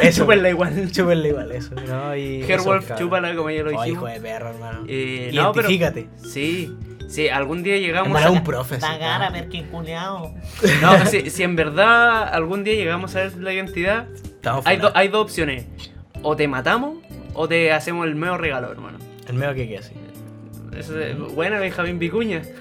Eso, 0.00 0.20
Chúpenla 0.22 0.48
igual. 0.50 0.92
Chúpenla 0.92 1.26
igual, 1.26 1.50
eso. 1.50 1.74
¿no? 1.74 2.14
Y 2.14 2.42
Herwolf, 2.44 2.86
cabros. 2.86 3.00
chúpala 3.00 3.34
como 3.34 3.50
ya 3.50 3.64
lo 3.64 3.76
Oh, 3.76 3.84
hijo 3.84 4.06
de 4.06 4.20
perro, 4.20 4.50
hermano. 4.50 4.84
Eh, 4.86 5.32
no, 5.34 5.52
pero. 5.52 5.68
Sí, 6.24 6.72
sí, 7.08 7.28
algún 7.28 7.64
día 7.64 7.78
llegamos 7.78 8.22
a. 8.22 8.30
un 8.30 8.44
profe. 8.44 8.80
sí. 8.80 8.86
Merkin 9.32 9.66
culiao. 9.66 10.32
No, 10.82 11.06
si, 11.06 11.30
si 11.30 11.42
en 11.42 11.56
verdad 11.56 12.32
algún 12.32 12.62
día 12.62 12.74
llegamos 12.76 13.16
a 13.16 13.24
ver 13.24 13.36
la 13.38 13.52
identidad, 13.52 14.06
hay, 14.64 14.76
do- 14.76 14.92
hay 14.94 15.08
dos 15.08 15.22
opciones. 15.22 15.66
O 16.22 16.36
te 16.36 16.46
matamos 16.46 16.98
o 17.34 17.48
te 17.48 17.72
hacemos 17.72 18.06
el 18.06 18.14
mejor 18.14 18.40
regalo, 18.40 18.70
hermano. 18.70 18.98
El 19.26 19.34
medio 19.34 19.52
que 19.54 19.66
queda 19.66 19.80
así. 19.80 19.94
Eso 20.76 20.98
es- 20.98 21.16
buena, 21.34 21.58
Benjamín 21.58 21.98
Vicuña. 21.98 22.42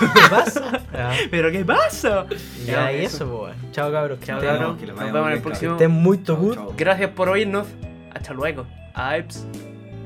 ¿Qué 0.00 0.20
pasa? 0.30 0.82
Ya, 0.92 1.12
¿Pero 1.30 1.50
qué 1.52 1.64
pasa? 1.64 2.26
ya, 2.66 2.92
y 2.92 3.04
eso. 3.04 3.26
pues. 3.26 3.54
Chao, 3.72 3.90
cabros. 3.92 4.18
Chao, 4.20 4.40
les 4.40 4.50
Nos 4.88 4.98
vemos 5.12 5.26
en 5.28 5.32
el 5.34 5.40
próximo. 5.42 5.72
estén 5.72 5.90
muy 5.90 6.18
good. 6.18 6.58
Gracias 6.76 7.10
por 7.10 7.28
oírnos. 7.28 7.66
Hasta 8.12 8.32
luego. 8.32 8.66
Aips. 8.94 9.46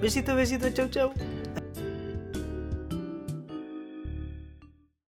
Besito, 0.01 0.35
besito. 0.35 0.69
Chau, 0.71 0.89
chau. 0.89 1.13